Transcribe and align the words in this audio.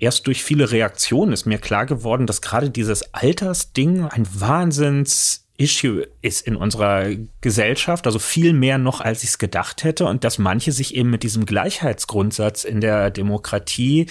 Erst 0.00 0.28
durch 0.28 0.44
viele 0.44 0.70
Reaktionen 0.70 1.32
ist 1.32 1.44
mir 1.44 1.58
klar 1.58 1.84
geworden, 1.84 2.26
dass 2.26 2.40
gerade 2.40 2.70
dieses 2.70 3.14
Altersding 3.14 4.04
ein 4.04 4.28
Wahnsinns 4.32 5.44
Issue 5.56 6.06
ist 6.22 6.46
in 6.46 6.54
unserer 6.54 7.08
Gesellschaft, 7.40 8.06
also 8.06 8.20
viel 8.20 8.52
mehr 8.52 8.78
noch, 8.78 9.00
als 9.00 9.24
ich 9.24 9.30
es 9.30 9.38
gedacht 9.38 9.82
hätte, 9.82 10.06
und 10.06 10.22
dass 10.22 10.38
manche 10.38 10.70
sich 10.70 10.94
eben 10.94 11.10
mit 11.10 11.24
diesem 11.24 11.46
Gleichheitsgrundsatz 11.46 12.62
in 12.62 12.80
der 12.80 13.10
Demokratie, 13.10 14.06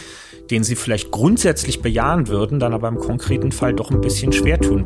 den 0.51 0.65
sie 0.65 0.75
vielleicht 0.75 1.09
grundsätzlich 1.09 1.81
bejahen 1.81 2.27
würden, 2.27 2.59
dann 2.59 2.73
aber 2.73 2.89
im 2.89 2.97
konkreten 2.97 3.53
Fall 3.53 3.73
doch 3.73 3.89
ein 3.89 4.01
bisschen 4.01 4.33
schwer 4.33 4.59
tun. 4.59 4.85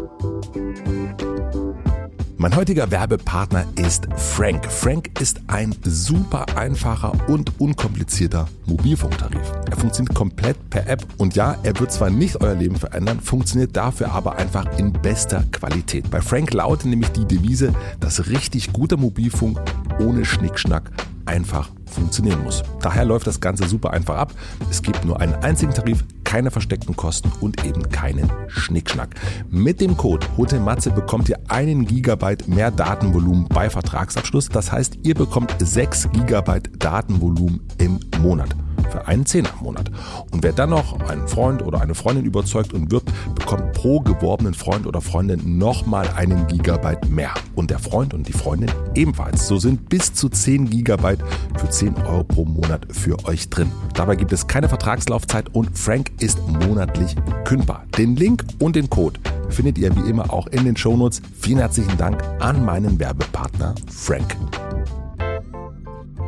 Mein 2.41 2.55
heutiger 2.55 2.89
Werbepartner 2.89 3.67
ist 3.75 4.07
Frank. 4.17 4.65
Frank 4.65 5.11
ist 5.21 5.41
ein 5.45 5.75
super 5.83 6.47
einfacher 6.57 7.11
und 7.27 7.61
unkomplizierter 7.61 8.47
Mobilfunktarif. 8.65 9.51
Er 9.69 9.77
funktioniert 9.77 10.15
komplett 10.15 10.57
per 10.71 10.87
App 10.87 11.05
und 11.19 11.35
ja, 11.35 11.55
er 11.61 11.79
wird 11.79 11.91
zwar 11.91 12.09
nicht 12.09 12.41
euer 12.41 12.55
Leben 12.55 12.77
verändern, 12.77 13.19
funktioniert 13.19 13.77
dafür 13.77 14.11
aber 14.11 14.37
einfach 14.37 14.65
in 14.79 14.91
bester 14.91 15.43
Qualität. 15.51 16.09
Bei 16.09 16.19
Frank 16.19 16.51
lautet 16.51 16.87
nämlich 16.87 17.11
die 17.11 17.25
Devise, 17.25 17.75
dass 17.99 18.27
richtig 18.27 18.73
guter 18.73 18.97
Mobilfunk 18.97 19.61
ohne 19.99 20.25
Schnickschnack 20.25 20.89
einfach 21.27 21.69
funktionieren 21.93 22.43
muss. 22.43 22.63
Daher 22.81 23.05
läuft 23.05 23.27
das 23.27 23.39
Ganze 23.39 23.67
super 23.67 23.91
einfach 23.91 24.15
ab. 24.15 24.33
Es 24.69 24.81
gibt 24.81 25.05
nur 25.05 25.19
einen 25.19 25.35
einzigen 25.35 25.73
Tarif, 25.73 26.03
keine 26.23 26.51
versteckten 26.51 26.95
Kosten 26.95 27.31
und 27.41 27.65
eben 27.65 27.89
keinen 27.89 28.31
Schnickschnack. 28.47 29.15
Mit 29.49 29.81
dem 29.81 29.97
Code 29.97 30.25
HOTELMATZE 30.37 30.91
bekommt 30.91 31.29
ihr 31.29 31.39
einen 31.49 31.85
Gigabyte 31.85 32.47
mehr 32.47 32.71
Datenvolumen 32.71 33.47
bei 33.49 33.69
Vertragsabschluss. 33.69 34.49
Das 34.49 34.71
heißt, 34.71 34.99
ihr 35.03 35.15
bekommt 35.15 35.55
6 35.59 36.11
Gigabyte 36.11 36.71
Datenvolumen 36.79 37.61
im 37.77 37.99
Monat 38.21 38.55
für 38.85 39.07
einen 39.07 39.25
Zehner 39.25 39.49
im 39.57 39.65
Monat. 39.65 39.91
Und 40.31 40.43
wer 40.43 40.53
dann 40.53 40.69
noch 40.71 40.99
einen 41.07 41.27
Freund 41.27 41.61
oder 41.61 41.81
eine 41.81 41.95
Freundin 41.95 42.25
überzeugt 42.25 42.73
und 42.73 42.91
wirbt, 42.91 43.11
bekommt 43.35 43.73
pro 43.73 43.99
geworbenen 43.99 44.53
Freund 44.53 44.87
oder 44.87 45.01
Freundin 45.01 45.57
nochmal 45.57 46.07
einen 46.15 46.47
Gigabyte 46.47 47.09
mehr. 47.09 47.33
Und 47.55 47.69
der 47.69 47.79
Freund 47.79 48.13
und 48.13 48.27
die 48.27 48.33
Freundin 48.33 48.71
ebenfalls. 48.95 49.47
So 49.47 49.57
sind 49.57 49.89
bis 49.89 50.13
zu 50.13 50.29
10 50.29 50.69
Gigabyte 50.69 51.23
für 51.57 51.69
10 51.69 51.95
Euro 51.97 52.23
pro 52.23 52.45
Monat 52.45 52.87
für 52.91 53.23
euch 53.25 53.49
drin. 53.49 53.71
Dabei 53.93 54.15
gibt 54.15 54.31
es 54.33 54.47
keine 54.47 54.69
Vertragslaufzeit 54.69 55.53
und 55.53 55.77
Frank 55.77 56.11
ist 56.19 56.39
monatlich 56.47 57.15
kündbar. 57.45 57.85
Den 57.97 58.15
Link 58.15 58.43
und 58.59 58.75
den 58.75 58.89
Code 58.89 59.19
findet 59.49 59.77
ihr 59.77 59.95
wie 59.95 60.09
immer 60.09 60.31
auch 60.33 60.47
in 60.47 60.65
den 60.65 60.75
Shownotes. 60.75 61.21
Vielen 61.39 61.59
herzlichen 61.59 61.97
Dank 61.97 62.23
an 62.39 62.63
meinen 62.63 62.99
Werbepartner 62.99 63.75
Frank. 63.89 64.35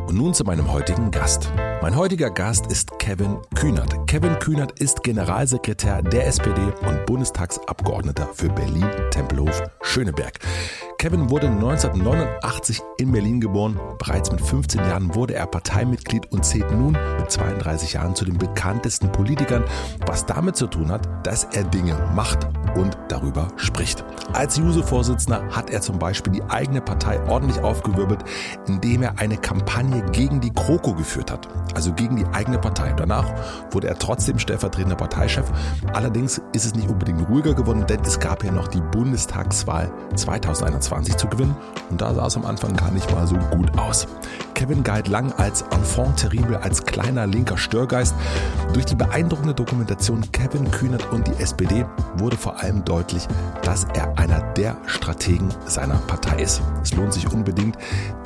Und 0.08 0.18
nun 0.18 0.34
zu 0.34 0.44
meinem 0.44 0.72
heutigen 0.72 1.12
Gast. 1.12 1.52
Mein 1.82 1.96
heutiger 1.96 2.30
Gast 2.30 2.68
ist 2.68 3.00
Kevin 3.00 3.38
Kühnert. 3.56 4.08
Kevin 4.08 4.38
Kühnert 4.40 4.80
ist 4.80 5.04
Generalsekretär 5.04 6.02
der 6.02 6.28
SPD 6.28 6.62
und 6.88 7.06
Bundestagsabgeordneter 7.06 8.30
für 8.34 8.50
Berlin-Tempelhof-Schöneberg. 8.50 10.40
Kevin 11.04 11.30
wurde 11.30 11.48
1989 11.48 12.82
in 12.98 13.12
Berlin 13.12 13.42
geboren. 13.42 13.78
Bereits 14.00 14.32
mit 14.32 14.40
15 14.40 14.80
Jahren 14.86 15.14
wurde 15.14 15.36
er 15.36 15.48
Parteimitglied 15.48 16.32
und 16.32 16.46
zählt 16.46 16.72
nun 16.72 16.98
mit 17.20 17.30
32 17.30 17.92
Jahren 17.92 18.16
zu 18.16 18.24
den 18.24 18.38
bekanntesten 18.38 19.12
Politikern, 19.12 19.66
was 20.06 20.26
damit 20.26 20.56
zu 20.56 20.66
tun 20.66 20.90
hat, 20.90 21.28
dass 21.28 21.44
er 21.44 21.66
Dinge 21.66 21.98
macht 22.16 22.48
und 22.76 22.98
darüber 23.10 23.50
spricht. 23.58 24.06
Als 24.32 24.56
Juso-Vorsitzender 24.56 25.44
hat 25.52 25.70
er 25.72 25.82
zum 25.82 26.00
Beispiel 26.00 26.32
die 26.32 26.44
eigene 26.44 26.80
Partei 26.80 27.22
ordentlich 27.28 27.60
aufgewirbelt, 27.60 28.24
indem 28.68 29.04
er 29.04 29.20
eine 29.20 29.36
Kampagne 29.36 30.06
gegen 30.14 30.40
die 30.40 30.54
Kroko 30.54 30.94
geführt 30.94 31.32
hat, 31.32 31.50
also 31.76 31.92
gegen 31.92 32.16
die 32.16 32.26
eigene 32.28 32.60
Partei. 32.60 32.94
Danach 32.94 33.26
wurde 33.72 33.90
er 33.90 34.00
trotzdem 34.00 34.40
stellvertretender 34.40 34.96
Parteichef. 34.96 35.52
Allerdings 35.94 36.42
ist 36.54 36.64
es 36.64 36.76
nicht 36.76 36.90
unbedingt 36.90 37.28
ruhiger 37.28 37.54
geworden, 37.54 37.86
denn 37.88 38.00
es 38.06 38.22
gab 38.22 38.46
ja 38.46 38.54
noch 38.54 38.70
die 38.70 38.82
Bundestagswahl 38.82 39.92
2021 40.16 40.93
20 40.94 41.18
zu 41.18 41.28
gewinnen 41.28 41.56
und 41.90 42.02
da 42.02 42.14
sah 42.14 42.28
es 42.28 42.36
am 42.36 42.46
Anfang 42.46 42.76
gar 42.76 42.92
nicht 42.92 43.12
mal 43.12 43.26
so 43.26 43.36
gut 43.36 43.76
aus. 43.80 44.08
Kevin 44.54 44.84
galt 44.84 45.08
lang 45.08 45.32
als 45.34 45.64
Enfant 45.72 46.18
terrible, 46.18 46.58
als 46.58 46.86
kleiner 46.86 47.28
linker 47.28 47.58
Störgeist. 47.58 48.16
Durch 48.74 48.86
die 48.86 48.96
beeindruckende 48.96 49.54
Dokumentation 49.54 50.24
Kevin 50.32 50.70
Kühnert 50.72 51.12
und 51.12 51.28
die 51.28 51.42
SPD 51.42 51.86
wurde 52.18 52.38
vor 52.38 52.60
allem 52.62 52.84
deutlich, 52.86 53.28
dass 53.64 53.86
er 53.94 54.18
einer 54.18 54.42
der 54.54 54.78
Strategen 54.86 55.50
seiner 55.66 55.96
Partei 56.08 56.42
ist. 56.42 56.62
Es 56.82 56.94
lohnt 56.94 57.14
sich 57.14 57.32
unbedingt, 57.32 57.78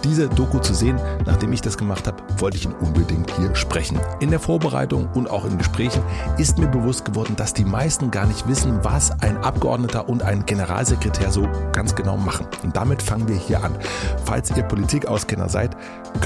diese 0.03 0.29
Doku 0.29 0.59
zu 0.59 0.73
sehen. 0.73 0.99
Nachdem 1.25 1.53
ich 1.53 1.61
das 1.61 1.77
gemacht 1.77 2.07
habe, 2.07 2.23
wollte 2.37 2.57
ich 2.57 2.65
ihn 2.65 2.73
unbedingt 2.73 3.31
hier 3.31 3.55
sprechen. 3.55 3.99
In 4.19 4.29
der 4.29 4.39
Vorbereitung 4.39 5.09
und 5.13 5.29
auch 5.29 5.45
in 5.45 5.57
Gesprächen 5.57 6.01
ist 6.37 6.57
mir 6.57 6.67
bewusst 6.67 7.05
geworden, 7.05 7.35
dass 7.35 7.53
die 7.53 7.65
meisten 7.65 8.11
gar 8.11 8.25
nicht 8.25 8.47
wissen, 8.47 8.79
was 8.83 9.11
ein 9.21 9.37
Abgeordneter 9.37 10.07
und 10.07 10.23
ein 10.23 10.45
Generalsekretär 10.45 11.31
so 11.31 11.47
ganz 11.73 11.95
genau 11.95 12.17
machen. 12.17 12.47
Und 12.63 12.75
damit 12.75 13.01
fangen 13.01 13.27
wir 13.27 13.35
hier 13.35 13.63
an. 13.63 13.75
Falls 14.25 14.55
ihr 14.55 14.63
Politikauskenner 14.63 15.49
seid, 15.49 15.75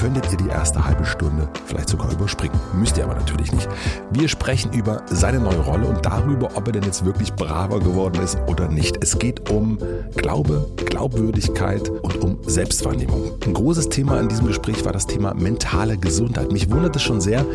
könntet 0.02 0.32
ihr 0.32 0.38
die 0.38 0.48
erste 0.48 0.84
halbe 0.84 1.04
Stunde 1.04 1.48
vielleicht 1.64 1.88
sogar 1.88 2.10
überspringen. 2.10 2.58
Müsst 2.74 2.98
ihr 2.98 3.04
aber 3.04 3.14
natürlich 3.14 3.52
nicht. 3.52 3.68
Wir 4.10 4.26
sprechen 4.26 4.72
über 4.72 5.02
seine 5.06 5.38
neue 5.38 5.60
Rolle 5.60 5.86
und 5.86 6.04
darüber, 6.04 6.56
ob 6.56 6.66
er 6.66 6.72
denn 6.72 6.82
jetzt 6.82 7.04
wirklich 7.04 7.32
braver 7.34 7.78
geworden 7.78 8.20
ist 8.20 8.36
oder 8.48 8.66
nicht. 8.66 8.98
Es 9.00 9.20
geht 9.20 9.48
um 9.48 9.78
Glaube, 10.16 10.66
Glaubwürdigkeit 10.86 11.88
und 11.88 12.20
um 12.20 12.38
Selbstwahrnehmung. 12.44 13.34
Ein 13.46 13.54
großes 13.54 13.90
Thema 13.90 14.18
in 14.18 14.28
diesem 14.28 14.48
Gespräch 14.48 14.84
war 14.84 14.92
das 14.92 15.06
Thema 15.06 15.34
mentale 15.34 15.96
Gesundheit. 15.96 16.50
Mich 16.50 16.68
wundert 16.68 16.96
es 16.96 17.02
schon 17.02 17.20
sehr, 17.20 17.46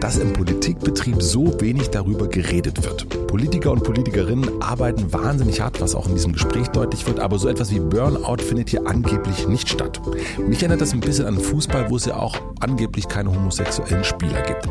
dass 0.00 0.18
im 0.18 0.34
Politikbetrieb 0.34 1.22
so 1.22 1.58
wenig 1.62 1.88
darüber 1.88 2.28
geredet 2.28 2.84
wird. 2.84 3.08
Politiker 3.26 3.70
und 3.70 3.84
Politikerinnen 3.84 4.60
arbeiten 4.60 5.12
wahnsinnig 5.12 5.60
hart, 5.60 5.80
was 5.80 5.94
auch 5.94 6.08
in 6.08 6.14
diesem 6.14 6.32
Gespräch 6.32 6.68
deutlich 6.68 7.06
wird, 7.06 7.20
aber 7.20 7.38
so 7.38 7.48
etwas 7.48 7.70
wie 7.70 7.80
Burnout 7.80 8.42
findet 8.42 8.70
hier 8.70 8.86
angeblich 8.86 9.46
nicht 9.48 9.68
statt. 9.68 10.00
Mich 10.46 10.58
erinnert 10.58 10.80
das 10.80 10.92
ein 10.92 11.00
bisschen 11.00 11.26
an 11.26 11.38
Fußball, 11.38 11.59
wo 11.88 11.96
es 11.96 12.06
ja 12.06 12.16
auch 12.16 12.36
angeblich 12.60 13.08
keine 13.08 13.30
homosexuellen 13.30 14.04
Spieler 14.04 14.42
gibt. 14.42 14.68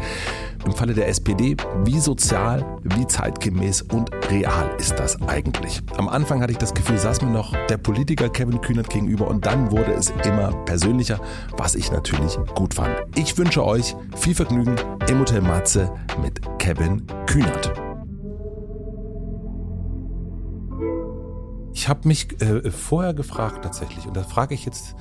Im 0.66 0.74
Falle 0.74 0.94
der 0.94 1.08
SPD, 1.08 1.56
wie 1.86 2.00
sozial, 2.00 2.66
wie 2.84 3.08
zeitgemäß 3.08 3.84
und 3.84 4.12
real 4.30 4.70
ist 4.78 5.00
das 5.00 5.22
eigentlich? 5.22 5.82
Am 5.98 6.10
Anfang 6.10 6.42
hatte 6.42 6.52
ich 6.52 6.58
das 6.58 6.74
Gefühl, 6.74 6.98
saß 6.98 7.22
mir 7.22 7.32
noch 7.32 7.54
der 7.68 7.78
Politiker 7.78 8.30
Kevin 8.30 8.60
Kühnert 8.60 8.90
gegenüber 8.90 9.28
und 9.28 9.46
dann 9.46 9.72
wurde 9.72 9.94
es 9.94 10.12
immer 10.26 10.52
persönlicher, 10.66 11.20
was 11.56 11.76
ich 11.76 11.92
natürlich 11.92 12.38
gut 12.56 12.74
fand. 12.74 12.94
Ich 13.16 13.38
wünsche 13.38 13.66
euch 13.66 13.96
viel 14.18 14.36
Vergnügen 14.36 14.76
im 15.08 15.20
Hotel 15.20 15.42
Matze 15.42 15.92
mit 16.22 16.42
Kevin 16.60 17.04
Kühnert. 17.26 17.72
Ich 21.74 21.88
habe 21.88 22.06
mich 22.10 22.42
äh, 22.42 22.70
vorher 22.70 23.14
gefragt 23.14 23.64
tatsächlich 23.64 24.06
und 24.06 24.18
da 24.18 24.24
frage 24.24 24.54
ich 24.54 24.66
jetzt 24.66 24.96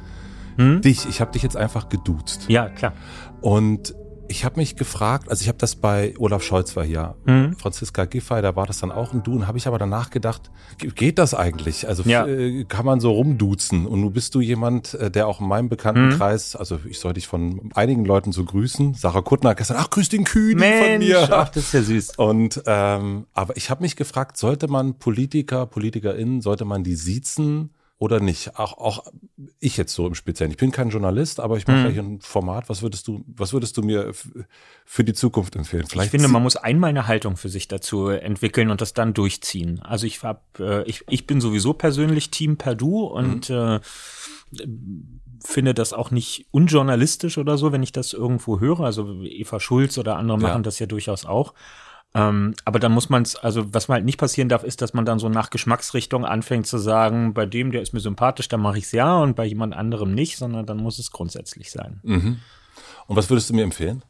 hm? 0.58 0.82
dich. 0.82 1.08
Ich 1.08 1.20
habe 1.20 1.32
dich 1.32 1.42
jetzt 1.42 1.56
einfach 1.56 1.88
geduzt. 1.88 2.46
Ja, 2.48 2.68
klar. 2.68 2.92
Und 3.40 3.94
ich 4.28 4.44
habe 4.44 4.56
mich 4.56 4.76
gefragt, 4.76 5.30
also 5.30 5.42
ich 5.42 5.48
habe 5.48 5.58
das 5.58 5.76
bei 5.76 6.14
Olaf 6.18 6.42
Scholz 6.42 6.76
war 6.76 6.84
hier, 6.84 7.16
mhm. 7.24 7.56
Franziska 7.56 8.04
Giffey, 8.04 8.42
da 8.42 8.54
war 8.54 8.66
das 8.66 8.78
dann 8.78 8.92
auch 8.92 9.12
ein 9.12 9.22
Du 9.22 9.34
und 9.34 9.46
habe 9.46 9.58
ich 9.58 9.66
aber 9.66 9.78
danach 9.78 10.10
gedacht, 10.10 10.50
geht 10.78 11.18
das 11.18 11.34
eigentlich? 11.34 11.88
Also 11.88 12.02
ja. 12.04 12.26
Äh, 12.26 12.64
kann 12.64 12.84
man 12.84 13.00
so 13.00 13.12
rumduzen? 13.12 13.86
Und 13.86 14.02
nun 14.02 14.12
bist 14.12 14.34
du 14.34 14.40
jemand, 14.40 14.94
äh, 14.94 15.10
der 15.10 15.26
auch 15.26 15.40
in 15.40 15.48
meinem 15.48 15.68
Bekanntenkreis, 15.68 16.54
mhm. 16.54 16.60
also 16.60 16.78
ich 16.88 16.98
soll 16.98 17.14
dich 17.14 17.26
von 17.26 17.70
einigen 17.74 18.04
Leuten 18.04 18.32
so 18.32 18.44
grüßen. 18.44 18.94
Sarah 18.94 19.22
Kuttner 19.22 19.50
hat 19.50 19.56
gestern, 19.56 19.78
ach 19.80 19.90
grüß 19.90 20.08
den 20.10 20.24
Kühn 20.24 20.58
von 20.58 20.98
mir. 20.98 21.28
Ach, 21.30 21.48
das 21.48 21.64
ist 21.64 21.72
ja 21.72 21.82
süß. 21.82 22.18
Und 22.18 22.62
ähm, 22.66 23.26
aber 23.32 23.56
ich 23.56 23.70
habe 23.70 23.82
mich 23.82 23.96
gefragt, 23.96 24.36
sollte 24.36 24.68
man 24.68 24.98
Politiker, 24.98 25.66
PolitikerInnen, 25.66 26.42
sollte 26.42 26.64
man 26.64 26.84
die 26.84 26.94
siezen? 26.94 27.70
Oder 27.98 28.20
nicht? 28.20 28.58
Auch, 28.58 28.78
auch 28.78 29.04
ich 29.58 29.76
jetzt 29.76 29.92
so 29.92 30.06
im 30.06 30.14
Speziellen. 30.14 30.52
Ich 30.52 30.56
bin 30.56 30.70
kein 30.70 30.90
Journalist, 30.90 31.40
aber 31.40 31.56
ich 31.56 31.66
mache 31.66 31.78
mhm. 31.78 31.82
vielleicht 31.82 31.98
ein 31.98 32.20
Format. 32.20 32.68
Was 32.68 32.82
würdest 32.82 33.08
du, 33.08 33.24
was 33.26 33.52
würdest 33.52 33.76
du 33.76 33.82
mir 33.82 34.12
für 34.84 35.02
die 35.02 35.14
Zukunft 35.14 35.56
empfehlen? 35.56 35.84
Vielleicht 35.88 36.06
ich 36.06 36.10
finde, 36.12 36.28
man 36.28 36.42
muss 36.42 36.56
einmal 36.56 36.90
eine 36.90 37.08
Haltung 37.08 37.36
für 37.36 37.48
sich 37.48 37.66
dazu 37.66 38.08
entwickeln 38.08 38.70
und 38.70 38.80
das 38.80 38.94
dann 38.94 39.14
durchziehen. 39.14 39.80
Also 39.82 40.06
ich 40.06 40.22
hab, 40.22 40.60
äh, 40.60 40.84
ich, 40.84 41.04
ich 41.08 41.26
bin 41.26 41.40
sowieso 41.40 41.72
persönlich 41.72 42.30
Team 42.30 42.56
Perdu 42.56 43.04
und 43.04 43.50
mhm. 43.50 43.56
äh, 43.56 43.80
finde 45.44 45.74
das 45.74 45.92
auch 45.92 46.12
nicht 46.12 46.46
unjournalistisch 46.52 47.36
oder 47.36 47.58
so, 47.58 47.72
wenn 47.72 47.82
ich 47.82 47.92
das 47.92 48.12
irgendwo 48.12 48.60
höre. 48.60 48.80
Also 48.80 49.22
Eva 49.24 49.58
Schulz 49.58 49.98
oder 49.98 50.16
andere 50.16 50.38
machen 50.38 50.62
das 50.62 50.78
ja 50.78 50.86
durchaus 50.86 51.26
auch. 51.26 51.52
Ähm, 52.14 52.54
aber 52.64 52.78
dann 52.78 52.92
muss 52.92 53.10
man 53.10 53.22
es, 53.22 53.36
also 53.36 53.72
was 53.74 53.88
man 53.88 53.96
halt 53.96 54.04
nicht 54.04 54.18
passieren 54.18 54.48
darf, 54.48 54.64
ist, 54.64 54.80
dass 54.80 54.94
man 54.94 55.04
dann 55.04 55.18
so 55.18 55.28
nach 55.28 55.50
Geschmacksrichtung 55.50 56.24
anfängt 56.24 56.66
zu 56.66 56.78
sagen, 56.78 57.34
bei 57.34 57.44
dem, 57.44 57.70
der 57.70 57.82
ist 57.82 57.92
mir 57.92 58.00
sympathisch, 58.00 58.48
dann 58.48 58.60
mache 58.60 58.78
ich 58.78 58.84
es 58.84 58.92
ja 58.92 59.18
und 59.18 59.36
bei 59.36 59.44
jemand 59.44 59.74
anderem 59.74 60.14
nicht, 60.14 60.38
sondern 60.38 60.64
dann 60.64 60.78
muss 60.78 60.98
es 60.98 61.10
grundsätzlich 61.10 61.70
sein. 61.70 62.00
Mhm. 62.02 62.38
Und 63.06 63.16
was 63.16 63.28
würdest 63.28 63.50
du 63.50 63.54
mir 63.54 63.62
empfehlen? 63.62 64.02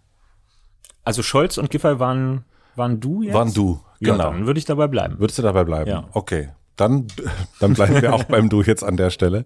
Also 1.05 1.23
Scholz 1.23 1.59
und 1.59 1.71
Giffey 1.71 1.99
waren, 1.99 2.45
waren 2.77 3.01
du 3.01 3.23
jetzt? 3.23 3.35
Waren 3.35 3.53
du, 3.53 3.81
Ja, 3.99 4.13
genau. 4.13 4.31
dann 4.31 4.47
würde 4.47 4.59
ich 4.59 4.65
dabei 4.65 4.87
bleiben. 4.87 5.19
Würdest 5.19 5.39
du 5.39 5.43
dabei 5.43 5.65
bleiben? 5.65 5.91
Ja. 5.91 6.09
Okay, 6.13 6.51
dann, 6.77 7.09
dann 7.61 7.75
bleiben 7.75 8.01
wir 8.01 8.15
auch 8.15 8.25
beim 8.25 8.49
Du 8.49 8.63
jetzt 8.63 8.85
an 8.85 8.97
der 8.97 9.11
Stelle. 9.11 9.45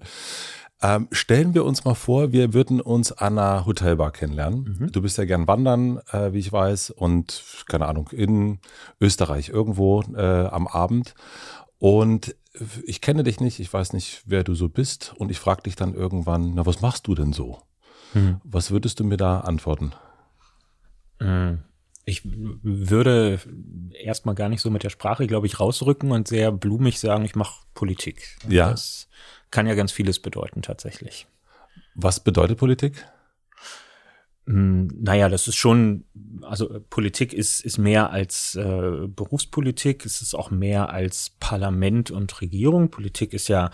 Ähm, 0.82 1.08
stellen 1.12 1.54
wir 1.54 1.64
uns 1.64 1.84
mal 1.84 1.94
vor, 1.94 2.32
wir 2.32 2.54
würden 2.54 2.80
uns 2.80 3.12
an 3.12 3.38
einer 3.38 3.64
Hotelbar 3.66 4.10
kennenlernen. 4.10 4.90
Du 4.92 5.00
bist 5.00 5.16
ja 5.16 5.24
gern 5.24 5.46
wandern, 5.46 5.98
äh, 6.10 6.32
wie 6.32 6.40
ich 6.40 6.52
weiß, 6.52 6.90
und 6.90 7.44
keine 7.68 7.86
Ahnung, 7.86 8.08
in 8.10 8.58
Österreich 9.00 9.48
irgendwo 9.48 10.02
äh, 10.14 10.46
am 10.46 10.66
Abend. 10.66 11.14
Und 11.78 12.34
ich 12.84 13.00
kenne 13.00 13.22
dich 13.22 13.40
nicht, 13.40 13.60
ich 13.60 13.72
weiß 13.72 13.92
nicht, 13.92 14.22
wer 14.26 14.44
du 14.44 14.54
so 14.54 14.68
bist. 14.68 15.14
Und 15.16 15.30
ich 15.30 15.38
frage 15.38 15.62
dich 15.62 15.76
dann 15.76 15.94
irgendwann, 15.94 16.54
na, 16.54 16.66
was 16.66 16.80
machst 16.80 17.06
du 17.06 17.14
denn 17.14 17.32
so? 17.32 17.62
Was 18.44 18.70
würdest 18.70 19.00
du 19.00 19.04
mir 19.04 19.16
da 19.16 19.40
antworten? 19.40 19.92
Ich 22.04 22.22
würde 22.24 23.40
erstmal 23.94 24.34
gar 24.34 24.48
nicht 24.48 24.60
so 24.60 24.70
mit 24.70 24.82
der 24.82 24.90
Sprache, 24.90 25.26
glaube 25.26 25.46
ich, 25.46 25.60
rausrücken 25.60 26.10
und 26.10 26.28
sehr 26.28 26.52
blumig 26.52 26.98
sagen, 26.98 27.24
ich 27.24 27.36
mache 27.36 27.64
Politik. 27.74 28.36
Ja. 28.48 28.70
Das 28.70 29.08
kann 29.52 29.68
ja 29.68 29.74
ganz 29.74 29.92
vieles 29.92 30.18
bedeuten 30.18 30.62
tatsächlich. 30.62 31.28
Was 31.94 32.20
bedeutet 32.20 32.58
Politik? 32.58 33.06
Hm, 34.46 34.88
Naja, 35.00 35.28
das 35.28 35.46
ist 35.46 35.56
schon, 35.56 36.04
also 36.42 36.68
äh, 36.74 36.80
Politik 36.80 37.32
ist, 37.32 37.60
ist 37.60 37.78
mehr 37.78 38.10
als 38.10 38.56
äh, 38.56 39.06
Berufspolitik, 39.06 40.04
es 40.04 40.20
ist 40.20 40.34
auch 40.34 40.50
mehr 40.50 40.90
als 40.90 41.30
Parlament 41.38 42.10
und 42.10 42.40
Regierung. 42.40 42.90
Politik 42.90 43.34
ist 43.34 43.48
ja, 43.48 43.70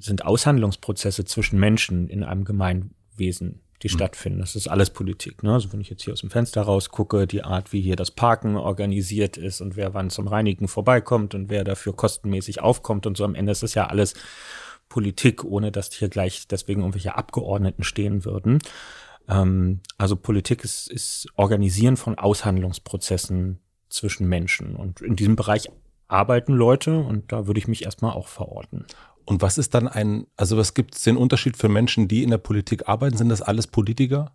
sind 0.00 0.24
Aushandlungsprozesse 0.24 1.24
zwischen 1.24 1.60
Menschen 1.60 2.08
in 2.08 2.24
einem 2.24 2.44
Gemeinwesen, 2.44 3.60
die 3.82 3.88
stattfinden. 3.88 4.40
Das 4.40 4.56
ist 4.56 4.66
alles 4.68 4.90
Politik. 4.90 5.42
Ne? 5.42 5.52
Also 5.52 5.72
wenn 5.72 5.80
ich 5.80 5.90
jetzt 5.90 6.02
hier 6.02 6.12
aus 6.12 6.20
dem 6.20 6.30
Fenster 6.30 6.62
rausgucke, 6.62 7.26
die 7.26 7.44
Art, 7.44 7.72
wie 7.72 7.80
hier 7.80 7.96
das 7.96 8.10
Parken 8.10 8.56
organisiert 8.56 9.36
ist 9.36 9.60
und 9.60 9.76
wer 9.76 9.94
wann 9.94 10.10
zum 10.10 10.26
Reinigen 10.26 10.68
vorbeikommt 10.68 11.34
und 11.34 11.50
wer 11.50 11.64
dafür 11.64 11.94
kostenmäßig 11.94 12.62
aufkommt 12.62 13.06
und 13.06 13.16
so 13.16 13.24
am 13.24 13.34
Ende 13.34 13.52
ist 13.52 13.62
das 13.62 13.74
ja 13.74 13.86
alles 13.86 14.14
Politik, 14.94 15.42
ohne 15.42 15.72
dass 15.72 15.92
hier 15.92 16.08
gleich 16.08 16.46
deswegen 16.46 16.82
irgendwelche 16.82 17.16
Abgeordneten 17.16 17.82
stehen 17.82 18.24
würden. 18.24 18.60
Ähm, 19.28 19.80
also 19.98 20.14
Politik 20.14 20.62
ist, 20.62 20.88
ist 20.88 21.26
Organisieren 21.34 21.96
von 21.96 22.16
Aushandlungsprozessen 22.16 23.58
zwischen 23.88 24.28
Menschen. 24.28 24.76
Und 24.76 25.00
in 25.00 25.16
diesem 25.16 25.34
Bereich 25.34 25.68
arbeiten 26.06 26.52
Leute 26.52 26.96
und 26.96 27.32
da 27.32 27.48
würde 27.48 27.58
ich 27.58 27.66
mich 27.66 27.84
erstmal 27.84 28.12
auch 28.12 28.28
verorten. 28.28 28.86
Und 29.24 29.42
was 29.42 29.58
ist 29.58 29.74
dann 29.74 29.88
ein, 29.88 30.28
also 30.36 30.56
was 30.56 30.74
gibt 30.74 30.94
es 30.94 31.02
den 31.02 31.16
Unterschied 31.16 31.56
für 31.56 31.68
Menschen, 31.68 32.06
die 32.06 32.22
in 32.22 32.30
der 32.30 32.38
Politik 32.38 32.88
arbeiten? 32.88 33.16
Sind 33.16 33.30
das 33.30 33.42
alles 33.42 33.66
Politiker? 33.66 34.30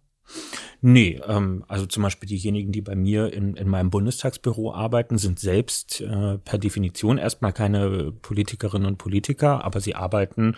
Nee, 0.82 1.20
ähm, 1.28 1.66
also 1.68 1.86
zum 1.86 2.04
Beispiel 2.04 2.30
diejenigen, 2.30 2.72
die 2.72 2.82
bei 2.82 2.96
mir 2.96 3.34
in, 3.34 3.56
in 3.56 3.68
meinem 3.68 3.90
Bundestagsbüro 3.90 4.74
arbeiten, 4.74 5.18
sind 5.18 5.40
selbst 5.40 6.02
äh, 6.02 6.38
per 6.38 6.58
Definition 6.58 7.18
erstmal 7.18 7.54
keine 7.54 8.12
Politikerinnen 8.12 8.88
und 8.88 8.98
Politiker, 8.98 9.64
aber 9.66 9.82
sie 9.82 9.96
arbeiten 9.96 10.56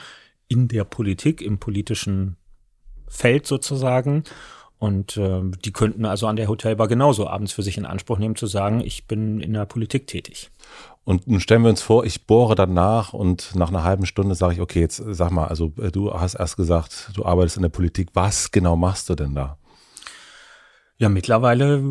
in 0.48 0.68
der 0.68 0.84
Politik, 0.84 1.42
im 1.42 1.58
politischen 1.58 2.36
Feld 3.08 3.48
sozusagen. 3.48 4.24
Und 4.78 5.16
äh, 5.16 5.42
die 5.64 5.72
könnten 5.72 6.06
also 6.06 6.26
an 6.26 6.38
der 6.38 6.48
Hotelbar 6.48 6.88
genauso 6.88 7.28
abends 7.28 7.54
für 7.54 7.62
sich 7.62 7.78
in 7.78 7.86
Anspruch 7.86 8.18
nehmen, 8.18 8.36
zu 8.36 8.48
sagen, 8.48 8.82
ich 8.82 9.06
bin 9.08 9.40
in 9.40 9.54
der 9.54 9.66
Politik 9.66 10.08
tätig. 10.08 10.50
Und 11.04 11.28
nun 11.28 11.40
stellen 11.40 11.62
wir 11.62 11.70
uns 11.70 11.82
vor, 11.82 12.04
ich 12.04 12.26
bohre 12.26 12.56
dann 12.56 12.74
nach 12.74 13.14
und 13.14 13.56
nach 13.56 13.70
einer 13.70 13.84
halben 13.84 14.06
Stunde 14.08 14.34
sage 14.34 14.56
ich, 14.56 14.62
okay, 14.62 14.80
jetzt 14.80 14.98
sag 14.98 15.32
mal, 15.32 15.48
also 15.48 15.72
äh, 15.80 15.92
du 15.92 16.12
hast 16.14 16.36
erst 16.36 16.58
gesagt, 16.58 17.12
du 17.14 17.26
arbeitest 17.26 17.58
in 17.58 17.64
der 17.64 17.70
Politik. 17.70 18.10
Was 18.14 18.52
genau 18.52 18.76
machst 18.76 19.10
du 19.10 19.16
denn 19.16 19.36
da? 19.36 19.58
Ja, 21.02 21.10
mittlerweile 21.10 21.82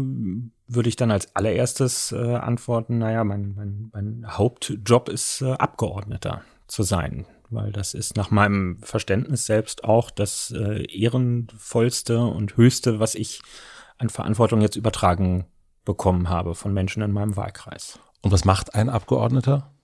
würde 0.69 0.89
ich 0.89 0.95
dann 0.95 1.11
als 1.11 1.35
allererstes 1.35 2.13
äh, 2.13 2.37
antworten, 2.37 2.99
naja, 2.99 3.25
mein, 3.25 3.55
mein, 3.57 3.91
mein 3.93 4.25
Hauptjob 4.39 5.09
ist 5.09 5.43
äh, 5.43 5.51
Abgeordneter 5.55 6.43
zu 6.69 6.85
sein, 6.85 7.27
weil 7.49 7.73
das 7.73 7.93
ist 7.93 8.17
nach 8.17 8.31
meinem 8.31 8.79
Verständnis 8.85 9.47
selbst 9.47 9.83
auch 9.83 10.13
das 10.13 10.55
äh, 10.57 10.85
ehrenvollste 10.97 12.21
und 12.21 12.57
höchste, 12.57 13.01
was 13.01 13.17
ich 13.17 13.43
an 13.99 14.11
Verantwortung 14.11 14.61
jetzt 14.61 14.77
übertragen 14.77 15.47
bekommen 15.85 16.29
habe 16.29 16.55
von 16.55 16.73
Menschen 16.73 17.03
in 17.03 17.11
meinem 17.11 17.35
Wahlkreis. 17.35 17.99
Und 18.23 18.31
was 18.31 18.45
macht 18.45 18.77
ein 18.77 18.89
Abgeordneter? 18.89 19.75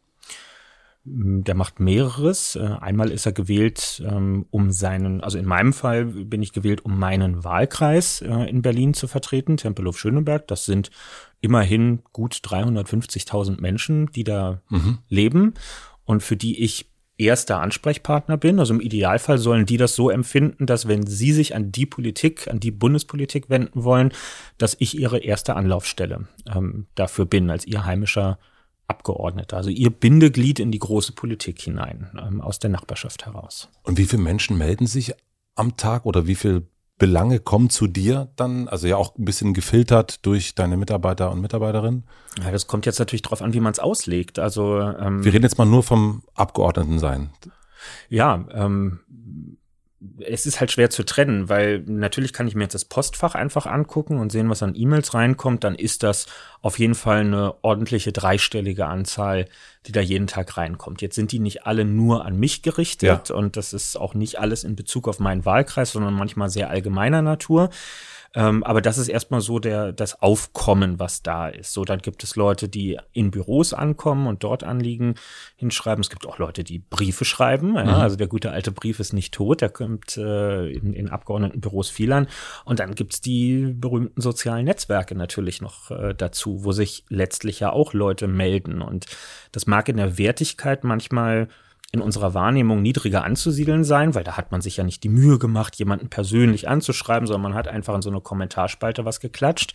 Der 1.08 1.54
macht 1.54 1.78
mehreres. 1.78 2.56
Äh, 2.56 2.68
Einmal 2.80 3.10
ist 3.12 3.26
er 3.26 3.32
gewählt, 3.32 4.02
ähm, 4.04 4.46
um 4.50 4.72
seinen, 4.72 5.20
also 5.20 5.38
in 5.38 5.46
meinem 5.46 5.72
Fall 5.72 6.04
bin 6.06 6.42
ich 6.42 6.52
gewählt, 6.52 6.84
um 6.84 6.98
meinen 6.98 7.44
Wahlkreis 7.44 8.22
äh, 8.22 8.50
in 8.50 8.62
Berlin 8.62 8.92
zu 8.92 9.06
vertreten, 9.06 9.56
Tempelhof-Schöneberg. 9.56 10.48
Das 10.48 10.64
sind 10.64 10.90
immerhin 11.40 12.02
gut 12.12 12.34
350.000 12.34 13.60
Menschen, 13.60 14.10
die 14.10 14.24
da 14.24 14.62
leben 15.08 15.54
und 16.04 16.22
für 16.22 16.36
die 16.36 16.64
ich 16.64 16.90
erster 17.18 17.60
Ansprechpartner 17.60 18.36
bin. 18.36 18.58
Also 18.58 18.74
im 18.74 18.80
Idealfall 18.80 19.38
sollen 19.38 19.66
die 19.66 19.76
das 19.76 19.94
so 19.94 20.10
empfinden, 20.10 20.66
dass 20.66 20.88
wenn 20.88 21.06
sie 21.06 21.32
sich 21.32 21.54
an 21.54 21.72
die 21.72 21.86
Politik, 21.86 22.48
an 22.48 22.60
die 22.60 22.70
Bundespolitik 22.70 23.48
wenden 23.48 23.84
wollen, 23.84 24.12
dass 24.58 24.76
ich 24.78 24.98
ihre 24.98 25.18
erste 25.18 25.54
Anlaufstelle 25.56 26.26
ähm, 26.52 26.86
dafür 26.94 27.26
bin, 27.26 27.50
als 27.50 27.66
ihr 27.66 27.84
heimischer 27.84 28.38
Abgeordneter, 28.88 29.56
also 29.56 29.70
ihr 29.70 29.90
Bindeglied 29.90 30.60
in 30.60 30.70
die 30.70 30.78
große 30.78 31.12
Politik 31.12 31.60
hinein, 31.60 32.10
ähm, 32.20 32.40
aus 32.40 32.58
der 32.58 32.70
Nachbarschaft 32.70 33.26
heraus. 33.26 33.68
Und 33.82 33.98
wie 33.98 34.04
viele 34.04 34.22
Menschen 34.22 34.56
melden 34.56 34.86
sich 34.86 35.14
am 35.54 35.76
Tag 35.76 36.06
oder 36.06 36.26
wie 36.26 36.34
viele 36.34 36.62
Belange 36.98 37.40
kommen 37.40 37.68
zu 37.68 37.86
dir 37.86 38.30
dann? 38.36 38.68
Also 38.68 38.86
ja 38.86 38.96
auch 38.96 39.16
ein 39.16 39.24
bisschen 39.24 39.54
gefiltert 39.54 40.24
durch 40.24 40.54
deine 40.54 40.76
Mitarbeiter 40.76 41.30
und 41.30 41.40
Mitarbeiterinnen. 41.40 42.04
Ja, 42.42 42.50
das 42.50 42.66
kommt 42.66 42.86
jetzt 42.86 42.98
natürlich 42.98 43.22
drauf 43.22 43.42
an, 43.42 43.52
wie 43.52 43.60
man 43.60 43.72
es 43.72 43.78
auslegt. 43.78 44.38
Also 44.38 44.80
ähm, 44.80 45.24
Wir 45.24 45.32
reden 45.32 45.44
jetzt 45.44 45.58
mal 45.58 45.66
nur 45.66 45.82
vom 45.82 46.22
Abgeordneten 46.34 46.98
sein. 46.98 47.30
Ja, 48.08 48.46
ähm, 48.52 49.00
es 50.18 50.44
ist 50.44 50.60
halt 50.60 50.70
schwer 50.70 50.90
zu 50.90 51.04
trennen, 51.04 51.48
weil 51.48 51.80
natürlich 51.86 52.34
kann 52.34 52.46
ich 52.46 52.54
mir 52.54 52.64
jetzt 52.64 52.74
das 52.74 52.84
Postfach 52.84 53.34
einfach 53.34 53.64
angucken 53.64 54.18
und 54.18 54.30
sehen, 54.30 54.50
was 54.50 54.62
an 54.62 54.74
E-Mails 54.76 55.14
reinkommt. 55.14 55.64
Dann 55.64 55.74
ist 55.74 56.02
das 56.02 56.26
auf 56.60 56.78
jeden 56.78 56.94
Fall 56.94 57.20
eine 57.20 57.54
ordentliche 57.62 58.12
dreistellige 58.12 58.86
Anzahl, 58.86 59.46
die 59.86 59.92
da 59.92 60.00
jeden 60.00 60.26
Tag 60.26 60.56
reinkommt. 60.58 61.00
Jetzt 61.00 61.14
sind 61.14 61.32
die 61.32 61.38
nicht 61.38 61.64
alle 61.64 61.86
nur 61.86 62.26
an 62.26 62.38
mich 62.38 62.62
gerichtet 62.62 63.30
und 63.30 63.56
das 63.56 63.72
ist 63.72 63.96
auch 63.96 64.12
nicht 64.14 64.38
alles 64.38 64.64
in 64.64 64.76
Bezug 64.76 65.08
auf 65.08 65.18
meinen 65.18 65.44
Wahlkreis, 65.46 65.92
sondern 65.92 66.14
manchmal 66.14 66.50
sehr 66.50 66.68
allgemeiner 66.68 67.22
Natur. 67.22 67.70
Ähm, 68.36 68.62
aber 68.64 68.82
das 68.82 68.98
ist 68.98 69.08
erstmal 69.08 69.40
so 69.40 69.58
der, 69.58 69.92
das 69.92 70.20
Aufkommen, 70.20 70.98
was 70.98 71.22
da 71.22 71.48
ist. 71.48 71.72
So, 71.72 71.86
dann 71.86 72.00
gibt 72.00 72.22
es 72.22 72.36
Leute, 72.36 72.68
die 72.68 72.98
in 73.12 73.30
Büros 73.30 73.72
ankommen 73.72 74.26
und 74.26 74.44
dort 74.44 74.62
Anliegen 74.62 75.14
hinschreiben. 75.56 76.02
Es 76.02 76.10
gibt 76.10 76.26
auch 76.26 76.38
Leute, 76.38 76.62
die 76.62 76.78
Briefe 76.78 77.24
schreiben. 77.24 77.76
Ja, 77.76 77.84
Also 77.96 78.16
der 78.16 78.26
gute 78.26 78.50
alte 78.50 78.72
Brief 78.72 79.00
ist 79.00 79.14
nicht 79.14 79.32
tot, 79.32 79.62
der 79.62 79.70
kommt 79.70 80.18
äh, 80.18 80.70
in, 80.70 80.92
in 80.92 81.08
Abgeordnetenbüros 81.08 81.88
viel 81.88 82.12
an. 82.12 82.28
Und 82.66 82.78
dann 82.78 82.94
gibt's 82.94 83.22
die 83.22 83.72
berühmten 83.74 84.20
sozialen 84.20 84.66
Netzwerke 84.66 85.14
natürlich 85.14 85.62
noch 85.62 85.90
äh, 85.90 86.14
dazu, 86.14 86.62
wo 86.62 86.72
sich 86.72 87.04
letztlich 87.08 87.60
ja 87.60 87.72
auch 87.72 87.94
Leute 87.94 88.28
melden. 88.28 88.82
Und 88.82 89.06
das 89.52 89.66
mag 89.66 89.88
in 89.88 89.96
der 89.96 90.18
Wertigkeit 90.18 90.84
manchmal 90.84 91.48
in 91.92 92.00
unserer 92.00 92.34
Wahrnehmung 92.34 92.82
niedriger 92.82 93.24
anzusiedeln 93.24 93.84
sein, 93.84 94.14
weil 94.14 94.24
da 94.24 94.36
hat 94.36 94.50
man 94.50 94.60
sich 94.60 94.76
ja 94.76 94.84
nicht 94.84 95.04
die 95.04 95.08
Mühe 95.08 95.38
gemacht, 95.38 95.76
jemanden 95.76 96.08
persönlich 96.08 96.68
anzuschreiben, 96.68 97.26
sondern 97.26 97.52
man 97.52 97.54
hat 97.54 97.68
einfach 97.68 97.94
in 97.94 98.02
so 98.02 98.10
eine 98.10 98.20
Kommentarspalte 98.20 99.04
was 99.04 99.20
geklatscht. 99.20 99.72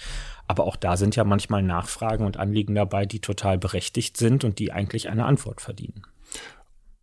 Aber 0.47 0.65
auch 0.65 0.75
da 0.75 0.97
sind 0.97 1.15
ja 1.15 1.23
manchmal 1.23 1.63
Nachfragen 1.63 2.25
und 2.25 2.37
Anliegen 2.37 2.75
dabei, 2.75 3.05
die 3.05 3.21
total 3.21 3.57
berechtigt 3.57 4.17
sind 4.17 4.43
und 4.43 4.59
die 4.59 4.71
eigentlich 4.71 5.09
eine 5.09 5.25
Antwort 5.25 5.61
verdienen. 5.61 6.03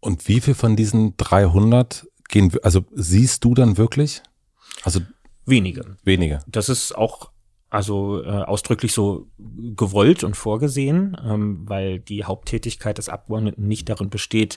Und 0.00 0.28
wie 0.28 0.40
viel 0.40 0.54
von 0.54 0.76
diesen 0.76 1.16
300 1.16 2.06
gehen, 2.28 2.52
also 2.62 2.84
siehst 2.92 3.44
du 3.44 3.54
dann 3.54 3.78
wirklich? 3.78 4.22
Also 4.84 5.00
Wenige. 5.46 5.96
wenige. 6.04 6.40
Das 6.46 6.68
ist 6.68 6.94
auch 6.94 7.30
also 7.70 8.22
äh, 8.22 8.28
ausdrücklich 8.28 8.92
so 8.92 9.28
gewollt 9.38 10.24
und 10.24 10.36
vorgesehen, 10.36 11.16
ähm, 11.24 11.62
weil 11.66 11.98
die 12.00 12.24
Haupttätigkeit 12.24 12.98
des 12.98 13.08
Abgeordneten 13.08 13.66
nicht 13.68 13.88
darin 13.88 14.10
besteht, 14.10 14.56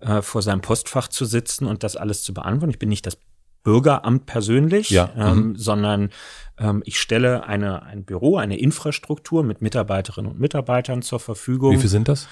äh, 0.00 0.22
vor 0.22 0.42
seinem 0.42 0.60
Postfach 0.60 1.08
zu 1.08 1.24
sitzen 1.24 1.66
und 1.66 1.84
das 1.84 1.96
alles 1.96 2.22
zu 2.22 2.34
beantworten. 2.34 2.70
Ich 2.70 2.78
bin 2.78 2.88
nicht 2.88 3.06
das 3.06 3.18
Bürgeramt 3.62 4.26
persönlich, 4.26 4.90
Ja, 4.90 5.12
ähm, 5.16 5.54
sondern 5.56 6.10
ähm, 6.58 6.82
ich 6.86 6.98
stelle 6.98 7.44
eine, 7.44 7.82
ein 7.82 8.04
Büro, 8.04 8.36
eine 8.36 8.58
Infrastruktur 8.58 9.42
mit 9.42 9.60
Mitarbeiterinnen 9.60 10.30
und 10.30 10.40
Mitarbeitern 10.40 11.02
zur 11.02 11.20
Verfügung. 11.20 11.72
Wie 11.72 11.78
viel 11.78 11.90
sind 11.90 12.08
das? 12.08 12.28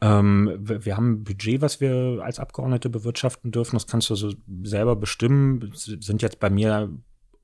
Ähm, 0.00 0.56
wir, 0.60 0.96
haben 0.96 1.12
ein 1.12 1.24
Budget, 1.24 1.60
was 1.60 1.80
wir 1.80 2.20
als 2.22 2.38
Abgeordnete 2.38 2.88
bewirtschaften 2.88 3.52
dürfen. 3.52 3.76
Das 3.76 3.86
kannst 3.86 4.08
du 4.08 4.14
so 4.14 4.32
selber 4.62 4.96
bestimmen. 4.96 5.70
Es 5.74 5.84
sind 5.84 6.22
jetzt 6.22 6.40
bei 6.40 6.48
mir 6.48 6.90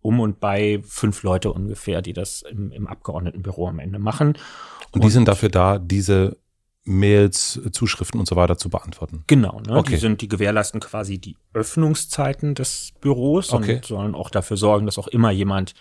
um 0.06 0.20
und 0.20 0.40
bei 0.40 0.80
fünf 0.86 1.22
Leute 1.22 1.52
ungefähr, 1.52 2.00
die 2.02 2.12
das 2.12 2.42
im, 2.42 2.70
im 2.70 2.86
Abgeordnetenbüro 2.86 3.68
am 3.68 3.78
Ende 3.80 3.98
machen. 3.98 4.38
Und 4.92 5.04
die 5.04 5.10
sind 5.10 5.26
dafür 5.28 5.48
da, 5.48 5.78
diese 5.78 6.36
Mails, 6.84 7.60
Zuschriften 7.72 8.20
und 8.20 8.28
so 8.28 8.36
weiter 8.36 8.56
zu 8.56 8.70
beantworten. 8.70 9.24
Genau, 9.26 9.60
ne? 9.66 9.76
Okay. 9.76 9.94
die 9.94 9.96
sind, 9.96 10.20
die 10.20 10.28
gewährleisten 10.28 10.80
quasi 10.80 11.18
die 11.18 11.36
Öffnungszeiten 11.52 12.54
des 12.54 12.92
Büros 13.00 13.52
Okay. 13.52 13.76
und 13.76 13.84
sollen 13.84 14.14
auch 14.14 14.30
dafür 14.30 14.56
sorgen, 14.56 14.86
dass 14.86 14.96
auch 14.96 15.08
immer 15.08 15.32
jemand 15.32 15.74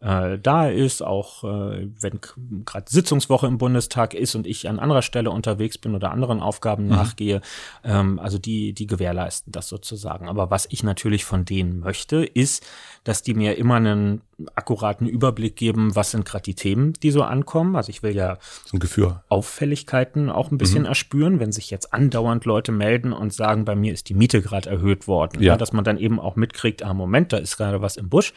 äh, 0.00 0.38
da 0.38 0.68
ist, 0.68 1.02
auch 1.02 1.42
äh, 1.42 1.88
wenn 2.00 2.20
gerade 2.64 2.86
Sitzungswoche 2.88 3.46
im 3.46 3.58
Bundestag 3.58 4.14
ist 4.14 4.34
und 4.34 4.46
ich 4.46 4.68
an 4.68 4.78
anderer 4.78 5.02
Stelle 5.02 5.30
unterwegs 5.30 5.76
bin 5.78 5.94
oder 5.94 6.12
anderen 6.12 6.40
Aufgaben 6.40 6.84
mhm. 6.84 6.90
nachgehe. 6.90 7.40
Ähm, 7.82 8.18
also 8.18 8.38
die, 8.38 8.72
die 8.72 8.86
gewährleisten 8.86 9.52
das 9.52 9.68
sozusagen. 9.68 10.28
Aber 10.28 10.50
was 10.50 10.66
ich 10.70 10.82
natürlich 10.82 11.24
von 11.24 11.44
denen 11.44 11.80
möchte, 11.80 12.24
ist, 12.24 12.64
dass 13.02 13.22
die 13.22 13.34
mir 13.34 13.56
immer 13.58 13.76
einen 13.76 14.22
akkuraten 14.54 15.06
Überblick 15.06 15.56
geben, 15.56 15.96
was 15.96 16.12
sind 16.12 16.24
gerade 16.24 16.44
die 16.44 16.54
Themen, 16.54 16.92
die 17.02 17.10
so 17.10 17.22
ankommen. 17.22 17.74
Also 17.74 17.90
ich 17.90 18.02
will 18.02 18.14
ja 18.14 18.38
so 18.64 18.76
ein 18.76 18.80
Gefühl. 18.80 19.20
Auffälligkeiten 19.28 20.30
auch 20.30 20.50
ein 20.50 20.58
bisschen 20.58 20.82
mhm. 20.82 20.88
erspüren, 20.88 21.40
wenn 21.40 21.50
sich 21.50 21.70
jetzt 21.70 21.92
andauernd 21.92 22.44
Leute 22.44 22.70
melden 22.70 23.12
und 23.12 23.32
sagen, 23.32 23.64
bei 23.64 23.74
mir 23.74 23.92
ist 23.92 24.08
die 24.08 24.14
Miete 24.14 24.40
gerade 24.40 24.70
erhöht 24.70 25.08
worden. 25.08 25.42
Ja. 25.42 25.54
ja. 25.54 25.56
dass 25.56 25.72
man 25.72 25.84
dann 25.84 25.98
eben 25.98 26.20
auch 26.20 26.36
mitkriegt, 26.36 26.82
ah 26.82 26.94
Moment, 26.94 27.32
da 27.32 27.38
ist 27.38 27.56
gerade 27.56 27.82
was 27.82 27.96
im 27.96 28.08
Busch. 28.08 28.32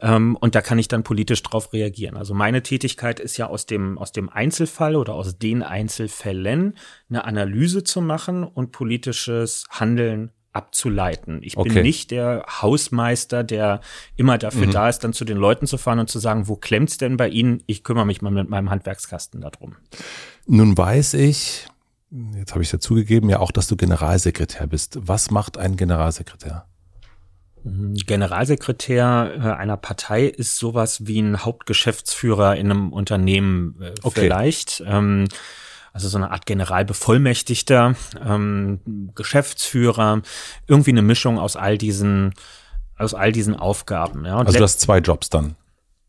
Ähm, 0.00 0.36
und 0.36 0.54
da 0.54 0.60
kann 0.60 0.78
ich 0.78 0.88
dann 0.88 1.04
politisch 1.04 1.42
drauf 1.42 1.72
reagieren. 1.72 2.16
Also 2.16 2.34
meine 2.34 2.62
Tätigkeit 2.62 3.20
ist 3.20 3.36
ja 3.36 3.46
aus 3.46 3.66
dem, 3.66 3.96
aus 3.98 4.12
dem 4.12 4.28
Einzelfall 4.28 4.96
oder 4.96 5.14
aus 5.14 5.38
den 5.38 5.62
Einzelfällen 5.62 6.76
eine 7.08 7.24
Analyse 7.24 7.84
zu 7.84 8.00
machen 8.00 8.42
und 8.42 8.72
politisches 8.72 9.66
Handeln 9.70 10.32
abzuleiten. 10.52 11.40
Ich 11.42 11.56
bin 11.56 11.70
okay. 11.70 11.82
nicht 11.82 12.10
der 12.10 12.44
Hausmeister, 12.48 13.44
der 13.44 13.80
immer 14.16 14.38
dafür 14.38 14.66
mhm. 14.66 14.72
da 14.72 14.88
ist, 14.88 15.00
dann 15.00 15.12
zu 15.12 15.24
den 15.24 15.36
Leuten 15.36 15.66
zu 15.66 15.78
fahren 15.78 15.98
und 15.98 16.10
zu 16.10 16.18
sagen, 16.18 16.48
wo 16.48 16.56
klemmt's 16.56 16.98
denn 16.98 17.16
bei 17.16 17.28
Ihnen? 17.28 17.62
Ich 17.66 17.84
kümmere 17.84 18.06
mich 18.06 18.22
mal 18.22 18.30
mit 18.30 18.48
meinem 18.48 18.70
Handwerkskasten 18.70 19.40
darum. 19.40 19.76
Nun 20.46 20.76
weiß 20.76 21.14
ich, 21.14 21.66
jetzt 22.34 22.52
habe 22.52 22.62
ich 22.62 22.72
ja 22.72 22.80
zugegeben, 22.80 23.28
ja 23.28 23.40
auch, 23.40 23.52
dass 23.52 23.68
du 23.68 23.76
Generalsekretär 23.76 24.66
bist. 24.66 24.98
Was 25.02 25.30
macht 25.30 25.58
ein 25.58 25.76
Generalsekretär? 25.76 26.66
Generalsekretär 27.64 29.32
äh, 29.36 29.40
einer 29.60 29.76
Partei 29.76 30.24
ist 30.24 30.56
sowas 30.56 31.06
wie 31.06 31.20
ein 31.20 31.44
Hauptgeschäftsführer 31.44 32.56
in 32.56 32.70
einem 32.70 32.92
Unternehmen 32.92 33.76
äh, 33.82 33.94
okay. 34.02 34.20
vielleicht. 34.22 34.82
Ähm, 34.86 35.28
also 35.98 36.08
so 36.08 36.16
eine 36.16 36.30
Art 36.30 36.46
Generalbevollmächtigter, 36.46 37.96
ähm, 38.24 39.10
Geschäftsführer, 39.16 40.22
irgendwie 40.68 40.92
eine 40.92 41.02
Mischung 41.02 41.40
aus 41.40 41.56
all 41.56 41.76
diesen, 41.76 42.34
aus 42.96 43.14
all 43.14 43.32
diesen 43.32 43.56
Aufgaben. 43.56 44.24
Ja. 44.24 44.38
Und 44.38 44.46
also 44.46 44.58
du 44.58 44.64
hast 44.64 44.80
zwei 44.80 44.98
Jobs 44.98 45.28
dann 45.28 45.56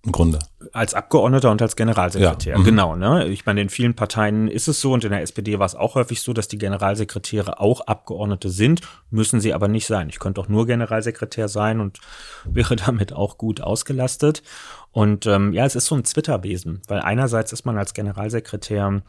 im 0.05 0.11
Grunde. 0.11 0.37
Als 0.73 0.93
Abgeordneter 0.93 1.49
und 1.49 1.59
als 1.61 1.75
Generalsekretär, 1.75 2.53
ja. 2.53 2.59
mhm. 2.59 2.63
genau. 2.63 2.95
Ne? 2.95 3.27
Ich 3.29 3.47
meine, 3.47 3.61
in 3.61 3.69
vielen 3.69 3.95
Parteien 3.95 4.47
ist 4.47 4.67
es 4.67 4.79
so 4.79 4.93
und 4.93 5.03
in 5.03 5.09
der 5.09 5.23
SPD 5.23 5.57
war 5.57 5.65
es 5.65 5.73
auch 5.73 5.95
häufig 5.95 6.21
so, 6.21 6.33
dass 6.33 6.47
die 6.47 6.59
Generalsekretäre 6.59 7.59
auch 7.59 7.81
Abgeordnete 7.81 8.51
sind, 8.51 8.81
müssen 9.09 9.41
sie 9.41 9.55
aber 9.55 9.67
nicht 9.67 9.87
sein. 9.87 10.07
Ich 10.09 10.19
könnte 10.19 10.39
auch 10.39 10.49
nur 10.49 10.67
Generalsekretär 10.67 11.47
sein 11.47 11.79
und 11.79 11.99
wäre 12.45 12.75
damit 12.75 13.11
auch 13.11 13.39
gut 13.39 13.59
ausgelastet. 13.59 14.43
Und 14.91 15.25
ähm, 15.25 15.51
ja, 15.51 15.65
es 15.65 15.75
ist 15.75 15.87
so 15.87 15.95
ein 15.95 16.05
Zwitterbesen, 16.05 16.83
weil 16.87 17.01
einerseits 17.01 17.51
ist 17.53 17.65
man 17.65 17.77
als 17.77 17.95
Generalsekretär 17.95 19.01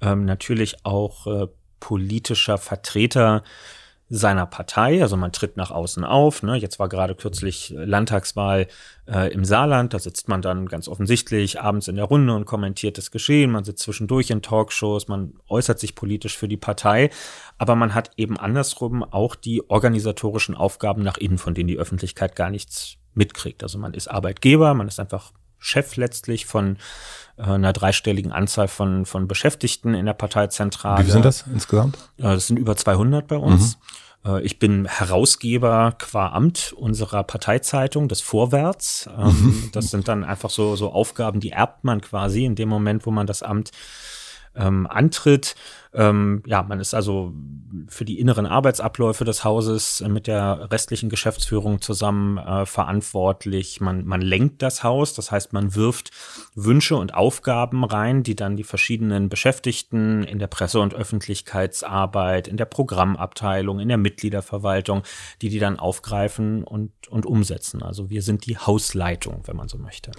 ähm, 0.00 0.24
natürlich 0.24 0.84
auch 0.84 1.26
äh, 1.26 1.46
politischer 1.80 2.58
Vertreter 2.58 3.42
seiner 4.10 4.46
Partei, 4.46 5.02
also 5.02 5.18
man 5.18 5.32
tritt 5.32 5.58
nach 5.58 5.70
außen 5.70 6.02
auf. 6.02 6.42
Ne? 6.42 6.56
Jetzt 6.56 6.78
war 6.78 6.88
gerade 6.88 7.14
kürzlich 7.14 7.74
Landtagswahl 7.76 8.66
äh, 9.06 9.30
im 9.32 9.44
Saarland, 9.44 9.92
da 9.92 9.98
sitzt 9.98 10.28
man 10.28 10.40
dann 10.40 10.66
ganz 10.66 10.88
offensichtlich 10.88 11.60
abends 11.60 11.88
in 11.88 11.96
der 11.96 12.06
Runde 12.06 12.34
und 12.34 12.46
kommentiert 12.46 12.96
das 12.96 13.10
Geschehen, 13.10 13.50
man 13.50 13.64
sitzt 13.64 13.82
zwischendurch 13.82 14.30
in 14.30 14.40
Talkshows, 14.40 15.08
man 15.08 15.34
äußert 15.48 15.78
sich 15.78 15.94
politisch 15.94 16.38
für 16.38 16.48
die 16.48 16.56
Partei, 16.56 17.10
aber 17.58 17.74
man 17.74 17.94
hat 17.94 18.12
eben 18.16 18.38
andersrum 18.38 19.02
auch 19.04 19.34
die 19.34 19.68
organisatorischen 19.68 20.54
Aufgaben 20.54 21.02
nach 21.02 21.18
innen, 21.18 21.38
von 21.38 21.52
denen 21.52 21.68
die 21.68 21.78
Öffentlichkeit 21.78 22.34
gar 22.34 22.48
nichts 22.48 22.96
mitkriegt. 23.12 23.62
Also 23.62 23.78
man 23.78 23.92
ist 23.92 24.08
Arbeitgeber, 24.08 24.72
man 24.72 24.88
ist 24.88 25.00
einfach 25.00 25.32
Chef 25.58 25.96
letztlich 25.96 26.46
von 26.46 26.76
äh, 27.36 27.42
einer 27.42 27.72
dreistelligen 27.72 28.32
Anzahl 28.32 28.68
von, 28.68 29.06
von 29.06 29.28
Beschäftigten 29.28 29.94
in 29.94 30.06
der 30.06 30.14
Parteizentrale. 30.14 31.06
Wie 31.06 31.10
sind 31.10 31.24
das 31.24 31.44
insgesamt? 31.52 31.96
Äh, 32.18 32.22
das 32.22 32.46
sind 32.46 32.58
über 32.58 32.76
200 32.76 33.26
bei 33.26 33.36
uns. 33.36 33.76
Mhm. 34.24 34.32
Äh, 34.32 34.42
ich 34.42 34.58
bin 34.58 34.86
Herausgeber 34.86 35.94
qua 35.98 36.28
Amt 36.28 36.72
unserer 36.76 37.24
Parteizeitung, 37.24 38.08
des 38.08 38.20
Vorwärts. 38.20 39.08
Ähm, 39.16 39.26
mhm. 39.26 39.70
Das 39.72 39.90
sind 39.90 40.08
dann 40.08 40.24
einfach 40.24 40.50
so, 40.50 40.76
so 40.76 40.92
Aufgaben, 40.92 41.40
die 41.40 41.50
erbt 41.50 41.84
man 41.84 42.00
quasi 42.00 42.44
in 42.44 42.54
dem 42.54 42.68
Moment, 42.68 43.06
wo 43.06 43.10
man 43.10 43.26
das 43.26 43.42
Amt 43.42 43.70
ähm, 44.58 44.86
antritt. 44.86 45.54
Ähm, 45.94 46.42
ja, 46.46 46.62
man 46.62 46.80
ist 46.80 46.92
also 46.92 47.32
für 47.88 48.04
die 48.04 48.20
inneren 48.20 48.46
Arbeitsabläufe 48.46 49.24
des 49.24 49.42
Hauses 49.42 50.04
mit 50.06 50.26
der 50.26 50.70
restlichen 50.70 51.08
Geschäftsführung 51.08 51.80
zusammen 51.80 52.36
äh, 52.38 52.66
verantwortlich. 52.66 53.80
Man, 53.80 54.04
man 54.04 54.20
lenkt 54.20 54.62
das 54.62 54.82
Haus, 54.82 55.14
das 55.14 55.30
heißt, 55.30 55.52
man 55.52 55.74
wirft 55.74 56.10
Wünsche 56.54 56.96
und 56.96 57.14
Aufgaben 57.14 57.84
rein, 57.84 58.22
die 58.22 58.36
dann 58.36 58.56
die 58.56 58.64
verschiedenen 58.64 59.28
Beschäftigten 59.28 60.22
in 60.24 60.38
der 60.38 60.46
Presse- 60.46 60.80
und 60.80 60.94
Öffentlichkeitsarbeit, 60.94 62.48
in 62.48 62.58
der 62.58 62.66
Programmabteilung, 62.66 63.80
in 63.80 63.88
der 63.88 63.98
Mitgliederverwaltung, 63.98 65.02
die 65.40 65.48
die 65.48 65.58
dann 65.58 65.78
aufgreifen 65.78 66.64
und, 66.64 66.92
und 67.08 67.24
umsetzen. 67.24 67.82
Also 67.82 68.10
wir 68.10 68.22
sind 68.22 68.46
die 68.46 68.58
Hausleitung, 68.58 69.42
wenn 69.46 69.56
man 69.56 69.68
so 69.68 69.78
möchte. 69.78 70.12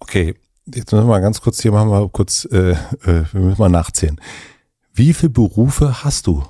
Okay, 0.00 0.34
jetzt 0.66 0.92
müssen 0.92 1.06
wir 1.06 1.10
mal 1.10 1.20
ganz 1.20 1.40
kurz 1.40 1.60
hier 1.60 1.72
machen 1.72 1.90
wir 1.90 2.08
kurz, 2.08 2.46
äh, 2.50 2.72
äh, 2.72 2.76
wir 3.32 3.40
müssen 3.40 3.60
mal 3.60 3.68
nachzählen. 3.68 4.20
Wie 4.92 5.12
viele 5.12 5.30
Berufe 5.30 6.04
hast 6.04 6.26
du? 6.26 6.44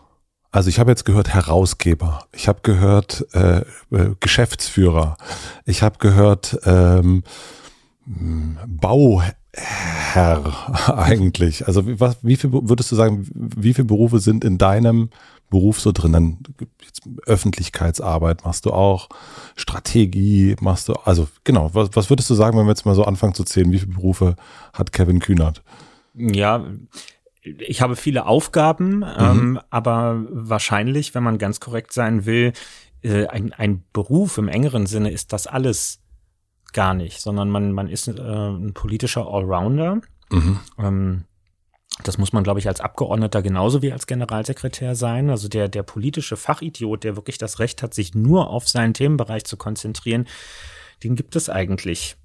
Also 0.51 0.69
ich 0.69 0.79
habe 0.79 0.91
jetzt 0.91 1.05
gehört 1.05 1.35
Herausgeber, 1.35 2.27
ich 2.33 2.47
habe 2.47 2.61
gehört 2.63 3.27
äh, 3.33 3.63
äh, 3.91 4.15
Geschäftsführer, 4.21 5.17
ich 5.65 5.83
habe 5.83 5.99
gehört 5.99 6.59
ähm, 6.65 7.25
Bauherr 8.67 9.35
eigentlich. 10.97 11.67
Also 11.67 11.83
was, 11.99 12.19
wie 12.23 12.37
viel 12.37 12.53
würdest 12.53 12.93
du 12.93 12.97
sagen, 12.97 13.27
wie 13.35 13.75
viele 13.75 13.87
Berufe 13.87 14.21
sind 14.21 14.45
in 14.45 14.59
deinem 14.59 15.11
Beruf 15.51 15.81
so 15.81 15.93
drin? 15.93 16.13
Dann 16.13 16.39
Öffentlichkeitsarbeit 17.27 18.45
machst 18.45 18.67
du 18.67 18.73
auch, 18.73 19.09
Strategie 19.57 20.57
machst 20.61 20.89
du, 20.89 20.95
also 21.05 21.29
genau, 21.45 21.71
was, 21.75 21.91
was 21.95 22.11
würdest 22.11 22.31
du 22.31 22.35
sagen, 22.35 22.59
wenn 22.59 22.67
wir 22.67 22.71
jetzt 22.71 22.87
mal 22.87 22.95
so 22.95 23.05
anfangen 23.05 23.35
zu 23.35 23.45
zählen, 23.45 23.71
wie 23.73 23.79
viele 23.79 23.95
Berufe 23.95 24.37
hat 24.73 24.93
Kevin 24.93 25.21
Kühnert? 25.21 25.63
Ja, 26.15 26.65
ich 27.43 27.83
habe 27.83 27.97
viele 27.97 28.27
Aufgaben, 28.27 28.99
mhm. 28.99 29.05
ähm, 29.19 29.61
aber 29.71 30.25
wahrscheinlich, 30.31 31.15
wenn 31.15 31.23
man 31.23 31.39
ganz 31.39 31.61
korrekt 31.61 31.93
sein 31.93 32.25
will, 32.25 32.53
äh, 33.03 33.27
ein, 33.27 33.53
ein 33.53 33.85
Beruf 33.93 34.39
im 34.39 34.49
engeren 34.49 34.87
Sinne 34.87 35.11
ist 35.11 35.33
das 35.33 35.47
alles 35.47 36.01
gar 36.73 36.95
nicht, 36.95 37.21
sondern 37.21 37.51
man, 37.51 37.73
man 37.73 37.89
ist 37.89 38.09
äh, 38.09 38.13
ein 38.13 38.73
politischer 38.73 39.27
Allrounder. 39.27 40.01
Mhm. 40.31 40.61
Ähm, 40.79 41.25
das 42.03 42.19
muss 42.19 42.33
man, 42.33 42.43
glaube 42.43 42.59
ich, 42.59 42.67
als 42.67 42.81
Abgeordneter 42.81 43.41
genauso 43.41 43.81
wie 43.81 43.93
als 43.93 44.07
Generalsekretär 44.07 44.95
sein. 44.97 45.31
Also 45.31 45.49
der, 45.49 45.69
der 45.69 45.85
politische 45.85 46.37
Fachidiot, 46.37 47.05
der 47.05 47.17
wirklich 47.17 47.39
das 47.39 47.61
Recht 47.61 47.83
hat, 47.83 47.95
sich 47.95 48.15
nur 48.15 48.51
auf 48.51 48.69
seinen 48.69 48.95
Themenbereich 48.95 49.45
zu 49.45 49.57
konzentrieren, 49.57 50.27
den 51.05 51.15
gibt 51.15 51.37
es 51.37 51.49
eigentlich 51.49 52.17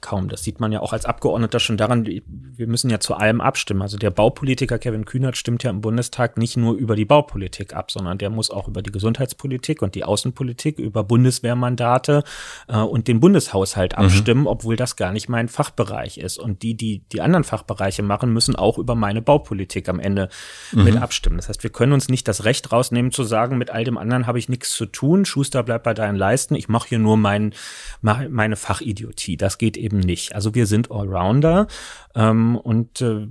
kaum. 0.00 0.28
Das 0.28 0.42
sieht 0.42 0.60
man 0.60 0.72
ja 0.72 0.80
auch 0.80 0.92
als 0.92 1.04
Abgeordneter 1.04 1.60
schon 1.60 1.76
daran, 1.76 2.06
wir 2.06 2.66
müssen 2.66 2.90
ja 2.90 3.00
zu 3.00 3.14
allem 3.14 3.40
abstimmen. 3.40 3.82
Also 3.82 3.96
der 3.96 4.10
Baupolitiker 4.10 4.78
Kevin 4.78 5.04
Kühnert 5.04 5.36
stimmt 5.36 5.62
ja 5.62 5.70
im 5.70 5.80
Bundestag 5.80 6.36
nicht 6.36 6.56
nur 6.56 6.74
über 6.74 6.96
die 6.96 7.04
Baupolitik 7.04 7.74
ab, 7.74 7.90
sondern 7.90 8.18
der 8.18 8.30
muss 8.30 8.50
auch 8.50 8.68
über 8.68 8.82
die 8.82 8.92
Gesundheitspolitik 8.92 9.82
und 9.82 9.94
die 9.94 10.04
Außenpolitik, 10.04 10.78
über 10.78 11.04
Bundeswehrmandate 11.04 12.24
äh, 12.68 12.76
und 12.78 13.08
den 13.08 13.20
Bundeshaushalt 13.20 13.96
mhm. 13.96 14.04
abstimmen, 14.04 14.40
mhm. 14.42 14.46
obwohl 14.46 14.76
das 14.76 14.96
gar 14.96 15.12
nicht 15.12 15.28
mein 15.28 15.48
Fachbereich 15.48 16.18
ist. 16.18 16.38
Und 16.38 16.62
die, 16.62 16.74
die 16.74 17.02
die 17.12 17.20
anderen 17.20 17.44
Fachbereiche 17.44 18.02
machen, 18.02 18.32
müssen 18.32 18.56
auch 18.56 18.78
über 18.78 18.94
meine 18.94 19.22
Baupolitik 19.22 19.88
am 19.88 20.00
Ende 20.00 20.28
mhm. 20.72 20.84
mit 20.84 20.96
abstimmen. 20.96 21.36
Das 21.36 21.48
heißt, 21.48 21.62
wir 21.62 21.70
können 21.70 21.92
uns 21.92 22.08
nicht 22.08 22.28
das 22.28 22.44
Recht 22.44 22.72
rausnehmen 22.72 23.12
zu 23.12 23.24
sagen, 23.24 23.58
mit 23.58 23.70
all 23.70 23.84
dem 23.84 23.98
anderen 23.98 24.26
habe 24.26 24.38
ich 24.38 24.48
nichts 24.48 24.72
zu 24.72 24.86
tun. 24.86 25.24
Schuster 25.24 25.62
bleibt 25.62 25.84
bei 25.84 25.94
deinen 25.94 26.16
Leisten. 26.16 26.54
Ich 26.54 26.68
mache 26.68 26.88
hier 26.88 26.98
nur 26.98 27.16
mein, 27.16 27.54
meine 28.02 28.56
Fachidiotie. 28.56 29.36
Das 29.36 29.58
geht 29.58 29.76
eben 29.76 29.89
nicht. 29.98 30.34
Also 30.34 30.54
wir 30.54 30.66
sind 30.66 30.90
Allrounder 30.90 31.66
ähm, 32.14 32.56
und 32.56 33.00
äh, 33.00 33.26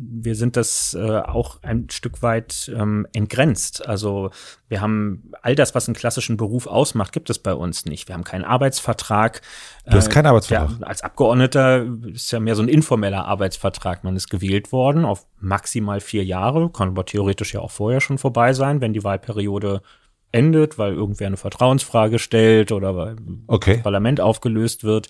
wir 0.00 0.34
sind 0.34 0.56
das 0.56 0.94
äh, 0.94 1.18
auch 1.18 1.62
ein 1.62 1.88
Stück 1.90 2.22
weit 2.22 2.70
ähm, 2.74 3.06
entgrenzt. 3.12 3.86
Also 3.86 4.30
wir 4.68 4.80
haben 4.80 5.32
all 5.42 5.54
das, 5.54 5.74
was 5.74 5.88
einen 5.88 5.96
klassischen 5.96 6.36
Beruf 6.36 6.66
ausmacht, 6.66 7.12
gibt 7.12 7.30
es 7.30 7.38
bei 7.38 7.52
uns 7.52 7.84
nicht. 7.84 8.08
Wir 8.08 8.14
haben 8.14 8.24
keinen 8.24 8.44
Arbeitsvertrag. 8.44 9.42
Du 9.86 9.96
hast 9.96 10.10
keinen 10.10 10.26
Arbeitsvertrag. 10.26 10.80
Ja, 10.80 10.86
als 10.86 11.02
Abgeordneter 11.02 11.86
ist 12.12 12.30
ja 12.30 12.38
mehr 12.38 12.54
so 12.54 12.62
ein 12.62 12.68
informeller 12.68 13.24
Arbeitsvertrag. 13.24 14.04
Man 14.04 14.14
ist 14.14 14.30
gewählt 14.30 14.70
worden 14.72 15.04
auf 15.04 15.26
maximal 15.40 16.00
vier 16.00 16.24
Jahre, 16.24 16.70
kann 16.70 16.88
aber 16.88 17.04
theoretisch 17.04 17.54
ja 17.54 17.60
auch 17.60 17.70
vorher 17.70 18.00
schon 18.00 18.18
vorbei 18.18 18.52
sein, 18.52 18.80
wenn 18.80 18.92
die 18.92 19.04
Wahlperiode 19.04 19.82
endet, 20.32 20.78
weil 20.78 20.94
irgendwer 20.94 21.26
eine 21.26 21.36
Vertrauensfrage 21.36 22.18
stellt 22.18 22.72
oder 22.72 22.96
weil 22.96 23.16
okay. 23.46 23.74
das 23.74 23.82
Parlament 23.82 24.20
aufgelöst 24.20 24.84
wird. 24.84 25.08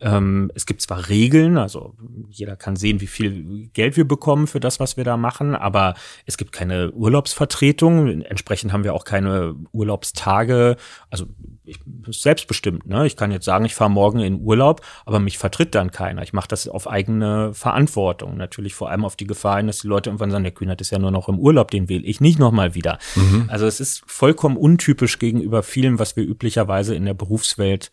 Ähm, 0.00 0.50
es 0.54 0.66
gibt 0.66 0.82
zwar 0.82 1.08
Regeln, 1.08 1.56
also 1.56 1.94
jeder 2.28 2.56
kann 2.56 2.76
sehen, 2.76 3.00
wie 3.00 3.06
viel 3.06 3.68
Geld 3.72 3.96
wir 3.96 4.06
bekommen 4.06 4.46
für 4.46 4.60
das, 4.60 4.80
was 4.80 4.96
wir 4.96 5.04
da 5.04 5.16
machen, 5.16 5.54
aber 5.54 5.94
es 6.26 6.36
gibt 6.36 6.52
keine 6.52 6.92
Urlaubsvertretung. 6.92 8.22
Entsprechend 8.22 8.72
haben 8.72 8.84
wir 8.84 8.94
auch 8.94 9.04
keine 9.04 9.54
Urlaubstage. 9.72 10.76
Also 11.10 11.26
ich 11.64 11.80
selbstbestimmt. 12.06 12.86
Ne? 12.86 13.06
Ich 13.06 13.16
kann 13.16 13.32
jetzt 13.32 13.46
sagen, 13.46 13.64
ich 13.64 13.74
fahre 13.74 13.90
morgen 13.90 14.20
in 14.20 14.40
Urlaub, 14.40 14.82
aber 15.06 15.18
mich 15.18 15.38
vertritt 15.38 15.74
dann 15.74 15.90
keiner. 15.90 16.22
Ich 16.22 16.34
mache 16.34 16.48
das 16.48 16.68
auf 16.68 16.86
eigene 16.88 17.54
Verantwortung. 17.54 18.36
Natürlich 18.36 18.74
vor 18.74 18.90
allem 18.90 19.04
auf 19.04 19.16
die 19.16 19.26
Gefahr 19.26 19.56
hin, 19.56 19.66
dass 19.66 19.78
die 19.78 19.88
Leute 19.88 20.10
irgendwann 20.10 20.30
sagen, 20.30 20.44
der 20.44 20.52
Kühnert 20.52 20.82
ist 20.82 20.90
ja 20.90 20.98
nur 20.98 21.10
noch 21.10 21.28
im 21.28 21.38
Urlaub, 21.38 21.70
den 21.70 21.88
wähle 21.88 22.04
ich 22.04 22.20
nicht 22.20 22.38
nochmal 22.38 22.74
wieder. 22.74 22.98
Mhm. 23.14 23.46
Also 23.48 23.66
es 23.66 23.80
ist 23.80 24.02
vollkommen 24.06 24.43
untypisch 24.44 25.18
gegenüber 25.18 25.62
vielem, 25.62 25.98
was 25.98 26.16
wir 26.16 26.24
üblicherweise 26.24 26.94
in 26.94 27.04
der 27.04 27.14
Berufswelt 27.14 27.92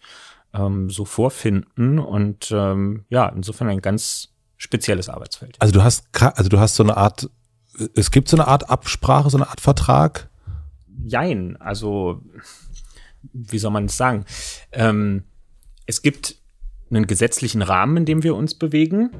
ähm, 0.53 0.89
so 0.89 1.05
vorfinden. 1.05 1.99
Und 1.99 2.51
ähm, 2.51 3.05
ja, 3.09 3.27
insofern 3.29 3.69
ein 3.69 3.81
ganz 3.81 4.29
spezielles 4.57 5.09
Arbeitsfeld. 5.09 5.57
Also 5.59 5.73
du 5.73 5.83
hast, 5.83 6.07
also 6.21 6.49
du 6.49 6.59
hast 6.59 6.75
so 6.75 6.83
eine 6.83 6.97
Art, 6.97 7.29
es 7.95 8.11
gibt 8.11 8.27
so 8.27 8.37
eine 8.37 8.47
Art 8.47 8.69
Absprache, 8.69 9.29
so 9.29 9.37
eine 9.37 9.49
Art 9.49 9.61
Vertrag? 9.61 10.29
Jein, 11.03 11.57
also 11.59 12.21
wie 13.33 13.57
soll 13.57 13.71
man 13.71 13.85
es 13.85 13.97
sagen? 13.97 14.25
Ähm, 14.71 15.23
es 15.85 16.01
gibt 16.01 16.35
einen 16.89 17.07
gesetzlichen 17.07 17.61
Rahmen, 17.61 17.97
in 17.97 18.05
dem 18.05 18.23
wir 18.23 18.35
uns 18.35 18.53
bewegen. 18.55 19.11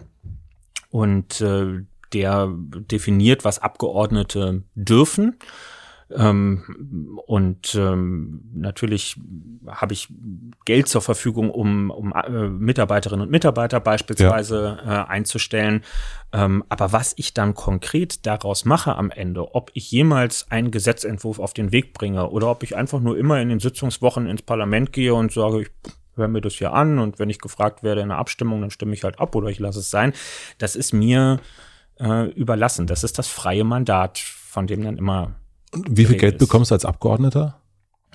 Und 0.90 1.42
äh, 1.42 1.84
der 2.14 2.54
definiert, 2.54 3.46
was 3.46 3.60
Abgeordnete 3.60 4.64
dürfen. 4.76 5.38
Ähm, 6.16 7.20
und 7.26 7.76
ähm, 7.76 8.42
natürlich 8.54 9.18
habe 9.68 9.94
ich 9.94 10.10
Geld 10.66 10.88
zur 10.88 11.02
Verfügung, 11.02 11.50
um, 11.50 11.90
um 11.90 12.14
äh, 12.14 12.50
Mitarbeiterinnen 12.50 13.26
und 13.26 13.32
Mitarbeiter 13.32 13.80
beispielsweise 13.80 14.80
ja. 14.84 15.04
äh, 15.04 15.08
einzustellen. 15.08 15.84
Ähm, 16.34 16.64
aber 16.70 16.92
was 16.92 17.14
ich 17.18 17.34
dann 17.34 17.54
konkret 17.54 18.26
daraus 18.26 18.66
mache 18.66 18.96
am 18.96 19.12
Ende, 19.12 19.54
ob 19.56 19.72
ich 19.74 19.92
jemals 19.92 20.50
einen 20.50 20.72
Gesetzentwurf 20.72 21.40
auf 21.40 21.54
den 21.54 21.72
Weg 21.72 21.94
bringe 21.94 22.30
oder 22.30 22.50
ob 22.50 22.64
ich 22.64 22.76
einfach 22.76 23.00
nur 23.00 23.18
immer 23.18 23.42
in 23.42 23.50
den 23.50 23.60
Sitzungswochen 23.60 24.28
ins 24.28 24.42
Parlament 24.42 24.94
gehe 24.94 25.14
und 25.14 25.32
sage, 25.32 25.62
ich 25.62 25.70
höre 26.16 26.28
mir 26.28 26.42
das 26.42 26.54
hier 26.54 26.74
an 26.74 27.00
und 27.00 27.20
wenn 27.20 27.30
ich 27.30 27.40
gefragt 27.40 27.84
werde 27.84 28.02
in 28.02 28.10
der 28.10 28.18
Abstimmung, 28.18 28.62
dann 28.62 28.72
stimme 28.72 28.94
ich 28.94 29.04
halt 29.04 29.20
ab 29.20 29.36
oder 29.36 29.48
ich 29.48 29.60
lasse 29.60 29.80
es 29.80 29.90
sein. 29.90 30.14
Das 30.58 30.76
ist 30.76 30.94
mir 30.94 31.40
äh, 32.00 32.30
überlassen. 32.32 32.88
Das 32.88 33.04
ist 33.04 33.18
das 33.18 33.28
freie 33.28 33.64
Mandat, 33.64 34.18
von 34.20 34.68
dem 34.68 34.84
dann 34.84 34.98
immer 34.98 35.36
wie 35.74 36.06
viel 36.06 36.18
Geld 36.18 36.36
ist. 36.36 36.40
bekommst 36.40 36.72
du 36.72 36.76
als 36.76 36.86
Abgeordneter? 36.86 37.60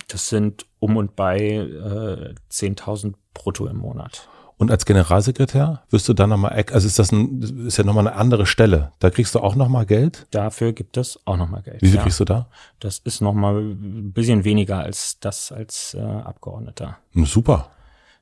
Das 0.07 0.29
sind 0.29 0.65
um 0.79 0.97
und 0.97 1.15
bei 1.15 1.37
äh, 1.37 2.35
10.000 2.51 3.13
brutto 3.33 3.67
im 3.67 3.77
Monat. 3.77 4.27
Und 4.57 4.71
als 4.71 4.85
Generalsekretär 4.85 5.83
wirst 5.91 6.09
du 6.09 6.13
dann 6.13 6.29
nochmal, 6.31 6.65
also 6.71 6.87
ist 6.87 6.97
das 6.97 7.11
ein, 7.11 7.67
ist 7.67 7.77
ja 7.77 7.83
nochmal 7.83 8.07
eine 8.07 8.17
andere 8.17 8.47
Stelle. 8.47 8.91
Da 8.97 9.11
kriegst 9.11 9.35
du 9.35 9.39
auch 9.39 9.55
nochmal 9.55 9.85
Geld? 9.85 10.25
Dafür 10.31 10.73
gibt 10.73 10.97
es 10.97 11.19
auch 11.25 11.37
nochmal 11.37 11.61
Geld. 11.61 11.81
Wie 11.81 11.87
viel 11.87 11.97
ja. 11.97 12.01
kriegst 12.01 12.19
du 12.19 12.25
da? 12.25 12.47
Das 12.79 12.97
ist 12.99 13.21
nochmal 13.21 13.59
ein 13.59 14.13
bisschen 14.13 14.45
weniger 14.45 14.79
als 14.79 15.19
das 15.19 15.51
als 15.51 15.93
äh, 15.93 16.01
Abgeordneter. 16.01 16.97
Super. 17.13 17.69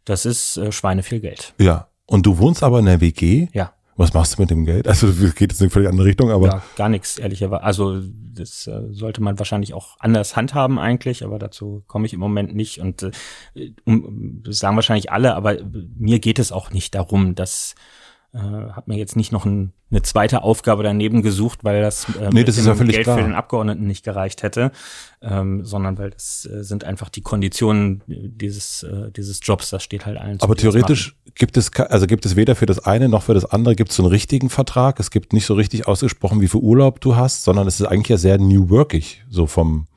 Das 0.03 0.25
ist 0.25 0.57
äh, 0.57 0.73
Schweine 0.73 1.03
viel 1.03 1.21
Geld. 1.21 1.53
Ja. 1.57 1.87
Und 2.05 2.25
du 2.25 2.37
wohnst 2.37 2.63
aber 2.63 2.79
in 2.79 2.85
der 2.85 3.01
WG? 3.01 3.47
Ja. 3.53 3.73
Was 3.97 4.13
machst 4.13 4.37
du 4.37 4.41
mit 4.41 4.51
dem 4.51 4.65
Geld? 4.65 4.87
Also 4.87 5.07
geht 5.07 5.51
jetzt 5.51 5.61
in 5.61 5.65
eine 5.65 5.69
völlig 5.69 5.87
andere 5.87 6.05
Richtung, 6.05 6.29
aber. 6.29 6.47
Ja, 6.47 6.63
gar 6.75 6.89
nichts, 6.89 7.17
ehrlicherweise. 7.17 7.63
Also 7.63 8.01
das 8.33 8.67
äh, 8.67 8.81
sollte 8.91 9.23
man 9.23 9.39
wahrscheinlich 9.39 9.73
auch 9.73 9.95
anders 9.99 10.35
handhaben 10.35 10.77
eigentlich, 10.77 11.23
aber 11.23 11.39
dazu 11.39 11.83
komme 11.87 12.05
ich 12.05 12.13
im 12.13 12.19
Moment 12.19 12.53
nicht. 12.53 12.79
Und 12.79 13.03
äh, 13.03 13.71
um, 13.85 14.41
das 14.43 14.59
sagen 14.59 14.75
wahrscheinlich 14.75 15.11
alle, 15.11 15.35
aber 15.35 15.57
mir 15.97 16.19
geht 16.19 16.39
es 16.39 16.51
auch 16.51 16.71
nicht 16.71 16.93
darum, 16.95 17.35
dass 17.35 17.75
äh, 18.35 18.71
habe 18.71 18.83
mir 18.87 18.97
jetzt 18.97 19.15
nicht 19.15 19.31
noch 19.31 19.45
ein, 19.45 19.71
eine 19.89 20.01
zweite 20.01 20.43
Aufgabe 20.43 20.83
daneben 20.83 21.21
gesucht, 21.21 21.63
weil 21.63 21.81
das, 21.81 22.05
äh, 22.19 22.29
nee, 22.33 22.43
das 22.43 22.57
ist 22.57 22.65
ja 22.67 22.73
Geld 22.73 23.03
klar. 23.03 23.17
für 23.17 23.23
den 23.23 23.33
Abgeordneten 23.33 23.87
nicht 23.87 24.03
gereicht 24.03 24.43
hätte, 24.43 24.71
ähm, 25.21 25.63
sondern 25.63 25.97
weil 25.97 26.09
das 26.09 26.45
äh, 26.45 26.63
sind 26.63 26.83
einfach 26.83 27.09
die 27.09 27.21
Konditionen 27.21 28.03
dieses 28.07 28.83
äh, 28.83 29.09
dieses 29.11 29.39
Jobs. 29.41 29.69
Das 29.69 29.83
steht 29.83 30.05
halt 30.05 30.17
allen. 30.17 30.41
Aber 30.41 30.55
theoretisch 30.55 31.15
gibt 31.35 31.55
es 31.55 31.71
also 31.73 32.07
gibt 32.07 32.25
es 32.25 32.35
weder 32.35 32.55
für 32.55 32.65
das 32.65 32.79
eine 32.79 33.07
noch 33.07 33.23
für 33.23 33.33
das 33.33 33.45
andere 33.45 33.75
gibt 33.75 33.91
es 33.91 33.95
so 33.95 34.03
einen 34.03 34.11
richtigen 34.11 34.49
Vertrag. 34.49 34.99
Es 34.99 35.11
gibt 35.11 35.31
nicht 35.31 35.45
so 35.45 35.53
richtig 35.53 35.87
ausgesprochen, 35.87 36.41
wie 36.41 36.49
viel 36.49 36.61
Urlaub 36.61 36.99
du 36.99 37.15
hast, 37.15 37.45
sondern 37.45 37.67
es 37.67 37.79
ist 37.79 37.85
eigentlich 37.85 38.09
ja 38.09 38.17
sehr 38.17 38.37
new 38.37 38.69
workig 38.69 39.23
so 39.29 39.47
vom 39.47 39.87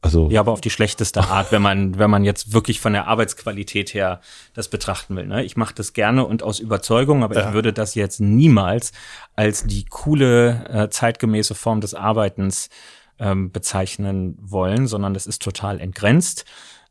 also 0.00 0.28
ja, 0.30 0.40
aber 0.40 0.52
auf 0.52 0.60
die 0.60 0.70
schlechteste 0.70 1.20
Art, 1.22 1.52
wenn 1.52 1.62
man 1.62 1.98
wenn 1.98 2.10
man 2.10 2.24
jetzt 2.24 2.52
wirklich 2.52 2.80
von 2.80 2.92
der 2.92 3.06
Arbeitsqualität 3.06 3.94
her 3.94 4.20
das 4.54 4.68
betrachten 4.68 5.16
will. 5.16 5.26
Ne? 5.26 5.44
Ich 5.44 5.56
mache 5.56 5.74
das 5.74 5.92
gerne 5.92 6.24
und 6.26 6.42
aus 6.42 6.60
Überzeugung, 6.60 7.24
aber 7.24 7.34
ja. 7.36 7.48
ich 7.48 7.54
würde 7.54 7.72
das 7.72 7.94
jetzt 7.94 8.20
niemals 8.20 8.92
als 9.34 9.64
die 9.64 9.84
coole 9.84 10.68
äh, 10.68 10.88
zeitgemäße 10.88 11.54
Form 11.54 11.80
des 11.80 11.94
Arbeitens 11.94 12.70
ähm, 13.18 13.50
bezeichnen 13.50 14.36
wollen, 14.40 14.86
sondern 14.86 15.14
das 15.14 15.26
ist 15.26 15.42
total 15.42 15.80
entgrenzt. 15.80 16.44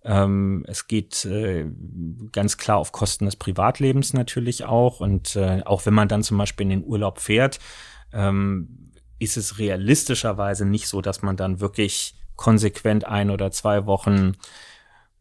Ähm, 0.04 0.64
es 0.68 0.88
geht 0.88 1.26
äh, 1.26 1.66
ganz 2.32 2.58
klar 2.58 2.78
auf 2.78 2.92
Kosten 2.92 3.26
des 3.26 3.36
Privatlebens 3.36 4.14
natürlich 4.14 4.66
auch. 4.66 5.00
Und 5.00 5.36
äh, 5.36 5.62
auch 5.66 5.86
wenn 5.86 5.94
man 5.94 6.08
dann 6.08 6.24
zum 6.24 6.38
Beispiel 6.38 6.64
in 6.64 6.70
den 6.82 6.86
Urlaub 6.86 7.20
fährt, 7.20 7.60
ähm, 8.14 8.92
ist 9.20 9.38
es 9.38 9.60
realistischerweise 9.60 10.66
nicht 10.66 10.88
so, 10.88 11.02
dass 11.02 11.22
man 11.22 11.36
dann 11.36 11.60
wirklich 11.60 12.16
konsequent 12.38 13.06
ein 13.06 13.30
oder 13.30 13.52
zwei 13.52 13.86
Wochen 13.86 14.34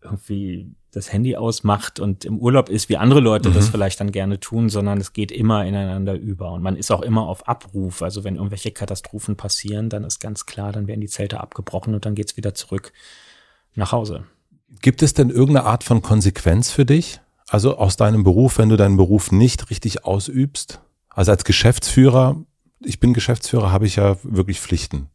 irgendwie 0.01 0.71
das 0.93 1.13
Handy 1.13 1.37
ausmacht 1.37 2.01
und 2.01 2.25
im 2.25 2.39
Urlaub 2.39 2.71
ist, 2.71 2.89
wie 2.89 2.97
andere 2.97 3.21
Leute 3.21 3.51
mhm. 3.51 3.55
das 3.55 3.69
vielleicht 3.69 4.01
dann 4.01 4.13
gerne 4.13 4.41
tun, 4.41 4.71
sondern 4.71 4.99
es 4.99 5.13
geht 5.13 5.31
immer 5.31 5.67
ineinander 5.67 6.15
über 6.15 6.53
und 6.53 6.63
man 6.63 6.77
ist 6.77 6.91
auch 6.91 7.03
immer 7.03 7.29
auf 7.29 7.47
Abruf. 7.47 8.01
Also 8.01 8.25
wenn 8.25 8.37
irgendwelche 8.37 8.71
Katastrophen 8.71 9.37
passieren, 9.37 9.91
dann 9.91 10.05
ist 10.05 10.21
ganz 10.21 10.47
klar, 10.47 10.73
dann 10.73 10.87
werden 10.87 11.03
die 11.03 11.09
Zelte 11.09 11.41
abgebrochen 11.41 11.95
und 11.95 12.07
dann 12.07 12.15
geht's 12.15 12.37
wieder 12.39 12.55
zurück 12.55 12.93
nach 13.75 13.93
Hause. 13.93 14.25
Gibt 14.81 15.03
es 15.03 15.13
denn 15.13 15.29
irgendeine 15.29 15.67
Art 15.67 15.85
von 15.85 16.01
Konsequenz 16.01 16.71
für 16.71 16.87
dich? 16.87 17.21
Also 17.49 17.77
aus 17.77 17.97
deinem 17.97 18.25
Beruf, 18.25 18.59
wenn 18.59 18.71
du 18.71 18.77
deinen 18.77 18.97
Beruf 18.97 19.33
nicht 19.33 19.71
richtig 19.71 20.05
ausübst? 20.05 20.81
Also 21.09 21.31
als 21.31 21.45
Geschäftsführer, 21.45 22.37
ich 22.81 23.01
bin 23.01 23.13
Geschäftsführer, 23.13 23.71
habe 23.71 23.87
ich 23.87 23.97
ja 23.97 24.17
wirklich 24.23 24.61
Pflichten. 24.61 25.09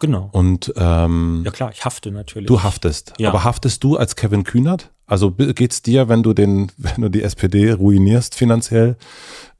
Genau. 0.00 0.28
Und 0.32 0.72
ähm, 0.76 1.42
ja 1.44 1.50
klar, 1.50 1.70
ich 1.72 1.84
hafte 1.84 2.10
natürlich. 2.10 2.46
Du 2.46 2.62
haftest. 2.62 3.14
Ja. 3.18 3.30
Aber 3.30 3.44
haftest 3.44 3.82
du 3.84 3.96
als 3.96 4.16
Kevin 4.16 4.44
Kühnert? 4.44 4.90
Also 5.06 5.32
geht's 5.32 5.82
dir, 5.82 6.08
wenn 6.08 6.22
du 6.22 6.34
den, 6.34 6.70
wenn 6.76 7.02
du 7.02 7.08
die 7.08 7.22
SPD 7.22 7.72
ruinierst 7.72 8.34
finanziell, 8.34 8.96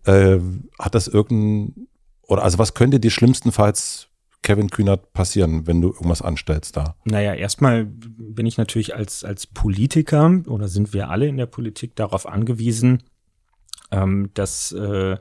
äh, 0.05 0.39
hat 0.79 0.95
das 0.95 1.09
irgendein 1.09 1.89
oder 2.29 2.45
also 2.45 2.59
was 2.59 2.75
könnte 2.75 3.01
dir 3.01 3.11
schlimmstenfalls 3.11 4.09
Kevin 4.43 4.71
Kühnert 4.71 5.13
passieren, 5.13 5.67
wenn 5.67 5.81
du 5.81 5.89
irgendwas 5.89 6.23
anstellst 6.23 6.77
da? 6.77 6.95
Naja, 7.05 7.35
erstmal 7.35 7.87
bin 7.87 8.47
ich 8.47 8.57
natürlich 8.57 8.95
als, 8.95 9.25
als 9.25 9.47
Politiker 9.47 10.43
oder 10.47 10.69
sind 10.69 10.93
wir 10.93 11.11
alle 11.11 11.27
in 11.27 11.37
der 11.37 11.47
Politik 11.47 11.97
darauf 11.97 12.27
angewiesen, 12.27 13.03
ähm, 13.91 14.31
dass 14.35 14.73
äh, 14.73 15.17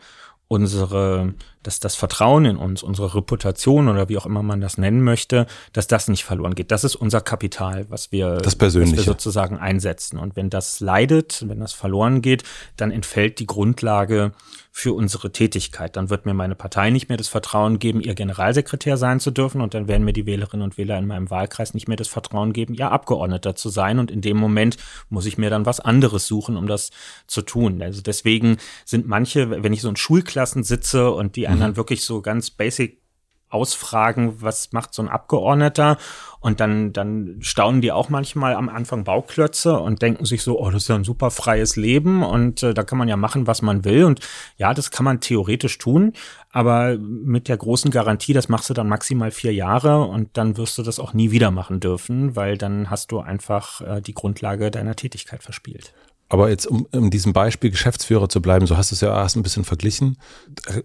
unsere, 0.48 1.34
dass 1.62 1.80
das 1.80 1.96
Vertrauen 1.96 2.46
in 2.46 2.58
uns, 2.58 2.82
unsere 2.84 3.16
Reputation 3.16 3.90
oder 3.90 4.08
wie 4.08 4.18
auch 4.18 4.26
immer 4.26 4.44
man 4.44 4.62
das 4.62 4.78
nennen 4.78 5.02
möchte, 5.02 5.46
dass 5.74 5.88
das 5.88 6.08
nicht 6.08 6.24
verloren 6.24 6.56
geht. 6.56 6.72
Das 6.72 6.84
ist 6.84 6.96
unser 6.96 7.22
Kapital, 7.22 7.86
was 7.90 8.12
wir, 8.12 8.38
das 8.38 8.56
Persönliche. 8.56 8.98
Was 8.98 9.06
wir 9.06 9.12
sozusagen 9.14 9.58
einsetzen. 9.58 10.18
Und 10.18 10.36
wenn 10.36 10.50
das 10.50 10.80
leidet, 10.80 11.44
wenn 11.48 11.60
das 11.60 11.74
verloren 11.74 12.22
geht, 12.22 12.44
dann 12.78 12.92
entfällt 12.92 13.40
die 13.40 13.48
Grundlage 13.48 14.32
für 14.78 14.94
unsere 14.94 15.32
Tätigkeit. 15.32 15.96
Dann 15.96 16.12
wird 16.12 16.28
mir 16.28 16.36
meine 16.36 16.54
Partei 16.54 16.92
nicht 16.92 17.10
mehr 17.10 17.18
das 17.18 17.30
Vertrauen 17.30 17.80
geben, 17.80 18.00
ihr 18.00 18.14
Generalsekretär 18.14 18.96
sein 18.96 19.20
zu 19.20 19.32
dürfen 19.32 19.60
und 19.60 19.74
dann 19.74 19.88
werden 19.88 20.06
mir 20.06 20.14
die 20.14 20.28
Wählerinnen 20.28 20.64
und 20.64 20.78
Wähler 20.78 21.00
in 21.00 21.08
meinem 21.08 21.32
Wahlkreis 21.32 21.74
nicht 21.74 21.88
mehr 21.88 21.98
das 21.98 22.08
Vertrauen 22.08 22.54
geben, 22.54 22.76
ihr 22.76 22.92
Abgeordneter 22.92 23.56
zu 23.56 23.70
sein 23.70 23.98
und 23.98 24.12
in 24.12 24.22
dem 24.22 24.38
Moment 24.38 24.78
muss 25.10 25.26
ich 25.26 25.40
mir 25.40 25.50
dann 25.50 25.66
was 25.66 25.80
anderes 25.80 26.28
suchen, 26.28 26.58
um 26.58 26.68
das 26.68 26.92
zu 27.26 27.42
tun. 27.42 27.82
Also 27.82 28.04
deswegen 28.04 28.58
sind 28.86 29.08
manche, 29.08 29.64
wenn 29.64 29.74
ich 29.74 29.82
so 29.82 29.90
in 29.90 29.96
Schulklassen 29.96 30.62
sitze 30.62 31.10
und 31.10 31.38
die 31.38 31.48
anderen 31.48 31.72
mhm. 31.72 31.78
wirklich 31.78 32.04
so 32.04 32.22
ganz 32.22 32.52
basic 32.52 33.02
ausfragen, 33.50 34.42
was 34.42 34.72
macht 34.74 34.94
so 34.94 35.02
ein 35.02 35.08
Abgeordneter 35.08 35.98
und 36.40 36.60
dann, 36.60 36.94
dann 36.94 37.38
staunen 37.40 37.82
die 37.82 37.92
auch 37.92 38.10
manchmal 38.10 38.56
am 38.56 38.70
Anfang 38.70 39.04
Bauklötze 39.04 39.80
und 39.80 40.02
denken 40.02 40.26
sich 40.26 40.44
so, 40.44 40.60
oh, 40.60 40.70
das 40.70 40.84
ist 40.84 40.90
ja 40.90 40.96
ein 40.96 41.04
super 41.04 41.32
freies 41.32 41.76
Leben 41.76 42.24
und 42.24 42.64
äh, 42.64 42.74
da 42.74 42.84
kann 42.84 42.98
man 42.98 43.08
ja 43.08 43.18
machen, 43.18 43.48
was 43.48 43.62
man 43.62 43.86
will. 43.86 44.04
Und 44.04 44.20
ja, 44.58 44.74
das 44.74 44.92
kann 44.92 45.04
man 45.04 45.20
theoretisch 45.20 45.78
tun, 45.78 46.14
aber 46.52 46.98
mit 46.98 47.48
der 47.48 47.58
großen 47.58 47.92
Garantie, 47.92 48.34
das 48.34 48.50
machst 48.50 48.70
du 48.70 48.74
dann 48.74 48.90
maximal 48.90 49.32
vier 49.32 49.54
Jahre 49.54 50.02
und 50.06 50.38
dann 50.38 50.58
wirst 50.58 50.78
du 50.78 50.84
das 50.84 51.00
auch 51.00 51.14
nie 51.14 51.32
wieder 51.32 51.52
machen 51.52 51.80
dürfen, 51.80 52.36
weil 52.36 52.58
dann 52.58 52.90
hast 52.90 53.12
du 53.12 53.20
einfach 53.20 53.82
äh, 53.82 54.02
die 54.02 54.14
Grundlage 54.14 54.72
deiner 54.72 54.96
Tätigkeit 54.96 55.44
verspielt. 55.44 55.94
Aber 56.30 56.50
jetzt, 56.50 56.68
um 56.68 56.88
in 56.92 57.10
diesem 57.10 57.34
Beispiel 57.34 57.72
Geschäftsführer 57.72 58.28
zu 58.28 58.42
bleiben, 58.42 58.68
so 58.68 58.78
hast 58.78 58.92
du 58.92 58.96
es 58.96 59.02
ja 59.02 59.16
erst 59.16 59.38
ein 59.38 59.44
bisschen 59.44 59.64
verglichen. 59.64 60.18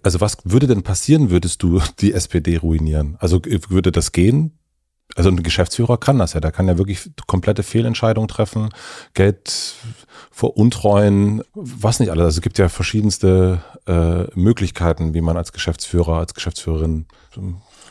Also 0.03 0.21
was 0.21 0.39
würde 0.45 0.67
denn 0.67 0.83
passieren, 0.83 1.31
würdest 1.31 1.63
du 1.63 1.81
die 2.01 2.13
SPD 2.13 2.57
ruinieren? 2.57 3.17
Also 3.19 3.41
würde 3.45 3.91
das 3.91 4.13
gehen? 4.13 4.59
Also 5.15 5.29
ein 5.29 5.43
Geschäftsführer 5.43 5.99
kann 5.99 6.19
das 6.19 6.33
ja, 6.33 6.41
der 6.41 6.53
kann 6.53 6.69
ja 6.69 6.79
wirklich 6.79 7.11
komplette 7.27 7.63
Fehlentscheidungen 7.63 8.29
treffen, 8.29 8.71
Geld 9.13 9.75
veruntreuen, 10.31 11.43
was 11.53 12.01
nicht 12.01 12.11
alles. 12.11 12.25
Also 12.25 12.39
es 12.39 12.43
gibt 12.43 12.57
ja 12.59 12.71
verschiedenste 12.71 13.63
äh, 13.87 14.25
Möglichkeiten, 14.35 15.13
wie 15.13 15.21
man 15.21 15.37
als 15.37 15.53
Geschäftsführer, 15.53 16.19
als 16.19 16.33
Geschäftsführerin 16.33 17.07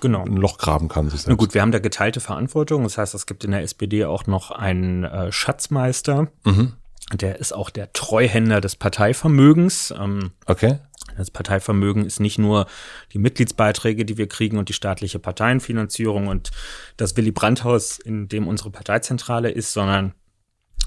genau. 0.02 0.24
ein 0.24 0.36
Loch 0.36 0.58
graben 0.58 0.88
kann. 0.88 1.06
Sich 1.06 1.22
selbst. 1.22 1.28
Na 1.28 1.36
gut, 1.36 1.54
wir 1.54 1.62
haben 1.62 1.72
da 1.72 1.80
geteilte 1.80 2.20
Verantwortung. 2.20 2.84
Das 2.84 2.98
heißt, 2.98 3.14
es 3.14 3.28
gibt 3.28 3.44
in 3.44 3.52
der 3.52 3.62
SPD 3.62 4.06
auch 4.06 4.26
noch 4.26 4.50
einen 4.50 5.04
äh, 5.04 5.32
Schatzmeister. 5.32 6.30
Mhm. 6.44 6.74
Der 7.14 7.40
ist 7.40 7.54
auch 7.54 7.70
der 7.70 7.92
Treuhänder 7.94 8.62
des 8.62 8.76
Parteivermögens. 8.76 9.94
Ähm, 9.98 10.32
okay. 10.46 10.80
Das 11.18 11.30
Parteivermögen 11.30 12.06
ist 12.06 12.20
nicht 12.20 12.38
nur 12.38 12.68
die 13.12 13.20
Mitgliedsbeiträge, 13.20 14.06
die 14.06 14.18
wir 14.18 14.28
kriegen 14.28 14.58
und 14.58 14.70
die 14.70 14.74
staatliche 14.74 15.20
Parteienfinanzierung 15.20 16.28
und 16.28 16.52
das 16.98 17.18
Willy 17.18 17.32
Brandt-Haus, 17.32 18.00
in 18.00 18.30
dem 18.30 18.48
unsere 18.48 18.72
Parteizentrale 18.72 19.52
ist, 19.52 19.74
sondern 19.74 20.14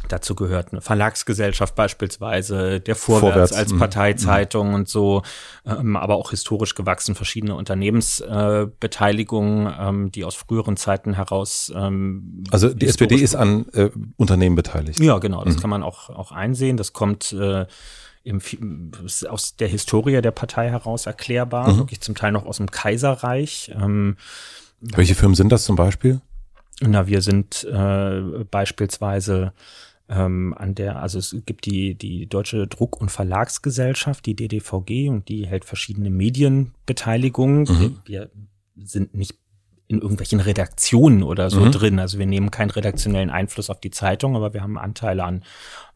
Dazu 0.09 0.35
gehört 0.35 0.73
eine 0.73 0.81
Verlagsgesellschaft 0.81 1.75
beispielsweise, 1.75 2.81
der 2.81 2.97
Vorwärts, 2.97 3.33
Vorwärts. 3.33 3.53
als 3.53 3.73
mhm. 3.73 3.79
Parteizeitung 3.79 4.69
mhm. 4.69 4.75
und 4.75 4.89
so, 4.89 5.23
ähm, 5.67 5.97
aber 5.97 6.17
auch 6.17 6.31
historisch 6.31 6.75
gewachsen 6.75 7.15
verschiedene 7.15 7.55
Unternehmensbeteiligungen, 7.55 9.67
äh, 9.67 9.89
ähm, 9.89 10.13
die 10.13 10.25
aus 10.25 10.35
früheren 10.35 10.77
Zeiten 10.77 11.15
heraus. 11.15 11.73
Ähm, 11.75 12.45
also 12.51 12.73
die 12.73 12.87
SPD 12.87 13.17
ist 13.17 13.35
an 13.35 13.67
äh, 13.73 13.91
Unternehmen 14.17 14.57
beteiligt. 14.57 15.01
Ja, 15.01 15.19
genau, 15.19 15.45
das 15.45 15.57
mhm. 15.57 15.61
kann 15.61 15.71
man 15.71 15.83
auch, 15.83 16.11
auch 16.11 16.33
einsehen. 16.33 16.77
Das 16.77 16.93
kommt 16.93 17.33
äh, 17.33 17.67
im, 18.25 18.41
aus 19.29 19.57
der 19.57 19.69
Historie 19.69 20.21
der 20.21 20.31
Partei 20.31 20.71
heraus 20.71 21.07
erklärbar, 21.07 21.73
mhm. 21.73 21.79
wirklich 21.79 22.01
zum 22.01 22.15
Teil 22.15 22.33
noch 22.33 22.47
aus 22.47 22.57
dem 22.57 22.71
Kaiserreich. 22.71 23.73
Ähm, 23.75 24.17
Welche 24.81 25.15
Firmen 25.15 25.35
sind 25.35 25.51
das 25.51 25.65
zum 25.65 25.77
Beispiel? 25.77 26.21
Na, 26.81 27.07
wir 27.07 27.23
sind 27.23 27.65
äh, 27.65 28.21
beispielsweise 28.51 29.53
ähm, 30.09 30.55
an 30.57 30.75
der, 30.75 31.01
also 31.01 31.19
es 31.19 31.35
gibt 31.47 31.67
die, 31.67 31.95
die 31.95 32.27
Deutsche 32.27 32.67
Druck- 32.67 33.01
und 33.01 33.11
Verlagsgesellschaft, 33.11 34.27
die 34.27 34.37
DDVG, 34.37 35.09
und 35.09 35.29
die 35.29 35.47
hält 35.47 35.65
verschiedene 35.65 36.11
Medienbeteiligungen. 36.11 37.63
Mhm. 37.63 37.99
Wir 38.05 38.31
sind 38.77 39.15
nicht 39.15 39.37
in 39.87 40.01
irgendwelchen 40.01 40.41
Redaktionen 40.41 41.23
oder 41.23 41.51
so 41.51 41.61
mhm. 41.61 41.73
drin. 41.73 41.99
Also 41.99 42.19
wir 42.19 42.27
nehmen 42.27 42.51
keinen 42.51 42.71
redaktionellen 42.71 43.29
Einfluss 43.29 43.69
auf 43.69 43.81
die 43.81 43.91
Zeitung, 43.91 44.35
aber 44.35 44.55
wir 44.55 44.63
haben 44.63 44.79
Anteile 44.79 45.25
an 45.25 45.43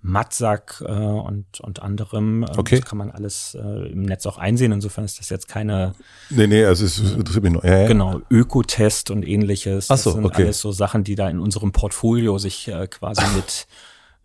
Matzak 0.02 0.82
äh, 0.86 0.92
und, 0.92 1.60
und 1.60 1.82
anderem. 1.82 2.44
Ähm, 2.44 2.58
okay. 2.58 2.80
Das 2.80 2.88
kann 2.88 2.98
man 2.98 3.10
alles 3.10 3.56
äh, 3.60 3.90
im 3.90 4.02
Netz 4.02 4.26
auch 4.26 4.36
einsehen. 4.36 4.72
Insofern 4.72 5.04
ist 5.04 5.18
das 5.18 5.30
jetzt 5.30 5.48
keine. 5.48 5.94
Nee, 6.28 6.46
nee, 6.46 6.64
also 6.64 6.84
es 6.84 6.98
interessiert 6.98 7.44
mich 7.44 7.52
nur. 7.52 7.64
Ja, 7.64 7.80
ja. 7.80 7.88
Genau, 7.88 8.20
Ökotest 8.30 9.10
und 9.10 9.26
ähnliches. 9.26 9.90
Ach 9.90 9.96
so, 9.96 10.10
das 10.10 10.14
sind 10.16 10.24
okay. 10.26 10.42
alles 10.44 10.60
so 10.60 10.70
Sachen, 10.70 11.02
die 11.02 11.14
da 11.14 11.28
in 11.28 11.40
unserem 11.40 11.72
Portfolio 11.72 12.36
sich 12.38 12.68
äh, 12.68 12.86
quasi 12.88 13.22
mit 13.36 13.66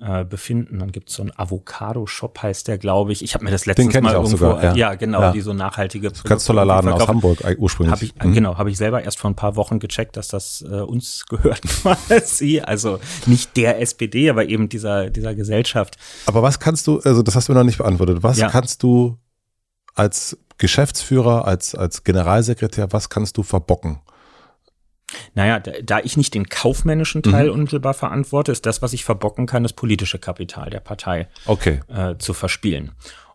äh, 0.04 0.26
befinden. 0.26 0.80
Dann 0.80 0.92
gibt 0.92 1.10
es 1.10 1.16
so 1.16 1.24
einen 1.24 1.32
Avocado-Shop, 1.36 2.42
heißt 2.42 2.68
der, 2.68 2.78
glaube 2.78 3.13
ich. 3.13 3.24
Ich 3.24 3.34
habe 3.34 3.46
mir 3.46 3.52
das 3.52 3.66
letztens 3.66 3.94
mal 4.02 4.13
irgendwo, 4.13 4.38
sogar, 4.38 4.63
ja. 4.63 4.76
ja. 4.76 4.96
genau, 4.96 5.22
ja. 5.22 5.32
die 5.32 5.42
so 5.42 5.54
nachhaltige 5.54 6.10
das 6.10 6.24
Ganz 6.24 6.46
toller 6.46 6.66
Laden 6.66 6.92
aus 6.92 7.08
Hamburg 7.08 7.42
äh, 7.44 7.56
ursprünglich. 7.58 7.94
Hab 7.94 8.02
ich, 8.02 8.13
mhm. 8.22 8.34
Genau, 8.34 8.58
habe 8.58 8.70
ich 8.70 8.78
selber 8.78 9.02
erst 9.02 9.20
vor 9.20 9.30
ein 9.30 9.36
paar 9.36 9.56
Wochen 9.56 9.80
gecheckt, 9.80 10.18
dass 10.18 10.28
das 10.28 10.63
äh, 10.70 10.82
uns 10.82 11.26
gehört 11.30 11.62
quasi. 11.62 12.60
Also 12.60 13.00
nicht 13.26 13.56
der 13.56 13.80
SPD, 13.82 14.30
aber 14.30 14.46
eben 14.46 14.70
dieser, 14.70 15.10
dieser 15.10 15.36
Gesellschaft. 15.36 15.98
Aber 16.26 16.42
was 16.44 16.60
kannst 16.60 16.86
du, 16.88 17.00
also 17.00 17.22
das 17.22 17.36
hast 17.36 17.48
du 17.48 17.54
mir 17.54 17.60
noch 17.60 17.66
nicht 17.66 17.78
beantwortet, 17.78 18.24
was 18.24 18.38
ja. 18.38 18.50
kannst 18.50 18.84
du 18.84 19.18
als 19.96 20.38
Geschäftsführer, 20.58 21.46
als, 21.46 21.76
als 21.76 22.04
Generalsekretär, 22.04 22.92
was 22.92 23.10
kannst 23.10 23.38
du 23.38 23.44
verbocken? 23.44 24.00
Naja, 25.36 25.60
da, 25.60 25.71
da 25.84 25.99
ich 25.99 26.17
nicht 26.17 26.34
den 26.34 26.47
kaufmännischen 26.47 27.23
Teil 27.23 27.47
mhm. 27.47 27.54
unmittelbar 27.54 27.93
verantworte, 27.93 28.52
ist 28.52 28.65
das, 28.65 28.82
was 28.82 28.93
ich 28.93 29.04
verbocken 29.04 29.45
kann, 29.45 29.63
das 29.63 29.73
politische 29.73 30.19
Kapital 30.19 30.69
der 30.69 30.80
Partei 30.80 31.28
okay. 31.45 31.80
äh, 31.88 32.17
zu 32.17 32.34
verspielen. 32.34 32.91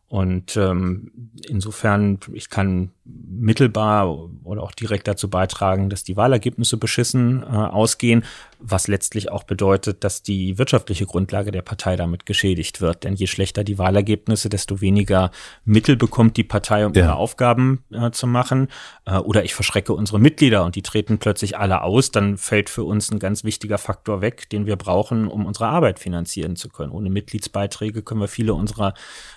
Und 0.09 0.57
ähm, 0.57 1.31
insofern, 1.47 2.19
ich 2.33 2.49
kann 2.49 2.93
mittelbar 3.09 4.29
oder 4.45 4.63
auch 4.63 4.73
direkt 4.73 5.07
dazu 5.07 5.31
beitragen, 5.31 5.91
dass 5.91 6.03
die 6.03 6.17
Wahlergebnisse 6.17 6.77
beschissen 6.77 7.43
äh, 7.43 7.47
ausgehen, 7.47 8.25
was 8.59 8.89
letztlich 8.89 9.31
auch 9.31 9.45
bedeutet, 9.45 10.03
dass 10.03 10.23
die 10.23 10.59
wirtschaftliche 10.59 11.07
Grundlage 11.07 11.53
der 11.53 11.63
Partei 11.63 11.95
damit 11.97 12.27
geschädigt 12.27 12.81
wird. 12.81 13.05
Denn 13.05 13.15
je 13.15 13.27
schlechter 13.27 13.63
die 13.63 13.79
Wahlergebnisse, 13.79 14.49
desto 14.49 14.81
weniger 14.81 15.31
Mittel 15.65 15.97
bekommt 15.97 16.37
die 16.37 16.45
Partei, 16.45 16.85
um 16.87 16.93
ja. 16.95 17.05
ihre 17.05 17.15
Aufgaben 17.15 17.85
äh, 17.93 18.11
zu 18.11 18.27
machen. 18.27 18.69
Äh, 19.07 19.19
oder 19.19 19.45
ich 19.45 19.55
verschrecke 19.55 19.93
unsere 19.93 20.19
Mitglieder 20.19 20.65
und 20.65 20.75
die 20.75 20.83
treten 20.83 21.19
plötzlich 21.19 21.57
alle 21.57 21.83
aus, 21.83 22.11
dann 22.11 22.37
fällt 22.37 22.69
für 22.69 22.85
uns 22.85 23.11
ein 23.11 23.21
ganz 23.21 23.45
wichtiger 23.45 23.79
Faktor 23.79 24.21
weg, 24.21 24.51
den 24.51 24.67
wir 24.67 24.77
brauchen, 24.77 25.29
um 25.29 25.47
unsere 25.47 25.67
Arbeit 25.69 25.99
finanzieren 25.99 26.57
zu 26.57 26.69
können. 26.69 26.93
Ohne 26.93 27.11
Mitgliedsbeiträge 27.11 28.03
können 28.03 28.21
wir 28.21 28.29
viele 28.29 28.55
unserer 28.55 28.95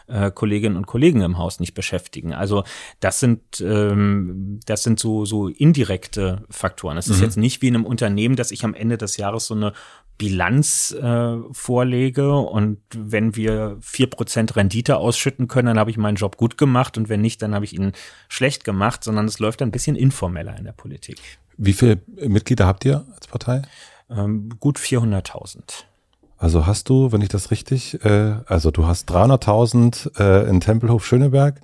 äh, 0.07 0.31
Kolleginnen 0.31 0.77
und 0.77 0.87
Kollegen 0.87 1.21
im 1.21 1.37
Haus 1.37 1.59
nicht 1.59 1.73
beschäftigen. 1.73 2.33
Also 2.33 2.63
das 2.99 3.19
sind 3.19 3.60
ähm, 3.61 4.59
das 4.65 4.83
sind 4.83 4.99
so 4.99 5.25
so 5.25 5.47
indirekte 5.47 6.43
Faktoren. 6.49 6.97
Es 6.97 7.07
ist 7.07 7.17
mhm. 7.17 7.23
jetzt 7.23 7.37
nicht 7.37 7.61
wie 7.61 7.67
in 7.67 7.75
einem 7.75 7.85
Unternehmen, 7.85 8.35
dass 8.35 8.51
ich 8.51 8.63
am 8.63 8.73
Ende 8.73 8.97
des 8.97 9.17
Jahres 9.17 9.47
so 9.47 9.53
eine 9.53 9.73
Bilanz 10.17 10.91
äh, 10.91 11.37
vorlege 11.51 12.35
und 12.37 12.77
wenn 12.95 13.35
wir 13.35 13.77
vier 13.81 14.07
Prozent 14.07 14.55
Rendite 14.55 14.97
ausschütten 14.97 15.47
können, 15.47 15.65
dann 15.65 15.79
habe 15.79 15.89
ich 15.89 15.97
meinen 15.97 16.15
Job 16.15 16.37
gut 16.37 16.59
gemacht 16.59 16.95
und 16.97 17.09
wenn 17.09 17.21
nicht, 17.21 17.41
dann 17.41 17.55
habe 17.55 17.65
ich 17.65 17.73
ihn 17.73 17.93
schlecht 18.29 18.63
gemacht, 18.63 19.03
sondern 19.03 19.25
es 19.25 19.39
läuft 19.39 19.63
ein 19.63 19.71
bisschen 19.71 19.95
informeller 19.95 20.55
in 20.57 20.65
der 20.65 20.73
Politik. 20.73 21.17
Wie 21.57 21.73
viele 21.73 22.01
Mitglieder 22.27 22.67
habt 22.67 22.85
ihr 22.85 23.03
als 23.15 23.27
Partei? 23.27 23.63
Ähm, 24.11 24.49
gut 24.59 24.77
400.000. 24.77 25.85
Also 26.37 26.65
hast 26.65 26.89
du, 26.89 27.11
wenn 27.11 27.21
ich 27.21 27.29
das 27.29 27.51
richtig, 27.51 28.03
äh, 28.03 28.35
also 28.45 28.71
du 28.71 28.85
hast 28.85 29.09
300.000 29.11 30.19
äh, 30.19 30.49
in 30.49 30.59
Tempelhof 30.59 31.05
Schöneberg, 31.05 31.61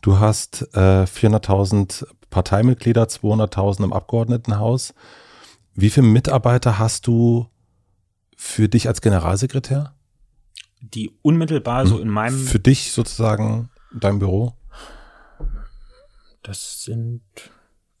du 0.00 0.18
hast 0.18 0.62
äh, 0.74 1.04
400.000 1.04 2.06
Parteimitglieder, 2.30 3.04
200.000 3.04 3.84
im 3.84 3.92
Abgeordnetenhaus. 3.92 4.94
Wie 5.74 5.90
viele 5.90 6.06
Mitarbeiter 6.06 6.78
hast 6.78 7.06
du 7.06 7.48
für 8.36 8.68
dich 8.68 8.88
als 8.88 9.00
Generalsekretär? 9.00 9.94
Die 10.80 11.10
unmittelbar 11.22 11.86
so 11.86 11.96
hm. 11.96 12.02
in 12.02 12.08
meinem. 12.08 12.38
Für 12.38 12.58
dich 12.58 12.92
sozusagen, 12.92 13.70
dein 13.92 14.18
Büro? 14.18 14.54
Das 16.42 16.84
sind 16.84 17.22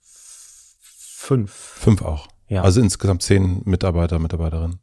fünf. 0.00 1.52
Fünf 1.52 2.02
auch. 2.02 2.28
Ja. 2.48 2.62
Also 2.62 2.80
insgesamt 2.80 3.22
zehn 3.22 3.62
Mitarbeiter, 3.64 4.18
Mitarbeiterinnen. 4.18 4.80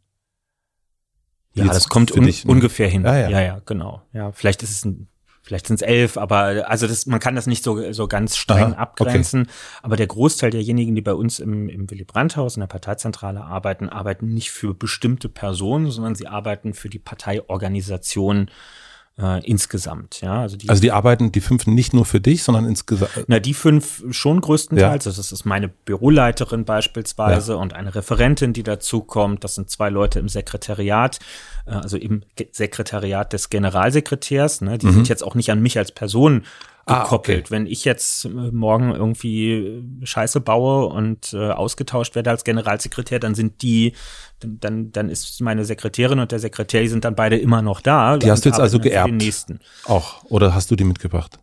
Ja, 1.54 1.66
das 1.66 1.90
kommt 1.90 2.12
un 2.12 2.26
dich, 2.26 2.46
ne? 2.46 2.52
ungefähr 2.52 2.88
hin. 2.88 3.04
Ja, 3.04 3.18
ja, 3.18 3.30
ja, 3.30 3.42
ja, 3.42 3.62
genau. 3.66 4.04
Ja, 4.14 4.32
vielleicht 4.32 4.62
ist 4.62 4.70
es 4.70 4.86
ein, 4.86 5.08
vielleicht 5.48 5.68
sind 5.68 5.78
es 5.78 5.82
elf, 5.82 6.18
aber 6.18 6.70
also 6.70 6.88
das, 6.88 7.06
man 7.06 7.22
kann 7.22 7.36
das 7.36 7.48
nicht 7.48 7.64
so, 7.64 7.94
so 7.94 8.08
ganz 8.10 8.36
streng 8.36 8.74
Aha, 8.74 8.82
abgrenzen. 8.82 9.44
Okay. 9.44 9.52
Aber 9.82 9.96
der 9.96 10.08
Großteil 10.08 10.52
derjenigen, 10.52 10.94
die 10.94 11.02
bei 11.02 11.14
uns 11.14 11.40
im, 11.40 11.70
im 11.70 11.90
Willy 11.90 12.04
Brandt-Haus 12.04 12.58
in 12.58 12.60
der 12.60 12.68
Parteizentrale 12.68 13.46
arbeiten, 13.46 13.88
arbeiten 13.88 14.28
nicht 14.28 14.52
für 14.52 14.74
bestimmte 14.74 15.30
Personen, 15.30 15.90
sondern 15.90 16.16
sie 16.16 16.28
arbeiten 16.28 16.74
für 16.74 16.90
die 16.90 17.00
Parteiorganisation 17.00 18.52
äh, 19.20 19.44
insgesamt. 19.46 20.22
Ja, 20.22 20.42
also 20.42 20.58
die, 20.58 20.70
also 20.70 20.82
die 20.82 20.92
arbeiten 20.92 21.32
die 21.32 21.42
fünf 21.42 21.66
nicht 21.66 21.94
nur 21.94 22.06
für 22.06 22.22
dich, 22.22 22.44
sondern 22.44 22.66
insgesamt. 22.66 23.12
Na, 23.28 23.40
die 23.40 23.54
fünf 23.54 24.04
schon 24.12 24.42
größtenteils. 24.42 25.06
Ja. 25.06 25.10
Also 25.10 25.22
das 25.22 25.32
ist 25.32 25.46
meine 25.46 25.68
Büroleiterin 25.68 26.66
beispielsweise 26.66 27.54
ja. 27.54 27.58
und 27.58 27.74
eine 27.74 27.96
Referentin, 27.96 28.54
die 28.54 28.64
dazukommt. 28.64 29.44
Das 29.44 29.56
sind 29.56 29.70
zwei 29.70 29.90
Leute 29.90 30.20
im 30.20 30.30
Sekretariat, 30.30 31.20
äh, 31.66 31.72
also 31.72 31.98
im 31.98 32.22
Sekretariat 32.52 33.34
des 33.34 33.50
Generalsekretärs. 33.50 34.62
Ne? 34.62 34.78
Die 34.78 34.88
mhm. 34.88 34.94
sind 34.94 35.10
jetzt 35.10 35.24
auch 35.24 35.36
nicht 35.36 35.52
an 35.52 35.62
mich 35.62 35.78
als 35.78 35.92
Person 35.92 36.44
gekoppelt. 36.88 37.38
Ah, 37.38 37.42
okay. 37.42 37.44
Wenn 37.50 37.68
ich 37.68 37.86
jetzt 37.86 38.26
äh, 38.26 38.30
morgen 38.30 38.96
irgendwie 38.96 39.52
äh, 39.52 39.84
Scheiße 40.06 40.40
baue 40.42 40.88
und 40.88 41.34
äh, 41.34 41.52
ausgetauscht 41.52 42.16
werde 42.16 42.30
als 42.30 42.44
Generalsekretär, 42.44 43.20
dann 43.20 43.36
sind 43.36 43.62
die, 43.62 43.94
dann, 44.40 44.92
dann 44.92 45.10
ist 45.10 45.40
meine 45.42 45.66
Sekretärin 45.66 46.20
und 46.20 46.32
der 46.32 46.40
Sekretär, 46.40 46.82
die 46.82 46.88
sind 46.88 47.06
dann 47.06 47.16
beide 47.16 47.38
immer 47.38 47.62
noch 47.62 47.82
da. 47.82 48.18
Die 48.18 48.32
hast 48.32 48.46
du 48.46 48.50
jetzt 48.50 48.60
also 48.60 48.80
geerbt? 48.80 49.10
Den 49.10 49.18
nächsten. 49.18 49.60
Auch. 49.86 50.24
Oder 50.26 50.56
hast 50.56 50.72
du 50.72 50.76
die 50.76 50.86
mitgebracht? 50.86 51.40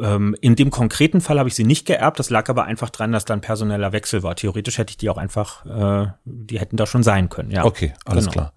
Ähm, 0.00 0.36
in 0.40 0.56
dem 0.56 0.70
konkreten 0.70 1.20
Fall 1.20 1.38
habe 1.38 1.48
ich 1.48 1.54
sie 1.54 1.64
nicht 1.64 1.86
geerbt. 1.86 2.18
Das 2.18 2.30
lag 2.30 2.48
aber 2.48 2.64
einfach 2.64 2.90
dran, 2.90 3.12
dass 3.12 3.24
da 3.24 3.34
ein 3.34 3.40
personeller 3.40 3.92
Wechsel 3.92 4.22
war. 4.22 4.34
Theoretisch 4.36 4.78
hätte 4.78 4.90
ich 4.90 4.96
die 4.96 5.10
auch 5.10 5.18
einfach, 5.18 5.64
äh, 5.66 6.08
die 6.24 6.58
hätten 6.58 6.76
da 6.76 6.86
schon 6.86 7.02
sein 7.02 7.28
können. 7.28 7.50
Ja. 7.50 7.64
Okay, 7.64 7.94
alles 8.04 8.24
genau. 8.24 8.32
klar. 8.32 8.52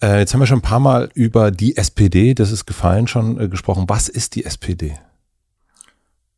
Äh, 0.00 0.20
jetzt 0.20 0.32
haben 0.32 0.40
wir 0.40 0.46
schon 0.46 0.58
ein 0.58 0.62
paar 0.62 0.80
Mal 0.80 1.08
über 1.14 1.50
die 1.50 1.76
SPD, 1.76 2.34
das 2.34 2.50
ist 2.50 2.66
gefallen, 2.66 3.06
schon 3.06 3.50
gesprochen. 3.50 3.84
Was 3.88 4.08
ist 4.08 4.34
die 4.34 4.44
SPD? 4.44 4.96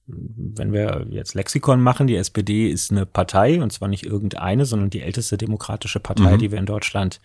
Wenn 0.07 0.73
wir 0.73 1.07
jetzt 1.11 1.35
Lexikon 1.35 1.81
machen, 1.81 2.07
die 2.07 2.17
SPD 2.17 2.69
ist 2.69 2.91
eine 2.91 3.07
Partei, 3.07 3.63
und 3.63 3.73
zwar 3.73 3.89
nicht 3.89 4.05
irgendeine, 4.05 4.67
sondern 4.67 4.91
die 4.91 5.03
älteste 5.03 5.39
demokratische 5.39 6.01
Partei, 6.01 6.35
mhm. 6.35 6.39
die 6.39 6.51
wir 6.51 6.59
in 6.59 6.67
Deutschland 6.67 7.21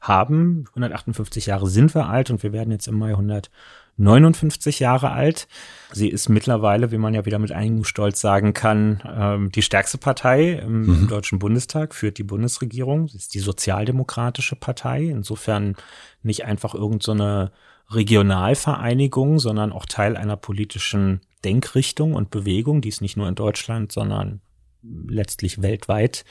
haben. 0.00 0.64
158 0.70 1.46
Jahre 1.46 1.68
sind 1.68 1.94
wir 1.94 2.08
alt 2.08 2.30
und 2.30 2.42
wir 2.42 2.52
werden 2.52 2.70
jetzt 2.70 2.88
im 2.88 2.98
Mai 2.98 3.10
100 3.10 3.50
59 3.98 4.80
Jahre 4.80 5.10
alt. 5.12 5.48
Sie 5.92 6.08
ist 6.08 6.28
mittlerweile, 6.28 6.90
wie 6.90 6.98
man 6.98 7.14
ja 7.14 7.24
wieder 7.24 7.38
mit 7.38 7.52
einigem 7.52 7.84
Stolz 7.84 8.20
sagen 8.20 8.52
kann, 8.52 9.02
ähm, 9.06 9.52
die 9.52 9.62
stärkste 9.62 9.98
Partei 9.98 10.52
im 10.52 11.02
mhm. 11.02 11.08
Deutschen 11.08 11.38
Bundestag, 11.38 11.94
führt 11.94 12.18
die 12.18 12.24
Bundesregierung. 12.24 13.08
Sie 13.08 13.16
ist 13.16 13.34
die 13.34 13.40
sozialdemokratische 13.40 14.56
Partei. 14.56 15.04
Insofern 15.04 15.76
nicht 16.22 16.44
einfach 16.44 16.74
irgendeine 16.74 17.52
so 17.88 17.94
Regionalvereinigung, 17.96 19.38
sondern 19.38 19.72
auch 19.72 19.86
Teil 19.86 20.16
einer 20.16 20.36
politischen 20.36 21.20
Denkrichtung 21.46 22.14
und 22.14 22.30
Bewegung, 22.30 22.80
die 22.80 22.88
es 22.88 23.00
nicht 23.00 23.16
nur 23.16 23.28
in 23.28 23.36
Deutschland, 23.36 23.92
sondern 23.92 24.40
letztlich 24.82 25.62
weltweit 25.62 26.24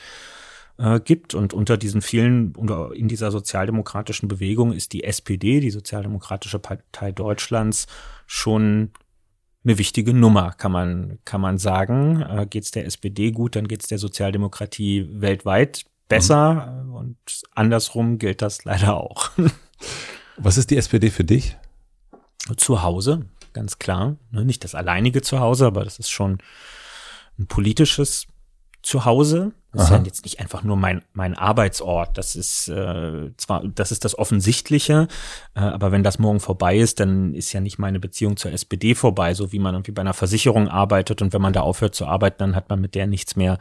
äh, 0.78 1.00
gibt. 1.00 1.34
Und 1.34 1.54
unter 1.54 1.78
diesen 1.78 2.02
vielen, 2.02 2.54
unter, 2.54 2.92
in 2.94 3.08
dieser 3.08 3.32
sozialdemokratischen 3.32 4.28
Bewegung 4.28 4.74
ist 4.74 4.92
die 4.92 5.06
SPD, 5.06 5.62
die 5.62 5.72
Sozialdemokratische 5.72 6.60
Partei 6.60 7.14
Deutschlands, 7.14 7.88
schon 8.28 8.92
eine 9.64 9.78
wichtige 9.78 10.14
Nummer, 10.14 10.52
kann 10.52 10.74
man, 10.74 11.20
kann 11.24 11.40
man 11.40 11.58
sagen. 11.60 12.22
Äh, 12.22 12.46
geht's 12.50 12.72
der 12.72 12.86
SPD 12.86 13.32
gut, 13.32 13.56
dann 13.56 13.70
geht's 13.70 13.88
der 13.88 14.00
Sozialdemokratie 14.00 15.08
weltweit 15.10 15.86
besser. 16.10 16.84
Mhm. 16.84 16.94
Und 16.94 17.18
andersrum 17.54 18.18
gilt 18.18 18.42
das 18.42 18.66
leider 18.66 18.98
auch. 18.98 19.32
Was 20.38 20.58
ist 20.58 20.72
die 20.72 20.78
SPD 20.78 21.10
für 21.10 21.24
dich? 21.24 21.56
Zu 22.58 22.84
Hause, 22.84 23.26
ganz 23.56 23.80
klar. 23.80 24.18
Ne, 24.30 24.46
nicht 24.46 24.64
das 24.64 24.76
alleinige 24.76 25.24
Zuhause, 25.24 25.66
aber 25.66 25.84
das 25.84 25.98
ist 25.98 26.12
schon 26.12 26.38
ein 27.40 27.48
politisches 27.48 28.28
Zuhause. 28.84 29.54
Das 29.72 29.88
Aha. 29.88 29.96
ist 29.96 30.00
ja 30.00 30.06
jetzt 30.06 30.24
nicht 30.26 30.40
einfach 30.40 30.64
nur 30.64 30.78
mein, 30.78 31.02
mein 31.14 31.34
Arbeitsort. 31.34 32.18
Das 32.18 32.36
ist 32.36 32.68
äh, 32.68 33.32
zwar, 33.36 33.68
das 33.68 33.92
ist 33.92 34.06
das 34.06 34.18
Offensichtliche, 34.18 35.08
äh, 35.56 35.60
aber 35.60 35.92
wenn 35.92 36.04
das 36.04 36.20
morgen 36.20 36.40
vorbei 36.40 36.78
ist, 36.78 37.00
dann 37.00 37.34
ist 37.34 37.52
ja 37.52 37.62
nicht 37.62 37.80
meine 37.80 38.00
Beziehung 38.00 38.38
zur 38.38 38.52
SPD 38.52 38.94
vorbei, 38.94 39.34
so 39.34 39.52
wie 39.52 39.60
man 39.60 39.74
irgendwie 39.74 39.92
bei 39.92 40.02
einer 40.02 40.14
Versicherung 40.14 40.68
arbeitet 40.68 41.22
und 41.24 41.34
wenn 41.34 41.42
man 41.42 41.54
da 41.54 41.62
aufhört 41.62 41.96
zu 41.96 42.06
arbeiten, 42.06 42.38
dann 42.40 42.56
hat 42.56 42.70
man 42.70 42.80
mit 42.80 42.94
der 42.94 43.08
nichts 43.08 43.36
mehr 43.36 43.58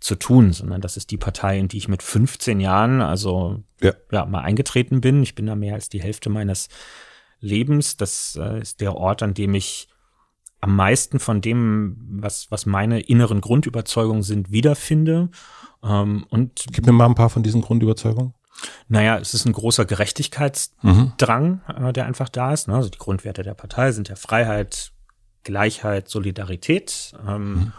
zu 0.00 0.16
tun, 0.16 0.52
sondern 0.52 0.80
das 0.80 0.96
ist 0.96 1.10
die 1.10 1.16
Partei, 1.16 1.58
in 1.58 1.68
die 1.68 1.78
ich 1.78 1.88
mit 1.88 2.02
15 2.02 2.60
Jahren, 2.60 3.00
also 3.00 3.62
ja, 3.80 3.92
ja 4.10 4.26
mal 4.26 4.40
eingetreten 4.40 5.00
bin. 5.00 5.22
Ich 5.22 5.34
bin 5.34 5.46
da 5.46 5.54
mehr 5.54 5.74
als 5.74 5.88
die 5.88 6.02
Hälfte 6.02 6.28
meines 6.28 6.68
Lebens. 7.40 7.96
Das 7.96 8.38
äh, 8.40 8.60
ist 8.60 8.80
der 8.80 8.94
Ort, 8.94 9.22
an 9.22 9.34
dem 9.34 9.54
ich 9.54 9.88
am 10.60 10.74
meisten 10.74 11.18
von 11.18 11.40
dem, 11.40 11.96
was, 12.20 12.50
was 12.50 12.66
meine 12.66 13.00
inneren 13.00 13.40
Grundüberzeugungen 13.40 14.22
sind, 14.22 14.50
wiederfinde. 14.50 15.30
Ähm, 15.82 16.26
und 16.30 16.64
Gib 16.72 16.86
mir 16.86 16.92
mal 16.92 17.06
ein 17.06 17.14
paar 17.14 17.30
von 17.30 17.42
diesen 17.42 17.60
Grundüberzeugungen. 17.60 18.34
Naja, 18.88 19.18
es 19.18 19.34
ist 19.34 19.44
ein 19.44 19.52
großer 19.52 19.84
Gerechtigkeitsdrang, 19.84 21.60
mhm. 21.78 21.84
äh, 21.86 21.92
der 21.92 22.06
einfach 22.06 22.28
da 22.28 22.52
ist. 22.52 22.68
Ne? 22.68 22.74
Also 22.74 22.88
die 22.88 22.98
Grundwerte 22.98 23.42
der 23.42 23.54
Partei 23.54 23.92
sind 23.92 24.08
ja 24.08 24.16
Freiheit, 24.16 24.92
Gleichheit, 25.44 26.08
Solidarität. 26.08 27.12
Ähm, 27.26 27.52
mhm. 27.52 27.72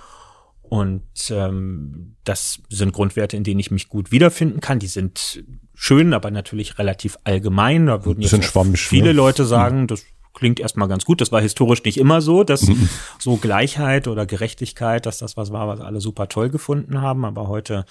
Und 0.69 1.03
ähm, 1.29 2.15
das 2.23 2.61
sind 2.69 2.91
Grundwerte, 2.93 3.37
in 3.37 3.43
denen 3.43 3.59
ich 3.59 3.71
mich 3.71 3.87
gut 3.87 4.11
wiederfinden 4.11 4.59
kann. 4.59 4.79
Die 4.79 4.87
sind 4.87 5.43
schön, 5.73 6.13
aber 6.13 6.29
natürlich 6.29 6.77
relativ 6.77 7.17
allgemein. 7.23 7.85
Da 7.85 8.05
würden 8.05 8.21
jetzt 8.21 8.77
viele 8.77 9.05
ne? 9.05 9.11
Leute 9.13 9.45
sagen, 9.45 9.81
mhm. 9.81 9.87
das 9.87 10.05
klingt 10.37 10.59
erstmal 10.59 10.87
ganz 10.87 11.03
gut. 11.03 11.19
Das 11.19 11.31
war 11.31 11.41
historisch 11.41 11.83
nicht 11.83 11.97
immer 11.97 12.21
so, 12.21 12.43
dass 12.43 12.61
mhm. 12.67 12.89
so 13.17 13.37
Gleichheit 13.37 14.07
oder 14.07 14.27
Gerechtigkeit, 14.27 15.05
dass 15.07 15.17
das 15.17 15.35
was 15.35 15.51
war, 15.51 15.67
was 15.67 15.81
alle 15.81 15.99
super 15.99 16.29
toll 16.29 16.49
gefunden 16.49 17.01
haben. 17.01 17.25
Aber 17.25 17.47
heute 17.47 17.85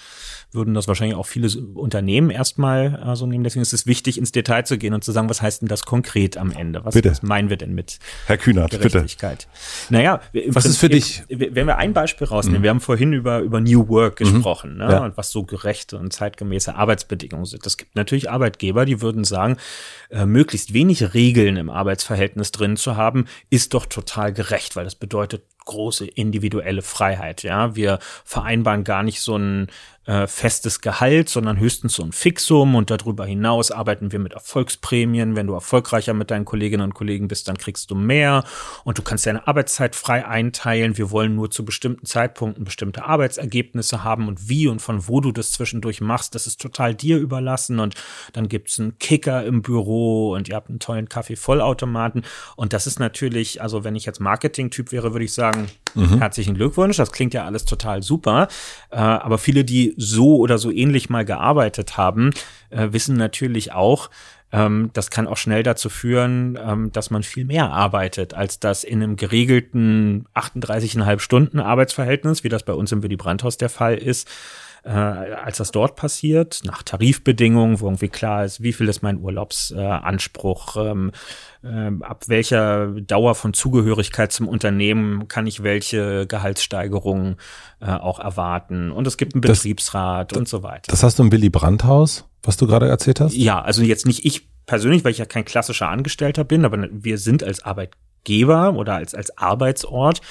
würden 0.53 0.73
das 0.73 0.87
wahrscheinlich 0.87 1.17
auch 1.17 1.25
viele 1.25 1.49
Unternehmen 1.75 2.29
erstmal 2.29 3.03
äh, 3.05 3.15
so 3.17 3.27
nehmen. 3.27 3.43
Deswegen 3.43 3.61
ist 3.61 3.73
es 3.73 3.85
wichtig, 3.85 4.17
ins 4.17 4.31
Detail 4.31 4.63
zu 4.63 4.77
gehen 4.77 4.93
und 4.93 5.03
zu 5.03 5.11
sagen, 5.11 5.29
was 5.29 5.41
heißt 5.41 5.61
denn 5.61 5.67
das 5.67 5.83
konkret 5.83 6.37
am 6.37 6.51
Ende? 6.51 6.85
Was, 6.85 6.93
bitte. 6.93 7.11
was 7.11 7.21
meinen 7.21 7.49
wir 7.49 7.57
denn 7.57 7.75
mit 7.75 7.99
Herr 8.27 8.37
Kühnert, 8.37 8.71
Gerechtigkeit? 8.71 9.47
Bitte. 9.49 9.93
Naja, 9.93 10.21
was 10.47 10.65
ist 10.65 10.77
für 10.77 10.89
dich? 10.89 11.23
Wenn 11.27 11.67
wir 11.67 11.77
ein 11.77 11.91
Beispiel 11.91 12.27
rausnehmen, 12.27 12.61
mhm. 12.61 12.63
wir 12.63 12.69
haben 12.69 12.79
vorhin 12.79 13.11
über, 13.11 13.39
über 13.39 13.59
New 13.59 13.89
Work 13.89 14.21
mhm. 14.21 14.23
gesprochen, 14.23 14.71
mhm. 14.73 14.77
ne? 14.77 14.91
Ja. 14.91 15.03
und 15.03 15.17
was 15.17 15.31
so 15.31 15.43
gerechte 15.43 15.97
und 15.97 16.13
zeitgemäße 16.13 16.75
Arbeitsbedingungen 16.75 17.45
sind. 17.45 17.65
Das 17.65 17.75
gibt 17.75 17.95
natürlich 17.97 18.31
Arbeitgeber, 18.31 18.85
die 18.85 19.01
würden 19.01 19.25
sagen, 19.25 19.57
äh, 20.09 20.25
möglichst 20.25 20.73
wenig 20.73 21.13
Regeln 21.13 21.57
im 21.57 21.69
Arbeitsverhältnis 21.69 22.36
drin 22.37 22.77
zu 22.77 22.95
haben, 22.95 23.25
ist 23.49 23.73
doch 23.73 23.85
total 23.85 24.33
gerecht, 24.33 24.75
weil 24.75 24.83
das 24.83 24.95
bedeutet 24.95 25.43
große 25.65 26.05
individuelle 26.05 26.81
Freiheit. 26.81 27.43
Ja, 27.43 27.75
wir 27.75 27.99
vereinbaren 28.23 28.83
gar 28.83 29.03
nicht 29.03 29.21
so 29.21 29.37
ein 29.37 29.67
äh, 30.07 30.25
festes 30.25 30.79
Gehalt, 30.79 31.27
sondern 31.27 31.59
höchstens 31.59 31.95
so 31.95 32.03
ein 32.03 32.13
Fixum 32.13 32.75
und 32.75 32.89
darüber 32.89 33.25
hinaus 33.25 33.71
arbeiten 33.71 34.13
wir 34.13 34.19
mit 34.19 34.31
Erfolgsprämien. 34.31 35.35
Wenn 35.35 35.47
du 35.47 35.53
erfolgreicher 35.53 36.13
mit 36.13 36.31
deinen 36.31 36.45
Kolleginnen 36.45 36.83
und 36.83 36.93
Kollegen 36.93 37.27
bist, 37.27 37.49
dann 37.49 37.57
kriegst 37.57 37.91
du 37.91 37.95
mehr 37.95 38.45
und 38.85 38.97
du 38.97 39.01
kannst 39.01 39.25
deine 39.25 39.47
Arbeitszeit 39.47 39.97
frei 39.97 40.25
einteilen. 40.25 40.97
Wir 40.97 41.11
wollen 41.11 41.35
nur 41.35 41.51
zu 41.51 41.65
bestimmten 41.65 42.05
Zeitpunkten 42.05 42.63
bestimmte 42.63 43.03
Arbeitsergebnisse 43.03 44.05
haben 44.05 44.29
und 44.29 44.47
wie 44.47 44.69
und 44.69 44.81
von 44.81 45.09
wo 45.09 45.19
du 45.19 45.33
das 45.33 45.51
zwischendurch 45.51 45.99
machst, 45.99 46.35
das 46.35 46.47
ist 46.47 46.61
total 46.61 46.95
dir 46.95 47.17
überlassen 47.17 47.81
und 47.81 47.95
dann 48.31 48.47
gibt's 48.47 48.79
einen 48.79 48.97
Kicker 48.99 49.43
im 49.43 49.61
Büro 49.61 50.31
und 50.31 50.47
ihr 50.47 50.55
habt 50.55 50.69
einen 50.69 50.79
tollen 50.79 51.09
Kaffee-Vollautomaten 51.09 52.23
und 52.55 52.71
das 52.71 52.87
ist 52.87 52.99
natürlich, 52.99 53.61
also 53.61 53.83
wenn 53.83 53.97
ich 53.97 54.05
jetzt 54.05 54.21
Marketing-Typ 54.21 54.93
wäre, 54.93 55.11
würde 55.11 55.25
ich 55.25 55.33
sagen, 55.33 55.67
mhm. 55.95 56.19
herzlichen 56.19 56.55
Glückwunsch, 56.55 56.95
das 56.95 57.11
klingt 57.11 57.33
ja 57.33 57.43
alles 57.43 57.65
total 57.65 58.03
super, 58.03 58.47
äh, 58.89 58.95
aber 58.95 59.37
viele, 59.37 59.65
die 59.65 59.96
so 59.97 60.37
oder 60.37 60.57
so 60.57 60.71
ähnlich 60.71 61.09
mal 61.09 61.25
gearbeitet 61.25 61.97
haben, 61.97 62.31
äh, 62.69 62.89
wissen 62.91 63.17
natürlich 63.17 63.73
auch, 63.73 64.09
ähm, 64.51 64.91
das 64.93 65.09
kann 65.09 65.27
auch 65.27 65.35
schnell 65.35 65.63
dazu 65.63 65.89
führen, 65.89 66.57
ähm, 66.61 66.91
dass 66.93 67.09
man 67.09 67.23
viel 67.23 67.43
mehr 67.43 67.71
arbeitet, 67.71 68.33
als 68.33 68.59
das 68.59 68.85
in 68.85 69.03
einem 69.03 69.17
geregelten 69.17 70.25
38,5 70.33 71.19
Stunden 71.19 71.59
Arbeitsverhältnis, 71.59 72.43
wie 72.43 72.49
das 72.49 72.63
bei 72.63 72.73
uns 72.73 72.91
im 72.91 73.03
Willy 73.03 73.17
Brandt-Haus 73.17 73.57
der 73.57 73.69
Fall 73.69 73.95
ist, 73.95 74.29
äh, 74.83 74.89
als 74.91 75.57
das 75.57 75.71
dort 75.71 75.97
passiert, 75.97 76.61
nach 76.63 76.81
Tarifbedingungen, 76.81 77.81
wo 77.81 77.87
irgendwie 77.87 78.07
klar 78.07 78.45
ist, 78.45 78.63
wie 78.63 78.71
viel 78.71 78.87
ist 78.87 79.01
mein 79.01 79.19
Urlaubsanspruch, 79.19 80.77
äh, 80.77 80.91
ähm, 80.91 81.11
äh, 81.63 81.91
ab 82.01 82.25
welcher 82.27 82.87
Dauer 83.01 83.35
von 83.35 83.53
Zugehörigkeit 83.53 84.31
zum 84.31 84.47
Unternehmen 84.47 85.27
kann 85.27 85.47
ich 85.47 85.63
welche 85.63 86.27
Gehaltssteigerungen 86.27 87.37
äh, 87.79 87.87
auch 87.87 88.19
erwarten. 88.19 88.91
Und 88.91 89.07
es 89.07 89.17
gibt 89.17 89.33
einen 89.35 89.41
Betriebsrat 89.41 90.31
das, 90.31 90.37
und 90.37 90.47
so 90.47 90.63
weiter. 90.63 90.83
Das 90.87 91.03
hast 91.03 91.19
du 91.19 91.23
im 91.23 91.31
Willy 91.31 91.49
Brandt-Haus, 91.49 92.25
was 92.43 92.57
du 92.57 92.67
gerade 92.67 92.87
erzählt 92.87 93.19
hast? 93.19 93.35
Ja, 93.35 93.61
also 93.61 93.81
jetzt 93.81 94.05
nicht 94.05 94.25
ich 94.25 94.47
persönlich, 94.65 95.03
weil 95.03 95.11
ich 95.11 95.17
ja 95.17 95.25
kein 95.25 95.45
klassischer 95.45 95.89
Angestellter 95.89 96.43
bin, 96.43 96.65
aber 96.65 96.87
wir 96.91 97.17
sind 97.17 97.43
als 97.43 97.63
Arbeitgeber 97.63 97.97
Arbeitgeber 98.27 98.73
oder 98.73 98.95
als, 98.95 99.13
als 99.15 99.37
Arbeitsort. 99.37 100.21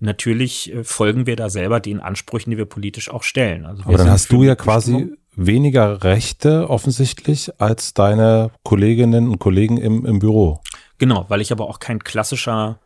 Natürlich 0.00 0.72
äh, 0.72 0.84
folgen 0.84 1.26
wir 1.26 1.36
da 1.36 1.48
selber 1.50 1.80
den 1.80 2.00
Ansprüchen, 2.00 2.50
die 2.50 2.58
wir 2.58 2.66
politisch 2.66 3.10
auch 3.10 3.22
stellen. 3.22 3.66
Also 3.66 3.84
Aber 3.84 3.96
dann 3.96 4.10
hast 4.10 4.32
du 4.32 4.42
ja 4.42 4.54
quasi 4.54 5.12
weniger 5.36 6.04
Rechte 6.04 6.70
offensichtlich 6.70 7.60
als 7.60 7.94
deine 7.94 8.50
Kolleginnen 8.62 9.28
und 9.28 9.38
Kollegen 9.38 9.78
im, 9.78 10.06
im 10.06 10.18
Büro. 10.18 10.60
Genau, 11.04 11.26
weil 11.28 11.42
ich 11.42 11.52
aber 11.52 11.68
auch 11.68 11.80
kein 11.80 12.02
klassischer 12.02 12.80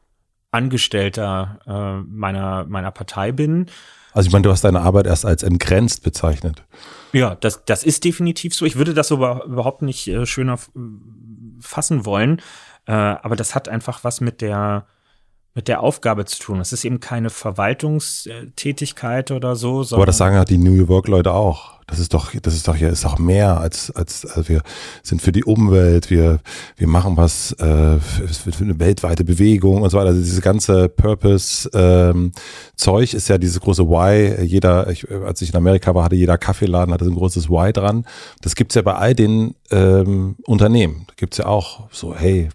Angestellter 0.51 1.61
äh, 1.69 2.03
meiner, 2.05 2.65
meiner 2.65 2.91
Partei 2.91 3.31
bin. 3.31 3.67
Also 4.13 4.27
ich 4.27 4.33
meine, 4.33 4.43
du 4.43 4.51
hast 4.51 4.65
deine 4.65 4.81
Arbeit 4.81 5.07
erst 5.07 5.25
als 5.25 5.45
entgrenzt 5.45 6.03
bezeichnet. 6.03 6.65
Ja, 7.13 7.37
das, 7.37 7.65
das 7.65 7.85
ist 7.85 8.03
definitiv 8.03 8.57
so. 8.57 8.65
Ich 8.65 8.75
würde 8.75 8.93
das 8.93 9.13
aber 9.13 9.45
überhaupt 9.45 9.83
nicht 9.83 10.09
äh, 10.09 10.27
schöner 10.27 10.59
fassen 11.61 12.07
wollen. 12.07 12.43
Äh, 12.87 12.93
aber 12.93 13.37
das 13.37 13.55
hat 13.55 13.69
einfach 13.69 14.03
was 14.03 14.21
mit 14.21 14.41
der 14.41 14.87
mit 15.55 15.69
der 15.69 15.81
Aufgabe 15.81 16.25
zu 16.25 16.43
tun. 16.43 16.59
Es 16.59 16.73
ist 16.73 16.85
eben 16.85 16.99
keine 16.99 17.31
Verwaltungstätigkeit 17.31 19.31
oder 19.31 19.55
so. 19.55 19.87
Aber 19.93 20.07
das 20.07 20.19
sagen 20.19 20.35
ja 20.35 20.45
die 20.45 20.59
New 20.59 20.73
York-Leute 20.73 21.33
auch. 21.33 21.78
Das 21.89 22.01
ist 22.01 22.13
doch, 22.13 22.33
das 22.43 22.55
ist 22.55 22.69
doch 22.69 22.77
hier, 22.77 22.91
ist 22.91 23.05
doch 23.05 23.19
mehr 23.19 23.59
als, 23.59 23.91
als, 23.91 24.27
also 24.27 24.47
wir 24.49 24.61
sind 25.03 25.23
für 25.23 25.33
die 25.33 25.43
Umwelt, 25.43 26.11
wir, 26.11 26.41
wir 26.77 26.87
machen 26.87 27.17
was 27.17 27.53
äh, 27.53 27.99
für, 27.99 28.53
für 28.53 28.65
eine 28.65 28.79
weltweite 28.79 29.25
Bewegung 29.25 29.81
und 29.81 29.89
so 29.89 29.97
weiter. 29.97 30.11
Also 30.11 30.21
diese 30.21 30.43
ganze 30.43 30.91
Purpose-Zeug 30.91 31.73
ähm, 31.75 32.33
ist 33.17 33.29
ja 33.29 33.39
dieses 33.39 33.61
große 33.61 33.89
Why. 33.89 34.45
Jeder, 34.45 34.91
ich, 34.91 35.11
als 35.11 35.41
ich 35.41 35.49
in 35.51 35.57
Amerika 35.57 35.95
war, 35.95 36.05
hatte 36.05 36.17
jeder 36.17 36.37
Kaffeeladen, 36.37 36.93
hatte 36.93 37.07
so 37.07 37.11
ein 37.11 37.17
großes 37.17 37.49
Why 37.49 37.73
dran. 37.73 38.05
Das 38.43 38.55
gibt's 38.55 38.75
ja 38.75 38.83
bei 38.83 38.95
all 38.95 39.15
den 39.15 39.55
ähm, 39.71 40.37
Unternehmen. 40.47 41.05
Da 41.07 41.15
gibt's 41.17 41.39
ja 41.39 41.47
auch 41.47 41.89
so, 41.91 42.15
hey, 42.15 42.51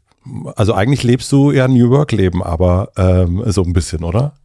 also 0.55 0.75
eigentlich 0.75 1.01
lebst 1.01 1.31
du 1.31 1.51
ja 1.51 1.65
ein 1.65 1.73
New 1.73 1.89
Work-Leben, 1.89 2.43
aber 2.43 2.91
ähm, 2.97 3.43
so 3.47 3.63
ein 3.63 3.73
bisschen, 3.73 4.03
oder? 4.03 4.35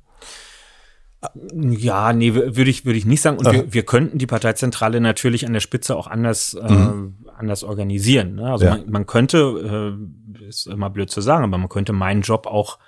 Ja, 1.52 2.12
nee, 2.12 2.34
würde 2.34 2.70
ich, 2.70 2.84
würde 2.84 2.98
ich 2.98 3.04
nicht 3.04 3.22
sagen. 3.22 3.38
Und 3.38 3.50
wir, 3.50 3.72
wir 3.72 3.82
könnten 3.82 4.18
die 4.18 4.26
Parteizentrale 4.26 5.00
natürlich 5.00 5.46
an 5.46 5.52
der 5.52 5.60
Spitze 5.60 5.96
auch 5.96 6.06
anders, 6.06 6.54
äh, 6.54 6.72
mhm. 6.72 7.16
anders 7.36 7.64
organisieren. 7.64 8.36
Ne? 8.36 8.50
Also 8.50 8.66
ja. 8.66 8.76
man, 8.76 8.90
man 8.90 9.06
könnte, 9.06 9.96
äh, 10.38 10.44
ist 10.46 10.66
immer 10.66 10.90
blöd 10.90 11.10
zu 11.10 11.20
sagen, 11.20 11.44
aber 11.44 11.58
man 11.58 11.68
könnte 11.68 11.92
meinen 11.92 12.22
Job 12.22 12.46
auch 12.46 12.78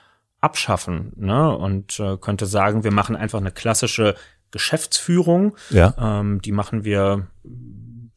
abschaffen 0.40 1.12
ne? 1.16 1.56
und 1.56 1.98
äh, 1.98 2.16
könnte 2.18 2.46
sagen, 2.46 2.84
wir 2.84 2.92
machen 2.92 3.16
einfach 3.16 3.40
eine 3.40 3.50
klassische 3.50 4.14
Geschäftsführung. 4.52 5.56
Ja. 5.70 5.94
Ähm, 5.98 6.40
die 6.40 6.52
machen 6.52 6.84
wir 6.84 7.26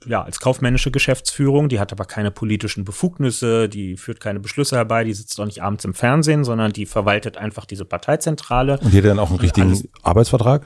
ja, 0.05 0.23
als 0.23 0.39
kaufmännische 0.39 0.91
Geschäftsführung, 0.91 1.69
die 1.69 1.79
hat 1.79 1.91
aber 1.91 2.05
keine 2.05 2.31
politischen 2.31 2.85
Befugnisse, 2.85 3.69
die 3.69 3.97
führt 3.97 4.19
keine 4.19 4.39
Beschlüsse 4.39 4.75
herbei, 4.75 5.03
die 5.03 5.13
sitzt 5.13 5.39
auch 5.39 5.45
nicht 5.45 5.61
abends 5.61 5.85
im 5.85 5.93
Fernsehen, 5.93 6.43
sondern 6.43 6.73
die 6.73 6.85
verwaltet 6.85 7.37
einfach 7.37 7.65
diese 7.65 7.85
Parteizentrale. 7.85 8.79
Und 8.79 8.93
die 8.93 8.97
hat 8.97 9.05
dann 9.05 9.19
auch 9.19 9.29
einen 9.29 9.39
richtigen 9.39 9.67
alles, 9.67 9.87
Arbeitsvertrag? 10.01 10.65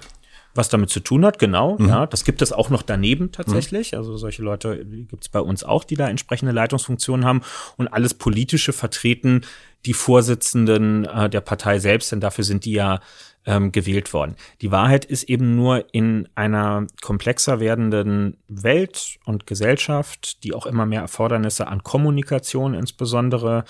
Was 0.56 0.69
damit 0.69 0.89
zu 0.89 1.00
tun 1.02 1.23
hat, 1.23 1.38
genau. 1.38 1.78
Mhm. 1.78 1.88
Ja, 1.88 2.06
das 2.08 2.23
gibt 2.23 2.41
es 2.41 2.52
auch 2.52 2.69
noch 2.69 2.82
daneben 2.82 3.32
tatsächlich. 3.32 3.91
Mhm. 3.91 4.00
Also 4.00 4.17
solche 4.17 4.41
Leute 4.41 4.84
gibt 4.86 5.23
es 5.23 5.30
bei 5.30 5.39
uns 5.39 5.63
auch, 5.63 5.84
die 5.84 5.95
da 5.95 6.10
entsprechende 6.10 6.52
Leitungsfunktionen 6.52 7.26
haben 7.26 7.41
und 7.78 7.88
alles 7.88 8.15
politische 8.15 8.73
vertreten 8.73 9.41
die 9.86 9.93
Vorsitzenden 9.93 11.06
äh, 11.06 11.30
der 11.30 11.41
Partei 11.41 11.80
selbst, 11.80 12.12
denn 12.12 12.19
dafür 12.19 12.43
sind 12.43 12.65
die 12.65 12.73
ja 12.73 13.00
ähm, 13.47 13.71
gewählt 13.71 14.13
worden. 14.13 14.36
Die 14.62 14.71
Wahrheit 14.71 15.05
ist 15.05 15.23
eben 15.23 15.55
nur 15.55 15.86
in 15.93 16.27
einer 16.36 16.86
komplexer 17.01 17.60
werdenden 17.60 18.38
Welt 18.47 19.17
und 19.25 19.47
Gesellschaft, 19.47 20.43
die 20.43 20.53
auch 20.53 20.67
immer 20.67 20.86
mehr 20.86 21.01
Erfordernisse 21.01 21.67
an 21.67 21.81
Kommunikation 21.81 22.75
insbesondere 22.75 23.63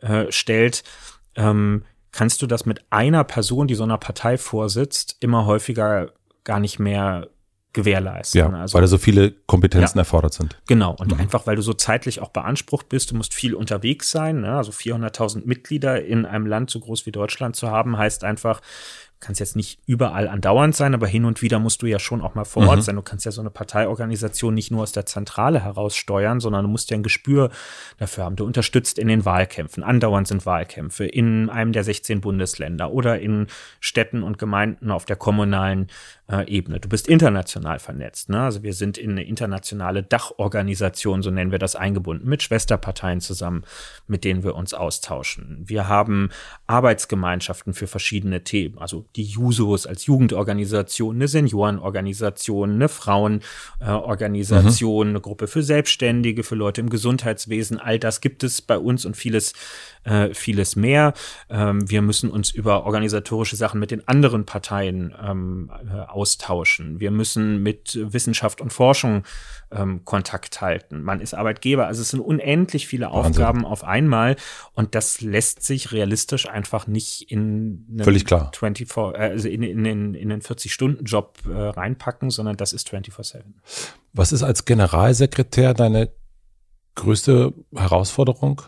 äh, 0.00 0.30
stellt, 0.30 0.84
ähm, 1.34 1.84
kannst 2.12 2.42
du 2.42 2.46
das 2.46 2.66
mit 2.66 2.84
einer 2.90 3.24
Person, 3.24 3.66
die 3.66 3.74
so 3.74 3.84
einer 3.84 3.98
Partei 3.98 4.36
vorsitzt, 4.36 5.16
immer 5.20 5.46
häufiger 5.46 6.12
gar 6.44 6.60
nicht 6.60 6.78
mehr 6.78 7.28
gewährleisten. 7.72 8.38
Ja, 8.38 8.50
also, 8.50 8.74
weil 8.74 8.82
da 8.82 8.86
so 8.86 8.98
viele 8.98 9.30
Kompetenzen 9.30 9.98
ja, 9.98 10.02
erfordert 10.02 10.34
sind. 10.34 10.60
Genau, 10.66 10.94
und 10.94 11.12
mhm. 11.12 11.20
einfach, 11.20 11.46
weil 11.46 11.56
du 11.56 11.62
so 11.62 11.72
zeitlich 11.72 12.20
auch 12.20 12.28
beansprucht 12.28 12.88
bist, 12.88 13.10
du 13.10 13.14
musst 13.14 13.32
viel 13.32 13.54
unterwegs 13.54 14.10
sein. 14.10 14.42
Ne? 14.42 14.52
Also 14.54 14.72
400.000 14.72 15.46
Mitglieder 15.46 16.04
in 16.04 16.26
einem 16.26 16.46
Land 16.46 16.70
so 16.70 16.80
groß 16.80 17.06
wie 17.06 17.12
Deutschland 17.12 17.56
zu 17.56 17.70
haben, 17.70 17.96
heißt 17.96 18.24
einfach, 18.24 18.60
kannst 19.22 19.40
jetzt 19.40 19.56
nicht 19.56 19.80
überall 19.86 20.28
andauernd 20.28 20.74
sein, 20.74 20.94
aber 20.94 21.06
hin 21.06 21.24
und 21.24 21.40
wieder 21.42 21.58
musst 21.60 21.80
du 21.80 21.86
ja 21.86 21.98
schon 21.98 22.20
auch 22.20 22.34
mal 22.34 22.44
vor 22.44 22.66
Ort 22.66 22.78
mhm. 22.78 22.82
sein. 22.82 22.96
Du 22.96 23.02
kannst 23.02 23.24
ja 23.24 23.30
so 23.30 23.40
eine 23.40 23.50
Parteiorganisation 23.50 24.52
nicht 24.52 24.70
nur 24.70 24.82
aus 24.82 24.92
der 24.92 25.06
Zentrale 25.06 25.62
heraus 25.62 25.96
steuern, 25.96 26.40
sondern 26.40 26.64
du 26.64 26.68
musst 26.68 26.90
ja 26.90 26.96
ein 26.96 27.04
Gespür 27.04 27.50
dafür 27.98 28.24
haben. 28.24 28.36
Du 28.36 28.44
unterstützt 28.44 28.98
in 28.98 29.08
den 29.08 29.24
Wahlkämpfen. 29.24 29.84
Andauernd 29.84 30.26
sind 30.26 30.44
Wahlkämpfe 30.44 31.06
in 31.06 31.48
einem 31.48 31.72
der 31.72 31.84
16 31.84 32.20
Bundesländer 32.20 32.90
oder 32.90 33.20
in 33.20 33.46
Städten 33.80 34.24
und 34.24 34.38
Gemeinden 34.38 34.90
auf 34.90 35.04
der 35.04 35.16
kommunalen 35.16 35.86
äh, 36.30 36.48
Ebene. 36.48 36.80
Du 36.80 36.88
bist 36.88 37.08
international 37.08 37.78
vernetzt. 37.78 38.28
Ne? 38.28 38.40
Also 38.40 38.62
wir 38.62 38.74
sind 38.74 38.96
in 38.96 39.12
eine 39.12 39.24
internationale 39.24 40.02
Dachorganisation, 40.02 41.22
so 41.22 41.30
nennen 41.30 41.50
wir 41.50 41.58
das, 41.58 41.76
eingebunden, 41.76 42.28
mit 42.28 42.42
Schwesterparteien 42.42 43.20
zusammen, 43.20 43.64
mit 44.06 44.24
denen 44.24 44.44
wir 44.44 44.54
uns 44.54 44.72
austauschen. 44.72 45.62
Wir 45.64 45.88
haben 45.88 46.30
Arbeitsgemeinschaften 46.66 47.74
für 47.74 47.86
verschiedene 47.86 48.44
Themen, 48.44 48.78
also 48.78 49.04
die 49.16 49.24
Jusos 49.24 49.86
als 49.86 50.06
Jugendorganisation, 50.06 51.16
eine 51.16 51.28
Seniorenorganisation, 51.28 52.72
eine 52.72 52.88
Frauenorganisation, 52.88 55.06
äh, 55.06 55.10
mhm. 55.10 55.16
eine 55.16 55.20
Gruppe 55.20 55.48
für 55.48 55.62
Selbstständige, 55.62 56.44
für 56.44 56.54
Leute 56.54 56.80
im 56.80 56.88
Gesundheitswesen. 56.88 57.80
All 57.80 57.98
das 57.98 58.20
gibt 58.20 58.44
es 58.44 58.62
bei 58.62 58.78
uns 58.78 59.04
und 59.04 59.16
vieles, 59.16 59.54
äh, 60.04 60.32
vieles 60.34 60.76
mehr. 60.76 61.14
Ähm, 61.50 61.90
wir 61.90 62.02
müssen 62.02 62.30
uns 62.30 62.52
über 62.52 62.84
organisatorische 62.84 63.56
Sachen 63.56 63.80
mit 63.80 63.90
den 63.90 64.06
anderen 64.06 64.46
Parteien 64.46 65.12
ähm, 65.20 65.70
äh, 65.92 66.12
austauschen. 66.22 67.00
Wir 67.00 67.10
müssen 67.10 67.62
mit 67.64 67.98
Wissenschaft 68.00 68.60
und 68.60 68.72
Forschung 68.72 69.24
ähm, 69.72 70.04
Kontakt 70.04 70.60
halten. 70.60 71.02
Man 71.02 71.20
ist 71.20 71.34
Arbeitgeber. 71.34 71.88
Also 71.88 72.00
es 72.02 72.10
sind 72.10 72.20
unendlich 72.20 72.86
viele 72.86 73.06
Wahnsinn. 73.06 73.32
Aufgaben 73.32 73.64
auf 73.64 73.82
einmal 73.82 74.36
und 74.74 74.94
das 74.94 75.20
lässt 75.20 75.64
sich 75.64 75.90
realistisch 75.90 76.48
einfach 76.48 76.86
nicht 76.86 77.30
in 77.30 78.00
Völlig 78.02 78.24
klar. 78.24 78.52
24, 78.54 78.96
also 78.96 79.48
in, 79.48 79.64
in, 79.64 79.84
in, 79.84 80.14
in 80.14 80.28
den 80.28 80.42
40-Stunden-Job 80.42 81.38
äh, 81.48 81.52
reinpacken, 81.52 82.30
sondern 82.30 82.56
das 82.56 82.72
ist 82.72 82.88
24-7. 82.92 83.42
Was 84.12 84.30
ist 84.30 84.44
als 84.44 84.64
Generalsekretär 84.64 85.74
deine 85.74 86.10
größte 86.94 87.52
Herausforderung? 87.74 88.62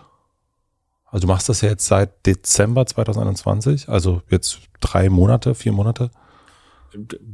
Also 1.07 1.29
du 1.29 1.33
machst 1.33 1.49
das 1.49 1.61
ja 1.61 1.69
jetzt 1.69 1.87
seit 1.87 2.27
Dezember 2.27 2.87
2021, 2.87 3.89
also 3.89 4.23
jetzt 4.31 4.59
drei 4.81 5.09
Monate, 5.09 5.55
vier 5.55 5.71
Monate. 5.71 6.11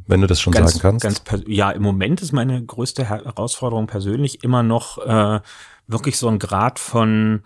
Wenn 0.07 0.21
du 0.21 0.27
das 0.27 0.41
schon 0.41 0.53
ganz, 0.53 0.75
sagen 0.75 0.99
kannst. 0.99 1.25
Ganz, 1.25 1.45
ja, 1.47 1.71
im 1.71 1.83
Moment 1.83 2.23
ist 2.23 2.33
meine 2.33 2.65
größte 2.65 3.05
Herausforderung 3.05 3.87
persönlich 3.87 4.43
immer 4.45 4.63
noch 4.63 4.99
äh, 4.99 5.41
wirklich 5.87 6.19
so 6.19 6.29
ein 6.29 6.39
Grad 6.39 6.79
von 6.79 7.43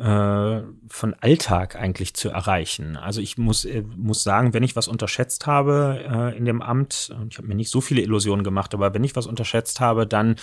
äh, 0.00 0.62
von 0.88 1.14
Alltag 1.20 1.76
eigentlich 1.76 2.14
zu 2.14 2.30
erreichen. 2.30 2.96
Also 2.96 3.20
ich 3.20 3.36
muss, 3.36 3.66
äh, 3.66 3.82
muss 3.96 4.22
sagen, 4.22 4.54
wenn 4.54 4.62
ich 4.62 4.74
was 4.74 4.88
unterschätzt 4.88 5.46
habe 5.46 6.00
äh, 6.10 6.38
in 6.38 6.46
dem 6.46 6.62
Amt, 6.62 7.14
und 7.14 7.32
ich 7.32 7.38
habe 7.38 7.48
mir 7.48 7.54
nicht 7.54 7.70
so 7.70 7.82
viele 7.82 8.00
Illusionen 8.00 8.42
gemacht, 8.42 8.72
aber 8.72 8.94
wenn 8.94 9.04
ich 9.04 9.14
was 9.14 9.26
unterschätzt 9.26 9.78
habe, 9.78 10.06
dann 10.06 10.36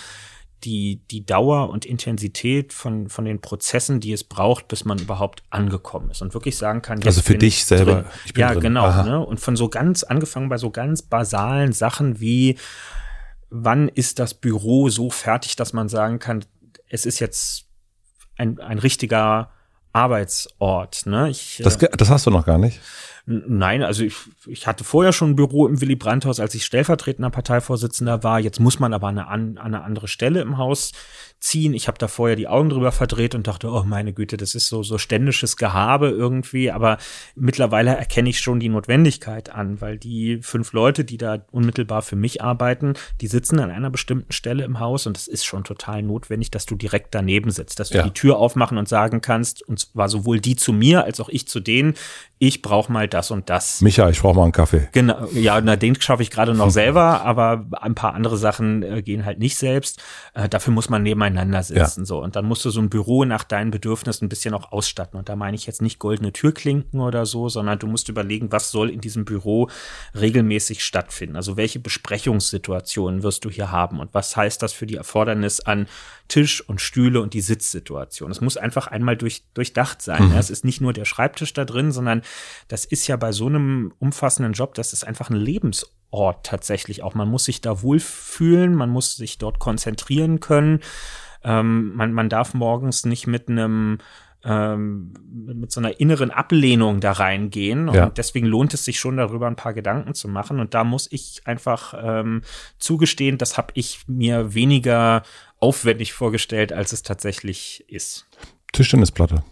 die, 0.64 1.02
die 1.12 1.26
Dauer 1.26 1.70
und 1.70 1.86
Intensität 1.86 2.74
von, 2.74 3.10
von 3.10 3.26
den 3.26 3.42
Prozessen, 3.42 4.00
die 4.00 4.12
es 4.12 4.24
braucht, 4.24 4.68
bis 4.68 4.86
man 4.86 4.98
überhaupt 4.98 5.44
angekommen 5.50 6.10
ist 6.10 6.22
und 6.22 6.34
wirklich 6.34 6.58
sagen 6.58 6.82
kann, 6.82 7.02
also 7.04 7.22
für 7.22 7.38
dich 7.38 7.66
selber. 7.66 8.06
ja, 8.36 8.52
drin. 8.52 8.62
genau. 8.62 9.04
Ne? 9.04 9.26
Und 9.26 9.40
von 9.40 9.56
so 9.56 9.70
ganz, 9.70 10.04
angefangen 10.04 10.50
bei 10.50 10.58
so 10.58 10.72
ganz 10.72 11.02
basalen 11.02 11.74
Sachen 11.74 12.20
wie, 12.20 12.58
wann 13.50 13.88
ist 13.88 14.20
das 14.20 14.34
Büro 14.34 14.90
so 14.90 15.10
fertig, 15.10 15.56
dass 15.56 15.74
man 15.74 15.90
sagen 15.90 16.20
kann, 16.20 16.44
es 16.90 17.06
ist 17.06 17.20
jetzt 17.20 17.66
ein, 18.38 18.60
ein 18.60 18.80
richtiger 18.80 19.52
Arbeitsort. 19.94 21.06
Ne? 21.06 21.30
Ich, 21.30 21.62
das, 21.64 21.76
äh, 21.78 21.90
das 21.96 22.10
hast 22.10 22.26
du 22.26 22.32
noch 22.32 22.46
gar 22.46 22.58
nicht. 22.58 22.80
Nein, 23.30 23.84
also 23.84 24.06
ich, 24.06 24.16
ich 24.46 24.68
hatte 24.68 24.86
vorher 24.86 25.12
schon 25.12 25.32
ein 25.32 25.36
Büro 25.36 25.68
im 25.68 25.82
Willy 25.82 25.98
Brandt-Haus, 25.98 26.40
als 26.40 26.56
ich 26.56 26.64
stellvertretender 26.64 27.30
Parteivorsitzender 27.30 28.24
war. 28.24 28.40
Jetzt 28.40 28.62
muss 28.62 28.80
man 28.80 28.94
aber 28.94 29.10
an 29.10 29.20
eine, 29.20 29.62
eine 29.62 29.84
andere 29.84 30.08
Stelle 30.08 30.40
im 30.40 30.58
Haus 30.58 30.94
ziehen. 31.40 31.74
Ich 31.74 31.88
habe 31.90 31.98
da 31.98 32.08
vorher 32.08 32.38
die 32.38 32.48
Augen 32.48 32.70
drüber 32.70 32.94
verdreht 32.94 33.36
und 33.36 33.46
dachte, 33.46 33.70
oh 33.70 33.84
meine 33.84 34.14
Güte, 34.14 34.38
das 34.38 34.56
ist 34.56 34.70
so 34.70 34.82
so 34.82 34.98
ständisches 34.98 35.58
Gehabe 35.58 36.08
irgendwie. 36.08 36.72
Aber 36.72 36.98
mittlerweile 37.36 37.96
erkenne 37.96 38.30
ich 38.30 38.40
schon 38.40 38.62
die 38.62 38.70
Notwendigkeit 38.70 39.50
an, 39.50 39.82
weil 39.82 39.98
die 39.98 40.40
fünf 40.42 40.72
Leute, 40.72 41.04
die 41.04 41.18
da 41.18 41.46
unmittelbar 41.52 42.04
für 42.04 42.16
mich 42.16 42.42
arbeiten, 42.42 42.94
die 43.20 43.28
sitzen 43.28 43.60
an 43.60 43.72
einer 43.72 43.90
bestimmten 43.90 44.32
Stelle 44.32 44.64
im 44.64 44.80
Haus 44.80 45.06
und 45.06 45.18
es 45.18 45.28
ist 45.28 45.46
schon 45.46 45.66
total 45.66 46.02
notwendig, 46.02 46.50
dass 46.50 46.66
du 46.66 46.76
direkt 46.76 47.14
daneben 47.14 47.52
sitzt, 47.52 47.80
dass 47.80 47.90
du 47.90 47.98
ja. 47.98 48.04
die 48.04 48.12
Tür 48.12 48.38
aufmachen 48.38 48.78
und 48.78 48.88
sagen 48.88 49.20
kannst, 49.20 49.68
und 49.68 49.80
zwar 49.80 50.08
sowohl 50.10 50.40
die 50.40 50.56
zu 50.56 50.72
mir 50.74 51.04
als 51.04 51.20
auch 51.20 51.30
ich 51.30 51.48
zu 51.48 51.60
denen, 51.60 51.94
ich 52.40 52.62
brauche 52.62 52.92
mal 52.92 53.08
das 53.18 53.32
und 53.32 53.50
das. 53.50 53.82
Micha, 53.82 54.10
ich 54.10 54.22
brauche 54.22 54.36
mal 54.36 54.44
einen 54.44 54.52
Kaffee. 54.52 54.88
Genau, 54.92 55.26
ja, 55.34 55.60
na, 55.60 55.76
den 55.76 56.00
schaffe 56.00 56.22
ich 56.22 56.30
gerade 56.30 56.54
noch 56.54 56.70
selber, 56.70 57.24
aber 57.26 57.66
ein 57.82 57.96
paar 57.96 58.14
andere 58.14 58.38
Sachen 58.38 58.84
äh, 58.84 59.02
gehen 59.02 59.26
halt 59.26 59.40
nicht 59.40 59.58
selbst. 59.58 60.02
Äh, 60.36 60.48
dafür 60.48 60.72
muss 60.72 60.90
man 60.90 61.02
nebeneinander 61.02 61.64
sitzen. 61.64 62.02
Ja. 62.02 62.06
So. 62.06 62.22
Und 62.22 62.36
dann 62.36 62.46
musst 62.46 62.64
du 62.64 62.70
so 62.70 62.80
ein 62.80 62.90
Büro 62.90 63.26
nach 63.26 63.44
deinen 63.44 63.72
Bedürfnissen 63.72 64.26
ein 64.26 64.30
bisschen 64.30 64.54
auch 64.54 64.72
ausstatten. 64.72 65.18
Und 65.18 65.30
da 65.30 65.36
meine 65.36 65.56
ich 65.56 65.66
jetzt 65.66 65.82
nicht 65.82 65.98
goldene 65.98 66.32
Türklinken 66.32 67.00
oder 67.00 67.26
so, 67.26 67.50
sondern 67.50 67.80
du 67.80 67.88
musst 67.88 68.08
überlegen, 68.08 68.52
was 68.52 68.70
soll 68.70 68.92
in 68.92 69.02
diesem 69.02 69.26
Büro 69.26 69.70
regelmäßig 70.14 70.84
stattfinden. 70.84 71.36
Also 71.36 71.58
welche 71.58 71.80
Besprechungssituationen 71.80 73.24
wirst 73.24 73.46
du 73.46 73.50
hier 73.50 73.72
haben 73.72 74.00
und 74.00 74.14
was 74.14 74.38
heißt 74.38 74.62
das 74.62 74.74
für 74.74 74.86
die 74.86 74.96
Erfordernis 74.96 75.60
an 75.60 75.88
Tisch 76.28 76.68
und 76.68 76.82
Stühle 76.82 77.22
und 77.22 77.34
die 77.34 77.42
Sitzsituation. 77.42 78.32
Es 78.32 78.42
muss 78.42 78.58
einfach 78.58 78.88
einmal 78.88 79.18
durch, 79.18 79.44
durchdacht 79.54 80.02
sein. 80.02 80.26
Mhm. 80.26 80.34
Ja, 80.34 80.40
es 80.40 80.50
ist 80.50 80.66
nicht 80.66 80.82
nur 80.82 80.94
der 80.94 81.06
Schreibtisch 81.06 81.54
da 81.54 81.66
drin, 81.66 81.92
sondern 81.92 82.22
das 82.68 82.86
ist 82.86 83.08
ja 83.08 83.16
bei 83.16 83.32
so 83.32 83.48
einem 83.48 83.94
umfassenden 84.00 84.54
Job, 84.54 84.74
das 84.74 84.94
ist 84.94 85.06
einfach 85.06 85.30
ein 85.30 85.38
Lebensort 85.38 86.46
tatsächlich 86.46 87.04
auch. 87.04 87.16
Man 87.16 87.30
muss 87.30 87.46
sich 87.46 87.62
da 87.62 87.82
wohlfühlen, 87.82 88.76
man 88.76 88.90
muss 88.90 89.16
sich 89.16 89.38
dort 89.38 89.60
konzentrieren 89.60 90.40
können. 90.40 90.82
Ähm, 91.44 91.96
man, 91.96 92.14
man 92.14 92.30
darf 92.30 92.54
morgens 92.54 93.06
nicht 93.06 93.28
mit 93.28 93.48
einem 93.48 94.00
ähm, 94.48 95.14
mit 95.34 95.72
so 95.72 95.82
einer 95.82 96.00
inneren 96.00 96.32
Ablehnung 96.32 97.02
da 97.02 97.12
reingehen. 97.12 97.90
Und 97.90 97.96
ja. 97.96 98.10
deswegen 98.10 98.48
lohnt 98.48 98.74
es 98.74 98.86
sich 98.86 99.00
schon 99.00 99.18
darüber 99.18 99.48
ein 99.48 99.56
paar 99.56 99.74
Gedanken 99.74 100.14
zu 100.14 100.28
machen. 100.28 100.60
Und 100.60 100.74
da 100.74 100.84
muss 100.84 101.12
ich 101.12 101.42
einfach 101.46 101.94
ähm, 102.02 102.42
zugestehen, 102.78 103.38
das 103.38 103.58
habe 103.58 103.74
ich 103.74 104.08
mir 104.08 104.54
weniger 104.54 105.24
aufwendig 105.60 106.14
vorgestellt, 106.14 106.72
als 106.74 106.92
es 106.94 107.04
tatsächlich 107.04 107.86
ist. 107.88 108.28
Tischtennisplatte. 108.74 109.44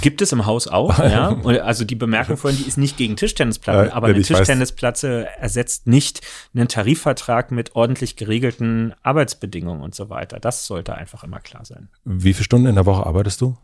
Gibt 0.00 0.22
es 0.22 0.32
im 0.32 0.44
Haus 0.44 0.66
auch, 0.66 0.98
ja. 0.98 1.36
Also 1.62 1.84
die 1.84 1.94
Bemerkung 1.94 2.36
vorhin, 2.36 2.58
die 2.58 2.66
ist 2.66 2.78
nicht 2.78 2.96
gegen 2.96 3.16
Tischtennisplatten, 3.16 3.90
äh, 3.90 3.92
aber 3.92 4.08
eine 4.08 4.22
Tischtennisplatte 4.22 5.28
ersetzt 5.38 5.86
nicht 5.86 6.20
einen 6.52 6.68
Tarifvertrag 6.68 7.52
mit 7.52 7.76
ordentlich 7.76 8.16
geregelten 8.16 8.94
Arbeitsbedingungen 9.02 9.82
und 9.82 9.94
so 9.94 10.10
weiter. 10.10 10.40
Das 10.40 10.66
sollte 10.66 10.94
einfach 10.94 11.22
immer 11.22 11.38
klar 11.38 11.64
sein. 11.64 11.88
Wie 12.04 12.32
viele 12.32 12.44
Stunden 12.44 12.66
in 12.66 12.74
der 12.74 12.86
Woche 12.86 13.06
arbeitest 13.06 13.40
du? 13.40 13.56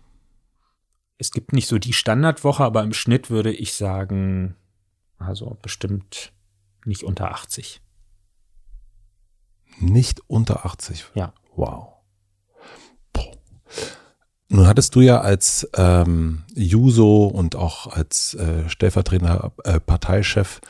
Es 1.19 1.31
gibt 1.31 1.53
nicht 1.53 1.69
so 1.69 1.79
die 1.79 1.93
Standardwoche, 1.93 2.65
aber 2.65 2.83
im 2.83 2.93
Schnitt 2.93 3.31
würde 3.31 3.53
ich 3.53 3.75
sagen, 3.75 4.57
also 5.19 5.59
bestimmt 5.63 6.33
nicht 6.85 7.03
unter 7.03 7.31
80. 7.33 7.81
Nicht 9.79 10.21
unter 10.27 10.67
80? 10.67 11.07
Ja. 11.15 11.33
Wow. 11.57 11.89
Nun 14.49 14.67
hattest 14.67 14.95
du 14.95 15.01
ja 15.01 15.21
als 15.21 15.69
ähm, 15.75 16.45
Juso 16.55 17.27
und 17.27 17.57
auch 17.57 17.89
als 17.89 18.35
äh, 18.35 18.69
stellvertretender 18.69 19.53
äh, 19.65 19.81
Parteichef 19.81 20.61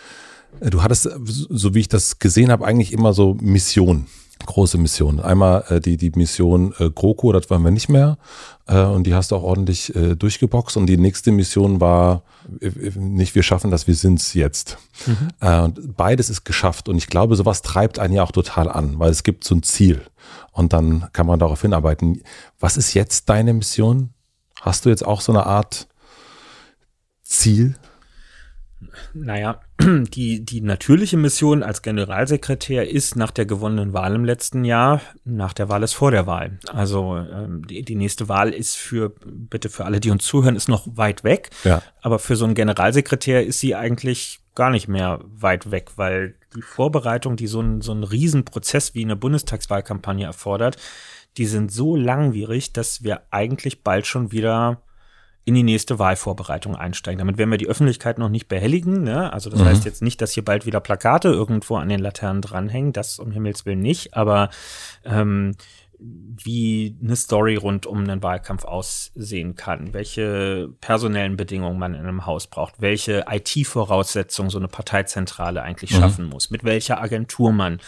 Du 0.61 0.83
hattest, 0.83 1.09
so 1.24 1.74
wie 1.74 1.81
ich 1.81 1.89
das 1.89 2.18
gesehen 2.18 2.51
habe, 2.51 2.64
eigentlich 2.64 2.93
immer 2.93 3.12
so 3.12 3.37
Mission 3.41 4.07
große 4.47 4.78
Mission. 4.78 5.20
Einmal 5.20 5.64
äh, 5.68 5.80
die, 5.80 5.97
die 5.97 6.11
Mission 6.11 6.74
äh, 6.78 6.90
GroKo, 6.90 7.32
das 7.32 7.51
waren 7.51 7.62
wir 7.62 7.70
nicht 7.70 7.88
mehr. 7.88 8.18
Äh, 8.66 8.82
und 8.82 9.07
die 9.07 9.14
hast 9.14 9.30
du 9.30 9.36
auch 9.36 9.42
ordentlich 9.42 9.95
äh, 9.95 10.14
durchgeboxt. 10.16 10.76
Und 10.76 10.86
die 10.86 10.97
nächste 10.97 11.32
Mission 11.32 11.80
war 11.80 12.22
äh, 12.61 12.70
nicht 12.97 13.34
wir 13.34 13.42
schaffen 13.42 13.70
das, 13.70 13.86
wir 13.86 13.95
sind's 13.95 14.34
jetzt. 14.34 14.78
Mhm. 15.07 15.28
Äh, 15.40 15.61
und 15.61 15.97
beides 15.97 16.30
ist 16.30 16.45
geschafft. 16.45 16.88
Und 16.88 16.97
ich 16.97 17.09
glaube, 17.09 17.36
sowas 17.36 17.62
treibt 17.62 17.99
einen 17.99 18.14
ja 18.14 18.22
auch 18.22 18.32
total 18.32 18.70
an, 18.70 18.99
weil 18.99 19.11
es 19.11 19.22
gibt 19.22 19.45
so 19.45 19.55
ein 19.55 19.62
Ziel. 19.62 20.03
Und 20.53 20.72
dann 20.72 21.09
kann 21.12 21.26
man 21.26 21.38
darauf 21.38 21.62
hinarbeiten. 21.62 22.22
Was 22.61 22.76
ist 22.76 22.95
jetzt 22.95 23.28
deine 23.28 23.53
Mission? 23.53 24.11
Hast 24.61 24.84
du 24.84 24.88
jetzt 24.88 25.05
auch 25.05 25.20
so 25.20 25.32
eine 25.32 25.47
Art 25.47 25.88
Ziel? 27.22 27.76
Naja, 29.15 29.61
die, 29.81 30.45
die 30.45 30.61
natürliche 30.61 31.17
Mission 31.17 31.62
als 31.62 31.83
Generalsekretär 31.83 32.91
ist 32.91 33.17
nach 33.17 33.31
der 33.31 33.47
gewonnenen 33.47 33.93
Wahl 33.93 34.15
im 34.15 34.25
letzten 34.25 34.65
Jahr, 34.65 35.01
nach 35.25 35.53
der 35.53 35.69
Wahl 35.69 35.83
ist 35.83 35.95
vor 35.95 36.11
der 36.11 36.27
Wahl. 36.27 36.59
Also 36.69 37.17
ähm, 37.17 37.67
die, 37.67 37.83
die 37.83 37.95
nächste 37.95 38.29
Wahl 38.29 38.51
ist 38.51 38.77
für, 38.77 39.15
bitte 39.25 39.69
für 39.69 39.85
alle, 39.85 40.01
die 40.01 40.11
uns 40.11 40.25
zuhören, 40.25 40.57
ist 40.57 40.69
noch 40.69 40.87
weit 40.97 41.23
weg. 41.23 41.51
Ja. 41.62 41.83
Aber 42.03 42.19
für 42.19 42.37
so 42.37 42.45
einen 42.45 42.55
Generalsekretär 42.55 43.47
ist 43.47 43.61
sie 43.61 43.75
eigentlich 43.75 44.41
gar 44.55 44.71
nicht 44.71 44.89
mehr 44.89 45.21
weit 45.25 45.71
weg, 45.71 45.93
weil 45.97 46.35
die 46.55 46.62
Vorbereitung, 46.62 47.37
die 47.37 47.47
so 47.47 47.61
ein, 47.61 47.81
so 47.81 47.93
ein 47.93 48.05
Riesenprozess 48.05 48.95
wie 48.95 49.05
eine 49.05 49.17
Bundestagswahlkampagne 49.17 50.27
erfordert, 50.27 50.77
die 51.37 51.47
sind 51.47 51.73
so 51.73 51.97
langwierig, 51.97 52.73
dass 52.73 53.03
wir 53.03 53.23
eigentlich 53.31 53.83
bald 53.83 54.07
schon 54.07 54.33
wieder 54.33 54.83
in 55.45 55.55
die 55.55 55.62
nächste 55.62 55.99
Wahlvorbereitung 55.99 56.74
einsteigen. 56.74 57.18
Damit 57.18 57.36
werden 57.36 57.51
wir 57.51 57.59
die 57.59 57.68
Öffentlichkeit 57.68 58.18
noch 58.18 58.30
nicht 58.30 58.49
behelligen. 58.49 59.03
Ne? 59.03 59.32
Also 59.32 59.51
das 59.51 59.61
mhm. 59.61 59.66
heißt 59.66 59.84
jetzt 59.84 60.03
nicht, 60.03 60.20
dass 60.22 60.32
hier 60.32 60.45
bald 60.45 60.64
wieder 60.64 60.80
Plakate 60.80 61.28
irgendwo 61.28 61.76
an 61.76 61.88
den 61.88 62.01
Laternen 62.01 62.40
dranhängen. 62.40 62.92
Das 62.92 63.18
um 63.18 63.30
Himmels 63.30 63.66
Willen 63.66 63.80
nicht. 63.80 64.14
Aber 64.14 64.49
ähm, 65.05 65.55
wie 65.99 66.97
eine 67.03 67.16
Story 67.16 67.57
rund 67.57 67.86
um 67.86 67.99
einen 67.99 68.22
Wahlkampf 68.22 68.64
aussehen 68.64 69.55
kann, 69.55 69.92
welche 69.92 70.70
personellen 70.80 71.36
Bedingungen 71.36 71.78
man 71.78 71.95
in 71.95 72.01
einem 72.01 72.26
Haus 72.26 72.47
braucht, 72.47 72.80
welche 72.80 73.26
IT-Voraussetzungen 73.28 74.51
so 74.51 74.59
eine 74.59 74.68
Parteizentrale 74.68 75.62
eigentlich 75.62 75.92
mhm. 75.92 75.97
schaffen 75.97 76.24
muss, 76.26 76.51
mit 76.51 76.64
welcher 76.64 77.01
Agentur 77.01 77.53
man 77.53 77.80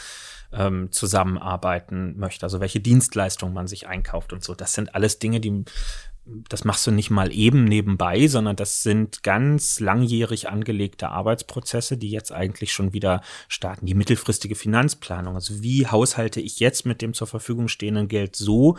ähm, 0.52 0.92
zusammenarbeiten 0.92 2.18
möchte, 2.18 2.46
also 2.46 2.61
welche 2.61 2.80
Dienstleistungen 2.80 3.54
man 3.54 3.66
sich 3.66 3.86
einkauft 3.88 4.32
und 4.32 4.42
so. 4.42 4.54
Das 4.54 4.72
sind 4.72 4.94
alles 4.94 5.18
Dinge, 5.18 5.40
die 5.40 5.64
das 6.27 6.64
machst 6.64 6.87
du 6.87 6.91
nicht 6.91 7.11
mal 7.11 7.33
eben 7.33 7.64
nebenbei, 7.64 8.27
sondern 8.27 8.57
das 8.57 8.83
sind 8.83 9.22
ganz 9.22 9.79
langjährig 9.79 10.49
angelegte 10.49 11.09
Arbeitsprozesse, 11.09 11.97
die 11.97 12.11
jetzt 12.11 12.33
eigentlich 12.33 12.72
schon 12.72 12.93
wieder 12.93 13.22
starten. 13.49 13.87
Die 13.87 13.95
mittelfristige 13.95 14.57
Finanzplanung. 14.57 15.37
Also 15.37 15.62
wie 15.62 15.87
haushalte 15.87 16.41
ich 16.41 16.59
jetzt 16.59 16.85
mit 16.85 17.01
dem 17.01 17.14
zur 17.14 17.29
Verfügung 17.29 17.68
stehenden 17.68 18.09
Geld 18.09 18.35
so, 18.35 18.77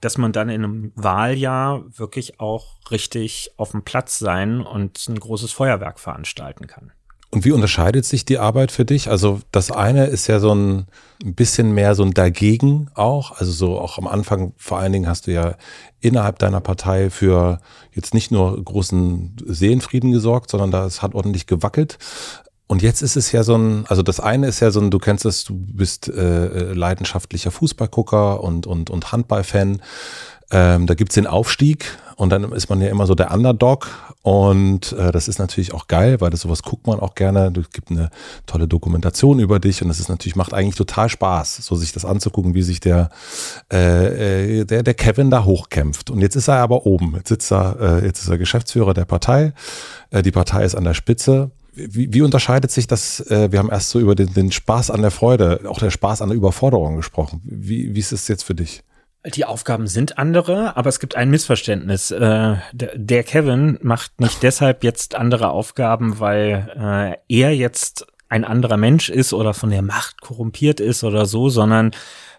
dass 0.00 0.18
man 0.18 0.32
dann 0.32 0.48
in 0.48 0.64
einem 0.64 0.92
Wahljahr 0.96 1.84
wirklich 1.96 2.40
auch 2.40 2.76
richtig 2.90 3.52
auf 3.56 3.70
dem 3.72 3.82
Platz 3.82 4.18
sein 4.18 4.60
und 4.60 5.06
ein 5.08 5.20
großes 5.20 5.52
Feuerwerk 5.52 6.00
veranstalten 6.00 6.66
kann. 6.66 6.92
Und 7.32 7.44
wie 7.44 7.52
unterscheidet 7.52 8.04
sich 8.04 8.24
die 8.24 8.38
Arbeit 8.38 8.72
für 8.72 8.84
dich? 8.84 9.08
Also 9.08 9.40
das 9.52 9.70
eine 9.70 10.06
ist 10.06 10.26
ja 10.26 10.40
so 10.40 10.52
ein 10.52 10.86
bisschen 11.24 11.72
mehr 11.72 11.94
so 11.94 12.02
ein 12.02 12.12
Dagegen 12.12 12.90
auch. 12.94 13.38
Also 13.38 13.52
so 13.52 13.78
auch 13.78 13.98
am 13.98 14.08
Anfang 14.08 14.52
vor 14.56 14.78
allen 14.78 14.92
Dingen 14.92 15.08
hast 15.08 15.28
du 15.28 15.32
ja 15.32 15.54
innerhalb 16.00 16.40
deiner 16.40 16.60
Partei 16.60 17.08
für 17.08 17.60
jetzt 17.92 18.14
nicht 18.14 18.32
nur 18.32 18.62
großen 18.62 19.36
Seelenfrieden 19.46 20.10
gesorgt, 20.10 20.50
sondern 20.50 20.72
das 20.72 21.02
hat 21.02 21.14
ordentlich 21.14 21.46
gewackelt. 21.46 21.98
Und 22.66 22.82
jetzt 22.82 23.02
ist 23.02 23.16
es 23.16 23.30
ja 23.30 23.44
so 23.44 23.56
ein, 23.56 23.84
also 23.86 24.02
das 24.02 24.18
eine 24.18 24.48
ist 24.48 24.60
ja 24.60 24.70
so 24.72 24.80
ein, 24.80 24.90
du 24.90 24.98
kennst 24.98 25.24
es, 25.24 25.44
du 25.44 25.54
bist 25.56 26.08
äh, 26.08 26.72
leidenschaftlicher 26.72 27.50
Fußballgucker 27.52 28.42
und, 28.42 28.66
und, 28.66 28.90
und 28.90 29.12
Handballfan. 29.12 29.82
Ähm, 30.50 30.86
da 30.86 30.94
gibt's 30.94 31.14
den 31.14 31.26
Aufstieg 31.26 31.98
und 32.16 32.30
dann 32.30 32.52
ist 32.52 32.68
man 32.68 32.80
ja 32.80 32.88
immer 32.88 33.06
so 33.06 33.14
der 33.14 33.32
Underdog 33.32 33.88
und 34.22 34.92
äh, 34.92 35.12
das 35.12 35.28
ist 35.28 35.38
natürlich 35.38 35.72
auch 35.72 35.86
geil, 35.86 36.20
weil 36.20 36.30
das 36.30 36.42
sowas 36.42 36.62
guckt 36.62 36.86
man 36.86 37.00
auch 37.00 37.14
gerne. 37.14 37.52
Es 37.58 37.70
gibt 37.70 37.90
eine 37.90 38.10
tolle 38.46 38.68
Dokumentation 38.68 39.38
über 39.38 39.58
dich 39.58 39.80
und 39.80 39.88
das 39.88 39.98
ist 39.98 40.10
natürlich 40.10 40.36
macht 40.36 40.52
eigentlich 40.52 40.74
total 40.74 41.08
Spaß, 41.08 41.56
so 41.56 41.76
sich 41.76 41.92
das 41.92 42.04
anzugucken, 42.04 42.54
wie 42.54 42.62
sich 42.62 42.80
der 42.80 43.10
äh, 43.72 44.60
äh, 44.60 44.64
der 44.64 44.82
der 44.82 44.94
Kevin 44.94 45.30
da 45.30 45.44
hochkämpft. 45.44 46.10
Und 46.10 46.20
jetzt 46.20 46.36
ist 46.36 46.48
er 46.48 46.56
aber 46.56 46.84
oben. 46.84 47.14
Jetzt 47.16 47.28
sitzt 47.28 47.50
er, 47.50 47.76
äh, 47.80 48.04
jetzt 48.04 48.22
ist 48.22 48.28
er 48.28 48.36
Geschäftsführer 48.36 48.92
der 48.92 49.06
Partei. 49.06 49.54
Äh, 50.10 50.22
die 50.22 50.32
Partei 50.32 50.64
ist 50.64 50.74
an 50.74 50.84
der 50.84 50.94
Spitze. 50.94 51.50
Wie, 51.72 52.12
wie 52.12 52.20
unterscheidet 52.22 52.70
sich 52.70 52.86
das? 52.86 53.20
Äh, 53.30 53.52
wir 53.52 53.58
haben 53.58 53.70
erst 53.70 53.90
so 53.90 54.00
über 54.00 54.14
den, 54.14 54.34
den 54.34 54.52
Spaß 54.52 54.90
an 54.90 55.00
der 55.00 55.10
Freude, 55.10 55.60
auch 55.66 55.78
der 55.78 55.90
Spaß 55.90 56.20
an 56.20 56.28
der 56.28 56.36
Überforderung 56.36 56.96
gesprochen. 56.96 57.40
Wie, 57.44 57.94
wie 57.94 58.00
ist 58.00 58.12
es 58.12 58.28
jetzt 58.28 58.42
für 58.42 58.54
dich? 58.54 58.82
Die 59.26 59.44
Aufgaben 59.44 59.86
sind 59.86 60.16
andere, 60.16 60.76
aber 60.78 60.88
es 60.88 60.98
gibt 60.98 61.14
ein 61.14 61.28
Missverständnis. 61.28 62.10
Äh, 62.10 62.56
der 62.72 63.22
Kevin 63.22 63.78
macht 63.82 64.18
nicht 64.18 64.42
deshalb 64.42 64.82
jetzt 64.82 65.14
andere 65.14 65.50
Aufgaben, 65.50 66.20
weil 66.20 67.18
äh, 67.28 67.34
er 67.40 67.54
jetzt 67.54 68.06
ein 68.30 68.44
anderer 68.44 68.78
Mensch 68.78 69.10
ist 69.10 69.34
oder 69.34 69.52
von 69.52 69.70
der 69.70 69.82
Macht 69.82 70.22
korrumpiert 70.22 70.80
ist 70.80 71.04
oder 71.04 71.26
so, 71.26 71.50
sondern 71.50 71.90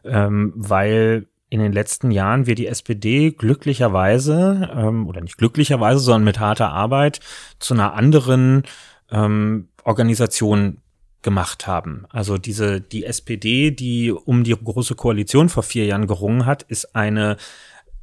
ähm, 0.03 0.53
weil 0.55 1.27
in 1.49 1.59
den 1.59 1.73
letzten 1.73 2.09
Jahren 2.09 2.47
wir 2.47 2.55
die 2.55 2.65
SPD 2.65 3.31
glücklicherweise, 3.31 4.69
ähm, 4.73 5.07
oder 5.07 5.21
nicht 5.21 5.37
glücklicherweise, 5.37 5.99
sondern 5.99 6.23
mit 6.23 6.39
harter 6.39 6.69
Arbeit 6.69 7.19
zu 7.59 7.73
einer 7.73 7.93
anderen 7.93 8.63
ähm, 9.11 9.67
Organisation 9.83 10.77
gemacht 11.21 11.67
haben. 11.67 12.05
Also 12.09 12.37
diese, 12.37 12.81
die 12.81 13.05
SPD, 13.05 13.71
die 13.71 14.11
um 14.11 14.43
die 14.43 14.55
große 14.55 14.95
Koalition 14.95 15.49
vor 15.49 15.63
vier 15.63 15.85
Jahren 15.85 16.07
gerungen 16.07 16.45
hat, 16.45 16.63
ist 16.63 16.95
eine 16.95 17.37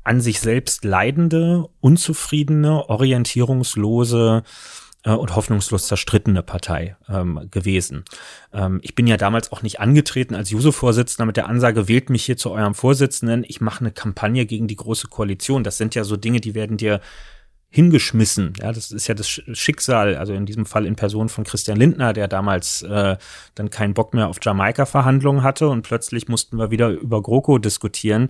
an 0.04 0.20
sich 0.20 0.40
selbst 0.40 0.84
leidende, 0.84 1.68
unzufriedene, 1.80 2.88
orientierungslose 2.88 4.42
äh, 5.04 5.10
und 5.10 5.36
hoffnungslos 5.36 5.86
zerstrittene 5.86 6.42
Partei 6.42 6.96
ähm, 7.08 7.48
gewesen. 7.50 8.04
Ähm, 8.52 8.80
ich 8.82 8.94
bin 8.94 9.06
ja 9.06 9.16
damals 9.16 9.52
auch 9.52 9.62
nicht 9.62 9.80
angetreten 9.80 10.34
als 10.34 10.50
Juso-Vorsitzender 10.50 11.26
mit 11.26 11.36
der 11.36 11.46
Ansage, 11.46 11.88
wählt 11.88 12.08
mich 12.08 12.24
hier 12.24 12.36
zu 12.36 12.50
eurem 12.50 12.74
Vorsitzenden, 12.74 13.44
ich 13.46 13.60
mache 13.60 13.80
eine 13.80 13.92
Kampagne 13.92 14.46
gegen 14.46 14.66
die 14.66 14.76
große 14.76 15.08
Koalition. 15.08 15.62
Das 15.62 15.76
sind 15.76 15.94
ja 15.94 16.04
so 16.04 16.16
Dinge, 16.16 16.40
die 16.40 16.54
werden 16.54 16.78
dir 16.78 17.00
hingeschmissen. 17.70 18.54
Ja, 18.60 18.72
das 18.72 18.90
ist 18.90 19.08
ja 19.08 19.14
das 19.14 19.28
Schicksal, 19.28 20.16
also 20.16 20.32
in 20.32 20.46
diesem 20.46 20.64
Fall 20.64 20.86
in 20.86 20.96
Person 20.96 21.28
von 21.28 21.44
Christian 21.44 21.76
Lindner, 21.76 22.14
der 22.14 22.26
damals 22.26 22.82
äh, 22.82 23.16
dann 23.54 23.70
keinen 23.70 23.94
Bock 23.94 24.14
mehr 24.14 24.28
auf 24.28 24.38
Jamaika-Verhandlungen 24.40 25.42
hatte 25.42 25.68
und 25.68 25.82
plötzlich 25.82 26.28
mussten 26.28 26.56
wir 26.56 26.70
wieder 26.70 26.88
über 26.88 27.22
GroKo 27.22 27.58
diskutieren, 27.58 28.28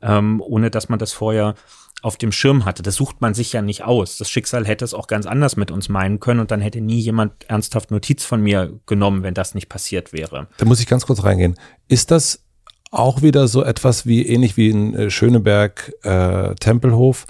ähm, 0.00 0.40
ohne 0.40 0.70
dass 0.70 0.88
man 0.88 0.98
das 0.98 1.12
vorher 1.12 1.54
auf 2.00 2.16
dem 2.16 2.32
Schirm 2.32 2.64
hatte. 2.64 2.82
Das 2.82 2.94
sucht 2.94 3.20
man 3.20 3.34
sich 3.34 3.52
ja 3.52 3.60
nicht 3.60 3.82
aus. 3.82 4.18
Das 4.18 4.30
Schicksal 4.30 4.66
hätte 4.66 4.84
es 4.84 4.94
auch 4.94 5.06
ganz 5.06 5.26
anders 5.26 5.56
mit 5.56 5.70
uns 5.70 5.88
meinen 5.88 6.20
können 6.20 6.40
und 6.40 6.50
dann 6.50 6.60
hätte 6.60 6.80
nie 6.80 7.00
jemand 7.00 7.32
ernsthaft 7.48 7.90
Notiz 7.90 8.24
von 8.24 8.40
mir 8.40 8.78
genommen, 8.86 9.22
wenn 9.22 9.34
das 9.34 9.54
nicht 9.54 9.68
passiert 9.68 10.12
wäre. 10.12 10.46
Da 10.58 10.64
muss 10.64 10.80
ich 10.80 10.86
ganz 10.86 11.06
kurz 11.06 11.24
reingehen. 11.24 11.58
Ist 11.88 12.10
das 12.10 12.44
auch 12.90 13.20
wieder 13.20 13.48
so 13.48 13.62
etwas 13.62 14.06
wie 14.06 14.26
ähnlich 14.26 14.56
wie 14.56 14.70
in 14.70 14.94
äh, 14.94 15.10
Schöneberg 15.10 15.92
äh, 16.02 16.54
Tempelhof? 16.54 17.26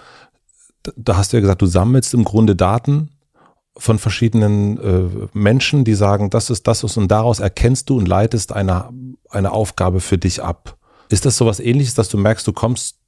Da 0.97 1.16
hast 1.16 1.33
du 1.33 1.37
ja 1.37 1.41
gesagt, 1.41 1.62
du 1.62 1.66
sammelst 1.66 2.14
im 2.14 2.24
Grunde 2.24 2.57
Daten 2.57 3.11
von 3.76 3.99
verschiedenen 3.99 4.79
äh, 4.79 5.29
Menschen, 5.33 5.85
die 5.85 5.95
sagen, 5.95 6.31
das 6.31 6.51
ist 6.51 6.66
das 6.66 6.83
ist 6.83 6.97
und 6.97 7.09
daraus 7.09 7.39
erkennst 7.41 7.89
du 7.91 7.97
und 7.97 8.09
leitest 8.09 8.53
eine, 8.53 8.91
eine 9.31 9.53
Aufgabe 9.53 10.01
für 10.01 10.18
dich 10.18 10.43
ab. 10.43 10.76
Ist 11.11 11.24
das 11.24 11.37
sowas 11.37 11.61
ähnliches, 11.61 11.95
dass 11.95 12.09
du 12.09 12.18
merkst, 12.18 12.47
du 12.47 12.53
kommst 12.53 12.99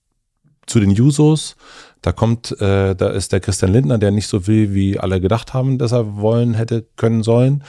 zu 0.66 0.79
den 0.79 0.91
Jusos, 0.91 1.57
da 2.03 2.12
kommt, 2.12 2.59
äh, 2.61 2.95
da 2.95 3.11
ist 3.11 3.33
der 3.33 3.41
Christian 3.41 3.73
Lindner, 3.73 3.99
der 3.99 4.12
nicht 4.12 4.29
so 4.29 4.47
will, 4.47 4.73
wie 4.73 4.99
alle 4.99 5.21
gedacht 5.21 5.53
haben, 5.53 5.79
dass 5.79 5.93
er 5.93 6.16
wollen 6.16 6.55
hätte 6.55 6.87
können 6.97 7.23
sollen. 7.23 7.64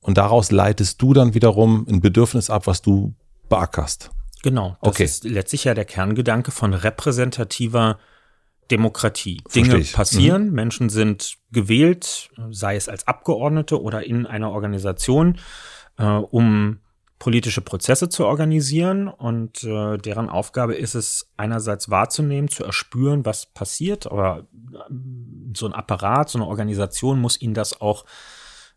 Und 0.00 0.16
daraus 0.16 0.50
leitest 0.50 1.02
du 1.02 1.12
dann 1.12 1.34
wiederum 1.34 1.86
ein 1.88 2.00
Bedürfnis 2.00 2.48
ab, 2.48 2.66
was 2.66 2.80
du 2.80 3.14
beackerst. 3.48 4.10
Genau. 4.42 4.76
Das 4.80 4.90
okay. 4.90 5.04
ist 5.04 5.24
letztlich 5.24 5.64
ja 5.64 5.74
der 5.74 5.84
Kerngedanke 5.84 6.50
von 6.50 6.72
repräsentativer 6.72 7.98
Demokratie. 8.70 9.42
Dinge 9.54 9.80
passieren, 9.92 10.48
mhm. 10.48 10.52
Menschen 10.52 10.88
sind 10.88 11.36
gewählt, 11.50 12.30
sei 12.50 12.76
es 12.76 12.88
als 12.88 13.06
Abgeordnete 13.06 13.80
oder 13.80 14.04
in 14.04 14.26
einer 14.26 14.50
Organisation, 14.50 15.38
äh, 15.96 16.04
um 16.04 16.80
politische 17.18 17.62
Prozesse 17.62 18.08
zu 18.08 18.26
organisieren 18.26 19.08
und 19.08 19.64
äh, 19.64 19.98
deren 19.98 20.28
Aufgabe 20.28 20.74
ist 20.74 20.94
es 20.94 21.32
einerseits 21.36 21.90
wahrzunehmen, 21.90 22.48
zu 22.48 22.64
erspüren, 22.64 23.24
was 23.24 23.46
passiert, 23.46 24.06
aber 24.06 24.46
äh, 24.72 24.94
so 25.56 25.66
ein 25.66 25.72
Apparat, 25.72 26.28
so 26.28 26.38
eine 26.38 26.46
Organisation 26.46 27.20
muss 27.20 27.40
ihnen 27.40 27.54
das 27.54 27.80
auch 27.80 28.04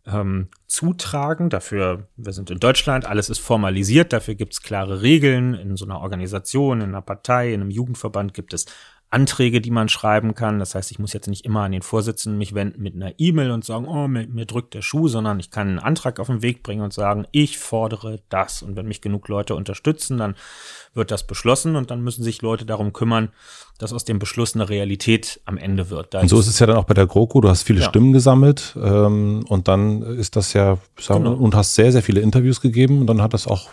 ähm, 0.08 0.50
zutragen. 0.66 1.50
Dafür, 1.50 2.08
wir 2.16 2.34
sind 2.34 2.50
in 2.50 2.60
Deutschland, 2.60 3.06
alles 3.06 3.30
ist 3.30 3.40
formalisiert, 3.40 4.14
dafür 4.14 4.34
gibt 4.34 4.54
es 4.54 4.62
klare 4.62 5.04
Regeln. 5.04 5.54
In 5.54 5.76
so 5.76 5.86
einer 5.86 6.02
Organisation, 6.02 6.82
in 6.82 6.90
einer 6.90 7.04
Partei, 7.04 7.54
in 7.54 7.62
einem 7.62 7.70
Jugendverband 7.70 8.34
gibt 8.34 8.54
es 8.54 8.66
Anträge, 9.12 9.60
die 9.60 9.72
man 9.72 9.90
schreiben 9.90 10.34
kann. 10.34 10.58
Das 10.58 10.74
heißt, 10.74 10.90
ich 10.90 10.98
muss 10.98 11.14
jetzt 11.14 11.28
nicht 11.28 11.46
immer 11.46 11.64
an 11.64 11.74
den 11.74 11.82
Vorsitzenden 11.82 12.38
mich 12.38 12.56
wenden 12.56 12.82
mit 12.82 12.96
einer 12.96 13.14
E-Mail 13.18 13.52
und 13.52 13.66
sagen, 13.66 13.86
oh, 13.86 14.08
mir, 14.08 14.28
mir, 14.28 14.46
drückt 14.46 14.74
der 14.74 14.82
Schuh, 14.82 15.10
sondern 15.10 15.40
ich 15.40 15.52
kann 15.52 15.68
einen 15.68 15.80
Antrag 15.80 16.20
auf 16.20 16.28
den 16.28 16.42
Weg 16.42 16.64
bringen 16.64 16.82
und 16.82 16.94
sagen, 16.94 17.28
ich 17.32 17.58
fordere 17.58 18.22
das. 18.30 18.64
Und 18.64 18.76
wenn 18.76 18.88
mich 18.88 19.02
genug 19.02 19.28
Leute 19.28 19.56
unterstützen, 19.56 20.18
dann 20.18 20.36
wird 20.94 21.12
das 21.12 21.26
beschlossen 21.26 21.76
und 21.76 21.90
dann 21.90 22.02
müssen 22.02 22.24
sich 22.24 22.42
Leute 22.42 22.66
darum 22.66 22.92
kümmern, 22.92 23.30
dass 23.78 23.94
aus 23.94 24.04
dem 24.04 24.20
Beschluss 24.20 24.56
eine 24.56 24.68
Realität 24.68 25.40
am 25.46 25.58
Ende 25.58 25.90
wird. 25.90 26.14
Da 26.14 26.20
und 26.20 26.28
so 26.28 26.40
ist 26.40 26.48
es 26.48 26.60
ja 26.60 26.68
dann 26.68 26.78
auch 26.78 26.84
bei 26.84 26.94
der 26.94 27.08
GroKo. 27.08 27.40
Du 27.42 27.50
hast 27.50 27.64
viele 27.64 27.82
ja. 27.82 27.88
Stimmen 27.88 28.12
gesammelt 28.12 28.76
ähm, 28.82 29.46
und 29.48 29.68
dann 29.68 30.02
ist 30.02 30.36
das 30.36 30.54
ja, 30.54 30.78
sagen, 31.00 31.24
genau. 31.24 31.36
und 31.38 31.56
hast 31.56 31.76
sehr, 31.76 31.92
sehr 31.92 32.04
viele 32.04 32.22
Interviews 32.22 32.60
gegeben 32.60 33.00
und 33.00 33.08
dann 33.08 33.22
hat 33.22 33.34
das 33.34 33.48
auch 33.48 33.70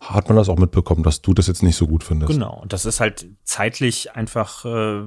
hat 0.00 0.28
man 0.28 0.36
das 0.36 0.48
auch 0.48 0.58
mitbekommen, 0.58 1.02
dass 1.02 1.22
du 1.22 1.32
das 1.32 1.46
jetzt 1.46 1.62
nicht 1.62 1.76
so 1.76 1.86
gut 1.86 2.04
findest. 2.04 2.32
Genau, 2.32 2.58
und 2.60 2.72
das 2.72 2.84
ist 2.84 3.00
halt 3.00 3.26
zeitlich 3.44 4.14
einfach 4.14 4.64
äh, 4.64 5.02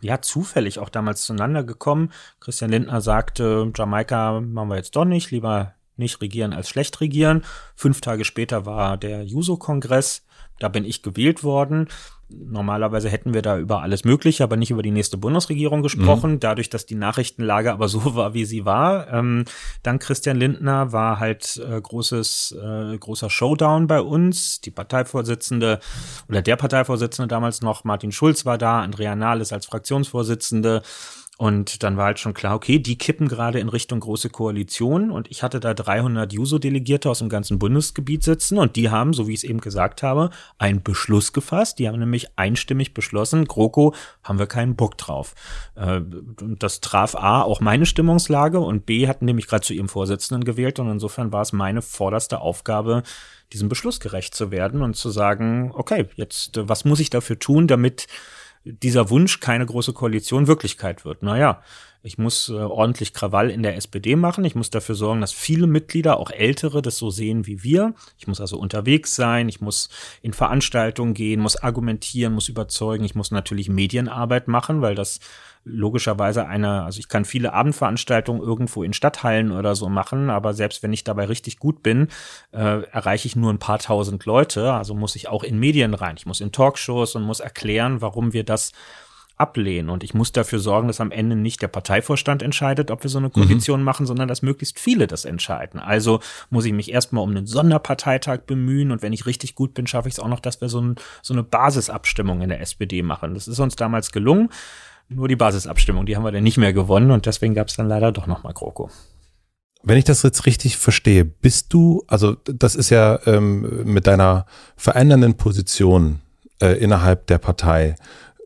ja 0.00 0.20
zufällig 0.20 0.80
auch 0.80 0.88
damals 0.88 1.22
zueinander 1.22 1.62
gekommen. 1.62 2.10
Christian 2.40 2.70
Lindner 2.70 3.00
sagte, 3.00 3.70
Jamaika 3.76 4.40
machen 4.40 4.70
wir 4.70 4.76
jetzt 4.76 4.96
doch 4.96 5.04
nicht, 5.04 5.30
lieber 5.30 5.74
nicht 5.96 6.20
regieren 6.20 6.52
als 6.52 6.68
schlecht 6.68 7.00
regieren. 7.00 7.44
Fünf 7.74 8.00
Tage 8.00 8.24
später 8.24 8.66
war 8.66 8.96
der 8.96 9.24
Juso-Kongress, 9.24 10.22
da 10.58 10.68
bin 10.68 10.84
ich 10.84 11.02
gewählt 11.02 11.42
worden. 11.44 11.88
Normalerweise 12.30 13.08
hätten 13.08 13.32
wir 13.32 13.40
da 13.40 13.58
über 13.58 13.80
alles 13.80 14.04
Mögliche, 14.04 14.44
aber 14.44 14.58
nicht 14.58 14.70
über 14.70 14.82
die 14.82 14.90
nächste 14.90 15.16
Bundesregierung 15.16 15.82
gesprochen. 15.82 16.32
Mhm. 16.32 16.40
Dadurch, 16.40 16.68
dass 16.68 16.84
die 16.84 16.94
Nachrichtenlage 16.94 17.72
aber 17.72 17.88
so 17.88 18.14
war, 18.14 18.34
wie 18.34 18.44
sie 18.44 18.66
war. 18.66 19.10
Ähm, 19.10 19.44
dank 19.82 20.02
Christian 20.02 20.36
Lindner 20.36 20.92
war 20.92 21.20
halt 21.20 21.56
äh, 21.56 21.80
großes, 21.80 22.56
äh, 22.62 22.98
großer 22.98 23.30
Showdown 23.30 23.86
bei 23.86 24.02
uns. 24.02 24.60
Die 24.60 24.70
Parteivorsitzende 24.70 25.80
oder 26.28 26.42
der 26.42 26.56
Parteivorsitzende 26.56 27.28
damals 27.28 27.62
noch, 27.62 27.84
Martin 27.84 28.12
Schulz 28.12 28.44
war 28.44 28.58
da, 28.58 28.80
Andrea 28.80 29.16
Nahles 29.16 29.52
als 29.52 29.64
Fraktionsvorsitzende. 29.64 30.82
Und 31.38 31.84
dann 31.84 31.96
war 31.96 32.06
halt 32.06 32.18
schon 32.18 32.34
klar, 32.34 32.56
okay, 32.56 32.80
die 32.80 32.98
kippen 32.98 33.28
gerade 33.28 33.60
in 33.60 33.68
Richtung 33.68 34.00
große 34.00 34.28
Koalition 34.28 35.12
und 35.12 35.30
ich 35.30 35.44
hatte 35.44 35.60
da 35.60 35.72
300 35.72 36.32
Juso-Delegierte 36.32 37.08
aus 37.08 37.20
dem 37.20 37.28
ganzen 37.28 37.60
Bundesgebiet 37.60 38.24
sitzen 38.24 38.58
und 38.58 38.74
die 38.74 38.90
haben, 38.90 39.12
so 39.12 39.28
wie 39.28 39.34
ich 39.34 39.44
es 39.44 39.44
eben 39.44 39.60
gesagt 39.60 40.02
habe, 40.02 40.30
einen 40.58 40.82
Beschluss 40.82 41.32
gefasst. 41.32 41.78
Die 41.78 41.86
haben 41.86 42.00
nämlich 42.00 42.36
einstimmig 42.36 42.92
beschlossen, 42.92 43.44
GroKo 43.44 43.94
haben 44.24 44.40
wir 44.40 44.48
keinen 44.48 44.74
Bock 44.74 44.98
drauf. 44.98 45.36
Äh, 45.76 46.00
das 46.58 46.80
traf 46.80 47.14
A, 47.14 47.42
auch 47.42 47.60
meine 47.60 47.86
Stimmungslage 47.86 48.58
und 48.58 48.84
B, 48.84 49.06
hatten 49.06 49.24
nämlich 49.24 49.46
gerade 49.46 49.64
zu 49.64 49.74
ihrem 49.74 49.88
Vorsitzenden 49.88 50.42
gewählt 50.42 50.80
und 50.80 50.90
insofern 50.90 51.30
war 51.30 51.42
es 51.42 51.52
meine 51.52 51.82
vorderste 51.82 52.40
Aufgabe, 52.40 53.04
diesem 53.52 53.68
Beschluss 53.68 54.00
gerecht 54.00 54.34
zu 54.34 54.50
werden 54.50 54.82
und 54.82 54.96
zu 54.96 55.10
sagen, 55.10 55.70
okay, 55.72 56.06
jetzt, 56.16 56.58
was 56.68 56.84
muss 56.84 56.98
ich 56.98 57.10
dafür 57.10 57.38
tun, 57.38 57.68
damit 57.68 58.08
dieser 58.72 59.10
Wunsch, 59.10 59.40
keine 59.40 59.66
große 59.66 59.92
Koalition, 59.92 60.46
Wirklichkeit 60.46 61.04
wird. 61.04 61.22
Naja, 61.22 61.62
ich 62.02 62.16
muss 62.16 62.48
äh, 62.48 62.52
ordentlich 62.52 63.12
Krawall 63.12 63.50
in 63.50 63.62
der 63.62 63.76
SPD 63.76 64.14
machen. 64.14 64.44
Ich 64.44 64.54
muss 64.54 64.70
dafür 64.70 64.94
sorgen, 64.94 65.20
dass 65.20 65.32
viele 65.32 65.66
Mitglieder, 65.66 66.18
auch 66.18 66.30
ältere, 66.30 66.80
das 66.80 66.96
so 66.96 67.10
sehen 67.10 67.46
wie 67.46 67.64
wir. 67.64 67.94
Ich 68.18 68.28
muss 68.28 68.40
also 68.40 68.56
unterwegs 68.58 69.16
sein. 69.16 69.48
Ich 69.48 69.60
muss 69.60 69.88
in 70.22 70.32
Veranstaltungen 70.32 71.14
gehen, 71.14 71.40
muss 71.40 71.56
argumentieren, 71.56 72.34
muss 72.34 72.48
überzeugen. 72.48 73.04
Ich 73.04 73.16
muss 73.16 73.32
natürlich 73.32 73.68
Medienarbeit 73.68 74.46
machen, 74.46 74.80
weil 74.80 74.94
das 74.94 75.18
logischerweise 75.68 76.46
eine, 76.46 76.84
also 76.84 76.98
ich 76.98 77.08
kann 77.08 77.24
viele 77.24 77.52
Abendveranstaltungen 77.52 78.42
irgendwo 78.42 78.82
in 78.82 78.92
Stadthallen 78.92 79.52
oder 79.52 79.74
so 79.74 79.88
machen, 79.88 80.30
aber 80.30 80.54
selbst 80.54 80.82
wenn 80.82 80.92
ich 80.92 81.04
dabei 81.04 81.26
richtig 81.26 81.58
gut 81.58 81.82
bin, 81.82 82.08
äh, 82.52 82.82
erreiche 82.82 83.26
ich 83.26 83.36
nur 83.36 83.52
ein 83.52 83.58
paar 83.58 83.78
tausend 83.78 84.24
Leute. 84.24 84.72
Also 84.72 84.94
muss 84.94 85.16
ich 85.16 85.28
auch 85.28 85.44
in 85.44 85.58
Medien 85.58 85.94
rein. 85.94 86.16
Ich 86.18 86.26
muss 86.26 86.40
in 86.40 86.52
Talkshows 86.52 87.14
und 87.14 87.22
muss 87.22 87.40
erklären, 87.40 88.00
warum 88.00 88.32
wir 88.32 88.44
das 88.44 88.72
ablehnen. 89.38 89.88
Und 89.88 90.04
ich 90.04 90.14
muss 90.14 90.32
dafür 90.32 90.58
sorgen, 90.58 90.88
dass 90.88 91.00
am 91.00 91.10
Ende 91.10 91.36
nicht 91.36 91.62
der 91.62 91.68
Parteivorstand 91.68 92.42
entscheidet, 92.42 92.90
ob 92.90 93.04
wir 93.04 93.10
so 93.10 93.18
eine 93.18 93.30
Koalition 93.30 93.80
mhm. 93.80 93.84
machen, 93.84 94.06
sondern 94.06 94.28
dass 94.28 94.42
möglichst 94.42 94.78
viele 94.78 95.06
das 95.06 95.24
entscheiden. 95.24 95.80
Also 95.80 96.20
muss 96.50 96.64
ich 96.64 96.72
mich 96.72 96.92
erstmal 96.92 97.22
um 97.22 97.30
einen 97.30 97.46
Sonderparteitag 97.46 98.40
bemühen 98.46 98.90
und 98.90 99.02
wenn 99.02 99.12
ich 99.12 99.26
richtig 99.26 99.54
gut 99.54 99.74
bin, 99.74 99.86
schaffe 99.86 100.08
ich 100.08 100.14
es 100.14 100.20
auch 100.20 100.28
noch, 100.28 100.40
dass 100.40 100.60
wir 100.60 100.68
so, 100.68 100.80
ein, 100.80 100.96
so 101.22 101.34
eine 101.34 101.44
Basisabstimmung 101.44 102.42
in 102.42 102.48
der 102.48 102.60
SPD 102.60 103.02
machen. 103.02 103.34
Das 103.34 103.48
ist 103.48 103.60
uns 103.60 103.76
damals 103.76 104.12
gelungen. 104.12 104.50
Nur 105.08 105.28
die 105.28 105.36
Basisabstimmung, 105.36 106.04
die 106.04 106.16
haben 106.16 106.24
wir 106.24 106.32
dann 106.32 106.42
nicht 106.42 106.58
mehr 106.58 106.72
gewonnen 106.72 107.10
und 107.10 107.24
deswegen 107.24 107.54
gab 107.54 107.68
es 107.68 107.76
dann 107.76 107.88
leider 107.88 108.12
doch 108.12 108.26
nochmal 108.26 108.52
GroKo. 108.52 108.90
Wenn 109.82 109.96
ich 109.96 110.04
das 110.04 110.22
jetzt 110.22 110.44
richtig 110.44 110.76
verstehe, 110.76 111.24
bist 111.24 111.72
du, 111.72 112.04
also 112.08 112.34
das 112.44 112.74
ist 112.74 112.90
ja 112.90 113.18
ähm, 113.26 113.84
mit 113.84 114.06
deiner 114.06 114.44
verändernden 114.76 115.36
Position 115.36 116.20
äh, 116.60 116.72
innerhalb 116.78 117.26
der 117.28 117.38
Partei, 117.38 117.96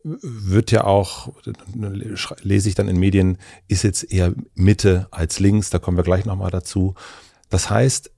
wird 0.03 0.71
ja 0.71 0.83
auch, 0.83 1.33
lese 2.41 2.69
ich 2.69 2.75
dann 2.75 2.87
in 2.87 2.99
Medien, 2.99 3.37
ist 3.67 3.83
jetzt 3.83 4.11
eher 4.11 4.33
Mitte 4.53 5.07
als 5.11 5.39
links, 5.39 5.69
da 5.69 5.79
kommen 5.79 5.97
wir 5.97 6.03
gleich 6.03 6.25
nochmal 6.25 6.51
dazu. 6.51 6.93
Das 7.49 7.69
heißt, 7.69 8.11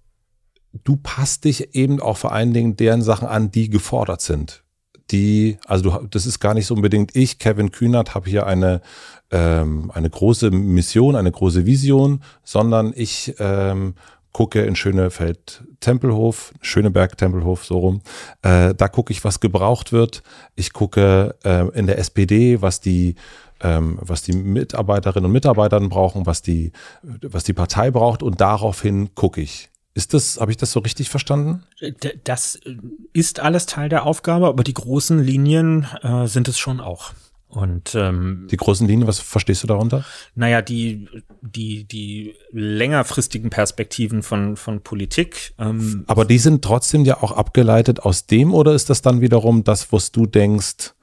du 0.83 0.97
passt 0.97 1.45
dich 1.45 1.75
eben 1.75 2.01
auch 2.01 2.17
vor 2.17 2.31
allen 2.31 2.53
Dingen 2.53 2.75
deren 2.75 3.01
Sachen 3.01 3.27
an, 3.27 3.51
die 3.51 3.69
gefordert 3.69 4.21
sind 4.21 4.64
die, 5.11 5.57
also 5.65 5.89
du, 5.89 6.07
das 6.07 6.25
ist 6.25 6.39
gar 6.39 6.53
nicht 6.53 6.65
so 6.65 6.73
unbedingt 6.73 7.15
ich, 7.15 7.39
Kevin 7.39 7.71
Kühnert, 7.71 8.15
habe 8.15 8.29
hier 8.29 8.47
eine, 8.47 8.81
ähm, 9.31 9.91
eine 9.93 10.09
große 10.09 10.51
Mission, 10.51 11.15
eine 11.15 11.31
große 11.31 11.65
Vision, 11.65 12.21
sondern 12.43 12.93
ich 12.95 13.35
ähm, 13.39 13.95
gucke 14.31 14.63
in 14.63 14.75
Schönefeld 14.75 15.63
Tempelhof, 15.79 16.53
Schöneberg 16.59 17.17
Tempelhof, 17.17 17.65
so 17.65 17.77
rum. 17.77 18.01
Äh, 18.41 18.73
da 18.75 18.87
gucke 18.87 19.13
ich, 19.13 19.23
was 19.23 19.39
gebraucht 19.39 19.93
wird. 19.93 20.23
Ich 20.55 20.73
gucke 20.73 21.35
äh, 21.45 21.69
in 21.77 21.87
der 21.87 21.99
SPD, 21.99 22.61
was 22.61 22.81
die 22.81 23.15
ähm, 23.61 23.97
was 24.01 24.21
die 24.21 24.33
Mitarbeiterinnen 24.33 25.25
und 25.25 25.31
Mitarbeiter 25.31 25.79
brauchen, 25.79 26.25
was 26.25 26.41
die, 26.41 26.71
was 27.03 27.43
die 27.45 27.53
Partei 27.53 27.91
braucht 27.91 28.23
und 28.23 28.41
daraufhin 28.41 29.15
gucke 29.15 29.41
ich. 29.41 29.69
Ist 29.97 30.13
das, 30.13 30.41
habe 30.41 30.51
ich 30.51 30.57
das 30.57 30.73
so 30.73 30.81
richtig 30.81 31.09
verstanden? 31.09 31.63
Das 32.25 32.55
äh, 32.57 32.75
ist 33.13 33.39
alles 33.39 33.65
Teil 33.65 33.87
der 33.87 34.05
Aufgabe, 34.05 34.47
aber 34.47 34.63
die 34.63 34.73
großen 34.73 35.23
Linien 35.23 35.87
äh, 36.03 36.27
sind 36.27 36.49
es 36.49 36.59
schon 36.59 36.81
auch. 36.81 37.13
Und 37.47 37.95
ähm, 37.95 38.47
die 38.51 38.57
großen 38.57 38.85
Linien, 38.85 39.07
was 39.07 39.19
verstehst 39.19 39.63
du 39.63 39.67
darunter? 39.67 40.03
Naja, 40.35 40.61
die, 40.61 41.07
die, 41.41 41.85
die 41.85 42.35
längerfristigen 42.51 43.49
Perspektiven 43.49 44.21
von, 44.21 44.57
von 44.57 44.81
Politik. 44.81 45.53
Ähm, 45.57 46.03
aber 46.07 46.25
die 46.25 46.39
sind 46.39 46.61
trotzdem 46.61 47.05
ja 47.05 47.23
auch 47.23 47.31
abgeleitet 47.31 48.01
aus 48.01 48.25
dem, 48.25 48.53
oder 48.53 48.73
ist 48.73 48.89
das 48.89 49.01
dann 49.01 49.21
wiederum 49.21 49.63
das, 49.63 49.93
was 49.93 50.11
du 50.11 50.25
denkst, 50.25 50.93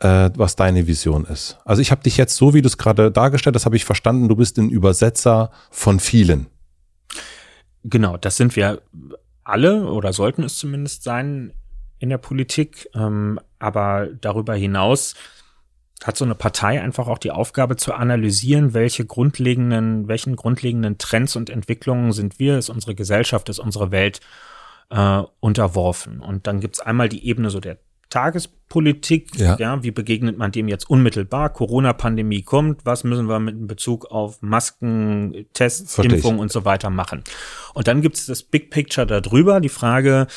äh, 0.00 0.30
was 0.34 0.56
deine 0.56 0.88
Vision 0.88 1.24
ist? 1.26 1.58
Also 1.64 1.80
ich 1.80 1.92
habe 1.92 2.02
dich 2.02 2.16
jetzt 2.16 2.34
so, 2.34 2.52
wie 2.52 2.62
du 2.62 2.66
es 2.66 2.78
gerade 2.78 3.12
dargestellt 3.12 3.54
hast, 3.54 3.64
habe 3.66 3.76
ich 3.76 3.84
verstanden, 3.84 4.28
du 4.28 4.34
bist 4.34 4.58
ein 4.58 4.70
Übersetzer 4.70 5.52
von 5.70 6.00
vielen. 6.00 6.48
Genau, 7.84 8.16
das 8.16 8.36
sind 8.36 8.56
wir 8.56 8.82
alle 9.44 9.86
oder 9.86 10.12
sollten 10.12 10.42
es 10.42 10.56
zumindest 10.56 11.02
sein 11.02 11.52
in 11.98 12.08
der 12.08 12.18
Politik. 12.18 12.88
Ähm, 12.94 13.38
aber 13.58 14.08
darüber 14.20 14.54
hinaus 14.54 15.14
hat 16.02 16.16
so 16.16 16.24
eine 16.24 16.34
Partei 16.34 16.80
einfach 16.80 17.08
auch 17.08 17.18
die 17.18 17.30
Aufgabe 17.30 17.76
zu 17.76 17.94
analysieren, 17.94 18.74
welche 18.74 19.06
grundlegenden, 19.06 20.08
welchen 20.08 20.36
grundlegenden 20.36 20.98
Trends 20.98 21.36
und 21.36 21.50
Entwicklungen 21.50 22.12
sind 22.12 22.38
wir, 22.38 22.58
ist 22.58 22.68
unsere 22.68 22.94
Gesellschaft, 22.94 23.48
ist 23.48 23.58
unsere 23.58 23.90
Welt 23.90 24.20
äh, 24.90 25.22
unterworfen. 25.40 26.20
Und 26.20 26.46
dann 26.46 26.60
gibt's 26.60 26.80
einmal 26.80 27.08
die 27.08 27.26
Ebene 27.26 27.50
so 27.50 27.60
der 27.60 27.78
Tagespolitik, 28.14 29.36
ja. 29.40 29.56
ja. 29.58 29.82
wie 29.82 29.90
begegnet 29.90 30.38
man 30.38 30.52
dem 30.52 30.68
jetzt 30.68 30.88
unmittelbar? 30.88 31.52
Corona-Pandemie 31.52 32.42
kommt, 32.42 32.86
was 32.86 33.02
müssen 33.02 33.28
wir 33.28 33.40
mit 33.40 33.66
Bezug 33.66 34.06
auf 34.06 34.40
Masken, 34.40 35.46
Tests, 35.52 35.96
Verstehe 35.96 36.14
Impfung 36.14 36.38
und 36.38 36.52
so 36.52 36.64
weiter 36.64 36.90
machen? 36.90 37.24
Und 37.74 37.88
dann 37.88 38.02
gibt 38.02 38.16
es 38.16 38.26
das 38.26 38.44
Big 38.44 38.70
Picture 38.70 39.04
darüber, 39.04 39.60
die 39.60 39.68
Frage, 39.68 40.28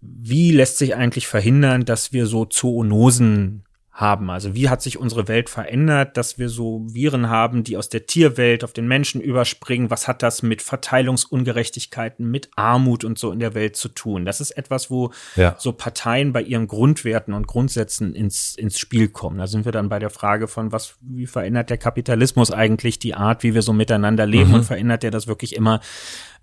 wie 0.00 0.50
lässt 0.50 0.78
sich 0.78 0.96
eigentlich 0.96 1.28
verhindern, 1.28 1.84
dass 1.84 2.12
wir 2.12 2.26
so 2.26 2.46
Zoonosen 2.46 3.62
haben. 3.94 4.28
Also 4.28 4.56
wie 4.56 4.68
hat 4.68 4.82
sich 4.82 4.98
unsere 4.98 5.28
Welt 5.28 5.48
verändert, 5.48 6.16
dass 6.16 6.36
wir 6.36 6.48
so 6.48 6.84
Viren 6.88 7.30
haben, 7.30 7.62
die 7.62 7.76
aus 7.76 7.88
der 7.88 8.06
Tierwelt 8.06 8.64
auf 8.64 8.72
den 8.72 8.88
Menschen 8.88 9.20
überspringen? 9.20 9.88
Was 9.88 10.08
hat 10.08 10.24
das 10.24 10.42
mit 10.42 10.62
Verteilungsungerechtigkeiten, 10.62 12.28
mit 12.28 12.50
Armut 12.56 13.04
und 13.04 13.20
so 13.20 13.30
in 13.30 13.38
der 13.38 13.54
Welt 13.54 13.76
zu 13.76 13.88
tun? 13.88 14.24
Das 14.24 14.40
ist 14.40 14.50
etwas, 14.50 14.90
wo 14.90 15.12
ja. 15.36 15.54
so 15.60 15.72
Parteien 15.72 16.32
bei 16.32 16.42
ihren 16.42 16.66
Grundwerten 16.66 17.32
und 17.34 17.46
Grundsätzen 17.46 18.14
ins, 18.14 18.56
ins 18.56 18.80
Spiel 18.80 19.08
kommen. 19.08 19.38
Da 19.38 19.46
sind 19.46 19.64
wir 19.64 19.72
dann 19.72 19.88
bei 19.88 20.00
der 20.00 20.10
Frage 20.10 20.48
von, 20.48 20.72
was, 20.72 20.96
wie 21.00 21.26
verändert 21.26 21.70
der 21.70 21.78
Kapitalismus 21.78 22.50
eigentlich 22.50 22.98
die 22.98 23.14
Art, 23.14 23.44
wie 23.44 23.54
wir 23.54 23.62
so 23.62 23.72
miteinander 23.72 24.26
leben 24.26 24.48
mhm. 24.48 24.54
und 24.56 24.64
verändert 24.64 25.04
er 25.04 25.12
das 25.12 25.28
wirklich 25.28 25.54
immer 25.54 25.78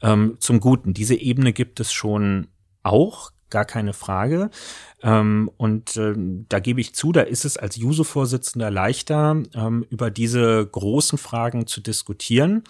ähm, 0.02 0.38
zum 0.40 0.62
Guten? 0.62 0.94
Diese 0.94 1.16
Ebene 1.16 1.52
gibt 1.52 1.82
es 1.82 1.92
schon 1.92 2.48
auch, 2.82 3.32
gar 3.52 3.66
keine 3.66 3.94
Frage. 3.94 4.50
Ähm, 5.04 5.52
und 5.58 5.98
äh, 5.98 6.14
da 6.18 6.60
gebe 6.60 6.82
ich 6.82 6.96
zu, 6.96 7.12
da 7.12 7.22
ist 7.22 7.46
es 7.46 7.58
als 7.58 7.76
Juso-Vorsitzender 7.76 8.72
leichter, 8.72 9.44
ähm, 9.54 9.86
über 9.90 10.10
diese 10.10 10.66
großen 10.66 11.18
Fragen 11.18 11.68
zu 11.68 11.82
diskutieren, 11.82 12.64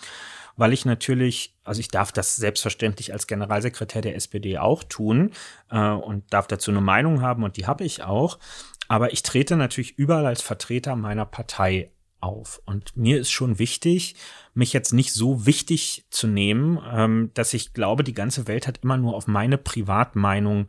weil 0.58 0.74
ich 0.74 0.86
natürlich, 0.86 1.56
also 1.64 1.80
ich 1.80 1.88
darf 1.88 2.12
das 2.12 2.36
selbstverständlich 2.36 3.14
als 3.14 3.28
Generalsekretär 3.28 4.02
der 4.02 4.16
SPD 4.16 4.58
auch 4.58 4.84
tun 4.84 5.32
äh, 5.70 5.90
und 5.90 6.34
darf 6.34 6.48
dazu 6.48 6.72
eine 6.72 6.82
Meinung 6.82 7.22
haben 7.22 7.44
und 7.44 7.58
die 7.58 7.68
habe 7.68 7.84
ich 7.84 8.04
auch. 8.04 8.40
Aber 8.88 9.14
ich 9.14 9.24
trete 9.24 9.56
natürlich 9.56 9.98
überall 9.98 10.26
als 10.26 10.42
Vertreter 10.42 10.98
meiner 10.98 11.26
Partei 11.26 11.92
auf. 12.22 12.62
Und 12.66 12.96
mir 12.96 13.20
ist 13.20 13.32
schon 13.32 13.60
wichtig, 13.60 14.16
mich 14.54 14.74
jetzt 14.74 14.94
nicht 14.94 15.14
so 15.14 15.46
wichtig 15.46 16.06
zu 16.10 16.28
nehmen, 16.28 16.80
ähm, 16.92 17.32
dass 17.34 17.54
ich 17.54 17.74
glaube, 17.74 18.04
die 18.04 18.14
ganze 18.14 18.48
Welt 18.48 18.68
hat 18.68 18.80
immer 18.84 18.98
nur 18.98 19.16
auf 19.16 19.28
meine 19.28 19.58
Privatmeinung 19.58 20.68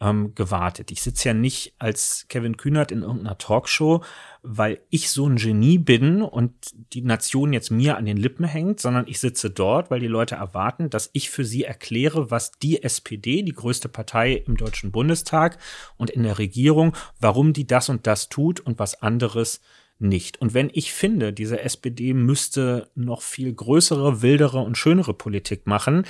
ähm, 0.00 0.34
gewartet. 0.34 0.90
Ich 0.90 1.02
sitze 1.02 1.28
ja 1.28 1.34
nicht 1.34 1.74
als 1.78 2.26
Kevin 2.28 2.56
Kühnert 2.56 2.90
in 2.90 3.02
irgendeiner 3.02 3.36
Talkshow, 3.36 4.02
weil 4.42 4.80
ich 4.88 5.10
so 5.10 5.28
ein 5.28 5.36
Genie 5.36 5.78
bin 5.78 6.22
und 6.22 6.54
die 6.94 7.02
Nation 7.02 7.52
jetzt 7.52 7.70
mir 7.70 7.98
an 7.98 8.06
den 8.06 8.16
Lippen 8.16 8.46
hängt, 8.46 8.80
sondern 8.80 9.06
ich 9.06 9.20
sitze 9.20 9.50
dort, 9.50 9.90
weil 9.90 10.00
die 10.00 10.06
Leute 10.06 10.36
erwarten, 10.36 10.88
dass 10.88 11.10
ich 11.12 11.28
für 11.28 11.44
sie 11.44 11.64
erkläre, 11.64 12.30
was 12.30 12.52
die 12.52 12.82
SPD, 12.82 13.42
die 13.42 13.52
größte 13.52 13.90
Partei 13.90 14.42
im 14.46 14.56
Deutschen 14.56 14.90
Bundestag 14.90 15.58
und 15.98 16.08
in 16.08 16.22
der 16.22 16.38
Regierung, 16.38 16.96
warum 17.20 17.52
die 17.52 17.66
das 17.66 17.90
und 17.90 18.06
das 18.06 18.30
tut 18.30 18.60
und 18.60 18.78
was 18.78 19.02
anderes 19.02 19.60
nicht. 20.00 20.40
Und 20.40 20.54
wenn 20.54 20.70
ich 20.72 20.92
finde, 20.92 21.32
diese 21.32 21.60
SPD 21.60 22.14
müsste 22.14 22.88
noch 22.94 23.22
viel 23.22 23.52
größere, 23.52 24.22
wildere 24.22 24.58
und 24.58 24.76
schönere 24.76 25.14
Politik 25.14 25.66
machen, 25.66 26.04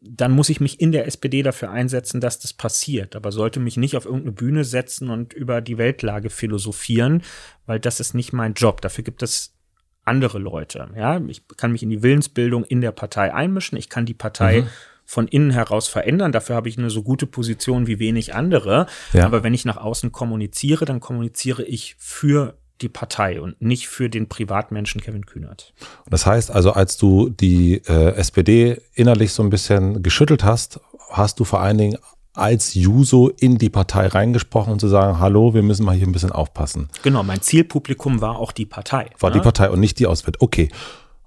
dann 0.00 0.32
muss 0.32 0.48
ich 0.48 0.60
mich 0.60 0.80
in 0.80 0.92
der 0.92 1.06
SPD 1.06 1.42
dafür 1.42 1.70
einsetzen, 1.70 2.20
dass 2.20 2.38
das 2.38 2.52
passiert. 2.52 3.16
Aber 3.16 3.32
sollte 3.32 3.60
mich 3.60 3.76
nicht 3.76 3.96
auf 3.96 4.04
irgendeine 4.04 4.32
Bühne 4.32 4.64
setzen 4.64 5.10
und 5.10 5.32
über 5.32 5.60
die 5.60 5.78
Weltlage 5.78 6.30
philosophieren, 6.30 7.22
weil 7.64 7.80
das 7.80 8.00
ist 8.00 8.14
nicht 8.14 8.32
mein 8.32 8.54
Job. 8.54 8.80
Dafür 8.80 9.04
gibt 9.04 9.22
es 9.22 9.54
andere 10.04 10.38
Leute. 10.38 10.88
Ja, 10.96 11.20
ich 11.26 11.42
kann 11.56 11.72
mich 11.72 11.82
in 11.82 11.90
die 11.90 12.02
Willensbildung 12.02 12.64
in 12.64 12.80
der 12.80 12.92
Partei 12.92 13.34
einmischen. 13.34 13.76
Ich 13.76 13.88
kann 13.88 14.06
die 14.06 14.14
Partei 14.14 14.62
mhm. 14.62 14.68
von 15.04 15.28
innen 15.28 15.50
heraus 15.50 15.88
verändern. 15.88 16.30
Dafür 16.30 16.56
habe 16.56 16.68
ich 16.68 16.78
eine 16.78 16.90
so 16.90 17.02
gute 17.02 17.26
Position 17.26 17.86
wie 17.86 17.98
wenig 17.98 18.34
andere. 18.34 18.86
Ja. 19.12 19.24
Aber 19.24 19.42
wenn 19.42 19.54
ich 19.54 19.64
nach 19.64 19.78
außen 19.78 20.12
kommuniziere, 20.12 20.84
dann 20.84 21.00
kommuniziere 21.00 21.64
ich 21.64 21.96
für 21.98 22.56
die 22.80 22.88
Partei 22.88 23.40
und 23.40 23.60
nicht 23.60 23.88
für 23.88 24.08
den 24.10 24.28
Privatmenschen 24.28 25.00
Kevin 25.00 25.26
Kühnert. 25.26 25.72
Das 26.08 26.26
heißt 26.26 26.50
also, 26.50 26.72
als 26.72 26.96
du 26.96 27.28
die 27.28 27.82
äh, 27.86 28.14
SPD 28.14 28.80
innerlich 28.94 29.32
so 29.32 29.42
ein 29.42 29.50
bisschen 29.50 30.02
geschüttelt 30.02 30.44
hast, 30.44 30.80
hast 31.10 31.40
du 31.40 31.44
vor 31.44 31.60
allen 31.60 31.78
Dingen 31.78 31.98
als 32.36 32.74
Juso 32.74 33.28
in 33.28 33.56
die 33.58 33.70
Partei 33.70 34.06
reingesprochen 34.06 34.72
und 34.74 34.80
zu 34.80 34.88
sagen, 34.88 35.18
hallo, 35.18 35.54
wir 35.54 35.62
müssen 35.62 35.86
mal 35.86 35.96
hier 35.96 36.06
ein 36.06 36.12
bisschen 36.12 36.32
aufpassen. 36.32 36.88
Genau, 37.02 37.22
mein 37.22 37.40
Zielpublikum 37.40 38.20
war 38.20 38.38
auch 38.38 38.52
die 38.52 38.66
Partei. 38.66 39.10
War 39.18 39.30
ne? 39.30 39.36
die 39.36 39.42
Partei 39.42 39.70
und 39.70 39.80
nicht 39.80 39.98
die 39.98 40.06
Auswählt. 40.06 40.40
Okay. 40.40 40.68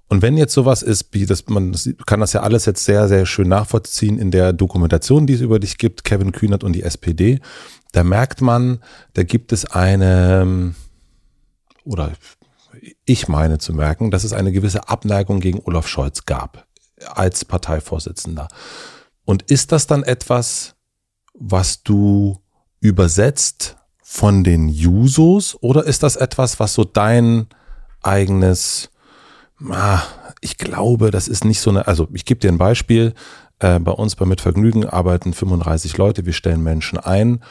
Und 0.08 0.22
wenn 0.22 0.36
jetzt 0.36 0.54
sowas 0.54 0.82
ist, 0.82 1.08
wie 1.12 1.24
das, 1.24 1.46
man 1.48 1.74
kann 2.04 2.18
das 2.18 2.32
ja 2.32 2.40
alles 2.40 2.64
jetzt 2.66 2.84
sehr, 2.84 3.06
sehr 3.06 3.26
schön 3.26 3.48
nachvollziehen 3.48 4.18
in 4.18 4.32
der 4.32 4.52
Dokumentation, 4.52 5.26
die 5.26 5.34
es 5.34 5.40
über 5.40 5.60
dich 5.60 5.78
gibt, 5.78 6.02
Kevin 6.04 6.32
Kühnert 6.32 6.64
und 6.64 6.72
die 6.72 6.82
SPD, 6.82 7.40
da 7.92 8.02
merkt 8.02 8.40
man, 8.40 8.80
da 9.14 9.22
gibt 9.22 9.52
es 9.52 9.64
eine, 9.66 10.74
oder 11.84 12.12
ich 13.04 13.28
meine 13.28 13.58
zu 13.58 13.72
merken, 13.72 14.10
dass 14.10 14.24
es 14.24 14.32
eine 14.32 14.52
gewisse 14.52 14.88
Abneigung 14.88 15.40
gegen 15.40 15.60
Olaf 15.64 15.88
Scholz 15.88 16.24
gab 16.24 16.66
als 17.06 17.44
Parteivorsitzender. 17.44 18.48
Und 19.24 19.42
ist 19.42 19.72
das 19.72 19.86
dann 19.86 20.02
etwas, 20.02 20.74
was 21.34 21.82
du 21.82 22.40
übersetzt 22.80 23.76
von 24.02 24.44
den 24.44 24.68
Jusos 24.68 25.56
oder 25.60 25.84
ist 25.84 26.02
das 26.02 26.16
etwas, 26.16 26.58
was 26.58 26.74
so 26.74 26.84
dein 26.84 27.46
eigenes, 28.02 28.90
ah, 29.70 30.02
ich 30.40 30.58
glaube, 30.58 31.10
das 31.10 31.28
ist 31.28 31.44
nicht 31.44 31.60
so 31.60 31.70
eine, 31.70 31.86
also 31.86 32.08
ich 32.12 32.24
gebe 32.24 32.40
dir 32.40 32.50
ein 32.50 32.58
Beispiel, 32.58 33.14
äh, 33.60 33.78
bei 33.78 33.92
uns 33.92 34.16
bei 34.16 34.24
Mitvergnügen 34.24 34.86
arbeiten 34.88 35.32
35 35.32 35.96
Leute, 35.96 36.26
wir 36.26 36.32
stellen 36.32 36.62
Menschen 36.62 36.98
ein 36.98 37.42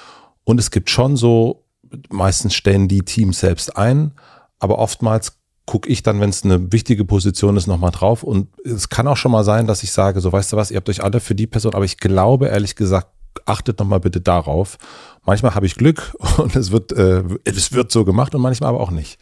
und 0.44 0.60
es 0.60 0.72
gibt 0.72 0.90
schon 0.90 1.16
so 1.16 1.66
meistens 2.10 2.54
stellen 2.54 2.88
die 2.88 3.04
Teams 3.04 3.40
selbst 3.40 3.76
ein, 3.78 4.12
aber 4.60 4.78
oftmals 4.80 5.38
gucke 5.66 5.88
ich 5.88 6.02
dann, 6.02 6.20
wenn 6.20 6.32
es 6.32 6.44
eine 6.44 6.72
wichtige 6.72 7.06
Position 7.06 7.56
ist, 7.56 7.68
nochmal 7.68 7.92
drauf. 7.92 8.24
Und 8.24 8.48
es 8.66 8.90
kann 8.90 9.08
auch 9.08 9.18
schon 9.18 9.32
mal 9.32 9.44
sein, 9.44 9.68
dass 9.68 9.84
ich 9.84 9.92
sage, 9.92 10.20
so 10.20 10.32
weißt 10.32 10.52
du 10.52 10.58
was, 10.58 10.72
ihr 10.72 10.78
habt 10.78 10.90
euch 10.90 11.04
alle 11.04 11.20
für 11.20 11.36
die 11.36 11.46
Person, 11.46 11.76
aber 11.76 11.86
ich 11.86 11.98
glaube 11.98 12.48
ehrlich 12.48 12.76
gesagt, 12.76 13.10
achtet 13.46 13.78
nochmal 13.80 14.00
bitte 14.00 14.20
darauf. 14.20 14.78
Manchmal 15.26 15.54
habe 15.54 15.68
ich 15.68 15.76
Glück 15.76 16.16
und 16.38 16.56
es 16.56 16.72
wird, 16.72 16.92
äh, 16.94 17.24
es 17.44 17.72
wird 17.72 17.92
so 17.92 18.04
gemacht 18.04 18.34
und 18.34 18.42
manchmal 18.42 18.70
aber 18.70 18.80
auch 18.80 18.92
nicht. 18.92 19.20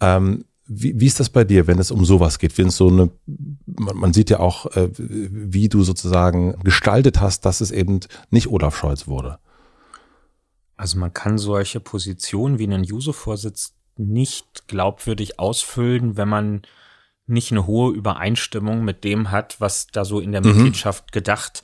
Ähm, 0.00 0.44
wie, 0.66 1.00
wie 1.00 1.06
ist 1.06 1.18
das 1.18 1.30
bei 1.30 1.44
dir, 1.44 1.66
wenn 1.66 1.78
es 1.78 1.90
um 1.90 2.04
sowas 2.04 2.38
geht? 2.38 2.56
Wenn 2.58 2.68
es 2.68 2.76
so 2.76 2.88
eine, 2.88 3.10
man, 3.66 3.96
man 3.96 4.12
sieht 4.12 4.30
ja 4.30 4.38
auch, 4.38 4.66
äh, 4.76 4.90
wie 4.96 5.68
du 5.68 5.82
sozusagen 5.82 6.60
gestaltet 6.62 7.20
hast, 7.20 7.44
dass 7.46 7.60
es 7.60 7.70
eben 7.70 8.00
nicht 8.30 8.48
Olaf 8.48 8.76
Scholz 8.76 9.08
wurde. 9.08 9.38
Also 10.80 10.98
man 10.98 11.12
kann 11.12 11.36
solche 11.36 11.78
Positionen 11.78 12.58
wie 12.58 12.64
einen 12.64 12.84
Juso-Vorsitz 12.84 13.74
nicht 13.98 14.66
glaubwürdig 14.66 15.38
ausfüllen, 15.38 16.16
wenn 16.16 16.28
man 16.28 16.62
nicht 17.26 17.52
eine 17.52 17.66
hohe 17.66 17.92
Übereinstimmung 17.92 18.82
mit 18.82 19.04
dem 19.04 19.30
hat, 19.30 19.60
was 19.60 19.88
da 19.88 20.06
so 20.06 20.20
in 20.20 20.32
der 20.32 20.40
mhm. 20.40 20.54
Mitgliedschaft 20.54 21.12
gedacht 21.12 21.62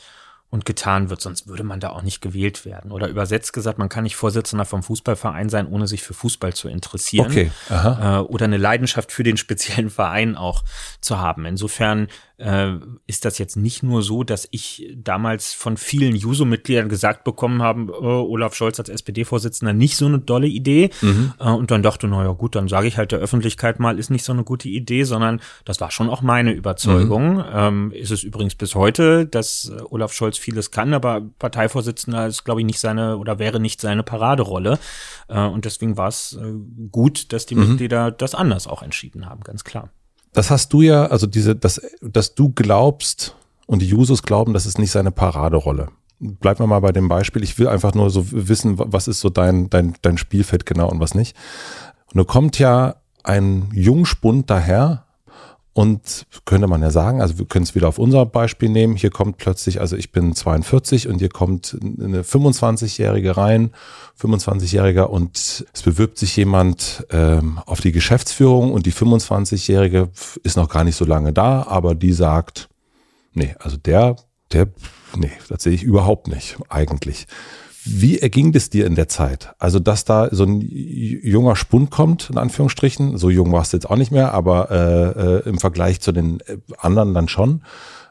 und 0.50 0.66
getan 0.66 1.08
wird, 1.08 1.22
sonst 1.22 1.48
würde 1.48 1.64
man 1.64 1.80
da 1.80 1.90
auch 1.90 2.02
nicht 2.02 2.20
gewählt 2.20 2.66
werden. 2.66 2.92
Oder 2.92 3.08
übersetzt 3.08 3.54
gesagt, 3.54 3.78
man 3.78 3.88
kann 3.88 4.04
nicht 4.04 4.16
Vorsitzender 4.16 4.66
vom 4.66 4.82
Fußballverein 4.82 5.48
sein, 5.48 5.66
ohne 5.66 5.86
sich 5.86 6.02
für 6.02 6.12
Fußball 6.14 6.52
zu 6.52 6.68
interessieren. 6.68 7.26
Okay. 7.30 7.50
Aha. 7.70 8.18
Äh, 8.18 8.20
oder 8.20 8.44
eine 8.44 8.58
Leidenschaft 8.58 9.12
für 9.12 9.22
den 9.22 9.38
speziellen 9.38 9.88
Verein 9.88 10.36
auch 10.36 10.62
zu 11.00 11.18
haben. 11.18 11.46
Insofern 11.46 12.08
äh, 12.38 12.72
ist 13.06 13.24
das 13.24 13.38
jetzt 13.38 13.56
nicht 13.56 13.82
nur 13.82 14.02
so, 14.02 14.22
dass 14.22 14.46
ich 14.50 14.94
damals 14.96 15.54
von 15.54 15.76
vielen 15.76 16.14
Juso-Mitgliedern 16.14 16.88
gesagt 16.88 17.24
bekommen 17.24 17.62
habe, 17.62 17.92
oh, 17.92 18.26
Olaf 18.28 18.54
Scholz 18.54 18.78
als 18.78 18.88
SPD-Vorsitzender 18.88 19.72
nicht 19.72 19.96
so 19.96 20.06
eine 20.06 20.18
dolle 20.18 20.46
Idee. 20.46 20.90
Mhm. 21.00 21.32
Äh, 21.38 21.50
und 21.50 21.70
dann 21.70 21.82
dachte, 21.82 22.08
naja 22.08 22.32
gut, 22.32 22.54
dann 22.54 22.68
sage 22.68 22.88
ich 22.88 22.98
halt 22.98 23.12
der 23.12 23.20
Öffentlichkeit 23.20 23.80
mal, 23.80 23.98
ist 23.98 24.10
nicht 24.10 24.24
so 24.24 24.32
eine 24.32 24.44
gute 24.44 24.68
Idee, 24.68 25.04
sondern 25.04 25.40
das 25.64 25.80
war 25.80 25.90
schon 25.90 26.10
auch 26.10 26.22
meine 26.22 26.52
Überzeugung. 26.52 27.36
Mhm. 27.36 27.44
Ähm, 27.52 27.92
ist 27.92 28.10
es 28.10 28.22
übrigens 28.22 28.54
bis 28.54 28.74
heute, 28.74 29.26
dass 29.26 29.72
äh, 29.74 29.82
Olaf 29.90 30.12
Scholz 30.12 30.36
vieles 30.36 30.70
kann, 30.70 30.92
aber 30.92 31.22
Parteivorsitzender 31.38 32.26
ist, 32.26 32.44
glaube 32.44 32.60
ich, 32.60 32.66
nicht 32.66 32.80
seine 32.80 33.16
oder 33.16 33.38
wäre 33.38 33.60
nicht 33.60 33.80
seine 33.80 34.02
Paraderolle. 34.02 34.78
Äh, 35.28 35.40
und 35.40 35.64
deswegen 35.64 35.96
war 35.96 36.08
es 36.08 36.38
äh, 36.40 36.52
gut, 36.90 37.32
dass 37.32 37.46
die 37.46 37.54
mhm. 37.54 37.68
Mitglieder 37.68 38.10
das 38.10 38.34
anders 38.34 38.66
auch 38.66 38.82
entschieden 38.82 39.26
haben, 39.26 39.40
ganz 39.42 39.64
klar. 39.64 39.90
Das 40.36 40.50
hast 40.50 40.70
du 40.74 40.82
ja, 40.82 41.06
also 41.06 41.26
diese, 41.26 41.56
dass, 41.56 41.80
dass 42.02 42.34
du 42.34 42.50
glaubst 42.50 43.34
und 43.64 43.80
die 43.80 43.88
Jusos 43.88 44.22
glauben, 44.22 44.52
das 44.52 44.66
ist 44.66 44.78
nicht 44.78 44.90
seine 44.90 45.10
Paraderolle. 45.10 45.88
Bleiben 46.20 46.60
wir 46.60 46.66
mal 46.66 46.80
bei 46.80 46.92
dem 46.92 47.08
Beispiel. 47.08 47.42
Ich 47.42 47.58
will 47.58 47.68
einfach 47.68 47.94
nur 47.94 48.10
so 48.10 48.26
wissen, 48.32 48.74
was 48.76 49.08
ist 49.08 49.20
so 49.20 49.30
dein, 49.30 49.70
dein, 49.70 49.94
dein 50.02 50.18
Spielfeld 50.18 50.66
genau 50.66 50.90
und 50.90 51.00
was 51.00 51.14
nicht. 51.14 51.34
Und 52.12 52.18
da 52.18 52.24
kommt 52.24 52.58
ja 52.58 52.96
ein 53.24 53.70
Jungspund 53.72 54.50
daher, 54.50 55.05
und 55.76 56.26
könnte 56.46 56.68
man 56.68 56.80
ja 56.80 56.90
sagen, 56.90 57.20
also 57.20 57.36
wir 57.36 57.44
können 57.44 57.64
es 57.64 57.74
wieder 57.74 57.88
auf 57.88 57.98
unser 57.98 58.24
Beispiel 58.24 58.70
nehmen. 58.70 58.96
Hier 58.96 59.10
kommt 59.10 59.36
plötzlich, 59.36 59.78
also 59.78 59.94
ich 59.94 60.10
bin 60.10 60.34
42 60.34 61.06
und 61.06 61.18
hier 61.18 61.28
kommt 61.28 61.76
eine 61.82 62.22
25-Jährige 62.22 63.36
rein, 63.36 63.72
25-Jähriger 64.18 65.02
und 65.02 65.36
es 65.36 65.82
bewirbt 65.82 66.16
sich 66.16 66.34
jemand 66.34 67.06
ähm, 67.10 67.60
auf 67.66 67.82
die 67.82 67.92
Geschäftsführung 67.92 68.72
und 68.72 68.86
die 68.86 68.92
25-Jährige 68.92 70.08
ist 70.42 70.56
noch 70.56 70.70
gar 70.70 70.82
nicht 70.82 70.96
so 70.96 71.04
lange 71.04 71.34
da, 71.34 71.66
aber 71.68 71.94
die 71.94 72.14
sagt, 72.14 72.70
nee, 73.34 73.54
also 73.58 73.76
der, 73.76 74.16
der, 74.52 74.68
nee, 75.14 75.32
das 75.50 75.62
sehe 75.62 75.74
ich 75.74 75.82
überhaupt 75.82 76.28
nicht 76.28 76.56
eigentlich. 76.70 77.26
Wie 77.88 78.18
erging 78.18 78.52
es 78.54 78.68
dir 78.68 78.86
in 78.86 78.96
der 78.96 79.08
Zeit? 79.08 79.54
Also, 79.58 79.78
dass 79.78 80.04
da 80.04 80.28
so 80.32 80.44
ein 80.44 80.60
junger 80.60 81.54
Spund 81.54 81.90
kommt, 81.90 82.30
in 82.30 82.38
Anführungsstrichen, 82.38 83.16
so 83.16 83.30
jung 83.30 83.52
warst 83.52 83.72
du 83.72 83.76
jetzt 83.76 83.88
auch 83.88 83.96
nicht 83.96 84.10
mehr, 84.10 84.34
aber 84.34 84.70
äh, 84.70 85.36
äh, 85.36 85.48
im 85.48 85.58
Vergleich 85.58 86.00
zu 86.00 86.10
den 86.10 86.40
äh, 86.40 86.58
anderen 86.78 87.14
dann 87.14 87.28
schon. 87.28 87.62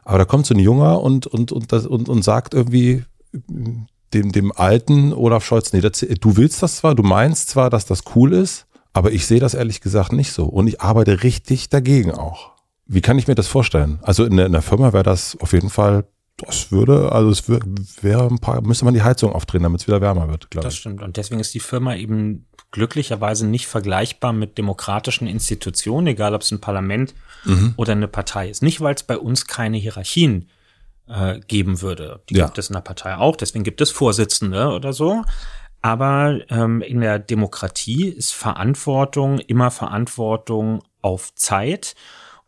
Aber 0.02 0.18
da 0.18 0.24
kommt 0.24 0.46
so 0.46 0.54
ein 0.54 0.60
Junger 0.60 1.02
und, 1.02 1.26
und, 1.26 1.52
und, 1.52 1.72
das, 1.72 1.86
und, 1.86 2.08
und 2.08 2.22
sagt 2.22 2.54
irgendwie 2.54 3.04
dem, 4.14 4.32
dem 4.32 4.52
alten 4.52 5.12
Olaf 5.12 5.44
Scholz, 5.44 5.72
nee, 5.72 5.80
das, 5.80 5.98
du 5.98 6.36
willst 6.36 6.62
das 6.62 6.76
zwar, 6.76 6.94
du 6.94 7.02
meinst 7.02 7.50
zwar, 7.50 7.68
dass 7.68 7.84
das 7.84 8.02
cool 8.14 8.32
ist, 8.32 8.66
aber 8.92 9.12
ich 9.12 9.26
sehe 9.26 9.40
das 9.40 9.54
ehrlich 9.54 9.80
gesagt 9.80 10.12
nicht 10.12 10.32
so. 10.32 10.46
Und 10.46 10.68
ich 10.68 10.80
arbeite 10.80 11.22
richtig 11.22 11.68
dagegen 11.68 12.12
auch. 12.12 12.52
Wie 12.86 13.00
kann 13.00 13.18
ich 13.18 13.26
mir 13.26 13.34
das 13.34 13.48
vorstellen? 13.48 13.98
Also 14.02 14.24
in 14.24 14.38
in 14.38 14.52
der 14.52 14.62
Firma 14.62 14.92
wäre 14.92 15.02
das 15.02 15.36
auf 15.40 15.52
jeden 15.52 15.70
Fall 15.70 16.04
das 16.36 16.70
würde, 16.70 17.12
also 17.12 17.30
es 17.30 17.48
wäre 17.48 18.26
ein 18.26 18.38
paar, 18.38 18.60
müsste 18.60 18.84
man 18.84 18.92
die 18.92 19.02
Heizung 19.02 19.32
aufdrehen, 19.32 19.62
damit 19.62 19.80
es 19.80 19.86
wieder 19.86 20.00
wärmer 20.00 20.28
wird, 20.28 20.50
glaube 20.50 20.66
ich. 20.66 20.74
Das 20.74 20.76
stimmt. 20.76 21.02
Und 21.02 21.16
deswegen 21.16 21.40
ist 21.40 21.54
die 21.54 21.60
Firma 21.60 21.94
eben 21.94 22.46
glücklicherweise 22.72 23.46
nicht 23.46 23.66
vergleichbar 23.66 24.34
mit 24.34 24.58
demokratischen 24.58 25.26
Institutionen, 25.26 26.08
egal 26.08 26.34
ob 26.34 26.42
es 26.42 26.50
ein 26.50 26.60
Parlament 26.60 27.14
mhm. 27.44 27.72
oder 27.76 27.92
eine 27.92 28.08
Partei 28.08 28.50
ist. 28.50 28.62
Nicht, 28.62 28.82
weil 28.82 28.94
es 28.94 29.02
bei 29.02 29.16
uns 29.16 29.46
keine 29.46 29.78
Hierarchien 29.78 30.50
äh, 31.08 31.40
geben 31.40 31.80
würde. 31.80 32.20
Die 32.28 32.34
ja. 32.34 32.44
gibt 32.46 32.58
es 32.58 32.68
in 32.68 32.74
der 32.74 32.80
Partei 32.82 33.16
auch, 33.16 33.36
deswegen 33.36 33.64
gibt 33.64 33.80
es 33.80 33.90
Vorsitzende 33.90 34.68
oder 34.68 34.92
so. 34.92 35.24
Aber 35.80 36.38
ähm, 36.50 36.82
in 36.82 37.00
der 37.00 37.18
Demokratie 37.18 38.08
ist 38.08 38.34
Verantwortung 38.34 39.38
immer 39.38 39.70
Verantwortung 39.70 40.82
auf 41.00 41.34
Zeit 41.34 41.94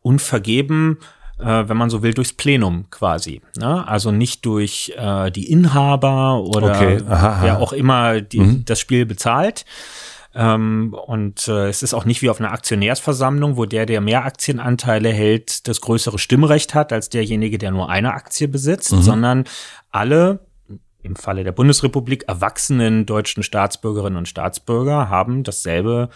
und 0.03 0.20
vergeben 0.20 0.99
äh, 1.39 1.68
wenn 1.68 1.76
man 1.76 1.91
so 1.91 2.03
will, 2.03 2.14
durchs 2.14 2.32
Plenum 2.32 2.86
quasi. 2.91 3.41
Ne? 3.57 3.86
Also 3.86 4.11
nicht 4.11 4.45
durch 4.45 4.93
äh, 4.97 5.30
die 5.30 5.51
Inhaber 5.51 6.43
oder 6.43 6.70
okay. 6.70 7.01
aha, 7.09 7.28
aha. 7.28 7.43
wer 7.43 7.59
auch 7.61 7.72
immer 7.72 8.20
die, 8.20 8.41
mhm. 8.41 8.64
das 8.64 8.80
Spiel 8.80 9.07
bezahlt. 9.07 9.64
Ähm, 10.34 10.95
und 11.07 11.49
äh, 11.49 11.68
es 11.68 11.82
ist 11.82 11.95
auch 11.95 12.05
nicht 12.05 12.22
wie 12.22 12.30
auf 12.30 12.41
einer 12.41 12.53
Aktionärsversammlung, 12.53 13.57
wo 13.57 13.64
der, 13.64 13.86
der 13.86 14.01
mehr 14.01 14.24
Aktienanteile 14.24 15.11
hält, 15.11 15.66
das 15.66 15.80
größere 15.80 16.18
Stimmrecht 16.18 16.74
hat 16.74 16.93
als 16.93 17.09
derjenige, 17.09 17.59
der 17.59 17.70
nur 17.70 17.89
eine 17.89 18.14
Aktie 18.14 18.47
besitzt, 18.47 18.93
mhm. 18.93 19.03
sondern 19.03 19.45
alle 19.91 20.41
im 21.03 21.16
Falle 21.16 21.45
der 21.45 21.53
Bundesrepublik 21.53 22.24
erwachsenen 22.28 23.07
deutschen 23.07 23.43
Staatsbürgerinnen 23.43 24.18
und 24.18 24.28
Staatsbürger 24.28 25.09
haben 25.09 25.45
dasselbe 25.45 26.11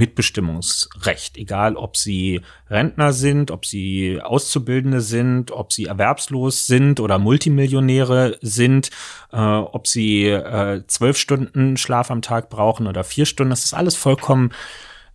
Mitbestimmungsrecht, 0.00 1.36
egal 1.36 1.76
ob 1.76 1.96
sie 1.96 2.40
Rentner 2.68 3.12
sind, 3.12 3.50
ob 3.50 3.66
sie 3.66 4.20
Auszubildende 4.20 5.00
sind, 5.00 5.52
ob 5.52 5.72
sie 5.72 5.84
erwerbslos 5.84 6.66
sind 6.66 7.00
oder 7.00 7.18
Multimillionäre 7.18 8.38
sind, 8.40 8.90
äh, 9.32 9.36
ob 9.36 9.86
sie 9.86 10.24
äh, 10.26 10.82
zwölf 10.86 11.16
Stunden 11.16 11.76
Schlaf 11.76 12.10
am 12.10 12.22
Tag 12.22 12.50
brauchen 12.50 12.86
oder 12.86 13.04
vier 13.04 13.26
Stunden, 13.26 13.50
das 13.50 13.64
ist 13.64 13.74
alles 13.74 13.94
vollkommen 13.94 14.50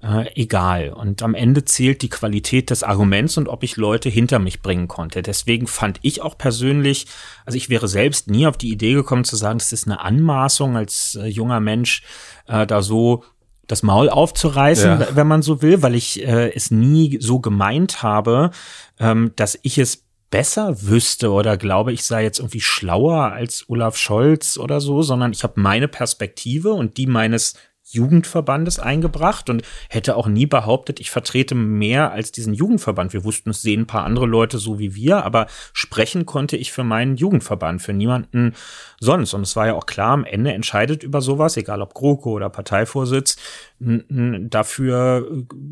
äh, 0.05 0.31
egal. 0.35 0.93
Und 0.93 1.23
am 1.23 1.33
Ende 1.33 1.65
zählt 1.65 2.01
die 2.01 2.09
Qualität 2.09 2.69
des 2.69 2.83
Arguments 2.83 3.37
und 3.37 3.47
ob 3.47 3.63
ich 3.63 3.77
Leute 3.77 4.09
hinter 4.09 4.37
mich 4.37 4.61
bringen 4.61 4.87
konnte. 4.87 5.21
Deswegen 5.23 5.67
fand 5.67 5.99
ich 6.03 6.21
auch 6.21 6.37
persönlich, 6.37 7.07
also 7.45 7.57
ich 7.57 7.69
wäre 7.69 7.87
selbst 7.87 8.29
nie 8.29 8.45
auf 8.45 8.57
die 8.57 8.71
Idee 8.71 8.93
gekommen 8.93 9.23
zu 9.23 9.35
sagen, 9.35 9.57
das 9.57 9.73
ist 9.73 9.87
eine 9.87 10.01
Anmaßung 10.01 10.77
als 10.77 11.15
äh, 11.15 11.25
junger 11.25 11.59
Mensch, 11.59 12.03
äh, 12.47 12.67
da 12.67 12.81
so 12.83 13.23
das 13.67 13.83
Maul 13.83 14.09
aufzureißen, 14.09 14.99
ja. 14.99 15.07
wenn 15.15 15.27
man 15.27 15.41
so 15.41 15.61
will, 15.61 15.81
weil 15.81 15.95
ich 15.95 16.25
äh, 16.25 16.53
es 16.53 16.71
nie 16.71 17.17
so 17.21 17.39
gemeint 17.39 18.03
habe, 18.03 18.51
ähm, 18.99 19.31
dass 19.35 19.57
ich 19.61 19.77
es 19.77 20.03
besser 20.29 20.81
wüsste 20.81 21.31
oder 21.31 21.57
glaube, 21.57 21.93
ich 21.93 22.03
sei 22.03 22.23
jetzt 22.23 22.39
irgendwie 22.39 22.61
schlauer 22.61 23.31
als 23.31 23.65
Olaf 23.69 23.97
Scholz 23.97 24.57
oder 24.57 24.81
so, 24.81 25.01
sondern 25.01 25.31
ich 25.31 25.43
habe 25.43 25.59
meine 25.61 25.87
Perspektive 25.87 26.73
und 26.73 26.97
die 26.97 27.07
meines 27.07 27.55
Jugendverbandes 27.95 28.79
eingebracht 28.79 29.49
und 29.49 29.63
hätte 29.89 30.15
auch 30.15 30.27
nie 30.27 30.45
behauptet, 30.45 30.99
ich 30.99 31.09
vertrete 31.09 31.55
mehr 31.55 32.11
als 32.11 32.31
diesen 32.31 32.53
Jugendverband. 32.53 33.13
Wir 33.13 33.23
wussten, 33.23 33.49
es 33.49 33.61
sehen 33.61 33.81
ein 33.81 33.87
paar 33.87 34.03
andere 34.03 34.25
Leute 34.25 34.57
so 34.57 34.77
wie 34.77 34.93
wir, 34.93 35.23
aber 35.23 35.47
sprechen 35.73 36.25
konnte 36.25 36.57
ich 36.57 36.71
für 36.71 36.83
meinen 36.83 37.15
Jugendverband, 37.15 37.81
für 37.81 37.93
niemanden 37.93 38.53
sonst. 38.99 39.33
Und 39.33 39.41
es 39.41 39.55
war 39.55 39.67
ja 39.67 39.73
auch 39.73 39.85
klar, 39.85 40.11
am 40.11 40.25
Ende 40.25 40.53
entscheidet 40.53 41.03
über 41.03 41.21
sowas, 41.21 41.57
egal 41.57 41.81
ob 41.81 41.93
GroKo 41.93 42.31
oder 42.31 42.49
Parteivorsitz, 42.49 43.37
dafür 43.79 45.27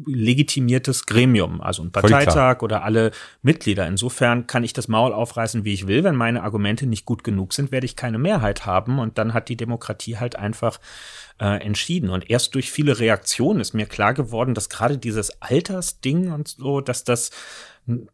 legitimiertes 0.05 1.05
Gremium, 1.05 1.61
also 1.61 1.84
ein 1.84 1.91
Parteitag 1.91 2.61
oder 2.61 2.84
alle 2.84 3.11
Mitglieder. 3.41 3.88
Insofern 3.88 4.47
kann 4.47 4.63
ich 4.63 4.74
das 4.74 4.88
Maul 4.88 5.13
aufreißen, 5.13 5.63
wie 5.63 5.74
ich 5.74 5.88
will. 5.88 6.03
Wenn 6.03 6.15
meine 6.15 6.43
Argumente 6.43 6.86
nicht 6.86 7.05
gut 7.05 7.24
genug 7.24 7.53
sind, 7.53 7.71
werde 7.71 7.86
ich 7.86 7.95
keine 7.95 8.17
Mehrheit 8.17 8.65
haben 8.65 8.99
und 8.99 9.17
dann 9.17 9.34
hat 9.34 9.49
die 9.49 9.57
Demokratie 9.57 10.17
halt 10.17 10.36
einfach 10.36 10.80
äh, 11.40 11.64
entschieden. 11.64 12.10
Und 12.10 12.30
erst 12.30 12.56
durch 12.56 12.72
viele 12.72 13.00
Reaktionen 13.00 13.60
ist 13.60 13.74
mir 13.74 13.86
klar 13.86 14.14
geworden, 14.14 14.54
dass 14.54 14.70
gerade 14.70 14.98
dieses 14.98 15.42
Altersding 15.42 16.32
und 16.32 16.48
so, 16.48 16.82
dass 16.82 17.04
das 17.04 17.32
ein 17.86 18.08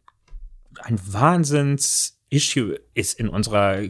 Wahnsinns-Issue 0.88 2.80
ist 2.94 3.18
in 3.18 3.28
unserer 3.28 3.82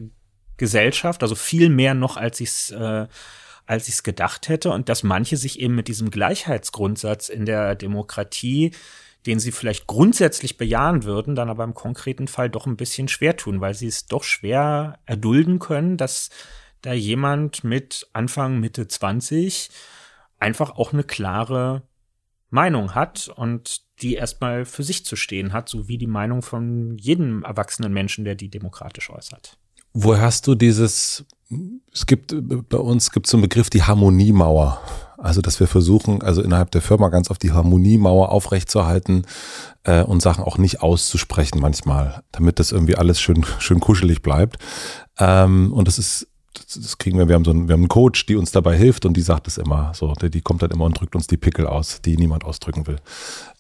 Gesellschaft, 0.57 1.23
also 1.23 1.35
viel 1.35 1.69
mehr 1.69 1.95
noch, 1.95 2.17
als 2.17 2.41
ich 2.41 2.49
es 2.49 2.71
äh, 2.71 3.07
als 3.71 3.87
ich 3.87 3.95
es 3.95 4.03
gedacht 4.03 4.49
hätte 4.49 4.73
und 4.73 4.89
dass 4.89 5.05
manche 5.05 5.37
sich 5.37 5.61
eben 5.61 5.77
mit 5.77 5.87
diesem 5.87 6.11
Gleichheitsgrundsatz 6.11 7.29
in 7.29 7.47
der 7.47 7.77
Demokratie, 7.77 8.73
den 9.27 9.39
sie 9.39 9.53
vielleicht 9.53 9.87
grundsätzlich 9.87 10.57
bejahen 10.57 11.05
würden, 11.05 11.37
dann 11.37 11.49
aber 11.49 11.63
im 11.63 11.75
konkreten 11.75 12.27
Fall 12.27 12.51
doch 12.51 12.67
ein 12.67 12.77
bisschen 12.77 13.07
schwer 13.07 13.37
tun, 13.37 13.61
weil 13.61 13.75
sie 13.75 13.87
es 13.87 14.07
doch 14.07 14.25
schwer 14.25 14.99
erdulden 15.07 15.61
können, 15.61 15.97
dass 15.97 16.31
da 16.83 16.93
jemand 16.93 17.65
mit 17.65 18.09
Anfang, 18.13 18.61
Mitte 18.61 18.89
20 18.89 19.71
einfach 20.39 20.71
auch 20.71 20.93
eine 20.93 21.05
klare 21.05 21.83
Meinung 22.51 22.95
hat 22.95 23.31
und 23.35 23.83
die 24.03 24.15
erstmal 24.15 24.65
für 24.65 24.83
sich 24.83 25.05
zu 25.05 25.17
stehen 25.17 25.53
hat, 25.53 25.69
so 25.69 25.89
wie 25.89 25.99
die 25.99 26.07
Meinung 26.07 26.43
von 26.43 26.97
jedem 26.99 27.45
erwachsenen 27.45 27.93
Menschen, 27.93 28.25
der 28.25 28.35
die 28.35 28.49
demokratisch 28.49 29.11
äußert. 29.11 29.57
Woher 29.93 30.23
hast 30.23 30.47
du 30.47 30.55
dieses, 30.55 31.25
es 31.93 32.07
gibt, 32.07 32.35
bei 32.69 32.79
uns 32.79 33.11
gibt 33.11 33.27
es 33.27 33.31
so 33.31 33.37
einen 33.37 33.43
Begriff, 33.43 33.71
die 33.71 33.83
Harmoniemauer. 33.83 34.81
Also, 35.19 35.43
dass 35.43 35.61
wir 35.61 35.67
versuchen, 35.67 36.23
also 36.23 36.41
innerhalb 36.41 36.71
der 36.71 36.81
Firma 36.81 37.09
ganz 37.11 37.31
auf 37.31 37.37
die 37.37 37.53
Harmoniemauer 37.53 38.31
aufrechtzuerhalten 38.31 39.27
äh, 39.85 40.03
und 40.03 40.23
Sachen 40.23 40.45
auch 40.45 40.57
nicht 40.57 40.81
auszusprechen 40.81 41.61
manchmal, 41.61 42.23
damit 42.33 42.59
das 42.59 42.73
irgendwie 42.73 42.97
alles 42.97 43.21
schön, 43.21 43.45
schön 43.59 43.81
kuschelig 43.81 44.23
bleibt. 44.23 44.57
Ähm, 45.19 45.75
und 45.75 45.89
das 45.89 45.99
ist 45.99 46.30
das, 46.55 46.81
das 46.81 46.99
kriegen 46.99 47.19
wir, 47.19 47.29
wir 47.29 47.35
haben 47.35 47.45
so 47.45 47.51
einen, 47.51 47.69
wir 47.69 47.75
haben 47.75 47.83
einen 47.83 47.89
Coach, 47.89 48.27
die 48.27 48.37
uns 48.37 48.51
dabei 48.53 48.77
hilft 48.77 49.07
und 49.07 49.17
die 49.17 49.23
sagt 49.23 49.47
es 49.47 49.59
immer 49.59 49.93
so, 49.95 50.13
die, 50.15 50.31
die 50.31 50.41
kommt 50.41 50.63
dann 50.63 50.71
immer 50.71 50.85
und 50.85 50.99
drückt 50.99 51.15
uns 51.15 51.27
die 51.27 51.37
Pickel 51.37 51.67
aus, 51.67 52.01
die 52.03 52.17
niemand 52.17 52.45
ausdrücken 52.45 52.87
will. 52.87 52.97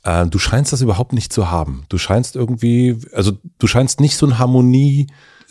Äh, 0.02 0.26
du 0.26 0.38
scheinst 0.38 0.72
das 0.72 0.80
überhaupt 0.80 1.12
nicht 1.12 1.32
zu 1.32 1.50
haben. 1.50 1.84
Du 1.88 1.98
scheinst 1.98 2.36
irgendwie, 2.36 2.98
also 3.12 3.32
du 3.58 3.66
scheinst 3.66 4.00
nicht 4.00 4.16
so 4.16 4.26
ein 4.26 4.38
Harmonie 4.38 5.06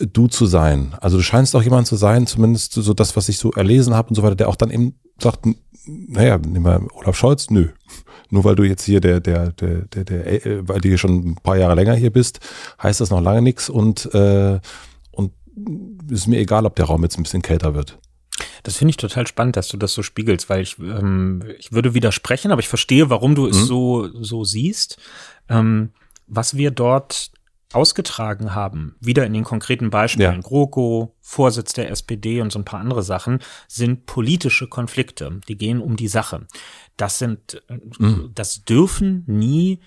du 0.06 0.28
zu 0.28 0.46
sein. 0.46 0.94
Also 1.00 1.18
du 1.18 1.22
scheinst 1.22 1.54
auch 1.54 1.62
jemand 1.62 1.86
zu 1.86 1.96
sein, 1.96 2.26
zumindest 2.26 2.72
so 2.72 2.94
das, 2.94 3.16
was 3.16 3.28
ich 3.28 3.38
so 3.38 3.52
erlesen 3.52 3.94
habe 3.94 4.08
und 4.08 4.14
so 4.14 4.22
weiter, 4.22 4.34
der 4.34 4.48
auch 4.48 4.56
dann 4.56 4.70
eben 4.70 4.94
sagt, 5.18 5.46
naja, 5.86 6.38
nehmen 6.38 6.64
wir 6.64 6.86
Olaf 6.94 7.16
Scholz, 7.16 7.50
nö. 7.50 7.68
Nur 8.30 8.44
weil 8.44 8.54
du 8.54 8.62
jetzt 8.62 8.84
hier 8.84 9.00
der, 9.00 9.20
der, 9.20 9.52
der, 9.52 9.86
der, 9.86 10.04
der, 10.04 10.46
äh, 10.46 10.68
weil 10.68 10.80
du 10.80 10.88
hier 10.88 10.98
schon 10.98 11.30
ein 11.30 11.34
paar 11.36 11.56
Jahre 11.56 11.74
länger 11.74 11.94
hier 11.94 12.12
bist, 12.12 12.40
heißt 12.82 13.00
das 13.00 13.10
noch 13.10 13.20
lange 13.20 13.42
nichts 13.42 13.68
und 13.68 14.12
äh, 14.14 14.60
ist 16.08 16.26
mir 16.26 16.38
egal, 16.38 16.66
ob 16.66 16.76
der 16.76 16.86
Raum 16.86 17.02
jetzt 17.02 17.18
ein 17.18 17.22
bisschen 17.22 17.42
kälter 17.42 17.74
wird. 17.74 17.98
Das 18.62 18.76
finde 18.76 18.90
ich 18.90 18.96
total 18.96 19.26
spannend, 19.26 19.56
dass 19.56 19.68
du 19.68 19.76
das 19.76 19.94
so 19.94 20.02
spiegelst, 20.02 20.48
weil 20.48 20.62
ich, 20.62 20.78
ähm, 20.78 21.42
ich 21.58 21.72
würde 21.72 21.94
widersprechen, 21.94 22.52
aber 22.52 22.60
ich 22.60 22.68
verstehe, 22.68 23.10
warum 23.10 23.34
du 23.34 23.46
es 23.46 23.56
mhm. 23.56 23.64
so, 23.64 24.22
so 24.22 24.44
siehst. 24.44 24.98
Ähm, 25.48 25.90
was 26.26 26.56
wir 26.56 26.70
dort 26.70 27.32
ausgetragen 27.72 28.54
haben, 28.54 28.96
wieder 29.00 29.24
in 29.26 29.32
den 29.32 29.44
konkreten 29.44 29.90
Beispielen, 29.90 30.34
ja. 30.34 30.40
GroKo, 30.40 31.14
Vorsitz 31.20 31.72
der 31.72 31.90
SPD 31.90 32.40
und 32.40 32.50
so 32.50 32.58
ein 32.58 32.64
paar 32.64 32.80
andere 32.80 33.02
Sachen, 33.02 33.40
sind 33.68 34.06
politische 34.06 34.68
Konflikte. 34.68 35.40
Die 35.48 35.56
gehen 35.56 35.80
um 35.80 35.96
die 35.96 36.08
Sache. 36.08 36.46
Das 36.96 37.18
sind, 37.18 37.62
mhm. 37.98 38.30
das 38.34 38.64
dürfen 38.64 39.24
nie 39.26 39.80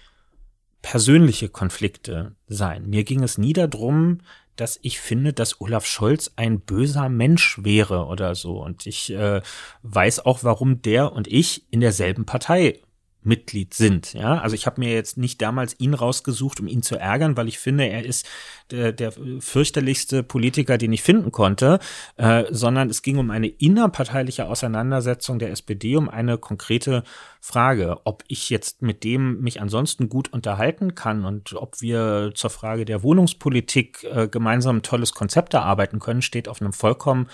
persönliche 0.82 1.50
Konflikte 1.50 2.36
sein. 2.48 2.90
Mir 2.90 3.04
ging 3.04 3.24
es 3.24 3.38
nie 3.38 3.54
darum, 3.54 4.20
dass 4.56 4.80
ich 4.82 5.00
finde, 5.00 5.34
dass 5.34 5.60
Olaf 5.62 5.86
Scholz 5.86 6.32
ein 6.36 6.60
böser 6.60 7.10
Mensch 7.10 7.60
wäre 7.64 8.06
oder 8.06 8.36
so. 8.36 8.62
Und 8.62 8.86
ich 8.86 9.12
äh, 9.12 9.42
weiß 9.84 10.26
auch, 10.26 10.44
warum 10.44 10.82
der 10.82 11.14
und 11.14 11.28
ich 11.28 11.66
in 11.72 11.80
derselben 11.82 12.26
Partei 12.26 12.80
Mitglied 13.26 13.74
sind. 13.74 14.14
Ja, 14.14 14.40
also 14.40 14.56
ich 14.56 14.66
habe 14.66 14.82
mir 14.82 14.94
jetzt 14.94 15.18
nicht 15.18 15.42
damals 15.42 15.80
ihn 15.80 15.94
rausgesucht, 15.94 16.60
um 16.60 16.68
ihn 16.68 16.84
zu 16.84 16.98
ärgern, 16.98 17.38
weil 17.38 17.48
ich 17.48 17.60
finde, 17.60 17.88
er 17.88 18.06
ist 18.06 18.28
der, 18.72 18.92
der 18.92 19.14
fürchterlichste 19.40 20.24
Politiker, 20.24 20.78
den 20.78 20.94
ich 20.94 21.04
finden 21.04 21.32
konnte, 21.32 21.80
äh, 22.18 22.46
sondern 22.50 22.90
es 22.90 23.02
ging 23.02 23.18
um 23.18 23.32
eine 23.32 23.48
innerparteiliche 23.48 24.46
Auseinandersetzung 24.48 25.40
der 25.40 25.52
SPD, 25.52 25.96
um 25.96 26.10
eine 26.10 26.38
konkrete 26.38 27.04
Frage, 27.46 27.98
ob 28.06 28.24
ich 28.30 28.50
jetzt 28.50 28.82
mit 28.82 29.04
dem 29.04 29.42
mich 29.42 29.60
ansonsten 29.60 30.08
gut 30.08 30.32
unterhalten 30.32 30.96
kann 30.96 31.26
und 31.26 31.52
ob 31.52 31.82
wir 31.82 32.32
zur 32.36 32.50
Frage 32.50 32.86
der 32.86 33.04
Wohnungspolitik 33.04 34.06
äh, 34.06 34.30
gemeinsam 34.30 34.78
ein 34.78 34.82
tolles 34.82 35.14
Konzept 35.14 35.54
erarbeiten 35.54 36.00
können, 36.00 36.22
steht 36.22 36.48
auf 36.48 36.62
einem 36.62 36.72
vollkommen 36.72 37.28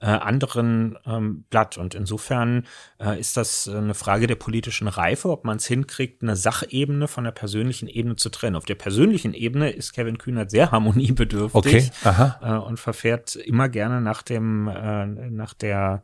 äh, 0.00 0.06
anderen 0.06 0.98
ähm, 1.04 1.44
Blatt. 1.50 1.76
Und 1.76 1.94
insofern 1.94 2.66
äh, 2.98 3.20
ist 3.20 3.36
das 3.36 3.68
eine 3.68 3.92
Frage 3.92 4.26
der 4.26 4.36
politischen 4.36 4.88
Reife, 4.88 5.28
ob 5.28 5.44
man 5.44 5.58
es 5.58 5.66
hinkriegt, 5.66 6.22
eine 6.22 6.36
Sachebene 6.36 7.06
von 7.06 7.24
der 7.24 7.32
persönlichen 7.32 7.86
Ebene 7.86 8.16
zu 8.16 8.30
trennen. 8.30 8.56
Auf 8.56 8.64
der 8.64 8.76
persönlichen 8.76 9.34
Ebene 9.34 9.68
ist 9.68 9.92
Kevin 9.92 10.16
Kühnert 10.16 10.50
sehr 10.50 10.70
harmoniebedürftig 10.70 11.52
okay. 11.52 11.90
Aha. 12.04 12.40
Äh, 12.42 12.66
und 12.66 12.80
verfährt 12.80 13.36
immer 13.36 13.68
gerne 13.68 14.00
nach 14.00 14.22
dem, 14.22 14.68
äh, 14.68 15.04
nach 15.04 15.52
der 15.52 16.02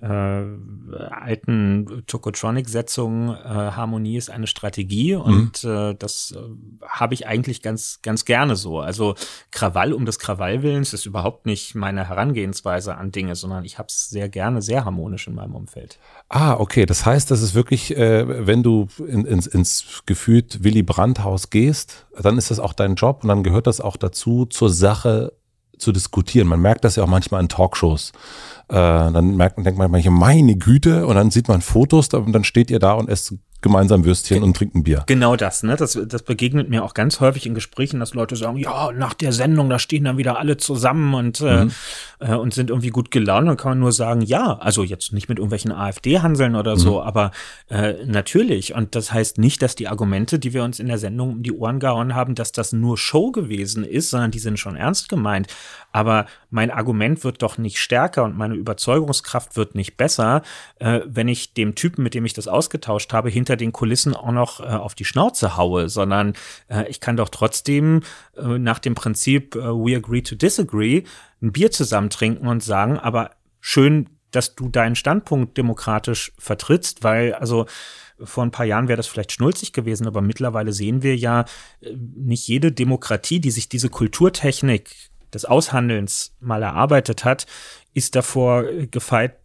äh, 0.00 0.06
alten 0.06 2.04
Tokotronic-Setzung, 2.06 3.30
äh, 3.30 3.48
Harmonie 3.48 4.16
ist 4.16 4.28
eine 4.28 4.46
Strategie 4.46 5.14
und 5.14 5.64
mhm. 5.64 5.70
äh, 5.70 5.94
das 5.94 6.34
äh, 6.36 6.40
habe 6.86 7.14
ich 7.14 7.26
eigentlich 7.26 7.62
ganz, 7.62 8.00
ganz 8.02 8.24
gerne 8.24 8.56
so. 8.56 8.80
Also 8.80 9.14
Krawall 9.50 9.92
um 9.92 10.04
des 10.04 10.18
Krawallwillens 10.18 10.92
ist 10.92 11.06
überhaupt 11.06 11.46
nicht 11.46 11.74
meine 11.74 12.08
Herangehensweise 12.08 12.96
an 12.96 13.12
Dinge, 13.12 13.34
sondern 13.36 13.64
ich 13.64 13.78
habe 13.78 13.86
es 13.88 14.10
sehr 14.10 14.28
gerne, 14.28 14.62
sehr 14.62 14.84
harmonisch 14.84 15.26
in 15.26 15.36
meinem 15.36 15.54
Umfeld. 15.54 15.98
Ah, 16.28 16.54
okay. 16.54 16.86
Das 16.86 17.06
heißt, 17.06 17.30
das 17.30 17.40
ist 17.40 17.54
wirklich, 17.54 17.96
äh, 17.96 18.46
wenn 18.46 18.62
du 18.62 18.88
in, 18.98 19.24
ins, 19.24 19.46
ins 19.46 20.02
gefühlt 20.06 20.64
Willy 20.64 20.82
Brandt-Haus 20.82 21.50
gehst, 21.50 22.06
dann 22.20 22.36
ist 22.36 22.50
das 22.50 22.58
auch 22.58 22.72
dein 22.72 22.96
Job 22.96 23.20
und 23.22 23.28
dann 23.28 23.42
gehört 23.42 23.66
das 23.66 23.80
auch 23.80 23.96
dazu, 23.96 24.44
zur 24.46 24.70
Sache 24.70 25.32
zu 25.78 25.92
diskutieren. 25.92 26.48
Man 26.48 26.60
merkt 26.60 26.84
das 26.84 26.96
ja 26.96 27.04
auch 27.04 27.08
manchmal 27.08 27.40
in 27.40 27.48
Talkshows. 27.48 28.12
Äh, 28.68 28.74
dann 28.74 29.36
merkt, 29.36 29.58
denkt 29.58 29.78
man 29.78 29.90
manchmal, 29.90 30.14
meine 30.14 30.56
Güte, 30.56 31.06
und 31.06 31.16
dann 31.16 31.30
sieht 31.30 31.48
man 31.48 31.60
Fotos 31.60 32.08
und 32.08 32.32
dann 32.32 32.44
steht 32.44 32.70
ihr 32.70 32.78
da 32.78 32.92
und 32.94 33.08
esst 33.08 33.34
gemeinsam 33.64 34.04
Würstchen 34.04 34.42
und 34.42 34.56
trinken 34.56 34.84
Bier. 34.84 35.02
Genau 35.06 35.34
das, 35.34 35.62
ne? 35.64 35.74
Das, 35.74 35.98
das 36.06 36.22
begegnet 36.22 36.68
mir 36.68 36.84
auch 36.84 36.94
ganz 36.94 37.18
häufig 37.18 37.46
in 37.46 37.54
Gesprächen, 37.54 37.98
dass 37.98 38.14
Leute 38.14 38.36
sagen, 38.36 38.58
ja, 38.58 38.92
nach 38.92 39.14
der 39.14 39.32
Sendung, 39.32 39.70
da 39.70 39.80
stehen 39.80 40.04
dann 40.04 40.18
wieder 40.18 40.38
alle 40.38 40.58
zusammen 40.58 41.14
und, 41.14 41.40
äh, 41.40 41.64
mhm. 41.64 41.72
äh, 42.20 42.34
und 42.34 42.54
sind 42.54 42.70
irgendwie 42.70 42.90
gut 42.90 43.10
gelaunt. 43.10 43.48
Dann 43.48 43.56
kann 43.56 43.72
man 43.72 43.80
nur 43.80 43.92
sagen, 43.92 44.20
ja, 44.20 44.58
also 44.58 44.84
jetzt 44.84 45.12
nicht 45.12 45.28
mit 45.28 45.38
irgendwelchen 45.38 45.72
AfD-Hanseln 45.72 46.54
oder 46.54 46.74
mhm. 46.74 46.78
so, 46.78 47.02
aber 47.02 47.32
äh, 47.68 48.04
natürlich. 48.04 48.74
Und 48.74 48.94
das 48.94 49.12
heißt 49.12 49.38
nicht, 49.38 49.62
dass 49.62 49.74
die 49.74 49.88
Argumente, 49.88 50.38
die 50.38 50.52
wir 50.52 50.62
uns 50.62 50.78
in 50.78 50.86
der 50.86 50.98
Sendung 50.98 51.30
um 51.32 51.42
die 51.42 51.52
Ohren 51.52 51.80
gehauen 51.80 52.14
haben, 52.14 52.34
dass 52.34 52.52
das 52.52 52.72
nur 52.72 52.98
Show 52.98 53.32
gewesen 53.32 53.82
ist, 53.82 54.10
sondern 54.10 54.30
die 54.30 54.38
sind 54.38 54.58
schon 54.58 54.76
ernst 54.76 55.08
gemeint. 55.08 55.48
Aber 55.90 56.26
mein 56.50 56.70
Argument 56.70 57.22
wird 57.24 57.40
doch 57.40 57.56
nicht 57.56 57.78
stärker 57.78 58.24
und 58.24 58.36
meine 58.36 58.56
Überzeugungskraft 58.56 59.56
wird 59.56 59.74
nicht 59.74 59.96
besser, 59.96 60.42
äh, 60.80 61.00
wenn 61.06 61.28
ich 61.28 61.54
dem 61.54 61.76
Typen, 61.76 62.02
mit 62.02 62.14
dem 62.14 62.24
ich 62.24 62.32
das 62.32 62.48
ausgetauscht 62.48 63.12
habe, 63.12 63.30
hinter 63.30 63.53
den 63.56 63.72
Kulissen 63.72 64.14
auch 64.14 64.32
noch 64.32 64.60
äh, 64.60 64.64
auf 64.64 64.94
die 64.94 65.04
Schnauze 65.04 65.56
haue, 65.56 65.88
sondern 65.88 66.34
äh, 66.68 66.88
ich 66.88 67.00
kann 67.00 67.16
doch 67.16 67.28
trotzdem 67.28 68.02
äh, 68.36 68.58
nach 68.58 68.78
dem 68.78 68.94
Prinzip 68.94 69.54
äh, 69.54 69.60
We 69.60 69.96
agree 69.96 70.22
to 70.22 70.34
disagree 70.34 71.04
ein 71.42 71.52
Bier 71.52 71.70
zusammen 71.70 72.10
trinken 72.10 72.46
und 72.46 72.62
sagen, 72.62 72.98
aber 72.98 73.30
schön, 73.60 74.10
dass 74.30 74.54
du 74.54 74.68
deinen 74.68 74.96
Standpunkt 74.96 75.56
demokratisch 75.56 76.32
vertrittst, 76.38 77.04
weil 77.04 77.34
also 77.34 77.66
vor 78.22 78.44
ein 78.44 78.50
paar 78.50 78.66
Jahren 78.66 78.88
wäre 78.88 78.96
das 78.96 79.06
vielleicht 79.06 79.32
schnulzig 79.32 79.72
gewesen, 79.72 80.06
aber 80.06 80.20
mittlerweile 80.20 80.72
sehen 80.72 81.02
wir 81.02 81.16
ja, 81.16 81.44
äh, 81.80 81.94
nicht 81.96 82.46
jede 82.48 82.72
Demokratie, 82.72 83.40
die 83.40 83.50
sich 83.50 83.68
diese 83.68 83.88
Kulturtechnik 83.88 84.94
des 85.32 85.44
Aushandelns 85.44 86.34
mal 86.40 86.62
erarbeitet 86.62 87.24
hat, 87.24 87.46
ist 87.92 88.14
davor 88.14 88.64
gefeit, 88.90 89.36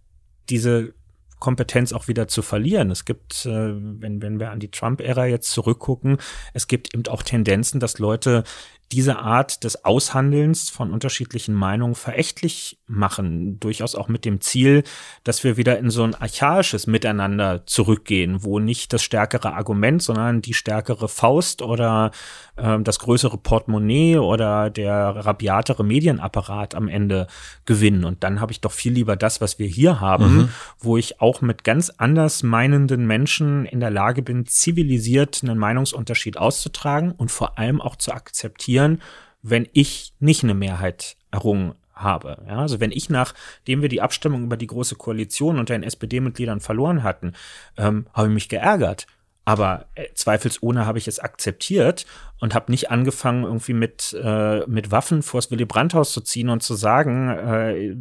diese 0.50 0.94
Kompetenz 1.40 1.94
auch 1.94 2.08
wieder 2.08 2.28
zu 2.28 2.42
verlieren. 2.42 2.92
Es 2.92 3.06
gibt, 3.06 3.46
äh, 3.46 3.50
wenn, 3.52 4.22
wenn 4.22 4.40
wir 4.40 4.52
an 4.52 4.60
die 4.60 4.72
Trump-Ära 4.72 5.26
jetzt 5.26 5.52
zurückgucken, 5.52 6.18
es 6.54 6.68
gibt 6.68 6.94
eben 6.94 7.08
auch 7.08 7.24
Tendenzen, 7.24 7.80
dass 7.80 8.00
Leute 8.00 8.44
diese 8.92 9.20
Art 9.20 9.64
des 9.64 9.86
Aushandelns 9.86 10.70
von 10.70 10.92
unterschiedlichen 10.92 11.54
Meinungen 11.54 11.96
verächtlich 11.96 12.80
machen, 12.88 13.60
durchaus 13.60 13.94
auch 13.94 14.08
mit 14.08 14.26
dem 14.26 14.42
Ziel, 14.42 14.84
dass 15.24 15.44
wir 15.44 15.58
wieder 15.58 15.78
in 15.78 15.92
so 15.92 16.04
ein 16.04 16.16
archaisches 16.16 16.88
Miteinander 16.88 17.66
zurückgehen, 17.68 18.44
wo 18.44 18.58
nicht 18.58 18.92
das 18.92 19.04
stärkere 19.04 19.54
Argument, 19.54 20.02
sondern 20.02 20.42
die 20.42 20.56
stärkere 20.56 21.08
Faust 21.08 21.62
oder 21.62 22.12
äh, 22.56 22.80
das 22.80 22.98
größere 23.00 23.38
Portemonnaie 23.38 24.18
oder 24.18 24.72
der 24.72 25.16
rabiatere 25.18 25.84
Medienapparat 25.84 26.74
am 26.74 26.88
Ende 26.88 27.28
gewinnen. 27.66 28.04
Und 28.04 28.24
dann 28.24 28.42
habe 28.42 28.52
ich 28.52 28.62
doch 28.62 28.72
viel 28.72 28.94
lieber 28.94 29.16
das, 29.16 29.40
was 29.40 29.60
wir 29.60 29.68
hier 29.68 30.00
haben, 30.00 30.36
mhm. 30.36 30.50
wo 30.80 30.98
ich 30.98 31.22
auch 31.22 31.42
mit 31.42 31.64
ganz 31.64 31.92
anders 31.98 32.42
meinenden 32.42 33.06
Menschen 33.06 33.66
in 33.66 33.80
der 33.80 33.92
Lage 33.92 34.24
bin, 34.24 34.48
zivilisiert 34.48 35.42
einen 35.44 35.60
Meinungsunterschied 35.60 36.38
auszutragen 36.38 37.12
und 37.12 37.30
vor 37.30 37.60
allem 37.60 37.82
auch 37.82 37.96
zu 37.96 38.12
akzeptieren, 38.14 38.79
passieren, 38.80 39.02
wenn 39.42 39.68
ich 39.74 40.14
nicht 40.20 40.44
eine 40.44 40.54
Mehrheit 40.54 41.16
errungen 41.32 41.76
habe. 41.94 42.38
Ja, 42.48 42.60
also 42.60 42.80
wenn 42.80 42.92
ich 42.92 43.10
nachdem 43.10 43.82
wir 43.82 43.90
die 43.90 44.02
Abstimmung 44.02 44.44
über 44.44 44.58
die 44.58 44.68
große 44.68 44.96
Koalition 44.96 45.60
unter 45.60 45.74
den 45.74 45.84
SPD-Mitgliedern 45.84 46.62
verloren 46.62 47.04
hatten, 47.04 47.34
ähm, 47.78 48.08
habe 48.14 48.28
ich 48.28 48.34
mich 48.34 48.50
geärgert. 48.50 49.06
Aber 49.46 49.88
äh, 49.96 50.06
zweifelsohne 50.14 50.86
habe 50.86 51.00
ich 51.00 51.08
es 51.08 51.20
akzeptiert 51.20 52.06
und 52.40 52.54
habe 52.54 52.72
nicht 52.72 52.92
angefangen, 52.92 53.44
irgendwie 53.44 53.74
mit, 53.74 54.16
äh, 54.22 54.66
mit 54.68 54.92
Waffen 54.92 55.24
vors 55.24 55.52
Willy 55.52 55.66
Brandt-Haus 55.66 56.12
zu 56.12 56.22
ziehen 56.22 56.50
und 56.50 56.62
zu 56.62 56.76
sagen, 56.76 57.30
äh, 57.30 57.96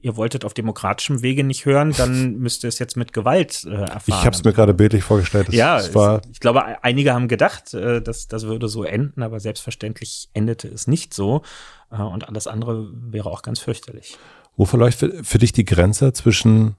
ihr 0.00 0.16
wolltet 0.16 0.44
auf 0.44 0.52
demokratischem 0.52 1.22
Wege 1.22 1.44
nicht 1.44 1.64
hören, 1.64 1.92
dann 1.96 2.32
müsst 2.38 2.64
ihr 2.64 2.68
es 2.68 2.78
jetzt 2.78 2.96
mit 2.96 3.12
Gewalt 3.12 3.64
äh, 3.64 3.70
erfahren. 3.70 4.02
Ich 4.06 4.26
habe 4.26 4.34
es 4.34 4.44
mir 4.44 4.52
gerade 4.52 4.74
bildlich 4.74 5.04
vorgestellt. 5.04 5.48
Das, 5.48 5.54
ja, 5.54 5.76
das 5.76 5.94
war 5.94 6.22
ich 6.30 6.40
glaube, 6.40 6.64
einige 6.82 7.14
haben 7.14 7.28
gedacht, 7.28 7.72
äh, 7.72 8.02
dass 8.02 8.28
das 8.28 8.44
würde 8.44 8.68
so 8.68 8.84
enden, 8.84 9.22
aber 9.22 9.40
selbstverständlich 9.40 10.28
endete 10.34 10.68
es 10.68 10.86
nicht 10.86 11.14
so. 11.14 11.42
Äh, 11.90 12.02
und 12.02 12.28
alles 12.28 12.46
andere 12.46 12.88
wäre 12.92 13.30
auch 13.30 13.42
ganz 13.42 13.60
fürchterlich. 13.60 14.18
Wo 14.56 14.64
verläuft 14.64 14.98
für, 14.98 15.24
für 15.24 15.38
dich 15.38 15.52
die 15.52 15.64
Grenze 15.64 16.12
zwischen 16.12 16.76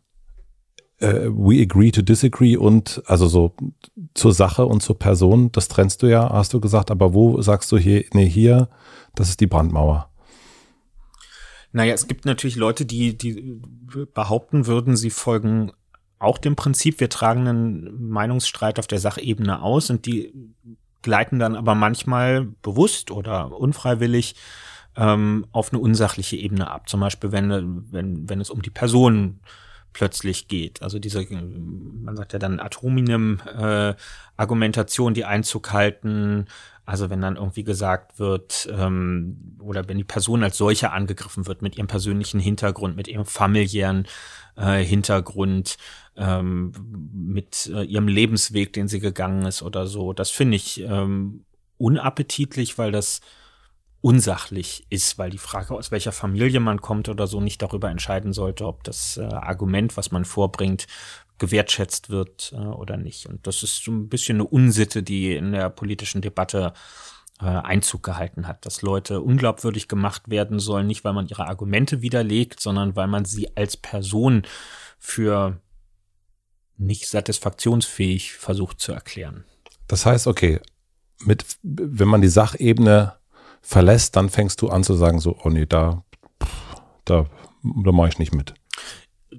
äh, 1.02 1.28
we 1.30 1.62
agree 1.62 1.92
to 1.92 2.02
disagree 2.02 2.56
und 2.56 3.02
also 3.06 3.28
so 3.28 3.56
zur 4.14 4.34
Sache 4.34 4.66
und 4.66 4.82
zur 4.82 4.98
Person, 4.98 5.52
das 5.52 5.68
trennst 5.68 6.02
du 6.04 6.08
ja, 6.08 6.30
hast 6.32 6.54
du 6.54 6.62
gesagt, 6.62 6.92
aber 6.92 7.14
wo 7.14 7.42
sagst 7.42 7.72
du 7.72 7.78
hier, 7.78 8.06
nee, 8.14 8.30
hier, 8.30 8.70
das 9.16 9.30
ist 9.30 9.40
die 9.40 9.48
Brandmauer? 9.48 10.10
Naja, 11.74 11.94
es 11.94 12.08
gibt 12.08 12.26
natürlich 12.26 12.56
Leute, 12.56 12.86
die, 12.86 13.18
die 13.18 13.62
behaupten 14.14 14.68
würden, 14.68 14.96
sie 14.96 15.10
folgen 15.10 15.72
auch 16.20 16.38
dem 16.38 16.56
Prinzip, 16.56 17.00
wir 17.00 17.10
tragen 17.10 17.48
einen 17.48 18.10
Meinungsstreit 18.10 18.78
auf 18.78 18.88
der 18.88 19.00
Sachebene 19.00 19.62
aus 19.62 19.90
und 19.90 20.06
die 20.06 20.34
gleiten 21.02 21.40
dann 21.40 21.56
aber 21.56 21.74
manchmal 21.74 22.46
bewusst 22.62 23.10
oder 23.10 23.58
unfreiwillig 23.58 24.36
ähm, 24.96 25.48
auf 25.52 25.72
eine 25.72 25.82
unsachliche 25.82 26.36
Ebene 26.36 26.70
ab. 26.70 26.90
Zum 26.90 27.00
Beispiel, 27.00 27.32
wenn, 27.32 27.92
wenn, 27.92 28.30
wenn 28.30 28.42
es 28.42 28.52
um 28.52 28.62
die 28.62 28.70
Person 28.70 29.40
plötzlich 29.94 30.48
geht. 30.48 30.82
Also 30.82 30.98
diese, 31.00 31.26
man 31.30 32.16
sagt 32.16 32.34
ja 32.34 32.40
dann 32.40 32.60
Atominem-Argumentation, 32.60 35.12
äh, 35.12 35.16
die 35.16 35.26
Einzug 35.26 35.72
halten. 35.72 36.46
Also 36.86 37.10
wenn 37.10 37.22
dann 37.22 37.36
irgendwie 37.36 37.64
gesagt 37.64 38.20
wird, 38.20 38.70
ähm, 38.72 39.58
oder 39.60 39.88
wenn 39.88 39.98
die 39.98 40.04
Person 40.04 40.44
als 40.44 40.58
solche 40.58 40.92
angegriffen 40.92 41.48
wird 41.48 41.62
mit 41.62 41.78
ihrem 41.78 41.88
persönlichen 41.88 42.40
Hintergrund, 42.40 42.96
mit 42.96 43.08
ihrem 43.08 43.26
familiären 43.26 44.08
äh, 44.58 44.84
Hintergrund, 44.84 45.78
ähm, 46.18 46.74
mit 47.14 47.72
äh, 47.74 47.84
ihrem 47.84 48.08
Lebensweg, 48.08 48.74
den 48.74 48.88
sie 48.88 49.00
gegangen 49.00 49.46
ist 49.46 49.62
oder 49.62 49.88
so, 49.88 50.14
das 50.14 50.32
finde 50.32 50.58
ich 50.58 50.82
ähm, 50.82 51.46
unappetitlich, 51.78 52.78
weil 52.78 52.92
das 52.92 53.22
unsachlich 54.02 54.86
ist, 54.90 55.18
weil 55.18 55.30
die 55.30 55.38
Frage, 55.38 55.76
aus 55.76 55.92
welcher 55.92 56.12
Familie 56.12 56.60
man 56.60 56.82
kommt 56.82 57.08
oder 57.08 57.28
so, 57.28 57.40
nicht 57.40 57.62
darüber 57.62 57.90
entscheiden 57.90 58.34
sollte, 58.34 58.66
ob 58.66 58.84
das 58.84 59.18
äh, 59.18 59.22
Argument, 59.22 59.96
was 59.96 60.12
man 60.12 60.26
vorbringt, 60.26 60.88
gewertschätzt 61.38 62.10
wird 62.10 62.54
äh, 62.56 62.58
oder 62.58 62.98
nicht. 62.98 63.28
Und 63.28 63.46
das 63.46 63.64
ist 63.64 63.84
so 63.84 63.92
ein 63.92 64.10
bisschen 64.10 64.38
eine 64.38 64.48
Unsitte, 64.48 65.04
die 65.04 65.36
in 65.36 65.52
der 65.52 65.70
politischen 65.70 66.22
Debatte 66.22 66.74
äh, 67.40 67.46
Einzug 67.46 68.04
gehalten 68.04 68.48
hat, 68.48 68.66
dass 68.66 68.82
Leute 68.82 69.22
unglaubwürdig 69.22 69.88
gemacht 69.88 70.30
werden 70.30 70.60
sollen, 70.60 70.88
nicht 70.88 71.04
weil 71.04 71.14
man 71.14 71.28
ihre 71.28 71.48
Argumente 71.48 72.02
widerlegt, 72.02 72.60
sondern 72.60 72.96
weil 72.96 73.08
man 73.08 73.26
sie 73.26 73.56
als 73.56 73.78
Person 73.78 74.44
für 74.98 75.62
nicht 76.78 77.08
satisfaktionsfähig 77.08 78.34
versucht 78.34 78.80
zu 78.80 78.92
erklären. 78.92 79.46
Das 79.88 80.06
heißt, 80.06 80.26
okay, 80.26 80.60
mit, 81.20 81.46
wenn 81.62 82.08
man 82.08 82.22
die 82.22 82.28
Sachebene 82.28 83.21
verlässt, 83.62 84.16
dann 84.16 84.30
fängst 84.30 84.62
du 84.62 84.70
an 84.70 84.84
zu 84.84 84.96
sagen, 84.96 85.20
so, 85.20 85.38
oh 85.44 85.50
nee, 85.50 85.66
da, 85.66 86.04
da, 87.06 87.26
da 87.64 87.92
mache 87.92 88.10
ich 88.10 88.20
nicht 88.20 88.34
mit. 88.34 88.54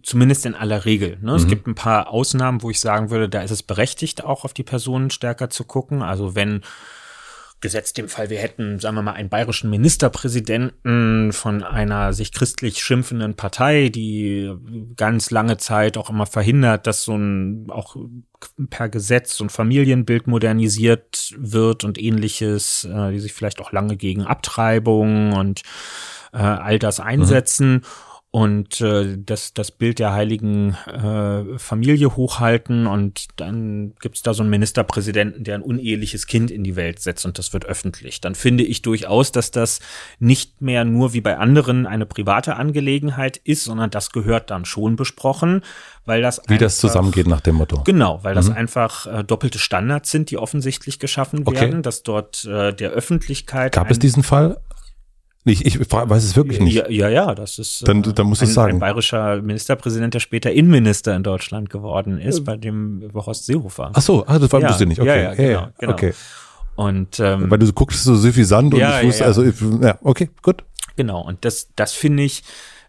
Zumindest 0.02 0.46
in 0.46 0.54
aller 0.54 0.84
Regel. 0.84 1.18
Ne? 1.20 1.32
Mhm. 1.32 1.36
Es 1.36 1.46
gibt 1.46 1.66
ein 1.66 1.74
paar 1.74 2.08
Ausnahmen, 2.08 2.62
wo 2.62 2.70
ich 2.70 2.80
sagen 2.80 3.10
würde, 3.10 3.28
da 3.28 3.42
ist 3.42 3.50
es 3.50 3.62
berechtigt, 3.62 4.24
auch 4.24 4.44
auf 4.44 4.54
die 4.54 4.62
Personen 4.62 5.10
stärker 5.10 5.50
zu 5.50 5.64
gucken. 5.64 6.02
Also 6.02 6.34
wenn 6.34 6.62
gesetzt 7.62 7.96
dem 7.96 8.08
Fall, 8.08 8.28
wir 8.28 8.38
hätten, 8.38 8.78
sagen 8.78 8.96
wir 8.96 9.02
mal, 9.02 9.12
einen 9.12 9.28
bayerischen 9.28 9.70
Ministerpräsidenten 9.70 11.32
von 11.32 11.62
einer 11.62 12.12
sich 12.12 12.32
christlich 12.32 12.78
schimpfenden 12.78 13.34
Partei, 13.34 13.88
die 13.88 14.52
ganz 14.96 15.30
lange 15.30 15.56
Zeit 15.56 15.96
auch 15.96 16.10
immer 16.10 16.26
verhindert, 16.26 16.86
dass 16.86 17.04
so 17.04 17.16
ein 17.16 17.70
auch 17.70 17.96
per 18.68 18.88
Gesetz 18.88 19.36
so 19.36 19.44
ein 19.44 19.50
Familienbild 19.50 20.26
modernisiert 20.26 21.32
wird 21.38 21.84
und 21.84 21.98
ähnliches, 21.98 22.84
äh, 22.84 23.12
die 23.12 23.20
sich 23.20 23.32
vielleicht 23.32 23.60
auch 23.60 23.72
lange 23.72 23.96
gegen 23.96 24.24
Abtreibung 24.24 25.32
und 25.32 25.62
äh, 26.32 26.38
all 26.38 26.78
das 26.78 27.00
einsetzen. 27.00 27.74
Mhm 27.74 27.82
und 28.34 28.80
äh, 28.80 29.18
das, 29.18 29.52
das 29.52 29.70
Bild 29.70 29.98
der 29.98 30.14
heiligen 30.14 30.74
äh, 30.86 31.58
Familie 31.58 32.16
hochhalten 32.16 32.86
und 32.86 33.26
dann 33.36 33.92
gibt's 34.00 34.22
da 34.22 34.32
so 34.32 34.42
einen 34.42 34.48
Ministerpräsidenten, 34.48 35.44
der 35.44 35.56
ein 35.56 35.62
uneheliches 35.62 36.26
Kind 36.26 36.50
in 36.50 36.64
die 36.64 36.74
Welt 36.74 36.98
setzt 36.98 37.26
und 37.26 37.36
das 37.36 37.52
wird 37.52 37.66
öffentlich. 37.66 38.22
Dann 38.22 38.34
finde 38.34 38.64
ich 38.64 38.80
durchaus, 38.80 39.32
dass 39.32 39.50
das 39.50 39.80
nicht 40.18 40.62
mehr 40.62 40.86
nur 40.86 41.12
wie 41.12 41.20
bei 41.20 41.36
anderen 41.36 41.86
eine 41.86 42.06
private 42.06 42.56
Angelegenheit 42.56 43.36
ist, 43.36 43.64
sondern 43.64 43.90
das 43.90 44.12
gehört 44.12 44.50
dann 44.50 44.64
schon 44.64 44.96
besprochen, 44.96 45.60
weil 46.06 46.22
das 46.22 46.38
wie 46.38 46.54
einfach, 46.54 46.64
das 46.64 46.78
zusammengeht 46.78 47.26
nach 47.26 47.42
dem 47.42 47.56
Motto. 47.56 47.82
Genau, 47.84 48.24
weil 48.24 48.34
das 48.34 48.48
mhm. 48.48 48.56
einfach 48.56 49.06
äh, 49.06 49.24
doppelte 49.24 49.58
Standards 49.58 50.10
sind, 50.10 50.30
die 50.30 50.38
offensichtlich 50.38 50.98
geschaffen 50.98 51.46
werden, 51.46 51.70
okay. 51.70 51.82
dass 51.82 52.02
dort 52.02 52.46
äh, 52.46 52.72
der 52.72 52.92
Öffentlichkeit 52.92 53.72
gab 53.72 53.90
es 53.90 53.98
diesen 53.98 54.22
Fall 54.22 54.56
ich, 55.44 55.66
ich 55.66 55.78
weiß 55.90 56.22
es 56.22 56.36
wirklich 56.36 56.60
nicht. 56.60 56.74
Ja, 56.74 56.88
ja, 56.88 57.08
ja 57.08 57.34
das 57.34 57.58
ist 57.58 57.86
dann, 57.86 58.02
dann 58.02 58.26
muss 58.26 58.42
ein, 58.42 58.48
sagen. 58.48 58.74
ein 58.74 58.78
bayerischer 58.78 59.42
Ministerpräsident, 59.42 60.14
der 60.14 60.20
später 60.20 60.52
Innenminister 60.52 61.16
in 61.16 61.22
Deutschland 61.22 61.68
geworden 61.68 62.18
ist, 62.18 62.38
äh. 62.38 62.42
bei 62.42 62.56
dem 62.56 63.10
Horst 63.14 63.46
Seehofer. 63.46 63.90
Ach 63.92 64.02
so, 64.02 64.24
ah, 64.26 64.38
das 64.38 64.52
war 64.52 64.60
ja, 64.60 64.84
nicht. 64.84 65.00
Okay, 65.00 65.08
ja, 65.08 65.16
ja, 65.16 65.34
genau, 65.34 65.68
genau. 65.78 65.92
okay. 65.92 66.14
Und 66.74 67.20
ähm, 67.20 67.50
weil 67.50 67.58
du 67.58 67.72
guckst 67.72 68.04
so 68.04 68.14
suffisant 68.14 68.72
und 68.72 68.80
ja, 68.80 69.00
ich 69.00 69.08
wusste, 69.08 69.22
ja, 69.22 69.26
also 69.26 69.44
ja, 69.44 69.98
okay, 70.02 70.30
gut. 70.42 70.64
Genau. 70.96 71.22
Und 71.22 71.44
das, 71.44 71.68
das 71.74 71.92
finde 71.92 72.22
ich 72.22 72.42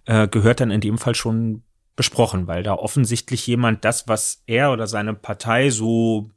äh, 0.06 0.28
gehört 0.28 0.60
dann 0.60 0.72
in 0.72 0.82
dem 0.82 0.98
Fall 0.98 1.16
schon 1.16 1.64
besprochen, 1.96 2.48
weil 2.48 2.64
da 2.64 2.74
offensichtlich 2.74 3.46
jemand 3.48 3.86
das, 3.86 4.08
was 4.08 4.44
er 4.48 4.72
oder 4.72 4.88
seine 4.88 5.14
Partei 5.14 5.70
so 5.70 6.30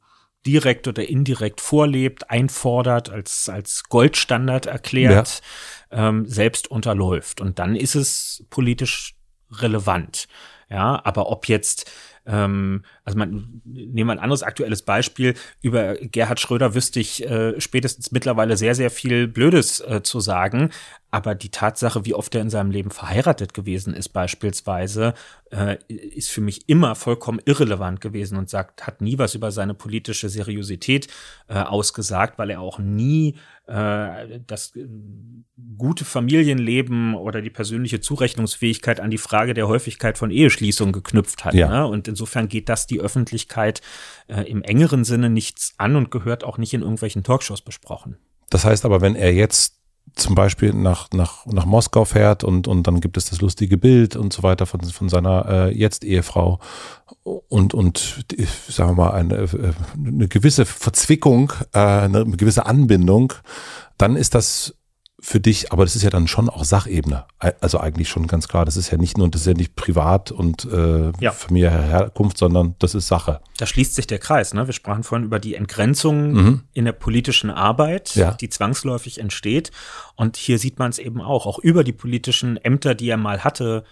direkt 0.45 0.87
oder 0.87 1.07
indirekt 1.07 1.61
vorlebt, 1.61 2.29
einfordert, 2.29 3.09
als, 3.09 3.49
als 3.49 3.83
Goldstandard 3.89 4.65
erklärt, 4.65 5.41
ja. 5.41 5.45
Ähm, 5.91 6.25
selbst 6.25 6.69
unterläuft. 6.69 7.41
Und 7.41 7.59
dann 7.59 7.75
ist 7.75 7.95
es 7.95 8.45
politisch 8.49 9.15
relevant. 9.51 10.27
Ja, 10.69 11.01
aber 11.05 11.29
ob 11.29 11.47
jetzt 11.47 11.89
ähm, 12.27 12.83
also 13.05 13.17
man 13.17 13.61
nehmen 13.63 14.09
wir 14.09 14.11
ein 14.11 14.19
anderes 14.19 14.43
aktuelles 14.43 14.81
Beispiel. 14.81 15.33
Über 15.61 15.95
Gerhard 15.95 16.39
Schröder 16.39 16.75
wüsste 16.75 16.99
ich 16.99 17.23
äh, 17.25 17.59
spätestens 17.59 18.11
mittlerweile 18.11 18.57
sehr, 18.57 18.75
sehr 18.75 18.91
viel 18.91 19.27
Blödes 19.27 19.79
äh, 19.79 20.01
zu 20.03 20.19
sagen. 20.19 20.71
Aber 21.09 21.35
die 21.35 21.49
Tatsache, 21.49 22.05
wie 22.05 22.13
oft 22.13 22.35
er 22.35 22.41
in 22.41 22.49
seinem 22.49 22.69
Leben 22.69 22.91
verheiratet 22.91 23.53
gewesen 23.53 23.93
ist, 23.93 24.09
beispielsweise, 24.09 25.13
äh, 25.51 25.77
ist 25.87 26.29
für 26.29 26.41
mich 26.41 26.67
immer 26.67 26.95
vollkommen 26.95 27.39
irrelevant 27.45 28.01
gewesen 28.01 28.37
und 28.37 28.49
sagt, 28.49 28.85
hat 28.85 28.99
nie 28.99 29.17
was 29.17 29.33
über 29.33 29.51
seine 29.51 29.73
politische 29.73 30.27
Seriosität 30.27 31.07
äh, 31.47 31.59
ausgesagt, 31.59 32.37
weil 32.37 32.49
er 32.49 32.59
auch 32.59 32.77
nie 32.77 33.35
äh, 33.67 34.39
das 34.47 34.75
äh, 34.75 34.87
gute 35.77 36.05
Familienleben 36.05 37.15
oder 37.15 37.41
die 37.41 37.49
persönliche 37.49 37.99
Zurechnungsfähigkeit 37.99 38.99
an 38.99 39.11
die 39.11 39.17
Frage 39.17 39.53
der 39.53 39.67
Häufigkeit 39.67 40.17
von 40.17 40.31
Eheschließungen 40.31 40.93
geknüpft 40.93 41.45
hat. 41.45 41.53
Ja. 41.53 41.69
Ne? 41.69 41.87
Und 41.87 42.07
insofern 42.07 42.47
geht 42.47 42.69
das 42.69 42.87
die 42.87 42.99
Öffentlichkeit 42.99 43.81
äh, 44.27 44.41
im 44.49 44.63
engeren 44.63 45.03
Sinne 45.03 45.29
nichts 45.29 45.73
an 45.77 45.95
und 45.95 46.11
gehört 46.11 46.43
auch 46.43 46.57
nicht 46.57 46.73
in 46.73 46.81
irgendwelchen 46.81 47.23
Talkshows 47.23 47.61
besprochen. 47.61 48.17
Das 48.49 48.63
heißt 48.63 48.85
aber, 48.85 49.01
wenn 49.01 49.15
er 49.15 49.33
jetzt 49.33 49.76
zum 50.17 50.35
Beispiel 50.35 50.73
nach, 50.73 51.09
nach, 51.13 51.45
nach 51.45 51.65
Moskau 51.65 52.05
fährt 52.05 52.43
und, 52.43 52.67
und 52.67 52.87
dann 52.87 52.99
gibt 52.99 53.17
es 53.17 53.29
das 53.29 53.41
lustige 53.41 53.77
Bild 53.77 54.15
und 54.15 54.33
so 54.33 54.43
weiter 54.43 54.65
von, 54.65 54.81
von 54.81 55.09
seiner 55.09 55.45
äh, 55.47 55.77
Jetzt-Ehefrau. 55.77 56.59
Und, 57.23 57.73
und 57.73 58.25
sagen 58.67 58.91
wir 58.91 59.03
mal, 59.05 59.11
eine, 59.11 59.35
äh, 59.35 59.73
eine 59.95 60.27
gewisse 60.27 60.65
Verzwickung, 60.65 61.53
äh, 61.73 61.79
eine 61.79 62.25
gewisse 62.25 62.65
Anbindung, 62.65 63.33
dann 63.97 64.15
ist 64.15 64.35
das 64.35 64.76
für 65.19 65.39
dich, 65.39 65.71
aber 65.71 65.83
das 65.83 65.95
ist 65.95 66.03
ja 66.03 66.11
dann 66.11 66.27
schon 66.27 66.47
auch 66.47 66.63
Sachebene. 66.63 67.25
Also 67.39 67.79
eigentlich 67.79 68.07
schon 68.07 68.27
ganz 68.27 68.47
klar, 68.47 68.65
das 68.65 68.77
ist 68.77 68.91
ja 68.91 68.97
nicht 68.99 69.17
nur, 69.17 69.29
das 69.29 69.41
ist 69.41 69.47
ja 69.47 69.53
nicht 69.53 69.75
privat 69.75 70.31
und 70.31 70.65
äh, 70.65 71.11
ja. 71.19 71.31
Familie 71.31 71.71
Herkunft, 71.71 72.37
sondern 72.37 72.75
das 72.77 72.93
ist 72.93 73.07
Sache. 73.07 73.41
Da 73.57 73.65
schließt 73.65 73.95
sich 73.95 74.05
der 74.05 74.19
Kreis. 74.19 74.53
Ne? 74.53 74.67
Wir 74.67 74.73
sprachen 74.73 75.03
vorhin 75.03 75.25
über 75.25 75.39
die 75.39 75.55
Entgrenzung 75.55 76.33
mhm. 76.33 76.63
in 76.73 76.85
der 76.85 76.91
politischen 76.91 77.49
Arbeit, 77.49 78.15
ja. 78.15 78.33
die 78.33 78.49
zwangsläufig 78.49 79.19
entsteht. 79.19 79.71
Und 80.15 80.37
hier 80.37 80.59
sieht 80.59 80.77
man 80.77 80.91
es 80.91 80.99
eben 80.99 81.19
auch, 81.19 81.47
auch 81.47 81.57
über 81.57 81.83
die 81.83 81.93
politischen 81.93 82.57
Ämter, 82.57 82.93
die 82.93 83.09
er 83.09 83.17
mal 83.17 83.43
hatte, 83.43 83.85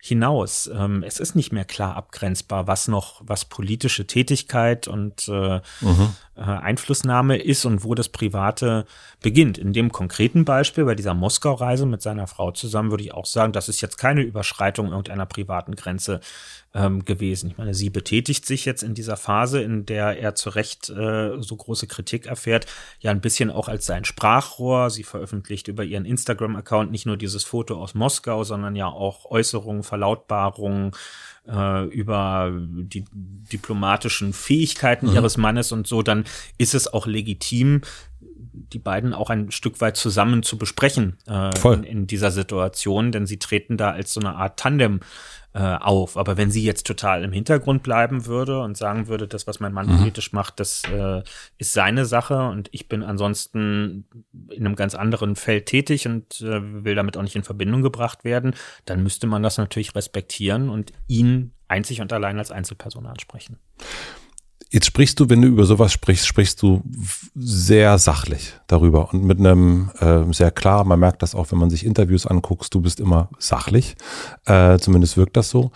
hinaus. 0.00 0.70
Ähm, 0.72 1.02
es 1.02 1.18
ist 1.18 1.34
nicht 1.34 1.52
mehr 1.52 1.64
klar 1.64 1.96
abgrenzbar, 1.96 2.66
was 2.66 2.88
noch, 2.88 3.20
was 3.24 3.44
politische 3.44 4.06
Tätigkeit 4.06 4.86
und 4.86 5.28
äh, 5.28 5.60
mhm. 5.80 6.14
Äh, 6.38 6.42
Einflussnahme 6.42 7.36
ist 7.36 7.64
und 7.64 7.84
wo 7.84 7.94
das 7.94 8.08
Private 8.08 8.86
beginnt. 9.20 9.58
In 9.58 9.72
dem 9.72 9.90
konkreten 9.90 10.44
Beispiel, 10.44 10.84
bei 10.84 10.94
dieser 10.94 11.14
Moskau-Reise 11.14 11.84
mit 11.84 12.00
seiner 12.00 12.26
Frau 12.26 12.52
zusammen, 12.52 12.90
würde 12.90 13.02
ich 13.02 13.12
auch 13.12 13.26
sagen, 13.26 13.52
das 13.52 13.68
ist 13.68 13.80
jetzt 13.80 13.98
keine 13.98 14.22
Überschreitung 14.22 14.88
irgendeiner 14.88 15.26
privaten 15.26 15.74
Grenze 15.74 16.20
ähm, 16.74 17.04
gewesen. 17.04 17.50
Ich 17.50 17.58
meine, 17.58 17.74
sie 17.74 17.90
betätigt 17.90 18.46
sich 18.46 18.64
jetzt 18.64 18.82
in 18.82 18.94
dieser 18.94 19.16
Phase, 19.16 19.60
in 19.60 19.84
der 19.86 20.18
er 20.18 20.34
zu 20.34 20.50
Recht 20.50 20.88
äh, 20.90 21.40
so 21.40 21.56
große 21.56 21.86
Kritik 21.86 22.26
erfährt, 22.26 22.66
ja 23.00 23.10
ein 23.10 23.20
bisschen 23.20 23.50
auch 23.50 23.68
als 23.68 23.86
sein 23.86 24.04
Sprachrohr. 24.04 24.90
Sie 24.90 25.02
veröffentlicht 25.02 25.68
über 25.68 25.82
ihren 25.82 26.04
Instagram-Account 26.04 26.90
nicht 26.90 27.06
nur 27.06 27.16
dieses 27.16 27.44
Foto 27.44 27.82
aus 27.82 27.94
Moskau, 27.94 28.44
sondern 28.44 28.76
ja 28.76 28.86
auch 28.86 29.24
Äußerungen, 29.24 29.82
Verlautbarungen 29.82 30.92
äh, 31.46 31.84
über 31.86 32.52
die 32.54 33.04
diplomatischen 33.12 34.32
Fähigkeiten 34.32 35.08
mhm. 35.08 35.14
ihres 35.14 35.36
Mannes 35.36 35.72
und 35.72 35.86
so, 35.86 36.02
dann 36.02 36.24
ist 36.58 36.74
es 36.74 36.92
auch 36.92 37.06
legitim, 37.06 37.82
die 38.72 38.78
beiden 38.78 39.14
auch 39.14 39.30
ein 39.30 39.50
Stück 39.50 39.80
weit 39.80 39.96
zusammen 39.96 40.42
zu 40.42 40.58
besprechen 40.58 41.18
äh, 41.26 41.50
in, 41.64 41.84
in, 41.84 42.06
dieser 42.06 42.30
Situation, 42.30 43.12
denn 43.12 43.26
sie 43.26 43.38
treten 43.38 43.76
da 43.76 43.90
als 43.90 44.12
so 44.14 44.20
eine 44.20 44.34
Art 44.34 44.58
Tandem 44.58 45.00
äh, 45.54 45.60
auf. 45.60 46.16
Aber 46.16 46.36
wenn 46.36 46.50
sie 46.50 46.62
jetzt 46.62 46.86
total 46.86 47.24
im 47.24 47.32
Hintergrund 47.32 47.82
bleiben 47.82 48.26
würde 48.26 48.60
und 48.60 48.76
sagen 48.76 49.08
würde, 49.08 49.26
das, 49.26 49.46
was 49.46 49.60
mein 49.60 49.72
Mann 49.72 49.86
mhm. 49.86 49.98
politisch 49.98 50.32
macht, 50.32 50.60
das 50.60 50.82
äh, 50.92 51.22
ist 51.56 51.72
seine 51.72 52.04
Sache 52.04 52.48
und 52.48 52.68
ich 52.72 52.88
bin 52.88 53.02
ansonsten 53.02 54.04
in 54.50 54.66
einem 54.66 54.76
ganz 54.76 54.94
anderen 54.94 55.36
Feld 55.36 55.66
tätig 55.66 56.06
und 56.06 56.40
äh, 56.42 56.84
will 56.84 56.94
damit 56.94 57.16
auch 57.16 57.22
nicht 57.22 57.36
in 57.36 57.44
Verbindung 57.44 57.82
gebracht 57.82 58.24
werden, 58.24 58.54
dann 58.84 59.02
müsste 59.02 59.26
man 59.26 59.42
das 59.42 59.58
natürlich 59.58 59.94
respektieren 59.94 60.68
und 60.68 60.92
ihn 61.06 61.52
einzig 61.66 62.00
und 62.00 62.12
allein 62.12 62.38
als 62.38 62.50
Einzelperson 62.50 63.06
ansprechen. 63.06 63.58
Jetzt 64.70 64.84
sprichst 64.84 65.18
du, 65.18 65.30
wenn 65.30 65.40
du 65.40 65.48
über 65.48 65.64
sowas 65.64 65.92
sprichst, 65.92 66.26
sprichst 66.26 66.60
du 66.60 66.82
sehr 67.34 67.96
sachlich 67.96 68.52
darüber 68.66 69.12
und 69.14 69.24
mit 69.24 69.38
einem 69.38 69.90
äh, 69.98 70.30
sehr 70.32 70.50
klar, 70.50 70.84
man 70.84 71.00
merkt 71.00 71.22
das 71.22 71.34
auch, 71.34 71.50
wenn 71.50 71.58
man 71.58 71.70
sich 71.70 71.86
Interviews 71.86 72.26
anguckt, 72.26 72.74
du 72.74 72.82
bist 72.82 73.00
immer 73.00 73.30
sachlich, 73.38 73.96
äh, 74.44 74.78
zumindest 74.78 75.16
wirkt 75.16 75.38
das 75.38 75.48
so. 75.48 75.70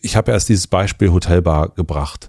Ich 0.00 0.16
habe 0.16 0.32
erst 0.32 0.48
dieses 0.48 0.66
Beispiel 0.66 1.12
Hotelbar 1.12 1.68
gebracht. 1.70 2.28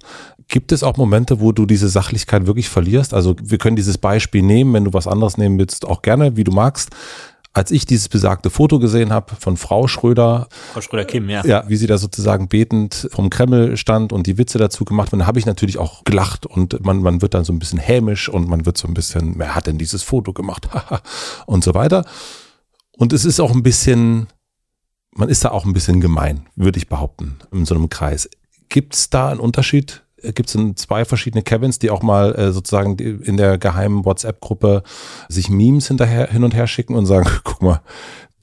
Gibt 0.49 0.73
es 0.73 0.83
auch 0.83 0.97
Momente, 0.97 1.39
wo 1.39 1.53
du 1.53 1.65
diese 1.65 1.87
Sachlichkeit 1.87 2.47
wirklich 2.47 2.67
verlierst? 2.67 3.13
Also 3.13 3.35
wir 3.41 3.57
können 3.57 3.77
dieses 3.77 3.97
Beispiel 3.97 4.41
nehmen, 4.41 4.73
wenn 4.73 4.85
du 4.85 4.93
was 4.93 5.07
anderes 5.07 5.37
nehmen 5.37 5.57
willst, 5.57 5.85
auch 5.85 6.01
gerne, 6.01 6.35
wie 6.35 6.43
du 6.43 6.51
magst 6.51 6.89
als 7.53 7.71
ich 7.71 7.85
dieses 7.85 8.09
besagte 8.09 8.49
Foto 8.49 8.79
gesehen 8.79 9.11
habe 9.11 9.35
von 9.39 9.57
Frau 9.57 9.87
Schröder, 9.87 10.47
Frau 10.73 10.81
Schröder 10.81 11.05
Kim, 11.05 11.29
ja. 11.29 11.43
Ja, 11.45 11.63
wie 11.67 11.75
sie 11.77 11.87
da 11.87 11.97
sozusagen 11.97 12.47
betend 12.47 13.09
vom 13.11 13.29
Kreml 13.29 13.75
stand 13.75 14.13
und 14.13 14.27
die 14.27 14.37
Witze 14.37 14.57
dazu 14.57 14.85
gemacht 14.85 15.11
wurden, 15.11 15.25
habe 15.25 15.39
ich 15.39 15.45
natürlich 15.45 15.77
auch 15.77 16.03
gelacht 16.03 16.45
und 16.45 16.83
man, 16.85 17.01
man 17.01 17.21
wird 17.21 17.33
dann 17.33 17.43
so 17.43 17.51
ein 17.51 17.59
bisschen 17.59 17.79
hämisch 17.79 18.29
und 18.29 18.47
man 18.47 18.65
wird 18.65 18.77
so 18.77 18.87
ein 18.87 18.93
bisschen, 18.93 19.33
wer 19.37 19.55
hat 19.55 19.67
denn 19.67 19.77
dieses 19.77 20.03
Foto 20.03 20.31
gemacht? 20.33 20.69
und 21.47 21.63
so 21.63 21.73
weiter. 21.73 22.05
Und 22.97 23.13
es 23.13 23.25
ist 23.25 23.39
auch 23.39 23.51
ein 23.51 23.63
bisschen, 23.63 24.27
man 25.11 25.29
ist 25.29 25.43
da 25.43 25.49
auch 25.49 25.65
ein 25.65 25.73
bisschen 25.73 26.01
gemein, 26.01 26.45
würde 26.55 26.77
ich 26.77 26.87
behaupten, 26.87 27.37
in 27.51 27.65
so 27.65 27.73
einem 27.73 27.89
Kreis. 27.89 28.29
Gibt 28.67 28.93
es 28.93 29.09
da 29.09 29.29
einen 29.29 29.39
Unterschied 29.39 30.03
gibt 30.33 30.53
es 30.53 30.75
zwei 30.75 31.05
verschiedene 31.05 31.43
Kevins, 31.43 31.79
die 31.79 31.89
auch 31.89 32.01
mal 32.01 32.35
äh, 32.35 32.51
sozusagen 32.51 32.97
in 32.97 33.37
der 33.37 33.57
geheimen 33.57 34.05
WhatsApp-Gruppe 34.05 34.83
sich 35.27 35.49
Memes 35.49 35.87
hinterher 35.87 36.27
hin 36.27 36.43
und 36.43 36.53
her 36.53 36.67
schicken 36.67 36.95
und 36.95 37.05
sagen, 37.05 37.29
guck 37.43 37.61
mal, 37.61 37.81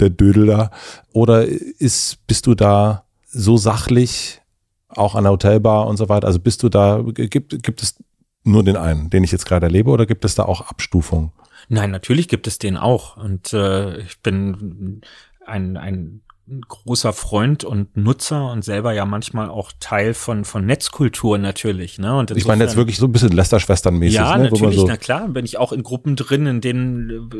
der 0.01 0.11
Dödel 0.11 0.47
da. 0.47 0.70
Oder 1.12 1.47
ist, 1.47 2.27
bist 2.27 2.47
du 2.47 2.55
da 2.55 3.05
so 3.27 3.57
sachlich, 3.57 4.41
auch 4.89 5.14
an 5.14 5.24
der 5.24 5.33
Hotelbar 5.33 5.87
und 5.87 5.97
so 5.97 6.09
weiter? 6.09 6.27
Also 6.27 6.39
bist 6.39 6.62
du 6.62 6.68
da, 6.68 7.03
gibt, 7.03 7.62
gibt 7.62 7.83
es 7.83 7.97
nur 8.45 8.64
den 8.64 8.77
einen, 8.77 9.11
den 9.11 9.24
ich 9.24 9.33
jetzt 9.33 9.47
gerade 9.47 9.66
erlebe, 9.66 9.91
oder 9.91 10.07
gibt 10.07 10.24
es 10.24 10.35
da 10.35 10.45
auch 10.45 10.62
Abstufungen? 10.62 11.33
Nein, 11.68 11.91
natürlich 11.91 12.29
gibt 12.29 12.47
es 12.47 12.59
den 12.59 12.77
auch. 12.77 13.16
Und 13.16 13.53
äh, 13.53 13.99
ich 13.99 14.20
bin 14.20 15.03
ein, 15.45 15.77
ein 15.77 16.20
großer 16.68 17.12
Freund 17.12 17.64
und 17.64 17.97
Nutzer 17.97 18.53
und 18.53 18.64
selber 18.64 18.92
ja 18.92 19.05
manchmal 19.05 19.49
auch 19.49 19.72
Teil 19.80 20.14
von 20.14 20.44
von 20.44 20.64
Netzkultur 20.64 21.38
natürlich. 21.38 21.99
Ne? 21.99 22.16
Und 22.16 22.30
ich 22.30 22.47
meine 22.47 22.62
jetzt 22.62 22.76
wirklich 22.76 22.99
so 22.99 23.07
ein 23.07 23.12
bisschen 23.12 23.32
Lester-Schwestern-mäßig. 23.32 24.14
Ja, 24.14 24.36
ne? 24.36 24.44
natürlich, 24.44 24.76
so 24.76 24.86
na 24.86 24.97
klar. 24.97 25.26
Bin 25.28 25.44
ich 25.44 25.59
auch 25.59 25.72
in 25.72 25.82
Gruppen 25.82 26.14
drin, 26.14 26.47
in 26.47 26.61
denen 26.61 27.30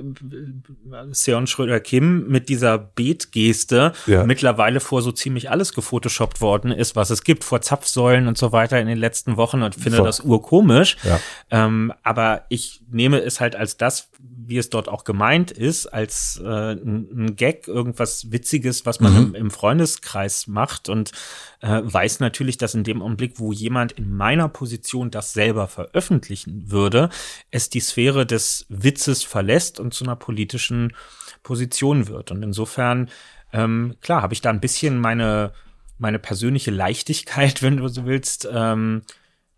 äh, 0.93 1.05
Seon 1.13 1.47
Schröder 1.47 1.79
Kim 1.79 2.27
mit 2.27 2.49
dieser 2.49 2.79
Betgeste 2.79 3.93
ja. 4.07 4.25
mittlerweile 4.25 4.81
vor 4.81 5.03
so 5.03 5.13
ziemlich 5.13 5.51
alles 5.51 5.73
gefotoshoppt 5.73 6.41
worden 6.41 6.73
ist, 6.73 6.97
was 6.97 7.11
es 7.11 7.23
gibt, 7.23 7.45
vor 7.45 7.61
Zapfsäulen 7.61 8.27
und 8.27 8.37
so 8.37 8.51
weiter 8.51 8.81
in 8.81 8.89
den 8.89 8.99
letzten 8.99 9.37
Wochen 9.37 9.63
und 9.63 9.77
finde 9.77 9.99
Voll. 9.99 10.07
das 10.07 10.21
urkomisch. 10.21 10.97
Ja. 11.05 11.21
Ähm, 11.51 11.93
aber 12.03 12.43
ich 12.49 12.83
nehme 12.91 13.21
es 13.21 13.41
halt 13.41 13.55
als 13.55 13.77
das, 13.77 14.11
wie 14.47 14.59
es 14.59 14.71
dort 14.71 14.89
auch 14.89 15.05
gemeint 15.05 15.51
ist, 15.51 15.87
als 15.87 16.41
äh, 16.43 16.73
ein, 16.73 17.35
Gag, 17.37 17.67
irgendwas 17.67 18.31
Witziges, 18.31 18.87
was 18.87 19.01
man 19.01 19.13
mhm. 19.13 19.19
im, 19.19 19.35
im, 19.35 19.51
Freundeskreis 19.51 20.47
macht 20.47 20.89
und 20.89 21.13
äh, 21.61 21.81
weiß 21.83 22.21
natürlich, 22.21 22.57
dass 22.57 22.75
in 22.75 22.85
dem 22.85 23.03
Augenblick, 23.03 23.39
wo 23.39 23.53
jemand 23.53 23.93
in 23.93 24.11
meiner 24.13 24.49
Position 24.49 25.11
das 25.11 25.33
selber 25.33 25.67
veröffentlichen 25.67 26.71
würde, 26.71 27.11
es 27.51 27.71
die 27.71 27.81
Sphäre 27.81 28.25
des 28.25 28.67
Witzes 28.69 29.25
verlässt 29.25 29.81
und 29.81 29.93
zu 29.93 30.05
einer 30.05 30.17
politischen 30.17 30.95
Position 31.43 32.09
wird. 32.09 32.31
Und 32.31 32.43
insofern, 32.43 33.11
ähm, 33.53 33.97
klar, 34.01 34.23
habe 34.23 34.35
ich 34.35 34.41
da 34.41 34.51
ein 34.51 34.61
bisschen 34.61 34.99
meine, 34.99 35.53
meine 35.99 36.19
persönliche 36.19 36.71
Leichtigkeit, 36.71 37.63
wenn 37.63 37.79
du 37.79 37.89
so 37.89 38.07
willst, 38.07 38.49
ähm, 38.51 39.03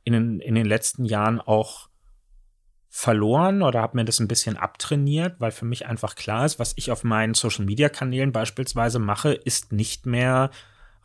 in, 0.04 0.40
in 0.40 0.54
den 0.54 0.66
letzten 0.66 1.04
Jahren 1.04 1.40
auch 1.40 1.87
verloren 2.88 3.62
oder 3.62 3.82
habe 3.82 3.96
mir 3.96 4.04
das 4.04 4.18
ein 4.18 4.28
bisschen 4.28 4.56
abtrainiert, 4.56 5.36
weil 5.38 5.50
für 5.50 5.66
mich 5.66 5.86
einfach 5.86 6.14
klar 6.14 6.46
ist, 6.46 6.58
was 6.58 6.72
ich 6.76 6.90
auf 6.90 7.04
meinen 7.04 7.34
Social-Media-Kanälen 7.34 8.32
beispielsweise 8.32 8.98
mache, 8.98 9.32
ist 9.32 9.72
nicht 9.72 10.06
mehr 10.06 10.50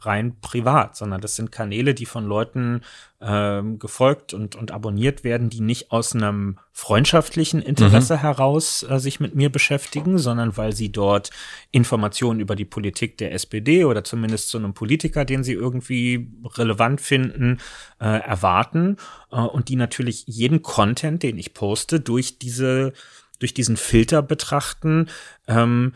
rein 0.05 0.39
privat, 0.41 0.95
sondern 0.95 1.21
das 1.21 1.35
sind 1.35 1.51
Kanäle, 1.51 1.93
die 1.93 2.05
von 2.05 2.25
Leuten 2.25 2.81
ähm, 3.21 3.79
gefolgt 3.79 4.33
und, 4.33 4.55
und 4.55 4.71
abonniert 4.71 5.23
werden, 5.23 5.49
die 5.49 5.61
nicht 5.61 5.91
aus 5.91 6.13
einem 6.13 6.57
freundschaftlichen 6.71 7.61
Interesse 7.61 8.15
mhm. 8.15 8.19
heraus 8.19 8.83
äh, 8.83 8.99
sich 8.99 9.19
mit 9.19 9.35
mir 9.35 9.49
beschäftigen, 9.49 10.17
sondern 10.17 10.57
weil 10.57 10.73
sie 10.73 10.91
dort 10.91 11.29
Informationen 11.71 12.39
über 12.39 12.55
die 12.55 12.65
Politik 12.65 13.17
der 13.17 13.33
SPD 13.33 13.85
oder 13.85 14.03
zumindest 14.03 14.49
zu 14.49 14.57
einem 14.57 14.73
Politiker, 14.73 15.25
den 15.25 15.43
sie 15.43 15.53
irgendwie 15.53 16.31
relevant 16.57 16.99
finden, 16.99 17.59
äh, 17.99 18.05
erwarten 18.05 18.97
äh, 19.31 19.37
und 19.37 19.69
die 19.69 19.77
natürlich 19.77 20.25
jeden 20.27 20.61
Content, 20.61 21.23
den 21.23 21.37
ich 21.37 21.53
poste, 21.53 21.99
durch 21.99 22.39
diese 22.39 22.93
durch 23.39 23.53
diesen 23.53 23.75
Filter 23.75 24.21
betrachten, 24.21 25.09
ähm, 25.47 25.93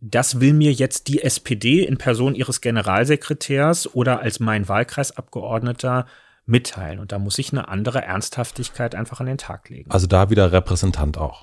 das 0.00 0.40
will 0.40 0.52
mir 0.52 0.72
jetzt 0.72 1.08
die 1.08 1.22
SPD 1.22 1.84
in 1.84 1.98
Person 1.98 2.34
ihres 2.34 2.60
Generalsekretärs 2.60 3.94
oder 3.94 4.20
als 4.20 4.40
mein 4.40 4.68
Wahlkreisabgeordneter 4.68 6.06
mitteilen. 6.46 7.00
Und 7.00 7.12
da 7.12 7.18
muss 7.18 7.38
ich 7.38 7.52
eine 7.52 7.68
andere 7.68 8.02
Ernsthaftigkeit 8.02 8.94
einfach 8.94 9.20
an 9.20 9.26
den 9.26 9.38
Tag 9.38 9.68
legen. 9.68 9.90
Also 9.90 10.06
da 10.06 10.30
wieder 10.30 10.52
Repräsentant 10.52 11.18
auch. 11.18 11.42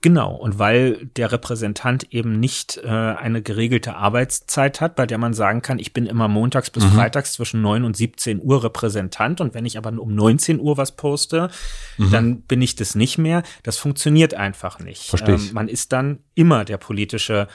Genau, 0.00 0.34
und 0.34 0.58
weil 0.58 1.06
der 1.16 1.30
Repräsentant 1.30 2.12
eben 2.12 2.40
nicht 2.40 2.80
äh, 2.82 2.88
eine 2.88 3.40
geregelte 3.40 3.94
Arbeitszeit 3.94 4.80
hat, 4.80 4.96
bei 4.96 5.06
der 5.06 5.18
man 5.18 5.32
sagen 5.32 5.62
kann, 5.62 5.78
ich 5.78 5.92
bin 5.92 6.06
immer 6.06 6.26
montags 6.26 6.70
bis 6.70 6.84
mhm. 6.84 6.90
freitags 6.90 7.34
zwischen 7.34 7.62
9 7.62 7.84
und 7.84 7.96
17 7.96 8.42
Uhr 8.42 8.64
Repräsentant 8.64 9.40
und 9.40 9.54
wenn 9.54 9.66
ich 9.66 9.78
aber 9.78 9.90
um 9.90 10.12
19 10.12 10.58
Uhr 10.58 10.76
was 10.76 10.96
poste, 10.96 11.50
mhm. 11.98 12.10
dann 12.10 12.40
bin 12.42 12.60
ich 12.62 12.74
das 12.74 12.96
nicht 12.96 13.18
mehr. 13.18 13.44
Das 13.62 13.76
funktioniert 13.76 14.34
einfach 14.34 14.80
nicht. 14.80 15.04
Verstehe 15.06 15.36
ich. 15.36 15.48
Ähm, 15.48 15.54
man 15.54 15.68
ist 15.68 15.92
dann 15.92 16.18
immer 16.34 16.64
der 16.64 16.78
politische 16.78 17.46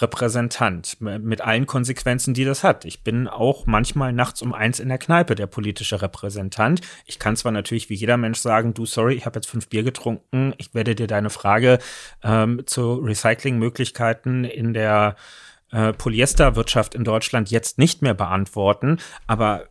Repräsentant 0.00 1.00
mit 1.00 1.40
allen 1.40 1.66
Konsequenzen, 1.66 2.34
die 2.34 2.44
das 2.44 2.64
hat. 2.64 2.84
Ich 2.84 3.04
bin 3.04 3.28
auch 3.28 3.66
manchmal 3.66 4.12
nachts 4.12 4.42
um 4.42 4.52
eins 4.52 4.80
in 4.80 4.88
der 4.88 4.98
Kneipe 4.98 5.36
der 5.36 5.46
politische 5.46 6.02
Repräsentant. 6.02 6.80
Ich 7.06 7.18
kann 7.18 7.36
zwar 7.36 7.52
natürlich 7.52 7.90
wie 7.90 7.94
jeder 7.94 8.16
Mensch 8.16 8.40
sagen, 8.40 8.74
du 8.74 8.86
sorry, 8.86 9.14
ich 9.14 9.24
habe 9.24 9.36
jetzt 9.36 9.48
fünf 9.48 9.68
Bier 9.68 9.84
getrunken, 9.84 10.52
ich 10.58 10.74
werde 10.74 10.96
dir 10.96 11.06
deine 11.06 11.30
Frage 11.30 11.78
ähm, 12.22 12.62
zu 12.66 12.94
Recyclingmöglichkeiten 12.94 14.44
in 14.44 14.74
der 14.74 15.14
äh, 15.70 15.92
Polyesterwirtschaft 15.92 16.94
in 16.94 17.04
Deutschland 17.04 17.50
jetzt 17.50 17.78
nicht 17.78 18.02
mehr 18.02 18.14
beantworten, 18.14 18.98
aber 19.28 19.68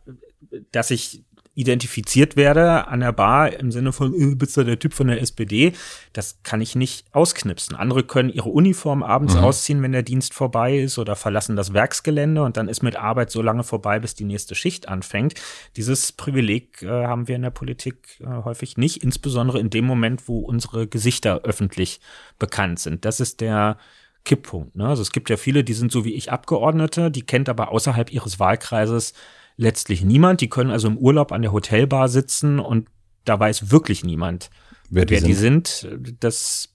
dass 0.72 0.90
ich 0.90 1.24
identifiziert 1.54 2.36
werde 2.36 2.88
an 2.88 3.00
der 3.00 3.12
Bar 3.12 3.52
im 3.52 3.70
Sinne 3.70 3.92
von, 3.92 4.14
äh, 4.14 4.34
bist 4.34 4.56
du 4.56 4.64
der 4.64 4.78
Typ 4.78 4.92
von 4.92 5.06
der 5.06 5.20
SPD, 5.20 5.72
das 6.12 6.42
kann 6.42 6.60
ich 6.60 6.74
nicht 6.74 7.06
ausknipsen. 7.12 7.76
Andere 7.76 8.02
können 8.02 8.28
ihre 8.28 8.48
Uniform 8.48 9.02
abends 9.02 9.34
mhm. 9.34 9.40
ausziehen, 9.40 9.82
wenn 9.82 9.92
der 9.92 10.02
Dienst 10.02 10.34
vorbei 10.34 10.78
ist 10.78 10.98
oder 10.98 11.16
verlassen 11.16 11.56
das 11.56 11.72
Werksgelände 11.72 12.42
und 12.42 12.56
dann 12.56 12.68
ist 12.68 12.82
mit 12.82 12.96
Arbeit 12.96 13.30
so 13.30 13.42
lange 13.42 13.62
vorbei, 13.62 13.98
bis 14.00 14.14
die 14.14 14.24
nächste 14.24 14.54
Schicht 14.54 14.88
anfängt. 14.88 15.34
Dieses 15.76 16.12
Privileg 16.12 16.82
äh, 16.82 16.88
haben 16.88 17.28
wir 17.28 17.36
in 17.36 17.42
der 17.42 17.50
Politik 17.50 18.20
äh, 18.20 18.26
häufig 18.44 18.76
nicht, 18.76 19.02
insbesondere 19.02 19.60
in 19.60 19.70
dem 19.70 19.84
Moment, 19.84 20.28
wo 20.28 20.40
unsere 20.40 20.86
Gesichter 20.86 21.42
öffentlich 21.44 22.00
bekannt 22.38 22.80
sind. 22.80 23.04
Das 23.04 23.20
ist 23.20 23.40
der 23.40 23.78
Kipppunkt. 24.24 24.74
Ne? 24.74 24.88
Also 24.88 25.02
es 25.02 25.12
gibt 25.12 25.30
ja 25.30 25.36
viele, 25.36 25.64
die 25.64 25.74
sind 25.74 25.92
so 25.92 26.04
wie 26.04 26.14
ich 26.14 26.32
Abgeordnete, 26.32 27.10
die 27.10 27.22
kennt 27.22 27.48
aber 27.48 27.70
außerhalb 27.70 28.12
ihres 28.12 28.40
Wahlkreises 28.40 29.12
letztlich 29.56 30.04
niemand. 30.04 30.40
Die 30.40 30.48
können 30.48 30.70
also 30.70 30.88
im 30.88 30.98
Urlaub 30.98 31.32
an 31.32 31.42
der 31.42 31.52
Hotelbar 31.52 32.08
sitzen 32.08 32.58
und 32.58 32.88
da 33.24 33.38
weiß 33.38 33.70
wirklich 33.70 34.04
niemand, 34.04 34.50
wer 34.90 35.04
die, 35.06 35.14
wer 35.14 35.20
die 35.22 35.34
sind. 35.34 35.66
sind. 35.68 36.16
Das 36.20 36.74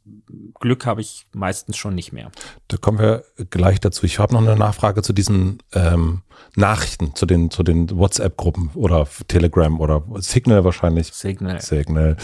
Glück 0.60 0.86
habe 0.86 1.02
ich 1.02 1.28
meistens 1.34 1.78
schon 1.78 1.96
nicht 1.96 2.12
mehr. 2.12 2.32
Da 2.68 2.78
kommen 2.78 3.00
wir 3.00 3.24
gleich 3.50 3.80
dazu. 3.80 4.06
Ich 4.06 4.20
habe 4.20 4.34
noch 4.34 4.42
eine 4.42 4.56
Nachfrage 4.56 5.02
zu 5.02 5.14
diesen 5.14 5.62
ähm, 5.74 6.22
Nachrichten, 6.56 7.16
zu 7.16 7.26
den, 7.26 7.52
zu 7.52 7.64
den 7.64 7.90
WhatsApp-Gruppen 7.92 8.72
oder 8.74 9.08
Telegram 9.28 9.80
oder 9.80 10.04
Signal 10.16 10.64
wahrscheinlich. 10.64 11.08
Signal. 11.14 11.62
Signal. 11.62 12.18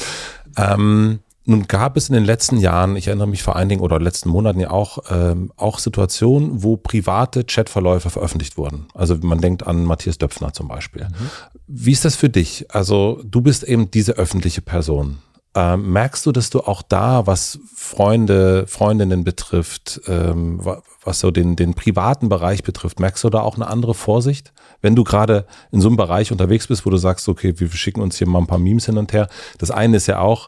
Ähm, 0.57 1.19
nun 1.45 1.67
gab 1.67 1.95
es 1.95 2.09
in 2.09 2.15
den 2.15 2.25
letzten 2.25 2.57
Jahren, 2.57 2.95
ich 2.95 3.07
erinnere 3.07 3.27
mich 3.27 3.43
vor 3.43 3.55
allen 3.55 3.69
Dingen 3.69 3.81
oder 3.81 3.99
letzten 3.99 4.29
Monaten 4.29 4.59
ja 4.59 4.71
auch, 4.71 4.99
ähm, 5.09 5.51
auch 5.57 5.79
Situationen, 5.79 6.63
wo 6.63 6.75
private 6.75 7.43
Chatverläufe 7.43 8.09
veröffentlicht 8.09 8.57
wurden. 8.57 8.87
Also 8.93 9.15
man 9.21 9.39
denkt 9.39 9.65
an 9.65 9.83
Matthias 9.83 10.17
Döpfner 10.17 10.53
zum 10.53 10.67
Beispiel. 10.67 11.03
Mhm. 11.03 11.29
Wie 11.67 11.91
ist 11.91 12.03
das 12.03 12.15
für 12.15 12.29
dich? 12.29 12.65
Also 12.69 13.21
du 13.23 13.41
bist 13.41 13.63
eben 13.63 13.91
diese 13.91 14.13
öffentliche 14.13 14.61
Person. 14.61 15.19
Ähm, 15.53 15.93
merkst 15.93 16.25
du, 16.25 16.33
dass 16.33 16.49
du 16.49 16.61
auch 16.61 16.81
da, 16.81 17.27
was 17.27 17.59
Freunde, 17.73 18.65
Freundinnen 18.67 19.23
betrifft, 19.23 20.01
ähm, 20.07 20.59
was 21.03 21.19
so 21.19 21.31
den, 21.31 21.55
den 21.55 21.75
privaten 21.75 22.27
Bereich 22.27 22.63
betrifft, 22.63 22.99
merkst 22.99 23.23
du 23.23 23.29
da 23.29 23.39
auch 23.39 23.55
eine 23.55 23.67
andere 23.67 23.93
Vorsicht? 23.93 24.51
Wenn 24.81 24.95
du 24.95 25.05
gerade 25.05 25.45
in 25.71 25.79
so 25.79 25.87
einem 25.87 25.95
Bereich 25.95 26.31
unterwegs 26.31 26.67
bist, 26.67 26.85
wo 26.85 26.89
du 26.89 26.97
sagst, 26.97 27.29
okay, 27.29 27.53
wir 27.57 27.69
schicken 27.71 28.01
uns 28.01 28.17
hier 28.17 28.27
mal 28.27 28.39
ein 28.39 28.47
paar 28.47 28.59
Memes 28.59 28.87
hin 28.87 28.97
und 28.97 29.13
her. 29.13 29.29
Das 29.59 29.71
eine 29.71 29.95
ist 29.97 30.07
ja 30.07 30.19
auch, 30.19 30.47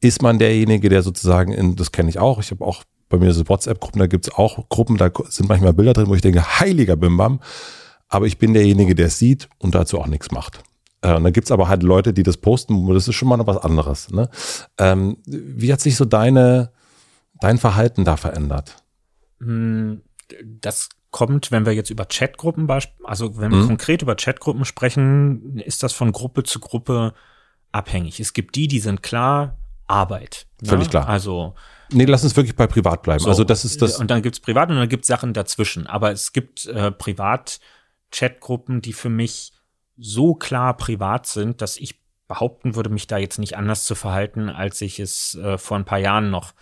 ist 0.00 0.22
man 0.22 0.38
derjenige, 0.38 0.88
der 0.88 1.02
sozusagen, 1.02 1.52
in, 1.52 1.76
das 1.76 1.92
kenne 1.92 2.10
ich 2.10 2.18
auch, 2.18 2.38
ich 2.40 2.50
habe 2.50 2.64
auch 2.64 2.84
bei 3.08 3.18
mir 3.18 3.32
so 3.32 3.48
WhatsApp-Gruppen, 3.48 3.98
da 3.98 4.06
gibt's 4.06 4.30
auch 4.30 4.68
Gruppen, 4.68 4.96
da 4.96 5.10
sind 5.28 5.48
manchmal 5.48 5.72
Bilder 5.72 5.92
drin, 5.92 6.08
wo 6.08 6.14
ich 6.14 6.22
denke, 6.22 6.60
heiliger 6.60 6.96
Bimbam, 6.96 7.40
aber 8.08 8.26
ich 8.26 8.38
bin 8.38 8.52
derjenige, 8.54 8.94
der 8.94 9.06
es 9.06 9.18
sieht 9.18 9.48
und 9.58 9.74
dazu 9.74 10.00
auch 10.00 10.06
nichts 10.06 10.30
macht. 10.30 10.62
Äh, 11.02 11.14
und 11.14 11.24
dann 11.24 11.32
gibt's 11.32 11.50
aber 11.50 11.68
halt 11.68 11.82
Leute, 11.82 12.12
die 12.12 12.22
das 12.22 12.36
posten, 12.36 12.92
das 12.92 13.08
ist 13.08 13.14
schon 13.14 13.28
mal 13.28 13.36
noch 13.36 13.46
was 13.46 13.58
anderes. 13.58 14.10
Ne? 14.10 14.28
Ähm, 14.78 15.18
wie 15.26 15.72
hat 15.72 15.80
sich 15.80 15.96
so 15.96 16.04
deine, 16.04 16.72
dein 17.40 17.58
Verhalten 17.58 18.04
da 18.04 18.16
verändert? 18.16 18.82
Hm, 19.40 20.02
das 20.60 20.88
kommt, 21.10 21.50
wenn 21.50 21.64
wir 21.64 21.72
jetzt 21.72 21.90
über 21.90 22.04
Chatgruppen, 22.04 22.68
also 23.04 23.38
wenn 23.38 23.50
wir 23.50 23.58
mhm. 23.58 23.68
konkret 23.68 24.02
über 24.02 24.16
Chatgruppen 24.16 24.64
sprechen, 24.64 25.58
ist 25.58 25.82
das 25.82 25.92
von 25.92 26.12
Gruppe 26.12 26.42
zu 26.42 26.60
Gruppe 26.60 27.14
abhängig. 27.72 28.20
Es 28.20 28.32
gibt 28.32 28.54
die, 28.56 28.68
die 28.68 28.80
sind 28.80 29.02
klar, 29.02 29.56
Arbeit. 29.86 30.46
Völlig 30.64 30.86
ne? 30.86 30.90
klar. 30.90 31.08
Also 31.08 31.54
Nee, 31.92 32.04
lass 32.04 32.24
uns 32.24 32.36
wirklich 32.36 32.56
bei 32.56 32.66
privat 32.66 33.02
bleiben. 33.02 33.20
So, 33.20 33.28
also 33.28 33.44
das 33.44 33.64
ist 33.64 33.80
das. 33.82 33.98
Und 33.98 34.10
dann 34.10 34.22
gibt's 34.22 34.40
privat 34.40 34.70
und 34.70 34.76
dann 34.76 34.88
gibt's 34.88 35.06
Sachen 35.06 35.32
dazwischen. 35.32 35.86
Aber 35.86 36.10
es 36.10 36.32
gibt 36.32 36.66
äh, 36.66 36.90
Privat-Chatgruppen, 36.90 38.80
die 38.80 38.92
für 38.92 39.08
mich 39.08 39.52
so 39.96 40.34
klar 40.34 40.76
privat 40.76 41.26
sind, 41.26 41.62
dass 41.62 41.76
ich 41.76 42.00
behaupten 42.28 42.74
würde, 42.74 42.90
mich 42.90 43.06
da 43.06 43.18
jetzt 43.18 43.38
nicht 43.38 43.56
anders 43.56 43.84
zu 43.84 43.94
verhalten, 43.94 44.48
als 44.48 44.80
ich 44.80 44.98
es 44.98 45.36
äh, 45.36 45.58
vor 45.58 45.76
ein 45.76 45.84
paar 45.84 45.98
Jahren 45.98 46.30
noch 46.30 46.54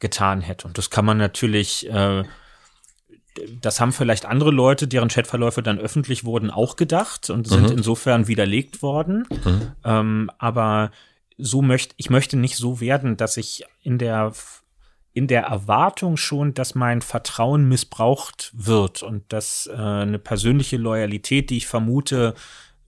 getan 0.00 0.40
hätte. 0.40 0.66
Und 0.66 0.78
das 0.78 0.90
kann 0.90 1.04
man 1.04 1.16
natürlich, 1.16 1.88
äh, 1.88 2.24
das 3.60 3.80
haben 3.80 3.92
vielleicht 3.92 4.26
andere 4.26 4.50
Leute, 4.50 4.88
deren 4.88 5.08
Chatverläufe 5.08 5.62
dann 5.62 5.78
öffentlich 5.78 6.24
wurden, 6.24 6.50
auch 6.50 6.74
gedacht 6.74 7.30
und 7.30 7.46
sind 7.46 7.70
mhm. 7.70 7.78
insofern 7.78 8.26
widerlegt 8.26 8.82
worden. 8.82 9.28
Mhm. 9.44 9.72
Ähm, 9.84 10.30
aber 10.38 10.90
so 11.36 11.62
möchte, 11.62 11.94
ich 11.96 12.10
möchte 12.10 12.36
nicht 12.36 12.56
so 12.56 12.80
werden, 12.80 13.16
dass 13.16 13.36
ich 13.36 13.64
in 13.82 13.98
der, 13.98 14.32
in 15.12 15.26
der 15.26 15.42
Erwartung 15.42 16.16
schon, 16.16 16.54
dass 16.54 16.74
mein 16.74 17.02
Vertrauen 17.02 17.68
missbraucht 17.68 18.52
wird 18.54 19.02
und 19.02 19.32
dass 19.32 19.66
äh, 19.66 19.76
eine 19.76 20.18
persönliche 20.18 20.76
Loyalität, 20.76 21.50
die 21.50 21.56
ich 21.56 21.66
vermute, 21.66 22.34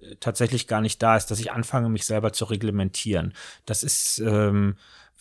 äh, 0.01 0.17
tatsächlich 0.21 0.67
gar 0.67 0.81
nicht 0.81 1.03
da 1.03 1.17
ist, 1.17 1.31
dass 1.31 1.41
ich 1.41 1.53
anfange, 1.53 1.89
mich 1.89 2.07
selber 2.07 2.33
zu 2.33 2.45
reglementieren. 2.45 3.35
Das 3.65 3.83
ist, 3.83 4.19
ähm, 4.19 4.77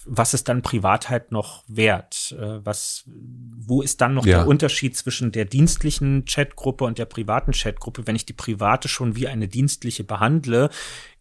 was 0.07 0.35
ist 0.35 0.47
dann 0.49 0.61
Privatheit 0.61 1.31
noch 1.31 1.63
wert? 1.67 2.35
Äh, 2.39 2.63
was, 2.63 3.05
wo 3.07 3.81
ist 3.81 4.01
dann 4.01 4.13
noch 4.13 4.25
ja. 4.25 4.39
der 4.39 4.47
Unterschied 4.47 4.95
zwischen 4.95 5.31
der 5.31 5.45
dienstlichen 5.45 6.25
Chatgruppe 6.25 6.85
und 6.85 6.99
der 6.99 7.05
privaten 7.05 7.53
Chatgruppe, 7.53 8.05
wenn 8.05 8.15
ich 8.15 8.25
die 8.25 8.33
private 8.33 8.87
schon 8.87 9.15
wie 9.15 9.27
eine 9.27 9.47
dienstliche 9.47 10.03
behandle? 10.03 10.69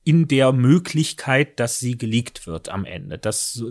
In 0.04 0.28
der 0.28 0.52
Möglichkeit, 0.52 1.58
dass 1.58 1.78
sie 1.78 1.96
geleakt 1.96 2.46
wird 2.46 2.68
am 2.68 2.84
Ende. 2.84 3.18
Das, 3.18 3.62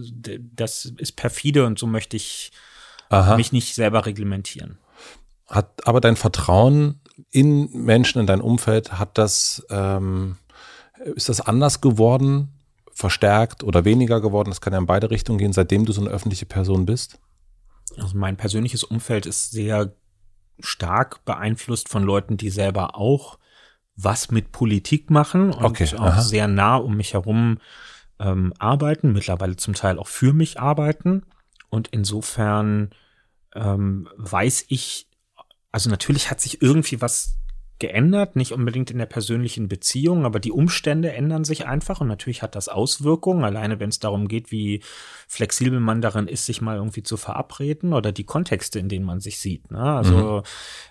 das 0.55 0.86
ist 0.97 1.15
perfide 1.15 1.65
und 1.65 1.77
so 1.77 1.86
möchte 1.86 2.17
ich 2.17 2.51
Aha. 3.09 3.38
mich 3.38 3.51
nicht 3.51 3.75
selber 3.75 4.05
reglementieren. 4.05 4.79
Hat 5.47 5.88
aber 5.88 6.01
dein 6.01 6.15
Vertrauen 6.15 6.99
in 7.29 7.69
Menschen 7.71 8.19
in 8.19 8.27
dein 8.27 8.41
Umfeld, 8.41 8.93
hat 8.93 9.17
das, 9.19 9.63
ähm, 9.69 10.38
ist 11.15 11.29
das 11.29 11.41
anders 11.41 11.81
geworden, 11.81 12.49
verstärkt 12.91 13.63
oder 13.63 13.86
weniger 13.86 14.19
geworden? 14.19 14.49
Das 14.49 14.61
kann 14.61 14.73
ja 14.73 14.79
in 14.79 14.88
beide 14.88 15.11
Richtungen 15.11 15.38
gehen, 15.38 15.53
seitdem 15.53 15.86
du 15.86 15.93
so 15.93 16.01
eine 16.01 16.09
öffentliche 16.09 16.47
Person 16.47 16.88
bist. 16.88 17.19
Also 17.97 18.17
mein 18.17 18.38
persönliches 18.38 18.84
Umfeld 18.84 19.27
ist 19.27 19.51
sehr 19.51 19.93
stark 20.59 21.23
beeinflusst 21.25 21.89
von 21.89 22.03
Leuten, 22.03 22.38
die 22.38 22.49
selber 22.49 22.95
auch 22.95 23.38
was 23.96 24.32
mit 24.32 24.52
Politik 24.52 25.10
machen 25.10 25.52
und 25.52 25.64
okay, 25.64 25.88
auch 25.98 26.02
aha. 26.02 26.22
sehr 26.22 26.48
nah 26.48 26.76
um 26.78 26.98
mich 26.98 27.14
herum 27.14 27.60
ähm, 28.20 28.54
arbeiten, 28.58 29.14
mittlerweile 29.14 29.56
zum 29.56 29.74
Teil 29.74 30.00
auch 30.00 30.08
für 30.08 30.34
mich 30.34 30.60
arbeiten. 30.60 31.24
Und 31.70 31.89
insofern 31.89 32.91
ähm, 33.56 34.10
weiß 34.18 34.66
ich, 34.70 35.08
also 35.72 35.89
natürlich 35.89 36.30
hat 36.30 36.41
sich 36.41 36.62
irgendwie 36.62 37.02
was 37.02 37.38
geändert, 37.84 38.38
nicht 38.38 38.53
unbedingt 38.53 38.91
in 38.91 38.97
der 38.97 39.07
persönlichen 39.07 39.68
Beziehung, 39.68 40.23
aber 40.23 40.39
die 40.39 40.53
Umstände 40.53 41.11
ändern 41.11 41.43
sich 41.43 41.65
einfach 41.68 41.99
und 41.99 42.07
natürlich 42.07 42.41
hat 42.41 42.55
das 42.55 42.69
Auswirkungen, 42.69 43.43
alleine 43.43 43.81
wenn 43.81 43.89
es 43.89 43.99
darum 43.99 44.30
geht, 44.30 44.51
wie 44.51 44.81
flexibel 45.27 45.81
man 45.81 45.99
darin 45.99 46.30
ist, 46.30 46.45
sich 46.45 46.61
mal 46.61 46.77
irgendwie 46.77 47.03
zu 47.03 47.18
verabreden 47.18 47.91
oder 47.91 48.14
die 48.14 48.23
Kontexte, 48.23 48.80
in 48.80 48.88
denen 48.88 49.03
man 49.03 49.19
sich 49.19 49.38
sieht. 49.38 49.69
Ne? 49.69 49.81
Also 49.81 50.43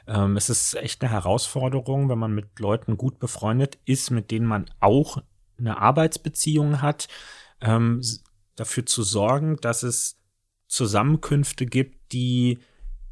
mhm. 0.07 0.15
ähm, 0.15 0.37
es 0.37 0.51
ist 0.51 0.75
echt 0.75 1.03
eine 1.03 1.11
Herausforderung, 1.11 2.11
wenn 2.11 2.19
man 2.19 2.35
mit 2.35 2.59
Leuten 2.59 2.99
gut 2.99 3.19
befreundet 3.19 3.79
ist, 3.87 4.11
mit 4.11 4.31
denen 4.31 4.47
man 4.47 4.67
auch 4.81 5.23
eine 5.59 5.79
Arbeitsbeziehung 5.79 6.83
hat, 6.83 7.09
ähm, 7.63 8.03
dafür 8.55 8.85
zu 8.85 9.03
sorgen, 9.03 9.57
dass 9.63 9.83
es 9.83 10.19
Zusammenkünfte 10.69 11.65
gibt, 11.65 12.13
die 12.13 12.59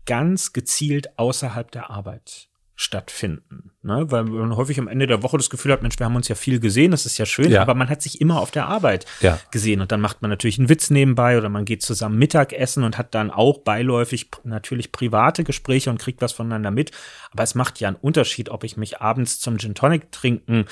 ganz 0.05 0.53
gezielt 0.53 1.19
außerhalb 1.19 1.71
der 1.71 1.89
Arbeit 1.89 2.50
stattfinden. 2.81 3.73
Ne? 3.83 4.11
Weil 4.11 4.25
man 4.25 4.57
häufig 4.57 4.79
am 4.79 4.89
Ende 4.89 5.07
der 5.07 5.23
Woche 5.23 5.37
das 5.37 5.51
Gefühl 5.51 5.71
hat, 5.71 5.83
Mensch, 5.83 5.99
wir 5.99 6.07
haben 6.07 6.17
uns 6.17 6.29
ja 6.29 6.35
viel 6.35 6.61
gesehen, 6.61 6.93
das 6.93 7.05
ist 7.05 7.19
ja 7.19 7.27
schön, 7.27 7.51
ja. 7.51 7.61
aber 7.61 7.75
man 7.75 7.91
hat 7.91 8.01
sich 8.01 8.23
immer 8.23 8.41
auf 8.41 8.51
der 8.51 8.69
Arbeit 8.69 9.05
ja. 9.21 9.39
gesehen 9.51 9.83
und 9.83 9.93
dann 9.93 10.01
macht 10.01 10.23
man 10.23 10.31
natürlich 10.31 10.59
einen 10.59 10.71
Witz 10.71 10.89
nebenbei 10.89 11.37
oder 11.37 11.51
man 11.51 11.67
geht 11.67 11.83
zusammen 11.83 12.17
Mittagessen 12.17 12.83
und 12.83 12.97
hat 12.97 13.15
dann 13.15 13.31
auch 13.31 13.59
beiläufig 13.59 14.31
natürlich 14.45 14.93
private 14.93 15.45
Gespräche 15.45 15.91
und 15.91 15.99
kriegt 15.99 16.23
was 16.23 16.33
voneinander 16.33 16.71
mit. 16.71 16.91
Aber 17.33 17.43
es 17.43 17.55
macht 17.55 17.81
ja 17.81 17.89
einen 17.89 17.99
Unterschied, 17.99 18.49
ob 18.49 18.65
ich 18.65 18.79
mich 18.79 19.03
abends 19.03 19.41
zum 19.41 19.59
Gin 19.59 19.75
Tonic 19.75 20.11
trinken 20.11 20.65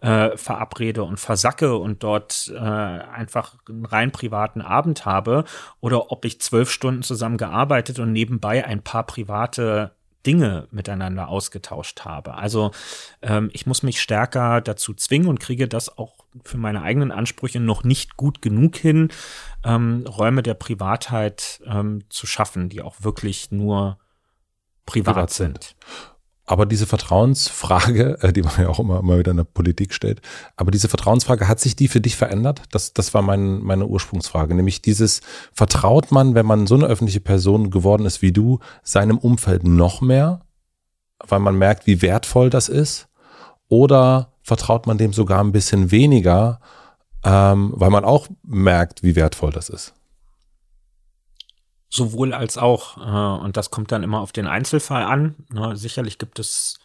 äh, 0.00 0.36
verabrede 0.36 1.02
und 1.02 1.18
versacke 1.18 1.76
und 1.76 2.04
dort 2.04 2.52
äh, 2.54 2.58
einfach 2.60 3.56
einen 3.68 3.86
rein 3.86 4.12
privaten 4.12 4.60
Abend 4.60 5.04
habe 5.04 5.42
oder 5.80 6.12
ob 6.12 6.24
ich 6.24 6.40
zwölf 6.40 6.70
Stunden 6.70 7.02
zusammen 7.02 7.38
gearbeitet 7.38 7.98
und 7.98 8.12
nebenbei 8.12 8.64
ein 8.64 8.82
paar 8.82 9.04
private 9.04 9.96
Dinge 10.26 10.66
miteinander 10.70 11.28
ausgetauscht 11.28 12.04
habe. 12.04 12.34
Also 12.34 12.72
ähm, 13.22 13.50
ich 13.52 13.66
muss 13.66 13.82
mich 13.82 14.00
stärker 14.00 14.60
dazu 14.60 14.92
zwingen 14.94 15.28
und 15.28 15.40
kriege 15.40 15.68
das 15.68 15.96
auch 15.96 16.24
für 16.44 16.58
meine 16.58 16.82
eigenen 16.82 17.12
Ansprüche 17.12 17.60
noch 17.60 17.84
nicht 17.84 18.16
gut 18.16 18.42
genug 18.42 18.76
hin, 18.76 19.10
ähm, 19.64 20.04
Räume 20.06 20.42
der 20.42 20.54
Privatheit 20.54 21.62
ähm, 21.66 22.04
zu 22.10 22.26
schaffen, 22.26 22.68
die 22.68 22.82
auch 22.82 22.96
wirklich 23.00 23.50
nur 23.50 23.98
privat, 24.84 25.14
privat 25.14 25.30
sind. 25.30 25.64
sind. 25.64 25.76
Aber 26.46 26.64
diese 26.64 26.86
Vertrauensfrage, 26.86 28.18
äh, 28.22 28.32
die 28.32 28.42
man 28.42 28.52
ja 28.58 28.68
auch 28.68 28.78
immer, 28.78 29.00
immer 29.00 29.18
wieder 29.18 29.32
in 29.32 29.36
der 29.36 29.44
Politik 29.44 29.92
stellt, 29.92 30.22
aber 30.56 30.70
diese 30.70 30.88
Vertrauensfrage, 30.88 31.48
hat 31.48 31.60
sich 31.60 31.76
die 31.76 31.88
für 31.88 32.00
dich 32.00 32.16
verändert? 32.16 32.62
Das, 32.70 32.92
das 32.94 33.12
war 33.12 33.22
mein, 33.22 33.58
meine 33.62 33.86
Ursprungsfrage, 33.86 34.54
nämlich 34.54 34.80
dieses, 34.80 35.20
vertraut 35.52 36.12
man, 36.12 36.34
wenn 36.34 36.46
man 36.46 36.66
so 36.66 36.76
eine 36.76 36.86
öffentliche 36.86 37.20
Person 37.20 37.70
geworden 37.70 38.06
ist 38.06 38.22
wie 38.22 38.32
du, 38.32 38.60
seinem 38.82 39.18
Umfeld 39.18 39.64
noch 39.64 40.00
mehr, 40.00 40.40
weil 41.26 41.40
man 41.40 41.56
merkt, 41.56 41.86
wie 41.86 42.02
wertvoll 42.02 42.50
das 42.50 42.68
ist? 42.68 43.08
Oder 43.68 44.32
vertraut 44.42 44.86
man 44.86 44.98
dem 44.98 45.12
sogar 45.12 45.42
ein 45.42 45.52
bisschen 45.52 45.90
weniger, 45.90 46.60
ähm, 47.24 47.72
weil 47.74 47.90
man 47.90 48.04
auch 48.04 48.28
merkt, 48.44 49.02
wie 49.02 49.16
wertvoll 49.16 49.50
das 49.50 49.68
ist? 49.68 49.94
Sowohl 51.88 52.32
als 52.32 52.58
auch. 52.58 52.96
Äh, 52.98 53.44
und 53.44 53.56
das 53.56 53.70
kommt 53.70 53.92
dann 53.92 54.02
immer 54.02 54.20
auf 54.20 54.32
den 54.32 54.46
Einzelfall 54.46 55.02
an. 55.02 55.36
Ne? 55.52 55.76
Sicherlich 55.76 56.18
gibt 56.18 56.38
es 56.38 56.78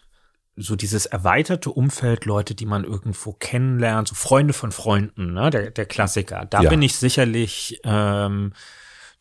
so 0.55 0.75
dieses 0.75 1.05
erweiterte 1.05 1.71
Umfeld, 1.71 2.25
Leute, 2.25 2.55
die 2.55 2.65
man 2.65 2.83
irgendwo 2.83 3.33
kennenlernt, 3.33 4.09
so 4.09 4.15
Freunde 4.15 4.53
von 4.53 4.71
Freunden, 4.71 5.33
ne? 5.33 5.49
der, 5.49 5.71
der 5.71 5.85
Klassiker. 5.85 6.45
Da 6.45 6.61
ja. 6.61 6.69
bin 6.69 6.81
ich 6.81 6.97
sicherlich 6.97 7.79
ähm, 7.83 8.53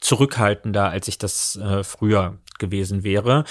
zurückhaltender, 0.01 0.91
als 0.91 1.09
ich 1.09 1.19
das 1.19 1.57
äh, 1.57 1.85
früher 1.85 2.39
gewesen 2.59 3.05
wäre. 3.05 3.45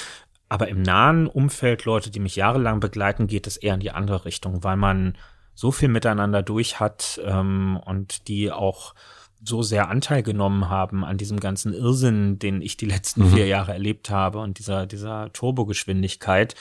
Aber 0.49 0.67
im 0.67 0.81
nahen 0.81 1.27
Umfeld, 1.27 1.85
Leute, 1.85 2.09
die 2.09 2.19
mich 2.19 2.35
jahrelang 2.35 2.79
begleiten, 2.79 3.27
geht 3.27 3.47
es 3.47 3.55
eher 3.55 3.75
in 3.75 3.79
die 3.79 3.91
andere 3.91 4.25
Richtung, 4.25 4.63
weil 4.63 4.77
man 4.77 5.15
so 5.53 5.71
viel 5.71 5.89
miteinander 5.89 6.41
durch 6.41 6.79
hat 6.79 7.19
ähm, 7.23 7.79
und 7.85 8.27
die 8.27 8.51
auch 8.51 8.95
so 9.43 9.61
sehr 9.61 9.89
Anteil 9.89 10.23
genommen 10.23 10.69
haben 10.69 11.05
an 11.05 11.17
diesem 11.17 11.39
ganzen 11.39 11.73
Irrsinn, 11.73 12.39
den 12.39 12.61
ich 12.61 12.77
die 12.77 12.85
letzten 12.85 13.25
mhm. 13.25 13.33
vier 13.33 13.47
Jahre 13.47 13.73
erlebt 13.73 14.09
habe 14.09 14.39
und 14.39 14.59
dieser, 14.59 14.85
dieser 14.85 15.31
Turbogeschwindigkeit, 15.33 16.55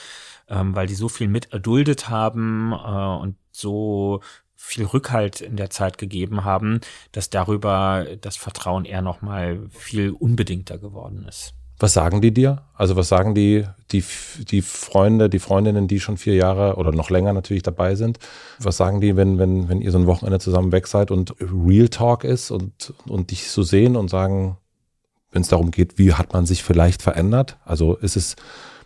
ähm, 0.47 0.75
weil 0.75 0.87
die 0.87 0.95
so 0.95 1.09
viel 1.09 1.27
mit 1.27 1.51
erduldet 1.51 2.09
haben 2.09 2.71
äh, 2.71 3.21
und 3.21 3.35
so 3.51 4.21
viel 4.55 4.85
Rückhalt 4.85 5.41
in 5.41 5.55
der 5.55 5.69
Zeit 5.69 5.97
gegeben 5.97 6.43
haben, 6.43 6.81
dass 7.11 7.29
darüber 7.29 8.05
das 8.19 8.35
Vertrauen 8.35 8.85
eher 8.85 9.01
noch 9.01 9.21
mal 9.21 9.69
viel 9.69 10.11
unbedingter 10.11 10.77
geworden 10.77 11.25
ist. 11.27 11.53
Was 11.79 11.93
sagen 11.93 12.19
die 12.19 12.33
dir? 12.33 12.63
Also 12.75 12.97
was 12.97 13.07
sagen 13.07 13.33
die, 13.33 13.65
die, 13.91 14.03
die 14.51 14.61
Freunde, 14.61 15.29
die 15.29 15.39
Freundinnen, 15.39 15.87
die 15.87 16.01
schon 16.01 16.17
vier 16.17 16.35
Jahre 16.35 16.75
oder 16.75 16.91
noch 16.91 17.09
länger 17.09 17.31
natürlich 17.31 17.63
dabei 17.63 17.95
sind? 17.95 18.19
Was 18.59 18.75
sagen 18.77 18.99
die, 18.99 19.15
wenn, 19.15 19.39
wenn, 19.39 19.69
wenn 19.69 19.81
ihr 19.81 19.91
so 19.91 19.97
ein 19.97 20.05
Wochenende 20.05 20.39
zusammen 20.39 20.73
weg 20.73 20.87
seid 20.87 21.09
und 21.09 21.33
Real 21.39 21.87
Talk 21.87 22.25
ist 22.25 22.51
und, 22.51 22.93
und 23.07 23.31
dich 23.31 23.49
so 23.49 23.63
sehen 23.63 23.95
und 23.95 24.09
sagen, 24.09 24.57
wenn 25.31 25.41
es 25.41 25.47
darum 25.47 25.71
geht, 25.71 25.97
wie 25.97 26.13
hat 26.13 26.33
man 26.33 26.45
sich 26.45 26.63
vielleicht 26.63 27.01
verändert? 27.01 27.57
Also 27.63 27.95
ist 27.95 28.17
es, 28.17 28.35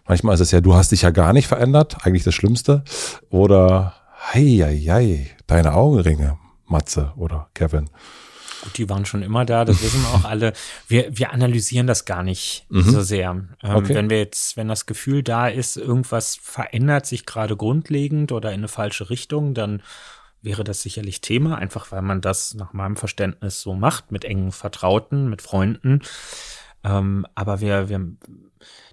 manchmal 0.07 0.35
ist 0.35 0.41
es 0.41 0.51
ja, 0.51 0.61
du 0.61 0.75
hast 0.75 0.91
dich 0.91 1.01
ja 1.01 1.09
gar 1.09 1.33
nicht 1.33 1.47
verändert, 1.47 2.05
eigentlich 2.05 2.23
das 2.23 2.35
Schlimmste. 2.35 2.83
Oder, 3.29 3.95
hei, 4.33 4.59
hei, 4.61 4.77
hei, 4.77 5.27
deine 5.47 5.73
Augenringe, 5.73 6.37
Matze 6.67 7.11
oder 7.15 7.49
Kevin. 7.55 7.89
Gut, 8.63 8.77
die 8.77 8.89
waren 8.89 9.05
schon 9.05 9.23
immer 9.23 9.43
da, 9.43 9.65
das 9.65 9.83
wissen 9.83 10.01
wir 10.03 10.09
auch 10.09 10.23
alle. 10.23 10.53
Wir, 10.87 11.17
wir 11.17 11.33
analysieren 11.33 11.85
das 11.85 12.05
gar 12.05 12.23
nicht 12.23 12.65
mhm. 12.69 12.83
so 12.83 13.01
sehr. 13.01 13.31
Ähm, 13.31 13.49
okay. 13.61 13.93
Wenn 13.93 14.09
wir 14.09 14.19
jetzt, 14.19 14.55
wenn 14.55 14.69
das 14.69 14.85
Gefühl 14.85 15.21
da 15.21 15.49
ist, 15.49 15.75
irgendwas 15.75 16.37
verändert 16.41 17.05
sich 17.05 17.25
gerade 17.25 17.57
grundlegend 17.57 18.31
oder 18.31 18.51
in 18.51 18.61
eine 18.61 18.69
falsche 18.69 19.09
Richtung, 19.09 19.53
dann 19.53 19.83
wäre 20.41 20.63
das 20.63 20.81
sicherlich 20.81 21.19
Thema, 21.19 21.57
einfach 21.57 21.91
weil 21.91 22.01
man 22.01 22.21
das 22.21 22.53
nach 22.53 22.71
meinem 22.71 22.95
Verständnis 22.95 23.59
so 23.59 23.73
macht, 23.73 24.13
mit 24.13 24.23
engen 24.23 24.53
Vertrauten, 24.53 25.29
mit 25.29 25.41
Freunden. 25.41 26.01
Ähm, 26.85 27.25
aber 27.35 27.59
wir, 27.59 27.89
wir 27.89 28.07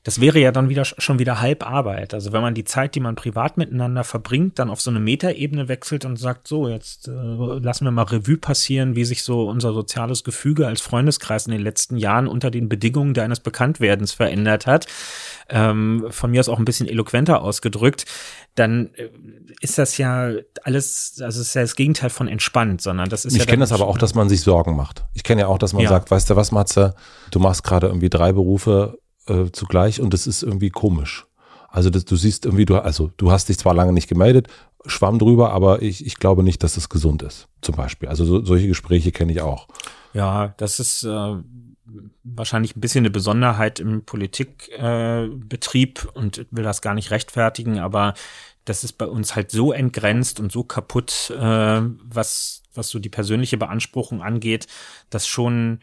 das 0.03 0.21
wäre 0.21 0.39
ja 0.39 0.51
dann 0.51 0.71
wieder 0.71 0.87
schon 0.87 1.19
wieder 1.19 1.41
Halbarbeit. 1.41 2.15
Also 2.15 2.33
wenn 2.33 2.41
man 2.41 2.55
die 2.55 2.65
Zeit, 2.65 2.95
die 2.95 3.01
man 3.01 3.17
privat 3.17 3.59
miteinander 3.59 4.03
verbringt, 4.03 4.59
dann 4.59 4.71
auf 4.71 4.81
so 4.81 4.91
eine 4.91 4.99
Metaebene 4.99 5.69
wechselt 5.69 6.07
und 6.07 6.17
sagt, 6.17 6.49
so, 6.49 6.69
jetzt 6.69 7.09
äh, 7.09 7.11
lassen 7.11 7.85
wir 7.85 7.91
mal 7.91 8.05
Revue 8.05 8.39
passieren, 8.39 8.97
wie 8.97 9.05
sich 9.05 9.23
so 9.23 9.47
unser 9.49 9.75
soziales 9.75 10.25
Gefüge 10.25 10.67
als 10.67 10.81
Freundeskreis 10.81 11.47
in 11.47 11.53
den 11.53 11.61
letzten 11.61 11.99
Jahren 11.99 12.29
unter 12.29 12.51
den 12.51 12.71
Bedingungen 12.71 13.13
deines 13.13 13.41
Bekanntwerdens 13.41 14.13
verändert 14.13 14.67
hat, 14.67 14.87
ähm, 15.51 16.07
von 16.09 16.31
mir 16.31 16.41
aus 16.41 16.49
auch 16.49 16.59
ein 16.59 16.65
bisschen 16.65 16.89
eloquenter 16.89 17.43
ausgedrückt, 17.43 18.07
dann 18.55 18.95
äh, 18.95 19.11
ist 19.61 19.77
das 19.77 19.99
ja 19.99 20.31
alles, 20.63 21.21
also 21.23 21.43
es 21.43 21.49
ist 21.49 21.55
ja 21.55 21.61
das 21.61 21.77
Gegenteil 21.77 22.09
von 22.09 22.27
entspannt, 22.27 22.81
sondern 22.81 23.11
das 23.11 23.27
ist 23.27 23.35
ich 23.35 23.39
ja. 23.41 23.45
Ich 23.45 23.49
kenne 23.51 23.61
das 23.61 23.73
aber 23.73 23.87
auch, 23.87 23.99
dass 23.99 24.15
man 24.15 24.31
sich 24.31 24.41
Sorgen 24.41 24.77
macht. 24.77 25.05
Ich 25.13 25.25
kenne 25.25 25.43
ja 25.43 25.47
auch, 25.49 25.59
dass 25.59 25.75
man 25.75 25.83
ja. 25.83 25.91
sagt, 25.91 26.11
weißt 26.11 26.31
du 26.31 26.37
was, 26.37 26.53
Matze, 26.53 26.95
du 27.31 27.39
machst 27.39 27.65
gerade 27.65 27.89
irgendwie 27.89 28.09
drei 28.09 28.33
Berufe, 28.33 28.99
äh, 29.31 29.53
zugleich 29.53 30.01
und 30.01 30.13
das 30.13 30.27
ist 30.27 30.43
irgendwie 30.43 30.71
komisch. 30.71 31.27
Also 31.69 31.89
das, 31.89 32.05
du 32.05 32.17
siehst 32.17 32.47
irgendwie, 32.47 32.67
du, 32.67 32.77
also 32.77 33.13
du 33.17 33.31
hast 33.31 33.49
dich 33.49 33.59
zwar 33.59 33.75
lange 33.75 33.93
nicht 33.93 34.09
gemeldet, 34.09 34.49
schwamm 34.87 35.19
drüber, 35.19 35.53
aber 35.53 35.83
ich, 35.83 36.05
ich 36.05 36.17
glaube 36.17 36.43
nicht, 36.43 36.63
dass 36.63 36.75
das 36.75 36.89
gesund 36.89 37.23
ist, 37.23 37.49
zum 37.61 37.77
Beispiel. 37.77 38.09
Also 38.09 38.25
so, 38.25 38.45
solche 38.45 38.69
Gespräche 38.69 39.13
kenne 39.13 39.33
ich 39.33 39.41
auch. 39.41 39.69
Ja, 40.13 40.55
das 40.57 40.81
ist 40.81 41.05
äh, 41.05 41.37
wahrscheinlich 42.25 42.77
ein 42.77 42.81
bisschen 42.81 43.03
eine 43.03 43.11
Besonderheit 43.11 43.79
im 43.79 44.05
Politikbetrieb 44.05 46.05
äh, 46.05 46.19
und 46.19 46.45
will 46.51 46.65
das 46.65 46.83
gar 46.83 46.95
nicht 46.95 47.13
rechtfertigen, 47.13 47.79
aber 47.79 48.15
das 48.65 48.83
ist 48.85 48.95
bei 48.95 49.07
uns 49.07 49.37
halt 49.37 49.51
so 49.51 49.73
entgrenzt 49.73 50.41
und 50.41 50.53
so 50.53 50.65
kaputt, 50.65 51.31
äh, 51.31 51.81
was, 52.05 52.63
was 52.75 52.89
so 52.89 52.99
die 52.99 53.09
persönliche 53.09 53.57
Beanspruchung 53.57 54.23
angeht, 54.23 54.67
dass 55.09 55.27
schon 55.27 55.81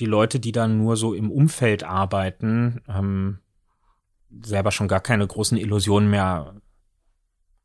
die 0.00 0.06
Leute, 0.06 0.40
die 0.40 0.52
dann 0.52 0.78
nur 0.78 0.96
so 0.96 1.14
im 1.14 1.30
Umfeld 1.30 1.84
arbeiten, 1.84 2.82
ähm, 2.88 3.38
selber 4.42 4.70
schon 4.70 4.88
gar 4.88 5.00
keine 5.00 5.26
großen 5.26 5.58
Illusionen 5.58 6.10
mehr 6.10 6.54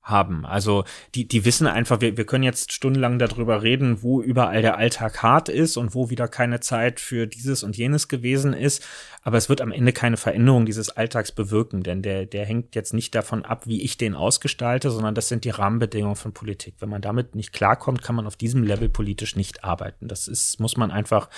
haben. 0.06 0.46
Also 0.46 0.84
die, 1.16 1.28
die 1.28 1.46
wissen 1.46 1.66
einfach, 1.66 2.00
wir, 2.00 2.16
wir 2.16 2.26
können 2.26 2.44
jetzt 2.44 2.72
stundenlang 2.72 3.18
darüber 3.18 3.64
reden, 3.64 4.04
wo 4.04 4.22
überall 4.22 4.62
der 4.62 4.78
Alltag 4.78 5.24
hart 5.24 5.50
ist 5.50 5.78
und 5.78 5.96
wo 5.96 6.12
wieder 6.12 6.28
keine 6.28 6.60
Zeit 6.60 7.00
für 7.00 7.26
dieses 7.26 7.64
und 7.64 7.76
jenes 7.76 8.08
gewesen 8.08 8.54
ist. 8.54 8.86
Aber 9.24 9.38
es 9.38 9.50
wird 9.50 9.62
am 9.62 9.72
Ende 9.72 9.94
keine 9.94 10.18
Veränderung 10.18 10.68
dieses 10.68 10.92
Alltags 10.92 11.32
bewirken, 11.32 11.82
denn 11.82 12.04
der, 12.04 12.28
der 12.28 12.46
hängt 12.46 12.76
jetzt 12.76 12.94
nicht 12.94 13.16
davon 13.16 13.44
ab, 13.44 13.66
wie 13.66 13.82
ich 13.82 13.98
den 13.98 14.14
ausgestalte, 14.14 14.92
sondern 14.92 15.16
das 15.16 15.28
sind 15.28 15.44
die 15.44 15.50
Rahmenbedingungen 15.50 16.16
von 16.16 16.34
Politik. 16.34 16.76
Wenn 16.80 16.90
man 16.90 17.02
damit 17.02 17.34
nicht 17.34 17.52
klarkommt, 17.52 18.04
kann 18.04 18.16
man 18.16 18.28
auf 18.28 18.36
diesem 18.36 18.62
Level 18.64 18.90
politisch 18.90 19.36
nicht 19.36 19.64
arbeiten. 19.64 20.08
Das 20.08 20.28
ist, 20.28 20.60
muss 20.60 20.78
man 20.78 20.92
einfach 20.92 21.30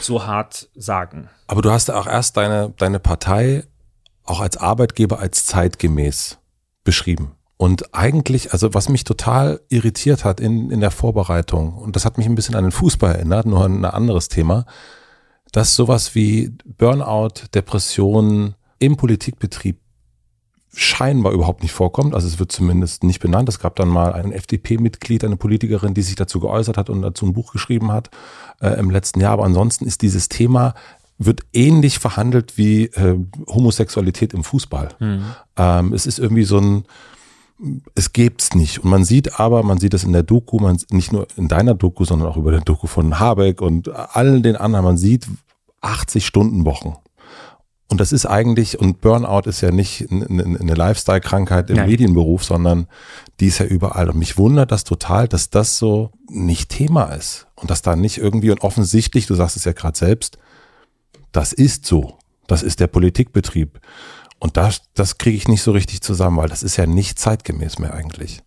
so 0.00 0.26
hart 0.26 0.68
sagen. 0.74 1.28
Aber 1.46 1.62
du 1.62 1.70
hast 1.70 1.88
ja 1.88 1.98
auch 1.98 2.06
erst 2.06 2.36
deine, 2.36 2.72
deine 2.78 2.98
Partei 2.98 3.64
auch 4.24 4.40
als 4.40 4.56
Arbeitgeber 4.56 5.18
als 5.18 5.46
zeitgemäß 5.46 6.38
beschrieben. 6.82 7.32
Und 7.56 7.94
eigentlich, 7.94 8.52
also 8.52 8.74
was 8.74 8.88
mich 8.88 9.04
total 9.04 9.60
irritiert 9.68 10.24
hat 10.24 10.40
in, 10.40 10.70
in 10.70 10.80
der 10.80 10.90
Vorbereitung, 10.90 11.74
und 11.74 11.96
das 11.96 12.04
hat 12.04 12.18
mich 12.18 12.26
ein 12.26 12.34
bisschen 12.34 12.56
an 12.56 12.64
den 12.64 12.72
Fußball 12.72 13.14
erinnert, 13.14 13.46
nur 13.46 13.64
ein 13.64 13.84
anderes 13.84 14.28
Thema, 14.28 14.66
dass 15.52 15.76
sowas 15.76 16.14
wie 16.14 16.56
Burnout, 16.64 17.46
Depressionen 17.54 18.56
im 18.80 18.96
Politikbetrieb 18.96 19.78
scheinbar 20.76 21.32
überhaupt 21.32 21.62
nicht 21.62 21.72
vorkommt. 21.72 22.14
Also 22.14 22.26
es 22.26 22.38
wird 22.38 22.52
zumindest 22.52 23.04
nicht 23.04 23.20
benannt. 23.20 23.48
Es 23.48 23.60
gab 23.60 23.76
dann 23.76 23.88
mal 23.88 24.12
ein 24.12 24.32
FDP-Mitglied, 24.32 25.24
eine 25.24 25.36
Politikerin, 25.36 25.94
die 25.94 26.02
sich 26.02 26.16
dazu 26.16 26.40
geäußert 26.40 26.76
hat 26.76 26.90
und 26.90 27.02
dazu 27.02 27.26
ein 27.26 27.32
Buch 27.32 27.52
geschrieben 27.52 27.92
hat 27.92 28.10
äh, 28.60 28.78
im 28.78 28.90
letzten 28.90 29.20
Jahr. 29.20 29.32
Aber 29.32 29.44
ansonsten 29.44 29.86
ist 29.86 30.02
dieses 30.02 30.28
Thema 30.28 30.74
wird 31.18 31.42
ähnlich 31.52 31.98
verhandelt 31.98 32.58
wie 32.58 32.86
äh, 32.86 33.18
Homosexualität 33.46 34.34
im 34.34 34.42
Fußball. 34.42 34.88
Mhm. 34.98 35.24
Ähm, 35.56 35.92
es 35.92 36.06
ist 36.06 36.18
irgendwie 36.18 36.44
so 36.44 36.58
ein, 36.58 36.84
es 37.94 38.12
gibt's 38.12 38.54
nicht. 38.54 38.82
Und 38.82 38.90
man 38.90 39.04
sieht 39.04 39.38
aber, 39.38 39.62
man 39.62 39.78
sieht 39.78 39.94
es 39.94 40.04
in 40.04 40.12
der 40.12 40.24
Doku, 40.24 40.58
man 40.58 40.78
nicht 40.90 41.12
nur 41.12 41.28
in 41.36 41.48
deiner 41.48 41.74
Doku, 41.74 42.04
sondern 42.04 42.28
auch 42.28 42.36
über 42.36 42.50
der 42.50 42.60
Doku 42.60 42.88
von 42.88 43.20
Habeck 43.20 43.62
und 43.62 43.88
allen 43.88 44.42
den 44.42 44.56
anderen, 44.56 44.84
man 44.84 44.96
sieht 44.96 45.26
80 45.80 46.26
Stunden 46.26 46.64
Wochen. 46.64 46.96
Und 47.88 48.00
das 48.00 48.12
ist 48.12 48.26
eigentlich, 48.26 48.78
und 48.78 49.00
Burnout 49.00 49.48
ist 49.48 49.60
ja 49.60 49.70
nicht 49.70 50.10
eine 50.10 50.74
Lifestyle-Krankheit 50.74 51.68
im 51.70 51.76
Nein. 51.76 51.90
Medienberuf, 51.90 52.42
sondern 52.42 52.86
die 53.40 53.48
ist 53.48 53.58
ja 53.58 53.66
überall. 53.66 54.08
Und 54.08 54.18
mich 54.18 54.38
wundert 54.38 54.72
das 54.72 54.84
total, 54.84 55.28
dass 55.28 55.50
das 55.50 55.78
so 55.78 56.10
nicht 56.28 56.70
Thema 56.70 57.04
ist. 57.12 57.46
Und 57.54 57.70
dass 57.70 57.82
da 57.82 57.94
nicht 57.94 58.18
irgendwie, 58.18 58.50
und 58.50 58.62
offensichtlich, 58.62 59.26
du 59.26 59.34
sagst 59.34 59.56
es 59.56 59.64
ja 59.64 59.72
gerade 59.72 59.98
selbst, 59.98 60.38
das 61.30 61.52
ist 61.52 61.84
so. 61.84 62.18
Das 62.46 62.62
ist 62.62 62.80
der 62.80 62.86
Politikbetrieb. 62.86 63.80
Und 64.38 64.56
das, 64.56 64.82
das 64.94 65.18
kriege 65.18 65.36
ich 65.36 65.48
nicht 65.48 65.62
so 65.62 65.72
richtig 65.72 66.00
zusammen, 66.00 66.38
weil 66.38 66.48
das 66.48 66.62
ist 66.62 66.76
ja 66.76 66.86
nicht 66.86 67.18
zeitgemäß 67.18 67.78
mehr 67.78 67.94
eigentlich. 67.94 68.42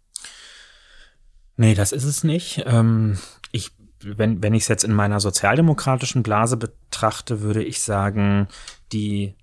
Nee, 1.58 1.74
das 1.74 1.92
ist 1.92 2.04
es 2.04 2.24
nicht. 2.24 2.64
Ähm, 2.68 3.18
ich, 3.52 3.72
wenn, 4.04 4.44
wenn 4.44 4.54
ich 4.54 4.64
es 4.64 4.68
jetzt 4.68 4.84
in 4.84 4.94
meiner 4.94 5.20
sozialdemokratischen 5.20 6.22
Blase 6.22 6.58
betrachte, 6.98 7.42
würde 7.42 7.64
ich 7.64 7.82
sagen, 7.82 8.48
die 8.92 9.36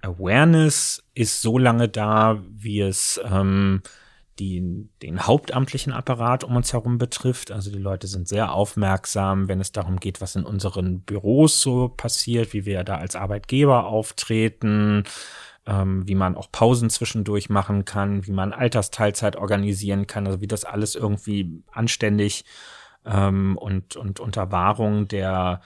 Awareness 0.00 1.02
ist 1.14 1.42
so 1.42 1.58
lange 1.58 1.88
da, 1.88 2.42
wie 2.48 2.80
es 2.80 3.20
ähm, 3.24 3.82
die, 4.38 4.88
den 5.02 5.26
hauptamtlichen 5.26 5.92
Apparat 5.92 6.44
um 6.44 6.56
uns 6.56 6.72
herum 6.72 6.96
betrifft. 6.96 7.52
Also 7.52 7.70
die 7.70 7.78
Leute 7.78 8.06
sind 8.06 8.26
sehr 8.26 8.52
aufmerksam, 8.52 9.48
wenn 9.48 9.60
es 9.60 9.72
darum 9.72 10.00
geht, 10.00 10.22
was 10.22 10.34
in 10.34 10.44
unseren 10.44 11.02
Büros 11.02 11.60
so 11.60 11.88
passiert, 11.88 12.54
wie 12.54 12.64
wir 12.64 12.84
da 12.84 12.96
als 12.96 13.16
Arbeitgeber 13.16 13.84
auftreten, 13.84 15.04
ähm, 15.66 16.08
wie 16.08 16.14
man 16.14 16.36
auch 16.36 16.50
Pausen 16.50 16.88
zwischendurch 16.88 17.50
machen 17.50 17.84
kann, 17.84 18.26
wie 18.26 18.32
man 18.32 18.54
Altersteilzeit 18.54 19.36
organisieren 19.36 20.06
kann, 20.06 20.26
also 20.26 20.40
wie 20.40 20.48
das 20.48 20.64
alles 20.64 20.94
irgendwie 20.94 21.62
anständig 21.70 22.46
ähm, 23.04 23.58
und, 23.58 23.94
und 23.96 24.20
unter 24.20 24.50
Wahrung 24.50 25.06
der, 25.06 25.60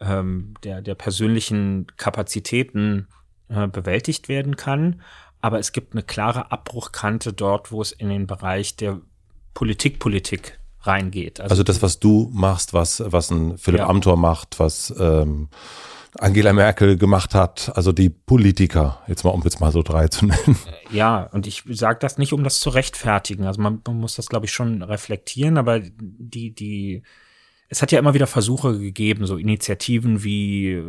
ähm, 0.00 0.54
der, 0.64 0.82
der 0.82 0.94
persönlichen 0.94 1.86
Kapazitäten 1.96 3.08
äh, 3.48 3.66
bewältigt 3.66 4.28
werden 4.28 4.56
kann 4.56 5.02
aber 5.40 5.58
es 5.58 5.72
gibt 5.72 5.94
eine 5.94 6.02
klare 6.02 6.50
Abbruchkante 6.50 7.32
dort, 7.32 7.70
wo 7.70 7.80
es 7.80 7.92
in 7.92 8.08
den 8.08 8.26
Bereich 8.26 8.76
der 8.76 9.00
Politik-Politik 9.54 10.58
reingeht. 10.80 11.40
Also, 11.40 11.52
also, 11.52 11.62
das, 11.62 11.82
was 11.82 12.00
du 12.00 12.30
machst, 12.32 12.72
was, 12.72 13.02
was 13.04 13.30
ein 13.30 13.58
Philipp 13.58 13.80
ja. 13.80 13.88
Amthor 13.88 14.16
macht, 14.16 14.58
was 14.58 14.94
ähm, 14.98 15.48
Angela 16.18 16.52
Merkel 16.52 16.96
gemacht 16.96 17.34
hat, 17.34 17.72
also 17.76 17.92
die 17.92 18.08
Politiker, 18.10 19.00
jetzt 19.06 19.24
mal 19.24 19.30
um 19.30 19.42
jetzt 19.42 19.60
mal 19.60 19.70
so 19.70 19.82
drei 19.82 20.08
zu 20.08 20.26
nennen. 20.26 20.58
Äh, 20.66 20.96
ja, 20.96 21.24
und 21.32 21.46
ich 21.46 21.64
sage 21.68 21.98
das 22.00 22.18
nicht, 22.18 22.32
um 22.32 22.42
das 22.42 22.60
zu 22.60 22.70
rechtfertigen. 22.70 23.44
Also 23.44 23.60
man, 23.60 23.80
man 23.86 23.98
muss 23.98 24.16
das, 24.16 24.28
glaube 24.28 24.46
ich, 24.46 24.52
schon 24.52 24.82
reflektieren, 24.82 25.58
aber 25.58 25.80
die, 25.80 26.52
die, 26.52 27.02
es 27.68 27.82
hat 27.82 27.92
ja 27.92 27.98
immer 27.98 28.14
wieder 28.14 28.26
Versuche 28.26 28.78
gegeben, 28.78 29.26
so 29.26 29.36
Initiativen 29.36 30.24
wie 30.24 30.82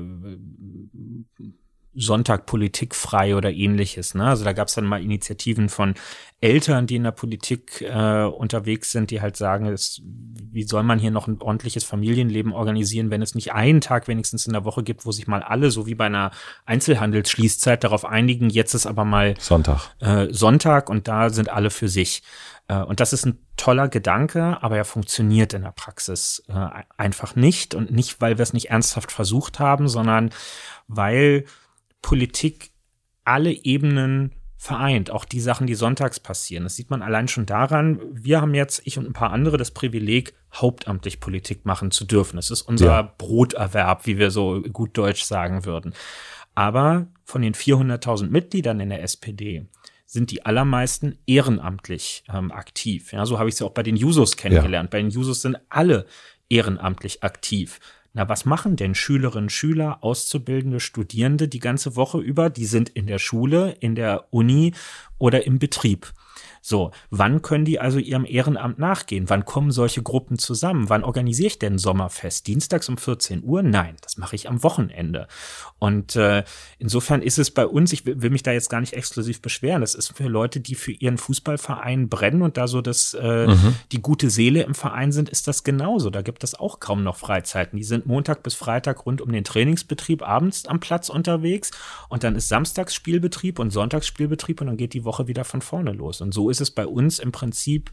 Sonntag 2.00 2.46
politikfrei 2.46 3.36
oder 3.36 3.52
ähnliches. 3.52 4.16
Ne? 4.16 4.26
Also 4.26 4.44
da 4.44 4.54
gab 4.54 4.70
es 4.70 4.76
dann 4.76 4.86
mal 4.86 5.04
Initiativen 5.04 5.70
von 5.70 5.96
Eltern, 6.42 6.88
die 6.88 6.96
in 6.96 7.04
der 7.04 7.12
Politik 7.12 7.82
äh, 7.82 8.24
unterwegs 8.24 8.92
sind, 8.92 9.12
die 9.12 9.22
halt 9.22 9.36
sagen, 9.36 9.66
es, 9.66 10.02
wie 10.06 10.64
soll 10.64 10.84
man 10.84 10.98
hier 10.98 11.12
noch 11.12 11.28
ein 11.28 11.42
ordentliches 11.42 11.84
Familienleben 11.84 12.54
organisieren, 12.54 13.12
wenn 13.12 13.22
es 13.22 13.36
nicht 13.36 13.52
einen 13.52 13.82
Tag 13.82 14.08
wenigstens 14.08 14.48
in 14.48 14.54
der 14.54 14.64
Woche 14.64 14.84
gibt, 14.84 15.06
wo 15.06 15.12
sich 15.12 15.28
mal 15.28 15.44
alle, 15.44 15.70
so 15.70 15.86
wie 15.86 15.96
bei 15.96 16.06
einer 16.06 16.32
Einzelhandelsschließzeit, 16.66 17.84
darauf 17.84 18.06
einigen, 18.06 18.50
jetzt 18.50 18.74
ist 18.74 18.86
aber 18.86 19.04
mal 19.04 19.36
Sonntag. 19.38 19.94
Äh, 20.00 20.28
Sonntag 20.32 20.90
und 20.90 21.10
da 21.10 21.30
sind 21.30 21.50
alle 21.50 21.70
für 21.70 21.90
sich. 21.90 22.24
Äh, 22.70 22.78
und 22.78 23.02
das 23.02 23.12
ist 23.12 23.26
ein 23.26 23.40
toller 23.58 23.90
Gedanke, 23.90 24.58
aber 24.62 24.78
er 24.78 24.86
funktioniert 24.86 25.54
in 25.54 25.64
der 25.64 25.72
Praxis 25.72 26.44
äh, 26.48 26.68
einfach 26.96 27.36
nicht. 27.36 27.76
Und 27.76 27.92
nicht, 27.92 28.22
weil 28.22 28.38
wir 28.38 28.44
es 28.44 28.54
nicht 28.54 28.70
ernsthaft 28.70 29.12
versucht 29.12 29.60
haben, 29.60 29.90
sondern 29.90 30.30
weil 30.88 31.44
Politik 32.02 32.72
alle 33.24 33.52
Ebenen 33.52 34.34
vereint, 34.58 35.10
auch 35.10 35.24
die 35.24 35.40
Sachen, 35.40 35.68
die 35.68 35.76
sonntags 35.76 36.20
passieren. 36.20 36.64
Das 36.66 36.76
sieht 36.76 36.90
man 36.90 37.02
allein 37.02 37.30
schon 37.30 37.46
daran, 37.46 38.02
wir 38.12 38.42
haben 38.42 38.54
jetzt, 38.54 38.82
ich 38.84 38.98
und 38.98 39.06
ein 39.08 39.14
paar 39.14 39.32
andere, 39.32 39.58
das 39.58 39.72
Privileg, 39.72 40.34
hauptamtlich 40.54 41.22
Politik 41.22 41.66
machen 41.66 41.92
zu 41.92 42.04
dürfen. 42.04 42.36
Das 42.36 42.52
ist 42.52 42.64
unser 42.64 42.86
ja. 42.86 43.14
Broterwerb, 43.18 44.06
wie 44.06 44.18
wir 44.18 44.32
so 44.32 44.62
gut 44.62 44.98
Deutsch 44.98 45.24
sagen 45.24 45.64
würden. 45.64 45.94
Aber 46.56 47.08
von 47.24 47.42
den 47.42 47.54
400.000 47.54 48.30
Mitgliedern 48.30 48.82
in 48.82 48.90
der 48.90 49.02
SPD 49.02 49.66
sind 50.06 50.32
die 50.32 50.46
allermeisten 50.46 51.20
ehrenamtlich 51.26 52.26
ähm, 52.34 52.52
aktiv. 52.52 53.14
Ja, 53.14 53.26
so 53.26 53.40
habe 53.40 53.48
ich 53.48 53.54
es 53.54 53.60
ja 53.60 53.68
auch 53.68 53.74
bei 53.74 53.84
den 53.84 53.96
Jusos 53.96 54.36
kennengelernt. 54.36 54.88
Ja. 54.88 54.98
Bei 54.98 55.02
den 55.02 55.12
Jusos 55.12 55.42
sind 55.42 55.58
alle 55.70 56.06
ehrenamtlich 56.50 57.24
aktiv. 57.24 57.80
Na, 58.14 58.27
was 58.27 58.45
machen 58.45 58.76
denn 58.76 58.95
Schülerinnen, 58.95 59.49
Schüler, 59.49 60.03
Auszubildende, 60.03 60.80
Studierende 60.80 61.48
die 61.48 61.60
ganze 61.60 61.95
Woche 61.95 62.18
über? 62.19 62.49
Die 62.49 62.65
sind 62.65 62.90
in 62.90 63.06
der 63.06 63.19
Schule, 63.19 63.76
in 63.80 63.95
der 63.95 64.34
Uni 64.34 64.73
oder 65.19 65.45
im 65.45 65.60
Betrieb. 65.60 66.11
So, 66.61 66.91
wann 67.10 67.41
können 67.41 67.65
die 67.65 67.80
also 67.80 67.99
ihrem 67.99 68.26
Ehrenamt 68.26 68.80
nachgehen? 68.80 69.30
Wann 69.30 69.45
kommen 69.45 69.72
solche 69.72 70.03
Gruppen 70.03 70.38
zusammen? 70.38 70.90
Wann 70.90 71.03
organisiere 71.03 71.48
ich 71.48 71.60
denn 71.60 71.77
Sommerfest? 71.77 72.48
Dienstags 72.48 72.90
um 72.90 72.98
14 72.98 73.44
Uhr? 73.44 73.64
Nein, 73.64 73.95
das 74.02 74.18
mache 74.18 74.36
ich 74.36 74.49
am 74.49 74.64
Wochenende. 74.64 75.27
Und 75.80 76.15
äh, 76.15 76.44
insofern 76.77 77.22
ist 77.22 77.40
es 77.40 77.52
bei 77.52 77.65
uns, 77.65 77.94
ich 77.94 78.06
will, 78.06 78.22
will 78.22 78.30
mich 78.30 78.44
da 78.44 78.52
jetzt 78.52 78.69
gar 78.69 78.81
nicht 78.81 78.94
exklusiv 78.94 79.41
beschweren, 79.41 79.81
das 79.81 79.95
ist 79.95 80.15
für 80.15 80.27
Leute, 80.27 80.60
die 80.60 80.76
für 80.76 80.91
ihren 80.91 81.18
Fußballverein 81.18 82.10
brennen 82.10 82.41
und 82.41 82.57
da 82.57 82.68
so 82.68 82.81
das, 82.81 83.14
äh, 83.14 83.48
mhm. 83.48 83.76
die 83.91 84.02
gute 84.02 84.30
Seele 84.30 84.64
im 84.64 84.76
Verein 84.76 85.11
sind, 85.11 85.30
ist 85.30 85.48
das 85.48 85.64
genauso. 85.64 86.10
Da 86.10 86.22
gibt 86.22 86.44
es 86.44 86.56
auch 86.56 86.80
kaum 86.80 87.03
noch 87.03 87.15
Freizeiten. 87.15 87.77
Die 87.77 87.84
sind 87.84 88.06
Montag 88.06 88.44
bis 88.44 88.56
Freitag 88.56 89.06
rund 89.06 89.22
um 89.22 89.31
den 89.31 89.44
Trainingsbetrieb 89.44 90.27
abends 90.27 90.65
am 90.65 90.80
Platz 90.80 91.10
unterwegs 91.10 91.72
und 92.10 92.23
dann 92.23 92.36
ist 92.36 92.49
Samstags 92.49 92.94
Spielbetrieb 92.94 93.60
und 93.60 93.72
Sonntags 93.72 94.07
Spielbetrieb 94.07 94.61
und 94.61 94.68
dann 94.68 94.77
geht 94.77 94.94
die 94.94 95.06
Woche 95.06 95.27
wieder 95.27 95.45
von 95.45 95.61
vorne 95.61 95.91
los. 95.91 96.22
Und 96.22 96.34
so 96.34 96.49
ist 96.50 96.62
es 96.62 96.72
bei 96.72 96.86
uns 96.86 97.20
im 97.20 97.32
Prinzip 97.32 97.92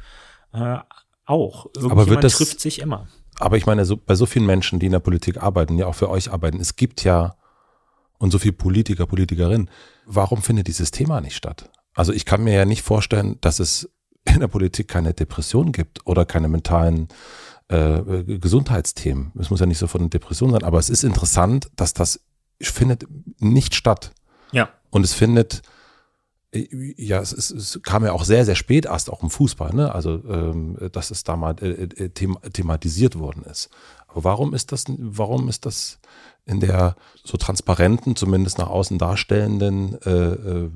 äh, 0.53 0.79
auch. 1.25 1.67
Aber 1.83 2.09
wird 2.09 2.25
das, 2.25 2.35
trifft 2.35 2.61
sich 2.61 2.81
immer. 2.81 3.09
Aber 3.39 3.57
ich 3.57 3.67
meine, 3.67 3.85
so, 3.85 3.97
bei 3.97 4.15
so 4.15 4.27
vielen 4.27 4.47
Menschen, 4.47 4.79
die 4.79 4.87
in 4.87 4.93
der 4.93 5.01
Politik 5.01 5.43
arbeiten, 5.43 5.77
ja 5.77 5.87
auch 5.87 5.95
für 5.95 6.11
euch 6.11 6.33
arbeiten, 6.33 6.61
es 6.61 6.77
gibt 6.77 7.05
ja 7.05 7.37
und 8.19 8.31
so 8.31 8.39
viele 8.39 8.55
Politiker, 8.55 9.07
Politikerinnen, 9.07 9.71
warum 10.07 10.43
findet 10.43 10.69
dieses 10.69 10.91
Thema 10.91 11.21
nicht 11.21 11.37
statt? 11.37 11.71
Also 11.95 12.13
ich 12.13 12.25
kann 12.25 12.45
mir 12.45 12.55
ja 12.55 12.65
nicht 12.65 12.83
vorstellen, 12.83 13.37
dass 13.41 13.59
es 13.59 13.91
in 14.25 14.41
der 14.41 14.49
Politik 14.49 14.89
keine 14.89 15.15
Depression 15.15 15.73
gibt 15.73 16.07
oder 16.07 16.25
keine 16.25 16.49
mentalen 16.49 17.09
äh, 17.69 18.25
Gesundheitsthemen. 18.39 19.33
Es 19.39 19.51
muss 19.51 19.61
ja 19.61 19.67
nicht 19.67 19.79
so 19.79 19.87
von 19.87 20.11
Depression 20.11 20.51
sein, 20.51 20.63
aber 20.63 20.79
es 20.79 20.91
ist 20.91 21.05
interessant, 21.05 21.71
dass 21.77 21.95
das 21.95 22.21
findet 22.61 23.07
nicht 23.39 23.75
statt. 23.75 24.13
Ja. 24.53 24.71
Und 24.91 25.05
es 25.05 25.13
findet 25.13 25.63
ja, 26.97 27.21
es, 27.21 27.33
ist, 27.33 27.51
es 27.51 27.81
kam 27.83 28.05
ja 28.05 28.13
auch 28.13 28.25
sehr, 28.25 28.45
sehr 28.45 28.55
spät 28.55 28.87
erst 28.87 29.11
auch 29.11 29.23
im 29.23 29.31
Fußball, 29.31 29.75
ne? 29.75 29.95
Also, 29.95 30.23
ähm, 30.29 30.77
dass 30.93 31.11
es 31.11 31.25
da 31.25 31.37
mal 31.37 31.57
äh, 31.61 31.85
äh 31.85 32.09
them 32.09 32.39
thematisiert 32.53 33.19
worden 33.19 33.43
ist. 33.45 33.71
Aber 34.09 34.25
warum 34.25 34.55
ist 34.55 34.73
das, 34.73 34.85
warum 34.89 35.49
ist 35.49 35.67
das 35.67 35.99
in 36.47 36.61
der 36.61 36.97
so 37.25 37.37
transparenten, 37.37 38.17
zumindest 38.17 38.59
nach 38.59 38.69
außen 38.69 38.99
darstellenden 38.99 40.01
äh, 40.03 40.11
äh, 40.11 40.71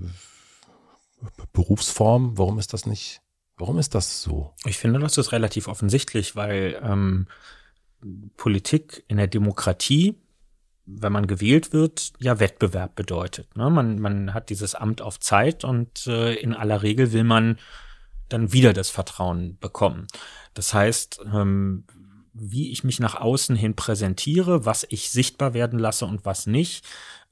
Berufsform, 1.53 2.37
warum 2.37 2.59
ist 2.59 2.73
das 2.73 2.87
nicht, 2.87 3.21
warum 3.57 3.79
ist 3.79 3.95
das 3.95 4.23
so? 4.23 4.53
Ich 4.65 4.79
finde, 4.79 4.99
das 4.99 5.17
ist 5.17 5.33
relativ 5.33 5.69
offensichtlich, 5.69 6.35
weil 6.35 6.81
ähm, 6.83 7.29
Politik 8.37 9.05
in 9.09 9.19
der 9.19 9.27
Demokratie 9.27 10.17
wenn 10.99 11.13
man 11.13 11.27
gewählt 11.27 11.73
wird, 11.73 12.13
ja 12.19 12.41
Wettbewerb 12.41 12.95
bedeutet. 12.95 13.57
Ne? 13.57 13.71
Man, 13.71 13.99
man 13.99 14.35
hat 14.35 14.51
dieses 14.51 14.75
Amt 14.75 15.03
auf 15.03 15.21
Zeit 15.21 15.65
und 15.65 16.07
äh, 16.07 16.35
in 16.35 16.55
aller 16.55 16.83
Regel 16.83 17.13
will 17.13 17.25
man 17.25 17.59
dann 18.29 18.53
wieder 18.53 18.73
das 18.73 18.91
Vertrauen 18.91 19.59
bekommen. 19.61 20.07
Das 20.55 20.73
heißt, 20.75 21.21
ähm, 21.33 21.85
wie 22.33 22.71
ich 22.71 22.85
mich 22.85 23.01
nach 23.01 23.17
außen 23.17 23.57
hin 23.57 23.75
präsentiere, 23.75 24.65
was 24.65 24.87
ich 24.89 25.11
sichtbar 25.11 25.53
werden 25.55 25.79
lasse 25.79 26.07
und 26.07 26.25
was 26.25 26.47
nicht, 26.47 26.85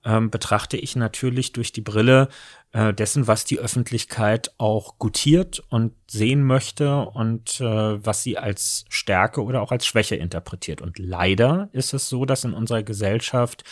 ähm, 0.04 0.30
betrachte 0.30 0.76
ich 0.76 0.96
natürlich 0.96 1.52
durch 1.52 1.72
die 1.72 1.80
Brille 1.80 2.28
äh, 2.72 2.92
dessen, 2.92 3.26
was 3.26 3.44
die 3.44 3.58
Öffentlichkeit 3.58 4.52
auch 4.58 4.98
gutiert 4.98 5.62
und 5.70 5.94
sehen 6.06 6.44
möchte 6.44 7.00
und 7.00 7.60
äh, 7.60 8.04
was 8.04 8.22
sie 8.22 8.36
als 8.36 8.84
Stärke 8.88 9.42
oder 9.42 9.62
auch 9.62 9.72
als 9.72 9.86
Schwäche 9.86 10.16
interpretiert. 10.16 10.82
Und 10.82 10.98
leider 10.98 11.70
ist 11.72 11.94
es 11.94 12.08
so, 12.08 12.26
dass 12.26 12.44
in 12.44 12.52
unserer 12.52 12.82
Gesellschaft 12.82 13.64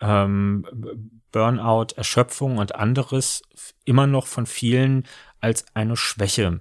ähm, 0.00 0.64
Burnout, 1.32 1.94
Erschöpfung 1.96 2.58
und 2.58 2.74
anderes 2.74 3.42
immer 3.84 4.06
noch 4.06 4.26
von 4.26 4.46
vielen 4.46 5.04
als 5.40 5.64
eine 5.74 5.96
Schwäche 5.96 6.60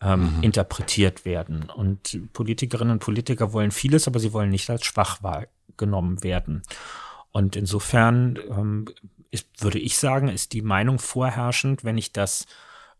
ähm, 0.00 0.36
mhm. 0.36 0.42
interpretiert 0.42 1.24
werden. 1.24 1.68
Und 1.68 2.32
Politikerinnen 2.32 2.94
und 2.94 3.00
Politiker 3.00 3.52
wollen 3.52 3.70
vieles, 3.70 4.08
aber 4.08 4.18
sie 4.20 4.32
wollen 4.32 4.50
nicht 4.50 4.70
als 4.70 4.84
schwach 4.84 5.22
wahrgenommen 5.22 6.22
werden. 6.22 6.62
Und 7.32 7.56
insofern 7.56 8.38
ähm, 8.50 8.86
ist, 9.30 9.46
würde 9.62 9.78
ich 9.78 9.98
sagen, 9.98 10.28
ist 10.28 10.52
die 10.52 10.62
Meinung 10.62 10.98
vorherrschend, 10.98 11.84
wenn 11.84 11.98
ich 11.98 12.12
das 12.12 12.46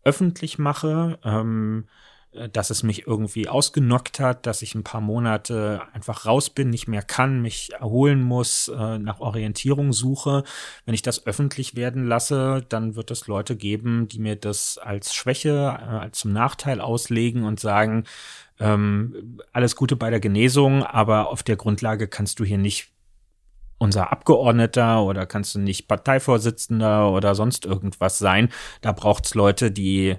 öffentlich 0.03 0.57
mache, 0.57 1.19
ähm, 1.23 1.85
äh, 2.31 2.49
dass 2.49 2.69
es 2.69 2.83
mich 2.83 3.07
irgendwie 3.07 3.47
ausgenockt 3.47 4.19
hat, 4.19 4.45
dass 4.45 4.61
ich 4.61 4.75
ein 4.75 4.83
paar 4.83 5.01
Monate 5.01 5.81
einfach 5.93 6.25
raus 6.25 6.49
bin, 6.49 6.69
nicht 6.69 6.87
mehr 6.87 7.01
kann, 7.01 7.41
mich 7.41 7.73
erholen 7.73 8.21
muss, 8.21 8.69
äh, 8.69 8.97
nach 8.97 9.19
Orientierung 9.19 9.93
suche. 9.93 10.43
Wenn 10.85 10.93
ich 10.93 11.01
das 11.01 11.25
öffentlich 11.27 11.75
werden 11.75 12.05
lasse, 12.07 12.65
dann 12.69 12.95
wird 12.95 13.11
es 13.11 13.27
Leute 13.27 13.55
geben, 13.55 14.07
die 14.07 14.19
mir 14.19 14.35
das 14.35 14.77
als 14.77 15.13
Schwäche, 15.13 15.49
äh, 15.49 15.97
als 15.97 16.19
zum 16.19 16.33
Nachteil 16.33 16.81
auslegen 16.81 17.43
und 17.43 17.59
sagen, 17.59 18.05
ähm, 18.59 19.39
alles 19.53 19.75
Gute 19.75 19.95
bei 19.95 20.09
der 20.09 20.19
Genesung, 20.19 20.83
aber 20.83 21.29
auf 21.29 21.43
der 21.43 21.55
Grundlage 21.55 22.07
kannst 22.07 22.39
du 22.39 22.45
hier 22.45 22.59
nicht 22.59 22.91
unser 23.81 24.11
Abgeordneter 24.11 25.03
oder 25.03 25.25
kannst 25.25 25.55
du 25.55 25.59
nicht 25.59 25.87
Parteivorsitzender 25.87 27.11
oder 27.11 27.33
sonst 27.33 27.65
irgendwas 27.65 28.19
sein. 28.19 28.49
Da 28.81 28.91
braucht 28.91 29.25
es 29.25 29.33
Leute, 29.33 29.71
die 29.71 30.17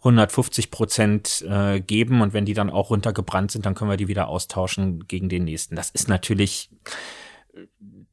150 0.00 0.70
Prozent 0.70 1.42
äh, 1.48 1.80
geben 1.80 2.20
und 2.20 2.34
wenn 2.34 2.44
die 2.44 2.52
dann 2.52 2.68
auch 2.68 2.90
runtergebrannt 2.90 3.50
sind, 3.50 3.64
dann 3.64 3.74
können 3.74 3.90
wir 3.90 3.96
die 3.96 4.08
wieder 4.08 4.28
austauschen 4.28 5.06
gegen 5.08 5.30
den 5.30 5.44
nächsten. 5.44 5.76
Das 5.76 5.88
ist 5.90 6.08
natürlich 6.08 6.68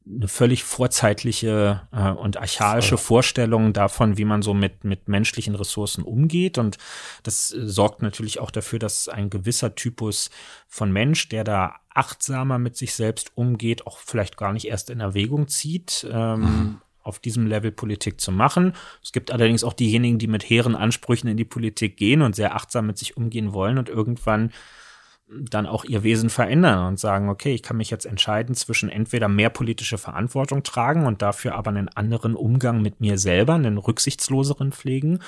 eine 0.06 0.28
völlig 0.28 0.64
vorzeitliche 0.64 1.82
äh, 1.92 2.10
und 2.10 2.36
archaische 2.36 2.98
Vorstellung 2.98 3.72
davon, 3.72 4.16
wie 4.16 4.24
man 4.24 4.42
so 4.42 4.54
mit, 4.54 4.84
mit 4.84 5.08
menschlichen 5.08 5.54
Ressourcen 5.54 6.02
umgeht. 6.02 6.58
Und 6.58 6.78
das 7.22 7.52
äh, 7.52 7.66
sorgt 7.66 8.02
natürlich 8.02 8.40
auch 8.40 8.50
dafür, 8.50 8.78
dass 8.78 9.08
ein 9.08 9.30
gewisser 9.30 9.74
Typus 9.74 10.30
von 10.66 10.92
Mensch, 10.92 11.28
der 11.28 11.44
da 11.44 11.76
achtsamer 11.94 12.58
mit 12.58 12.76
sich 12.76 12.94
selbst 12.94 13.32
umgeht, 13.34 13.86
auch 13.86 13.98
vielleicht 13.98 14.36
gar 14.36 14.52
nicht 14.52 14.66
erst 14.66 14.90
in 14.90 15.00
Erwägung 15.00 15.48
zieht, 15.48 16.06
ähm, 16.10 16.40
mhm 16.40 16.80
auf 17.02 17.18
diesem 17.18 17.46
Level 17.46 17.72
Politik 17.72 18.20
zu 18.20 18.32
machen. 18.32 18.74
Es 19.02 19.12
gibt 19.12 19.30
allerdings 19.30 19.64
auch 19.64 19.72
diejenigen, 19.72 20.18
die 20.18 20.28
mit 20.28 20.48
hehren 20.48 20.76
Ansprüchen 20.76 21.28
in 21.28 21.36
die 21.36 21.44
Politik 21.44 21.96
gehen 21.96 22.22
und 22.22 22.36
sehr 22.36 22.54
achtsam 22.54 22.86
mit 22.86 22.98
sich 22.98 23.16
umgehen 23.16 23.52
wollen 23.52 23.78
und 23.78 23.88
irgendwann 23.88 24.52
dann 25.40 25.66
auch 25.66 25.84
ihr 25.84 26.02
Wesen 26.02 26.30
verändern 26.30 26.86
und 26.86 26.98
sagen, 26.98 27.28
okay, 27.28 27.54
ich 27.54 27.62
kann 27.62 27.76
mich 27.76 27.90
jetzt 27.90 28.06
entscheiden 28.06 28.54
zwischen 28.54 28.88
entweder 28.88 29.28
mehr 29.28 29.50
politische 29.50 29.98
Verantwortung 29.98 30.62
tragen 30.62 31.06
und 31.06 31.22
dafür 31.22 31.54
aber 31.54 31.70
einen 31.70 31.88
anderen 31.88 32.34
Umgang 32.34 32.82
mit 32.82 33.00
mir 33.00 33.18
selber, 33.18 33.54
einen 33.54 33.78
rücksichtsloseren 33.78 34.72
pflegen 34.72 35.20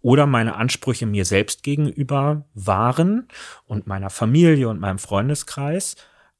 oder 0.00 0.26
meine 0.26 0.56
Ansprüche 0.56 1.06
mir 1.06 1.24
selbst 1.24 1.62
gegenüber 1.62 2.44
wahren 2.54 3.28
und 3.66 3.86
meiner 3.86 4.10
Familie 4.10 4.68
und 4.68 4.80
meinem 4.80 4.98
Freundeskreis 4.98 5.96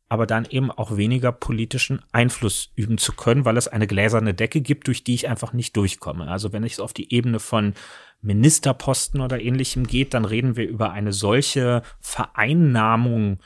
aber 0.09 0.27
dann 0.27 0.47
eben 0.49 0.71
auch 0.71 0.97
weniger 0.97 1.33
politischen 1.33 2.03
Einfluss 2.13 2.73
üben 2.77 2.99
zu 2.99 3.13
können, 3.13 3.45
weil 3.45 3.57
es 3.57 3.69
eine 3.69 3.87
gläserne 3.87 4.33
Decke 4.33 4.61
gibt, 4.61 4.87
durch 4.87 5.05
die 5.05 5.15
ich 5.15 5.29
einfach 5.29 5.53
nicht 5.53 5.77
durchkomme. 5.77 6.29
Also 6.29 6.53
wenn 6.53 6.65
es 6.65 6.81
auf 6.81 6.95
die 6.95 7.13
Ebene 7.13 7.41
von 7.41 7.75
Ministerposten 8.21 9.21
oder 9.21 9.41
ähnlichem 9.41 9.87
geht, 9.87 10.15
dann 10.15 10.25
reden 10.25 10.57
wir 10.57 10.69
über 10.69 10.91
eine 10.93 11.13
solche 11.13 11.83
Vereinnahmung 12.01 13.39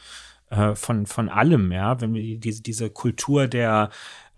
äh, 0.51 0.75
von, 0.75 1.07
von 1.07 1.29
allem, 1.29 1.73
ja, 1.73 2.01
wenn 2.01 2.15
wir 2.15 2.39
diese, 2.39 2.63
diese 2.63 2.91
Kultur 2.91 3.49
der 3.49 3.91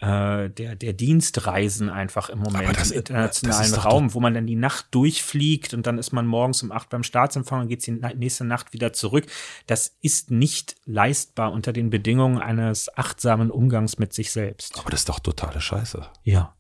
äh, 0.05 0.51
der, 0.51 0.75
der 0.75 0.93
Dienstreisen 0.93 1.89
einfach 1.89 2.29
im 2.29 2.41
Moment 2.41 2.77
das, 2.77 2.91
im 2.91 2.99
internationalen 2.99 3.75
Raum, 3.75 4.13
wo 4.13 4.21
man 4.21 4.35
dann 4.35 4.47
die 4.47 4.57
Nacht 4.57 4.87
durchfliegt 4.91 5.73
und 5.73 5.87
dann 5.87 5.99
ist 5.99 6.13
man 6.13 6.27
morgens 6.27 6.63
um 6.63 6.73
acht 6.73 6.91
beim 6.91 7.05
Staatsempfang 7.05 7.63
und 7.63 7.69
geht 7.69 7.87
die 7.87 7.93
nächste 7.93 8.45
Nacht 8.45 8.73
wieder 8.73 8.93
zurück. 8.93 9.27
Das 9.67 9.97
ist 10.03 10.31
nicht 10.31 10.77
leistbar 10.85 11.53
unter 11.53 11.73
den 11.73 11.91
Bedingungen 11.91 12.39
eines 12.39 12.95
achtsamen 12.99 13.51
Umgangs 13.51 13.99
mit 13.99 14.13
sich 14.13 14.31
selbst. 14.31 14.79
Aber 14.79 14.91
das 14.91 15.01
ist 15.01 15.09
doch 15.09 15.21
totale 15.21 15.61
Scheiße. 15.61 16.07
Ja. 16.25 16.55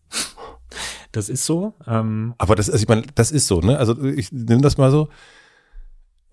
Das 1.12 1.28
ist 1.28 1.44
so. 1.46 1.74
Ähm, 1.86 2.34
aber 2.38 2.56
das, 2.56 2.70
also 2.70 2.82
ich 2.82 2.88
meine, 2.88 3.02
das 3.14 3.30
ist 3.30 3.46
so, 3.46 3.60
ne? 3.60 3.78
Also 3.78 4.02
ich 4.04 4.32
nehme 4.32 4.62
das 4.62 4.76
mal 4.78 4.90
so. 4.90 5.08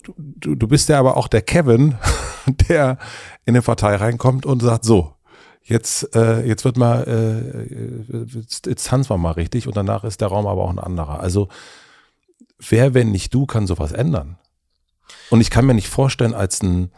Du, 0.04 0.14
du, 0.18 0.56
du 0.56 0.68
bist 0.68 0.90
ja 0.90 1.00
aber 1.00 1.18
auch 1.18 1.28
der 1.28 1.42
Kevin, 1.42 1.96
der 2.70 2.98
in 3.46 3.56
eine 3.56 3.62
Partei 3.62 3.96
reinkommt 3.96 4.46
und 4.46 4.62
sagt, 4.62 4.84
so, 4.86 5.14
jetzt, 5.64 6.16
äh, 6.16 6.46
jetzt 6.46 6.66
wird 6.66 6.78
mal, 6.78 7.04
äh, 7.04 8.24
jetzt, 8.38 8.66
jetzt 8.66 8.88
tanzen 8.88 9.10
wir 9.12 9.18
mal 9.18 9.32
richtig 9.32 9.68
und 9.68 9.78
danach 9.78 10.04
ist 10.04 10.22
der 10.22 10.30
Raum 10.30 10.48
aber 10.48 10.64
auch 10.64 10.72
ein 10.72 10.80
anderer. 10.80 11.20
Also 11.20 11.50
wer, 12.70 12.94
wenn 12.94 13.12
nicht 13.12 13.34
du, 13.34 13.46
kann 13.46 13.68
sowas 13.68 13.92
ändern? 13.92 14.38
Und 15.30 15.42
ich 15.42 15.50
kann 15.50 15.66
mir 15.66 15.74
nicht 15.74 15.90
vorstellen, 15.90 16.34
als 16.34 16.62
ein, 16.62 16.92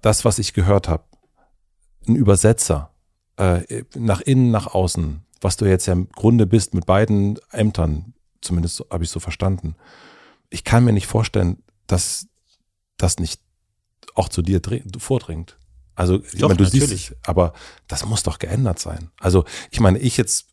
das, 0.00 0.24
was 0.24 0.38
ich 0.38 0.54
gehört 0.54 0.88
habe, 0.88 1.04
ein 2.06 2.16
Übersetzer, 2.16 2.90
äh, 3.36 3.84
nach 3.96 4.20
innen, 4.20 4.50
nach 4.50 4.74
außen, 4.74 5.23
was 5.44 5.56
du 5.56 5.66
jetzt 5.66 5.86
ja 5.86 5.92
im 5.92 6.08
Grunde 6.08 6.46
bist 6.46 6.74
mit 6.74 6.86
beiden 6.86 7.38
Ämtern, 7.52 8.14
zumindest 8.40 8.82
habe 8.90 9.04
ich 9.04 9.10
so 9.10 9.20
verstanden. 9.20 9.76
Ich 10.48 10.64
kann 10.64 10.84
mir 10.84 10.92
nicht 10.92 11.06
vorstellen, 11.06 11.62
dass 11.86 12.26
das 12.96 13.18
nicht 13.18 13.40
auch 14.14 14.28
zu 14.28 14.42
dir 14.42 14.60
vordringt. 14.98 15.58
Also 15.94 16.22
ich 16.24 16.40
doch, 16.40 16.48
meine, 16.48 16.58
du 16.58 16.64
natürlich. 16.64 16.88
siehst, 16.88 17.16
aber 17.24 17.52
das 17.86 18.04
muss 18.04 18.22
doch 18.22 18.38
geändert 18.38 18.78
sein. 18.78 19.10
Also 19.20 19.44
ich 19.70 19.80
meine, 19.80 19.98
ich 19.98 20.16
jetzt 20.16 20.46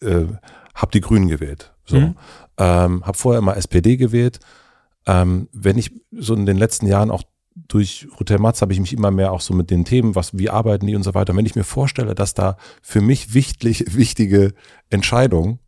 äh, 0.00 0.26
habe 0.74 0.92
die 0.92 1.00
Grünen 1.00 1.28
gewählt, 1.28 1.72
so, 1.86 1.98
mhm. 1.98 2.16
ähm, 2.58 3.04
habe 3.06 3.16
vorher 3.16 3.40
mal 3.40 3.54
SPD 3.54 3.96
gewählt. 3.96 4.38
Ähm, 5.06 5.48
wenn 5.52 5.78
ich 5.78 5.92
so 6.12 6.34
in 6.34 6.46
den 6.46 6.56
letzten 6.56 6.86
Jahren 6.86 7.10
auch 7.10 7.22
durch 7.56 8.06
Hotel 8.18 8.38
Matz 8.38 8.60
habe 8.60 8.74
ich 8.74 8.80
mich 8.80 8.92
immer 8.92 9.10
mehr 9.10 9.32
auch 9.32 9.40
so 9.40 9.54
mit 9.54 9.70
den 9.70 9.84
Themen, 9.86 10.14
was, 10.14 10.36
wie 10.36 10.50
arbeiten 10.50 10.86
die 10.86 10.94
und 10.94 11.02
so 11.02 11.14
weiter. 11.14 11.34
wenn 11.34 11.46
ich 11.46 11.56
mir 11.56 11.64
vorstelle, 11.64 12.14
dass 12.14 12.34
da 12.34 12.58
für 12.82 13.00
mich 13.00 13.32
wichtig, 13.32 13.96
wichtige 13.96 14.52
Entscheidungen 14.90 15.58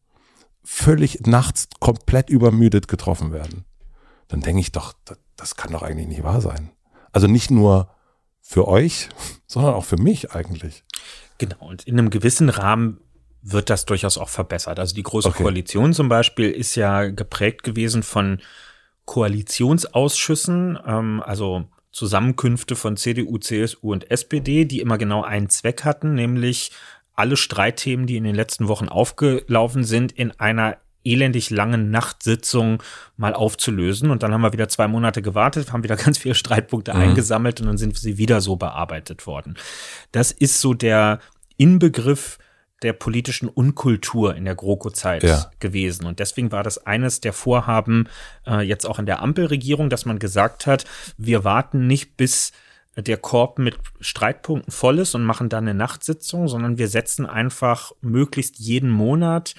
völlig 0.62 1.26
nachts 1.26 1.68
komplett 1.80 2.28
übermüdet 2.28 2.88
getroffen 2.88 3.32
werden, 3.32 3.64
dann 4.28 4.42
denke 4.42 4.60
ich 4.60 4.70
doch, 4.70 4.92
das, 5.06 5.18
das 5.36 5.56
kann 5.56 5.72
doch 5.72 5.82
eigentlich 5.82 6.08
nicht 6.08 6.22
wahr 6.22 6.42
sein. 6.42 6.70
Also 7.10 7.26
nicht 7.26 7.50
nur 7.50 7.88
für 8.42 8.68
euch, 8.68 9.08
sondern 9.46 9.74
auch 9.74 9.84
für 9.84 9.96
mich 9.96 10.32
eigentlich. 10.32 10.84
Genau, 11.38 11.56
und 11.60 11.84
in 11.84 11.98
einem 11.98 12.10
gewissen 12.10 12.50
Rahmen 12.50 13.00
wird 13.40 13.70
das 13.70 13.86
durchaus 13.86 14.18
auch 14.18 14.28
verbessert. 14.28 14.78
Also 14.78 14.94
die 14.94 15.02
Große 15.02 15.28
okay. 15.28 15.42
Koalition 15.42 15.94
zum 15.94 16.10
Beispiel 16.10 16.50
ist 16.50 16.74
ja 16.74 17.08
geprägt 17.08 17.62
gewesen 17.62 18.02
von 18.02 18.40
Koalitionsausschüssen, 19.06 20.78
ähm, 20.84 21.22
also 21.24 21.66
Zusammenkünfte 21.98 22.76
von 22.76 22.96
CDU, 22.96 23.38
CSU 23.38 23.92
und 23.92 24.08
SPD, 24.08 24.64
die 24.64 24.78
immer 24.78 24.98
genau 24.98 25.24
einen 25.24 25.48
Zweck 25.48 25.84
hatten, 25.84 26.14
nämlich 26.14 26.70
alle 27.16 27.36
Streitthemen, 27.36 28.06
die 28.06 28.16
in 28.16 28.22
den 28.22 28.36
letzten 28.36 28.68
Wochen 28.68 28.88
aufgelaufen 28.88 29.82
sind, 29.82 30.12
in 30.12 30.30
einer 30.38 30.76
elendig 31.02 31.50
langen 31.50 31.90
Nachtsitzung 31.90 32.84
mal 33.16 33.34
aufzulösen. 33.34 34.10
Und 34.10 34.22
dann 34.22 34.32
haben 34.32 34.42
wir 34.42 34.52
wieder 34.52 34.68
zwei 34.68 34.86
Monate 34.86 35.22
gewartet, 35.22 35.72
haben 35.72 35.82
wieder 35.82 35.96
ganz 36.04 36.18
viele 36.18 36.36
Streitpunkte 36.36 36.94
mhm. 36.94 37.00
eingesammelt 37.00 37.60
und 37.60 37.66
dann 37.66 37.78
sind 37.78 37.98
sie 37.98 38.16
wieder 38.16 38.40
so 38.40 38.54
bearbeitet 38.54 39.26
worden. 39.26 39.56
Das 40.12 40.30
ist 40.30 40.60
so 40.60 40.74
der 40.74 41.18
Inbegriff 41.56 42.38
der 42.82 42.92
politischen 42.92 43.48
Unkultur 43.48 44.36
in 44.36 44.44
der 44.44 44.54
GroKo-Zeit 44.54 45.22
ja. 45.24 45.50
gewesen. 45.58 46.06
Und 46.06 46.20
deswegen 46.20 46.52
war 46.52 46.62
das 46.62 46.86
eines 46.86 47.20
der 47.20 47.32
Vorhaben 47.32 48.08
äh, 48.46 48.60
jetzt 48.60 48.86
auch 48.86 48.98
in 48.98 49.06
der 49.06 49.20
Ampelregierung, 49.20 49.90
dass 49.90 50.04
man 50.04 50.18
gesagt 50.18 50.66
hat, 50.66 50.84
wir 51.16 51.44
warten 51.44 51.86
nicht 51.86 52.16
bis 52.16 52.52
der 52.96 53.16
Korb 53.16 53.58
mit 53.58 53.78
Streitpunkten 54.00 54.72
voll 54.72 54.98
ist 54.98 55.14
und 55.14 55.24
machen 55.24 55.48
dann 55.48 55.64
eine 55.64 55.74
Nachtsitzung, 55.74 56.48
sondern 56.48 56.78
wir 56.78 56.88
setzen 56.88 57.26
einfach 57.26 57.92
möglichst 58.00 58.58
jeden 58.58 58.90
Monat 58.90 59.54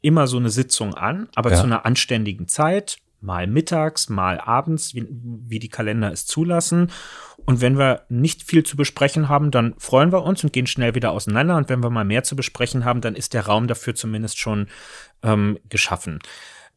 immer 0.00 0.26
so 0.26 0.36
eine 0.36 0.50
Sitzung 0.50 0.94
an, 0.94 1.28
aber 1.34 1.50
ja. 1.50 1.56
zu 1.56 1.64
einer 1.64 1.86
anständigen 1.86 2.48
Zeit, 2.48 2.98
mal 3.20 3.46
mittags, 3.46 4.08
mal 4.08 4.38
abends, 4.38 4.94
wie, 4.94 5.06
wie 5.08 5.58
die 5.58 5.68
Kalender 5.68 6.12
es 6.12 6.26
zulassen. 6.26 6.90
Und 7.46 7.60
wenn 7.60 7.78
wir 7.78 8.02
nicht 8.08 8.42
viel 8.42 8.64
zu 8.64 8.76
besprechen 8.76 9.28
haben, 9.28 9.50
dann 9.50 9.74
freuen 9.78 10.12
wir 10.12 10.22
uns 10.22 10.42
und 10.44 10.52
gehen 10.52 10.66
schnell 10.66 10.94
wieder 10.94 11.12
auseinander. 11.12 11.56
Und 11.56 11.68
wenn 11.68 11.82
wir 11.82 11.90
mal 11.90 12.04
mehr 12.04 12.24
zu 12.24 12.36
besprechen 12.36 12.84
haben, 12.84 13.00
dann 13.00 13.14
ist 13.14 13.34
der 13.34 13.46
Raum 13.46 13.66
dafür 13.66 13.94
zumindest 13.94 14.38
schon 14.38 14.68
ähm, 15.22 15.58
geschaffen. 15.68 16.20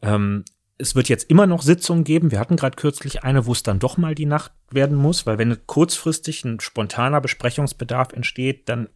Ähm, 0.01 0.43
es 0.77 0.93
wird 0.93 1.09
jetzt 1.09 1.29
immer 1.29 1.47
noch 1.47 1.61
Sitzungen 1.61 2.03
geben. 2.03 2.31
Wir 2.31 2.39
hatten 2.39 2.55
gerade 2.55 2.75
kürzlich 2.75 3.23
eine, 3.23 3.45
wo 3.45 3.51
es 3.51 3.63
dann 3.63 3.79
doch 3.79 3.97
mal 3.97 4.13
die 4.13 4.25
Nacht 4.25 4.51
werden 4.69 4.97
muss, 4.97 5.25
weil 5.25 5.37
wenn 5.37 5.65
kurzfristig 5.65 6.43
ein 6.43 6.59
spontaner 6.59 7.21
Besprechungsbedarf 7.21 8.13
entsteht, 8.13 8.69
dann 8.69 8.89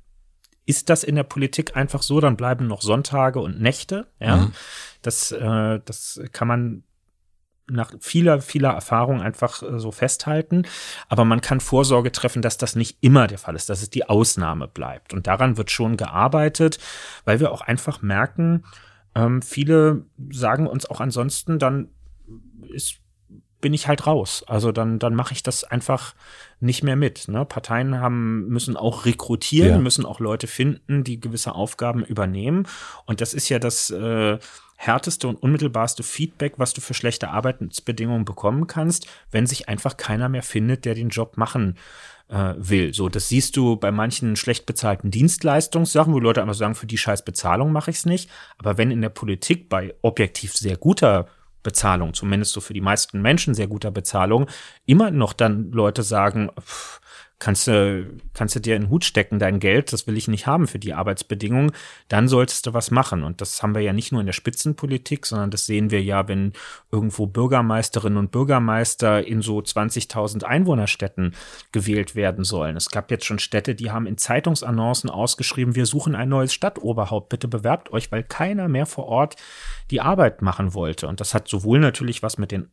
ist 0.65 0.89
das 0.89 1.03
in 1.03 1.15
der 1.15 1.23
Politik 1.23 1.75
einfach 1.75 2.03
so, 2.03 2.19
dann 2.19 2.37
bleiben 2.37 2.67
noch 2.67 2.81
Sonntage 2.81 3.39
und 3.39 3.59
Nächte. 3.59 4.07
Ja, 4.19 4.37
mhm. 4.37 4.53
das, 5.01 5.31
äh, 5.31 5.79
das 5.83 6.21
kann 6.33 6.47
man 6.47 6.83
nach 7.71 7.91
vieler, 7.99 8.41
vieler 8.41 8.71
Erfahrung 8.71 9.21
einfach 9.21 9.63
äh, 9.63 9.79
so 9.79 9.91
festhalten. 9.91 10.63
Aber 11.09 11.25
man 11.25 11.41
kann 11.41 11.59
Vorsorge 11.59 12.11
treffen, 12.11 12.41
dass 12.41 12.57
das 12.57 12.75
nicht 12.75 12.97
immer 13.01 13.27
der 13.27 13.37
Fall 13.37 13.55
ist, 13.55 13.69
dass 13.69 13.81
es 13.81 13.89
die 13.89 14.07
Ausnahme 14.07 14.67
bleibt. 14.67 15.13
Und 15.13 15.27
daran 15.27 15.57
wird 15.57 15.71
schon 15.71 15.97
gearbeitet, 15.97 16.79
weil 17.25 17.39
wir 17.39 17.51
auch 17.51 17.61
einfach 17.61 18.01
merken, 18.01 18.63
ähm, 19.15 19.41
viele 19.41 20.05
sagen 20.29 20.67
uns 20.67 20.85
auch 20.85 21.01
ansonsten, 21.01 21.59
dann 21.59 21.89
ist 22.69 23.01
bin 23.61 23.73
ich 23.73 23.87
halt 23.87 24.07
raus. 24.07 24.43
Also 24.47 24.71
dann, 24.71 24.99
dann 24.99 25.15
mache 25.15 25.33
ich 25.33 25.43
das 25.43 25.63
einfach 25.63 26.15
nicht 26.59 26.83
mehr 26.83 26.95
mit. 26.95 27.27
Ne? 27.27 27.45
Parteien 27.45 27.99
haben, 27.99 28.47
müssen 28.47 28.75
auch 28.75 29.05
rekrutieren, 29.05 29.71
ja. 29.71 29.77
müssen 29.77 30.05
auch 30.05 30.19
Leute 30.19 30.47
finden, 30.47 31.03
die 31.03 31.21
gewisse 31.21 31.53
Aufgaben 31.53 32.03
übernehmen. 32.03 32.67
Und 33.05 33.21
das 33.21 33.33
ist 33.33 33.47
ja 33.49 33.59
das 33.59 33.89
äh, 33.91 34.39
härteste 34.81 35.27
und 35.27 35.35
unmittelbarste 35.35 36.01
Feedback, 36.01 36.53
was 36.57 36.73
du 36.73 36.81
für 36.81 36.95
schlechte 36.95 37.29
Arbeitsbedingungen 37.29 38.25
bekommen 38.25 38.65
kannst, 38.65 39.07
wenn 39.29 39.45
sich 39.45 39.69
einfach 39.69 39.95
keiner 39.95 40.27
mehr 40.27 40.41
findet, 40.41 40.85
der 40.85 40.95
den 40.95 41.09
Job 41.09 41.37
machen 41.37 41.77
äh, 42.29 42.55
will. 42.57 42.91
So, 42.91 43.07
das 43.07 43.29
siehst 43.29 43.55
du 43.57 43.75
bei 43.75 43.91
manchen 43.91 44.35
schlecht 44.35 44.65
bezahlten 44.65 45.11
Dienstleistungssachen, 45.11 46.13
wo 46.13 46.19
Leute 46.19 46.41
einfach 46.41 46.55
sagen, 46.55 46.73
für 46.73 46.87
die 46.87 46.97
scheiß 46.97 47.23
Bezahlung 47.23 47.71
mache 47.71 47.91
ich 47.91 47.97
es 47.97 48.05
nicht. 48.07 48.29
Aber 48.57 48.79
wenn 48.79 48.89
in 48.89 49.01
der 49.01 49.09
Politik 49.09 49.69
bei 49.69 49.93
objektiv 50.01 50.55
sehr 50.55 50.77
guter 50.77 51.27
Bezahlung, 51.61 52.15
zumindest 52.15 52.53
so 52.53 52.59
für 52.59 52.73
die 52.73 52.81
meisten 52.81 53.21
Menschen 53.21 53.53
sehr 53.53 53.67
guter 53.67 53.91
Bezahlung, 53.91 54.47
immer 54.87 55.11
noch 55.11 55.33
dann 55.33 55.71
Leute 55.71 56.01
sagen, 56.01 56.49
pff, 56.59 57.01
kannst 57.41 57.67
du, 57.67 58.05
kannst 58.35 58.55
du 58.55 58.59
dir 58.59 58.75
in 58.75 58.83
den 58.83 58.89
Hut 58.91 59.03
stecken, 59.03 59.39
dein 59.39 59.59
Geld, 59.59 59.91
das 59.91 60.05
will 60.05 60.15
ich 60.15 60.27
nicht 60.27 60.45
haben 60.45 60.67
für 60.67 60.77
die 60.77 60.93
Arbeitsbedingungen, 60.93 61.71
dann 62.07 62.27
solltest 62.27 62.67
du 62.67 62.73
was 62.73 62.91
machen. 62.91 63.23
Und 63.23 63.41
das 63.41 63.61
haben 63.63 63.73
wir 63.73 63.81
ja 63.81 63.93
nicht 63.93 64.11
nur 64.11 64.21
in 64.21 64.27
der 64.27 64.33
Spitzenpolitik, 64.33 65.25
sondern 65.25 65.49
das 65.49 65.65
sehen 65.65 65.89
wir 65.89 66.03
ja, 66.03 66.27
wenn 66.27 66.53
irgendwo 66.91 67.25
Bürgermeisterinnen 67.25 68.17
und 68.19 68.31
Bürgermeister 68.31 69.25
in 69.25 69.41
so 69.41 69.57
20.000 69.57 70.43
Einwohnerstädten 70.43 71.33
gewählt 71.71 72.15
werden 72.15 72.43
sollen. 72.43 72.77
Es 72.77 72.91
gab 72.91 73.09
jetzt 73.09 73.25
schon 73.25 73.39
Städte, 73.39 73.73
die 73.73 73.89
haben 73.89 74.05
in 74.05 74.19
Zeitungsannoncen 74.19 75.09
ausgeschrieben, 75.09 75.75
wir 75.75 75.87
suchen 75.87 76.13
ein 76.13 76.29
neues 76.29 76.53
Stadtoberhaupt, 76.53 77.29
bitte 77.29 77.47
bewerbt 77.47 77.91
euch, 77.91 78.11
weil 78.11 78.23
keiner 78.23 78.67
mehr 78.67 78.85
vor 78.85 79.07
Ort 79.07 79.35
die 79.89 79.99
Arbeit 79.99 80.43
machen 80.43 80.75
wollte. 80.75 81.07
Und 81.07 81.19
das 81.19 81.33
hat 81.33 81.47
sowohl 81.47 81.79
natürlich 81.79 82.21
was 82.21 82.37
mit 82.37 82.51
den 82.51 82.69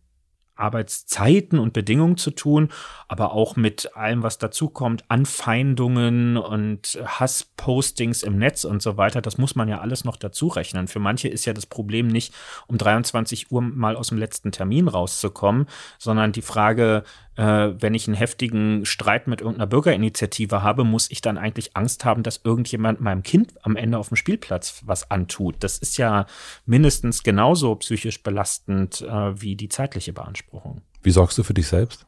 Arbeitszeiten 0.58 1.58
und 1.58 1.72
Bedingungen 1.72 2.16
zu 2.16 2.30
tun, 2.30 2.68
aber 3.06 3.32
auch 3.32 3.56
mit 3.56 3.96
allem, 3.96 4.22
was 4.22 4.38
dazukommt, 4.38 5.04
Anfeindungen 5.08 6.36
und 6.36 6.98
Hasspostings 7.04 8.22
im 8.22 8.38
Netz 8.38 8.64
und 8.64 8.82
so 8.82 8.96
weiter. 8.96 9.22
Das 9.22 9.38
muss 9.38 9.54
man 9.54 9.68
ja 9.68 9.80
alles 9.80 10.04
noch 10.04 10.16
dazu 10.16 10.48
rechnen. 10.48 10.88
Für 10.88 10.98
manche 10.98 11.28
ist 11.28 11.44
ja 11.44 11.52
das 11.52 11.66
Problem 11.66 12.08
nicht, 12.08 12.34
um 12.66 12.78
23 12.78 13.50
Uhr 13.50 13.62
mal 13.62 13.96
aus 13.96 14.08
dem 14.08 14.18
letzten 14.18 14.52
Termin 14.52 14.88
rauszukommen, 14.88 15.66
sondern 15.98 16.32
die 16.32 16.42
Frage, 16.42 17.04
äh, 17.38 17.80
wenn 17.80 17.94
ich 17.94 18.08
einen 18.08 18.16
heftigen 18.16 18.84
Streit 18.84 19.28
mit 19.28 19.40
irgendeiner 19.40 19.68
Bürgerinitiative 19.68 20.64
habe, 20.64 20.82
muss 20.82 21.08
ich 21.08 21.20
dann 21.20 21.38
eigentlich 21.38 21.76
Angst 21.76 22.04
haben, 22.04 22.24
dass 22.24 22.40
irgendjemand 22.42 23.00
meinem 23.00 23.22
Kind 23.22 23.54
am 23.64 23.76
Ende 23.76 23.96
auf 23.96 24.08
dem 24.08 24.16
Spielplatz 24.16 24.82
was 24.84 25.08
antut. 25.12 25.54
Das 25.60 25.78
ist 25.78 25.98
ja 25.98 26.26
mindestens 26.66 27.22
genauso 27.22 27.76
psychisch 27.76 28.24
belastend 28.24 29.02
äh, 29.02 29.40
wie 29.40 29.54
die 29.54 29.68
zeitliche 29.68 30.12
Beanspruchung. 30.12 30.82
Wie 31.00 31.12
sorgst 31.12 31.38
du 31.38 31.44
für 31.44 31.54
dich 31.54 31.68
selbst? 31.68 32.06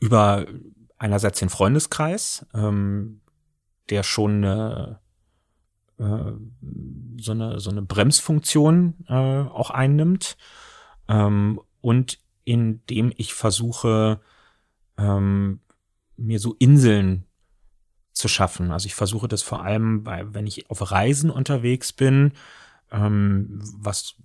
Über 0.00 0.46
einerseits 0.96 1.38
den 1.38 1.50
Freundeskreis, 1.50 2.46
ähm, 2.54 3.20
der 3.90 4.04
schon 4.04 4.42
eine, 4.42 5.00
äh, 5.98 6.32
so 7.20 7.32
eine 7.32 7.60
so 7.60 7.68
eine 7.68 7.82
Bremsfunktion 7.82 8.94
äh, 9.06 9.12
auch 9.12 9.68
einnimmt 9.68 10.38
ähm, 11.08 11.60
und 11.82 12.18
indem 12.48 13.12
ich 13.16 13.34
versuche, 13.34 14.20
ähm, 14.96 15.60
mir 16.16 16.40
so 16.40 16.54
Inseln 16.58 17.24
zu 18.12 18.26
schaffen. 18.26 18.72
Also 18.72 18.86
ich 18.86 18.94
versuche 18.94 19.28
das 19.28 19.42
vor 19.42 19.62
allem, 19.62 20.02
bei, 20.02 20.24
wenn 20.32 20.46
ich 20.46 20.70
auf 20.70 20.90
Reisen 20.90 21.30
unterwegs 21.30 21.92
bin, 21.92 22.32
ähm, 22.90 23.60
was 23.76 24.16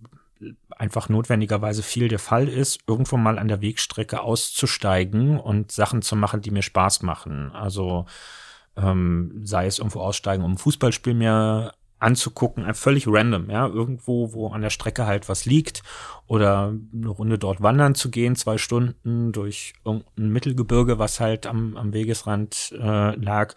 einfach 0.69 1.09
notwendigerweise 1.09 1.83
viel 1.83 2.07
der 2.07 2.19
Fall 2.19 2.47
ist, 2.47 2.79
irgendwo 2.87 3.17
mal 3.17 3.37
an 3.37 3.49
der 3.49 3.61
Wegstrecke 3.61 4.21
auszusteigen 4.21 5.37
und 5.37 5.71
Sachen 5.71 6.01
zu 6.01 6.15
machen, 6.15 6.41
die 6.41 6.51
mir 6.51 6.63
Spaß 6.63 7.01
machen. 7.01 7.51
Also 7.51 8.05
ähm, 8.77 9.41
sei 9.43 9.67
es 9.67 9.79
irgendwo 9.79 9.99
aussteigen, 9.99 10.43
um 10.43 10.53
ein 10.53 10.57
Fußballspiel 10.57 11.13
mir 11.13 11.73
anzugucken, 12.03 12.71
völlig 12.73 13.07
random, 13.07 13.49
ja, 13.49 13.67
irgendwo, 13.67 14.33
wo 14.33 14.49
an 14.49 14.61
der 14.61 14.69
Strecke 14.69 15.05
halt 15.05 15.29
was 15.29 15.45
liegt 15.45 15.83
oder 16.27 16.73
eine 16.93 17.09
Runde 17.09 17.37
dort 17.37 17.61
wandern 17.61 17.95
zu 17.95 18.11
gehen, 18.11 18.35
zwei 18.35 18.57
Stunden 18.57 19.31
durch 19.31 19.73
irgendein 19.85 20.29
Mittelgebirge, 20.29 20.99
was 20.99 21.19
halt 21.19 21.47
am, 21.47 21.77
am 21.77 21.93
Wegesrand 21.93 22.73
äh, 22.79 23.15
lag 23.15 23.55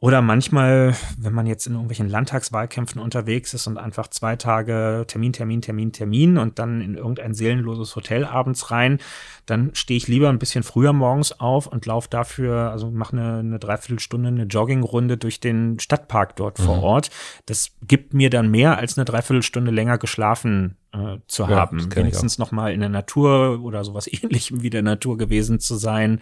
oder 0.00 0.22
manchmal, 0.22 0.96
wenn 1.18 1.34
man 1.34 1.44
jetzt 1.44 1.66
in 1.66 1.74
irgendwelchen 1.74 2.08
Landtagswahlkämpfen 2.08 3.02
unterwegs 3.02 3.52
ist 3.52 3.66
und 3.66 3.76
einfach 3.76 4.08
zwei 4.08 4.34
Tage 4.34 5.04
Termin, 5.06 5.34
Termin, 5.34 5.60
Termin, 5.60 5.92
Termin 5.92 6.38
und 6.38 6.58
dann 6.58 6.80
in 6.80 6.94
irgendein 6.94 7.34
seelenloses 7.34 7.94
Hotel 7.96 8.24
abends 8.24 8.70
rein, 8.70 8.98
dann 9.44 9.74
stehe 9.74 9.98
ich 9.98 10.08
lieber 10.08 10.30
ein 10.30 10.38
bisschen 10.38 10.62
früher 10.62 10.94
morgens 10.94 11.38
auf 11.38 11.66
und 11.66 11.84
laufe 11.84 12.08
dafür, 12.08 12.70
also 12.70 12.90
mache 12.90 13.18
eine, 13.18 13.40
eine 13.40 13.58
Dreiviertelstunde, 13.58 14.28
eine 14.28 14.44
Joggingrunde 14.44 15.18
durch 15.18 15.38
den 15.38 15.78
Stadtpark 15.78 16.34
dort 16.34 16.58
mhm. 16.58 16.62
vor 16.62 16.82
Ort. 16.82 17.10
Das 17.44 17.72
gibt 17.86 18.14
mir 18.14 18.30
dann 18.30 18.50
mehr 18.50 18.78
als 18.78 18.96
eine 18.96 19.04
Dreiviertelstunde 19.04 19.70
länger 19.70 19.98
geschlafen 19.98 20.76
äh, 20.92 21.18
zu 21.26 21.44
ja, 21.44 21.50
haben. 21.50 21.94
Wenigstens 21.94 22.38
noch 22.38 22.52
mal 22.52 22.72
in 22.72 22.80
der 22.80 22.88
Natur 22.88 23.60
oder 23.62 23.84
sowas 23.84 24.06
ähnlichem 24.12 24.62
wie 24.62 24.70
der 24.70 24.82
Natur 24.82 25.18
gewesen 25.18 25.60
zu 25.60 25.76
sein, 25.76 26.20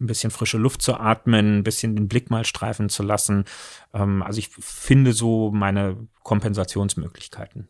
ein 0.00 0.06
bisschen 0.06 0.30
frische 0.30 0.58
Luft 0.58 0.82
zu 0.82 0.94
atmen, 0.94 1.58
ein 1.58 1.64
bisschen 1.64 1.96
den 1.96 2.08
Blick 2.08 2.30
mal 2.30 2.44
streifen 2.44 2.88
zu 2.88 3.02
lassen. 3.02 3.44
Ähm, 3.94 4.22
also 4.22 4.38
ich 4.38 4.50
finde 4.58 5.12
so 5.12 5.50
meine 5.50 5.96
Kompensationsmöglichkeiten. 6.22 7.68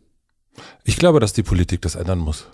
Ich 0.84 0.96
glaube, 0.96 1.20
dass 1.20 1.32
die 1.32 1.42
Politik 1.42 1.82
das 1.82 1.94
ändern 1.94 2.18
muss. 2.18 2.46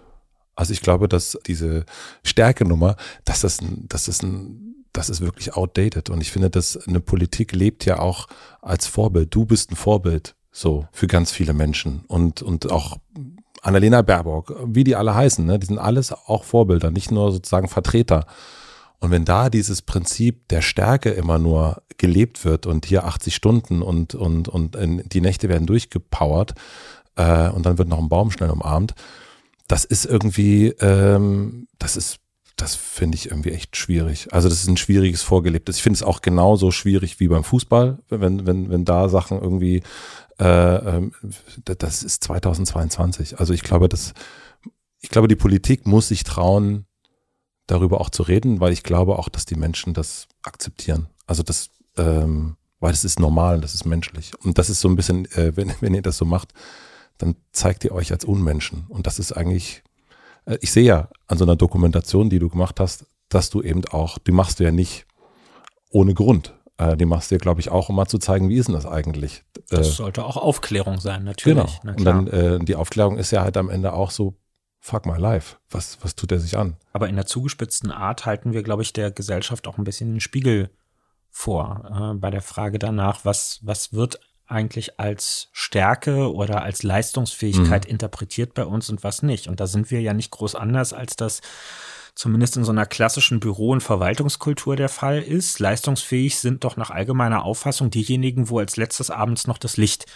Also 0.56 0.72
ich 0.72 0.82
glaube, 0.82 1.08
dass 1.08 1.38
diese 1.46 1.84
Stärkenummer, 2.22 2.96
dass 3.24 3.40
das 3.40 3.60
ein, 3.60 3.86
dass 3.88 4.04
das 4.04 4.22
ein, 4.22 4.84
das 4.92 5.08
ist 5.08 5.20
wirklich 5.20 5.54
outdated. 5.54 6.10
Und 6.10 6.20
ich 6.20 6.30
finde, 6.30 6.50
dass 6.50 6.76
eine 6.86 7.00
Politik 7.00 7.52
lebt 7.52 7.84
ja 7.84 7.98
auch 7.98 8.28
als 8.60 8.86
Vorbild. 8.86 9.34
Du 9.34 9.46
bist 9.46 9.72
ein 9.72 9.76
Vorbild 9.76 10.36
so 10.52 10.86
für 10.92 11.08
ganz 11.08 11.32
viele 11.32 11.52
Menschen 11.52 12.04
und 12.06 12.40
und 12.40 12.70
auch 12.70 12.98
Annalena 13.64 14.02
Baerbock, 14.02 14.54
wie 14.66 14.84
die 14.84 14.94
alle 14.94 15.14
heißen, 15.14 15.44
ne? 15.44 15.58
die 15.58 15.66
sind 15.66 15.78
alles 15.78 16.12
auch 16.12 16.44
Vorbilder, 16.44 16.90
nicht 16.90 17.10
nur 17.10 17.32
sozusagen 17.32 17.68
Vertreter. 17.68 18.26
Und 19.00 19.10
wenn 19.10 19.24
da 19.24 19.48
dieses 19.48 19.82
Prinzip 19.82 20.48
der 20.48 20.60
Stärke 20.60 21.10
immer 21.10 21.38
nur 21.38 21.82
gelebt 21.96 22.44
wird 22.44 22.66
und 22.66 22.84
hier 22.84 23.04
80 23.04 23.34
Stunden 23.34 23.82
und, 23.82 24.14
und, 24.14 24.48
und 24.48 24.76
die 25.12 25.20
Nächte 25.20 25.48
werden 25.48 25.66
durchgepowert 25.66 26.54
äh, 27.16 27.48
und 27.48 27.64
dann 27.64 27.78
wird 27.78 27.88
noch 27.88 27.98
ein 27.98 28.08
Baum 28.10 28.30
schnell 28.30 28.50
umarmt, 28.50 28.94
das 29.66 29.84
ist 29.84 30.04
irgendwie, 30.04 30.68
ähm, 30.80 31.68
das 31.78 31.96
ist, 31.96 32.18
das 32.56 32.74
finde 32.74 33.16
ich 33.16 33.30
irgendwie 33.30 33.50
echt 33.50 33.76
schwierig. 33.76 34.28
Also 34.32 34.48
das 34.48 34.60
ist 34.60 34.68
ein 34.68 34.76
schwieriges 34.76 35.22
Vorgelebtes. 35.22 35.76
Ich 35.76 35.82
finde 35.82 35.96
es 35.96 36.02
auch 36.02 36.20
genauso 36.20 36.70
schwierig 36.70 37.18
wie 37.18 37.28
beim 37.28 37.44
Fußball, 37.44 37.98
wenn, 38.10 38.46
wenn, 38.46 38.68
wenn 38.70 38.84
da 38.84 39.08
Sachen 39.08 39.40
irgendwie 39.40 39.82
äh, 40.38 40.44
ähm, 40.44 41.12
das 41.64 42.02
ist 42.02 42.24
2022. 42.24 43.38
Also 43.38 43.52
ich 43.52 43.62
glaube, 43.62 43.88
dass 43.88 44.14
ich 45.04 45.10
glaube, 45.10 45.28
die 45.28 45.36
Politik 45.36 45.86
muss 45.86 46.08
sich 46.08 46.24
trauen, 46.24 46.86
darüber 47.66 48.00
auch 48.00 48.08
zu 48.08 48.22
reden, 48.22 48.60
weil 48.60 48.72
ich 48.72 48.82
glaube 48.82 49.18
auch, 49.18 49.28
dass 49.28 49.44
die 49.44 49.54
Menschen 49.54 49.92
das 49.92 50.28
akzeptieren. 50.42 51.08
Also 51.26 51.42
das, 51.42 51.68
ähm, 51.98 52.56
weil 52.80 52.92
das 52.92 53.04
ist 53.04 53.20
normal, 53.20 53.60
das 53.60 53.74
ist 53.74 53.84
menschlich. 53.84 54.32
Und 54.42 54.56
das 54.56 54.70
ist 54.70 54.80
so 54.80 54.88
ein 54.88 54.96
bisschen, 54.96 55.26
äh, 55.32 55.54
wenn, 55.56 55.72
wenn 55.80 55.94
ihr 55.94 56.00
das 56.00 56.16
so 56.16 56.24
macht, 56.24 56.54
dann 57.18 57.36
zeigt 57.52 57.84
ihr 57.84 57.92
euch 57.92 58.12
als 58.12 58.24
Unmenschen. 58.24 58.86
Und 58.88 59.06
das 59.06 59.18
ist 59.18 59.32
eigentlich, 59.32 59.82
äh, 60.46 60.56
ich 60.62 60.72
sehe 60.72 60.84
ja 60.84 61.08
an 61.26 61.36
so 61.36 61.44
einer 61.44 61.56
Dokumentation, 61.56 62.30
die 62.30 62.38
du 62.38 62.48
gemacht 62.48 62.80
hast, 62.80 63.04
dass 63.28 63.50
du 63.50 63.60
eben 63.60 63.84
auch, 63.86 64.18
die 64.18 64.32
machst 64.32 64.58
du 64.58 64.64
ja 64.64 64.70
nicht 64.70 65.06
ohne 65.90 66.14
Grund. 66.14 66.54
Äh, 66.78 66.96
die 66.96 67.04
machst 67.04 67.30
du 67.30 67.36
ja, 67.36 67.38
glaube 67.38 67.60
ich, 67.60 67.70
auch, 67.70 67.88
um 67.88 67.96
mal 67.96 68.06
zu 68.06 68.18
zeigen, 68.18 68.48
wie 68.48 68.56
ist 68.56 68.66
denn 68.66 68.74
das 68.74 68.86
eigentlich? 68.86 69.44
Das 69.68 69.88
äh, 69.88 69.90
sollte 69.90 70.24
auch 70.24 70.36
Aufklärung 70.36 70.98
sein, 71.00 71.24
natürlich. 71.24 71.80
Genau. 71.82 71.94
Und 71.96 72.04
dann 72.04 72.26
äh, 72.26 72.58
die 72.58 72.74
Aufklärung 72.76 73.16
ist 73.18 73.30
ja 73.30 73.42
halt 73.42 73.56
am 73.56 73.70
Ende 73.70 73.92
auch 73.92 74.10
so, 74.10 74.34
fuck 74.80 75.06
my 75.06 75.16
life. 75.18 75.56
Was, 75.70 75.98
was 76.02 76.14
tut 76.14 76.32
er 76.32 76.40
sich 76.40 76.58
an? 76.58 76.76
Aber 76.92 77.08
in 77.08 77.16
der 77.16 77.26
zugespitzten 77.26 77.90
Art 77.90 78.26
halten 78.26 78.52
wir, 78.52 78.62
glaube 78.62 78.82
ich, 78.82 78.92
der 78.92 79.10
Gesellschaft 79.10 79.66
auch 79.66 79.78
ein 79.78 79.84
bisschen 79.84 80.12
den 80.12 80.20
Spiegel 80.20 80.70
vor. 81.30 82.12
Äh, 82.14 82.18
bei 82.18 82.30
der 82.30 82.42
Frage 82.42 82.78
danach, 82.78 83.24
was, 83.24 83.60
was 83.62 83.92
wird 83.92 84.20
eigentlich 84.46 85.00
als 85.00 85.48
Stärke 85.52 86.32
oder 86.34 86.62
als 86.62 86.82
Leistungsfähigkeit 86.82 87.86
Mhm. 87.86 87.90
interpretiert 87.92 88.52
bei 88.52 88.64
uns 88.66 88.90
und 88.90 89.02
was 89.02 89.22
nicht. 89.22 89.48
Und 89.48 89.58
da 89.58 89.66
sind 89.66 89.90
wir 89.90 90.02
ja 90.02 90.12
nicht 90.12 90.30
groß 90.32 90.54
anders, 90.54 90.92
als 90.92 91.16
das 91.16 91.40
zumindest 92.14 92.56
in 92.56 92.64
so 92.64 92.72
einer 92.72 92.86
klassischen 92.86 93.40
Büro- 93.40 93.72
und 93.72 93.82
Verwaltungskultur 93.82 94.76
der 94.76 94.88
Fall 94.88 95.20
ist. 95.20 95.58
Leistungsfähig 95.58 96.38
sind 96.38 96.64
doch 96.64 96.76
nach 96.76 96.90
allgemeiner 96.90 97.44
Auffassung 97.44 97.90
diejenigen, 97.90 98.48
wo 98.50 98.58
als 98.58 98.76
letztes 98.76 99.10
abends 99.10 99.46
noch 99.46 99.58
das 99.58 99.76
Licht 99.76 100.06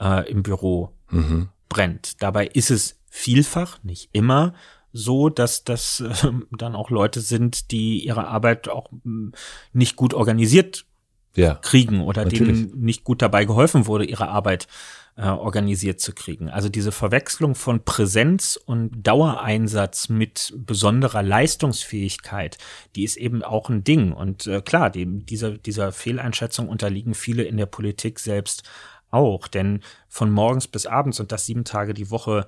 äh, 0.00 0.28
im 0.30 0.42
Büro 0.42 0.90
Mhm. 1.10 1.48
brennt. 1.68 2.22
Dabei 2.22 2.46
ist 2.46 2.70
es 2.70 2.98
vielfach, 3.08 3.78
nicht 3.84 4.08
immer, 4.12 4.54
so, 4.92 5.28
dass 5.28 5.64
das 5.64 6.00
äh, 6.00 6.12
dann 6.52 6.74
auch 6.74 6.90
Leute 6.90 7.20
sind, 7.20 7.70
die 7.70 8.04
ihre 8.04 8.26
Arbeit 8.26 8.68
auch 8.68 8.90
mh, 9.04 9.32
nicht 9.72 9.96
gut 9.96 10.14
organisiert 10.14 10.86
Ja. 11.34 11.56
kriegen 11.56 12.00
oder 12.00 12.24
Natürlich. 12.24 12.68
denen 12.68 12.80
nicht 12.84 13.04
gut 13.04 13.22
dabei 13.22 13.44
geholfen 13.44 13.86
wurde, 13.86 14.04
ihre 14.04 14.28
Arbeit 14.28 14.68
äh, 15.16 15.22
organisiert 15.22 16.00
zu 16.00 16.12
kriegen. 16.12 16.48
Also 16.48 16.68
diese 16.68 16.92
Verwechslung 16.92 17.54
von 17.54 17.84
Präsenz 17.84 18.56
und 18.56 18.90
Dauereinsatz 19.06 20.08
mit 20.08 20.52
besonderer 20.56 21.22
Leistungsfähigkeit, 21.22 22.58
die 22.96 23.04
ist 23.04 23.16
eben 23.16 23.42
auch 23.42 23.68
ein 23.68 23.84
Ding. 23.84 24.12
Und 24.12 24.46
äh, 24.46 24.60
klar, 24.60 24.90
dem, 24.90 25.24
dieser, 25.26 25.52
dieser 25.52 25.92
Fehleinschätzung 25.92 26.68
unterliegen 26.68 27.14
viele 27.14 27.44
in 27.44 27.56
der 27.56 27.66
Politik 27.66 28.18
selbst 28.18 28.64
auch. 29.10 29.46
Denn 29.46 29.80
von 30.08 30.30
morgens 30.30 30.66
bis 30.66 30.86
abends 30.86 31.20
und 31.20 31.30
das 31.30 31.46
sieben 31.46 31.64
Tage 31.64 31.94
die 31.94 32.10
Woche 32.10 32.46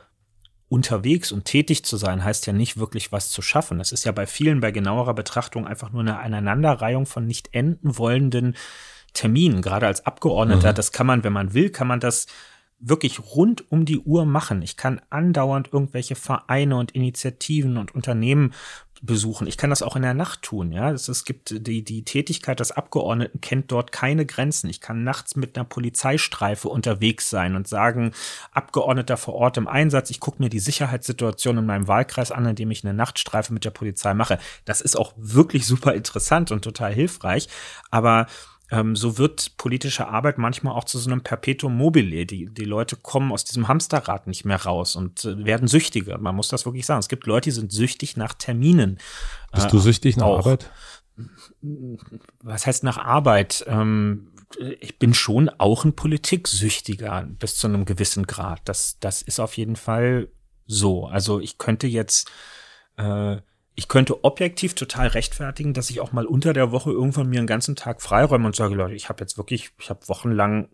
unterwegs 0.68 1.30
und 1.30 1.44
tätig 1.44 1.84
zu 1.84 1.96
sein, 1.96 2.24
heißt 2.24 2.46
ja 2.46 2.52
nicht 2.52 2.76
wirklich 2.76 3.12
was 3.12 3.30
zu 3.30 3.40
schaffen. 3.40 3.80
Es 3.80 3.92
ist 3.92 4.04
ja 4.04 4.12
bei 4.12 4.26
vielen 4.26 4.60
bei 4.60 4.72
genauerer 4.72 5.14
Betrachtung 5.14 5.66
einfach 5.66 5.92
nur 5.92 6.00
eine 6.00 6.18
Aneinanderreihung 6.18 7.06
von 7.06 7.26
nicht 7.26 7.50
enden 7.52 7.98
wollenden 7.98 8.56
Terminen. 9.12 9.62
Gerade 9.62 9.86
als 9.86 10.04
Abgeordneter, 10.04 10.72
das 10.72 10.92
kann 10.92 11.06
man, 11.06 11.24
wenn 11.24 11.32
man 11.32 11.54
will, 11.54 11.70
kann 11.70 11.86
man 11.86 12.00
das 12.00 12.26
wirklich 12.78 13.20
rund 13.20 13.70
um 13.70 13.84
die 13.84 13.98
Uhr 13.98 14.26
machen. 14.26 14.60
Ich 14.62 14.76
kann 14.76 15.00
andauernd 15.08 15.72
irgendwelche 15.72 16.14
Vereine 16.14 16.76
und 16.76 16.92
Initiativen 16.92 17.78
und 17.78 17.94
Unternehmen 17.94 18.52
besuchen. 19.02 19.46
Ich 19.46 19.56
kann 19.56 19.70
das 19.70 19.82
auch 19.82 19.96
in 19.96 20.02
der 20.02 20.14
Nacht 20.14 20.42
tun, 20.42 20.72
ja. 20.72 20.90
Es, 20.90 21.24
gibt 21.24 21.66
die, 21.66 21.82
die 21.82 22.04
Tätigkeit 22.04 22.60
des 22.60 22.72
Abgeordneten 22.72 23.40
kennt 23.40 23.70
dort 23.72 23.92
keine 23.92 24.26
Grenzen. 24.26 24.70
Ich 24.70 24.80
kann 24.80 25.04
nachts 25.04 25.36
mit 25.36 25.56
einer 25.56 25.64
Polizeistreife 25.64 26.68
unterwegs 26.68 27.30
sein 27.30 27.56
und 27.56 27.68
sagen, 27.68 28.12
Abgeordneter 28.52 29.16
vor 29.16 29.34
Ort 29.34 29.56
im 29.56 29.68
Einsatz, 29.68 30.10
ich 30.10 30.20
gucke 30.20 30.42
mir 30.42 30.48
die 30.48 30.58
Sicherheitssituation 30.58 31.58
in 31.58 31.66
meinem 31.66 31.88
Wahlkreis 31.88 32.32
an, 32.32 32.46
indem 32.46 32.70
ich 32.70 32.84
eine 32.84 32.94
Nachtstreife 32.94 33.52
mit 33.52 33.64
der 33.64 33.70
Polizei 33.70 34.14
mache. 34.14 34.38
Das 34.64 34.80
ist 34.80 34.96
auch 34.96 35.12
wirklich 35.16 35.66
super 35.66 35.94
interessant 35.94 36.50
und 36.50 36.62
total 36.62 36.92
hilfreich. 36.92 37.48
Aber 37.90 38.26
ähm, 38.70 38.96
so 38.96 39.18
wird 39.18 39.56
politische 39.56 40.08
Arbeit 40.08 40.38
manchmal 40.38 40.74
auch 40.74 40.84
zu 40.84 40.98
so 40.98 41.10
einem 41.10 41.22
Perpetuum 41.22 41.76
mobile. 41.76 42.26
Die, 42.26 42.46
die 42.46 42.64
Leute 42.64 42.96
kommen 42.96 43.32
aus 43.32 43.44
diesem 43.44 43.68
Hamsterrad 43.68 44.26
nicht 44.26 44.44
mehr 44.44 44.62
raus 44.62 44.96
und 44.96 45.24
äh, 45.24 45.44
werden 45.44 45.68
süchtiger. 45.68 46.18
Man 46.18 46.34
muss 46.34 46.48
das 46.48 46.66
wirklich 46.66 46.86
sagen. 46.86 46.98
Es 46.98 47.08
gibt 47.08 47.26
Leute, 47.26 47.50
die 47.50 47.54
sind 47.54 47.72
süchtig 47.72 48.16
nach 48.16 48.34
Terminen. 48.34 48.98
Bist 49.52 49.72
du 49.72 49.78
süchtig 49.78 50.16
nach 50.16 50.26
auch. 50.26 50.38
Arbeit? 50.38 50.70
Was 52.42 52.66
heißt 52.66 52.82
nach 52.82 52.98
Arbeit? 52.98 53.64
Ähm, 53.68 54.32
ich 54.80 54.98
bin 54.98 55.14
schon 55.14 55.48
auch 55.48 55.84
ein 55.84 55.94
Politiksüchtiger 55.94 57.26
bis 57.38 57.56
zu 57.56 57.68
einem 57.68 57.84
gewissen 57.84 58.26
Grad. 58.26 58.60
Das, 58.64 58.98
das 59.00 59.22
ist 59.22 59.40
auf 59.40 59.56
jeden 59.56 59.76
Fall 59.76 60.28
so. 60.66 61.06
Also 61.06 61.40
ich 61.40 61.58
könnte 61.58 61.86
jetzt 61.86 62.30
äh, 62.96 63.36
ich 63.76 63.88
könnte 63.88 64.24
objektiv 64.24 64.74
total 64.74 65.08
rechtfertigen, 65.08 65.74
dass 65.74 65.90
ich 65.90 66.00
auch 66.00 66.12
mal 66.12 66.26
unter 66.26 66.52
der 66.54 66.72
Woche 66.72 66.90
irgendwann 66.90 67.28
mir 67.28 67.38
einen 67.38 67.46
ganzen 67.46 67.76
Tag 67.76 68.00
freiräume 68.02 68.46
und 68.46 68.56
sage, 68.56 68.74
Leute, 68.74 68.94
ich 68.94 69.08
habe 69.08 69.20
jetzt 69.20 69.36
wirklich, 69.36 69.70
ich 69.78 69.90
habe 69.90 70.08
wochenlang 70.08 70.68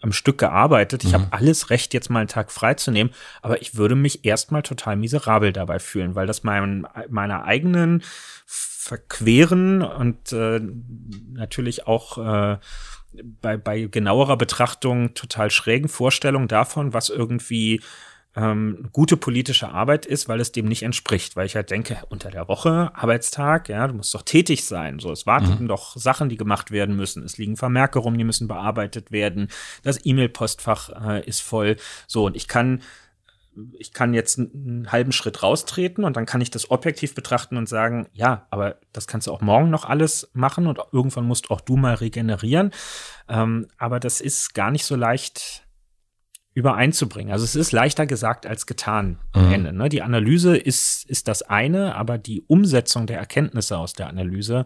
am 0.00 0.14
Stück 0.14 0.38
gearbeitet, 0.38 1.04
ich 1.04 1.10
Mhm. 1.10 1.14
habe 1.14 1.32
alles 1.32 1.68
Recht, 1.68 1.92
jetzt 1.92 2.08
mal 2.08 2.20
einen 2.20 2.28
Tag 2.28 2.50
freizunehmen, 2.50 3.12
aber 3.42 3.60
ich 3.60 3.76
würde 3.76 3.94
mich 3.94 4.24
erstmal 4.24 4.62
total 4.62 4.96
miserabel 4.96 5.52
dabei 5.52 5.78
fühlen, 5.78 6.14
weil 6.14 6.26
das 6.26 6.42
mein, 6.42 6.86
meiner 7.10 7.44
eigenen 7.44 8.02
verqueren 8.46 9.82
und 9.82 10.32
äh, 10.32 10.60
natürlich 11.32 11.86
auch 11.86 12.16
äh, 12.16 12.58
bei, 13.42 13.58
bei 13.58 13.82
genauerer 13.82 14.38
Betrachtung 14.38 15.12
total 15.12 15.50
schrägen 15.50 15.88
Vorstellungen 15.88 16.48
davon, 16.48 16.94
was 16.94 17.10
irgendwie 17.10 17.82
ähm, 18.36 18.88
gute 18.92 19.16
politische 19.16 19.70
Arbeit 19.70 20.06
ist, 20.06 20.28
weil 20.28 20.40
es 20.40 20.52
dem 20.52 20.66
nicht 20.66 20.82
entspricht. 20.82 21.36
Weil 21.36 21.46
ich 21.46 21.56
halt 21.56 21.70
denke, 21.70 21.98
unter 22.08 22.30
der 22.30 22.48
Woche, 22.48 22.90
Arbeitstag, 22.94 23.68
ja, 23.68 23.86
du 23.86 23.94
musst 23.94 24.14
doch 24.14 24.22
tätig 24.22 24.64
sein. 24.64 24.98
So, 24.98 25.10
es 25.10 25.26
warten 25.26 25.66
doch 25.68 25.96
Sachen, 25.96 26.28
die 26.28 26.36
gemacht 26.36 26.70
werden 26.70 26.96
müssen. 26.96 27.24
Es 27.24 27.38
liegen 27.38 27.56
Vermerke 27.56 27.98
rum, 27.98 28.16
die 28.16 28.24
müssen 28.24 28.48
bearbeitet 28.48 29.10
werden. 29.10 29.48
Das 29.82 30.04
E-Mail-Postfach 30.04 30.90
äh, 31.08 31.26
ist 31.26 31.40
voll. 31.40 31.76
So, 32.06 32.26
und 32.26 32.36
ich 32.36 32.46
kann 32.46 32.82
ich 33.78 33.92
kann 33.92 34.14
jetzt 34.14 34.38
einen, 34.38 34.50
einen 34.54 34.92
halben 34.92 35.12
Schritt 35.12 35.42
raustreten 35.42 36.04
und 36.04 36.16
dann 36.16 36.26
kann 36.26 36.40
ich 36.40 36.50
das 36.50 36.70
objektiv 36.70 37.14
betrachten 37.14 37.56
und 37.56 37.68
sagen, 37.68 38.06
ja, 38.12 38.46
aber 38.50 38.76
das 38.92 39.06
kannst 39.06 39.26
du 39.26 39.32
auch 39.32 39.40
morgen 39.40 39.70
noch 39.70 39.84
alles 39.84 40.30
machen 40.32 40.66
und 40.66 40.78
irgendwann 40.92 41.26
musst 41.26 41.50
auch 41.50 41.60
du 41.60 41.76
mal 41.76 41.94
regenerieren. 41.94 42.70
Ähm, 43.28 43.66
aber 43.76 44.00
das 44.00 44.20
ist 44.20 44.54
gar 44.54 44.70
nicht 44.70 44.84
so 44.84 44.94
leicht 44.94 45.66
übereinzubringen. 46.54 47.32
Also 47.32 47.44
es 47.44 47.54
ist 47.54 47.72
leichter 47.72 48.06
gesagt 48.06 48.44
als 48.46 48.66
getan 48.66 49.18
am 49.32 49.46
Mhm. 49.46 49.52
Ende. 49.52 49.72
Ne? 49.72 49.88
Die 49.88 50.02
Analyse 50.02 50.56
ist, 50.56 51.08
ist 51.08 51.28
das 51.28 51.42
eine, 51.42 51.94
aber 51.94 52.18
die 52.18 52.42
Umsetzung 52.42 53.06
der 53.06 53.18
Erkenntnisse 53.18 53.78
aus 53.78 53.92
der 53.92 54.08
Analyse, 54.08 54.64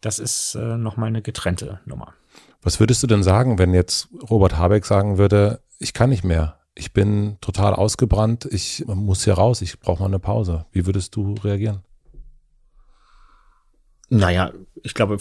das 0.00 0.18
ist 0.18 0.54
äh, 0.54 0.76
nochmal 0.78 1.08
eine 1.08 1.22
getrennte 1.22 1.80
Nummer. 1.84 2.14
Was 2.62 2.80
würdest 2.80 3.02
du 3.02 3.06
denn 3.06 3.22
sagen, 3.22 3.58
wenn 3.58 3.74
jetzt 3.74 4.08
Robert 4.30 4.56
Habeck 4.56 4.86
sagen 4.86 5.18
würde, 5.18 5.60
ich 5.78 5.92
kann 5.92 6.08
nicht 6.08 6.24
mehr, 6.24 6.58
ich 6.74 6.92
bin 6.92 7.36
total 7.42 7.74
ausgebrannt, 7.74 8.46
ich 8.50 8.84
muss 8.86 9.24
hier 9.24 9.34
raus, 9.34 9.60
ich 9.60 9.78
brauche 9.80 10.00
mal 10.00 10.06
eine 10.08 10.18
Pause. 10.18 10.64
Wie 10.72 10.86
würdest 10.86 11.14
du 11.14 11.34
reagieren? 11.34 11.82
Naja, 14.10 14.52
ich 14.82 14.94
glaube, 14.94 15.18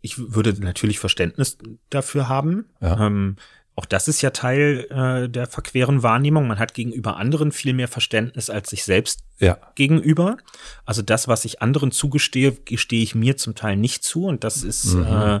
ich 0.00 0.18
würde 0.34 0.54
natürlich 0.60 0.98
Verständnis 0.98 1.58
dafür 1.90 2.28
haben. 2.28 2.66
Ja. 2.80 3.06
Ähm, 3.06 3.36
auch 3.74 3.86
das 3.86 4.06
ist 4.06 4.20
ja 4.20 4.30
Teil 4.30 4.86
äh, 4.90 5.28
der 5.30 5.46
verqueren 5.46 6.02
Wahrnehmung. 6.02 6.46
Man 6.46 6.58
hat 6.58 6.74
gegenüber 6.74 7.16
anderen 7.16 7.52
viel 7.52 7.72
mehr 7.72 7.88
Verständnis 7.88 8.50
als 8.50 8.70
sich 8.70 8.84
selbst 8.84 9.20
Ja, 9.38 9.56
gegenüber. 9.74 10.36
Also 10.84 11.00
das, 11.02 11.26
was 11.26 11.44
ich 11.46 11.62
anderen 11.62 11.90
zugestehe, 11.90 12.52
gestehe 12.52 13.02
ich 13.02 13.14
mir 13.14 13.36
zum 13.38 13.54
Teil 13.54 13.76
nicht 13.76 14.04
zu. 14.04 14.26
Und 14.26 14.44
das 14.44 14.62
ist, 14.62 14.84
Mhm. 14.94 15.06
äh, 15.06 15.40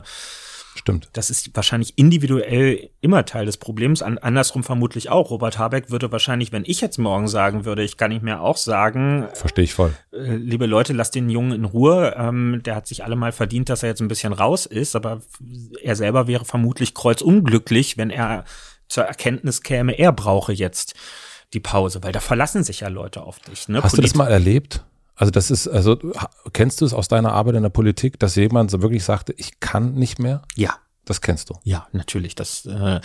stimmt. 0.74 1.08
das 1.12 1.30
ist 1.30 1.50
wahrscheinlich 1.54 1.94
individuell 1.98 2.90
immer 3.00 3.24
Teil 3.24 3.46
des 3.46 3.56
Problems. 3.56 4.02
An, 4.02 4.18
andersrum 4.18 4.62
vermutlich 4.64 5.08
auch. 5.10 5.30
Robert 5.30 5.58
Habeck 5.58 5.90
würde 5.90 6.10
wahrscheinlich, 6.12 6.52
wenn 6.52 6.64
ich 6.66 6.80
jetzt 6.80 6.98
morgen 6.98 7.28
sagen 7.28 7.64
würde, 7.64 7.82
ich 7.82 7.96
kann 7.96 8.10
nicht 8.10 8.22
mehr 8.22 8.40
auch 8.40 8.56
sagen, 8.56 9.28
Verstehe 9.34 9.64
ich 9.64 9.74
voll. 9.74 9.92
äh, 10.12 10.36
liebe 10.36 10.66
Leute, 10.66 10.92
lasst 10.92 11.14
den 11.14 11.28
Jungen 11.30 11.52
in 11.52 11.64
Ruhe. 11.64 12.14
Ähm, 12.16 12.60
der 12.64 12.76
hat 12.76 12.86
sich 12.86 13.04
alle 13.04 13.16
mal 13.16 13.32
verdient, 13.32 13.68
dass 13.68 13.82
er 13.82 13.90
jetzt 13.90 14.00
ein 14.00 14.08
bisschen 14.08 14.32
raus 14.32 14.66
ist, 14.66 14.96
aber 14.96 15.20
er 15.82 15.96
selber 15.96 16.26
wäre 16.26 16.44
vermutlich 16.44 16.94
kreuzunglücklich, 16.94 17.96
wenn 17.98 18.10
er 18.10 18.44
zur 18.88 19.04
Erkenntnis 19.04 19.62
käme, 19.62 19.98
er 19.98 20.12
brauche 20.12 20.52
jetzt 20.52 20.94
die 21.54 21.60
Pause, 21.60 22.02
weil 22.02 22.12
da 22.12 22.20
verlassen 22.20 22.62
sich 22.64 22.80
ja 22.80 22.88
Leute 22.88 23.22
auf 23.22 23.38
dich. 23.40 23.68
Ne? 23.68 23.82
Hast 23.82 23.96
du 23.96 24.02
das 24.02 24.12
Polit- 24.12 24.16
mal 24.16 24.30
erlebt? 24.30 24.84
Also 25.14 25.30
das 25.30 25.50
ist, 25.50 25.68
also 25.68 25.96
kennst 26.52 26.80
du 26.80 26.84
es 26.84 26.94
aus 26.94 27.08
deiner 27.08 27.32
Arbeit 27.32 27.54
in 27.56 27.62
der 27.62 27.70
Politik, 27.70 28.18
dass 28.18 28.34
jemand 28.36 28.70
so 28.70 28.80
wirklich 28.82 29.04
sagte, 29.04 29.34
ich 29.36 29.60
kann 29.60 29.94
nicht 29.94 30.18
mehr? 30.18 30.42
Ja, 30.56 30.76
Das 31.04 31.20
kennst 31.20 31.50
du. 31.50 31.54
ja, 31.64 31.86
natürlich. 31.92 32.34
Das, 32.34 32.64
äh, 32.66 33.00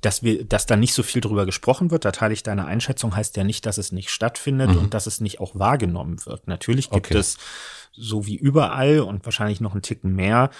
dass 0.00 0.24
wir, 0.24 0.44
dass 0.44 0.66
da 0.66 0.74
nicht 0.76 0.94
so 0.94 1.04
viel 1.04 1.20
drüber 1.20 1.46
gesprochen 1.46 1.92
wird, 1.92 2.04
da 2.04 2.10
teile 2.10 2.34
ich 2.34 2.42
deine 2.42 2.64
Einschätzung, 2.64 3.14
heißt 3.14 3.36
ja 3.36 3.44
nicht, 3.44 3.64
dass 3.66 3.78
es 3.78 3.92
nicht 3.92 4.10
stattfindet 4.10 4.70
und 4.76 4.94
dass 4.94 5.06
es 5.06 5.20
nicht 5.20 5.38
auch 5.38 5.54
wahrgenommen 5.54 6.24
wird. 6.26 6.48
Natürlich 6.48 6.90
gibt 6.90 7.06
Okay. 7.06 7.18
es 7.18 7.38
so 7.92 8.26
wie 8.26 8.34
überall 8.36 8.98
und 9.00 9.24
wahrscheinlich 9.24 9.60
noch 9.60 9.72
einen 9.72 9.82
Ticken 9.82 10.12
mehr 10.16 10.50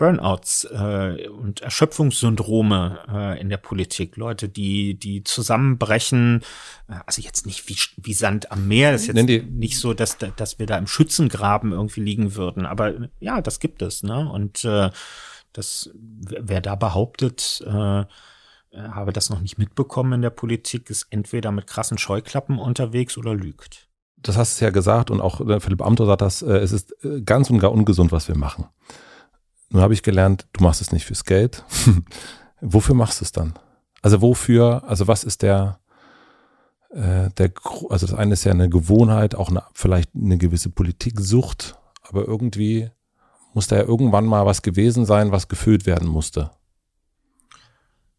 Burnouts 0.00 0.64
äh, 0.64 1.28
und 1.28 1.60
Erschöpfungssyndrome 1.60 3.00
äh, 3.12 3.40
in 3.40 3.50
der 3.50 3.58
Politik. 3.58 4.16
Leute, 4.16 4.48
die, 4.48 4.98
die 4.98 5.22
zusammenbrechen, 5.24 6.40
äh, 6.88 6.94
also 7.04 7.20
jetzt 7.20 7.44
nicht 7.44 7.68
wie, 7.68 7.76
wie 7.98 8.14
Sand 8.14 8.50
am 8.50 8.66
Meer, 8.66 8.92
das 8.92 9.02
ist 9.02 9.08
jetzt 9.08 9.50
nicht 9.52 9.78
so, 9.78 9.92
dass, 9.92 10.16
da- 10.16 10.32
dass 10.34 10.58
wir 10.58 10.64
da 10.64 10.78
im 10.78 10.86
Schützengraben 10.86 11.72
irgendwie 11.72 12.00
liegen 12.00 12.34
würden. 12.34 12.64
Aber 12.64 12.94
ja, 13.20 13.42
das 13.42 13.60
gibt 13.60 13.82
es, 13.82 14.02
ne? 14.02 14.26
Und 14.30 14.64
äh, 14.64 14.90
das, 15.52 15.90
wer 15.94 16.62
da 16.62 16.76
behauptet, 16.76 17.62
äh, 17.66 18.00
äh, 18.00 18.04
habe 18.72 19.12
das 19.12 19.28
noch 19.28 19.40
nicht 19.40 19.58
mitbekommen 19.58 20.14
in 20.14 20.22
der 20.22 20.30
Politik, 20.30 20.88
ist 20.88 21.08
entweder 21.10 21.52
mit 21.52 21.66
krassen 21.66 21.98
Scheuklappen 21.98 22.58
unterwegs 22.58 23.18
oder 23.18 23.34
lügt. 23.34 23.88
Das 24.16 24.38
hast 24.38 24.60
du 24.60 24.64
ja 24.64 24.70
gesagt 24.70 25.10
und 25.10 25.20
auch 25.20 25.46
äh, 25.46 25.60
Philipp 25.60 25.82
Amthor 25.82 26.06
sagt 26.06 26.22
das, 26.22 26.40
äh, 26.40 26.56
es 26.56 26.72
ist 26.72 26.94
ganz 27.26 27.50
und 27.50 27.58
gar 27.58 27.72
ungesund, 27.72 28.12
was 28.12 28.28
wir 28.28 28.36
machen. 28.38 28.66
Nun 29.70 29.82
habe 29.82 29.94
ich 29.94 30.02
gelernt, 30.02 30.46
du 30.52 30.64
machst 30.64 30.80
es 30.80 30.92
nicht 30.92 31.06
fürs 31.06 31.24
Geld. 31.24 31.64
wofür 32.60 32.94
machst 32.94 33.20
du 33.20 33.24
es 33.24 33.32
dann? 33.32 33.54
Also 34.02 34.20
wofür, 34.20 34.84
also 34.86 35.06
was 35.08 35.24
ist 35.24 35.42
der, 35.42 35.80
äh, 36.90 37.30
der, 37.30 37.52
also 37.88 38.06
das 38.06 38.14
eine 38.14 38.32
ist 38.32 38.44
ja 38.44 38.52
eine 38.52 38.68
Gewohnheit, 38.68 39.34
auch 39.34 39.48
eine, 39.48 39.62
vielleicht 39.74 40.10
eine 40.14 40.38
gewisse 40.38 40.70
Politiksucht, 40.70 41.78
aber 42.02 42.26
irgendwie 42.26 42.90
muss 43.54 43.68
da 43.68 43.76
ja 43.76 43.82
irgendwann 43.82 44.26
mal 44.26 44.46
was 44.46 44.62
gewesen 44.62 45.04
sein, 45.04 45.32
was 45.32 45.48
gefüllt 45.48 45.86
werden 45.86 46.08
musste. 46.08 46.50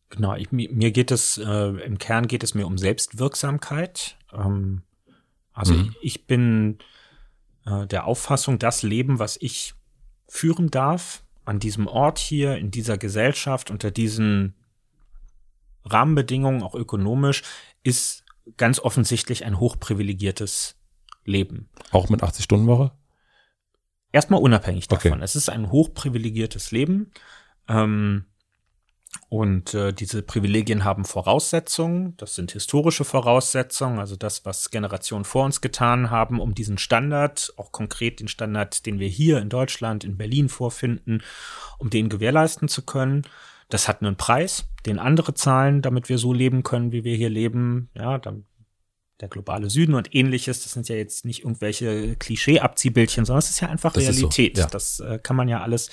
Genau, 0.09 0.35
ich, 0.35 0.51
mir 0.51 0.91
geht 0.91 1.09
es, 1.11 1.37
äh, 1.37 1.67
im 1.85 1.97
Kern 1.97 2.27
geht 2.27 2.43
es 2.43 2.53
mir 2.53 2.67
um 2.67 2.77
Selbstwirksamkeit. 2.77 4.17
Ähm, 4.33 4.83
also 5.53 5.73
mhm. 5.73 5.95
ich, 6.01 6.17
ich, 6.17 6.27
bin 6.27 6.79
äh, 7.65 7.87
der 7.87 8.05
Auffassung, 8.05 8.59
das 8.59 8.83
Leben, 8.83 9.19
was 9.19 9.37
ich 9.39 9.73
führen 10.27 10.69
darf, 10.69 11.23
an 11.45 11.59
diesem 11.59 11.87
Ort 11.87 12.19
hier, 12.19 12.57
in 12.57 12.71
dieser 12.71 12.97
Gesellschaft, 12.97 13.71
unter 13.71 13.91
diesen 13.91 14.55
Rahmenbedingungen, 15.83 16.63
auch 16.63 16.75
ökonomisch, 16.75 17.43
ist 17.83 18.23
ganz 18.57 18.79
offensichtlich 18.79 19.45
ein 19.45 19.59
hochprivilegiertes 19.59 20.75
Leben. 21.25 21.69
Auch 21.91 22.09
mit 22.09 22.23
80-Stunden-Woche? 22.23 22.91
Erstmal 24.11 24.41
unabhängig 24.41 24.87
davon. 24.87 25.13
Okay. 25.13 25.23
Es 25.23 25.35
ist 25.35 25.49
ein 25.49 25.71
hochprivilegiertes 25.71 26.71
Leben. 26.71 27.11
Ähm, 27.67 28.25
und 29.31 29.73
äh, 29.73 29.93
diese 29.93 30.23
Privilegien 30.23 30.83
haben 30.83 31.05
Voraussetzungen, 31.05 32.17
das 32.17 32.35
sind 32.35 32.51
historische 32.51 33.05
Voraussetzungen, 33.05 33.97
also 33.97 34.17
das, 34.17 34.43
was 34.43 34.71
Generationen 34.71 35.23
vor 35.23 35.45
uns 35.45 35.61
getan 35.61 36.09
haben, 36.09 36.41
um 36.41 36.53
diesen 36.53 36.77
Standard, 36.77 37.53
auch 37.55 37.71
konkret 37.71 38.19
den 38.19 38.27
Standard, 38.27 38.85
den 38.85 38.99
wir 38.99 39.07
hier 39.07 39.37
in 39.37 39.47
Deutschland, 39.47 40.03
in 40.03 40.17
Berlin 40.17 40.49
vorfinden, 40.49 41.23
um 41.77 41.89
den 41.89 42.09
gewährleisten 42.09 42.67
zu 42.67 42.81
können. 42.81 43.21
Das 43.69 43.87
hat 43.87 44.01
einen 44.01 44.17
Preis, 44.17 44.65
den 44.85 44.99
andere 44.99 45.33
zahlen, 45.33 45.81
damit 45.81 46.09
wir 46.09 46.17
so 46.17 46.33
leben 46.33 46.63
können, 46.63 46.91
wie 46.91 47.05
wir 47.05 47.15
hier 47.15 47.29
leben. 47.29 47.89
Ja, 47.95 48.17
dann 48.17 48.43
der 49.21 49.29
globale 49.29 49.69
Süden 49.69 49.95
und 49.95 50.13
ähnliches. 50.13 50.63
Das 50.63 50.73
sind 50.73 50.89
ja 50.89 50.97
jetzt 50.97 51.23
nicht 51.23 51.43
irgendwelche 51.43 52.17
Klischee-Abziehbildchen, 52.17 53.23
sondern 53.23 53.39
es 53.39 53.49
ist 53.49 53.61
ja 53.61 53.69
einfach 53.69 53.93
das 53.93 54.09
Realität. 54.09 54.57
So, 54.57 54.63
ja. 54.63 54.67
Das 54.67 54.99
äh, 54.99 55.19
kann 55.23 55.37
man 55.37 55.47
ja 55.47 55.61
alles 55.61 55.89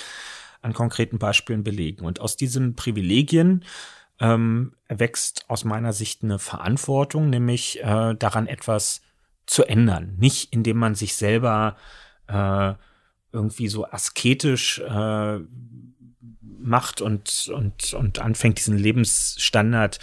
an 0.63 0.75
konkreten 0.75 1.19
Beispielen 1.19 1.65
belegen. 1.65 2.05
Und 2.05 2.21
aus 2.21 2.37
diesen 2.37 2.75
Privilegien 2.75 3.65
ähm, 4.21 4.75
erwächst 4.87 5.45
aus 5.49 5.65
meiner 5.65 5.93
Sicht 5.93 6.23
eine 6.23 6.39
Verantwortung, 6.39 7.31
nämlich 7.31 7.81
äh, 7.83 8.15
daran 8.15 8.47
etwas 8.47 9.01
zu 9.47 9.65
ändern. 9.65 10.15
Nicht 10.19 10.53
indem 10.53 10.79
man 10.79 10.95
sich 10.95 11.15
selber 11.15 11.77
äh, 12.27 12.75
irgendwie 13.33 13.69
so 13.69 13.87
asketisch 13.87 14.81
äh, 14.81 15.39
macht 16.41 17.01
und, 17.01 17.51
und, 17.55 17.95
und 17.95 18.19
anfängt, 18.19 18.59
diesen 18.59 18.79
Lebensstandard 18.79 19.99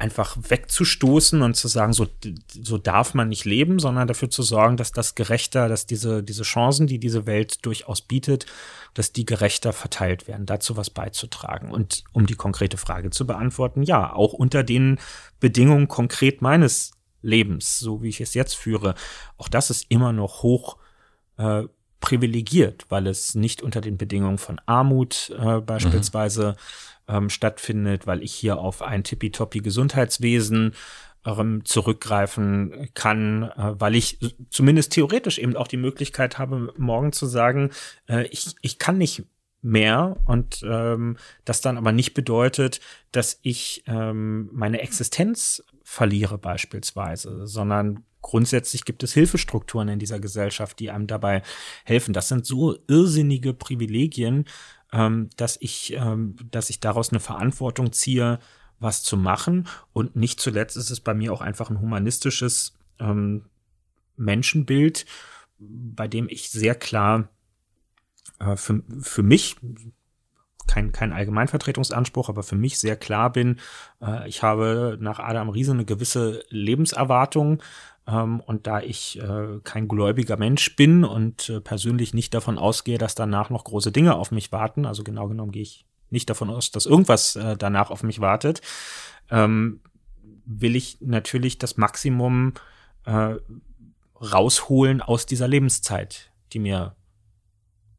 einfach 0.00 0.38
wegzustoßen 0.48 1.42
und 1.42 1.54
zu 1.56 1.68
sagen, 1.68 1.92
so, 1.92 2.06
so 2.48 2.78
darf 2.78 3.12
man 3.12 3.28
nicht 3.28 3.44
leben, 3.44 3.78
sondern 3.78 4.08
dafür 4.08 4.30
zu 4.30 4.42
sorgen, 4.42 4.78
dass 4.78 4.92
das 4.92 5.14
gerechter, 5.14 5.68
dass 5.68 5.84
diese, 5.84 6.22
diese 6.22 6.42
Chancen, 6.42 6.86
die 6.86 6.98
diese 6.98 7.26
Welt 7.26 7.66
durchaus 7.66 8.00
bietet, 8.00 8.46
dass 8.94 9.12
die 9.12 9.26
gerechter 9.26 9.74
verteilt 9.74 10.26
werden, 10.26 10.46
dazu 10.46 10.78
was 10.78 10.88
beizutragen. 10.88 11.70
Und 11.70 12.04
um 12.12 12.24
die 12.24 12.34
konkrete 12.34 12.78
Frage 12.78 13.10
zu 13.10 13.26
beantworten, 13.26 13.82
ja, 13.82 14.10
auch 14.10 14.32
unter 14.32 14.62
den 14.62 14.98
Bedingungen 15.38 15.86
konkret 15.86 16.40
meines 16.40 16.92
Lebens, 17.20 17.78
so 17.78 18.02
wie 18.02 18.08
ich 18.08 18.22
es 18.22 18.32
jetzt 18.32 18.54
führe, 18.54 18.94
auch 19.36 19.48
das 19.48 19.68
ist 19.68 19.84
immer 19.90 20.14
noch 20.14 20.42
hoch 20.42 20.78
äh, 21.36 21.64
privilegiert, 22.00 22.86
weil 22.88 23.06
es 23.06 23.34
nicht 23.34 23.60
unter 23.60 23.82
den 23.82 23.98
Bedingungen 23.98 24.38
von 24.38 24.58
Armut 24.64 25.30
äh, 25.38 25.60
beispielsweise 25.60 26.52
mhm 26.52 26.90
ähm, 27.10 27.28
stattfindet, 27.30 28.06
weil 28.06 28.22
ich 28.22 28.32
hier 28.32 28.58
auf 28.58 28.82
ein 28.82 29.04
tippitoppi 29.04 29.60
Gesundheitswesen 29.60 30.74
ähm, 31.26 31.64
zurückgreifen 31.64 32.88
kann, 32.94 33.42
äh, 33.42 33.74
weil 33.78 33.94
ich 33.94 34.18
zumindest 34.50 34.92
theoretisch 34.92 35.38
eben 35.38 35.56
auch 35.56 35.68
die 35.68 35.76
Möglichkeit 35.76 36.38
habe, 36.38 36.72
morgen 36.76 37.12
zu 37.12 37.26
sagen, 37.26 37.70
äh, 38.08 38.26
ich, 38.28 38.54
ich 38.62 38.78
kann 38.78 38.98
nicht 38.98 39.24
mehr 39.62 40.16
und 40.26 40.62
ähm, 40.64 41.18
das 41.44 41.60
dann 41.60 41.76
aber 41.76 41.92
nicht 41.92 42.14
bedeutet, 42.14 42.80
dass 43.12 43.38
ich 43.42 43.84
ähm, 43.86 44.48
meine 44.52 44.80
Existenz 44.80 45.62
verliere 45.82 46.38
beispielsweise, 46.38 47.46
sondern 47.46 48.04
grundsätzlich 48.22 48.84
gibt 48.84 49.02
es 49.02 49.12
Hilfestrukturen 49.12 49.88
in 49.88 49.98
dieser 49.98 50.20
Gesellschaft, 50.20 50.78
die 50.78 50.90
einem 50.90 51.06
dabei 51.06 51.42
helfen. 51.84 52.14
Das 52.14 52.28
sind 52.28 52.46
so 52.46 52.78
irrsinnige 52.86 53.52
Privilegien, 53.52 54.46
ähm, 54.92 55.30
dass 55.36 55.56
ich, 55.60 55.92
ähm, 55.94 56.36
dass 56.50 56.70
ich 56.70 56.80
daraus 56.80 57.10
eine 57.10 57.20
Verantwortung 57.20 57.92
ziehe, 57.92 58.38
was 58.78 59.02
zu 59.02 59.16
machen. 59.16 59.68
Und 59.92 60.16
nicht 60.16 60.40
zuletzt 60.40 60.76
ist 60.76 60.90
es 60.90 61.00
bei 61.00 61.14
mir 61.14 61.32
auch 61.32 61.40
einfach 61.40 61.70
ein 61.70 61.80
humanistisches 61.80 62.78
ähm, 62.98 63.46
Menschenbild, 64.16 65.06
bei 65.58 66.08
dem 66.08 66.28
ich 66.28 66.50
sehr 66.50 66.74
klar 66.74 67.28
äh, 68.38 68.56
für, 68.56 68.82
für 69.00 69.22
mich 69.22 69.56
kein, 70.66 70.92
kein 70.92 71.12
Allgemeinvertretungsanspruch, 71.12 72.28
aber 72.28 72.42
für 72.42 72.56
mich 72.56 72.78
sehr 72.78 72.96
klar 72.96 73.32
bin, 73.32 73.58
äh, 74.02 74.28
ich 74.28 74.42
habe 74.42 74.98
nach 75.00 75.18
Adam 75.18 75.48
Riese 75.48 75.72
eine 75.72 75.84
gewisse 75.84 76.44
Lebenserwartung 76.48 77.62
ähm, 78.06 78.40
und 78.40 78.66
da 78.66 78.80
ich 78.80 79.20
äh, 79.20 79.60
kein 79.64 79.88
gläubiger 79.88 80.36
Mensch 80.36 80.76
bin 80.76 81.04
und 81.04 81.48
äh, 81.48 81.60
persönlich 81.60 82.14
nicht 82.14 82.34
davon 82.34 82.58
ausgehe, 82.58 82.98
dass 82.98 83.14
danach 83.14 83.50
noch 83.50 83.64
große 83.64 83.92
Dinge 83.92 84.16
auf 84.16 84.30
mich 84.30 84.52
warten, 84.52 84.86
also 84.86 85.04
genau 85.04 85.28
genommen 85.28 85.52
gehe 85.52 85.62
ich 85.62 85.86
nicht 86.10 86.28
davon 86.28 86.50
aus, 86.50 86.70
dass 86.70 86.86
irgendwas 86.86 87.36
äh, 87.36 87.56
danach 87.56 87.90
auf 87.90 88.02
mich 88.02 88.20
wartet, 88.20 88.60
ähm, 89.30 89.80
will 90.44 90.74
ich 90.74 90.98
natürlich 91.00 91.58
das 91.58 91.76
Maximum 91.76 92.54
äh, 93.04 93.36
rausholen 94.20 95.00
aus 95.00 95.26
dieser 95.26 95.48
Lebenszeit, 95.48 96.30
die 96.52 96.58
mir 96.58 96.96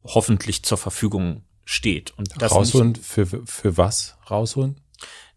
hoffentlich 0.04 0.62
zur 0.62 0.78
Verfügung 0.78 1.44
steht. 1.64 2.12
Und 2.16 2.30
das 2.40 2.52
rausholen 2.52 2.94
für, 2.96 3.26
für 3.26 3.76
was 3.76 4.16
rausholen? 4.30 4.76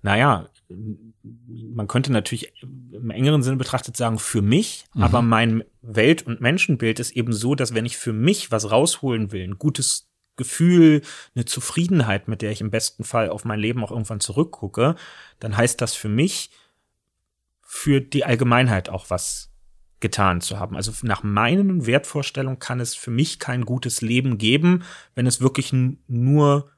Naja, 0.02 0.50
man 0.70 1.88
könnte 1.88 2.12
natürlich 2.12 2.54
im 2.62 3.10
engeren 3.10 3.44
Sinne 3.44 3.58
betrachtet 3.58 3.98
sagen, 3.98 4.20
für 4.20 4.42
mich, 4.42 4.86
mhm. 4.94 5.04
aber 5.04 5.22
mein 5.22 5.64
Welt- 5.82 6.26
und 6.26 6.42
Menschenbild 6.42 7.00
ist 7.00 7.12
eben 7.12 7.34
so, 7.34 7.56
dass 7.56 7.74
wenn 7.74 7.86
ich 7.86 7.98
für 7.98 8.14
mich 8.14 8.52
was 8.52 8.72
rausholen 8.72 9.32
will, 9.32 9.44
ein 9.44 9.58
gutes 9.58 10.08
Gefühl, 10.38 11.02
eine 11.34 11.46
Zufriedenheit, 11.46 12.28
mit 12.28 12.42
der 12.42 12.52
ich 12.52 12.62
im 12.62 12.72
besten 12.72 13.04
Fall 13.04 13.30
auf 13.30 13.46
mein 13.46 13.60
Leben 13.60 13.84
auch 13.84 13.92
irgendwann 13.92 14.20
zurückgucke, 14.20 14.96
dann 15.40 15.56
heißt 15.56 15.80
das 15.82 15.96
für 15.96 16.10
mich, 16.10 16.50
für 17.62 18.02
die 18.02 18.26
Allgemeinheit 18.26 18.90
auch 18.90 19.10
was 19.10 19.52
getan 20.00 20.42
zu 20.42 20.60
haben. 20.60 20.76
Also 20.76 20.92
nach 21.04 21.24
meinen 21.24 21.86
Wertvorstellungen 21.86 22.60
kann 22.60 22.80
es 22.80 22.96
für 22.96 23.12
mich 23.12 23.40
kein 23.40 23.66
gutes 23.66 24.02
Leben 24.02 24.38
geben, 24.38 24.84
wenn 25.16 25.28
es 25.28 25.42
wirklich 25.42 25.74
nur 26.08 26.70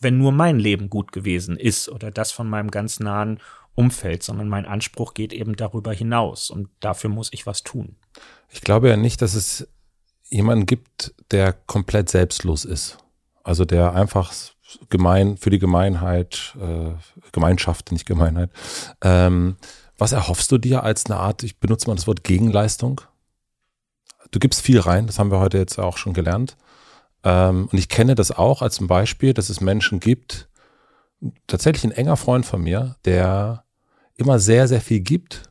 wenn 0.00 0.18
nur 0.18 0.32
mein 0.32 0.58
Leben 0.58 0.88
gut 0.88 1.12
gewesen 1.12 1.56
ist 1.56 1.88
oder 1.88 2.10
das 2.10 2.32
von 2.32 2.48
meinem 2.48 2.70
ganz 2.70 3.00
nahen 3.00 3.38
Umfeld, 3.74 4.22
sondern 4.22 4.48
mein 4.48 4.66
Anspruch 4.66 5.14
geht 5.14 5.32
eben 5.32 5.56
darüber 5.56 5.92
hinaus 5.92 6.50
und 6.50 6.68
dafür 6.80 7.10
muss 7.10 7.32
ich 7.32 7.46
was 7.46 7.62
tun. 7.62 7.96
Ich 8.48 8.62
glaube 8.62 8.88
ja 8.88 8.96
nicht, 8.96 9.22
dass 9.22 9.34
es 9.34 9.68
jemanden 10.28 10.66
gibt, 10.66 11.14
der 11.30 11.52
komplett 11.52 12.08
selbstlos 12.08 12.64
ist. 12.64 12.98
Also 13.42 13.64
der 13.64 13.94
einfach 13.94 14.32
gemein 14.88 15.36
für 15.36 15.50
die 15.50 15.58
Gemeinheit, 15.58 16.56
äh, 16.60 16.92
Gemeinschaft, 17.32 17.92
nicht 17.92 18.06
Gemeinheit. 18.06 18.50
Ähm, 19.02 19.56
was 20.00 20.12
erhoffst 20.12 20.50
du 20.50 20.56
dir 20.56 20.82
als 20.82 21.06
eine 21.06 21.20
Art, 21.20 21.42
ich 21.42 21.60
benutze 21.60 21.86
mal 21.86 21.94
das 21.94 22.06
Wort 22.06 22.24
Gegenleistung? 22.24 23.02
Du 24.30 24.38
gibst 24.38 24.62
viel 24.62 24.80
rein, 24.80 25.06
das 25.06 25.18
haben 25.18 25.30
wir 25.30 25.40
heute 25.40 25.58
jetzt 25.58 25.78
auch 25.78 25.98
schon 25.98 26.14
gelernt. 26.14 26.56
Ähm, 27.22 27.68
und 27.70 27.78
ich 27.78 27.90
kenne 27.90 28.14
das 28.14 28.30
auch 28.32 28.62
als 28.62 28.80
ein 28.80 28.86
Beispiel, 28.86 29.34
dass 29.34 29.50
es 29.50 29.60
Menschen 29.60 30.00
gibt, 30.00 30.48
tatsächlich 31.46 31.84
ein 31.84 31.92
enger 31.92 32.16
Freund 32.16 32.46
von 32.46 32.62
mir, 32.62 32.96
der 33.04 33.64
immer 34.16 34.38
sehr, 34.38 34.68
sehr 34.68 34.80
viel 34.80 35.00
gibt, 35.00 35.50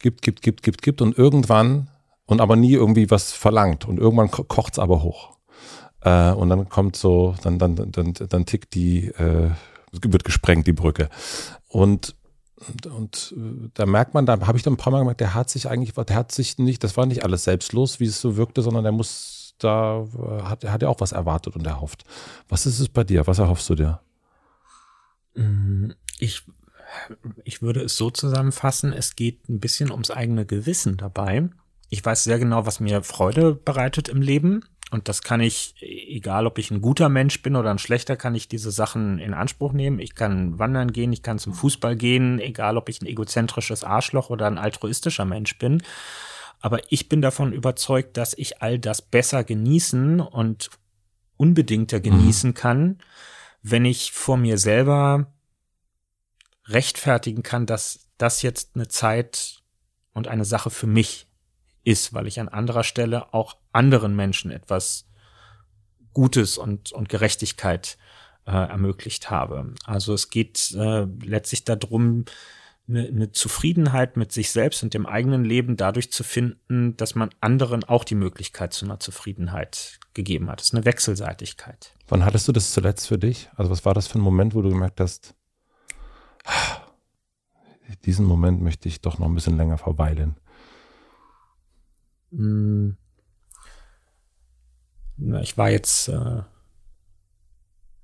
gibt, 0.00 0.22
gibt, 0.22 0.42
gibt, 0.42 0.64
gibt, 0.64 0.82
gibt 0.82 1.00
und 1.00 1.16
irgendwann 1.16 1.88
und 2.26 2.40
aber 2.40 2.56
nie 2.56 2.72
irgendwie 2.72 3.12
was 3.12 3.32
verlangt 3.32 3.86
und 3.86 3.98
irgendwann 3.98 4.30
ko 4.32 4.42
kocht's 4.42 4.80
aber 4.80 5.04
hoch. 5.04 5.36
Äh, 6.00 6.32
und 6.32 6.48
dann 6.48 6.68
kommt 6.68 6.96
so, 6.96 7.36
dann, 7.42 7.60
dann, 7.60 7.76
dann, 7.76 8.12
dann 8.12 8.44
tickt 8.44 8.74
die, 8.74 9.06
äh, 9.06 9.50
wird 9.92 10.24
gesprengt, 10.24 10.66
die 10.66 10.72
Brücke. 10.72 11.10
Und 11.68 12.16
und, 12.66 12.86
und 12.86 13.34
äh, 13.36 13.70
da 13.74 13.86
merkt 13.86 14.14
man, 14.14 14.26
da 14.26 14.40
habe 14.46 14.56
ich 14.58 14.64
dann 14.64 14.74
ein 14.74 14.78
paar 14.78 14.92
Mal 14.92 15.00
gemerkt, 15.00 15.20
der 15.20 15.34
hat 15.34 15.50
sich 15.50 15.68
eigentlich, 15.68 15.92
der 15.92 16.16
hat 16.16 16.32
sich 16.32 16.58
nicht, 16.58 16.82
das 16.82 16.96
war 16.96 17.06
nicht 17.06 17.24
alles 17.24 17.44
selbstlos, 17.44 18.00
wie 18.00 18.06
es 18.06 18.20
so 18.20 18.36
wirkte, 18.36 18.62
sondern 18.62 18.82
der 18.82 18.92
muss 18.92 19.54
da 19.58 20.06
äh, 20.16 20.42
hat, 20.42 20.64
hat 20.64 20.82
er 20.82 20.90
auch 20.90 21.00
was 21.00 21.12
erwartet 21.12 21.56
und 21.56 21.66
erhofft. 21.66 22.04
Was 22.48 22.66
ist 22.66 22.80
es 22.80 22.88
bei 22.88 23.04
dir? 23.04 23.26
Was 23.26 23.38
erhoffst 23.38 23.68
du 23.70 23.74
dir? 23.74 24.00
Mm, 25.34 25.90
ich, 26.18 26.42
ich 27.44 27.62
würde 27.62 27.82
es 27.82 27.96
so 27.96 28.10
zusammenfassen, 28.10 28.92
es 28.92 29.16
geht 29.16 29.48
ein 29.48 29.60
bisschen 29.60 29.90
ums 29.90 30.10
eigene 30.10 30.46
Gewissen 30.46 30.96
dabei. 30.96 31.48
Ich 31.90 32.04
weiß 32.04 32.24
sehr 32.24 32.38
genau, 32.38 32.66
was 32.66 32.80
mir 32.80 33.02
Freude 33.02 33.54
bereitet 33.54 34.08
im 34.08 34.20
Leben. 34.20 34.64
Und 34.90 35.08
das 35.08 35.22
kann 35.22 35.40
ich, 35.40 35.74
egal 35.80 36.46
ob 36.46 36.56
ich 36.56 36.70
ein 36.70 36.80
guter 36.80 37.10
Mensch 37.10 37.42
bin 37.42 37.56
oder 37.56 37.70
ein 37.70 37.78
schlechter, 37.78 38.16
kann 38.16 38.34
ich 38.34 38.48
diese 38.48 38.70
Sachen 38.70 39.18
in 39.18 39.34
Anspruch 39.34 39.72
nehmen. 39.72 39.98
Ich 39.98 40.14
kann 40.14 40.58
wandern 40.58 40.92
gehen, 40.92 41.12
ich 41.12 41.22
kann 41.22 41.38
zum 41.38 41.52
Fußball 41.52 41.94
gehen, 41.94 42.38
egal 42.40 42.78
ob 42.78 42.88
ich 42.88 43.02
ein 43.02 43.06
egozentrisches 43.06 43.84
Arschloch 43.84 44.30
oder 44.30 44.46
ein 44.46 44.56
altruistischer 44.56 45.26
Mensch 45.26 45.58
bin. 45.58 45.82
Aber 46.60 46.80
ich 46.90 47.08
bin 47.08 47.20
davon 47.20 47.52
überzeugt, 47.52 48.16
dass 48.16 48.32
ich 48.32 48.62
all 48.62 48.78
das 48.78 49.02
besser 49.02 49.44
genießen 49.44 50.20
und 50.20 50.70
unbedingter 51.36 52.00
genießen 52.00 52.50
mhm. 52.50 52.54
kann, 52.54 52.98
wenn 53.62 53.84
ich 53.84 54.12
vor 54.12 54.38
mir 54.38 54.58
selber 54.58 55.32
rechtfertigen 56.66 57.42
kann, 57.42 57.66
dass 57.66 58.08
das 58.16 58.42
jetzt 58.42 58.70
eine 58.74 58.88
Zeit 58.88 59.62
und 60.12 60.28
eine 60.28 60.44
Sache 60.44 60.70
für 60.70 60.86
mich 60.86 61.27
ist, 61.84 62.12
weil 62.14 62.26
ich 62.26 62.40
an 62.40 62.48
anderer 62.48 62.84
Stelle 62.84 63.32
auch 63.32 63.56
anderen 63.72 64.14
Menschen 64.16 64.50
etwas 64.50 65.08
Gutes 66.12 66.58
und, 66.58 66.92
und 66.92 67.08
Gerechtigkeit 67.08 67.98
äh, 68.46 68.50
ermöglicht 68.50 69.30
habe. 69.30 69.74
Also 69.84 70.14
es 70.14 70.30
geht 70.30 70.74
äh, 70.76 71.06
letztlich 71.22 71.64
darum, 71.64 72.24
eine, 72.88 73.06
eine 73.06 73.32
Zufriedenheit 73.32 74.16
mit 74.16 74.32
sich 74.32 74.50
selbst 74.50 74.82
und 74.82 74.94
dem 74.94 75.06
eigenen 75.06 75.44
Leben 75.44 75.76
dadurch 75.76 76.10
zu 76.10 76.24
finden, 76.24 76.96
dass 76.96 77.14
man 77.14 77.30
anderen 77.40 77.84
auch 77.84 78.04
die 78.04 78.14
Möglichkeit 78.14 78.72
zu 78.72 78.86
einer 78.86 78.98
Zufriedenheit 78.98 80.00
gegeben 80.14 80.50
hat. 80.50 80.60
Das 80.60 80.68
ist 80.68 80.74
eine 80.74 80.86
Wechselseitigkeit. 80.86 81.94
Wann 82.08 82.24
hattest 82.24 82.48
du 82.48 82.52
das 82.52 82.72
zuletzt 82.72 83.06
für 83.06 83.18
dich? 83.18 83.50
Also 83.56 83.70
was 83.70 83.84
war 83.84 83.94
das 83.94 84.08
für 84.08 84.18
ein 84.18 84.22
Moment, 84.22 84.54
wo 84.54 84.62
du 84.62 84.70
gemerkt 84.70 85.00
hast, 85.00 85.34
diesen 88.04 88.24
Moment 88.26 88.62
möchte 88.62 88.88
ich 88.88 89.00
doch 89.00 89.18
noch 89.18 89.26
ein 89.26 89.34
bisschen 89.34 89.56
länger 89.56 89.78
verweilen? 89.78 90.36
Hm. 92.30 92.96
Ich 95.42 95.58
war 95.58 95.70
jetzt 95.70 96.08
äh, 96.08 96.42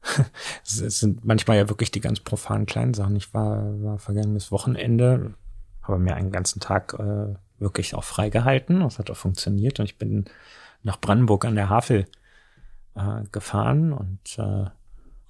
es 0.63 1.01
sind 1.01 1.25
manchmal 1.25 1.57
ja 1.57 1.69
wirklich 1.69 1.91
die 1.91 2.01
ganz 2.01 2.21
profanen 2.21 2.67
kleinen 2.67 2.95
Sachen. 2.95 3.17
Ich 3.17 3.33
war, 3.35 3.83
war 3.83 3.99
vergangenes 3.99 4.51
Wochenende, 4.51 5.35
habe 5.83 5.99
mir 5.99 6.15
einen 6.15 6.31
ganzen 6.31 6.61
Tag 6.61 6.95
äh, 6.99 7.35
wirklich 7.59 7.95
auch 7.95 8.05
freigehalten. 8.05 8.81
Das 8.81 8.99
hat 8.99 9.11
auch 9.11 9.17
funktioniert. 9.17 9.81
Und 9.81 9.87
ich 9.87 9.99
bin 9.99 10.27
nach 10.83 11.01
Brandenburg 11.01 11.45
an 11.45 11.55
der 11.55 11.69
Havel 11.69 12.07
äh, 12.95 13.23
gefahren 13.33 13.93
und 13.93 14.39
äh, 14.39 14.67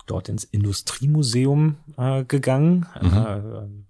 dort 0.06 0.28
ins 0.28 0.44
Industriemuseum 0.44 1.76
äh, 1.96 2.24
gegangen. 2.24 2.86
Mhm. 3.00 3.86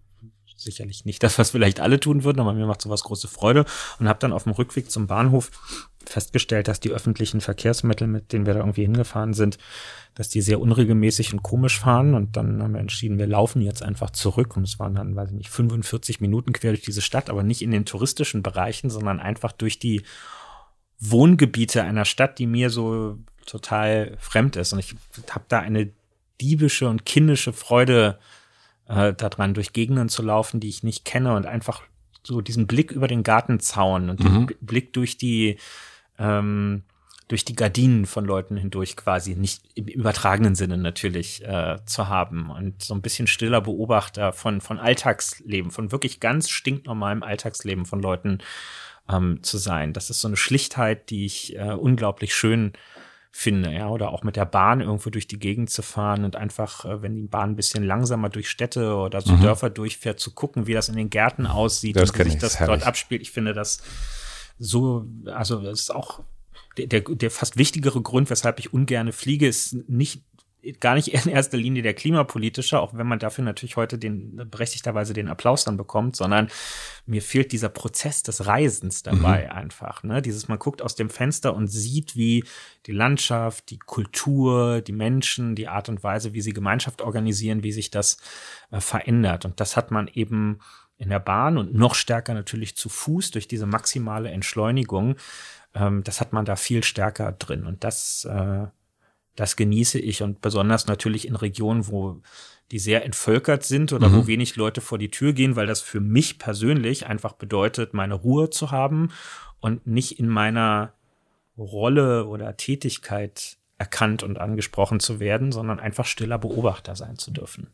Sicherlich 0.57 1.05
nicht 1.05 1.23
das, 1.23 1.39
was 1.39 1.51
vielleicht 1.51 1.81
alle 1.81 1.99
tun 1.99 2.23
würden, 2.23 2.41
aber 2.41 2.53
mir 2.53 2.67
macht 2.67 2.81
sowas 2.81 3.03
große 3.03 3.27
Freude 3.27 3.65
und 3.99 4.09
habe 4.09 4.21
dann 4.21 4.33
auf 4.33 4.45
dem 4.45 4.53
Rückweg 4.53 4.89
zum 4.91 5.09
Bahnhof 5.09 5.51
festgestellt, 6.07 6.69
dass 6.69 6.79
die 6.79 6.91
öffentlichen 6.91 7.41
Verkehrsmittel, 7.41 8.07
mit 8.07 8.33
denen 8.33 8.47
wir 8.47 8.55
da 8.55 8.61
irgendwie 8.61 8.83
hingefahren 8.83 9.35
sind, 9.35 9.59
dass 10.15 10.29
die 10.29 10.43
sehr 10.43 10.61
unregelmäßig 10.61 11.33
und 11.33 11.43
komisch 11.43 11.81
fahren 11.81 12.15
und 12.15 12.37
dann 12.37 12.63
haben 12.63 12.75
wir 12.75 12.81
entschieden, 12.81 13.19
wir 13.19 13.27
laufen 13.27 13.63
jetzt 13.63 13.83
einfach 13.83 14.11
zurück 14.11 14.57
und 14.57 14.63
es 14.63 14.79
waren 14.79 14.95
dann, 14.95 15.17
weiß 15.17 15.31
ich 15.31 15.37
nicht, 15.37 15.51
45 15.51 16.21
Minuten 16.21 16.53
quer 16.53 16.71
durch 16.71 16.83
diese 16.83 17.03
Stadt, 17.03 17.31
aber 17.31 17.43
nicht 17.43 17.63
in 17.63 17.73
den 17.73 17.85
touristischen 17.85 18.43
Bereichen, 18.43 18.91
sondern 18.91 19.19
einfach 19.19 19.51
durch 19.51 19.81
die 19.81 20.03
Wohngebiete 21.01 21.83
einer 21.83 22.05
Stadt, 22.05 22.39
die 22.39 22.47
mir 22.47 22.71
so 22.71 23.19
total 23.45 24.17
fremd 24.21 24.55
ist. 24.57 24.73
Und 24.73 24.79
ich 24.79 24.95
habe 25.31 25.45
da 25.49 25.59
eine 25.59 25.91
diebische 26.41 26.89
und 26.89 27.05
kindische 27.05 27.53
Freude 27.53 28.19
äh, 28.21 28.23
daran, 28.87 29.55
durch 29.55 29.73
Gegenden 29.73 30.09
zu 30.09 30.23
laufen, 30.23 30.61
die 30.61 30.69
ich 30.69 30.83
nicht 30.83 31.05
kenne 31.05 31.35
und 31.35 31.47
einfach 31.47 31.83
so 32.23 32.41
diesen 32.41 32.67
Blick 32.67 32.91
über 32.91 33.09
den 33.09 33.23
Gartenzaun 33.23 34.11
und 34.11 34.21
mhm. 34.21 34.47
den 34.47 34.57
Blick 34.61 34.93
durch 34.93 35.17
die 35.17 35.59
ähm, 36.19 36.85
durch 37.29 37.45
die 37.45 37.55
Gardinen 37.55 38.05
von 38.05 38.25
Leuten 38.25 38.57
hindurch 38.57 38.97
quasi, 38.97 39.35
nicht 39.35 39.63
im 39.75 39.87
übertragenen 39.87 40.55
Sinne 40.55 40.77
natürlich 40.77 41.43
äh, 41.43 41.79
zu 41.87 42.09
haben 42.09 42.51
und 42.51 42.83
so 42.83 42.95
ein 42.95 43.01
bisschen 43.01 43.27
stiller 43.27 43.63
Beobachter 43.63 44.33
von, 44.33 44.61
von 44.61 44.79
Alltagsleben, 44.79 45.71
von 45.71 45.91
wirklich 45.91 46.21
ganz 46.21 46.51
stinknormalem 46.51 47.23
Alltagsleben 47.23 47.87
von 47.87 48.01
Leuten 48.01 48.39
ähm, 49.09 49.43
zu 49.43 49.57
sein. 49.57 49.95
Das 49.95 50.11
ist 50.11 50.21
so 50.21 50.29
eine 50.29 50.37
Schlichtheit, 50.37 51.09
die 51.09 51.25
ich 51.25 51.57
äh, 51.57 51.73
unglaublich 51.73 52.35
schön 52.35 52.73
finde, 53.37 53.73
ja, 53.73 53.89
oder 53.89 54.13
auch 54.13 54.23
mit 54.23 54.37
der 54.37 54.45
Bahn 54.45 54.81
irgendwo 54.81 55.11
durch 55.11 55.27
die 55.27 55.41
Gegend 55.41 55.69
zu 55.69 55.83
fahren 55.83 56.25
und 56.25 56.37
einfach, 56.37 56.85
äh, 56.85 57.03
wenn 57.03 57.17
die 57.17 57.27
Bahn 57.27 57.51
ein 57.51 57.57
bisschen 57.57 57.83
langsamer 57.83 58.29
durch 58.29 58.49
Städte 58.49 58.95
oder 58.95 59.21
so 59.23 59.33
mhm. 59.33 59.43
Dörfer 59.43 59.71
durchfährt, 59.71 60.21
zu 60.21 60.31
gucken, 60.31 60.69
wie 60.69 60.73
das 60.73 60.89
in 60.89 60.95
den 60.95 61.11
Gärten 61.11 61.45
aussieht 61.45 61.97
das 61.97 62.11
und 62.11 62.19
wie 62.21 62.31
sich 62.31 62.39
das 62.39 62.59
dort 62.59 62.87
abspielt. 62.87 63.23
Ich 63.23 63.33
finde 63.33 63.53
das 63.53 63.83
so, 64.57 65.07
also 65.27 65.61
das 65.61 65.81
ist 65.81 65.91
auch 65.93 66.21
der, 66.79 66.87
der, 66.87 67.01
der 67.01 67.31
fast 67.33 67.57
wichtigere 67.57 68.01
Grund, 68.03 68.31
weshalb 68.31 68.61
ich 68.61 68.73
ungerne 68.73 69.13
fliege, 69.13 69.49
ist 69.49 69.77
nicht 69.89 70.23
gar 70.81 70.95
nicht 70.95 71.09
in 71.09 71.31
erster 71.31 71.57
Linie 71.57 71.83
der 71.83 71.95
klimapolitische, 71.95 72.79
auch 72.79 72.95
wenn 72.95 73.07
man 73.07 73.19
dafür 73.19 73.45
natürlich 73.45 73.77
heute 73.77 73.99
den 73.99 74.49
berechtigterweise 74.51 75.13
den 75.13 75.29
Applaus 75.29 75.65
dann 75.65 75.77
bekommt, 75.77 76.17
sondern 76.17 76.49
mir 77.07 77.23
fehlt 77.23 77.53
dieser 77.53 77.69
Prozess 77.69 78.23
des 78.23 78.47
Reisens 78.47 79.03
dabei 79.03 79.45
mhm. 79.45 79.57
einfach. 79.57 80.03
Ne? 80.03 80.23
Dieses, 80.23 80.49
man 80.49 80.59
guckt 80.59 80.83
aus 80.83 80.95
dem 80.95 81.11
Fenster 81.11 81.55
und 81.55 81.69
sieht, 81.69 82.17
wie 82.17 82.45
die 82.87 82.93
Landschaft, 82.93 83.71
die 83.71 83.79
Kultur, 83.79 84.81
die 84.81 84.93
Menschen, 84.93 85.55
die 85.55 85.69
Art 85.69 85.89
und 85.89 86.03
Weise, 86.03 86.35
wie 86.35 86.41
sie 86.41 86.53
Gemeinschaft 86.53 87.03
organisieren, 87.03 87.63
wie 87.63 87.73
sich 87.73 87.91
das 87.91 88.19
äh, 88.71 88.81
verändert. 88.81 89.45
Und 89.45 89.61
das 89.61 89.77
hat 89.77 89.91
man 89.91 90.09
eben 90.09 90.59
in 90.97 91.11
der 91.11 91.21
Bahn 91.21 91.59
und 91.59 91.75
noch 91.75 91.95
stärker 91.95 92.35
natürlich 92.35 92.77
zu 92.77 92.89
Fuß 92.89 93.33
durch 93.33 93.49
diese 93.49 93.67
maximale 93.67 94.31
Entschleunigung. 94.31 95.17
Ähm, 95.75 96.03
das 96.05 96.21
hat 96.21 96.33
man 96.33 96.45
da 96.45 96.57
viel 96.57 96.85
stärker 96.85 97.33
drin. 97.33 97.67
Und 97.67 97.85
das 97.85 98.25
äh, 98.25 98.67
das 99.37 99.57
genieße 99.57 99.99
ich 99.99 100.23
und 100.23 100.41
besonders 100.41 100.87
natürlich 100.87 101.27
in 101.27 101.37
Regionen, 101.37 101.89
wo 101.89 102.21
die 102.71 102.79
sehr 102.79 103.05
entvölkert 103.05 103.65
sind 103.65 103.93
oder 103.93 104.09
mhm. 104.09 104.17
wo 104.17 104.27
wenig 104.27 104.57
Leute 104.57 104.81
vor 104.81 104.99
die 104.99 105.11
Tür 105.11 105.33
gehen, 105.33 105.57
weil 105.57 105.67
das 105.67 105.81
für 105.81 106.01
mich 106.01 106.39
persönlich 106.39 107.07
einfach 107.07 107.35
bedeutet, 107.35 107.95
meine 107.95 108.15
Ruhe 108.15 108.51
zu 108.51 108.71
haben 108.71 109.11
und 109.61 109.87
nicht 109.87 110.19
in 110.19 110.29
meiner 110.29 110.95
Rolle 111.59 112.27
oder 112.27 112.57
Tätigkeit 112.57 113.59
erkannt 113.77 114.23
und 114.23 114.39
angesprochen 114.39 115.01
zu 115.01 115.21
werden, 115.21 115.53
sondern 115.53 115.81
einfach 115.81 116.07
stiller 116.07 116.39
Beobachter 116.39 116.97
sein 116.97 117.19
zu 117.19 117.31
dürfen. 117.31 117.69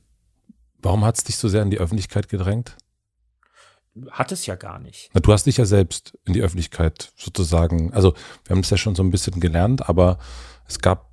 Warum 0.79 1.05
hat 1.05 1.19
es 1.19 1.25
dich 1.25 1.37
so 1.37 1.49
sehr 1.49 1.63
in 1.63 1.71
die 1.71 1.79
Öffentlichkeit 1.79 2.29
gedrängt? 2.29 2.77
Hat 4.11 4.33
es 4.33 4.47
ja 4.47 4.55
gar 4.55 4.79
nicht. 4.79 5.11
du 5.13 5.33
hast 5.33 5.47
dich 5.47 5.57
ja 5.57 5.67
selbst 5.67 6.17
in 6.25 6.33
die 6.33 6.43
Öffentlichkeit 6.43 7.13
sozusagen, 7.17 7.93
also 7.93 8.15
wir 8.45 8.55
haben 8.55 8.61
es 8.61 8.71
ja 8.71 8.77
schon 8.77 8.95
so 8.95 9.03
ein 9.03 9.11
bisschen 9.11 9.41
gelernt, 9.41 9.89
aber 9.89 10.19
es 10.67 10.79
gab 10.79 11.10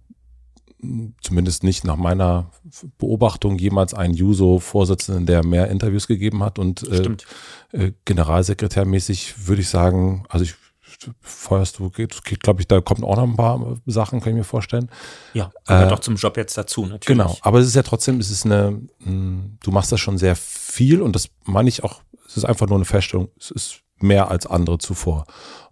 zumindest 1.21 1.63
nicht 1.63 1.83
nach 1.83 1.95
meiner 1.95 2.51
Beobachtung 2.97 3.57
jemals 3.57 3.93
einen 3.93 4.13
Juso-Vorsitzenden, 4.13 5.25
der 5.25 5.45
mehr 5.45 5.69
Interviews 5.69 6.07
gegeben 6.07 6.43
hat 6.43 6.59
und 6.59 6.87
äh, 6.87 7.17
äh, 7.71 7.93
Generalsekretärmäßig 8.05 9.47
würde 9.47 9.61
ich 9.61 9.69
sagen, 9.69 10.23
also 10.29 10.45
ich 10.45 10.55
feuerst 11.21 11.79
du, 11.79 11.89
geht, 11.89 12.23
geht 12.23 12.41
glaube 12.41 12.61
ich, 12.61 12.67
da 12.67 12.81
kommt 12.81 13.03
auch 13.03 13.17
noch 13.17 13.23
ein 13.23 13.35
paar 13.35 13.77
Sachen, 13.85 14.19
kann 14.19 14.31
ich 14.31 14.37
mir 14.37 14.43
vorstellen. 14.43 14.89
Ja, 15.33 15.51
gehört 15.65 15.91
äh, 15.91 15.93
auch 15.93 15.99
zum 15.99 16.15
Job 16.15 16.37
jetzt 16.37 16.57
dazu, 16.57 16.81
natürlich. 16.81 17.05
Genau, 17.05 17.37
aber 17.41 17.59
es 17.59 17.67
ist 17.67 17.75
ja 17.75 17.83
trotzdem, 17.83 18.19
es 18.19 18.31
ist 18.31 18.45
eine, 18.45 18.81
hm, 19.03 19.57
du 19.61 19.71
machst 19.71 19.91
das 19.91 19.99
schon 19.99 20.17
sehr 20.17 20.35
viel 20.35 21.01
und 21.01 21.15
das 21.15 21.29
meine 21.43 21.69
ich 21.69 21.83
auch, 21.83 22.01
es 22.25 22.37
ist 22.37 22.45
einfach 22.45 22.67
nur 22.67 22.77
eine 22.77 22.85
Feststellung, 22.85 23.29
es 23.39 23.51
ist 23.51 23.81
mehr 23.99 24.29
als 24.29 24.45
andere 24.47 24.77
zuvor. 24.77 25.25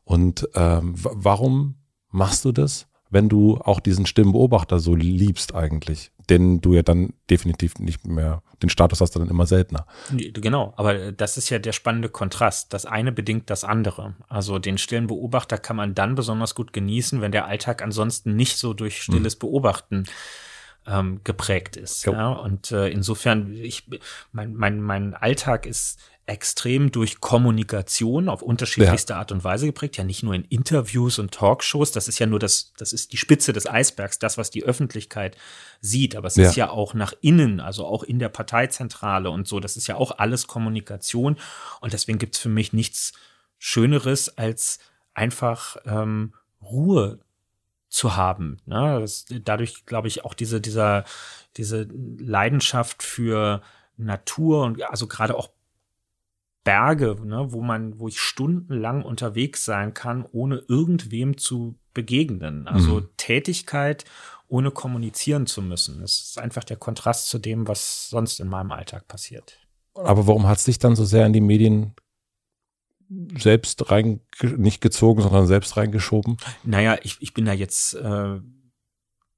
Und 0.03 0.47
ähm, 0.53 0.93
warum 0.95 1.75
machst 2.09 2.45
du 2.45 2.51
das? 2.51 2.87
Wenn 3.09 3.29
du 3.29 3.57
auch 3.57 3.79
diesen 3.79 4.05
Stimmenbeobachter 4.05 4.79
so 4.79 4.95
liebst 4.95 5.53
eigentlich, 5.55 6.11
denn 6.29 6.61
du 6.61 6.73
ja 6.73 6.81
dann 6.81 7.13
definitiv 7.29 7.79
nicht 7.79 8.05
mehr 8.05 8.41
den 8.61 8.69
Status 8.69 9.01
hast 9.01 9.15
du 9.15 9.19
dann 9.19 9.29
immer 9.29 9.45
seltener. 9.45 9.85
Genau, 10.11 10.73
aber 10.77 11.11
das 11.11 11.37
ist 11.37 11.49
ja 11.49 11.59
der 11.59 11.71
spannende 11.71 12.09
Kontrast. 12.09 12.73
Das 12.73 12.85
eine 12.85 13.11
bedingt 13.11 13.49
das 13.49 13.63
andere. 13.63 14.15
Also 14.27 14.59
den 14.59 14.77
stillen 14.77 15.07
Beobachter 15.07 15.57
kann 15.57 15.75
man 15.75 15.93
dann 15.93 16.15
besonders 16.15 16.55
gut 16.55 16.73
genießen, 16.73 17.21
wenn 17.21 17.31
der 17.31 17.45
Alltag 17.45 17.81
ansonsten 17.81 18.35
nicht 18.35 18.57
so 18.57 18.73
durch 18.73 19.01
stilles 19.01 19.35
mhm. 19.35 19.39
Beobachten 19.39 20.03
ähm, 20.87 21.21
geprägt 21.23 21.77
ist. 21.77 22.05
Ja. 22.05 22.31
Und 22.31 22.71
äh, 22.71 22.89
insofern, 22.89 23.53
ich, 23.53 23.87
mein, 24.31 24.55
mein, 24.55 24.81
mein 24.81 25.13
Alltag 25.13 25.65
ist 25.65 25.99
extrem 26.27 26.91
durch 26.91 27.19
Kommunikation 27.19 28.29
auf 28.29 28.41
unterschiedlichste 28.41 29.13
ja. 29.13 29.19
Art 29.19 29.31
und 29.31 29.43
Weise 29.43 29.67
geprägt. 29.67 29.97
Ja, 29.97 30.03
nicht 30.03 30.23
nur 30.23 30.33
in 30.33 30.43
Interviews 30.45 31.19
und 31.19 31.31
Talkshows. 31.31 31.91
Das 31.91 32.07
ist 32.07 32.17
ja 32.17 32.25
nur 32.25 32.39
das, 32.39 32.73
das 32.77 32.93
ist 32.93 33.13
die 33.13 33.17
Spitze 33.17 33.53
des 33.53 33.67
Eisbergs, 33.67 34.17
das, 34.17 34.37
was 34.37 34.49
die 34.49 34.63
Öffentlichkeit 34.63 35.37
sieht. 35.81 36.15
Aber 36.15 36.27
es 36.27 36.35
ja. 36.35 36.49
ist 36.49 36.55
ja 36.55 36.69
auch 36.71 36.95
nach 36.95 37.13
innen, 37.21 37.59
also 37.59 37.85
auch 37.85 38.03
in 38.03 38.17
der 38.17 38.29
Parteizentrale 38.29 39.29
und 39.29 39.47
so. 39.47 39.59
Das 39.59 39.77
ist 39.77 39.85
ja 39.85 39.97
auch 39.97 40.17
alles 40.17 40.47
Kommunikation. 40.47 41.37
Und 41.79 41.93
deswegen 41.93 42.17
gibt's 42.17 42.39
für 42.39 42.49
mich 42.49 42.73
nichts 42.73 43.13
Schöneres, 43.59 44.35
als 44.37 44.79
einfach 45.13 45.77
ähm, 45.85 46.33
Ruhe 46.61 47.19
zu 47.87 48.15
haben. 48.15 48.57
Ne? 48.65 48.99
Das, 48.99 49.25
dadurch, 49.29 49.85
glaube 49.85 50.07
ich, 50.07 50.25
auch 50.25 50.33
diese, 50.33 50.59
dieser, 50.59 51.05
diese 51.55 51.87
Leidenschaft 52.17 53.03
für 53.03 53.61
Natur 53.97 54.63
und 54.63 54.81
also 54.83 55.07
gerade 55.07 55.35
auch 55.35 55.49
Berge, 56.65 57.15
ne, 57.23 57.53
wo 57.53 57.61
man, 57.61 57.99
wo 57.99 58.09
ich 58.09 58.19
stundenlang 58.19 59.03
unterwegs 59.03 59.63
sein 59.63 59.93
kann, 59.93 60.25
ohne 60.29 60.63
irgendwem 60.67 61.37
zu 61.37 61.77
begegnen. 61.93 62.67
Also 62.67 63.01
mhm. 63.01 63.09
Tätigkeit, 63.15 64.03
ohne 64.47 64.71
kommunizieren 64.71 65.45
zu 65.45 65.61
müssen. 65.61 66.01
Das 66.01 66.19
ist 66.19 66.39
einfach 66.39 66.65
der 66.65 66.77
Kontrast 66.77 67.29
zu 67.29 67.39
dem, 67.39 67.67
was 67.67 68.09
sonst 68.09 68.39
in 68.39 68.49
meinem 68.49 68.71
Alltag 68.71 69.07
passiert. 69.07 69.59
Aber 69.93 70.27
warum 70.27 70.47
hat 70.47 70.57
es 70.57 70.65
dich 70.65 70.79
dann 70.79 70.95
so 70.95 71.05
sehr 71.05 71.25
in 71.25 71.33
die 71.33 71.39
Medien 71.41 71.93
selbst 73.37 73.91
rein, 73.91 74.21
nicht 74.41 74.81
gezogen, 74.81 75.21
sondern 75.21 75.45
selbst 75.45 75.77
reingeschoben? 75.77 76.37
Naja, 76.63 76.97
ich, 77.03 77.17
ich 77.21 77.33
bin 77.33 77.45
da 77.45 77.53
jetzt 77.53 77.93
äh, 77.93 78.39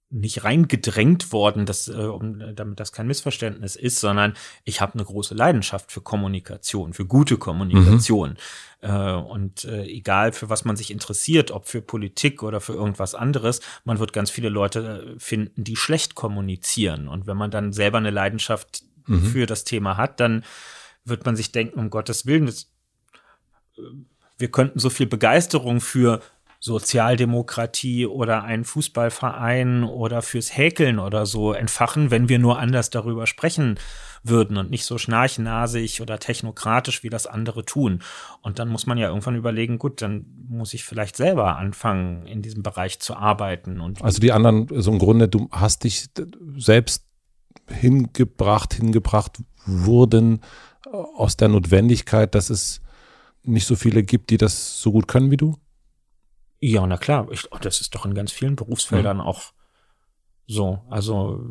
nicht 0.10 0.46
reingedrängt 0.46 1.34
worden, 1.34 1.66
dass, 1.66 1.90
äh, 1.90 1.94
um, 1.94 2.56
damit 2.56 2.80
das 2.80 2.94
kein 2.94 3.08
Missverständnis 3.08 3.76
ist, 3.76 4.00
sondern 4.00 4.34
ich 4.64 4.80
habe 4.80 4.94
eine 4.94 5.04
große 5.04 5.36
Leidenschaft 5.36 5.92
für 5.92 6.00
Kommunikation, 6.00 6.94
für 6.94 7.06
gute 7.06 7.38
Kommunikation. 7.38 8.38
Mhm. 8.82 8.90
Äh, 8.90 9.14
und 9.14 9.66
äh, 9.66 9.84
egal 9.84 10.32
für 10.32 10.50
was 10.50 10.64
man 10.64 10.78
sich 10.78 10.92
interessiert, 10.92 11.52
ob 11.52 11.68
für 11.68 11.82
Politik 11.82 12.42
oder 12.42 12.62
für 12.62 12.74
irgendwas 12.74 13.16
anderes, 13.16 13.60
man 13.84 14.00
wird 14.00 14.14
ganz 14.14 14.30
viele 14.30 14.50
Leute 14.50 15.16
äh, 15.18 15.20
finden, 15.20 15.66
die 15.66 15.76
schlecht 15.76 16.16
kommunizieren. 16.16 17.10
Und 17.10 17.28
wenn 17.28 17.38
man 17.38 17.52
dann 17.52 17.74
selber 17.74 17.98
eine 17.98 18.12
Leidenschaft 18.12 18.84
mhm. 19.08 19.26
für 19.26 19.46
das 19.46 19.66
Thema 19.66 19.98
hat, 19.98 20.22
dann 20.22 20.46
wird 21.04 21.26
man 21.26 21.36
sich 21.36 21.52
denken, 21.52 21.80
um 21.80 21.90
Gottes 21.90 22.26
Willen, 22.26 22.46
das, 22.46 22.72
äh, 23.78 23.82
wir 24.38 24.52
könnten 24.52 24.80
so 24.80 24.90
viel 24.90 25.08
Begeisterung 25.08 25.82
für 25.82 26.22
Sozialdemokratie 26.60 28.08
oder 28.08 28.44
einen 28.44 28.64
Fußballverein 28.64 29.84
oder 29.84 30.22
fürs 30.22 30.56
Häkeln 30.56 31.00
oder 31.00 31.26
so 31.26 31.54
entfachen, 31.54 32.10
wenn 32.10 32.30
wir 32.30 32.40
nur 32.40 32.58
anders 32.58 32.90
darüber 32.90 33.28
sprechen 33.28 33.80
würden 34.24 34.58
und 34.58 34.72
nicht 34.72 34.86
so 34.86 34.98
schnarchnasig 34.98 36.02
oder 36.02 36.20
technokratisch, 36.20 37.04
wie 37.04 37.10
das 37.10 37.28
andere 37.28 37.64
tun. 37.64 38.02
Und 38.42 38.60
dann 38.60 38.70
muss 38.70 38.88
man 38.88 38.98
ja 38.98 39.10
irgendwann 39.10 39.36
überlegen, 39.36 39.78
gut, 39.78 40.02
dann 40.02 40.26
muss 40.50 40.74
ich 40.74 40.84
vielleicht 40.84 41.16
selber 41.16 41.58
anfangen, 41.58 42.26
in 42.26 42.42
diesem 42.42 42.64
Bereich 42.64 43.00
zu 43.00 43.16
arbeiten. 43.16 43.80
Und 43.80 44.02
also 44.02 44.20
die 44.20 44.32
anderen, 44.32 44.68
so 44.82 44.92
im 44.92 45.00
Grunde, 45.00 45.28
du 45.28 45.48
hast 45.52 45.84
dich 45.84 46.08
selbst 46.58 47.06
hingebracht, 47.68 48.74
hingebracht 48.74 49.44
wurden 49.66 50.42
aus 50.92 51.38
der 51.38 51.50
Notwendigkeit, 51.50 52.34
dass 52.34 52.50
es 52.50 52.82
nicht 53.44 53.68
so 53.68 53.76
viele 53.76 54.04
gibt, 54.04 54.30
die 54.30 54.38
das 54.38 54.82
so 54.82 54.92
gut 54.92 55.08
können 55.08 55.32
wie 55.32 55.38
du? 55.38 55.56
Ja, 56.60 56.86
na 56.88 56.98
klar. 56.98 57.28
Ich, 57.32 57.52
oh, 57.52 57.58
das 57.62 57.82
ist 57.82 57.94
doch 57.94 58.06
in 58.06 58.16
ganz 58.16 58.32
vielen 58.32 58.56
Berufsfeldern 58.56 59.18
mhm. 59.18 59.24
auch 59.24 59.54
so. 60.48 60.82
Also 60.90 61.46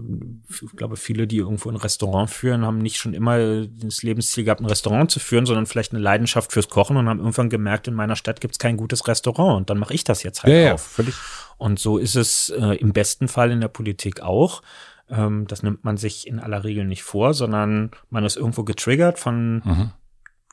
ich 0.48 0.74
glaube, 0.74 0.96
viele, 0.96 1.26
die 1.26 1.36
irgendwo 1.36 1.68
ein 1.68 1.76
Restaurant 1.76 2.30
führen, 2.30 2.64
haben 2.64 2.78
nicht 2.78 2.96
schon 2.96 3.12
immer 3.12 3.66
das 3.66 4.02
Lebensziel 4.02 4.44
gehabt, 4.44 4.62
ein 4.62 4.66
Restaurant 4.66 5.10
zu 5.10 5.20
führen, 5.20 5.44
sondern 5.44 5.66
vielleicht 5.66 5.92
eine 5.92 6.00
Leidenschaft 6.00 6.50
fürs 6.50 6.70
Kochen 6.70 6.96
und 6.96 7.08
haben 7.08 7.18
irgendwann 7.18 7.50
gemerkt, 7.50 7.88
in 7.88 7.94
meiner 7.94 8.16
Stadt 8.16 8.40
gibt 8.40 8.54
es 8.54 8.58
kein 8.58 8.78
gutes 8.78 9.06
Restaurant 9.06 9.58
und 9.58 9.70
dann 9.70 9.78
mache 9.78 9.92
ich 9.92 10.02
das 10.02 10.22
jetzt 10.22 10.42
halt 10.42 10.54
ja, 10.54 10.72
auf. 10.72 10.82
Ja, 10.82 10.88
völlig. 10.88 11.14
Und 11.58 11.78
so 11.78 11.98
ist 11.98 12.16
es 12.16 12.48
äh, 12.48 12.76
im 12.76 12.92
besten 12.92 13.28
Fall 13.28 13.50
in 13.50 13.60
der 13.60 13.68
Politik 13.68 14.22
auch. 14.22 14.62
Ähm, 15.10 15.46
das 15.46 15.62
nimmt 15.62 15.84
man 15.84 15.98
sich 15.98 16.26
in 16.26 16.40
aller 16.40 16.64
Regel 16.64 16.86
nicht 16.86 17.02
vor, 17.02 17.34
sondern 17.34 17.90
man 18.08 18.24
ist 18.24 18.36
irgendwo 18.36 18.64
getriggert 18.64 19.18
von 19.18 19.62
mhm 19.64 19.90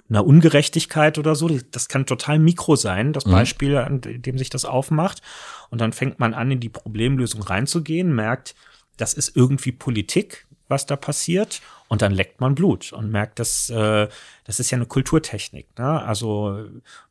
einer 0.09 0.25
Ungerechtigkeit 0.25 1.17
oder 1.17 1.35
so. 1.35 1.49
Das 1.71 1.87
kann 1.87 2.05
total 2.05 2.39
mikro 2.39 2.75
sein, 2.75 3.13
das 3.13 3.25
mhm. 3.25 3.31
Beispiel, 3.31 3.77
an 3.77 4.01
dem 4.01 4.37
sich 4.37 4.49
das 4.49 4.65
aufmacht. 4.65 5.21
Und 5.69 5.81
dann 5.81 5.93
fängt 5.93 6.19
man 6.19 6.33
an, 6.33 6.51
in 6.51 6.59
die 6.59 6.69
Problemlösung 6.69 7.41
reinzugehen, 7.41 8.13
merkt, 8.13 8.55
das 8.97 9.13
ist 9.13 9.35
irgendwie 9.35 9.71
Politik, 9.71 10.45
was 10.67 10.85
da 10.85 10.95
passiert. 10.95 11.61
Und 11.87 12.01
dann 12.01 12.11
leckt 12.11 12.41
man 12.41 12.55
Blut 12.55 12.91
und 12.91 13.11
merkt, 13.11 13.39
dass 13.39 13.69
äh, 13.69 14.07
das 14.45 14.59
ist 14.59 14.71
ja 14.71 14.77
eine 14.77 14.87
Kulturtechnik. 14.87 15.67
Ne? 15.77 16.01
Also 16.01 16.65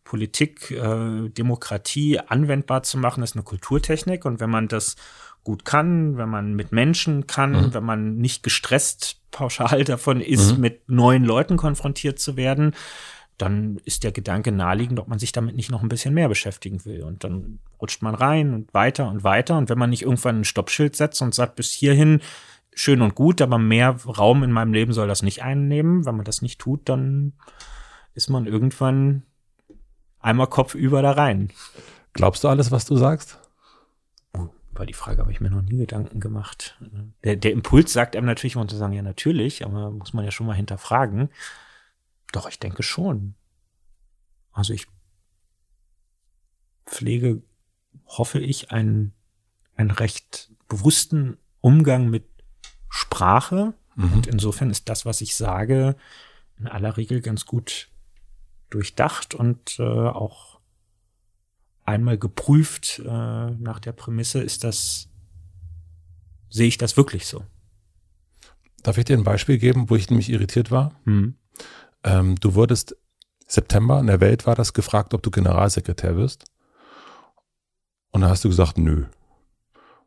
Politik, 0.04 0.70
äh, 0.72 1.28
Demokratie 1.28 2.18
anwendbar 2.18 2.82
zu 2.82 2.98
machen, 2.98 3.22
ist 3.22 3.36
eine 3.36 3.44
Kulturtechnik. 3.44 4.24
Und 4.24 4.40
wenn 4.40 4.50
man 4.50 4.68
das 4.68 4.96
gut 5.44 5.64
kann, 5.64 6.16
wenn 6.16 6.28
man 6.28 6.54
mit 6.54 6.72
Menschen 6.72 7.26
kann, 7.26 7.52
mhm. 7.52 7.74
wenn 7.74 7.84
man 7.84 8.16
nicht 8.16 8.42
gestresst 8.42 9.21
pauschal 9.32 9.82
davon 9.84 10.20
ist, 10.20 10.54
mhm. 10.54 10.60
mit 10.60 10.88
neuen 10.88 11.24
Leuten 11.24 11.56
konfrontiert 11.56 12.20
zu 12.20 12.36
werden, 12.36 12.74
dann 13.38 13.80
ist 13.84 14.04
der 14.04 14.12
Gedanke 14.12 14.52
naheliegend, 14.52 15.00
ob 15.00 15.08
man 15.08 15.18
sich 15.18 15.32
damit 15.32 15.56
nicht 15.56 15.70
noch 15.70 15.82
ein 15.82 15.88
bisschen 15.88 16.14
mehr 16.14 16.28
beschäftigen 16.28 16.84
will. 16.84 17.02
Und 17.02 17.24
dann 17.24 17.58
rutscht 17.80 18.02
man 18.02 18.14
rein 18.14 18.54
und 18.54 18.72
weiter 18.72 19.08
und 19.08 19.24
weiter. 19.24 19.58
Und 19.58 19.68
wenn 19.68 19.78
man 19.78 19.90
nicht 19.90 20.02
irgendwann 20.02 20.40
ein 20.40 20.44
Stoppschild 20.44 20.94
setzt 20.94 21.20
und 21.22 21.34
sagt, 21.34 21.56
bis 21.56 21.72
hierhin 21.72 22.20
schön 22.72 23.02
und 23.02 23.16
gut, 23.16 23.42
aber 23.42 23.58
mehr 23.58 23.96
Raum 24.06 24.44
in 24.44 24.52
meinem 24.52 24.72
Leben 24.72 24.92
soll 24.92 25.08
das 25.08 25.22
nicht 25.22 25.42
einnehmen, 25.42 26.06
wenn 26.06 26.14
man 26.14 26.24
das 26.24 26.40
nicht 26.40 26.60
tut, 26.60 26.88
dann 26.88 27.32
ist 28.14 28.30
man 28.30 28.46
irgendwann 28.46 29.24
einmal 30.20 30.46
kopfüber 30.46 31.02
da 31.02 31.12
rein. 31.12 31.50
Glaubst 32.12 32.44
du 32.44 32.48
alles, 32.48 32.70
was 32.70 32.84
du 32.84 32.96
sagst? 32.96 33.41
Über 34.72 34.86
die 34.86 34.94
Frage 34.94 35.20
habe 35.20 35.30
ich 35.30 35.40
mir 35.40 35.50
noch 35.50 35.62
nie 35.62 35.76
Gedanken 35.76 36.18
gemacht. 36.18 36.78
Der, 37.24 37.36
der 37.36 37.52
Impuls 37.52 37.92
sagt 37.92 38.16
einem 38.16 38.26
natürlich, 38.26 38.56
man 38.56 38.70
zu 38.70 38.76
sagen, 38.76 38.94
ja, 38.94 39.02
natürlich, 39.02 39.64
aber 39.66 39.90
muss 39.90 40.14
man 40.14 40.24
ja 40.24 40.30
schon 40.30 40.46
mal 40.46 40.56
hinterfragen. 40.56 41.28
Doch, 42.32 42.48
ich 42.48 42.58
denke 42.58 42.82
schon. 42.82 43.34
Also 44.50 44.72
ich 44.72 44.86
pflege, 46.86 47.42
hoffe 48.06 48.38
ich, 48.38 48.70
einen, 48.70 49.12
einen 49.76 49.90
recht 49.90 50.50
bewussten 50.68 51.36
Umgang 51.60 52.08
mit 52.08 52.24
Sprache. 52.88 53.74
Mhm. 53.94 54.12
Und 54.14 54.26
insofern 54.26 54.70
ist 54.70 54.88
das, 54.88 55.04
was 55.04 55.20
ich 55.20 55.36
sage, 55.36 55.96
in 56.58 56.66
aller 56.66 56.96
Regel 56.96 57.20
ganz 57.20 57.44
gut 57.44 57.90
durchdacht 58.70 59.34
und 59.34 59.78
äh, 59.78 59.82
auch 59.82 60.51
einmal 61.84 62.18
geprüft 62.18 63.00
äh, 63.04 63.08
nach 63.08 63.80
der 63.80 63.92
Prämisse, 63.92 64.40
ist 64.40 64.64
das, 64.64 65.08
sehe 66.48 66.68
ich 66.68 66.78
das 66.78 66.96
wirklich 66.96 67.26
so? 67.26 67.44
Darf 68.82 68.98
ich 68.98 69.04
dir 69.04 69.16
ein 69.16 69.24
Beispiel 69.24 69.58
geben, 69.58 69.90
wo 69.90 69.96
ich 69.96 70.10
nämlich 70.10 70.30
irritiert 70.30 70.70
war? 70.70 71.00
Mhm. 71.04 71.36
Ähm, 72.04 72.36
du 72.36 72.54
wurdest 72.54 72.96
September 73.46 74.00
in 74.00 74.06
der 74.06 74.20
Welt 74.20 74.46
war 74.46 74.54
das 74.54 74.72
gefragt, 74.72 75.14
ob 75.14 75.22
du 75.22 75.30
Generalsekretär 75.30 76.16
wirst. 76.16 76.44
Und 78.10 78.22
da 78.22 78.28
hast 78.28 78.44
du 78.44 78.48
gesagt, 78.48 78.78
nö. 78.78 79.06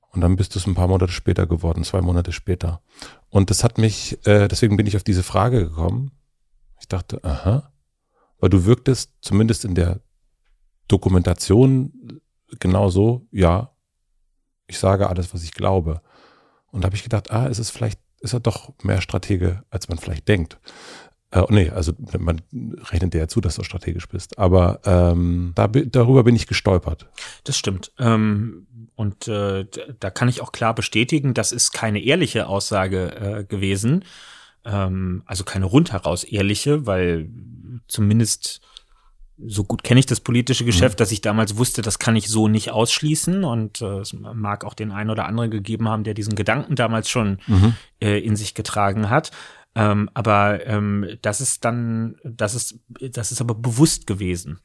Und 0.10 0.22
dann 0.22 0.36
bist 0.36 0.56
du 0.56 0.60
es 0.60 0.68
ein 0.68 0.76
paar 0.76 0.88
Monate 0.88 1.12
später 1.12 1.46
geworden, 1.46 1.84
zwei 1.84 2.02
Monate 2.02 2.32
später. 2.32 2.82
Und 3.30 3.50
das 3.50 3.64
hat 3.64 3.78
mich, 3.78 4.26
äh, 4.26 4.48
deswegen 4.48 4.78
bin 4.78 4.88
ich 4.88 4.96
auf 4.96 5.04
diese 5.04 5.24
Frage 5.24 5.66
gekommen. 5.66 6.12
Ich 6.80 6.88
dachte, 6.88 7.24
aha, 7.24 7.72
weil 8.40 8.50
du 8.50 8.66
wirktest 8.66 9.12
zumindest 9.22 9.66
in 9.66 9.76
der 9.76 10.00
Dokumentation 10.88 12.22
genauso, 12.60 13.28
ja, 13.32 13.72
ich 14.68 14.80
sage 14.80 15.10
alles, 15.10 15.34
was 15.34 15.44
ich 15.44 15.52
glaube. 15.52 16.02
Und 16.72 16.82
da 16.82 16.88
habe 16.88 16.96
ich 16.96 17.04
gedacht, 17.04 17.32
ah, 17.32 17.48
ist 17.48 17.60
es 17.60 17.70
vielleicht, 17.70 18.00
ist 18.20 18.34
er 18.34 18.40
doch 18.40 18.74
mehr 18.84 19.02
Stratege, 19.02 19.64
als 19.70 19.88
man 19.88 19.98
vielleicht 19.98 20.28
denkt. 20.28 20.60
Äh, 21.32 21.44
nee, 21.50 21.70
also 21.70 21.94
man 22.18 22.42
rechnet 22.52 23.14
dir 23.14 23.20
ja 23.20 23.28
zu, 23.28 23.42
dass 23.42 23.56
du 23.56 23.64
strategisch 23.64 24.08
bist. 24.08 24.40
Aber 24.40 24.80
ähm, 24.86 25.52
da, 25.56 25.68
darüber 25.68 26.24
bin 26.24 26.36
ich 26.36 26.48
gestolpert. 26.48 27.08
Das 27.44 27.58
stimmt. 27.58 27.92
Ähm, 28.00 28.68
und 28.96 29.28
äh, 29.28 29.66
da 30.00 30.10
kann 30.10 30.30
ich 30.30 30.42
auch 30.42 30.52
klar 30.52 30.74
bestätigen, 30.74 31.34
das 31.34 31.52
ist 31.52 31.72
keine 31.72 32.02
ehrliche 32.02 32.48
Aussage 32.48 33.16
äh, 33.16 33.44
gewesen. 33.44 34.06
Ähm, 34.64 35.24
also 35.26 35.44
keine 35.44 35.66
rundheraus 35.66 36.24
ehrliche, 36.24 36.86
weil 36.86 37.30
zumindest 37.88 38.62
so 39.38 39.64
gut 39.64 39.84
kenne 39.84 40.00
ich 40.00 40.06
das 40.06 40.20
politische 40.20 40.66
Geschäft, 40.66 40.98
mhm. 40.98 41.00
dass 41.00 41.12
ich 41.12 41.22
damals 41.22 41.58
wusste, 41.58 41.82
das 41.82 42.00
kann 42.00 42.16
ich 42.16 42.30
so 42.30 42.48
nicht 42.48 42.72
ausschließen. 42.72 43.44
Und 43.44 43.82
äh, 43.82 44.00
es 44.00 44.14
mag 44.14 44.64
auch 44.64 44.74
den 44.74 44.92
einen 44.92 45.10
oder 45.10 45.26
anderen 45.26 45.52
gegeben 45.52 45.90
haben, 45.90 46.04
der 46.04 46.14
diesen 46.14 46.36
Gedanken 46.36 46.76
damals 46.76 47.10
schon 47.10 47.40
mhm. 47.48 47.76
äh, 48.02 48.20
in 48.20 48.36
sich 48.36 48.54
getragen 48.54 49.10
hat. 49.10 49.32
Ähm, 49.76 50.10
aber 50.14 50.66
ähm, 50.66 51.18
das 51.22 51.42
ist 51.42 51.66
dann, 51.66 52.16
das 52.24 52.56
ist, 52.56 52.80
das 53.02 53.32
ist 53.32 53.42
aber 53.42 53.56
bewusst 53.56 54.08
gewesen. 54.08 54.60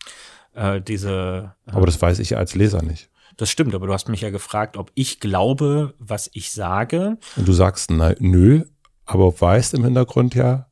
Äh, 0.55 0.81
diese. 0.81 1.53
Äh, 1.67 1.73
aber 1.73 1.87
das 1.87 2.01
weiß 2.01 2.21
ich 2.21 2.37
als 2.37 2.55
Leser 2.55 2.83
nicht. 2.83 3.11
Das 3.37 3.51
stimmt, 3.51 3.75
aber 3.75 3.87
du 3.87 3.93
hast 3.93 4.09
mich 4.09 4.21
ja 4.21 4.31
gefragt, 4.31 4.77
ob 4.77 4.93
ich 4.95 5.19
glaube, 5.19 5.95
was 5.99 6.31
ich 6.33 6.53
sage. 6.53 7.17
Und 7.37 7.49
du 7.49 7.53
sagst, 7.53 7.91
nein, 7.91 8.17
nö, 8.19 8.65
aber 9.05 9.41
weißt 9.41 9.75
im 9.75 9.85
Hintergrund 9.85 10.35
ja, 10.35 10.70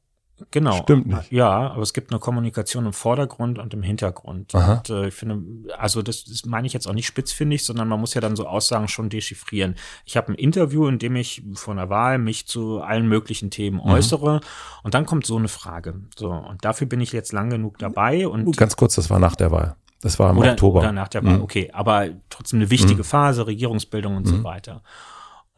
Genau. 0.51 0.82
Stimmt 0.82 1.06
nicht. 1.06 1.32
Ja, 1.32 1.70
aber 1.70 1.82
es 1.82 1.93
gibt 1.93 2.10
eine 2.10 2.20
Kommunikation 2.20 2.86
im 2.86 2.93
Vordergrund 2.93 3.59
und 3.59 3.74
im 3.74 3.82
Hintergrund. 3.82 4.55
Aha. 4.55 4.74
Und 4.74 4.90
äh, 4.90 5.09
ich 5.09 5.15
finde, 5.15 5.43
also 5.77 6.02
das, 6.02 6.24
das 6.24 6.44
meine 6.47 6.66
ich 6.66 6.73
jetzt 6.73 6.86
auch 6.86 6.93
nicht 6.93 7.06
spitzfindig, 7.06 7.65
sondern 7.65 7.89
man 7.89 8.01
muss 8.01 8.15
ja 8.15 8.20
dann 8.20 8.36
so 8.36 8.47
Aussagen 8.47 8.89
schon 8.89 9.09
dechiffrieren. 9.09 9.74
Ich 10.05 10.16
habe 10.16 10.32
ein 10.32 10.35
Interview, 10.35 10.86
in 10.86 10.98
dem 10.98 11.16
ich 11.16 11.43
vor 11.55 11.74
einer 11.74 11.90
Wahl 11.90 12.19
mich 12.19 12.47
zu 12.47 12.81
allen 12.81 13.09
möglichen 13.09 13.51
Themen 13.51 13.77
mhm. 13.78 13.90
äußere 13.90 14.40
und 14.82 14.94
dann 14.94 15.06
kommt 15.06 15.27
so 15.27 15.36
eine 15.36 15.48
Frage. 15.48 15.94
So, 16.16 16.31
und 16.31 16.65
dafür 16.65 16.86
bin 16.86 17.01
ich 17.01 17.12
jetzt 17.12 17.32
lang 17.32 17.51
genug 17.51 17.78
dabei. 17.78 18.28
Und 18.28 18.56
Ganz 18.56 18.77
kurz, 18.77 18.94
das 18.94 19.10
war 19.10 19.19
nach 19.19 19.36
der 19.36 19.51
Wahl. 19.51 19.77
Das 20.01 20.19
war 20.19 20.31
im 20.31 20.39
oder, 20.39 20.52
Oktober. 20.52 20.81
Oder 20.81 20.93
nach 20.93 21.09
der 21.09 21.24
Wahl, 21.24 21.39
mhm. 21.39 21.43
okay. 21.43 21.70
Aber 21.73 22.09
trotzdem 22.31 22.60
eine 22.60 22.70
wichtige 22.70 23.01
mhm. 23.01 23.05
Phase, 23.05 23.47
Regierungsbildung 23.47 24.16
und 24.16 24.27
so 24.27 24.36
mhm. 24.36 24.44
weiter. 24.44 24.82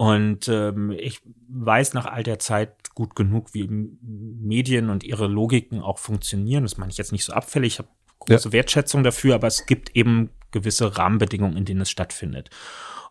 Und 0.00 0.48
ähm, 0.48 0.92
ich 0.92 1.20
weiß 1.50 1.92
nach 1.92 2.06
all 2.06 2.22
der 2.22 2.38
Zeit 2.38 2.94
gut 2.94 3.14
genug, 3.14 3.52
wie 3.52 3.68
Medien 3.68 4.88
und 4.88 5.04
ihre 5.04 5.26
Logiken 5.26 5.82
auch 5.82 5.98
funktionieren. 5.98 6.62
Das 6.62 6.78
meine 6.78 6.90
ich 6.90 6.96
jetzt 6.96 7.12
nicht 7.12 7.26
so 7.26 7.34
abfällig. 7.34 7.74
Ich 7.74 7.78
habe 7.80 7.88
große 8.20 8.48
ja. 8.48 8.52
Wertschätzung 8.52 9.02
dafür, 9.02 9.34
aber 9.34 9.46
es 9.46 9.66
gibt 9.66 9.94
eben 9.94 10.30
gewisse 10.52 10.96
Rahmenbedingungen, 10.96 11.58
in 11.58 11.66
denen 11.66 11.82
es 11.82 11.90
stattfindet. 11.90 12.48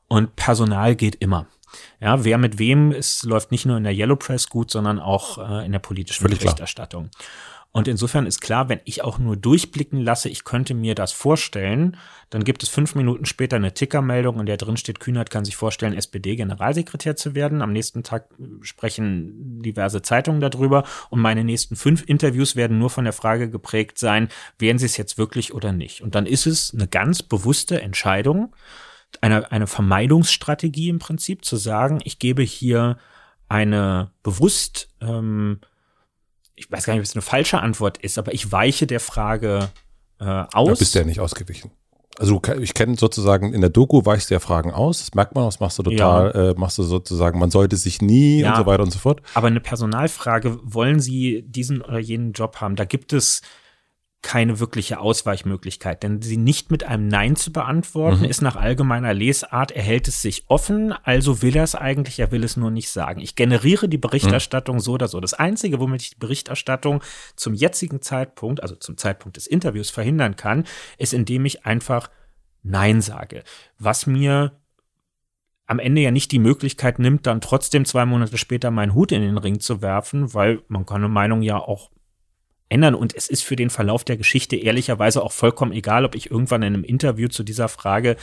Und 0.08 0.36
Personal 0.36 0.96
geht 0.96 1.14
immer. 1.14 1.46
Ja, 2.00 2.24
wer 2.24 2.40
mit 2.40 2.58
wem, 2.58 2.92
es 2.92 3.22
läuft 3.22 3.52
nicht 3.52 3.68
nur 3.68 3.78
in 3.78 3.84
der 3.84 3.94
Yellow 3.94 4.16
Press 4.16 4.50
gut, 4.50 4.72
sondern 4.72 4.98
auch 4.98 5.38
äh, 5.38 5.64
in 5.68 5.72
der 5.72 5.78
politischen 5.78 6.24
Völlig 6.24 6.40
Berichterstattung. 6.40 7.12
Klar. 7.12 7.26
Und 7.72 7.88
insofern 7.88 8.26
ist 8.26 8.42
klar, 8.42 8.68
wenn 8.68 8.80
ich 8.86 9.04
auch 9.04 9.20
nur 9.20 9.38
durchblicken 9.38 10.02
lasse, 10.02 10.28
ich 10.28 10.44
könnte 10.44 10.74
mir 10.74 10.96
das 10.96 11.12
vorstellen, 11.12 11.98
dann 12.32 12.44
gibt 12.44 12.64
es 12.64 12.70
fünf 12.70 12.96
Minuten 12.96 13.26
später 13.26 13.58
eine 13.58 13.76
Tickermeldung, 13.76 14.40
in 14.40 14.48
der 14.48 14.58
drin 14.58 14.76
steht, 14.76 15.00
Kühnert 15.00 15.30
kann 15.30 15.46
sich 15.46 15.56
vorstellen, 15.56 15.94
SPD-Generalsekretär 15.94 17.16
zu 17.16 17.36
werden. 17.36 17.62
Am 17.62 17.72
nächsten 17.72 18.02
Tag 18.02 18.30
sprechen 18.62 19.62
diverse 19.62 20.02
Zeitungen 20.02 20.42
darüber 20.42 20.84
und 21.12 21.20
meine 21.20 21.44
nächsten 21.44 21.76
fünf 21.76 22.04
Interviews 22.08 22.56
werden 22.56 22.80
nur 22.80 22.90
von 22.90 23.04
der 23.04 23.14
Frage 23.14 23.52
geprägt 23.52 24.00
sein, 24.00 24.30
werden 24.58 24.80
sie 24.80 24.88
es 24.88 24.98
jetzt 24.98 25.20
wirklich 25.20 25.54
oder 25.54 25.72
nicht. 25.72 26.02
Und 26.02 26.16
dann 26.16 26.26
ist 26.26 26.48
es 26.48 26.74
eine 26.74 26.88
ganz 26.88 27.22
bewusste 27.22 27.82
Entscheidung, 27.82 28.56
eine, 29.22 29.52
eine 29.52 29.68
Vermeidungsstrategie 29.68 30.90
im 30.90 30.98
Prinzip, 30.98 31.46
zu 31.46 31.56
sagen, 31.56 32.00
ich 32.04 32.18
gebe 32.18 32.42
hier 32.42 32.98
eine 33.48 34.12
bewusst 34.24 34.90
ähm, 35.02 35.60
ich 36.60 36.72
weiß 36.72 36.86
gar 36.86 36.94
nicht, 36.94 37.02
ob 37.02 37.06
es 37.06 37.16
eine 37.16 37.22
falsche 37.22 37.60
Antwort 37.60 37.98
ist, 37.98 38.18
aber 38.18 38.34
ich 38.34 38.52
weiche 38.52 38.86
der 38.86 39.00
Frage 39.00 39.70
äh, 40.20 40.26
aus. 40.26 40.68
Da 40.68 40.76
bist 40.76 40.96
du 40.96 41.00
ja 41.00 41.06
nicht 41.06 41.20
ausgewichen. 41.20 41.72
Also 42.18 42.42
ich 42.60 42.74
kenne 42.74 42.98
sozusagen 42.98 43.54
in 43.54 43.62
der 43.62 43.70
Doku 43.70 44.06
weichst 44.06 44.30
du 44.30 44.34
ja 44.34 44.42
Fragen 44.42 44.74
aus, 44.74 45.00
das 45.00 45.14
merkt 45.14 45.36
man, 45.36 45.46
das 45.46 45.62
machst 45.62 45.80
du 45.80 45.84
total, 45.84 46.32
ja. 46.36 46.50
äh, 46.50 46.54
machst 46.58 46.78
du 46.78 46.84
sozusagen, 46.84 47.40
man 47.40 47.50
sollte 47.50 47.78
sich 47.78 48.02
nie 48.02 48.42
ja, 48.42 48.52
und 48.52 48.58
so 48.58 48.66
weiter 48.66 48.84
und 48.84 48.92
so 48.92 49.00
fort. 49.00 49.22
Aber 49.36 49.48
eine 49.48 49.62
Personalfrage, 49.62 50.60
wollen 50.64 51.00
Sie 51.00 51.46
diesen 51.48 51.82
oder 51.82 52.00
jenen 52.00 52.34
Job 52.34 52.58
haben? 52.58 52.76
Da 52.76 52.84
gibt 52.84 53.14
es 53.14 53.42
keine 54.22 54.60
wirkliche 54.60 55.00
Ausweichmöglichkeit, 55.00 56.04
denn 56.04 56.22
sie 56.22 56.36
nicht 56.36 56.72
mit 56.72 56.84
einem 56.84 57.08
Nein 57.08 57.38
zu 57.38 57.54
beantworten, 57.54 58.20
mhm. 58.20 58.30
ist 58.30 58.42
nach 58.42 58.58
allgemeiner 58.58 59.14
Lesart, 59.14 59.72
er 59.72 59.82
hält 59.82 60.10
es 60.10 60.22
sich 60.22 60.44
offen, 60.48 60.92
also 60.92 61.42
will 61.42 61.56
er 61.56 61.64
es 61.64 61.74
eigentlich, 61.74 62.20
er 62.20 62.32
will 62.32 62.44
es 62.44 62.58
nur 62.58 62.70
nicht 62.70 62.90
sagen. 62.90 63.22
Ich 63.22 63.36
generiere 63.36 63.88
die 63.88 63.98
Berichterstattung 63.98 64.78
mhm. 64.78 64.82
so 64.82 64.94
oder 64.94 65.08
so. 65.08 65.22
Das 65.22 65.34
Einzige, 65.34 65.80
womit 65.80 66.02
ich 66.02 66.10
die 66.12 66.20
Berichterstattung 66.20 67.02
zum 67.38 67.54
jetzigen 67.54 68.02
Zeitpunkt, 68.02 68.62
also 68.62 68.76
zum 68.76 68.98
Zeitpunkt 68.98 69.38
des 69.38 69.48
Interviews 69.48 69.90
verhindern 69.90 70.36
kann, 70.36 70.66
ist, 70.98 71.14
indem 71.14 71.46
ich 71.46 71.66
einfach 71.66 72.10
Nein 72.62 73.02
sage. 73.02 73.44
Was 73.78 74.06
mir 74.06 74.60
am 75.66 75.80
Ende 75.80 76.02
ja 76.02 76.12
nicht 76.12 76.32
die 76.32 76.40
Möglichkeit 76.40 77.00
nimmt, 77.00 77.26
dann 77.26 77.42
trotzdem 77.42 77.86
zwei 77.86 78.06
Monate 78.06 78.38
später 78.38 78.70
meinen 78.70 78.96
Hut 78.96 79.14
in 79.14 79.22
den 79.22 79.38
Ring 79.38 79.60
zu 79.62 79.82
werfen, 79.82 80.34
weil 80.34 80.62
man 80.68 80.86
kann 80.86 80.98
eine 80.98 81.10
Meinung 81.10 81.42
ja 81.42 81.58
auch 81.58 81.92
ändern. 82.70 82.96
Und 82.96 83.16
es 83.16 83.28
ist 83.28 83.44
für 83.44 83.56
den 83.56 83.70
Verlauf 83.70 84.04
der 84.04 84.18
Geschichte 84.18 84.56
ehrlicherweise 84.56 85.22
auch 85.24 85.32
vollkommen 85.32 85.72
egal, 85.72 86.06
ob 86.06 86.16
ich 86.16 86.32
irgendwann 86.32 86.62
in 86.62 86.74
einem 86.74 86.84
Interview 86.84 87.28
zu 87.28 87.44
dieser 87.44 87.68
Frage 87.68 88.16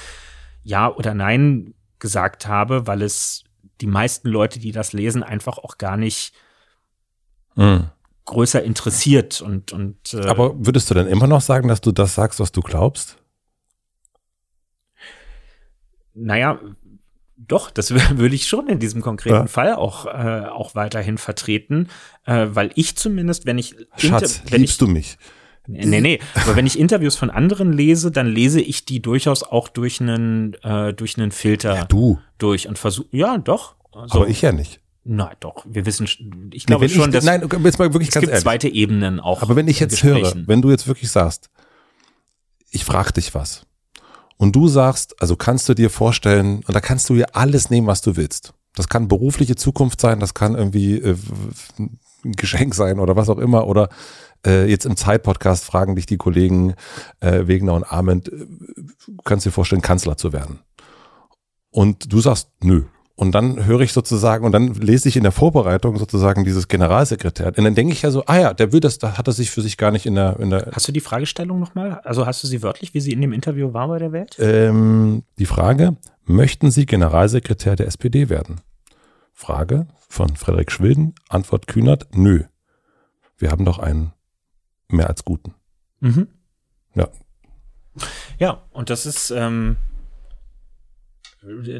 Ja 0.62 0.92
oder 0.92 1.14
Nein 1.14 1.74
gesagt 1.98 2.46
habe, 2.46 2.86
weil 2.86 3.02
es 3.02 3.44
die 3.80 3.86
meisten 3.86 4.28
Leute, 4.28 4.58
die 4.58 4.72
das 4.72 4.92
lesen, 4.92 5.22
einfach 5.22 5.58
auch 5.58 5.78
gar 5.78 5.96
nicht 5.96 6.32
mhm. 7.56 7.90
größer 8.24 8.62
interessiert. 8.62 9.40
Und, 9.40 9.72
und, 9.72 10.14
äh, 10.14 10.26
Aber 10.26 10.54
würdest 10.64 10.88
du 10.90 10.94
denn 10.94 11.06
immer 11.06 11.26
noch 11.26 11.40
sagen, 11.40 11.68
dass 11.68 11.80
du 11.80 11.92
das 11.92 12.14
sagst, 12.14 12.40
was 12.40 12.52
du 12.52 12.60
glaubst? 12.60 13.18
Naja, 16.14 16.58
doch, 17.36 17.70
das 17.70 17.90
würde 18.16 18.34
ich 18.34 18.46
schon 18.48 18.68
in 18.68 18.78
diesem 18.78 19.02
konkreten 19.02 19.34
ja. 19.34 19.46
Fall 19.46 19.74
auch, 19.74 20.06
äh, 20.06 20.46
auch 20.46 20.74
weiterhin 20.74 21.18
vertreten, 21.18 21.88
äh, 22.24 22.46
weil 22.50 22.70
ich 22.74 22.96
zumindest, 22.96 23.46
wenn 23.46 23.58
ich 23.58 23.76
Schatz, 23.96 24.42
wenn 24.50 24.60
liebst 24.60 24.74
ich, 24.74 24.78
du 24.78 24.86
mich? 24.86 25.18
Nee, 25.68 26.00
nee, 26.00 26.20
aber 26.34 26.54
wenn 26.54 26.66
ich 26.66 26.78
Interviews 26.78 27.16
von 27.16 27.28
anderen 27.28 27.72
lese, 27.72 28.12
dann 28.12 28.28
lese 28.28 28.60
ich 28.60 28.84
die 28.84 29.02
durchaus 29.02 29.42
auch 29.42 29.68
durch 29.68 30.00
einen, 30.00 30.54
äh, 30.62 30.94
durch 30.94 31.18
einen 31.18 31.32
Filter 31.32 31.74
ja, 31.74 31.84
du. 31.84 32.20
durch 32.38 32.68
und 32.68 32.78
versuche, 32.78 33.08
ja, 33.10 33.36
doch. 33.38 33.74
Also, 33.92 34.18
aber 34.18 34.28
ich 34.28 34.42
ja 34.42 34.52
nicht. 34.52 34.80
Nein, 35.02 35.34
doch. 35.40 35.64
Wir 35.68 35.86
wissen, 35.86 36.08
ich 36.52 36.66
glaube 36.66 36.86
nee, 36.86 36.92
schon, 36.92 37.10
ich, 37.10 37.14
dass 37.14 37.24
nein, 37.24 37.48
jetzt 37.64 37.78
mal 37.78 37.92
wirklich 37.92 38.08
es 38.08 38.14
gibt 38.14 38.28
ehrlich. 38.28 38.42
zweite 38.42 38.68
Ebenen 38.68 39.20
auch. 39.20 39.42
Aber 39.42 39.56
wenn 39.56 39.68
ich 39.68 39.80
jetzt 39.80 40.02
höre, 40.02 40.32
wenn 40.46 40.62
du 40.62 40.70
jetzt 40.70 40.86
wirklich 40.86 41.10
sagst, 41.10 41.48
ich 42.70 42.84
frage 42.84 43.12
dich 43.12 43.34
was, 43.34 43.65
und 44.36 44.54
du 44.54 44.68
sagst, 44.68 45.20
also 45.20 45.36
kannst 45.36 45.68
du 45.68 45.74
dir 45.74 45.90
vorstellen, 45.90 46.62
und 46.66 46.74
da 46.74 46.80
kannst 46.80 47.08
du 47.08 47.14
ja 47.14 47.26
alles 47.32 47.70
nehmen, 47.70 47.86
was 47.86 48.02
du 48.02 48.16
willst. 48.16 48.52
Das 48.74 48.88
kann 48.88 49.08
berufliche 49.08 49.56
Zukunft 49.56 50.00
sein, 50.00 50.20
das 50.20 50.34
kann 50.34 50.54
irgendwie 50.54 50.98
äh, 50.98 51.16
ein 51.78 52.32
Geschenk 52.32 52.74
sein 52.74 52.98
oder 53.00 53.16
was 53.16 53.30
auch 53.30 53.38
immer. 53.38 53.66
Oder 53.66 53.88
äh, 54.44 54.68
jetzt 54.68 54.84
im 54.84 54.96
Zeitpodcast 54.96 55.64
fragen 55.64 55.96
dich 55.96 56.06
die 56.06 56.18
Kollegen 56.18 56.74
äh, 57.20 57.46
Wegner 57.46 57.74
und 57.74 57.84
Arment, 57.84 58.28
äh, 58.28 58.46
kannst 59.24 59.46
dir 59.46 59.52
vorstellen, 59.52 59.82
Kanzler 59.82 60.16
zu 60.18 60.32
werden. 60.32 60.60
Und 61.70 62.12
du 62.12 62.20
sagst, 62.20 62.50
nö, 62.62 62.84
und 63.18 63.34
dann 63.34 63.64
höre 63.64 63.80
ich 63.80 63.94
sozusagen, 63.94 64.44
und 64.44 64.52
dann 64.52 64.74
lese 64.74 65.08
ich 65.08 65.16
in 65.16 65.22
der 65.22 65.32
Vorbereitung 65.32 65.96
sozusagen 65.96 66.44
dieses 66.44 66.68
Generalsekretär. 66.68 67.46
Und 67.56 67.64
dann 67.64 67.74
denke 67.74 67.94
ich 67.94 68.02
ja 68.02 68.10
so, 68.10 68.24
ah 68.26 68.38
ja, 68.38 68.54
der 68.54 68.72
will 68.72 68.80
das, 68.80 68.98
da 68.98 69.16
hat 69.16 69.26
er 69.26 69.32
sich 69.32 69.50
für 69.50 69.62
sich 69.62 69.78
gar 69.78 69.90
nicht 69.90 70.04
in 70.04 70.14
der, 70.14 70.38
in 70.38 70.50
der. 70.50 70.70
Hast 70.72 70.86
du 70.86 70.92
die 70.92 71.00
Fragestellung 71.00 71.58
nochmal? 71.58 72.00
Also 72.04 72.26
hast 72.26 72.42
du 72.42 72.46
sie 72.46 72.62
wörtlich, 72.62 72.92
wie 72.92 73.00
sie 73.00 73.12
in 73.12 73.22
dem 73.22 73.32
Interview 73.32 73.72
war 73.72 73.88
bei 73.88 73.98
der 73.98 74.12
Welt? 74.12 74.36
Ähm, 74.38 75.22
die 75.38 75.46
Frage, 75.46 75.96
möchten 76.24 76.70
Sie 76.70 76.84
Generalsekretär 76.84 77.74
der 77.74 77.86
SPD 77.86 78.28
werden? 78.28 78.60
Frage 79.32 79.86
von 80.08 80.36
Frederik 80.36 80.70
Schwilden, 80.70 81.14
Antwort 81.30 81.66
Kühnert, 81.66 82.08
nö. 82.14 82.44
Wir 83.38 83.50
haben 83.50 83.64
doch 83.64 83.78
einen 83.78 84.12
mehr 84.88 85.08
als 85.08 85.24
guten. 85.24 85.54
Mhm. 86.00 86.28
Ja. 86.94 87.08
Ja, 88.38 88.62
und 88.72 88.90
das 88.90 89.06
ist, 89.06 89.30
ähm, 89.30 89.76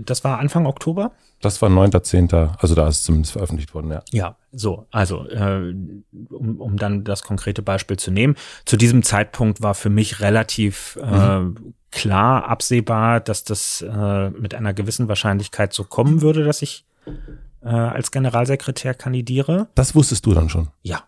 das 0.04 0.24
war 0.24 0.38
Anfang 0.38 0.66
Oktober? 0.66 1.12
Das 1.40 1.60
war 1.60 1.68
9.10., 1.68 2.56
also 2.58 2.74
da 2.74 2.88
ist 2.88 2.98
es 2.98 3.04
zumindest 3.04 3.32
veröffentlicht 3.32 3.74
worden, 3.74 3.90
ja. 3.90 4.02
Ja, 4.10 4.36
so, 4.52 4.86
also 4.90 5.26
äh, 5.28 5.74
um, 6.30 6.60
um 6.60 6.76
dann 6.76 7.04
das 7.04 7.22
konkrete 7.22 7.62
Beispiel 7.62 7.98
zu 7.98 8.10
nehmen. 8.10 8.36
Zu 8.64 8.76
diesem 8.76 9.02
Zeitpunkt 9.02 9.62
war 9.62 9.74
für 9.74 9.90
mich 9.90 10.20
relativ 10.20 10.98
äh, 11.02 11.40
mhm. 11.40 11.74
klar 11.90 12.48
absehbar, 12.48 13.20
dass 13.20 13.44
das 13.44 13.82
äh, 13.82 14.30
mit 14.30 14.54
einer 14.54 14.72
gewissen 14.72 15.08
Wahrscheinlichkeit 15.08 15.72
so 15.72 15.84
kommen 15.84 16.22
würde, 16.22 16.44
dass 16.44 16.62
ich 16.62 16.86
äh, 17.62 17.68
als 17.68 18.10
Generalsekretär 18.10 18.94
kandidiere. 18.94 19.68
Das 19.74 19.94
wusstest 19.94 20.24
du 20.26 20.34
dann 20.34 20.48
schon? 20.48 20.68
Ja. 20.82 21.02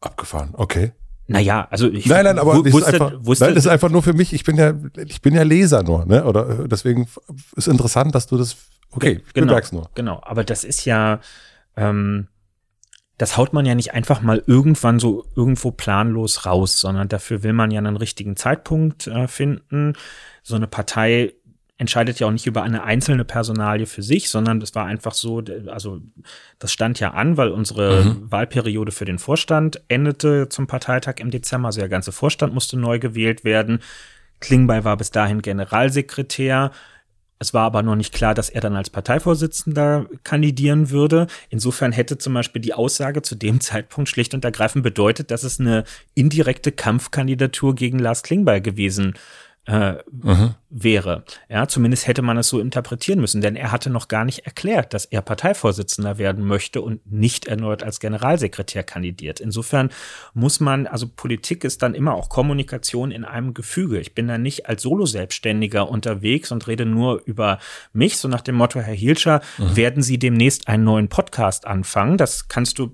Abgefahren, 0.00 0.50
okay. 0.54 0.92
Naja, 1.28 1.66
also 1.70 1.88
ich 1.88 2.06
nein, 2.06 2.24
nein, 2.24 2.38
aber 2.38 2.56
wusste, 2.56 2.78
ist 2.78 2.84
einfach, 2.84 3.12
wusste, 3.20 3.44
nein, 3.44 3.54
das 3.54 3.64
ist 3.64 3.70
einfach 3.70 3.90
nur 3.90 4.02
für 4.02 4.12
mich. 4.12 4.32
Ich 4.32 4.44
bin 4.44 4.56
ja, 4.56 4.74
ich 5.06 5.22
bin 5.22 5.34
ja 5.34 5.42
Leser 5.42 5.82
nur, 5.82 6.04
ne? 6.04 6.24
Oder 6.24 6.66
deswegen 6.66 7.08
ist 7.56 7.68
interessant, 7.68 8.14
dass 8.14 8.26
du 8.26 8.36
das. 8.36 8.56
Okay, 8.90 9.22
ich 9.26 9.32
genau, 9.32 9.46
bemerk's 9.46 9.72
nur. 9.72 9.88
Genau, 9.94 10.20
aber 10.24 10.44
das 10.44 10.64
ist 10.64 10.84
ja, 10.84 11.20
ähm, 11.76 12.28
das 13.18 13.36
haut 13.36 13.52
man 13.52 13.64
ja 13.64 13.74
nicht 13.74 13.94
einfach 13.94 14.20
mal 14.20 14.42
irgendwann 14.46 14.98
so 14.98 15.24
irgendwo 15.36 15.70
planlos 15.70 16.44
raus, 16.44 16.80
sondern 16.80 17.08
dafür 17.08 17.42
will 17.42 17.52
man 17.52 17.70
ja 17.70 17.78
einen 17.78 17.96
richtigen 17.96 18.36
Zeitpunkt 18.36 19.06
äh, 19.06 19.28
finden. 19.28 19.94
So 20.42 20.56
eine 20.56 20.66
Partei 20.66 21.32
entscheidet 21.82 22.20
ja 22.20 22.28
auch 22.28 22.30
nicht 22.30 22.46
über 22.46 22.62
eine 22.62 22.84
einzelne 22.84 23.24
Personalie 23.24 23.86
für 23.86 24.02
sich, 24.02 24.30
sondern 24.30 24.60
das 24.60 24.72
war 24.76 24.86
einfach 24.86 25.14
so, 25.14 25.42
also 25.66 26.00
das 26.60 26.72
stand 26.72 27.00
ja 27.00 27.10
an, 27.10 27.36
weil 27.36 27.48
unsere 27.48 28.04
mhm. 28.04 28.30
Wahlperiode 28.30 28.92
für 28.92 29.04
den 29.04 29.18
Vorstand 29.18 29.82
endete 29.88 30.48
zum 30.48 30.68
Parteitag 30.68 31.16
im 31.18 31.32
Dezember, 31.32 31.66
also 31.66 31.80
der 31.80 31.88
ganze 31.88 32.12
Vorstand 32.12 32.54
musste 32.54 32.78
neu 32.78 33.00
gewählt 33.00 33.42
werden. 33.42 33.80
Klingbeil 34.38 34.84
war 34.84 34.96
bis 34.96 35.10
dahin 35.10 35.42
Generalsekretär. 35.42 36.70
Es 37.40 37.52
war 37.52 37.64
aber 37.64 37.82
noch 37.82 37.96
nicht 37.96 38.14
klar, 38.14 38.34
dass 38.34 38.48
er 38.48 38.60
dann 38.60 38.76
als 38.76 38.88
Parteivorsitzender 38.88 40.06
kandidieren 40.22 40.90
würde. 40.90 41.26
Insofern 41.50 41.90
hätte 41.90 42.16
zum 42.16 42.34
Beispiel 42.34 42.62
die 42.62 42.74
Aussage 42.74 43.22
zu 43.22 43.34
dem 43.34 43.60
Zeitpunkt 43.60 44.08
schlicht 44.08 44.34
und 44.34 44.44
ergreifend 44.44 44.84
bedeutet, 44.84 45.32
dass 45.32 45.42
es 45.42 45.58
eine 45.58 45.82
indirekte 46.14 46.70
Kampfkandidatur 46.70 47.74
gegen 47.74 47.98
Lars 47.98 48.22
Klingbeil 48.22 48.60
gewesen 48.60 49.14
äh, 49.66 49.94
mhm. 50.10 50.54
wäre. 50.70 51.24
Ja, 51.48 51.68
zumindest 51.68 52.08
hätte 52.08 52.22
man 52.22 52.36
es 52.36 52.48
so 52.48 52.58
interpretieren 52.58 53.20
müssen, 53.20 53.40
denn 53.40 53.54
er 53.54 53.70
hatte 53.70 53.90
noch 53.90 54.08
gar 54.08 54.24
nicht 54.24 54.40
erklärt, 54.40 54.92
dass 54.92 55.04
er 55.04 55.22
Parteivorsitzender 55.22 56.18
werden 56.18 56.44
möchte 56.44 56.80
und 56.80 57.00
nicht 57.10 57.46
erneut 57.46 57.84
als 57.84 58.00
Generalsekretär 58.00 58.82
kandidiert. 58.82 59.38
Insofern 59.38 59.90
muss 60.34 60.58
man, 60.58 60.88
also 60.88 61.06
Politik 61.06 61.62
ist 61.62 61.82
dann 61.82 61.94
immer 61.94 62.14
auch 62.14 62.28
Kommunikation 62.28 63.12
in 63.12 63.24
einem 63.24 63.54
Gefüge. 63.54 64.00
Ich 64.00 64.14
bin 64.14 64.26
da 64.26 64.36
nicht 64.36 64.68
als 64.68 64.82
Solo-Selbstständiger 64.82 65.88
unterwegs 65.88 66.50
und 66.50 66.66
rede 66.66 66.84
nur 66.84 67.22
über 67.24 67.60
mich, 67.92 68.18
so 68.18 68.26
nach 68.26 68.40
dem 68.40 68.56
Motto, 68.56 68.80
Herr 68.80 68.94
Hielscher, 68.94 69.42
mhm. 69.58 69.76
werden 69.76 70.02
Sie 70.02 70.18
demnächst 70.18 70.66
einen 70.66 70.82
neuen 70.82 71.08
Podcast 71.08 71.68
anfangen? 71.68 72.16
Das 72.16 72.48
kannst 72.48 72.80
du 72.80 72.90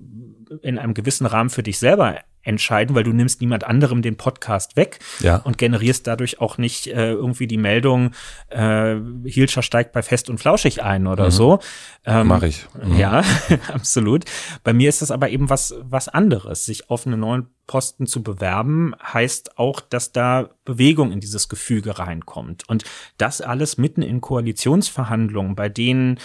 in 0.61 0.77
einem 0.77 0.93
gewissen 0.93 1.25
Rahmen 1.25 1.49
für 1.49 1.63
dich 1.63 1.79
selber 1.79 2.15
entscheiden, 2.49 2.95
weil 2.95 3.03
du 3.03 3.13
nimmst 3.13 3.39
niemand 3.39 3.63
anderem 3.63 4.01
den 4.01 4.17
Podcast 4.17 4.75
weg 4.75 4.99
ja. 5.19 5.37
und 5.37 5.57
generierst 5.57 6.05
dadurch 6.07 6.41
auch 6.41 6.57
nicht 6.57 6.87
äh, 6.87 7.11
irgendwie 7.11 7.47
die 7.47 7.57
Meldung, 7.57 8.11
äh, 8.49 8.95
Hilscher 9.23 9.61
steigt 9.61 9.93
bei 9.93 10.01
Fest 10.01 10.29
und 10.29 10.39
Flauschig 10.39 10.83
ein 10.83 11.07
oder 11.07 11.25
mhm. 11.25 11.31
so. 11.31 11.59
Ähm, 12.05 12.27
Mache 12.27 12.47
ich. 12.47 12.65
Mhm. 12.83 12.97
Ja, 12.97 13.23
absolut. 13.73 14.25
Bei 14.63 14.73
mir 14.73 14.89
ist 14.89 15.01
das 15.01 15.11
aber 15.11 15.29
eben 15.29 15.49
was, 15.49 15.75
was 15.81 16.09
anderes, 16.09 16.65
sich 16.65 16.89
auf 16.89 17.05
einen 17.05 17.19
neuen 17.19 17.47
Posten 17.69 18.07
zu 18.07 18.23
bewerben, 18.23 18.95
heißt 19.01 19.59
auch, 19.59 19.79
dass 19.79 20.11
da 20.11 20.49
Bewegung 20.65 21.11
in 21.11 21.19
dieses 21.19 21.49
Gefüge 21.49 21.99
reinkommt. 21.99 22.67
Und 22.67 22.83
das 23.19 23.41
alles 23.41 23.77
mitten 23.77 24.01
in 24.01 24.21
Koalitionsverhandlungen, 24.21 25.53
bei 25.53 25.69
denen 25.69 26.17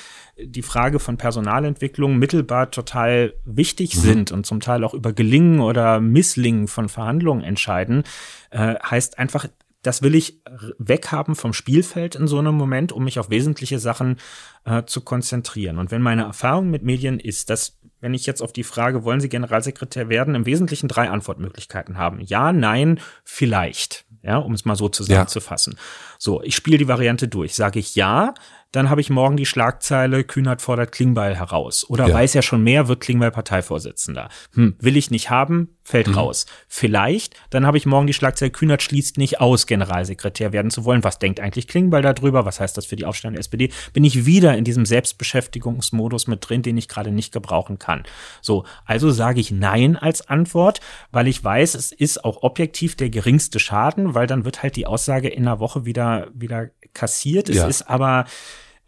die 0.42 0.62
Frage 0.62 0.98
von 0.98 1.18
Personalentwicklung 1.18 2.16
mittelbar 2.16 2.70
total 2.70 3.34
wichtig 3.44 3.94
mhm. 3.94 4.00
sind 4.00 4.32
und 4.32 4.46
zum 4.46 4.60
Teil 4.60 4.84
auch 4.84 4.94
über 4.94 5.12
Gelingen 5.12 5.60
oder 5.60 6.00
Misslingen 6.00 6.66
von 6.66 6.88
Verhandlungen 6.88 7.44
entscheiden, 7.44 8.04
äh, 8.48 8.76
heißt 8.76 9.18
einfach, 9.18 9.46
das 9.82 10.00
will 10.00 10.14
ich 10.14 10.40
weghaben 10.78 11.34
vom 11.34 11.52
Spielfeld 11.52 12.14
in 12.14 12.26
so 12.26 12.38
einem 12.38 12.54
Moment, 12.54 12.90
um 12.90 13.04
mich 13.04 13.18
auf 13.18 13.28
wesentliche 13.28 13.78
Sachen 13.78 14.16
äh, 14.64 14.84
zu 14.84 15.02
konzentrieren. 15.02 15.76
Und 15.76 15.90
wenn 15.90 16.00
meine 16.00 16.22
Erfahrung 16.22 16.70
mit 16.70 16.84
Medien 16.84 17.20
ist, 17.20 17.50
dass 17.50 17.78
wenn 18.00 18.14
ich 18.14 18.26
jetzt 18.26 18.42
auf 18.42 18.52
die 18.52 18.64
Frage, 18.64 19.04
wollen 19.04 19.20
Sie 19.20 19.28
Generalsekretär 19.28 20.08
werden, 20.08 20.34
im 20.34 20.46
Wesentlichen 20.46 20.88
drei 20.88 21.08
Antwortmöglichkeiten 21.08 21.96
haben. 21.96 22.20
Ja, 22.20 22.52
nein, 22.52 23.00
vielleicht. 23.24 24.04
Ja, 24.22 24.38
um 24.38 24.54
es 24.54 24.64
mal 24.64 24.76
so 24.76 24.88
zusammenzufassen. 24.88 25.74
Ja. 25.74 25.82
So, 26.18 26.42
ich 26.42 26.54
spiele 26.54 26.78
die 26.78 26.88
Variante 26.88 27.28
durch. 27.28 27.54
Sage 27.54 27.78
ich 27.78 27.94
ja, 27.94 28.34
dann 28.74 28.90
habe 28.90 29.00
ich 29.00 29.08
morgen 29.08 29.36
die 29.36 29.46
Schlagzeile, 29.46 30.24
Kühnert 30.24 30.60
fordert 30.60 30.90
Klingbeil 30.90 31.36
heraus. 31.36 31.88
Oder 31.88 32.08
ja. 32.08 32.14
weiß 32.14 32.34
ja 32.34 32.42
schon 32.42 32.64
mehr, 32.64 32.88
wird 32.88 33.00
Klingbeil 33.00 33.30
Parteivorsitzender. 33.30 34.28
Hm, 34.54 34.74
will 34.80 34.96
ich 34.96 35.12
nicht 35.12 35.30
haben, 35.30 35.76
fällt 35.84 36.08
mhm. 36.08 36.14
raus. 36.14 36.46
Vielleicht, 36.66 37.36
dann 37.50 37.68
habe 37.68 37.78
ich 37.78 37.86
morgen 37.86 38.08
die 38.08 38.14
Schlagzeile, 38.14 38.50
Kühnert 38.50 38.82
schließt 38.82 39.16
nicht 39.16 39.40
aus, 39.40 39.68
Generalsekretär 39.68 40.52
werden 40.52 40.72
zu 40.72 40.84
wollen. 40.84 41.04
Was 41.04 41.20
denkt 41.20 41.38
eigentlich 41.38 41.68
Klingbeil 41.68 42.02
darüber? 42.02 42.46
Was 42.46 42.58
heißt 42.58 42.76
das 42.76 42.84
für 42.86 42.96
die 42.96 43.04
Aufstellung 43.04 43.34
der 43.34 43.40
SPD? 43.40 43.70
Bin 43.92 44.02
ich 44.02 44.26
wieder 44.26 44.56
in 44.56 44.64
diesem 44.64 44.86
Selbstbeschäftigungsmodus 44.86 46.26
mit 46.26 46.48
drin, 46.48 46.62
den 46.62 46.76
ich 46.76 46.88
gerade 46.88 47.12
nicht 47.12 47.32
gebrauchen 47.32 47.78
kann. 47.78 48.02
So, 48.40 48.64
also 48.84 49.12
sage 49.12 49.38
ich 49.38 49.52
Nein 49.52 49.96
als 49.96 50.28
Antwort, 50.28 50.80
weil 51.12 51.28
ich 51.28 51.44
weiß, 51.44 51.76
es 51.76 51.92
ist 51.92 52.24
auch 52.24 52.42
objektiv 52.42 52.96
der 52.96 53.10
geringste 53.10 53.60
Schaden, 53.60 54.16
weil 54.16 54.26
dann 54.26 54.44
wird 54.44 54.64
halt 54.64 54.74
die 54.74 54.86
Aussage 54.86 55.28
in 55.28 55.46
einer 55.46 55.60
Woche 55.60 55.84
wieder, 55.84 56.26
wieder 56.34 56.70
kassiert. 56.92 57.48
Es 57.48 57.56
ja. 57.56 57.68
ist 57.68 57.82
aber 57.82 58.24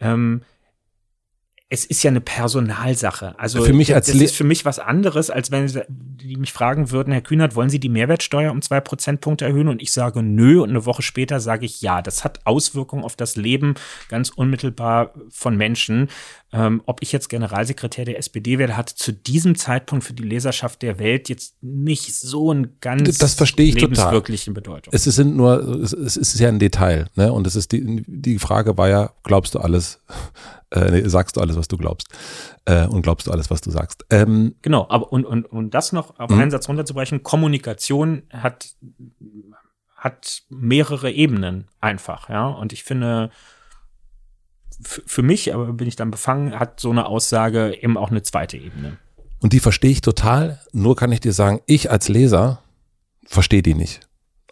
ähm, 0.00 0.42
es 1.68 1.84
ist 1.84 2.04
ja 2.04 2.10
eine 2.10 2.20
Personalsache. 2.20 3.34
Also 3.38 3.64
für 3.64 3.72
mich 3.72 3.92
als 3.92 4.06
das 4.06 4.14
ist 4.14 4.36
für 4.36 4.44
mich 4.44 4.64
was 4.64 4.78
anderes, 4.78 5.30
als 5.30 5.50
wenn 5.50 5.66
die 5.88 6.36
mich 6.36 6.52
fragen 6.52 6.92
würden, 6.92 7.12
Herr 7.12 7.22
Kühnert, 7.22 7.56
wollen 7.56 7.70
Sie 7.70 7.80
die 7.80 7.88
Mehrwertsteuer 7.88 8.52
um 8.52 8.62
zwei 8.62 8.80
Prozentpunkte 8.80 9.44
erhöhen? 9.44 9.66
Und 9.66 9.82
ich 9.82 9.90
sage 9.90 10.22
nö 10.22 10.60
und 10.62 10.70
eine 10.70 10.86
Woche 10.86 11.02
später 11.02 11.40
sage 11.40 11.66
ich 11.66 11.82
ja. 11.82 12.02
Das 12.02 12.22
hat 12.22 12.46
Auswirkungen 12.46 13.02
auf 13.02 13.16
das 13.16 13.34
Leben 13.34 13.74
ganz 14.08 14.30
unmittelbar 14.30 15.12
von 15.28 15.56
Menschen. 15.56 16.08
Ähm, 16.52 16.82
ob 16.86 17.02
ich 17.02 17.10
jetzt 17.10 17.28
Generalsekretär 17.28 18.04
der 18.04 18.18
SPD 18.18 18.58
werde, 18.58 18.76
hat 18.76 18.88
zu 18.88 19.12
diesem 19.12 19.56
Zeitpunkt 19.56 20.04
für 20.04 20.14
die 20.14 20.22
Leserschaft 20.22 20.82
der 20.82 21.00
Welt 21.00 21.28
jetzt 21.28 21.60
nicht 21.62 22.14
so 22.14 22.52
ein 22.52 22.76
ganz 22.80 23.18
das 23.18 23.34
verstehe 23.34 23.66
ich 23.66 23.74
lebenswirklichen 23.74 24.54
total. 24.54 24.74
Bedeutung. 24.76 24.94
Es 24.94 25.02
sind 25.02 25.36
nur, 25.36 25.82
es 25.82 26.16
ist 26.16 26.38
ja 26.38 26.48
ein 26.48 26.60
Detail, 26.60 27.08
ne? 27.16 27.32
Und 27.32 27.46
es 27.48 27.56
ist 27.56 27.72
die, 27.72 28.04
die 28.06 28.38
Frage 28.38 28.78
war 28.78 28.88
ja, 28.88 29.10
glaubst 29.24 29.56
du 29.56 29.58
alles? 29.58 30.00
Äh, 30.70 30.90
nee, 30.90 31.08
sagst 31.08 31.36
du 31.36 31.40
alles, 31.40 31.56
was 31.56 31.68
du 31.68 31.76
glaubst. 31.76 32.08
Äh, 32.64 32.86
und 32.86 33.02
glaubst 33.02 33.26
du 33.26 33.30
alles, 33.30 33.50
was 33.50 33.60
du 33.60 33.70
sagst. 33.70 34.04
Ähm, 34.10 34.56
genau, 34.62 34.86
aber 34.88 35.12
und, 35.12 35.24
und, 35.24 35.46
und 35.46 35.74
das 35.74 35.92
noch 35.92 36.18
auf 36.18 36.30
mhm. 36.30 36.40
einen 36.40 36.50
Satz 36.50 36.68
runterzubrechen, 36.68 37.22
Kommunikation 37.22 38.22
hat, 38.30 38.74
hat 39.96 40.42
mehrere 40.48 41.10
Ebenen 41.10 41.68
einfach, 41.80 42.28
ja. 42.28 42.48
Und 42.48 42.72
ich 42.72 42.84
finde, 42.84 43.30
für 44.80 45.22
mich, 45.22 45.54
aber 45.54 45.72
bin 45.72 45.88
ich 45.88 45.96
dann 45.96 46.10
befangen, 46.10 46.58
hat 46.58 46.80
so 46.80 46.90
eine 46.90 47.06
Aussage 47.06 47.76
eben 47.80 47.96
auch 47.96 48.10
eine 48.10 48.22
zweite 48.22 48.56
Ebene. 48.56 48.98
Und 49.40 49.52
die 49.52 49.60
verstehe 49.60 49.90
ich 49.90 50.00
total, 50.00 50.60
nur 50.72 50.96
kann 50.96 51.12
ich 51.12 51.20
dir 51.20 51.32
sagen, 51.32 51.60
ich 51.66 51.90
als 51.90 52.08
Leser 52.08 52.62
verstehe 53.26 53.62
die 53.62 53.74
nicht. 53.74 54.00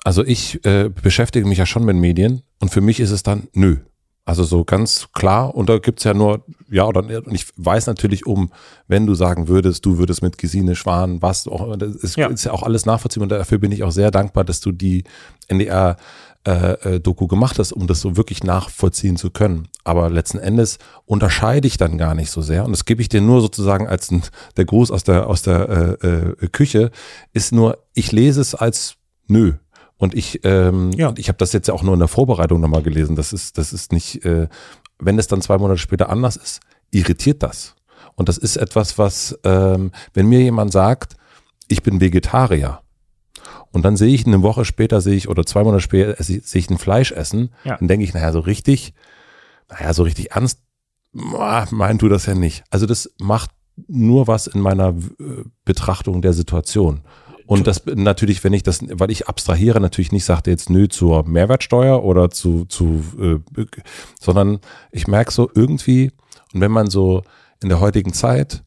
Also 0.04 0.24
ich 0.24 0.64
äh, 0.64 0.90
beschäftige 0.90 1.46
mich 1.46 1.58
ja 1.58 1.66
schon 1.66 1.84
mit 1.84 1.96
Medien 1.96 2.42
und 2.60 2.70
für 2.70 2.80
mich 2.80 3.00
ist 3.00 3.10
es 3.10 3.22
dann, 3.22 3.48
nö, 3.54 3.78
also 4.24 4.44
so 4.44 4.64
ganz 4.64 5.08
klar, 5.12 5.54
und 5.54 5.68
da 5.68 5.78
gibt's 5.78 6.04
ja 6.04 6.14
nur, 6.14 6.44
ja 6.70 6.86
oder. 6.86 7.00
Und 7.00 7.34
ich 7.34 7.46
weiß 7.56 7.86
natürlich 7.86 8.26
um, 8.26 8.50
wenn 8.88 9.06
du 9.06 9.14
sagen 9.14 9.48
würdest, 9.48 9.84
du 9.84 9.98
würdest 9.98 10.22
mit 10.22 10.38
Gesine 10.38 10.76
Schwan, 10.76 11.20
was 11.20 11.46
auch, 11.46 11.76
das 11.76 11.94
ist 11.96 12.16
ja, 12.16 12.28
ist 12.28 12.44
ja 12.44 12.52
auch 12.52 12.62
alles 12.62 12.86
nachvollziehbar 12.86 13.24
und 13.24 13.32
dafür 13.32 13.58
bin 13.58 13.70
ich 13.70 13.82
auch 13.82 13.92
sehr 13.92 14.10
dankbar, 14.10 14.44
dass 14.44 14.60
du 14.60 14.72
die 14.72 15.04
NDR 15.48 15.96
äh, 16.46 16.96
äh, 16.96 17.00
Doku 17.00 17.26
gemacht 17.26 17.58
hast, 17.58 17.72
um 17.72 17.86
das 17.86 18.02
so 18.02 18.18
wirklich 18.18 18.44
nachvollziehen 18.44 19.16
zu 19.16 19.30
können. 19.30 19.68
Aber 19.82 20.10
letzten 20.10 20.38
Endes 20.38 20.78
unterscheide 21.06 21.66
ich 21.66 21.78
dann 21.78 21.96
gar 21.96 22.14
nicht 22.14 22.30
so 22.30 22.42
sehr. 22.42 22.66
Und 22.66 22.72
das 22.72 22.84
gebe 22.84 23.00
ich 23.00 23.08
dir 23.08 23.22
nur 23.22 23.40
sozusagen 23.40 23.88
als 23.88 24.10
ein, 24.10 24.22
der 24.58 24.66
Gruß 24.66 24.90
aus 24.90 25.04
der, 25.04 25.26
aus 25.26 25.40
der 25.40 25.96
äh, 26.02 26.06
äh, 26.06 26.48
Küche, 26.48 26.90
ist 27.32 27.52
nur, 27.52 27.78
ich 27.94 28.12
lese 28.12 28.42
es 28.42 28.54
als 28.54 28.96
nö. 29.26 29.54
Und 30.04 30.14
ich, 30.14 30.44
ähm, 30.44 30.92
ja. 30.92 31.14
ich 31.16 31.28
habe 31.28 31.38
das 31.38 31.54
jetzt 31.54 31.66
ja 31.66 31.72
auch 31.72 31.82
nur 31.82 31.94
in 31.94 31.98
der 31.98 32.08
Vorbereitung 32.08 32.60
nochmal 32.60 32.82
gelesen. 32.82 33.16
Das 33.16 33.32
ist, 33.32 33.56
das 33.56 33.72
ist 33.72 33.90
nicht, 33.90 34.22
äh, 34.26 34.48
wenn 34.98 35.18
es 35.18 35.28
dann 35.28 35.40
zwei 35.40 35.56
Monate 35.56 35.78
später 35.78 36.10
anders 36.10 36.36
ist, 36.36 36.60
irritiert 36.90 37.42
das. 37.42 37.74
Und 38.14 38.28
das 38.28 38.36
ist 38.36 38.58
etwas, 38.58 38.98
was, 38.98 39.38
ähm, 39.44 39.92
wenn 40.12 40.26
mir 40.26 40.42
jemand 40.42 40.72
sagt, 40.72 41.16
ich 41.68 41.82
bin 41.82 42.02
Vegetarier, 42.02 42.80
und 43.72 43.86
dann 43.86 43.96
sehe 43.96 44.14
ich 44.14 44.26
eine 44.26 44.42
Woche 44.42 44.66
später, 44.66 45.00
sehe 45.00 45.16
ich, 45.16 45.30
oder 45.30 45.46
zwei 45.46 45.64
Monate 45.64 45.80
später, 45.80 46.22
sehe 46.22 46.42
ich 46.52 46.68
ein 46.68 46.76
Fleisch 46.76 47.10
essen, 47.10 47.54
ja. 47.64 47.78
dann 47.78 47.88
denke 47.88 48.04
ich, 48.04 48.12
naja, 48.12 48.30
so 48.30 48.40
richtig, 48.40 48.92
naja, 49.70 49.94
so 49.94 50.02
richtig 50.02 50.32
ernst, 50.32 50.60
meint 51.12 52.02
du 52.02 52.10
das 52.10 52.26
ja 52.26 52.34
nicht. 52.34 52.62
Also 52.68 52.84
das 52.84 53.10
macht 53.18 53.52
nur 53.88 54.28
was 54.28 54.48
in 54.48 54.60
meiner 54.60 54.90
äh, 54.90 55.44
Betrachtung 55.64 56.20
der 56.20 56.34
Situation. 56.34 57.00
Und 57.46 57.66
das 57.66 57.84
natürlich, 57.86 58.42
wenn 58.42 58.52
ich 58.52 58.62
das, 58.62 58.80
weil 58.88 59.10
ich 59.10 59.28
abstrahiere, 59.28 59.80
natürlich 59.80 60.12
nicht 60.12 60.24
sagte 60.24 60.50
jetzt 60.50 60.70
nö 60.70 60.88
zur 60.88 61.26
Mehrwertsteuer 61.26 62.02
oder 62.02 62.30
zu, 62.30 62.64
zu 62.64 63.02
äh, 63.20 63.64
sondern 64.20 64.60
ich 64.92 65.06
merke 65.06 65.30
so 65.32 65.50
irgendwie, 65.54 66.10
und 66.52 66.60
wenn 66.60 66.70
man 66.70 66.88
so 66.88 67.22
in 67.62 67.68
der 67.68 67.80
heutigen 67.80 68.12
Zeit, 68.12 68.62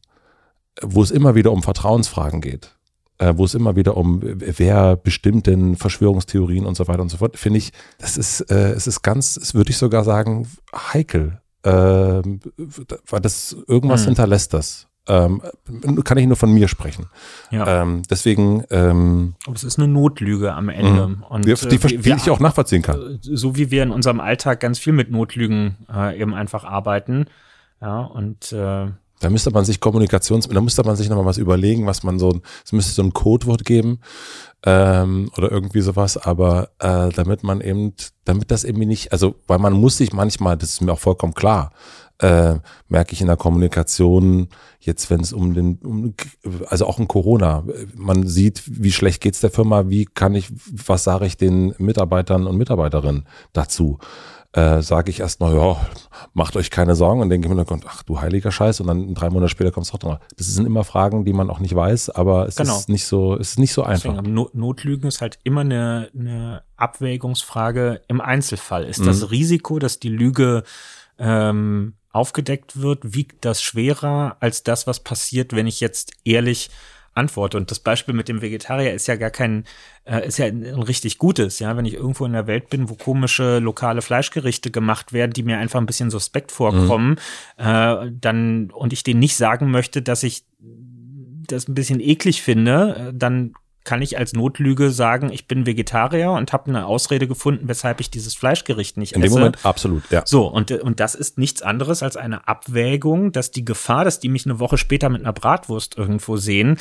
wo 0.82 1.02
es 1.02 1.10
immer 1.10 1.34
wieder 1.34 1.50
um 1.50 1.62
Vertrauensfragen 1.62 2.40
geht, 2.40 2.76
äh, 3.18 3.34
wo 3.36 3.44
es 3.44 3.54
immer 3.54 3.76
wieder 3.76 3.96
um 3.96 4.20
wer 4.22 4.96
bestimmt 4.96 5.46
denn 5.46 5.76
Verschwörungstheorien 5.76 6.66
und 6.66 6.76
so 6.76 6.86
weiter 6.86 7.02
und 7.02 7.08
so 7.08 7.16
fort, 7.16 7.36
finde 7.36 7.58
ich, 7.58 7.72
das 7.98 8.16
ist, 8.16 8.42
äh, 8.50 8.72
es 8.72 8.86
ist 8.86 9.02
ganz, 9.02 9.36
es 9.36 9.54
würde 9.54 9.70
ich 9.70 9.76
sogar 9.76 10.04
sagen, 10.04 10.48
heikel. 10.72 11.40
Äh, 11.64 11.70
weil 11.72 13.20
das 13.20 13.56
irgendwas 13.66 14.02
hm. 14.02 14.08
hinterlässt 14.08 14.54
das. 14.54 14.86
Ähm, 15.08 15.42
kann 16.04 16.18
ich 16.18 16.26
nur 16.26 16.36
von 16.36 16.52
mir 16.52 16.68
sprechen. 16.68 17.06
Ja. 17.50 17.82
Ähm, 17.82 18.02
deswegen. 18.10 18.64
Ähm, 18.70 19.34
Aber 19.46 19.56
es 19.56 19.64
ist 19.64 19.78
eine 19.78 19.88
Notlüge 19.88 20.52
am 20.52 20.68
Ende. 20.68 21.08
Mhm. 21.08 21.22
Und, 21.28 21.44
die, 21.46 21.54
die, 21.54 21.76
äh, 21.76 21.78
die, 21.78 21.98
die 21.98 22.10
ich 22.10 22.30
auch 22.30 22.40
nachvollziehen 22.40 22.82
kann. 22.82 23.18
So 23.22 23.56
wie 23.56 23.70
wir 23.70 23.82
in 23.82 23.90
unserem 23.90 24.20
Alltag 24.20 24.60
ganz 24.60 24.78
viel 24.78 24.92
mit 24.92 25.10
Notlügen 25.10 25.76
äh, 25.92 26.20
eben 26.20 26.34
einfach 26.34 26.64
arbeiten. 26.64 27.26
Ja, 27.80 28.00
und 28.02 28.52
äh, 28.52 28.88
da 29.20 29.30
müsste 29.30 29.50
man 29.50 29.64
sich 29.64 29.80
Kommunikations, 29.80 30.48
da 30.48 30.60
müsste 30.60 30.84
man 30.84 30.96
sich 30.96 31.08
nochmal 31.08 31.24
was 31.24 31.38
überlegen, 31.38 31.86
was 31.86 32.02
man 32.02 32.18
so, 32.18 32.40
es 32.64 32.72
müsste 32.72 32.92
so 32.92 33.02
ein 33.02 33.12
Codewort 33.12 33.64
geben 33.64 34.00
ähm, 34.64 35.30
oder 35.36 35.50
irgendwie 35.50 35.80
sowas, 35.80 36.16
aber 36.16 36.70
äh, 36.78 37.08
damit 37.10 37.42
man 37.42 37.60
eben, 37.60 37.94
damit 38.24 38.50
das 38.50 38.64
irgendwie 38.64 38.86
nicht, 38.86 39.12
also 39.12 39.34
weil 39.46 39.58
man 39.58 39.72
muss 39.72 39.96
sich 39.96 40.12
manchmal, 40.12 40.56
das 40.56 40.70
ist 40.70 40.82
mir 40.82 40.92
auch 40.92 41.00
vollkommen 41.00 41.34
klar, 41.34 41.72
äh, 42.20 42.56
merke 42.88 43.12
ich 43.12 43.20
in 43.20 43.26
der 43.26 43.36
Kommunikation, 43.36 44.48
jetzt 44.80 45.10
wenn 45.10 45.20
es 45.20 45.32
um 45.32 45.54
den, 45.54 45.76
um, 45.78 46.14
also 46.66 46.86
auch 46.86 46.98
in 46.98 47.08
Corona, 47.08 47.64
man 47.94 48.26
sieht, 48.26 48.62
wie 48.66 48.92
schlecht 48.92 49.22
geht's 49.22 49.40
der 49.40 49.50
Firma, 49.50 49.88
wie 49.88 50.04
kann 50.04 50.34
ich, 50.34 50.52
was 50.70 51.04
sage 51.04 51.26
ich 51.26 51.36
den 51.36 51.74
Mitarbeitern 51.78 52.46
und 52.46 52.56
Mitarbeiterinnen 52.56 53.26
dazu? 53.52 53.98
Äh, 54.52 54.80
sage 54.80 55.10
ich 55.10 55.20
erstmal, 55.20 55.54
ja, 55.54 55.76
macht 56.32 56.56
euch 56.56 56.70
keine 56.70 56.96
Sorgen 56.96 57.20
und 57.20 57.28
denke 57.28 57.46
im 57.46 57.52
Hintergrund, 57.52 57.84
ach 57.86 58.02
du 58.02 58.18
heiliger 58.20 58.50
Scheiß 58.50 58.80
und 58.80 58.86
dann 58.86 59.14
drei 59.14 59.28
Monate 59.28 59.50
später 59.50 59.70
kommt 59.70 59.84
es 59.84 59.92
doch 59.92 60.00
noch. 60.02 60.20
Das 60.38 60.46
sind 60.46 60.64
immer 60.64 60.84
Fragen, 60.84 61.26
die 61.26 61.34
man 61.34 61.50
auch 61.50 61.60
nicht 61.60 61.74
weiß, 61.74 62.08
aber 62.10 62.48
es 62.48 62.56
genau. 62.56 62.78
ist 62.78 62.88
nicht 62.88 63.04
so, 63.04 63.34
es 63.34 63.50
ist 63.50 63.58
nicht 63.58 63.74
so 63.74 63.82
einfach. 63.82 64.14
Deswegen, 64.14 64.32
Not 64.32 64.54
Notlügen 64.54 65.06
ist 65.06 65.20
halt 65.20 65.38
immer 65.44 65.60
eine, 65.60 66.08
eine 66.18 66.62
Abwägungsfrage 66.76 68.00
im 68.08 68.22
Einzelfall. 68.22 68.84
Ist 68.84 69.02
mhm. 69.02 69.06
das 69.06 69.30
Risiko, 69.30 69.78
dass 69.78 70.00
die 70.00 70.08
Lüge 70.08 70.62
ähm, 71.18 71.97
aufgedeckt 72.10 72.80
wird, 72.80 73.14
wiegt 73.14 73.44
das 73.44 73.62
schwerer 73.62 74.36
als 74.40 74.62
das, 74.62 74.86
was 74.86 75.00
passiert, 75.00 75.54
wenn 75.54 75.66
ich 75.66 75.80
jetzt 75.80 76.12
ehrlich 76.24 76.70
antworte. 77.18 77.56
Und 77.56 77.70
das 77.70 77.80
Beispiel 77.80 78.14
mit 78.14 78.28
dem 78.28 78.40
Vegetarier 78.40 78.94
ist 78.94 79.08
ja 79.08 79.16
gar 79.16 79.30
kein, 79.30 79.64
äh, 80.04 80.26
ist 80.26 80.38
ja 80.38 80.46
ein, 80.46 80.64
ein, 80.64 80.82
richtig 80.82 81.18
gutes, 81.18 81.58
ja. 81.58 81.76
Wenn 81.76 81.84
ich 81.84 81.94
irgendwo 81.94 82.24
in 82.24 82.32
der 82.32 82.46
Welt 82.46 82.70
bin, 82.70 82.88
wo 82.88 82.94
komische 82.94 83.58
lokale 83.58 84.00
Fleischgerichte 84.00 84.70
gemacht 84.70 85.12
werden, 85.12 85.32
die 85.32 85.42
mir 85.42 85.58
einfach 85.58 85.80
ein 85.80 85.86
bisschen 85.86 86.10
suspekt 86.10 86.52
vorkommen, 86.52 87.18
mhm. 87.58 87.64
äh, 87.64 88.10
dann, 88.12 88.70
und 88.70 88.92
ich 88.92 89.02
denen 89.02 89.20
nicht 89.20 89.36
sagen 89.36 89.70
möchte, 89.70 90.00
dass 90.00 90.22
ich 90.22 90.44
das 91.48 91.68
ein 91.68 91.74
bisschen 91.74 92.00
eklig 92.00 92.42
finde, 92.42 93.10
äh, 93.10 93.12
dann 93.14 93.54
kann 93.88 94.02
ich 94.02 94.18
als 94.18 94.34
Notlüge 94.34 94.90
sagen, 94.90 95.32
ich 95.32 95.48
bin 95.48 95.64
Vegetarier 95.64 96.32
und 96.32 96.52
habe 96.52 96.66
eine 96.68 96.84
Ausrede 96.84 97.26
gefunden, 97.26 97.68
weshalb 97.68 98.00
ich 98.00 98.10
dieses 98.10 98.34
Fleischgericht 98.34 98.98
nicht 98.98 99.14
In 99.14 99.22
esse. 99.22 99.30
dem 99.32 99.38
Moment 99.38 99.64
absolut, 99.64 100.02
ja. 100.10 100.22
So, 100.26 100.46
und, 100.46 100.70
und 100.70 101.00
das 101.00 101.14
ist 101.14 101.38
nichts 101.38 101.62
anderes 101.62 102.02
als 102.02 102.18
eine 102.18 102.46
Abwägung, 102.46 103.32
dass 103.32 103.50
die 103.50 103.64
Gefahr, 103.64 104.04
dass 104.04 104.20
die 104.20 104.28
mich 104.28 104.44
eine 104.44 104.58
Woche 104.60 104.76
später 104.76 105.08
mit 105.08 105.22
einer 105.22 105.32
Bratwurst 105.32 105.96
irgendwo 105.96 106.36
sehen, 106.36 106.76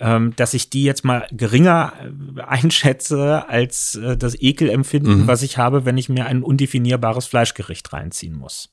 ähm, 0.00 0.32
dass 0.34 0.52
ich 0.52 0.68
die 0.68 0.82
jetzt 0.82 1.04
mal 1.04 1.28
geringer 1.30 1.92
äh, 2.36 2.40
einschätze 2.42 3.48
als 3.48 3.94
äh, 3.94 4.16
das 4.16 4.34
Ekelempfinden, 4.34 5.22
Mhm. 5.22 5.26
was 5.28 5.42
ich 5.42 5.58
habe, 5.58 5.84
wenn 5.84 5.96
ich 5.96 6.08
mir 6.08 6.26
ein 6.26 6.42
undefinierbares 6.42 7.26
Fleischgericht 7.26 7.92
reinziehen 7.92 8.36
muss. 8.36 8.70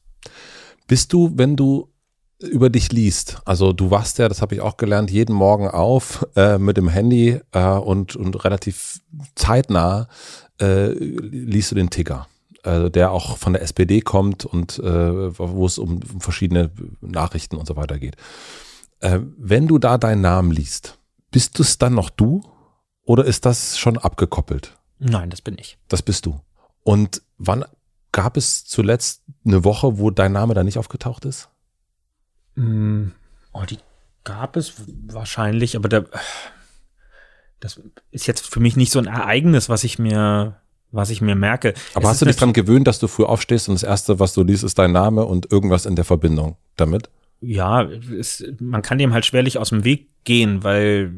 Bist 0.87 1.13
du, 1.13 1.31
wenn 1.35 1.55
du 1.55 1.91
über 2.39 2.69
dich 2.69 2.91
liest, 2.91 3.41
also 3.45 3.71
du 3.71 3.91
wachst 3.91 4.17
ja, 4.17 4.27
das 4.27 4.41
habe 4.41 4.55
ich 4.55 4.61
auch 4.61 4.77
gelernt, 4.77 5.09
jeden 5.09 5.33
Morgen 5.33 5.67
auf 5.69 6.27
äh, 6.35 6.57
mit 6.57 6.77
dem 6.77 6.89
Handy 6.89 7.39
äh, 7.53 7.67
und, 7.69 8.15
und 8.15 8.43
relativ 8.43 9.01
zeitnah 9.35 10.07
äh, 10.59 10.89
liest 10.89 11.71
du 11.71 11.75
den 11.75 11.89
Ticker, 11.89 12.27
äh, 12.63 12.91
der 12.91 13.11
auch 13.11 13.37
von 13.37 13.53
der 13.53 13.61
SPD 13.61 14.01
kommt 14.01 14.45
und 14.45 14.79
äh, 14.79 15.39
wo 15.39 15.65
es 15.65 15.77
um, 15.77 16.01
um 16.13 16.21
verschiedene 16.21 16.71
Nachrichten 17.01 17.55
und 17.55 17.67
so 17.67 17.77
weiter 17.77 17.99
geht. 17.99 18.17
Äh, 18.99 19.19
wenn 19.37 19.67
du 19.67 19.77
da 19.77 19.97
deinen 19.97 20.21
Namen 20.21 20.51
liest, 20.51 20.97
bist 21.31 21.57
du 21.57 21.63
es 21.63 21.77
dann 21.77 21.93
noch 21.93 22.09
du 22.09 22.41
oder 23.03 23.23
ist 23.25 23.45
das 23.45 23.77
schon 23.77 23.97
abgekoppelt? 23.97 24.77
Nein, 24.99 25.29
das 25.29 25.41
bin 25.41 25.57
ich. 25.57 25.77
Das 25.87 26.01
bist 26.01 26.25
du. 26.25 26.39
Und 26.83 27.21
wann 27.37 27.65
gab 28.11 28.37
es 28.37 28.65
zuletzt 28.65 29.23
eine 29.45 29.63
Woche, 29.63 29.99
wo 29.99 30.09
dein 30.09 30.31
Name 30.31 30.53
da 30.53 30.63
nicht 30.63 30.77
aufgetaucht 30.77 31.25
ist? 31.25 31.49
Mm, 32.55 33.09
Oh, 33.53 33.63
die 33.69 33.77
gab 34.25 34.57
es 34.57 34.73
wahrscheinlich, 35.07 35.77
aber 35.77 35.87
da, 35.87 36.03
das 37.61 37.79
ist 38.11 38.27
jetzt 38.27 38.45
für 38.51 38.59
mich 38.59 38.75
nicht 38.75 38.91
so 38.91 38.99
ein 38.99 39.05
Ereignis, 39.05 39.69
was 39.69 39.85
ich 39.85 39.97
mir, 39.97 40.57
was 40.91 41.09
ich 41.09 41.21
mir 41.21 41.35
merke. 41.35 41.73
Aber 41.93 42.03
Es 42.05 42.09
hast 42.11 42.21
du 42.21 42.25
dich 42.25 42.35
dran 42.35 42.51
gewöhnt, 42.51 42.85
dass 42.87 42.99
du 42.99 43.07
früh 43.07 43.23
aufstehst 43.23 43.69
und 43.69 43.75
das 43.75 43.83
erste, 43.83 44.19
was 44.19 44.33
du 44.33 44.43
liest, 44.43 44.63
ist 44.63 44.77
dein 44.77 44.91
Name 44.91 45.23
und 45.23 45.51
irgendwas 45.51 45.85
in 45.85 45.95
der 45.95 46.03
Verbindung 46.03 46.57
damit? 46.75 47.09
Ja, 47.39 47.83
es, 47.83 48.43
man 48.59 48.81
kann 48.81 48.97
dem 48.97 49.13
halt 49.13 49.25
schwerlich 49.25 49.57
aus 49.57 49.69
dem 49.69 49.83
Weg 49.83 50.07
gehen, 50.25 50.63
weil, 50.63 51.13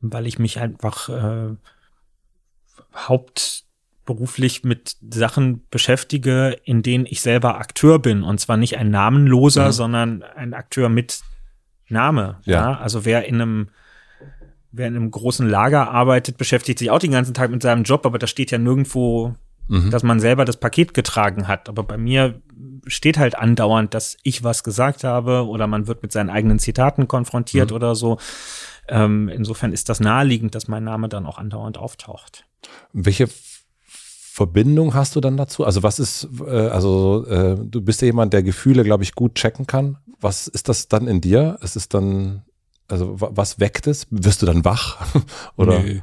weil 0.00 0.26
ich 0.26 0.38
mich 0.38 0.58
einfach 0.60 1.08
äh, 1.08 1.54
hauptberuflich 4.06 4.64
mit 4.64 4.96
Sachen 5.12 5.62
beschäftige, 5.70 6.56
in 6.64 6.82
denen 6.82 7.06
ich 7.06 7.20
selber 7.20 7.58
Akteur 7.58 7.98
bin. 8.00 8.22
Und 8.24 8.38
zwar 8.40 8.56
nicht 8.56 8.76
ein 8.78 8.90
namenloser, 8.90 9.66
Mhm. 9.68 9.72
sondern 9.72 10.22
ein 10.22 10.54
Akteur 10.54 10.88
mit 10.88 11.20
Name. 11.88 12.38
Ja. 12.44 12.70
Ja. 12.72 12.78
Also 12.78 13.04
wer 13.04 13.26
in 13.26 13.40
einem 13.40 13.68
Wer 14.74 14.86
in 14.88 14.96
einem 14.96 15.10
großen 15.10 15.46
Lager 15.46 15.90
arbeitet, 15.90 16.38
beschäftigt 16.38 16.78
sich 16.78 16.90
auch 16.90 16.98
den 16.98 17.10
ganzen 17.12 17.34
Tag 17.34 17.50
mit 17.50 17.60
seinem 17.62 17.82
Job, 17.82 18.06
aber 18.06 18.18
da 18.18 18.26
steht 18.26 18.50
ja 18.50 18.56
nirgendwo, 18.56 19.34
Mhm. 19.68 19.90
dass 19.90 20.02
man 20.02 20.18
selber 20.18 20.46
das 20.46 20.56
Paket 20.58 20.94
getragen 20.94 21.46
hat. 21.46 21.68
Aber 21.68 21.82
bei 21.82 21.98
mir 21.98 22.40
steht 22.86 23.18
halt 23.18 23.34
andauernd, 23.36 23.92
dass 23.92 24.16
ich 24.22 24.42
was 24.44 24.64
gesagt 24.64 25.04
habe 25.04 25.46
oder 25.46 25.66
man 25.66 25.88
wird 25.88 26.02
mit 26.02 26.10
seinen 26.10 26.30
eigenen 26.30 26.58
Zitaten 26.58 27.06
konfrontiert 27.06 27.68
Mhm. 27.68 27.76
oder 27.76 27.94
so. 27.94 28.16
Ähm, 28.88 29.28
insofern 29.28 29.74
ist 29.74 29.90
das 29.90 30.00
naheliegend, 30.00 30.54
dass 30.54 30.68
mein 30.68 30.84
Name 30.84 31.10
dann 31.10 31.26
auch 31.26 31.36
andauernd 31.36 31.76
auftaucht. 31.76 32.46
Welche 32.94 33.28
Verbindung 34.34 34.94
hast 34.94 35.14
du 35.14 35.20
dann 35.20 35.36
dazu? 35.36 35.62
Also 35.66 35.82
was 35.82 35.98
ist, 35.98 36.26
äh, 36.46 36.68
also 36.68 37.26
äh, 37.26 37.54
du 37.62 37.82
bist 37.82 38.00
ja 38.00 38.06
jemand, 38.06 38.32
der 38.32 38.42
Gefühle, 38.42 38.82
glaube 38.82 39.02
ich, 39.02 39.14
gut 39.14 39.34
checken 39.34 39.66
kann. 39.66 39.98
Was 40.22 40.46
ist 40.48 40.70
das 40.70 40.88
dann 40.88 41.06
in 41.06 41.20
dir? 41.20 41.58
Ist 41.60 41.76
es 41.76 41.90
dann, 41.90 42.42
also 42.88 43.20
wa- 43.20 43.32
was 43.34 43.60
weckt 43.60 43.86
es? 43.86 44.06
Wirst 44.10 44.40
du 44.40 44.46
dann 44.46 44.64
wach? 44.64 45.04
Oder? 45.56 45.80
Nö. 45.80 46.00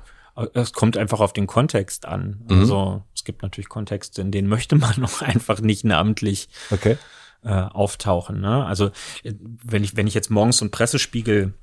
Es 0.53 0.73
kommt 0.73 0.95
einfach 0.95 1.21
auf 1.21 1.33
den 1.33 1.47
Kontext 1.47 2.05
an. 2.05 2.41
Mhm. 2.47 2.59
Also 2.59 3.01
es 3.15 3.23
gibt 3.23 3.41
natürlich 3.41 3.67
Kontexte, 3.67 4.21
in 4.21 4.29
denen 4.31 4.47
möchte 4.47 4.75
man 4.75 4.93
noch 4.99 5.23
einfach 5.23 5.59
nicht 5.59 5.83
namentlich 5.83 6.49
Okay. 6.69 6.97
äh, 7.43 7.49
auftauchen. 7.49 8.41
Ne? 8.41 8.63
Also 8.63 8.91
äh, 9.23 9.33
wenn 9.63 9.83
ich, 9.83 9.97
wenn 9.97 10.05
ich 10.05 10.13
jetzt 10.13 10.29
morgens 10.29 10.57
so 10.57 10.65
einen 10.65 10.71
Pressespiegel 10.71 11.55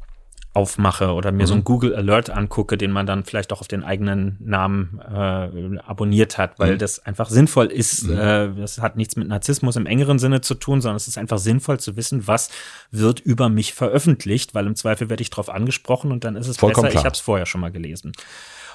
aufmache 0.52 1.12
oder 1.12 1.32
mir 1.32 1.46
so 1.46 1.52
Mhm. 1.52 1.58
einen 1.58 1.64
Google 1.64 1.94
Alert 1.94 2.30
angucke, 2.30 2.78
den 2.78 2.90
man 2.90 3.04
dann 3.06 3.24
vielleicht 3.24 3.52
auch 3.52 3.60
auf 3.60 3.68
den 3.68 3.84
eigenen 3.84 4.38
Namen 4.40 4.98
äh, 5.06 5.78
abonniert 5.86 6.38
hat, 6.38 6.58
weil 6.58 6.74
Mhm. 6.74 6.78
das 6.78 7.04
einfach 7.04 7.28
sinnvoll 7.28 7.66
ist. 7.66 8.04
Mhm. 8.06 8.18
Äh, 8.18 8.54
das 8.54 8.78
hat 8.80 8.96
nichts 8.96 9.16
mit 9.16 9.28
Narzissmus 9.28 9.76
im 9.76 9.84
engeren 9.84 10.18
Sinne 10.18 10.40
zu 10.40 10.54
tun, 10.54 10.80
sondern 10.80 10.96
es 10.96 11.08
ist 11.08 11.18
einfach 11.18 11.36
sinnvoll 11.38 11.78
zu 11.78 11.96
wissen, 11.96 12.26
was 12.26 12.48
wird 12.90 13.20
über 13.20 13.50
mich 13.50 13.74
veröffentlicht, 13.74 14.54
weil 14.54 14.66
im 14.66 14.76
Zweifel 14.76 15.10
werde 15.10 15.20
ich 15.22 15.28
darauf 15.28 15.50
angesprochen 15.50 16.10
und 16.10 16.24
dann 16.24 16.36
ist 16.36 16.46
es 16.48 16.56
Vollkommen 16.56 16.84
besser, 16.86 16.92
klar. 16.92 17.02
ich 17.02 17.04
habe 17.06 17.14
es 17.14 17.20
vorher 17.20 17.44
schon 17.46 17.60
mal 17.60 17.70
gelesen. 17.70 18.12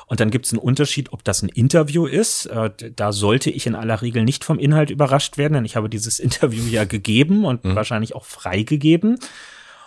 Und 0.06 0.20
dann 0.20 0.30
gibt 0.30 0.46
es 0.46 0.52
einen 0.52 0.60
Unterschied, 0.60 1.14
ob 1.14 1.24
das 1.24 1.42
ein 1.42 1.48
Interview 1.50 2.06
ist. 2.06 2.46
Äh, 2.48 2.70
Da 2.96 3.12
sollte 3.12 3.50
ich 3.50 3.66
in 3.66 3.74
aller 3.76 4.02
Regel 4.04 4.24
nicht 4.24 4.44
vom 4.44 4.60
Inhalt 4.60 4.90
überrascht 4.92 5.38
werden, 5.40 5.54
denn 5.54 5.66
ich 5.66 5.76
habe 5.78 5.90
dieses 5.90 6.20
Interview 6.54 6.64
ja 6.70 6.84
gegeben 6.84 7.44
und 7.46 7.64
Mhm. 7.66 7.76
wahrscheinlich 7.76 8.14
auch 8.14 8.26
freigegeben. 8.26 9.18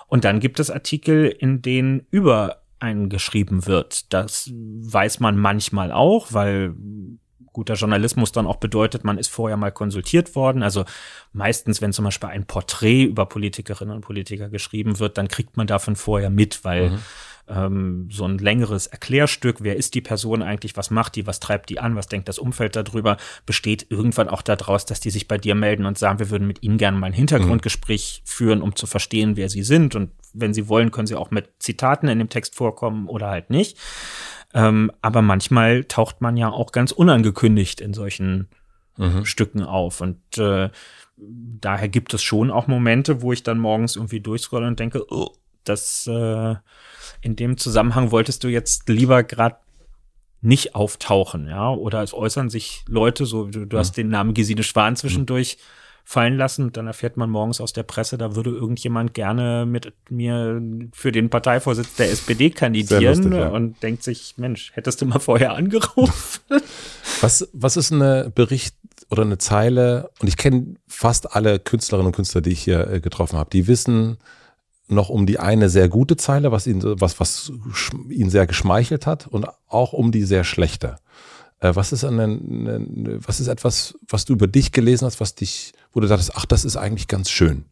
Und 0.07 0.25
dann 0.25 0.41
gibt 0.41 0.61
es 0.61 0.71
Artikel, 0.71 1.27
in 1.27 1.63
denen 1.63 2.07
über 2.11 2.63
einen 2.79 3.09
geschrieben 3.09 3.67
wird. 3.67 4.13
Das 4.13 4.51
weiß 4.53 5.21
man 5.21 5.39
manchmal 5.39 5.91
auch, 5.93 6.33
weil 6.33 6.75
guter 7.55 7.75
Journalismus 7.75 8.33
dann 8.33 8.47
auch 8.47 8.57
bedeutet, 8.57 9.05
man 9.05 9.17
ist 9.17 9.29
vorher 9.29 9.57
mal 9.57 9.73
konsultiert 9.73 10.35
worden. 10.35 10.63
Also 10.63 10.85
meistens, 11.33 11.81
wenn 11.81 11.93
zum 11.93 12.05
Beispiel 12.05 12.29
ein 12.29 12.47
Porträt 12.47 13.05
über 13.05 13.27
Politikerinnen 13.27 13.95
und 13.95 14.01
Politiker 14.03 14.49
geschrieben 14.49 14.99
wird, 14.99 15.17
dann 15.17 15.29
kriegt 15.29 15.57
man 15.57 15.67
davon 15.67 15.97
vorher 15.97 16.31
mit, 16.31 16.65
weil 16.65 16.91
Mhm. 16.91 16.99
Ähm, 17.49 18.09
so 18.11 18.25
ein 18.25 18.39
längeres 18.39 18.87
Erklärstück, 18.87 19.59
wer 19.61 19.77
ist 19.77 19.95
die 19.95 20.01
Person 20.01 20.43
eigentlich, 20.43 20.77
was 20.77 20.91
macht 20.91 21.17
die, 21.17 21.27
was 21.27 21.41
treibt 21.41 21.71
die 21.71 21.79
an, 21.79 21.97
was 21.97 22.09
denkt 22.09 22.29
das 22.29 22.39
Umfeld 22.39 22.77
darüber, 22.77 23.17
besteht 23.47 23.87
irgendwann 23.91 24.29
auch 24.29 24.43
daraus, 24.43 24.87
dass 24.87 25.01
die 25.01 25.11
sich 25.11 25.29
bei 25.29 25.39
dir 25.39 25.55
melden 25.55 25.87
und 25.87 25.99
sagen, 25.99 26.19
wir 26.19 26.31
würden 26.31 26.47
mit 26.47 26.63
ihnen 26.63 26.79
gerne 26.79 26.99
mal 26.99 27.09
ein 27.09 27.13
Hintergrundgespräch 27.13 28.23
führen, 28.25 28.63
um 28.63 28.77
zu 28.77 28.87
verstehen, 28.87 29.37
wer 29.37 29.49
sie 29.49 29.63
sind. 29.63 29.95
Und 29.95 30.11
wenn 30.33 30.55
sie 30.55 30.69
wollen, 30.69 30.91
können 30.91 31.07
sie 31.07 31.17
auch 31.17 31.31
mit 31.31 31.49
Zitaten 31.59 32.09
in 32.09 32.19
dem 32.19 32.29
Text 32.29 32.55
vorkommen 32.55 33.09
oder 33.09 33.29
halt 33.29 33.51
nicht. 33.51 33.79
Ähm, 34.55 34.91
aber 35.03 35.23
manchmal 35.23 35.85
taucht 35.85 36.21
man 36.21 36.37
ja 36.37 36.51
auch 36.51 36.73
ganz 36.73 36.93
unangekündigt 36.93 37.81
in 37.81 37.93
solchen 37.93 38.49
Mhm. 38.97 39.25
Stücken 39.25 39.63
auf. 39.63 40.01
Und 40.01 40.39
äh, 40.39 40.71
daher 41.17 41.89
gibt 41.89 42.15
es 42.15 42.23
schon 42.23 42.51
auch 42.51 42.67
Momente, 42.67 43.23
wo 43.23 43.33
ich 43.33 43.43
dann 43.43 43.59
morgens 43.59 43.97
irgendwie 43.97 44.21
durchscrolle 44.21 44.67
und 44.67 44.79
denke, 44.81 45.05
oh, 45.11 45.33
das 45.65 46.07
äh, 46.07 46.55
in 47.21 47.37
dem 47.37 47.57
Zusammenhang 47.57 48.11
wolltest 48.11 48.45
du 48.45 48.49
jetzt 48.49 48.89
lieber 48.89 49.23
gerade 49.23 49.57
nicht 50.41 50.75
auftauchen, 50.75 51.49
ja? 51.49 51.71
Oder 51.71 52.03
es 52.03 52.13
äußern 52.13 52.51
sich 52.51 52.85
Leute, 52.87 53.25
so 53.25 53.47
du, 53.47 53.65
du 53.65 53.79
hast 53.79 53.97
den 53.97 54.09
Namen 54.09 54.35
Gesine 54.35 54.63
Schwan 54.63 54.95
zwischendurch 54.95 55.57
fallen 56.05 56.37
lassen, 56.37 56.71
dann 56.71 56.87
erfährt 56.87 57.17
man 57.17 57.31
morgens 57.31 57.63
aus 57.63 57.73
der 57.73 57.83
Presse, 57.83 58.19
da 58.19 58.37
würde 58.37 58.51
irgendjemand 58.51 59.15
gerne 59.15 59.65
mit 59.65 59.95
mir 60.11 60.61
für 60.93 61.13
den 61.13 61.31
Parteivorsitz 61.31 61.95
der 61.95 62.11
SPD 62.11 62.51
kandidieren 62.51 63.23
lustig, 63.23 63.33
ja. 63.33 63.49
und 63.49 63.83
denkt 63.83 64.03
sich, 64.03 64.35
Mensch, 64.37 64.73
hättest 64.75 65.01
du 65.01 65.07
mal 65.07 65.19
vorher 65.19 65.55
angerufen? 65.55 66.43
Was, 67.21 67.49
was 67.55 67.79
ist 67.79 67.91
eine 67.91 68.31
Bericht 68.35 68.77
oder 69.09 69.23
eine 69.23 69.39
Zeile? 69.39 70.11
Und 70.21 70.29
ich 70.29 70.37
kenne 70.37 70.75
fast 70.87 71.35
alle 71.35 71.59
Künstlerinnen 71.59 72.09
und 72.09 72.17
Künstler, 72.17 72.43
die 72.43 72.51
ich 72.51 72.63
hier 72.63 72.87
äh, 72.91 73.01
getroffen 73.01 73.39
habe. 73.39 73.49
Die 73.51 73.67
wissen 73.67 74.19
noch 74.87 75.09
um 75.09 75.27
die 75.27 75.39
eine 75.39 75.69
sehr 75.71 75.89
gute 75.89 76.17
Zeile, 76.17 76.53
was 76.53 76.65
so- 76.65 77.01
was, 77.01 77.19
was 77.21 77.53
ihnen 78.11 78.31
sehr 78.31 78.47
geschmeichelt 78.47 79.07
hat 79.07 79.27
und 79.27 79.47
auch 79.69 79.93
um 79.93 80.13
die 80.13 80.25
sehr 80.25 80.45
schlechte. 80.45 80.97
Äh, 81.61 81.75
was 81.75 81.93
ist 81.93 82.05
eine, 82.05 82.25
eine, 82.25 83.19
was 83.27 83.41
ist 83.41 83.49
etwas, 83.49 83.97
was 84.09 84.25
du 84.25 84.35
über 84.35 84.47
dich 84.47 84.73
gelesen 84.73 85.07
hast, 85.07 85.21
was 85.21 85.35
dich, 85.35 85.73
wo 85.93 86.01
du 86.01 86.07
dachtest, 86.09 86.33
ach, 86.37 86.45
das 86.47 86.65
ist 86.65 86.77
eigentlich 86.77 87.09
ganz 87.09 87.31
schön. 87.31 87.65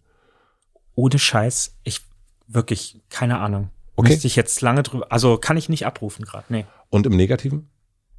Ohne 0.95 1.19
Scheiß, 1.19 1.75
ich 1.85 2.01
wirklich, 2.49 3.01
keine 3.11 3.39
Ahnung. 3.39 3.71
Okay. 3.97 4.11
Müsste 4.11 4.27
ich 4.27 4.37
jetzt 4.37 4.61
lange 4.63 4.83
drüber, 4.83 5.07
also 5.11 5.37
kann 5.37 5.57
ich 5.57 5.69
nicht 5.69 5.85
abrufen 5.87 6.25
gerade, 6.25 6.45
nee. 6.49 6.65
Und 6.89 7.07
im 7.07 7.17
Negativen? 7.17 7.69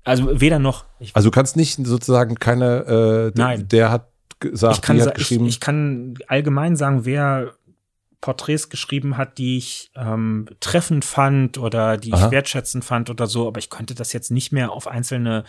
Also 0.04 0.40
weder 0.42 0.60
noch. 0.60 0.86
Ich, 1.00 1.16
Also 1.16 1.30
du 1.30 1.32
kannst 1.32 1.56
nicht 1.56 1.80
sozusagen 1.86 2.36
keine, 2.36 3.32
äh, 3.34 3.40
Nein. 3.40 3.68
der 3.70 3.90
hat 3.90 4.10
gesagt, 4.40 4.76
ich, 4.76 4.82
kann, 4.82 5.00
hat 5.02 5.08
ich, 5.10 5.14
geschrieben. 5.16 5.46
ich 5.46 5.60
kann 5.60 6.16
allgemein 6.28 6.76
sagen, 6.76 7.06
wer 7.06 7.54
Porträts 8.24 8.70
geschrieben 8.70 9.18
hat, 9.18 9.38
die 9.38 9.58
ich 9.58 9.92
ähm, 9.98 10.48
treffend 10.62 11.04
fand 11.04 11.58
oder 11.58 11.98
die 11.98 12.14
Aha. 12.14 12.28
ich 12.28 12.32
wertschätzend 12.32 12.86
fand 12.86 13.10
oder 13.10 13.28
so, 13.28 13.50
aber 13.50 13.60
ich 13.60 13.70
könnte 13.70 13.96
das 13.96 14.14
jetzt 14.14 14.32
nicht 14.32 14.54
mehr 14.54 14.72
auf 14.72 14.88
einzelne 14.88 15.44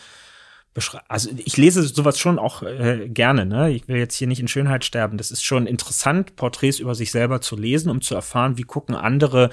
beschreiben. 0.75 1.05
Also 1.09 1.31
ich 1.37 1.57
lese 1.57 1.85
sowas 1.85 2.19
schon 2.19 2.41
auch 2.41 2.65
äh, 2.65 3.09
gerne, 3.09 3.47
ne? 3.47 3.71
Ich 3.71 3.87
will 3.87 3.97
jetzt 3.99 4.17
hier 4.17 4.27
nicht 4.27 4.41
in 4.41 4.49
Schönheit 4.49 4.85
sterben. 4.85 5.19
Das 5.19 5.31
ist 5.31 5.45
schon 5.45 5.69
interessant, 5.69 6.35
Porträts 6.35 6.81
über 6.81 6.97
sich 6.97 7.13
selber 7.13 7.41
zu 7.41 7.55
lesen, 7.55 7.91
um 7.91 8.01
zu 8.01 8.17
erfahren, 8.17 8.59
wie 8.59 8.65
gucken 8.65 8.97
andere 8.97 9.51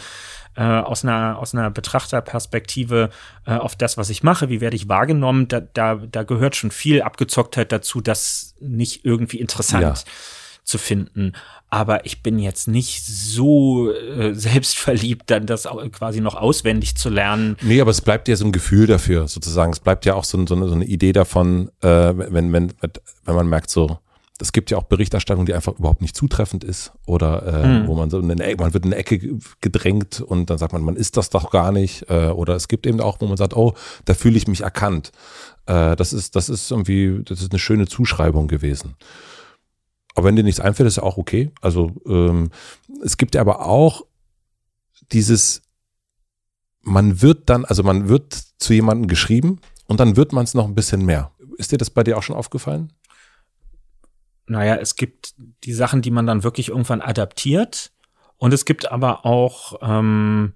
äh, 0.56 0.64
aus 0.64 1.04
einer 1.06 1.38
aus 1.38 1.54
einer 1.54 1.70
Betrachterperspektive 1.70 3.12
äh, 3.46 3.54
auf 3.54 3.76
das, 3.76 3.98
was 3.98 4.10
ich 4.10 4.24
mache, 4.24 4.50
wie 4.50 4.62
werde 4.62 4.76
ich 4.76 4.90
wahrgenommen. 4.90 5.48
Da, 5.48 5.60
da, 5.60 5.96
da 5.96 6.24
gehört 6.24 6.56
schon 6.56 6.72
viel 6.72 7.04
Abgezocktheit 7.04 7.72
dazu, 7.72 8.02
das 8.02 8.56
nicht 8.60 9.06
irgendwie 9.06 9.40
interessant 9.40 9.84
Ja. 9.84 9.94
zu 10.64 10.80
finden. 10.80 11.34
Aber 11.74 12.06
ich 12.06 12.22
bin 12.22 12.38
jetzt 12.38 12.68
nicht 12.68 13.04
so 13.06 13.92
äh, 13.92 14.34
selbstverliebt, 14.36 15.32
dann 15.32 15.46
das 15.46 15.66
auch 15.66 15.82
quasi 15.92 16.22
noch 16.22 16.36
auswendig 16.36 16.96
zu 16.96 17.10
lernen. 17.10 17.56
Nee, 17.62 17.82
aber 17.82 17.92
es 17.92 18.02
bleibt 18.02 18.28
ja 18.28 18.36
so 18.36 18.46
ein 18.46 18.52
Gefühl 18.52 18.86
dafür, 18.88 19.28
sozusagen. 19.28 19.72
Es 19.72 19.80
bleibt 19.80 20.06
ja 20.06 20.14
auch 20.14 20.26
so, 20.26 20.46
so, 20.46 20.56
eine, 20.56 20.68
so 20.68 20.76
eine 20.76 20.86
Idee 20.86 21.14
davon, 21.14 21.70
äh, 21.82 21.88
wenn, 21.88 22.52
wenn, 22.54 22.74
wenn 23.26 23.36
man 23.36 23.48
merkt, 23.48 23.70
so, 23.70 23.98
es 24.42 24.52
gibt 24.52 24.72
ja 24.72 24.78
auch 24.78 24.84
Berichterstattung, 24.84 25.46
die 25.46 25.54
einfach 25.54 25.78
überhaupt 25.78 26.02
nicht 26.02 26.16
zutreffend 26.16 26.64
ist 26.64 26.92
oder 27.06 27.46
äh, 27.46 27.64
hm. 27.64 27.88
wo 27.88 27.96
man 27.96 28.10
so 28.10 28.20
in 28.20 28.30
eine, 28.32 28.56
man 28.56 28.74
wird 28.74 28.86
in 28.86 28.92
eine 28.92 29.00
Ecke 29.00 29.38
gedrängt 29.62 30.20
und 30.20 30.50
dann 30.50 30.58
sagt 30.58 30.74
man, 30.74 30.82
man 30.82 30.96
ist 30.96 31.16
das 31.16 31.30
doch 31.30 31.52
gar 31.52 31.72
nicht 31.72 32.10
äh, 32.10 32.28
oder 32.28 32.56
es 32.56 32.68
gibt 32.68 32.88
eben 32.88 33.00
auch, 33.00 33.22
wo 33.22 33.28
man 33.28 33.38
sagt, 33.38 33.56
oh, 33.56 33.76
da 34.06 34.14
fühle 34.14 34.38
ich 34.38 34.48
mich 34.48 34.62
erkannt. 34.62 35.12
Äh, 35.68 35.96
das 35.96 36.12
ist, 36.12 36.36
das 36.36 36.50
ist 36.50 36.72
irgendwie, 36.72 37.22
das 37.24 37.42
ist 37.42 37.52
eine 37.52 37.60
schöne 37.60 37.88
Zuschreibung 37.88 38.48
gewesen. 38.48 38.96
Aber 40.22 40.28
wenn 40.28 40.36
dir 40.36 40.44
nichts 40.44 40.60
einfällt, 40.60 40.86
ist 40.86 40.98
ja 40.98 41.04
auch 41.04 41.18
okay. 41.18 41.52
Also 41.62 42.00
ähm, 42.06 42.52
es 43.04 43.18
gibt 43.18 43.34
ja 43.34 43.42
aber 43.42 43.66
auch 43.66 44.06
dieses, 45.12 45.64
man 46.82 47.24
wird 47.24 47.50
dann, 47.50 47.66
also 47.66 47.82
man 47.82 48.08
wird 48.08 48.36
zu 48.60 48.76
jemandem 48.76 49.08
geschrieben 49.08 49.62
und 49.88 50.00
dann 50.00 50.16
wird 50.18 50.32
man 50.32 50.44
es 50.44 50.54
noch 50.54 50.66
ein 50.68 50.76
bisschen 50.76 51.08
mehr. 51.08 51.32
Ist 51.58 51.72
dir 51.72 51.80
das 51.80 51.90
bei 51.90 52.04
dir 52.04 52.20
auch 52.20 52.22
schon 52.22 52.36
aufgefallen? 52.36 52.94
Naja, 54.46 54.76
es 54.76 54.96
gibt 54.96 55.34
die 55.64 55.74
Sachen, 55.74 56.04
die 56.04 56.12
man 56.12 56.28
dann 56.28 56.44
wirklich 56.44 56.70
irgendwann 56.70 57.02
adaptiert. 57.02 57.92
Und 58.38 58.54
es 58.54 58.66
gibt 58.66 58.92
aber 58.92 59.26
auch 59.26 59.80
ähm, 59.82 60.54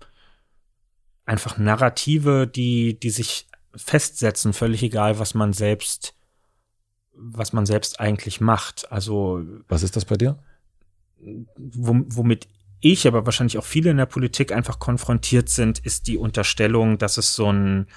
einfach 1.25 1.57
Narrative, 1.57 2.45
die, 2.45 2.99
die 2.99 3.09
sich 3.09 3.47
festsetzen, 3.75 4.53
völlig 4.53 4.83
egal, 4.83 5.17
was 5.17 5.33
man 5.33 5.53
selbst 5.53 6.13
was 7.17 7.53
man 7.53 7.65
selbst 7.65 7.99
eigentlich 7.99 8.41
macht. 8.41 8.91
Also 8.91 9.41
was 9.67 9.83
ist 9.83 9.95
das 9.95 10.05
bei 10.05 10.15
dir? 10.15 10.37
Womit 11.57 12.47
ich, 12.81 13.07
aber 13.07 13.25
wahrscheinlich 13.25 13.57
auch 13.57 13.65
viele 13.65 13.89
in 13.89 13.97
der 13.97 14.05
Politik 14.05 14.51
einfach 14.51 14.79
konfrontiert 14.79 15.49
sind, 15.49 15.79
ist 15.79 16.07
die 16.07 16.17
Unterstellung, 16.17 16.97
dass 16.97 17.17
es 17.17 17.35
so 17.35 17.51
ein 17.51 17.87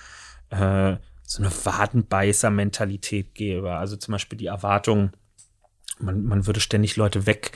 äh, 0.51 0.97
so 1.28 1.43
eine 1.43 1.53
Wadenbeißer-Mentalität 1.53 3.35
gäbe. 3.35 3.77
Also 3.77 3.97
zum 3.97 4.12
Beispiel 4.12 4.39
die 4.39 4.47
Erwartung, 4.47 5.11
man, 5.99 6.24
man 6.24 6.47
würde 6.47 6.61
ständig 6.61 6.97
Leute 6.97 7.27
weg, 7.27 7.53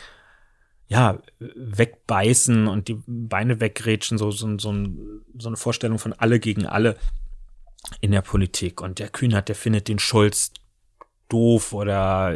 ja, 0.88 1.22
wegbeißen 1.38 2.68
und 2.68 2.88
die 2.88 3.02
Beine 3.06 3.60
weggrätschen, 3.60 4.18
so, 4.18 4.30
so, 4.30 4.58
so, 4.58 4.74
so 5.38 5.48
eine 5.48 5.56
Vorstellung 5.56 5.98
von 5.98 6.12
alle 6.12 6.38
gegen 6.38 6.66
alle 6.66 6.98
in 8.02 8.12
der 8.12 8.20
Politik. 8.20 8.82
Und 8.82 8.98
der 8.98 9.08
Kühnert, 9.08 9.48
der 9.48 9.56
findet 9.56 9.88
den 9.88 9.98
Scholz 9.98 10.52
doof 11.32 11.72
oder 11.72 12.34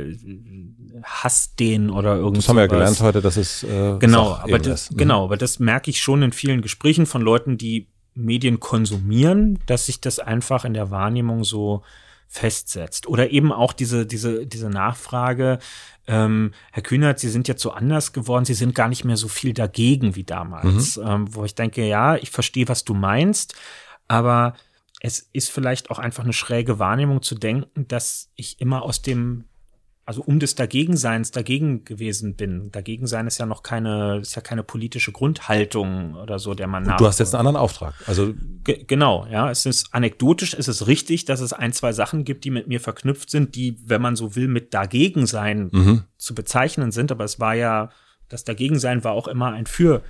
hasst 1.03 1.61
den 1.61 1.91
oder 1.91 2.17
irgendwas. 2.17 2.45
Das 2.45 2.49
haben 2.49 2.57
wir 2.57 2.63
ja 2.63 2.67
gelernt 2.69 3.01
heute, 3.01 3.21
dass 3.21 3.37
es 3.37 3.63
äh, 3.63 3.97
genau, 3.99 4.35
aber 4.35 4.59
das, 4.59 4.91
mhm. 4.91 4.97
genau, 4.97 5.25
aber 5.25 5.37
das 5.37 5.59
merke 5.59 5.91
ich 5.91 6.01
schon 6.01 6.23
in 6.23 6.33
vielen 6.33 6.63
Gesprächen 6.63 7.07
von 7.07 7.23
Leuten, 7.23 7.59
die 7.59 7.89
Medien 8.15 8.61
konsumieren, 8.61 9.59
dass 9.67 9.87
sich 9.87 10.01
das 10.01 10.19
einfach 10.19 10.65
in 10.65 10.75
der 10.75 10.91
Wahrnehmung 10.91 11.45
so 11.45 11.83
festsetzt. 12.29 13.07
Oder 13.07 13.31
eben 13.31 13.53
auch 13.53 13.73
diese, 13.73 14.07
diese, 14.07 14.47
diese 14.47 14.71
Nachfrage, 14.71 15.59
ähm, 16.07 16.53
Herr 16.73 16.83
Kühnert, 16.83 17.19
Sie 17.19 17.29
sind 17.29 17.49
jetzt 17.49 17.63
so 17.63 17.71
anders 17.71 18.13
geworden, 18.13 18.45
Sie 18.45 18.55
sind 18.55 18.75
gar 18.75 18.89
nicht 18.89 19.05
mehr 19.05 19.17
so 19.17 19.29
viel 19.29 19.53
dagegen 19.53 20.17
wie 20.17 20.25
damals. 20.25 20.97
Mhm. 20.97 21.07
Ähm, 21.07 21.35
wo 21.35 21.45
ich 21.45 21.55
denke, 21.55 21.87
ja, 21.87 22.17
ich 22.17 22.31
verstehe, 22.31 22.69
was 22.69 22.85
du 22.85 22.95
meinst, 22.95 23.55
aber 24.09 24.55
es 25.07 25.31
ist 25.33 25.53
vielleicht 25.53 25.91
auch 25.91 26.01
einfach 26.01 26.25
eine 26.25 26.33
schräge 26.33 26.81
Wahrnehmung 26.81 27.23
zu 27.23 27.37
denken, 27.37 27.87
dass 27.87 28.31
ich 28.35 28.61
immer 28.61 28.83
aus 28.83 29.03
dem, 29.03 29.45
also 30.05 30.21
um 30.21 30.41
des 30.41 30.57
Dagegenseins 30.57 31.31
dagegen 31.31 31.85
gewesen 31.85 32.35
bin. 32.35 32.73
Dagegensein 32.73 33.29
ist 33.29 33.39
ja 33.39 33.47
noch 33.47 33.63
keine, 33.63 34.19
ist 34.23 34.35
ja 34.35 34.43
keine 34.43 34.65
politische 34.65 35.13
Grundhaltung 35.13 36.17
oder 36.17 36.41
so, 36.41 36.55
der 36.55 36.67
man 36.67 36.83
nach. 36.83 36.97
Du 36.97 37.07
hast 37.07 37.21
jetzt 37.21 37.37
einen 37.37 37.47
anderen 37.47 37.57
Auftrag. 37.57 37.95
Also 38.07 38.35
Ge 38.65 38.83
genau, 38.85 39.27
ja. 39.31 39.49
Es 39.49 39.65
ist 39.65 39.95
anekdotisch, 39.95 40.55
es 40.55 40.67
ist 40.67 40.89
richtig, 40.89 41.25
dass 41.25 41.39
es 41.39 41.53
ein, 41.53 41.73
zwei 41.73 41.93
Sachen 41.93 42.25
gibt, 42.25 42.45
die 42.45 42.51
mit 42.51 42.67
mir 42.67 42.81
verknüpft 42.81 43.31
sind, 43.31 43.55
die, 43.55 43.79
wenn 43.87 44.03
man 44.03 44.17
so 44.17 44.35
will, 44.35 44.49
mit 44.49 44.75
Dagegensein 44.75 45.69
mhm. 45.71 46.03
zu 46.19 46.35
bezeichnen 46.35 46.91
sind. 46.91 47.13
Aber 47.13 47.23
es 47.23 47.39
war 47.39 47.55
ja, 47.55 47.91
das 48.29 48.43
Dagegensein 48.43 49.05
war 49.05 49.13
auch 49.13 49.29
immer 49.29 49.53
ein 49.53 49.67
Für. 49.67 50.03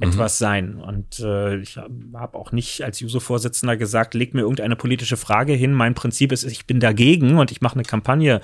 Etwas 0.00 0.38
sein. 0.38 0.76
Und 0.76 1.20
äh, 1.20 1.58
ich 1.58 1.76
habe 1.76 2.38
auch 2.38 2.52
nicht 2.52 2.82
als 2.82 3.00
Juso-Vorsitzender 3.00 3.76
gesagt, 3.76 4.14
leg 4.14 4.34
mir 4.34 4.40
irgendeine 4.40 4.76
politische 4.76 5.16
Frage 5.16 5.52
hin. 5.52 5.72
Mein 5.72 5.94
Prinzip 5.94 6.32
ist, 6.32 6.44
ich 6.44 6.66
bin 6.66 6.80
dagegen 6.80 7.38
und 7.38 7.50
ich 7.50 7.60
mache 7.60 7.74
eine 7.74 7.84
Kampagne 7.84 8.40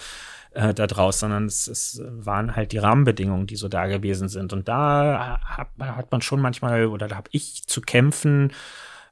äh, 0.52 0.74
da 0.74 0.86
draus, 0.86 1.20
sondern 1.20 1.46
es, 1.46 1.66
es 1.66 2.02
waren 2.04 2.54
halt 2.54 2.72
die 2.72 2.78
Rahmenbedingungen, 2.78 3.46
die 3.46 3.56
so 3.56 3.68
da 3.68 3.86
gewesen 3.86 4.28
sind. 4.28 4.52
Und 4.52 4.68
da 4.68 5.40
hat, 5.42 5.68
hat 5.78 6.12
man 6.12 6.22
schon 6.22 6.40
manchmal, 6.40 6.86
oder 6.86 7.08
da 7.08 7.16
habe 7.16 7.30
ich 7.32 7.66
zu 7.66 7.80
kämpfen, 7.80 8.52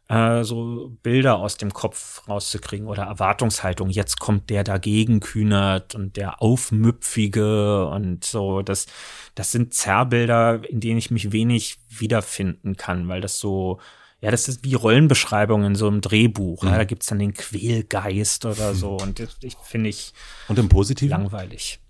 äh, 0.08 0.44
so 0.44 0.96
Bilder 1.02 1.38
aus 1.38 1.56
dem 1.56 1.72
Kopf 1.72 2.28
rauszukriegen 2.28 2.86
oder 2.86 3.04
Erwartungshaltung. 3.04 3.90
Jetzt 3.90 4.20
kommt 4.20 4.50
der 4.50 4.64
dagegen 4.64 5.20
kühnert 5.20 5.94
und 5.94 6.16
der 6.16 6.42
Aufmüpfige 6.42 7.86
und 7.86 8.24
so. 8.24 8.62
Das, 8.62 8.86
das 9.34 9.52
sind 9.52 9.74
Zerrbilder, 9.74 10.68
in 10.68 10.80
denen 10.80 10.98
ich 10.98 11.10
mich 11.10 11.32
wenig 11.32 11.78
wiederfinden 11.88 12.76
kann, 12.76 13.08
weil 13.08 13.20
das 13.20 13.38
so, 13.38 13.80
ja, 14.20 14.30
das 14.30 14.48
ist 14.48 14.64
wie 14.64 14.74
Rollenbeschreibungen 14.74 15.66
in 15.68 15.74
so 15.74 15.88
einem 15.88 16.00
Drehbuch. 16.00 16.62
Mhm. 16.62 16.68
Ja, 16.68 16.76
da 16.76 16.84
gibt's 16.84 17.06
dann 17.06 17.18
den 17.18 17.34
Quälgeist 17.34 18.44
oder 18.44 18.74
so. 18.74 18.96
Und 19.02 19.18
das, 19.18 19.36
ich 19.42 19.56
finde 19.62 19.90
ich 19.90 20.12
und 20.48 20.58
im 20.58 20.68
Positiven? 20.68 21.10
langweilig. 21.10 21.80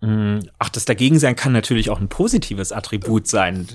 Mm, 0.00 0.40
ach, 0.58 0.68
das 0.68 0.84
Dagegensein 0.84 1.36
kann 1.36 1.52
natürlich 1.52 1.88
auch 1.88 2.00
ein 2.00 2.08
positives 2.08 2.72
Attribut 2.72 3.26
sein. 3.26 3.66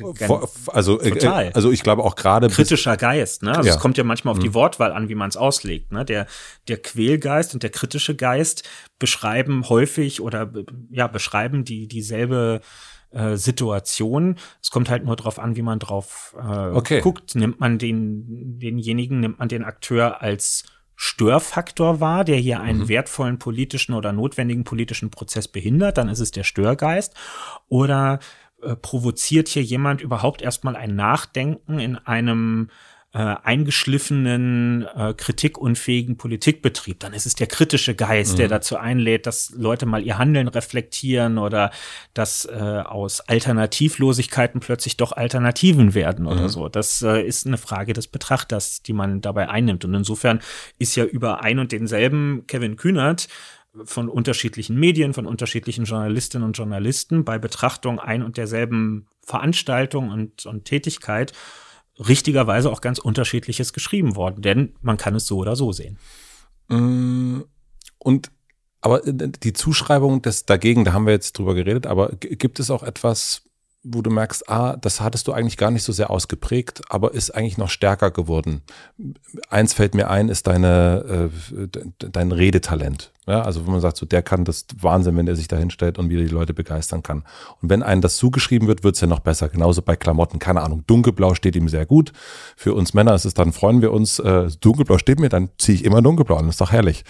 Also, 0.68 1.00
äh, 1.00 1.10
Total. 1.12 1.52
also 1.54 1.72
ich 1.72 1.82
glaube 1.82 2.04
auch 2.04 2.16
gerade 2.16 2.50
kritischer 2.50 2.98
Geist. 2.98 3.41
Ne? 3.41 3.56
Also 3.56 3.70
ja. 3.70 3.76
es 3.76 3.82
kommt 3.82 3.98
ja 3.98 4.04
manchmal 4.04 4.34
auf 4.34 4.40
die 4.40 4.50
mhm. 4.50 4.54
Wortwahl 4.54 4.91
an, 4.91 5.10
wie 5.10 5.16
man 5.16 5.30
es 5.30 5.38
auslegt. 5.38 5.91
Ne? 5.91 6.06
Der 6.06 6.28
der 6.68 6.78
Quälgeist 6.78 7.54
und 7.54 7.64
der 7.64 7.72
kritische 7.72 8.16
Geist 8.16 8.68
beschreiben 9.00 9.70
häufig 9.70 10.22
oder 10.22 10.52
ja 10.91 11.08
beschreiben 11.08 11.64
die 11.64 11.88
dieselbe 11.88 12.62
äh, 13.12 13.38
Situation. 13.38 14.36
Es 14.62 14.70
kommt 14.70 14.90
halt 14.90 15.06
nur 15.06 15.16
darauf 15.16 15.40
an, 15.40 15.56
wie 15.56 15.64
man 15.64 15.80
drauf 15.80 16.36
äh, 16.38 16.68
okay. 16.68 17.02
guckt. 17.02 17.34
Nimmt 17.34 17.60
man 17.60 17.80
den 17.80 18.60
denjenigen, 18.60 19.20
nimmt 19.20 19.40
man 19.40 19.48
den 19.48 19.64
Akteur 19.64 20.22
als 20.22 20.64
Störfaktor 21.01 22.01
war, 22.01 22.26
der 22.26 22.35
hier 22.35 22.59
einen 22.59 22.80
mhm. 22.80 22.89
wertvollen 22.89 23.39
politischen 23.39 23.93
oder 23.93 24.11
notwendigen 24.11 24.65
politischen 24.65 25.09
Prozess 25.09 25.47
behindert, 25.47 25.97
dann 25.97 26.09
ist 26.09 26.19
es 26.19 26.31
der 26.31 26.43
Störgeist. 26.43 27.13
Oder 27.69 28.19
äh, 28.61 28.76
provoziert 28.76 29.47
hier 29.47 29.63
jemand 29.63 30.01
überhaupt 30.01 30.41
erstmal 30.41 30.76
ein 30.76 30.97
Nachdenken 30.97 31.80
in 31.80 31.95
einem 31.95 32.69
äh, 33.11 33.18
eingeschliffenen, 33.18 34.86
äh, 34.95 35.15
kritikunfähigen 35.15 36.18
Politikbetrieb. 36.18 36.99
Dann 36.99 37.14
ist 37.14 37.26
es 37.26 37.34
der 37.34 37.48
kritische 37.48 37.95
Geist, 37.95 38.34
mhm. 38.34 38.38
der 38.38 38.48
dazu 38.49 38.77
einlädt, 38.77 39.26
dass 39.26 39.52
Leute 39.56 39.88
mal 39.88 40.03
ihr 40.03 40.19
Handeln 40.19 40.48
reflektieren 40.48 41.40
oder 41.40 41.72
dass 42.14 42.45
äh, 42.45 42.53
aus 42.53 43.22
Alternativlosigkeiten 43.22 44.60
plötzlich 44.60 44.95
doch 44.95 45.11
Alternativen 45.11 45.95
werden 45.95 46.27
oder 46.27 46.44
mhm. 46.44 46.49
so. 46.49 46.69
Das 46.69 47.02
äh, 47.02 47.23
ist 47.23 47.48
eine 47.48 47.57
Frage 47.57 47.94
des 47.94 48.07
Betrachters, 48.07 48.84
die 48.84 48.94
man 48.94 49.22
dabei 49.22 49.49
einnimmt. 49.49 49.86
Und 49.86 49.95
insofern 49.95 50.40
ist 50.77 50.95
ja 50.95 51.03
über 51.03 51.44
ein 51.44 51.57
und 51.57 51.72
denselben 51.72 52.45
Kevin 52.45 52.76
Kühnert 52.76 53.27
von 53.86 54.07
unterschiedlichen 54.07 54.80
Medien, 54.80 55.14
von 55.14 55.26
unterschiedlichen 55.26 55.86
Journalistinnen 55.86 56.45
und 56.45 56.57
Journalisten 56.57 57.23
bei 57.23 57.40
Betrachtung 57.40 57.99
ein 57.99 58.22
und 58.22 58.38
derselben 58.38 59.07
Veranstaltung 59.23 60.10
und, 60.10 60.45
und 60.45 60.65
Tätigkeit 60.65 61.34
richtigerweise 61.99 62.71
auch 62.71 62.81
ganz 62.81 62.99
unterschiedliches 62.99 63.73
geschrieben 63.73 64.15
worden, 64.15 64.41
denn 64.41 64.73
man 64.81 64.97
kann 64.97 65.15
es 65.15 65.26
so 65.26 65.38
oder 65.38 65.55
so 65.55 65.71
sehen. 65.71 65.97
Mm, 66.69 67.41
und 67.97 68.31
aber 68.81 69.05
äh, 69.05 69.13
die 69.13 69.53
Zuschreibung 69.53 70.21
des 70.21 70.45
dagegen, 70.45 70.85
da 70.85 70.93
haben 70.93 71.05
wir 71.05 71.13
jetzt 71.13 71.38
drüber 71.38 71.55
geredet, 71.55 71.85
aber 71.88 72.11
gibt 72.19 72.59
es 72.59 72.71
auch 72.71 72.84
etwas, 72.84 73.48
wo 73.84 74.01
du 74.01 74.10
merkst, 74.10 74.49
ah, 74.49 74.76
das 74.76 74.99
hattest 74.99 75.27
du 75.27 75.31
eigentlich 75.31 75.56
gar 75.56 75.72
nicht 75.72 75.84
so 75.84 75.93
sehr 75.93 76.10
ausgeprägt, 76.10 76.81
aber 76.89 77.14
ist 77.14 77.31
eigentlich 77.31 77.57
noch 77.57 77.69
stärker 77.69 78.11
geworden. 78.11 78.61
Eins 79.49 79.73
fällt 79.73 79.95
mir 79.95 80.10
ein, 80.10 80.27
ist 80.27 80.47
deine, 80.47 81.30
äh, 81.61 81.68
dein 81.99 82.34
Redetalent. 82.34 83.14
Ja, 83.26 83.43
also 83.43 83.64
wenn 83.65 83.72
man 83.72 83.80
sagt, 83.80 83.95
so 83.95 84.06
der 84.06 84.22
kann 84.22 84.43
das 84.43 84.65
Wahnsinn, 84.81 85.15
wenn 85.15 85.27
er 85.27 85.35
sich 85.35 85.47
da 85.47 85.56
hinstellt 85.56 85.97
und 85.97 86.10
wieder 86.10 86.23
die 86.23 86.30
Leute 86.30 86.53
begeistern 86.53 87.03
kann. 87.03 87.23
Und 87.61 87.69
wenn 87.69 87.84
einem 87.84 88.01
das 88.01 88.18
zugeschrieben 88.18 88.68
wird, 88.68 88.84
wird 88.84 88.95
es 88.95 89.01
ja 89.01 89.07
noch 89.07 89.19
besser. 89.19 89.47
Genauso 89.49 89.81
bei 89.81 89.95
Klamotten, 89.95 90.39
keine 90.39 90.61
Ahnung, 90.61 90.84
dunkelblau 90.88 91.34
steht 91.35 91.56
ihm 91.56 91.69
sehr 91.69 91.85
gut. 91.85 92.11
Für 92.57 92.73
uns 92.73 92.93
Männer 92.93 93.14
ist 93.14 93.26
es 93.26 93.34
dann, 93.34 93.53
freuen 93.53 93.81
wir 93.81 93.93
uns, 93.93 94.19
äh, 94.19 94.49
dunkelblau 94.60 94.97
steht 94.97 95.19
mir, 95.19 95.30
dann 95.30 95.49
ziehe 95.57 95.76
ich 95.76 95.85
immer 95.85 96.01
dunkelblau 96.01 96.39
das 96.39 96.56
ist 96.56 96.61
doch 96.61 96.72
herrlich. 96.72 97.06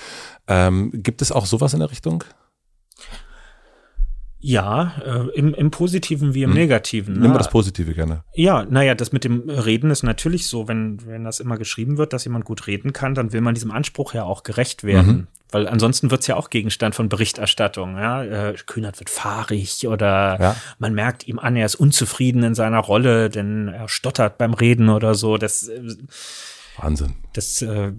Ähm, 0.48 0.92
gibt 0.94 1.22
es 1.22 1.32
auch 1.32 1.46
sowas 1.46 1.74
in 1.74 1.80
der 1.80 1.90
Richtung? 1.90 2.24
Ja, 4.42 4.94
äh, 5.06 5.38
im, 5.38 5.54
im 5.54 5.70
Positiven 5.70 6.34
wie 6.34 6.44
im 6.44 6.52
hm. 6.52 6.58
Negativen. 6.58 7.16
Ne? 7.16 7.22
Nimm 7.22 7.32
wir 7.34 7.38
das 7.38 7.50
Positive 7.50 7.94
gerne. 7.94 8.24
Ja, 8.34 8.66
naja, 8.70 8.96
das 8.96 9.12
mit 9.12 9.26
dem 9.26 9.50
Reden 9.50 9.92
ist 9.92 10.04
natürlich 10.04 10.48
so, 10.48 10.68
wenn, 10.68 11.06
wenn 11.06 11.26
das 11.26 11.42
immer 11.42 11.58
geschrieben 11.58 11.98
wird, 11.98 12.14
dass 12.14 12.24
jemand 12.24 12.46
gut 12.46 12.68
reden 12.68 12.94
kann, 12.94 13.16
dann 13.16 13.34
will 13.34 13.42
man 13.42 13.54
diesem 13.54 13.72
Anspruch 13.72 14.14
ja 14.14 14.24
auch 14.24 14.44
gerecht 14.44 14.84
werden. 14.84 15.12
Mhm. 15.12 15.28
Weil 15.52 15.68
ansonsten 15.68 16.12
wird's 16.12 16.28
ja 16.28 16.36
auch 16.36 16.50
Gegenstand 16.50 16.96
von 16.96 17.10
Berichterstattung. 17.10 17.98
Ja? 17.98 18.24
Äh, 18.24 18.54
Kühnert 18.66 19.00
wird 19.00 19.10
fahrig 19.10 19.88
oder 19.88 20.38
ja. 20.40 20.56
man 20.78 20.94
merkt 20.94 21.28
ihm 21.28 21.40
an, 21.40 21.56
er 21.56 21.66
ist 21.66 21.76
unzufrieden 21.76 22.44
in 22.44 22.56
seiner 22.56 22.80
Rolle, 22.80 23.30
denn 23.30 23.68
er 23.68 23.90
stottert 23.90 24.38
beim 24.38 24.54
Reden 24.54 24.90
oder 24.90 25.16
so. 25.16 25.38
Das 25.38 25.68
äh, 25.68 25.82
Wahnsinn. 26.82 27.16
Das, 27.34 27.62
äh, 27.62 27.94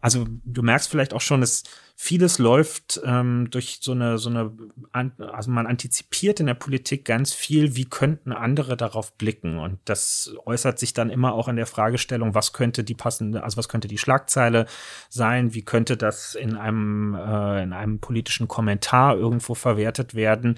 also 0.00 0.26
du 0.44 0.62
merkst 0.62 0.90
vielleicht 0.90 1.14
auch 1.14 1.20
schon, 1.20 1.40
dass 1.40 1.62
vieles 2.00 2.38
läuft 2.38 3.00
ähm, 3.04 3.48
durch 3.50 3.78
so 3.80 3.90
eine, 3.90 4.18
so 4.18 4.30
eine, 4.30 4.52
also 4.92 5.50
man 5.50 5.66
antizipiert 5.66 6.38
in 6.38 6.46
der 6.46 6.54
Politik 6.54 7.04
ganz 7.04 7.32
viel, 7.32 7.74
wie 7.74 7.86
könnten 7.86 8.32
andere 8.32 8.76
darauf 8.76 9.14
blicken. 9.18 9.58
Und 9.58 9.80
das 9.84 10.32
äußert 10.46 10.78
sich 10.78 10.94
dann 10.94 11.10
immer 11.10 11.34
auch 11.34 11.48
in 11.48 11.56
der 11.56 11.66
Fragestellung, 11.66 12.34
was 12.34 12.52
könnte 12.52 12.84
die 12.84 12.94
passende, 12.94 13.42
also 13.42 13.56
was 13.56 13.68
könnte 13.68 13.88
die 13.88 13.98
Schlagzeile 13.98 14.66
sein, 15.08 15.54
wie 15.54 15.62
könnte 15.62 15.96
das 15.96 16.36
in 16.36 16.56
einem, 16.56 17.14
äh, 17.14 17.62
in 17.64 17.72
einem 17.72 17.98
politischen 17.98 18.46
Kommentar 18.46 19.16
irgendwo 19.16 19.54
verwertet 19.54 20.14
werden. 20.14 20.54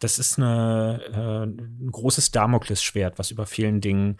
Das 0.00 0.18
ist 0.18 0.38
eine, 0.38 1.00
äh, 1.14 1.46
ein 1.46 1.90
großes 1.90 2.30
Damoklesschwert, 2.30 3.18
was 3.18 3.30
über 3.30 3.46
vielen 3.46 3.80
Dingen 3.80 4.18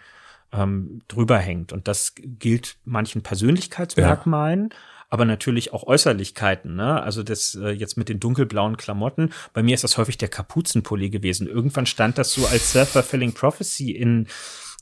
ähm, 0.51 1.01
drüber 1.07 1.37
hängt. 1.37 1.73
Und 1.73 1.87
das 1.87 2.13
gilt 2.15 2.77
manchen 2.85 3.21
Persönlichkeitsmerkmalen. 3.21 4.69
Ja 4.71 4.77
aber 5.07 5.23
natürlich 5.23 5.71
auch 5.71 5.83
Äußerlichkeiten. 5.83 6.75
Ne? 6.75 7.01
Also 7.01 7.23
das 7.23 7.55
äh, 7.55 7.69
jetzt 7.69 7.95
mit 7.95 8.09
den 8.09 8.19
dunkelblauen 8.19 8.75
Klamotten. 8.75 9.31
Bei 9.53 9.63
mir 9.63 9.75
ist 9.75 9.83
das 9.83 9.97
häufig 9.97 10.17
der 10.17 10.27
Kapuzenpulli 10.27 11.09
gewesen. 11.09 11.47
Irgendwann 11.47 11.85
stand 11.85 12.17
das 12.17 12.33
so 12.33 12.45
als 12.47 12.71
self-fulfilling 12.71 13.33
prophecy 13.33 13.91
in 13.91 14.27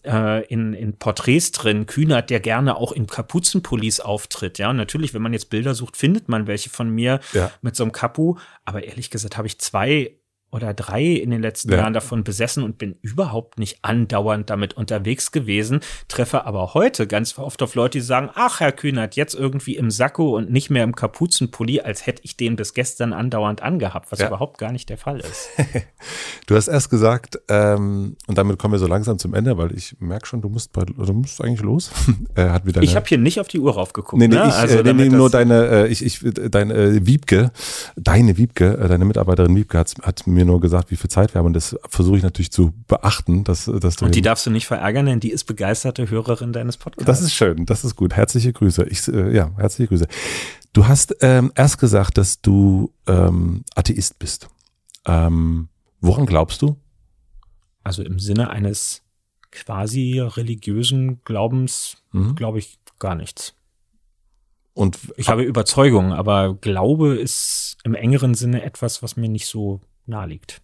äh, 0.03 0.45
in, 0.47 0.73
in 0.73 0.97
Porträts 0.97 1.51
drin, 1.51 1.85
Kühnert, 1.85 2.29
der 2.29 2.39
gerne 2.39 2.75
auch 2.75 2.91
in 2.91 3.07
Kapuzenpullis 3.07 3.99
auftritt. 3.99 4.57
Ja, 4.57 4.69
und 4.69 4.77
natürlich, 4.77 5.13
wenn 5.13 5.21
man 5.21 5.33
jetzt 5.33 5.49
Bilder 5.49 5.75
sucht, 5.75 5.97
findet 5.97 6.29
man 6.29 6.47
welche 6.47 6.69
von 6.69 6.89
mir 6.89 7.19
ja. 7.33 7.51
mit 7.61 7.75
so 7.75 7.83
einem 7.83 7.91
Kapu. 7.91 8.35
Aber 8.65 8.83
ehrlich 8.83 9.09
gesagt 9.09 9.37
habe 9.37 9.47
ich 9.47 9.59
zwei 9.59 10.15
oder 10.53 10.73
drei 10.73 11.03
in 11.03 11.31
den 11.31 11.41
letzten 11.41 11.71
ja. 11.71 11.79
Jahren 11.79 11.93
davon 11.93 12.23
besessen 12.23 12.63
und 12.63 12.77
bin 12.77 12.95
überhaupt 13.01 13.57
nicht 13.57 13.79
andauernd 13.81 14.49
damit 14.49 14.75
unterwegs 14.75 15.31
gewesen, 15.31 15.79
treffe 16.07 16.45
aber 16.45 16.75
heute 16.75 17.07
ganz 17.07 17.37
oft 17.39 17.61
auf 17.63 17.73
Leute, 17.73 17.97
die 17.97 18.03
sagen, 18.03 18.29
ach, 18.35 18.59
Herr 18.59 18.71
Kühnert, 18.71 19.15
jetzt 19.15 19.33
irgendwie 19.33 19.75
im 19.75 19.89
Sakko 19.89 20.37
und 20.37 20.51
nicht 20.51 20.69
mehr 20.69 20.83
im 20.83 20.95
Kapuzenpulli, 20.95 21.81
als 21.81 22.05
hätte 22.05 22.21
ich 22.23 22.37
den 22.37 22.55
bis 22.55 22.75
gestern 22.75 23.13
andauernd 23.13 23.63
angehabt, 23.63 24.11
was 24.11 24.19
ja. 24.19 24.27
überhaupt 24.27 24.59
gar 24.59 24.71
nicht 24.71 24.89
der 24.89 24.97
Fall 24.97 25.21
ist. 25.21 25.49
du 26.45 26.55
hast 26.55 26.67
erst 26.67 26.91
gesagt, 26.91 27.39
ähm, 27.49 28.15
und 28.27 28.37
damit 28.37 28.59
kommen 28.59 28.73
wir 28.73 28.79
so 28.79 28.87
langsam 28.87 29.17
zum 29.17 29.33
Ende, 29.33 29.57
weil 29.57 29.75
ich 29.75 29.95
merke 29.99 30.27
schon, 30.27 30.41
du 30.41 30.49
musst, 30.49 30.71
bei, 30.71 30.83
du 30.85 31.13
musst 31.13 31.41
eigentlich 31.41 31.61
los. 31.61 31.91
äh, 32.35 32.49
hat 32.49 32.67
wieder 32.67 32.83
ich 32.83 32.95
habe 32.95 33.07
hier 33.07 33.17
nicht 33.17 33.39
auf 33.39 33.47
die 33.47 33.59
Uhr 33.59 33.73
raufgeguckt. 33.73 34.19
Nee, 34.19 34.27
nee, 34.27 34.35
ne? 34.35 34.45
ich, 34.47 34.53
also, 34.53 34.77
äh, 34.77 34.93
nee, 34.93 35.09
nur 35.09 35.31
deine, 35.31 35.85
äh, 35.85 35.87
ich, 35.87 36.05
ich, 36.05 36.19
deine 36.51 36.73
äh, 36.75 37.05
Wiebke, 37.07 37.51
deine 37.95 38.37
Wiebke, 38.37 38.77
äh, 38.77 38.87
deine 38.87 39.05
Mitarbeiterin 39.05 39.55
Wiebke 39.55 39.79
hat, 39.79 39.95
hat 40.03 40.27
mir 40.27 40.42
mir 40.43 40.51
nur 40.51 40.61
gesagt, 40.61 40.91
wie 40.91 40.95
viel 40.95 41.09
Zeit 41.09 41.33
wir 41.33 41.39
haben 41.39 41.47
und 41.47 41.53
das 41.53 41.75
versuche 41.87 42.17
ich 42.17 42.23
natürlich 42.23 42.51
zu 42.51 42.73
beachten. 42.87 43.43
Dass, 43.43 43.65
dass 43.65 43.95
du 43.95 44.05
und 44.05 44.15
die 44.15 44.21
darfst 44.21 44.45
du 44.45 44.51
nicht 44.51 44.67
verärgern, 44.67 45.05
denn 45.05 45.19
die 45.19 45.31
ist 45.31 45.45
begeisterte 45.45 46.09
Hörerin 46.09 46.53
deines 46.53 46.77
Podcasts. 46.77 47.05
Das 47.05 47.21
ist 47.21 47.33
schön, 47.33 47.65
das 47.65 47.83
ist 47.83 47.95
gut. 47.95 48.13
Herzliche 48.13 48.53
Grüße. 48.53 48.85
Ich, 48.89 49.07
äh, 49.07 49.35
ja, 49.35 49.51
herzliche 49.57 49.89
Grüße. 49.89 50.07
Du 50.73 50.87
hast 50.87 51.15
ähm, 51.21 51.51
erst 51.55 51.79
gesagt, 51.79 52.17
dass 52.17 52.41
du 52.41 52.91
ähm, 53.07 53.63
Atheist 53.75 54.19
bist. 54.19 54.49
Ähm, 55.05 55.69
woran 56.01 56.25
glaubst 56.25 56.61
du? 56.61 56.77
Also 57.83 58.03
im 58.03 58.19
Sinne 58.19 58.49
eines 58.49 59.01
quasi 59.51 60.19
religiösen 60.19 61.21
Glaubens 61.23 61.97
mhm. 62.11 62.35
glaube 62.35 62.59
ich 62.59 62.79
gar 62.99 63.15
nichts. 63.15 63.53
Und 64.73 64.97
ich 65.17 65.29
habe 65.29 65.43
Überzeugung, 65.43 66.13
aber 66.13 66.55
Glaube 66.55 67.15
ist 67.15 67.77
im 67.83 67.93
engeren 67.93 68.33
Sinne 68.33 68.63
etwas, 68.63 69.03
was 69.03 69.15
mir 69.15 69.29
nicht 69.29 69.45
so 69.45 69.81
naheliegt. 70.05 70.61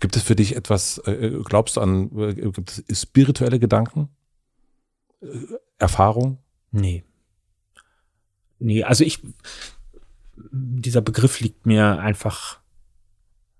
Gibt 0.00 0.16
es 0.16 0.22
für 0.22 0.36
dich 0.36 0.56
etwas, 0.56 0.98
äh, 1.06 1.12
äh, 1.12 1.42
glaubst 1.42 1.76
du 1.76 1.80
an, 1.80 2.10
äh, 2.18 2.34
gibt 2.34 2.82
es 2.88 3.00
spirituelle 3.00 3.58
Gedanken? 3.58 4.08
Erfahrung? 5.78 6.38
Nee. 6.70 7.04
Nee, 8.58 8.84
also 8.84 9.04
ich, 9.04 9.20
dieser 10.52 11.00
Begriff 11.00 11.40
liegt 11.40 11.66
mir 11.66 11.98
einfach 11.98 12.60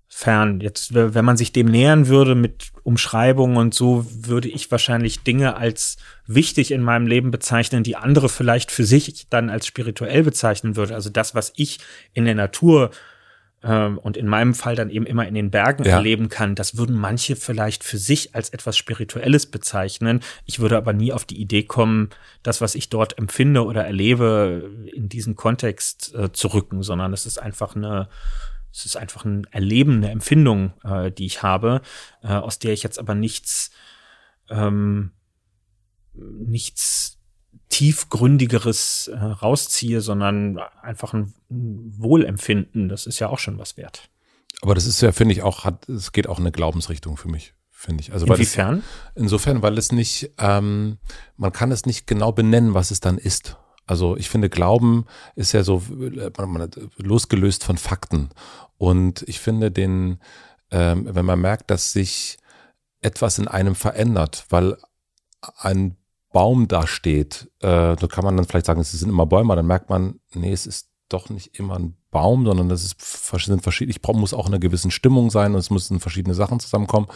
fern. 0.07 0.61
Jetzt, 0.61 0.95
wenn 0.95 1.25
man 1.25 1.37
sich 1.37 1.51
dem 1.51 1.67
nähern 1.67 2.07
würde 2.07 2.33
mit 2.33 2.71
Umschreibungen 2.83 3.57
und 3.57 3.73
so, 3.75 4.05
würde 4.09 4.47
ich 4.47 4.71
wahrscheinlich 4.71 5.23
Dinge 5.23 5.55
als 5.57 5.97
wichtig 6.25 6.71
in 6.71 6.81
meinem 6.81 7.05
Leben 7.05 7.29
bezeichnen, 7.29 7.83
die 7.83 7.95
andere 7.95 8.27
vielleicht 8.29 8.71
für 8.71 8.83
sich 8.83 9.27
dann 9.29 9.49
als 9.51 9.67
spirituell 9.67 10.23
bezeichnen 10.23 10.75
würde. 10.75 10.95
Also 10.95 11.11
das, 11.11 11.35
was 11.35 11.53
ich 11.55 11.79
in 12.13 12.25
der 12.25 12.33
Natur 12.33 12.89
und 13.63 14.17
in 14.17 14.27
meinem 14.27 14.53
Fall 14.53 14.75
dann 14.75 14.91
eben 14.91 15.07
immer 15.07 15.27
in 15.27 15.33
den 15.33 15.49
Bergen 15.49 15.83
ja. 15.83 15.93
erleben 15.93 16.29
kann, 16.29 16.53
das 16.53 16.77
würden 16.77 16.95
manche 16.95 17.35
vielleicht 17.35 17.83
für 17.83 17.97
sich 17.97 18.35
als 18.35 18.49
etwas 18.49 18.77
Spirituelles 18.77 19.47
bezeichnen. 19.47 20.21
Ich 20.45 20.59
würde 20.59 20.77
aber 20.77 20.93
nie 20.93 21.11
auf 21.11 21.25
die 21.25 21.41
Idee 21.41 21.63
kommen, 21.63 22.11
das, 22.43 22.61
was 22.61 22.75
ich 22.75 22.89
dort 22.89 23.17
empfinde 23.17 23.65
oder 23.65 23.83
erlebe, 23.83 24.69
in 24.93 25.09
diesen 25.09 25.35
Kontext 25.35 26.13
äh, 26.13 26.31
zu 26.31 26.49
rücken, 26.49 26.83
sondern 26.83 27.13
es 27.13 27.25
ist 27.25 27.39
einfach 27.39 27.75
eine 27.75 28.09
es 28.77 28.85
ist 28.85 28.95
einfach 28.95 29.25
ein 29.25 29.45
Erleben, 29.51 29.97
eine 29.97 30.11
Empfindung, 30.11 30.73
äh, 30.83 31.11
die 31.11 31.25
ich 31.25 31.41
habe, 31.41 31.81
äh, 32.21 32.27
aus 32.27 32.59
der 32.59 32.73
ich 32.73 32.83
jetzt 32.83 32.99
aber 32.99 33.15
nichts, 33.15 33.71
ähm, 34.49 35.11
nichts 36.13 37.16
tiefgründigeres 37.69 39.09
äh, 39.09 39.17
rausziehe, 39.17 40.01
sondern 40.01 40.59
einfach 40.81 41.13
ein 41.13 41.33
Wohlempfinden. 41.49 42.89
Das 42.89 43.05
ist 43.05 43.19
ja 43.19 43.29
auch 43.29 43.39
schon 43.39 43.57
was 43.57 43.77
wert. 43.77 44.09
Aber 44.61 44.73
das 44.73 44.85
ist 44.85 45.01
ja, 45.01 45.11
finde 45.11 45.33
ich, 45.33 45.43
auch, 45.43 45.65
hat, 45.65 45.87
es 45.89 46.11
geht 46.11 46.27
auch 46.27 46.39
in 46.39 46.43
eine 46.43 46.51
Glaubensrichtung 46.51 47.17
für 47.17 47.27
mich, 47.27 47.53
finde 47.69 48.01
ich. 48.01 48.13
Also, 48.13 48.25
Inwiefern? 48.25 48.83
Es, 49.13 49.21
insofern, 49.21 49.61
weil 49.61 49.77
es 49.77 49.91
nicht, 49.91 50.31
ähm, 50.37 50.97
man 51.35 51.51
kann 51.51 51.71
es 51.71 51.85
nicht 51.85 52.07
genau 52.07 52.31
benennen, 52.31 52.73
was 52.73 52.91
es 52.91 52.99
dann 52.99 53.17
ist. 53.17 53.57
Also 53.85 54.17
ich 54.17 54.29
finde, 54.29 54.49
Glauben 54.49 55.05
ist 55.35 55.53
ja 55.53 55.63
so 55.63 55.81
losgelöst 56.97 57.63
von 57.63 57.77
Fakten. 57.77 58.29
Und 58.77 59.23
ich 59.27 59.39
finde 59.39 59.71
den, 59.71 60.19
ähm, 60.71 61.07
wenn 61.09 61.25
man 61.25 61.39
merkt, 61.39 61.71
dass 61.71 61.93
sich 61.93 62.37
etwas 62.99 63.39
in 63.39 63.47
einem 63.47 63.75
verändert, 63.75 64.45
weil 64.49 64.77
ein 65.57 65.95
Baum 66.31 66.67
da 66.67 66.87
steht, 66.87 67.49
äh, 67.59 67.95
da 67.95 68.07
kann 68.07 68.23
man 68.23 68.35
dann 68.35 68.45
vielleicht 68.45 68.65
sagen, 68.65 68.81
es 68.81 68.91
sind 68.91 69.09
immer 69.09 69.25
Bäume, 69.25 69.55
dann 69.55 69.67
merkt 69.67 69.89
man, 69.89 70.19
nee, 70.33 70.51
es 70.51 70.65
ist 70.65 70.89
doch 71.09 71.29
nicht 71.29 71.57
immer 71.57 71.77
ein 71.77 71.95
Baum, 72.11 72.45
sondern 72.45 72.69
das 72.69 72.83
ist, 72.83 73.01
sind 73.45 73.61
verschiedene, 73.61 73.95
ich 73.95 74.13
muss 74.13 74.33
auch 74.33 74.47
in 74.47 74.53
einer 74.53 74.59
gewissen 74.59 74.91
Stimmung 74.91 75.29
sein 75.29 75.53
und 75.53 75.59
es 75.59 75.69
müssen 75.69 75.99
verschiedene 75.99 76.35
Sachen 76.35 76.59
zusammenkommen. 76.59 77.07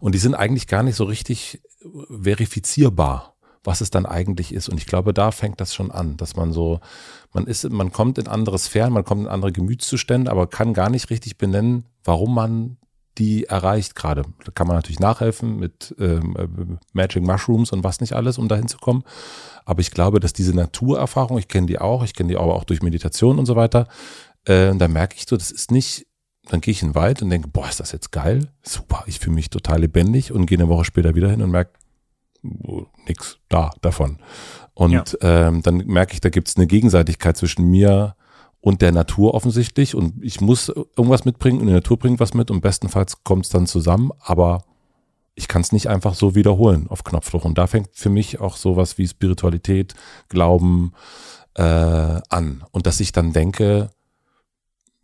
Und 0.00 0.14
die 0.14 0.18
sind 0.18 0.34
eigentlich 0.34 0.66
gar 0.66 0.82
nicht 0.82 0.96
so 0.96 1.04
richtig 1.04 1.62
verifizierbar, 2.08 3.36
was 3.62 3.80
es 3.80 3.90
dann 3.90 4.06
eigentlich 4.06 4.52
ist. 4.52 4.68
Und 4.68 4.78
ich 4.78 4.86
glaube, 4.86 5.12
da 5.12 5.30
fängt 5.30 5.60
das 5.60 5.74
schon 5.74 5.90
an, 5.90 6.16
dass 6.16 6.36
man 6.36 6.52
so, 6.52 6.80
man 7.32 7.46
ist, 7.46 7.68
man 7.68 7.92
kommt 7.92 8.18
in 8.18 8.28
andere 8.28 8.58
Sphären, 8.58 8.92
man 8.92 9.04
kommt 9.04 9.22
in 9.22 9.28
andere 9.28 9.52
Gemütszustände, 9.52 10.30
aber 10.30 10.46
kann 10.46 10.72
gar 10.72 10.90
nicht 10.90 11.10
richtig 11.10 11.36
benennen, 11.36 11.86
warum 12.02 12.34
man 12.34 12.76
die 13.18 13.44
erreicht 13.44 13.94
gerade. 13.94 14.22
Da 14.44 14.52
kann 14.52 14.66
man 14.66 14.76
natürlich 14.76 15.00
nachhelfen 15.00 15.56
mit 15.58 15.94
ähm, 15.98 16.36
äh, 16.36 16.48
Magic 16.92 17.22
Mushrooms 17.22 17.72
und 17.72 17.84
was 17.84 18.00
nicht 18.00 18.14
alles, 18.14 18.38
um 18.38 18.48
dahin 18.48 18.68
zu 18.68 18.78
kommen. 18.78 19.04
Aber 19.64 19.80
ich 19.80 19.90
glaube, 19.90 20.20
dass 20.20 20.32
diese 20.32 20.54
Naturerfahrung, 20.54 21.38
ich 21.38 21.48
kenne 21.48 21.66
die 21.66 21.78
auch, 21.78 22.02
ich 22.02 22.14
kenne 22.14 22.30
die 22.30 22.36
aber 22.36 22.54
auch 22.54 22.64
durch 22.64 22.82
Meditation 22.82 23.38
und 23.38 23.46
so 23.46 23.56
weiter, 23.56 23.88
äh, 24.44 24.74
da 24.74 24.88
merke 24.88 25.16
ich 25.16 25.26
so, 25.28 25.36
das 25.36 25.50
ist 25.50 25.70
nicht, 25.70 26.06
dann 26.48 26.60
gehe 26.60 26.72
ich 26.72 26.82
in 26.82 26.90
den 26.90 26.94
Wald 26.94 27.22
und 27.22 27.30
denke, 27.30 27.48
boah, 27.48 27.68
ist 27.68 27.80
das 27.80 27.92
jetzt 27.92 28.12
geil, 28.12 28.48
super, 28.62 29.04
ich 29.06 29.20
fühle 29.20 29.36
mich 29.36 29.48
total 29.48 29.80
lebendig 29.80 30.32
und 30.32 30.46
gehe 30.46 30.58
eine 30.58 30.68
Woche 30.68 30.84
später 30.84 31.14
wieder 31.14 31.30
hin 31.30 31.40
und 31.40 31.50
merke, 31.50 31.72
oh, 32.62 32.86
nix 33.06 33.38
da 33.48 33.70
davon. 33.80 34.18
Und 34.74 34.92
ja. 35.22 35.46
ähm, 35.46 35.62
dann 35.62 35.78
merke 35.86 36.14
ich, 36.14 36.20
da 36.20 36.28
gibt 36.28 36.48
es 36.48 36.56
eine 36.56 36.66
Gegenseitigkeit 36.66 37.36
zwischen 37.36 37.70
mir 37.70 38.16
und 38.64 38.80
der 38.80 38.92
Natur 38.92 39.34
offensichtlich. 39.34 39.94
Und 39.94 40.24
ich 40.24 40.40
muss 40.40 40.70
irgendwas 40.70 41.26
mitbringen 41.26 41.60
und 41.60 41.66
die 41.66 41.74
Natur 41.74 41.98
bringt 41.98 42.18
was 42.18 42.32
mit 42.32 42.50
und 42.50 42.62
bestenfalls 42.62 43.22
kommt 43.22 43.44
es 43.44 43.50
dann 43.50 43.66
zusammen. 43.66 44.10
Aber 44.20 44.64
ich 45.34 45.48
kann 45.48 45.60
es 45.60 45.70
nicht 45.70 45.90
einfach 45.90 46.14
so 46.14 46.34
wiederholen 46.34 46.86
auf 46.88 47.04
Knopfdruck. 47.04 47.44
Und 47.44 47.58
da 47.58 47.66
fängt 47.66 47.90
für 47.92 48.08
mich 48.08 48.40
auch 48.40 48.56
sowas 48.56 48.96
wie 48.96 49.06
Spiritualität, 49.06 49.92
Glauben 50.30 50.94
äh, 51.56 51.62
an. 51.62 52.64
Und 52.70 52.86
dass 52.86 53.00
ich 53.00 53.12
dann 53.12 53.34
denke, 53.34 53.90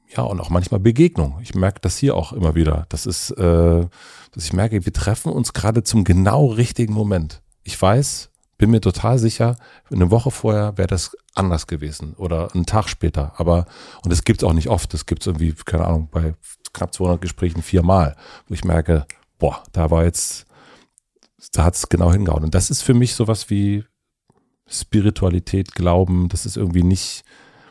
ja, 0.08 0.22
und 0.22 0.40
auch 0.40 0.48
manchmal 0.48 0.80
Begegnung. 0.80 1.38
Ich 1.42 1.54
merke 1.54 1.80
das 1.82 1.98
hier 1.98 2.16
auch 2.16 2.32
immer 2.32 2.54
wieder. 2.54 2.86
Das 2.88 3.04
ist, 3.04 3.30
äh, 3.32 3.86
dass 4.32 4.44
ich 4.44 4.54
merke, 4.54 4.86
wir 4.86 4.92
treffen 4.94 5.30
uns 5.30 5.52
gerade 5.52 5.82
zum 5.84 6.04
genau 6.04 6.46
richtigen 6.46 6.94
Moment. 6.94 7.42
Ich 7.62 7.80
weiß, 7.80 8.29
bin 8.60 8.70
mir 8.70 8.82
total 8.82 9.18
sicher, 9.18 9.56
eine 9.90 10.10
Woche 10.10 10.30
vorher 10.30 10.76
wäre 10.76 10.86
das 10.86 11.16
anders 11.34 11.66
gewesen 11.66 12.12
oder 12.18 12.54
einen 12.54 12.66
Tag 12.66 12.90
später. 12.90 13.32
Aber, 13.38 13.64
und 14.04 14.12
das 14.12 14.22
gibt's 14.22 14.44
auch 14.44 14.52
nicht 14.52 14.68
oft. 14.68 14.92
Das 14.92 15.06
gibt's 15.06 15.26
irgendwie, 15.26 15.54
keine 15.64 15.86
Ahnung, 15.86 16.08
bei 16.10 16.34
knapp 16.74 16.92
200 16.92 17.22
Gesprächen 17.22 17.62
viermal, 17.62 18.16
wo 18.46 18.52
ich 18.52 18.62
merke, 18.62 19.06
boah, 19.38 19.62
da 19.72 19.90
war 19.90 20.04
jetzt, 20.04 20.44
da 21.52 21.64
hat's 21.64 21.88
genau 21.88 22.12
hingehauen. 22.12 22.44
Und 22.44 22.54
das 22.54 22.68
ist 22.68 22.82
für 22.82 22.92
mich 22.92 23.14
sowas 23.14 23.48
wie 23.48 23.86
Spiritualität, 24.68 25.74
Glauben. 25.74 26.28
Das 26.28 26.44
ist 26.44 26.58
irgendwie 26.58 26.82
nicht, 26.82 27.24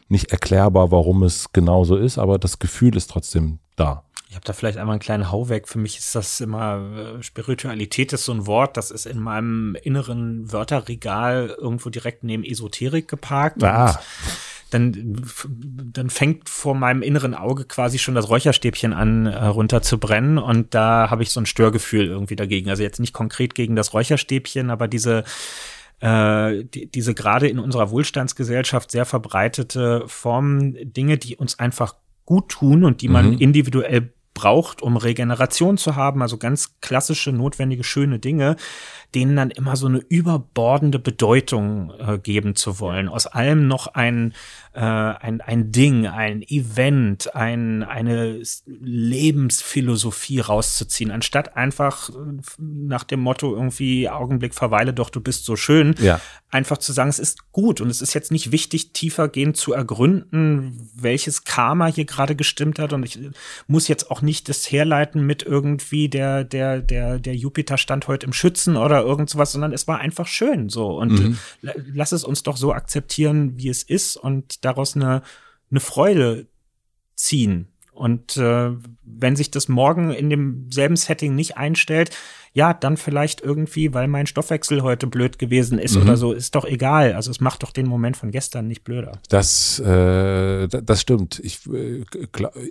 nicht 0.07 0.31
erklärbar, 0.31 0.89
warum 0.89 1.21
es 1.21 1.53
genau 1.53 1.83
so 1.83 1.97
ist, 1.97 2.17
aber 2.17 2.39
das 2.39 2.57
Gefühl 2.57 2.97
ist 2.97 3.11
trotzdem 3.11 3.59
da. 3.75 4.08
Ich 4.29 4.35
habe 4.35 4.45
da 4.45 4.53
vielleicht 4.53 4.77
einmal 4.77 4.93
einen 4.93 4.99
kleinen 4.99 5.31
Hauweg. 5.31 5.67
Für 5.67 5.79
mich 5.79 5.97
ist 5.97 6.13
das 6.13 6.39
immer, 6.39 7.17
äh, 7.17 7.23
Spiritualität 7.23 8.13
ist 8.13 8.25
so 8.25 8.31
ein 8.31 8.45
Wort, 8.45 8.77
das 8.77 8.91
ist 8.91 9.07
in 9.07 9.19
meinem 9.19 9.75
inneren 9.81 10.51
Wörterregal 10.53 11.55
irgendwo 11.59 11.89
direkt 11.89 12.23
neben 12.23 12.43
Esoterik 12.43 13.07
geparkt. 13.07 13.63
Ah. 13.63 13.99
Dann, 14.69 15.19
dann 15.55 16.11
fängt 16.11 16.47
vor 16.47 16.75
meinem 16.75 17.01
inneren 17.01 17.33
Auge 17.33 17.65
quasi 17.65 17.97
schon 17.97 18.13
das 18.13 18.29
Räucherstäbchen 18.29 18.93
an, 18.93 19.25
äh, 19.25 19.45
runter 19.45 19.81
zu 19.81 19.97
brennen. 19.97 20.37
Und 20.37 20.75
da 20.75 21.09
habe 21.09 21.23
ich 21.23 21.31
so 21.31 21.39
ein 21.39 21.47
Störgefühl 21.47 22.05
irgendwie 22.05 22.35
dagegen. 22.35 22.69
Also 22.69 22.83
jetzt 22.83 22.99
nicht 22.99 23.13
konkret 23.13 23.55
gegen 23.55 23.75
das 23.75 23.95
Räucherstäbchen, 23.95 24.69
aber 24.69 24.87
diese, 24.87 25.23
äh, 26.01 26.65
die, 26.65 26.85
diese 26.85 27.15
gerade 27.15 27.47
in 27.47 27.57
unserer 27.57 27.89
Wohlstandsgesellschaft 27.89 28.91
sehr 28.91 29.05
verbreitete 29.05 30.03
Form, 30.05 30.75
Dinge, 30.93 31.17
die 31.17 31.35
uns 31.35 31.57
einfach 31.57 31.95
gut 32.25 32.49
tun 32.49 32.83
und 32.83 33.01
die 33.01 33.07
man 33.07 33.31
mhm. 33.31 33.37
individuell 33.39 34.13
braucht, 34.39 34.81
um 34.81 34.95
Regeneration 34.95 35.77
zu 35.77 35.97
haben, 35.97 36.21
also 36.21 36.37
ganz 36.37 36.79
klassische, 36.79 37.33
notwendige, 37.33 37.83
schöne 37.83 38.19
Dinge, 38.19 38.55
denen 39.15 39.35
dann 39.35 39.49
immer 39.49 39.75
so 39.75 39.87
eine 39.87 39.99
überbordende 40.09 40.99
Bedeutung 40.99 41.91
äh, 41.99 42.19
geben 42.19 42.55
zu 42.55 42.79
wollen. 42.79 43.07
Aus 43.07 43.25
allem 43.25 43.67
noch 43.67 43.87
ein, 43.87 44.33
äh, 44.73 44.81
ein, 44.81 45.41
ein 45.41 45.71
Ding, 45.71 46.05
ein 46.05 46.43
Event, 46.43 47.35
ein, 47.35 47.81
eine 47.81 48.41
Lebensphilosophie 48.67 50.41
rauszuziehen, 50.41 51.09
anstatt 51.09 51.57
einfach 51.57 52.09
äh, 52.09 52.13
nach 52.57 53.03
dem 53.03 53.21
Motto 53.21 53.55
irgendwie 53.55 54.07
Augenblick 54.09 54.53
verweile 54.53 54.93
doch, 54.93 55.09
du 55.09 55.21
bist 55.21 55.43
so 55.43 55.55
schön, 55.55 55.95
ja. 55.99 56.21
einfach 56.51 56.77
zu 56.77 56.93
sagen, 56.93 57.09
es 57.09 57.17
ist 57.19 57.51
gut 57.51 57.81
und 57.81 57.89
es 57.89 58.03
ist 58.03 58.13
jetzt 58.13 58.31
nicht 58.31 58.51
wichtig, 58.51 58.93
tiefergehend 58.93 59.57
zu 59.57 59.73
ergründen, 59.73 60.87
welches 60.93 61.45
Karma 61.45 61.87
hier 61.87 62.05
gerade 62.05 62.35
gestimmt 62.35 62.77
hat 62.77 62.93
und 62.93 63.03
ich 63.03 63.17
muss 63.65 63.87
jetzt 63.87 64.11
auch 64.11 64.21
nicht 64.21 64.49
das 64.49 64.71
herleiten 64.71 65.25
mit 65.25 65.41
irgendwie 65.41 66.09
der, 66.09 66.43
der, 66.43 66.81
der, 66.81 67.17
der 67.17 67.35
Jupiter 67.35 67.79
stand 67.79 68.07
heute 68.07 68.27
im 68.27 68.33
Schützen 68.33 68.77
oder 68.77 68.98
irgend 69.01 69.29
sowas, 69.29 69.51
sondern 69.51 69.73
es 69.73 69.87
war 69.87 69.99
einfach 69.99 70.27
schön 70.27 70.69
so 70.69 70.97
und 70.97 71.11
mhm. 71.11 71.37
lass 71.93 72.11
es 72.11 72.23
uns 72.23 72.43
doch 72.43 72.57
so 72.57 72.73
akzeptieren, 72.73 73.57
wie 73.57 73.69
es 73.69 73.83
ist 73.83 74.17
und 74.17 74.63
daraus 74.65 74.95
eine, 74.95 75.21
eine 75.69 75.79
Freude 75.79 76.47
ziehen. 77.15 77.67
Und 77.99 78.37
äh, 78.37 78.71
wenn 79.03 79.35
sich 79.35 79.51
das 79.51 79.67
morgen 79.67 80.11
in 80.11 80.29
demselben 80.29 80.95
Setting 80.95 81.35
nicht 81.35 81.57
einstellt, 81.57 82.15
ja, 82.53 82.73
dann 82.73 82.95
vielleicht 82.95 83.41
irgendwie, 83.41 83.93
weil 83.93 84.07
mein 84.07 84.25
Stoffwechsel 84.25 84.83
heute 84.83 85.05
blöd 85.05 85.37
gewesen 85.37 85.77
ist 85.77 85.95
mhm. 85.95 86.03
oder 86.03 86.15
so, 86.15 86.31
ist 86.31 86.55
doch 86.55 86.63
egal. 86.63 87.13
Also 87.13 87.29
es 87.29 87.41
macht 87.41 87.61
doch 87.61 87.71
den 87.71 87.87
Moment 87.87 88.15
von 88.15 88.31
gestern 88.31 88.67
nicht 88.67 88.85
blöder. 88.85 89.19
Das, 89.27 89.79
äh, 89.79 90.69
das 90.69 91.01
stimmt. 91.01 91.39
Ich, 91.43 91.67
äh, 91.67 92.05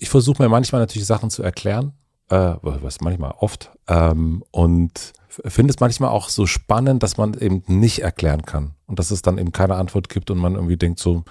ich 0.01 0.09
versuche 0.09 0.43
mir 0.43 0.49
manchmal 0.49 0.81
natürlich 0.81 1.07
Sachen 1.07 1.29
zu 1.29 1.43
erklären, 1.43 1.93
äh, 2.31 2.55
was 2.63 3.03
manchmal 3.03 3.35
oft, 3.39 3.71
ähm, 3.87 4.43
und 4.51 5.13
finde 5.29 5.73
es 5.73 5.81
manchmal 5.81 6.11
auch 6.11 6.29
so 6.29 6.47
spannend, 6.47 7.03
dass 7.03 7.17
man 7.17 7.35
eben 7.35 7.63
nicht 7.67 8.01
erklären 8.01 8.43
kann 8.43 8.75
und 8.87 8.99
dass 8.99 9.11
es 9.11 9.23
dann 9.23 9.39
eben 9.39 9.53
keine 9.53 9.75
Antwort 9.75 10.09
gibt 10.09 10.31
und 10.31 10.39
man 10.39 10.55
irgendwie 10.55 10.77
denkt 10.77 10.99
so, 10.99 11.25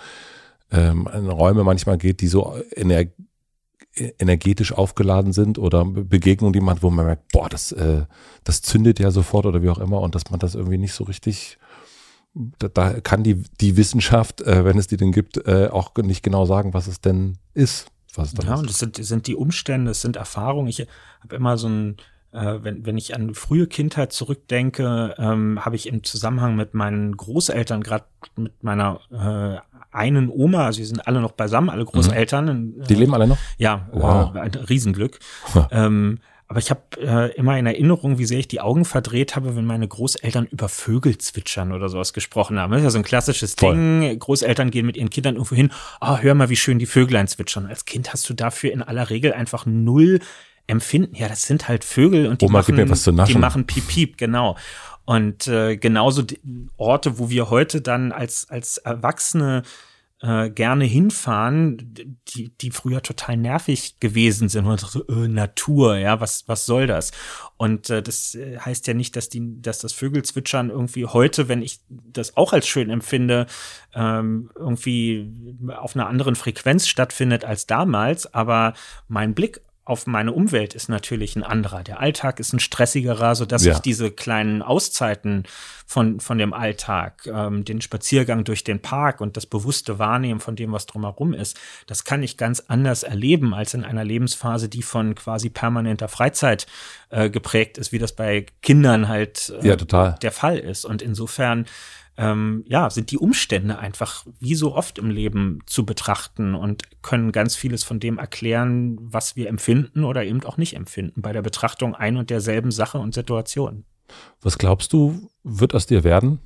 ähm, 0.71 1.09
in 1.13 1.29
Räume 1.29 1.63
manchmal 1.63 1.97
geht, 1.97 2.21
die 2.21 2.27
so 2.27 2.55
ener 2.75 3.05
energetisch 4.19 4.73
aufgeladen 4.73 5.33
sind 5.33 5.57
oder 5.57 5.83
Begegnungen, 5.85 6.53
die 6.53 6.59
man, 6.59 6.81
wo 6.81 6.89
man 6.89 7.05
merkt, 7.05 7.31
boah, 7.31 7.49
das, 7.49 7.71
äh, 7.71 8.05
das 8.43 8.61
zündet 8.61 8.99
ja 8.99 9.11
sofort 9.11 9.45
oder 9.45 9.61
wie 9.63 9.69
auch 9.69 9.79
immer 9.79 10.01
und 10.01 10.15
dass 10.15 10.29
man 10.29 10.39
das 10.39 10.55
irgendwie 10.55 10.77
nicht 10.77 10.93
so 10.93 11.03
richtig, 11.03 11.57
da, 12.33 12.67
da 12.67 12.99
kann 12.99 13.23
die, 13.23 13.43
die 13.59 13.77
Wissenschaft, 13.77 14.41
äh, 14.41 14.65
wenn 14.65 14.77
es 14.77 14.87
die 14.87 14.97
denn 14.97 15.11
gibt, 15.11 15.37
äh, 15.47 15.69
auch 15.71 15.95
nicht 15.95 16.23
genau 16.23 16.45
sagen, 16.45 16.73
was 16.73 16.87
es 16.87 17.01
denn 17.01 17.37
ist. 17.53 17.87
Was 18.15 18.33
es 18.33 18.45
ja, 18.45 18.53
ist. 18.53 18.59
und 18.59 18.69
das 18.69 18.79
sind, 18.79 19.03
sind 19.03 19.27
die 19.27 19.35
Umstände, 19.35 19.91
es 19.91 20.01
sind 20.01 20.15
Erfahrungen. 20.15 20.67
Ich 20.67 20.85
habe 21.21 21.35
immer 21.35 21.57
so 21.57 21.67
ein, 21.67 21.97
äh, 22.37 22.63
wenn, 22.63 22.85
wenn 22.85 22.97
ich 22.97 23.15
an 23.15 23.33
frühe 23.33 23.67
Kindheit 23.67 24.13
zurückdenke, 24.13 25.15
ähm, 25.17 25.63
habe 25.65 25.75
ich 25.75 25.87
im 25.87 26.03
Zusammenhang 26.03 26.55
mit 26.55 26.73
meinen 26.73 27.17
Großeltern, 27.17 27.81
gerade 27.81 28.05
mit 28.35 28.63
meiner 28.63 28.99
äh, 29.11 29.59
einen 29.91 30.29
Oma, 30.29 30.65
also 30.65 30.77
sie 30.77 30.85
sind 30.85 31.07
alle 31.07 31.21
noch 31.21 31.31
beisammen, 31.31 31.69
alle 31.69 31.85
Großeltern. 31.85 32.45
Mhm. 32.45 32.83
Die 32.87 32.95
leben 32.95 33.13
alle 33.13 33.27
noch? 33.27 33.37
Ja, 33.57 33.87
wow. 33.91 34.35
äh, 34.35 34.39
ein 34.39 34.51
Riesenglück. 34.51 35.19
ähm, 35.71 36.19
aber 36.49 36.59
ich 36.59 36.69
habe 36.69 36.81
äh, 37.01 37.35
immer 37.35 37.57
in 37.57 37.65
Erinnerung, 37.65 38.19
wie 38.19 38.25
sehr 38.25 38.39
ich 38.39 38.47
die 38.47 38.61
Augen 38.61 38.85
verdreht 38.85 39.35
habe, 39.35 39.57
wenn 39.57 39.65
meine 39.65 39.87
Großeltern 39.87 40.45
über 40.45 40.69
Vögel 40.69 41.17
zwitschern 41.17 41.73
oder 41.73 41.89
sowas 41.89 42.13
gesprochen 42.13 42.57
haben. 42.57 42.71
Das 42.71 42.79
ist 42.79 42.85
ja 42.85 42.89
so 42.91 42.99
ein 42.99 43.03
klassisches 43.03 43.55
Voll. 43.55 43.75
Ding. 43.75 44.17
Großeltern 44.17 44.71
gehen 44.71 44.85
mit 44.85 44.95
ihren 44.95 45.09
Kindern 45.09 45.35
irgendwo 45.35 45.55
hin. 45.55 45.71
Ah, 45.99 46.13
oh, 46.13 46.17
hör 46.19 46.35
mal, 46.35 46.49
wie 46.49 46.55
schön 46.55 46.79
die 46.79 46.85
Vöglein 46.85 47.27
zwitschern. 47.27 47.65
Als 47.65 47.83
Kind 47.83 48.13
hast 48.13 48.29
du 48.29 48.33
dafür 48.33 48.71
in 48.71 48.81
aller 48.81 49.09
Regel 49.09 49.33
einfach 49.33 49.65
null 49.65 50.19
Empfinden. 50.67 51.15
Ja, 51.15 51.27
das 51.27 51.43
sind 51.43 51.67
halt 51.67 51.83
Vögel 51.83 52.27
und 52.27 52.41
die 52.41 52.45
Oma, 52.45 52.59
machen, 52.59 53.25
die 53.27 53.37
machen 53.37 53.65
piep 53.65 53.87
piep, 53.87 54.17
genau. 54.17 54.57
Und 55.05 55.47
äh, 55.47 55.77
genauso 55.77 56.23
Orte, 56.75 57.17
wo 57.17 57.29
wir 57.29 57.49
heute 57.49 57.81
dann 57.81 58.11
als, 58.11 58.49
als 58.49 58.77
Erwachsene 58.77 59.63
äh, 60.21 60.49
gerne 60.49 60.85
hinfahren, 60.85 61.93
die, 62.27 62.49
die 62.49 62.71
früher 62.71 63.01
total 63.03 63.37
nervig 63.37 63.99
gewesen 63.99 64.49
sind. 64.49 64.65
Und 64.65 64.79
so, 64.79 65.07
äh, 65.07 65.27
Natur, 65.27 65.97
ja, 65.97 66.19
was, 66.19 66.47
was 66.47 66.65
soll 66.65 66.87
das? 66.87 67.11
Und 67.57 67.89
äh, 67.89 68.01
das 68.01 68.35
äh, 68.35 68.57
heißt 68.57 68.87
ja 68.87 68.93
nicht, 68.95 69.15
dass 69.15 69.29
die, 69.29 69.61
dass 69.61 69.79
das 69.79 69.93
Vögelzwitschern 69.93 70.71
irgendwie 70.71 71.05
heute, 71.05 71.47
wenn 71.47 71.61
ich 71.61 71.79
das 71.89 72.35
auch 72.35 72.51
als 72.51 72.67
schön 72.67 72.89
empfinde, 72.89 73.45
ähm, 73.93 74.49
irgendwie 74.55 75.31
auf 75.77 75.95
einer 75.95 76.07
anderen 76.07 76.35
Frequenz 76.35 76.87
stattfindet 76.87 77.45
als 77.45 77.67
damals. 77.67 78.33
Aber 78.33 78.73
mein 79.07 79.35
Blick 79.35 79.61
auf 79.87 80.05
meine 80.05 80.33
Umwelt 80.33 80.75
ist 80.75 80.89
natürlich 80.89 81.37
ein 81.37 81.43
anderer. 81.43 81.81
Der 81.81 82.01
Alltag 82.01 82.41
ist 82.41 82.51
ein 82.51 82.59
stressigerer, 82.59 83.35
so 83.35 83.45
dass 83.45 83.63
ja. 83.63 83.71
ich 83.71 83.79
diese 83.79 84.11
kleinen 84.11 84.61
Auszeiten 84.61 85.43
von, 85.85 86.19
von 86.19 86.37
dem 86.37 86.53
Alltag, 86.53 87.25
ähm, 87.25 87.63
den 87.63 87.79
Spaziergang 87.79 88.43
durch 88.43 88.65
den 88.65 88.81
Park 88.81 89.21
und 89.21 89.37
das 89.37 89.45
bewusste 89.45 89.97
Wahrnehmen 89.97 90.41
von 90.41 90.57
dem, 90.57 90.73
was 90.73 90.87
drumherum 90.87 91.33
ist, 91.33 91.57
das 91.85 92.03
kann 92.03 92.21
ich 92.21 92.35
ganz 92.35 92.65
anders 92.67 93.03
erleben 93.03 93.53
als 93.53 93.73
in 93.73 93.85
einer 93.85 94.03
Lebensphase, 94.03 94.67
die 94.67 94.83
von 94.83 95.15
quasi 95.15 95.49
permanenter 95.49 96.09
Freizeit 96.09 96.67
äh, 97.09 97.29
geprägt 97.29 97.77
ist, 97.77 97.93
wie 97.93 97.99
das 97.99 98.11
bei 98.11 98.45
Kindern 98.61 99.07
halt 99.07 99.53
äh, 99.61 99.69
ja, 99.69 99.77
der 99.77 100.31
Fall 100.33 100.57
ist. 100.57 100.83
Und 100.83 101.01
insofern 101.01 101.65
ähm, 102.17 102.63
ja, 102.67 102.89
sind 102.89 103.11
die 103.11 103.19
Umstände 103.19 103.77
einfach 103.77 104.25
wie 104.39 104.55
so 104.55 104.75
oft 104.75 104.97
im 104.97 105.11
Leben 105.11 105.59
zu 105.67 105.85
betrachten 105.85 106.55
und 106.55 107.01
können 107.03 107.31
ganz 107.31 107.55
vieles 107.55 107.83
von 107.83 107.99
dem 107.99 108.17
erklären, 108.17 108.97
was 108.99 109.35
wir 109.35 109.47
empfinden 109.47 110.03
oder 110.03 110.25
eben 110.25 110.43
auch 110.43 110.57
nicht 110.57 110.75
empfinden 110.75 111.21
bei 111.21 111.31
der 111.31 111.43
Betrachtung 111.43 111.93
ein 111.93 112.17
und 112.17 112.31
derselben 112.31 112.71
Sache 112.71 112.97
und 112.97 113.13
Situation. 113.13 113.85
Was 114.41 114.57
glaubst 114.57 114.93
du, 114.93 115.29
wird 115.43 115.75
aus 115.75 115.85
dir 115.85 116.03
werden? 116.03 116.39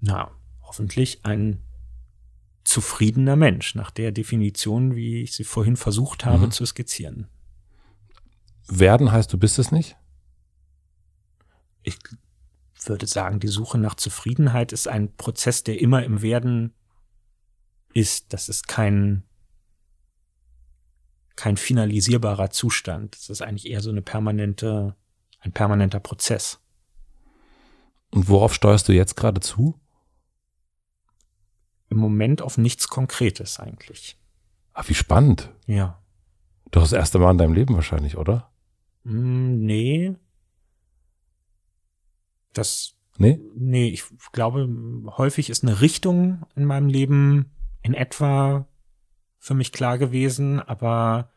Na, 0.00 0.30
hoffentlich 0.62 1.24
ein 1.24 1.62
zufriedener 2.64 3.36
Mensch, 3.36 3.74
nach 3.74 3.90
der 3.90 4.10
Definition, 4.10 4.96
wie 4.96 5.22
ich 5.22 5.34
sie 5.34 5.44
vorhin 5.44 5.76
versucht 5.76 6.24
habe 6.24 6.46
mhm. 6.46 6.50
zu 6.50 6.66
skizzieren. 6.66 7.28
Werden 8.66 9.12
heißt, 9.12 9.32
du 9.32 9.38
bist 9.38 9.58
es 9.58 9.70
nicht? 9.70 9.96
Ich 11.82 11.98
würde 12.88 13.06
sagen, 13.06 13.40
die 13.40 13.48
Suche 13.48 13.78
nach 13.78 13.94
Zufriedenheit 13.94 14.72
ist 14.72 14.88
ein 14.88 15.14
Prozess, 15.16 15.64
der 15.64 15.80
immer 15.80 16.04
im 16.04 16.22
Werden 16.22 16.74
ist. 17.92 18.32
Das 18.32 18.48
ist 18.48 18.68
kein, 18.68 19.24
kein 21.36 21.56
finalisierbarer 21.56 22.50
Zustand. 22.50 23.16
Das 23.16 23.30
ist 23.30 23.42
eigentlich 23.42 23.70
eher 23.70 23.80
so 23.80 23.90
eine 23.90 24.02
permanente, 24.02 24.96
ein 25.40 25.52
permanenter 25.52 26.00
Prozess. 26.00 26.60
Und 28.10 28.28
worauf 28.28 28.54
steuerst 28.54 28.88
du 28.88 28.92
jetzt 28.92 29.16
gerade 29.16 29.40
zu? 29.40 29.80
Im 31.88 31.98
Moment 31.98 32.42
auf 32.42 32.58
nichts 32.58 32.88
Konkretes 32.88 33.58
eigentlich. 33.58 34.18
Ach, 34.72 34.88
wie 34.88 34.94
spannend. 34.94 35.50
Ja. 35.66 36.02
Doch 36.70 36.82
das 36.82 36.92
erste 36.92 37.18
Mal 37.18 37.30
in 37.30 37.38
deinem 37.38 37.54
Leben 37.54 37.74
wahrscheinlich, 37.74 38.16
oder? 38.16 38.52
Mm, 39.04 39.64
nee. 39.64 40.16
Das, 42.54 42.94
nee? 43.18 43.40
Nee, 43.54 43.88
ich 43.88 44.04
glaube, 44.32 44.68
häufig 45.16 45.50
ist 45.50 45.62
eine 45.62 45.80
Richtung 45.80 46.46
in 46.56 46.64
meinem 46.64 46.88
Leben 46.88 47.50
in 47.82 47.94
etwa 47.94 48.66
für 49.38 49.54
mich 49.54 49.72
klar 49.72 49.98
gewesen, 49.98 50.60
aber 50.60 51.30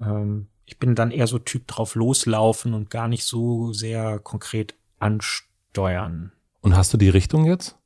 ähm, 0.00 0.48
ich 0.66 0.78
bin 0.78 0.94
dann 0.94 1.10
eher 1.10 1.26
so 1.26 1.38
Typ 1.38 1.66
drauf 1.66 1.94
loslaufen 1.94 2.74
und 2.74 2.90
gar 2.90 3.08
nicht 3.08 3.24
so 3.24 3.72
sehr 3.72 4.18
konkret 4.18 4.74
ansteuern. 4.98 6.32
Und 6.60 6.76
hast 6.76 6.92
du 6.92 6.98
die 6.98 7.08
Richtung 7.08 7.46
jetzt? 7.46 7.78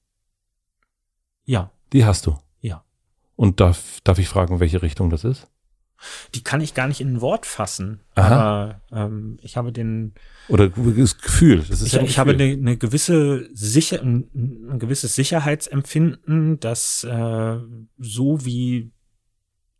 Ja. 1.44 1.70
Die 1.92 2.04
hast 2.04 2.26
du. 2.26 2.36
Ja. 2.60 2.84
Und 3.36 3.60
darf, 3.60 4.00
darf 4.02 4.18
ich 4.18 4.28
fragen, 4.28 4.58
welche 4.58 4.82
Richtung 4.82 5.10
das 5.10 5.24
ist? 5.24 5.46
Die 6.34 6.42
kann 6.42 6.60
ich 6.60 6.74
gar 6.74 6.88
nicht 6.88 7.00
in 7.00 7.14
ein 7.14 7.20
Wort 7.20 7.46
fassen. 7.46 8.00
Aha. 8.14 8.80
Aber 8.90 9.06
ähm, 9.06 9.38
ich 9.42 9.56
habe 9.56 9.72
den, 9.72 10.14
Oder 10.48 10.68
das 10.68 11.18
Gefühl? 11.18 11.58
Das 11.58 11.80
ist 11.80 11.86
ich, 11.86 11.92
ja 11.92 12.00
ein 12.00 12.06
ich 12.06 12.18
habe 12.18 12.36
Gefühl. 12.36 12.52
eine, 12.52 12.60
eine 12.60 12.76
gewisse 12.76 13.48
Sicher, 13.54 14.00
ein, 14.02 14.28
ein 14.34 14.78
gewisses 14.78 15.14
Sicherheitsempfinden, 15.14 16.60
dass 16.60 17.04
äh, 17.04 17.58
so 17.98 18.44
wie 18.44 18.90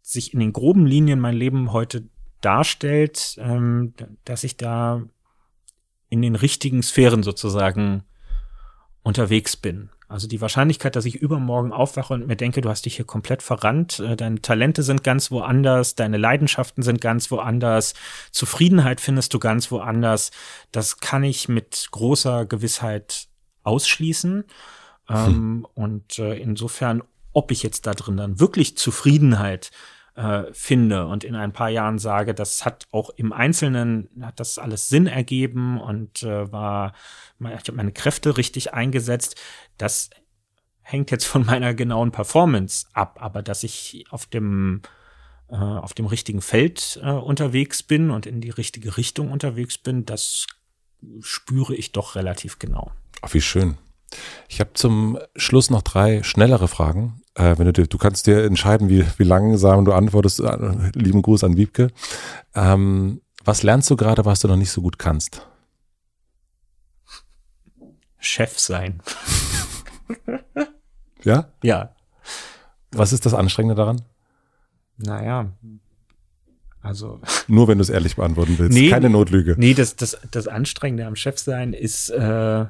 sich 0.03 0.35
in 0.35 0.41
den 0.41 0.53
groben 0.53 0.87
Linien 0.87 1.21
mein 1.21 1.37
Leben 1.37 1.73
heute 1.73 2.05
darstellt, 2.41 3.37
ähm, 3.39 3.95
dass 4.25 4.45
ich 4.45 4.57
da 4.57 5.03
in 6.09 6.21
den 6.21 6.35
richtigen 6.35 6.83
Sphären 6.83 7.23
sozusagen 7.23 8.03
unterwegs 9.03 9.57
bin. 9.57 9.89
Also 10.13 10.29
die 10.29 10.43
Wahrscheinlichkeit, 10.43 10.95
dass 10.95 11.07
ich 11.07 11.17
übermorgen 11.17 11.73
aufwache 11.73 12.13
und 12.13 12.27
mir 12.27 12.37
denke, 12.37 12.61
du 12.61 12.69
hast 12.69 12.85
dich 12.85 12.97
hier 12.97 13.07
komplett 13.07 13.43
verrannt, 13.43 13.99
äh, 13.99 14.15
deine 14.15 14.43
Talente 14.43 14.83
sind 14.83 15.03
ganz 15.03 15.31
woanders, 15.31 15.95
deine 15.95 16.19
Leidenschaften 16.19 16.83
sind 16.83 17.01
ganz 17.01 17.31
woanders, 17.31 17.95
Zufriedenheit 18.31 19.01
findest 19.01 19.33
du 19.33 19.39
ganz 19.39 19.71
woanders, 19.71 20.31
das 20.71 20.99
kann 20.99 21.25
ich 21.25 21.49
mit 21.49 21.89
großer 21.91 22.45
Gewissheit 22.45 23.29
ausschließen. 23.63 24.45
Ähm, 25.09 25.67
und 25.73 26.19
äh, 26.19 26.35
insofern, 26.35 27.03
ob 27.33 27.51
ich 27.51 27.63
jetzt 27.63 27.87
da 27.87 27.93
drin 27.93 28.19
dann 28.19 28.39
wirklich 28.39 28.77
Zufriedenheit 28.77 29.71
äh, 30.15 30.45
finde 30.53 31.07
und 31.07 31.25
in 31.25 31.35
ein 31.35 31.53
paar 31.53 31.71
Jahren 31.71 31.99
sage, 31.99 32.35
das 32.35 32.65
hat 32.65 32.87
auch 32.91 33.11
im 33.11 33.33
Einzelnen, 33.33 34.09
hat 34.21 34.41
das 34.41 34.59
alles 34.59 34.89
Sinn 34.89 35.07
ergeben 35.07 35.81
und 35.81 36.23
äh, 36.23 36.51
war, 36.53 36.93
ich 37.41 37.47
habe 37.47 37.73
meine 37.73 37.93
Kräfte 37.93 38.37
richtig 38.37 38.75
eingesetzt, 38.75 39.41
das 39.79 40.11
hängt 40.83 41.11
jetzt 41.11 41.25
von 41.25 41.47
meiner 41.47 41.75
genauen 41.75 42.13
Performance 42.13 42.87
ab, 42.93 43.19
aber 43.21 43.43
dass 43.43 43.63
ich 43.63 44.05
auf 44.11 44.27
dem 44.27 44.83
äh, 45.49 45.57
auf 45.57 45.93
dem 45.93 46.07
richtigen 46.07 46.41
Feld 46.41 46.99
äh, 47.03 47.11
unterwegs 47.11 47.83
bin 47.83 48.11
und 48.11 48.27
in 48.27 48.41
die 48.41 48.51
richtige 48.51 48.97
Richtung 48.97 49.31
unterwegs 49.31 49.77
bin, 49.77 50.07
das 50.07 50.47
spüre 51.21 51.75
ich 51.75 51.93
doch 51.93 52.15
relativ 52.15 52.59
genau. 52.59 52.93
Ach, 53.21 53.35
wie 53.35 53.41
schön. 53.41 53.77
Ich 54.49 54.61
habe 54.61 54.73
zum 54.75 55.19
Schluss 55.37 55.71
noch 55.71 55.83
drei 55.83 56.23
schnellere 56.23 56.69
Fragen. 56.69 57.22
Äh, 57.35 57.57
wenn 57.59 57.73
du, 57.73 57.87
du 57.87 57.99
kannst 57.99 58.27
dir 58.27 58.45
entscheiden, 58.45 58.89
wie, 58.89 59.05
wie 59.17 59.25
langsam 59.25 59.85
du 59.85 59.93
antwortest. 59.93 60.41
Äh, 60.41 60.91
Lieben 60.95 61.23
Gruß 61.23 61.45
an 61.45 61.57
Wiebke. 61.57 61.89
Ähm, 62.55 63.21
was 63.45 63.63
lernst 63.63 63.89
du 63.91 63.97
gerade, 63.97 64.25
was 64.25 64.41
du 64.41 64.49
noch 64.49 64.57
nicht 64.57 64.71
so 64.71 64.83
gut 64.83 64.99
kannst? 64.99 65.47
Chef 68.19 68.59
sein. 68.59 69.01
Ja? 71.25 71.49
Ja, 71.63 71.95
Was 72.91 73.13
ist 73.13 73.25
das 73.27 73.33
Anstrengende 73.35 73.77
daran? 73.77 74.03
naja. 74.97 75.53
Also, 76.81 77.21
Nur 77.47 77.69
wenn 77.69 77.79
du 77.79 77.83
es 77.83 77.91
ehrlich 77.91 78.17
beantworten 78.17 78.59
willst. 78.59 78.77
Nee. 78.77 78.91
Keine 78.91 79.09
Notlüge. 79.09 79.55
nee, 79.57 79.73
das, 79.73 79.95
das, 79.95 80.19
das 80.33 80.49
Anstrengende 80.49 81.07
am 81.07 81.15
Chef 81.15 81.39
sein 81.39 81.75
ist 81.75 82.11
äh, 82.11 82.67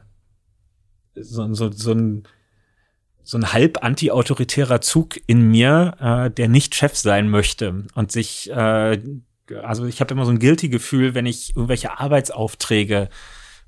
so, 1.15 1.55
so, 1.55 1.73
so 1.73 1.93
ein 1.93 2.25
so 3.25 3.39
ein 3.39 3.53
halb 3.53 3.83
anti-autoritärer 3.83 4.81
Zug 4.81 5.21
in 5.27 5.51
mir, 5.51 5.95
äh, 6.01 6.31
der 6.31 6.49
nicht 6.49 6.75
Chef 6.75 6.97
sein 6.97 7.29
möchte 7.29 7.85
und 7.95 8.13
sich, 8.13 8.51
äh, 8.51 9.01
also 9.63 9.87
ich 9.87 10.01
habe 10.01 10.15
immer 10.15 10.25
so 10.25 10.33
ein 10.33 10.39
guilty 10.39 10.69
Gefühl, 10.69 11.15
wenn 11.15 11.27
ich 11.27 11.55
irgendwelche 11.55 11.99
Arbeitsaufträge 11.99 13.09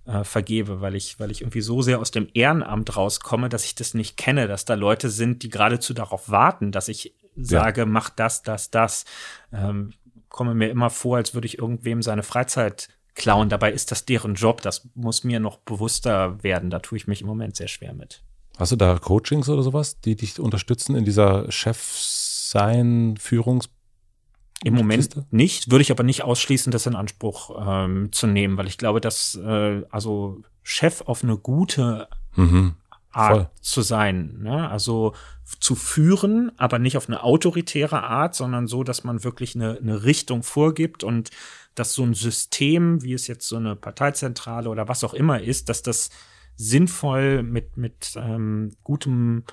äh, 0.06 0.24
vergebe, 0.24 0.80
weil 0.80 0.94
ich, 0.94 1.18
weil 1.20 1.30
ich 1.30 1.42
irgendwie 1.42 1.60
so 1.60 1.82
sehr 1.82 2.00
aus 2.00 2.10
dem 2.10 2.28
Ehrenamt 2.34 2.96
rauskomme, 2.96 3.48
dass 3.48 3.64
ich 3.64 3.74
das 3.74 3.94
nicht 3.94 4.16
kenne, 4.16 4.48
dass 4.48 4.64
da 4.64 4.74
Leute 4.74 5.08
sind, 5.10 5.42
die 5.42 5.50
geradezu 5.50 5.94
darauf 5.94 6.30
warten, 6.30 6.72
dass 6.72 6.88
ich 6.88 7.14
sage, 7.36 7.86
mach 7.86 8.10
das, 8.10 8.42
das, 8.42 8.70
das. 8.70 9.04
Ähm, 9.52 9.92
komme 10.28 10.54
mir 10.54 10.68
immer 10.68 10.90
vor, 10.90 11.16
als 11.16 11.34
würde 11.34 11.46
ich 11.46 11.58
irgendwem 11.58 12.02
seine 12.02 12.22
Freizeit 12.22 12.88
klauen. 13.14 13.48
Dabei 13.48 13.72
ist 13.72 13.90
das 13.92 14.04
deren 14.04 14.34
Job. 14.34 14.62
Das 14.62 14.88
muss 14.94 15.24
mir 15.24 15.40
noch 15.40 15.58
bewusster 15.58 16.42
werden. 16.42 16.70
Da 16.70 16.80
tue 16.80 16.98
ich 16.98 17.06
mich 17.06 17.20
im 17.20 17.28
Moment 17.28 17.56
sehr 17.56 17.68
schwer 17.68 17.94
mit. 17.94 18.22
Hast 18.56 18.72
du 18.72 18.76
da 18.76 18.98
Coachings 18.98 19.48
oder 19.48 19.62
sowas, 19.62 20.00
die 20.00 20.16
dich 20.16 20.38
unterstützen 20.38 20.94
in 20.96 21.04
dieser 21.04 21.50
Chef-Sein, 21.50 23.16
Führungs- 23.18 23.68
Im 24.62 24.74
Moment 24.74 25.32
nicht, 25.32 25.70
würde 25.70 25.82
ich 25.82 25.90
aber 25.90 26.04
nicht 26.04 26.22
ausschließen, 26.22 26.70
das 26.70 26.86
in 26.86 26.94
Anspruch 26.94 27.50
ähm, 27.66 28.12
zu 28.12 28.26
nehmen, 28.26 28.56
weil 28.56 28.66
ich 28.68 28.78
glaube, 28.78 29.00
dass 29.00 29.34
äh, 29.34 29.82
also 29.90 30.40
Chef 30.62 31.02
auf 31.02 31.22
eine 31.22 31.36
gute 31.36 32.08
Mhm. 32.36 32.74
Art 33.12 33.32
Voll. 33.32 33.50
zu 33.60 33.82
sein, 33.82 34.38
ne? 34.42 34.68
also 34.68 35.14
zu 35.60 35.76
führen, 35.76 36.50
aber 36.56 36.80
nicht 36.80 36.96
auf 36.96 37.08
eine 37.08 37.22
autoritäre 37.22 38.02
Art, 38.02 38.34
sondern 38.34 38.66
so, 38.66 38.82
dass 38.82 39.04
man 39.04 39.22
wirklich 39.22 39.54
eine, 39.54 39.78
eine 39.78 40.02
Richtung 40.04 40.42
vorgibt 40.42 41.04
und 41.04 41.30
dass 41.76 41.94
so 41.94 42.02
ein 42.02 42.14
System, 42.14 43.02
wie 43.02 43.12
es 43.12 43.28
jetzt 43.28 43.46
so 43.46 43.56
eine 43.56 43.76
Parteizentrale 43.76 44.68
oder 44.68 44.88
was 44.88 45.04
auch 45.04 45.14
immer 45.14 45.40
ist, 45.40 45.68
dass 45.68 45.82
das 45.82 46.10
sinnvoll 46.56 47.42
mit, 47.42 47.76
mit 47.76 48.14
ähm, 48.16 48.72
gutem 48.82 49.44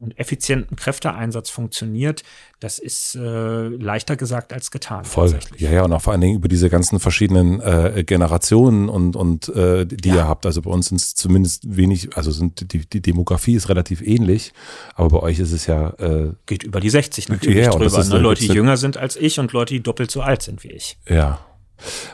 und 0.00 0.16
effizienten 0.16 0.76
Kräfteeinsatz 0.76 1.50
funktioniert, 1.50 2.22
das 2.60 2.78
ist 2.78 3.16
äh, 3.16 3.66
leichter 3.66 4.14
gesagt 4.14 4.52
als 4.52 4.70
getan. 4.70 5.04
Voll. 5.04 5.36
Ja, 5.56 5.72
ja, 5.72 5.84
und 5.84 5.92
auch 5.92 6.00
vor 6.00 6.12
allen 6.12 6.20
Dingen 6.20 6.36
über 6.36 6.46
diese 6.46 6.70
ganzen 6.70 7.00
verschiedenen 7.00 7.60
äh, 7.60 8.04
Generationen 8.06 8.88
und, 8.88 9.16
und 9.16 9.48
äh, 9.48 9.86
die 9.86 10.10
Ja. 10.10 10.14
ihr 10.14 10.28
habt. 10.28 10.46
Also 10.46 10.62
bei 10.62 10.70
uns 10.70 10.86
sind 10.90 11.00
es 11.00 11.16
zumindest 11.16 11.76
wenig, 11.76 12.16
also 12.16 12.30
sind 12.30 12.72
die, 12.72 12.88
die 12.88 13.02
Demografie 13.02 13.54
ist 13.54 13.68
relativ 13.70 14.00
ähnlich, 14.00 14.52
aber 14.94 15.08
bei 15.08 15.18
euch 15.20 15.40
ist 15.40 15.50
es 15.50 15.66
ja 15.66 15.90
äh, 15.98 16.32
Geht 16.46 16.62
über 16.62 16.78
die 16.78 16.90
60 16.90 17.28
natürlich 17.28 17.64
Ja, 17.64 17.70
drüber. 17.72 17.86
ist 17.86 18.08
Ne? 18.12 18.18
Leute, 18.18 18.42
die 18.42 18.50
eine- 18.50 18.56
jünger 18.56 18.76
sind 18.76 18.96
als 18.98 19.16
ich 19.16 19.40
und 19.40 19.52
Leute, 19.52 19.74
die 19.74 19.80
doppelt 19.82 20.12
so 20.12 20.22
alt 20.22 20.42
sind 20.42 20.62
wie 20.62 20.70
ich. 20.70 20.96
ja. 21.08 21.40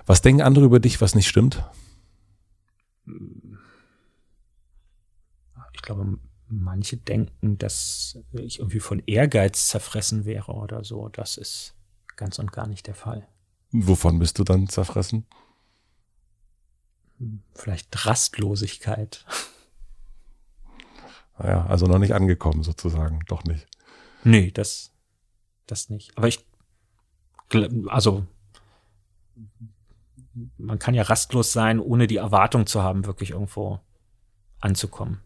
Was 0.07 0.21
denken 0.23 0.41
andere 0.43 0.65
über 0.67 0.79
dich, 0.81 1.01
was 1.03 1.15
nicht 1.15 1.27
stimmt? 1.29 1.63
Ich 5.85 5.87
glaube, 5.87 6.17
manche 6.49 6.97
denken, 6.97 7.59
dass 7.59 8.19
ich 8.33 8.59
irgendwie 8.59 8.81
von 8.81 9.03
Ehrgeiz 9.05 9.67
zerfressen 9.67 10.25
wäre 10.25 10.53
oder 10.53 10.83
so. 10.83 11.11
Das 11.11 11.37
ist 11.37 11.75
ganz 12.17 12.39
und 12.39 12.53
gar 12.53 12.67
nicht 12.67 12.87
der 12.87 12.95
Fall. 12.95 13.29
Wovon 13.71 14.19
bist 14.19 14.39
du 14.39 14.45
dann 14.45 14.67
zerfressen? 14.67 15.27
Vielleicht 17.53 18.07
Rastlosigkeit. 18.07 19.27
Naja, 21.39 21.67
also 21.67 21.87
noch 21.87 21.99
nicht 21.99 22.15
angekommen 22.15 22.63
sozusagen, 22.63 23.21
doch 23.27 23.45
nicht. 23.45 23.67
Nee, 24.23 24.53
das, 24.53 24.91
das 25.67 25.91
nicht. 25.91 26.17
Aber 26.17 26.29
ich, 26.29 26.47
also, 27.89 28.27
man 30.57 30.79
kann 30.79 30.95
ja 30.95 31.03
rastlos 31.03 31.53
sein, 31.53 31.79
ohne 31.79 32.07
die 32.07 32.17
Erwartung 32.17 32.67
zu 32.67 32.83
haben, 32.83 33.05
wirklich 33.05 33.33
irgendwo 33.33 33.81
anzukommen. 34.61 35.21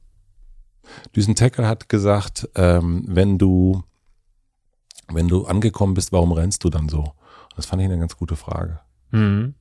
Düsen 1.15 1.35
Tackle 1.35 1.67
hat 1.67 1.89
gesagt, 1.89 2.49
ähm, 2.55 3.05
wenn 3.07 3.39
du, 3.39 3.83
wenn 5.09 5.29
du 5.29 5.47
angekommen 5.47 5.95
bist, 5.95 6.13
warum 6.13 6.33
rennst 6.33 6.65
du 6.65 6.71
dann 6.71 6.89
so? 6.89 7.13
Das 7.57 7.67
fand 7.67 7.83
ich 7.83 7.89
eine 7.89 7.99
ganz 7.99 8.17
gute 8.17 8.37
Frage. 8.37 8.81
Mhm. 9.11 9.55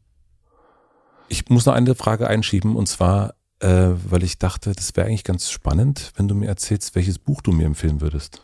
Ich 1.29 1.49
muss 1.49 1.65
noch 1.65 1.73
eine 1.73 1.95
Frage 1.95 2.27
einschieben 2.27 2.75
und 2.75 2.87
zwar, 2.87 3.33
äh, 3.59 3.89
weil 4.09 4.23
ich 4.23 4.37
dachte, 4.39 4.73
das 4.73 4.95
wäre 4.95 5.07
eigentlich 5.07 5.23
ganz 5.23 5.49
spannend, 5.49 6.11
wenn 6.15 6.27
du 6.27 6.35
mir 6.35 6.47
erzählst, 6.47 6.95
welches 6.95 7.17
Buch 7.19 7.41
du 7.41 7.51
mir 7.51 7.65
empfehlen 7.65 8.01
würdest. 8.01 8.43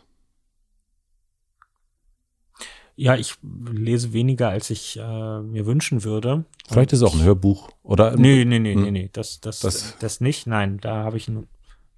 Ja, 2.96 3.16
ich 3.16 3.34
lese 3.42 4.12
weniger, 4.12 4.50
als 4.50 4.70
ich 4.70 4.96
äh, 4.98 5.40
mir 5.40 5.66
wünschen 5.66 6.04
würde. 6.04 6.44
Vielleicht 6.68 6.92
ist 6.92 7.00
es 7.00 7.02
auch 7.02 7.14
ein 7.14 7.24
Hörbuch 7.24 7.70
oder 7.82 8.16
Nee, 8.16 8.44
nee, 8.44 8.60
nee, 8.60 8.74
Hm. 8.74 8.82
nee, 8.82 8.90
nee, 8.92 9.10
das, 9.12 9.40
das, 9.40 9.60
Das- 9.60 9.96
das, 9.98 10.20
nicht. 10.20 10.46
Nein, 10.46 10.78
da 10.80 11.02
habe 11.02 11.16
ich 11.16 11.26
n- 11.26 11.48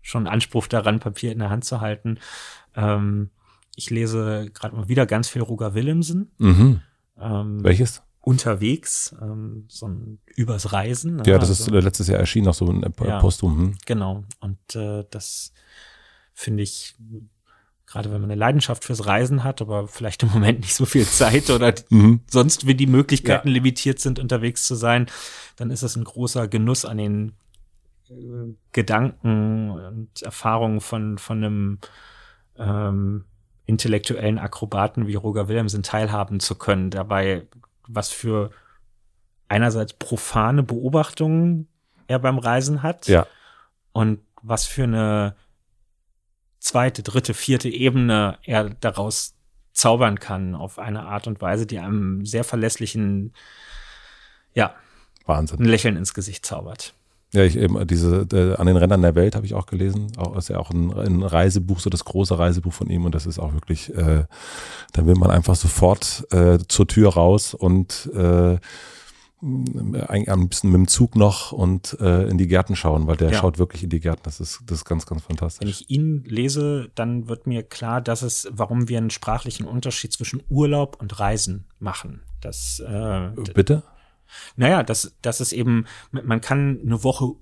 schon 0.06 0.26
Anspruch 0.28 0.66
daran, 0.68 1.00
Papier 1.00 1.32
in 1.32 1.40
der 1.40 1.50
Hand 1.50 1.64
zu 1.64 1.80
halten. 1.80 2.18
Ähm, 2.74 3.30
ich 3.74 3.90
lese 3.90 4.50
gerade 4.54 4.76
mal 4.76 4.88
wieder 4.88 5.04
ganz 5.06 5.28
viel 5.28 5.42
Roger 5.42 5.74
Willemsen. 5.74 6.30
Mhm. 6.38 6.80
Ähm, 7.20 7.64
Welches? 7.64 8.02
unterwegs, 8.20 9.14
ähm, 9.22 9.66
so 9.68 9.86
ein 9.86 10.18
übers 10.34 10.72
Reisen. 10.72 11.16
ne? 11.16 11.22
Ja, 11.26 11.38
das 11.38 11.48
ist 11.50 11.62
Also, 11.68 11.78
letztes 11.78 12.08
Jahr 12.08 12.18
erschienen, 12.18 12.46
noch 12.46 12.54
so 12.54 12.66
ein 12.66 12.82
äh, 12.82 12.90
Ja. 13.06 13.20
Postum. 13.20 13.56
Hm. 13.58 13.74
Genau. 13.86 14.24
Und 14.40 14.58
äh, 14.74 15.04
das 15.10 15.52
finde 16.34 16.62
ich, 16.64 16.96
gerade 17.86 18.10
wenn 18.10 18.20
man 18.20 18.30
eine 18.30 18.38
Leidenschaft 18.38 18.84
fürs 18.84 19.06
Reisen 19.06 19.44
hat, 19.44 19.62
aber 19.62 19.86
vielleicht 19.86 20.24
im 20.24 20.30
Moment 20.30 20.60
nicht 20.60 20.74
so 20.74 20.86
viel 20.86 21.06
Zeit 21.06 21.50
oder 21.50 21.72
Mhm. 21.90 22.20
sonst 22.28 22.66
wie 22.66 22.74
die 22.74 22.88
Möglichkeiten 22.88 23.48
limitiert 23.48 24.00
sind, 24.00 24.18
unterwegs 24.18 24.64
zu 24.64 24.74
sein, 24.74 25.06
dann 25.56 25.70
ist 25.70 25.82
es 25.82 25.94
ein 25.96 26.02
großer 26.04 26.48
Genuss 26.48 26.84
an 26.84 26.96
den 26.98 27.28
äh, 27.28 27.32
Gedanken 28.72 29.70
und 29.70 30.22
Erfahrungen 30.22 30.80
von, 30.80 31.18
von 31.18 31.44
einem 31.44 31.78
ähm, 32.58 33.24
intellektuellen 33.66 34.38
Akrobaten 34.38 35.06
wie 35.06 35.14
Roger 35.14 35.48
Willemsen 35.48 35.82
teilhaben 35.82 36.40
zu 36.40 36.54
können, 36.54 36.90
dabei 36.90 37.46
was 37.88 38.10
für 38.10 38.50
einerseits 39.48 39.92
profane 39.92 40.62
Beobachtungen 40.62 41.68
er 42.06 42.18
beim 42.18 42.38
Reisen 42.38 42.82
hat 42.82 43.08
Ja. 43.08 43.26
und 43.92 44.20
was 44.42 44.66
für 44.66 44.84
eine 44.84 45.34
zweite, 46.58 47.02
dritte, 47.02 47.34
vierte 47.34 47.68
Ebene 47.68 48.38
er 48.42 48.70
daraus 48.70 49.34
zaubern 49.72 50.18
kann 50.18 50.54
auf 50.54 50.78
eine 50.78 51.02
Art 51.02 51.26
und 51.26 51.40
Weise, 51.40 51.66
die 51.66 51.78
einem 51.78 52.24
sehr 52.24 52.44
verlässlichen, 52.44 53.34
ja, 54.54 54.74
Wahnsinn. 55.26 55.60
ein 55.60 55.64
Lächeln 55.66 55.96
ins 55.96 56.14
Gesicht 56.14 56.46
zaubert. 56.46 56.94
Ja, 57.36 57.44
ich 57.44 57.56
eben 57.58 57.86
diese 57.86 58.26
äh, 58.32 58.54
an 58.56 58.66
den 58.66 58.76
Rändern 58.78 59.02
der 59.02 59.14
Welt 59.14 59.36
habe 59.36 59.44
ich 59.44 59.52
auch 59.52 59.66
gelesen. 59.66 60.06
Auch 60.16 60.36
ist 60.36 60.48
ja 60.48 60.58
auch 60.58 60.70
ein, 60.70 60.90
ein 60.92 61.22
Reisebuch, 61.22 61.80
so 61.80 61.90
das 61.90 62.04
große 62.06 62.38
Reisebuch 62.38 62.72
von 62.72 62.88
ihm 62.88 63.04
und 63.04 63.14
das 63.14 63.26
ist 63.26 63.38
auch 63.38 63.52
wirklich, 63.52 63.94
äh, 63.94 64.24
da 64.92 65.06
will 65.06 65.16
man 65.16 65.30
einfach 65.30 65.54
sofort 65.54 66.26
äh, 66.30 66.58
zur 66.66 66.86
Tür 66.86 67.10
raus 67.12 67.52
und 67.52 68.10
äh, 68.14 68.56
am 69.42 70.48
bisschen 70.48 70.70
mit 70.70 70.78
dem 70.78 70.88
Zug 70.88 71.14
noch 71.14 71.52
und 71.52 71.96
äh, 72.00 72.26
in 72.26 72.38
die 72.38 72.46
Gärten 72.48 72.74
schauen, 72.74 73.06
weil 73.06 73.16
der 73.16 73.32
Ja. 73.32 73.38
schaut 73.38 73.58
wirklich 73.58 73.82
in 73.84 73.90
die 73.90 74.00
Gärten. 74.00 74.22
Das 74.24 74.40
ist, 74.40 74.60
das 74.66 74.78
ist 74.78 74.84
ganz, 74.86 75.04
ganz 75.04 75.22
Wenn 75.22 75.36
fantastisch. 75.36 75.68
ich 75.68 75.90
ihn 75.90 76.24
lese, 76.26 76.88
dann 76.94 77.28
wird 77.28 77.46
mir 77.46 77.62
klar, 77.62 78.00
dass 78.00 78.22
es, 78.22 78.48
warum 78.50 78.88
wir 78.88 78.96
einen 78.96 79.10
sprachlichen 79.10 79.66
Unterschied 79.66 80.12
zwischen 80.14 80.42
Urlaub 80.48 80.96
und 81.00 81.20
Reisen 81.20 81.66
machen. 81.78 82.22
Das, 82.40 82.80
äh, 82.80 83.28
Bitte? 83.52 83.82
Naja, 84.56 84.82
das, 84.82 85.16
das 85.22 85.40
ist 85.40 85.52
eben, 85.52 85.86
man 86.10 86.40
kann 86.40 86.80
eine 86.84 87.02
Woche 87.04 87.32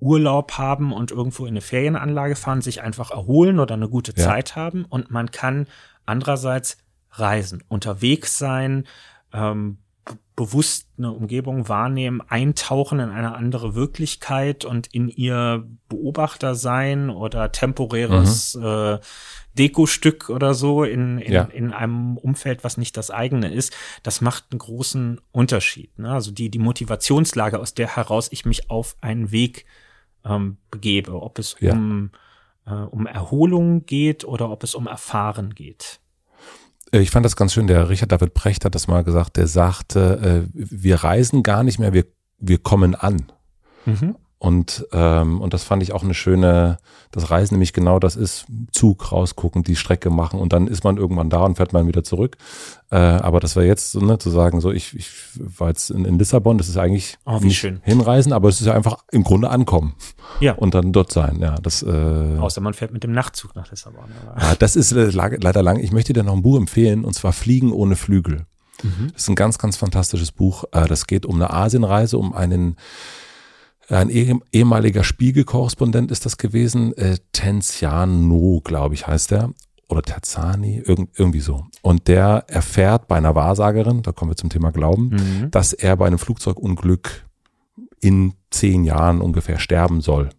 Urlaub 0.00 0.58
haben 0.58 0.92
und 0.92 1.10
irgendwo 1.10 1.44
in 1.46 1.52
eine 1.52 1.60
Ferienanlage 1.60 2.36
fahren, 2.36 2.60
sich 2.60 2.82
einfach 2.82 3.10
erholen 3.10 3.58
oder 3.58 3.74
eine 3.74 3.88
gute 3.88 4.12
Ja. 4.16 4.24
Zeit 4.24 4.56
haben 4.56 4.84
und 4.84 5.10
man 5.10 5.30
kann 5.30 5.66
andererseits 6.04 6.78
reisen, 7.10 7.62
unterwegs 7.68 8.38
sein, 8.38 8.86
ähm, 9.32 9.78
bewusst 10.36 10.88
eine 10.98 11.12
Umgebung 11.12 11.68
wahrnehmen, 11.68 12.20
eintauchen 12.20 12.98
in 12.98 13.10
eine 13.10 13.34
andere 13.36 13.74
Wirklichkeit 13.74 14.64
und 14.64 14.88
in 14.88 15.08
ihr 15.08 15.64
Beobachter 15.88 16.54
sein 16.56 17.08
oder 17.08 17.52
temporäres 17.52 18.54
äh, 18.56 18.98
Dekostück 19.56 20.30
oder 20.30 20.54
so 20.54 20.82
in, 20.82 21.18
in, 21.18 21.32
Ja. 21.32 21.42
in 21.44 21.72
einem 21.72 22.16
Umfeld, 22.16 22.64
was 22.64 22.76
nicht 22.76 22.96
das 22.96 23.10
eigene 23.12 23.52
ist, 23.52 23.72
das 24.02 24.20
macht 24.20 24.46
einen 24.50 24.58
großen 24.58 25.20
Unterschied. 25.30 25.96
Ne? 25.98 26.10
Also 26.10 26.32
die, 26.32 26.50
die 26.50 26.58
Motivationslage, 26.58 27.60
aus 27.60 27.74
der 27.74 27.94
heraus 27.94 28.28
ich 28.32 28.44
mich 28.44 28.68
auf 28.70 28.96
einen 29.00 29.30
Weg 29.30 29.64
ähm, 30.24 30.56
begebe, 30.72 31.22
ob 31.22 31.38
es 31.38 31.54
Ja. 31.60 31.74
um, 31.74 32.10
äh, 32.66 32.72
um 32.72 33.06
Erholung 33.06 33.86
geht 33.86 34.24
oder 34.24 34.50
ob 34.50 34.64
es 34.64 34.74
um 34.74 34.88
Erfahren 34.88 35.54
geht. 35.54 36.00
Äh, 36.94 37.00
Ich 37.00 37.10
fand 37.10 37.24
das 37.26 37.36
ganz 37.36 37.52
schön. 37.52 37.66
Der 37.66 37.88
Richard 37.88 38.12
David 38.12 38.34
Precht 38.34 38.64
hat 38.64 38.74
das 38.74 38.86
mal 38.88 39.04
gesagt. 39.04 39.36
Der 39.36 39.46
sagte, 39.46 40.44
äh, 40.46 40.50
wir 40.54 40.96
reisen 40.96 41.42
gar 41.42 41.62
nicht 41.64 41.78
mehr, 41.78 41.92
wir, 41.92 42.04
wir 42.38 42.58
kommen 42.58 42.94
an. 42.94 43.26
Und, 44.44 44.86
ähm, 44.92 45.40
und 45.40 45.54
das 45.54 45.64
fand 45.64 45.82
ich 45.82 45.92
auch 45.92 46.02
eine 46.02 46.12
schöne, 46.12 46.76
das 47.12 47.30
Reisen 47.30 47.54
nämlich 47.54 47.72
genau 47.72 47.98
das 47.98 48.14
ist, 48.14 48.44
Zug 48.72 49.10
rausgucken, 49.10 49.62
die 49.62 49.74
Strecke 49.74 50.10
machen 50.10 50.38
und 50.38 50.52
dann 50.52 50.66
ist 50.66 50.84
man 50.84 50.98
irgendwann 50.98 51.30
da 51.30 51.38
und 51.44 51.56
fährt 51.56 51.72
man 51.72 51.86
wieder 51.86 52.04
zurück. 52.04 52.36
Äh, 52.90 52.96
aber 52.96 53.40
das 53.40 53.56
wäre 53.56 53.64
jetzt 53.66 53.92
so, 53.92 54.00
ne, 54.00 54.18
zu 54.18 54.28
sagen, 54.28 54.60
so 54.60 54.70
ich, 54.70 54.94
ich 54.94 55.08
war 55.38 55.68
jetzt 55.68 55.88
in, 55.90 56.04
in 56.04 56.18
Lissabon, 56.18 56.58
das 56.58 56.68
ist 56.68 56.76
eigentlich 56.76 57.16
Oh, 57.24 57.40
wie 57.40 57.46
nicht 57.46 57.58
schön. 57.58 57.80
hinreisen, 57.84 58.34
aber 58.34 58.50
es 58.50 58.60
ist 58.60 58.66
ja 58.66 58.74
einfach 58.74 58.98
im 59.12 59.24
Grunde 59.24 59.48
ankommen 59.48 59.94
Ja, 60.40 60.52
und 60.52 60.74
dann 60.74 60.92
dort 60.92 61.10
sein. 61.10 61.38
Ja, 61.40 61.54
das, 61.62 61.82
äh, 61.82 62.36
außer 62.38 62.60
man 62.60 62.74
fährt 62.74 62.92
mit 62.92 63.02
dem 63.02 63.12
Nachtzug 63.12 63.56
nach 63.56 63.70
Lissabon. 63.70 64.04
Ja, 64.38 64.54
das 64.56 64.76
ist 64.76 64.92
äh, 64.92 65.06
leider 65.10 65.62
lang. 65.62 65.78
Ich 65.78 65.90
möchte 65.92 66.12
dir 66.12 66.22
noch 66.22 66.34
ein 66.34 66.42
Buch 66.42 66.58
empfehlen 66.58 67.04
und 67.06 67.14
zwar 67.14 67.32
Fliegen 67.32 67.72
ohne 67.72 67.96
Flügel. 67.96 68.44
Das 69.14 69.22
ist 69.22 69.28
ein 69.30 69.34
ganz, 69.36 69.56
ganz 69.56 69.78
fantastisches 69.78 70.30
Buch. 70.32 70.64
Äh, 70.72 70.86
Das 70.86 71.06
geht 71.06 71.24
um 71.24 71.36
eine 71.36 71.50
Asienreise, 71.50 72.18
um 72.18 72.34
einen 72.34 72.76
ein 73.88 74.10
eh- 74.10 74.34
ehemaliger 74.52 75.04
Spiegelkorrespondent 75.04 76.10
ist 76.10 76.24
das 76.26 76.36
gewesen, 76.38 76.96
äh, 76.96 77.18
Tenziano, 77.32 78.60
glaube 78.64 78.94
ich, 78.94 79.06
heißt 79.06 79.30
der. 79.32 79.50
Oder 79.88 80.00
Terzani, 80.02 80.78
irgend, 80.84 81.10
irgendwie 81.18 81.40
so. 81.40 81.66
Und 81.82 82.08
der 82.08 82.44
erfährt 82.48 83.06
bei 83.06 83.16
einer 83.16 83.34
Wahrsagerin, 83.34 84.02
da 84.02 84.12
kommen 84.12 84.30
wir 84.30 84.36
zum 84.36 84.48
Thema 84.48 84.72
Glauben, 84.72 85.10
Mhm. 85.10 85.50
dass 85.50 85.74
er 85.74 85.96
bei 85.96 86.06
einem 86.06 86.18
Flugzeugunglück 86.18 87.26
in 88.00 88.32
zehn 88.50 88.84
Jahren 88.84 89.20
ungefähr 89.20 89.58
sterben 89.58 90.00
soll, 90.00 90.30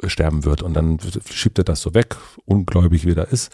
äh, 0.00 0.08
sterben 0.08 0.44
wird. 0.44 0.62
Und 0.62 0.74
dann 0.74 0.98
schiebt 1.28 1.58
er 1.58 1.64
das 1.64 1.80
so 1.82 1.92
weg, 1.94 2.16
ungläubig 2.44 3.04
wie 3.04 3.12
er 3.14 3.28
ist. 3.32 3.50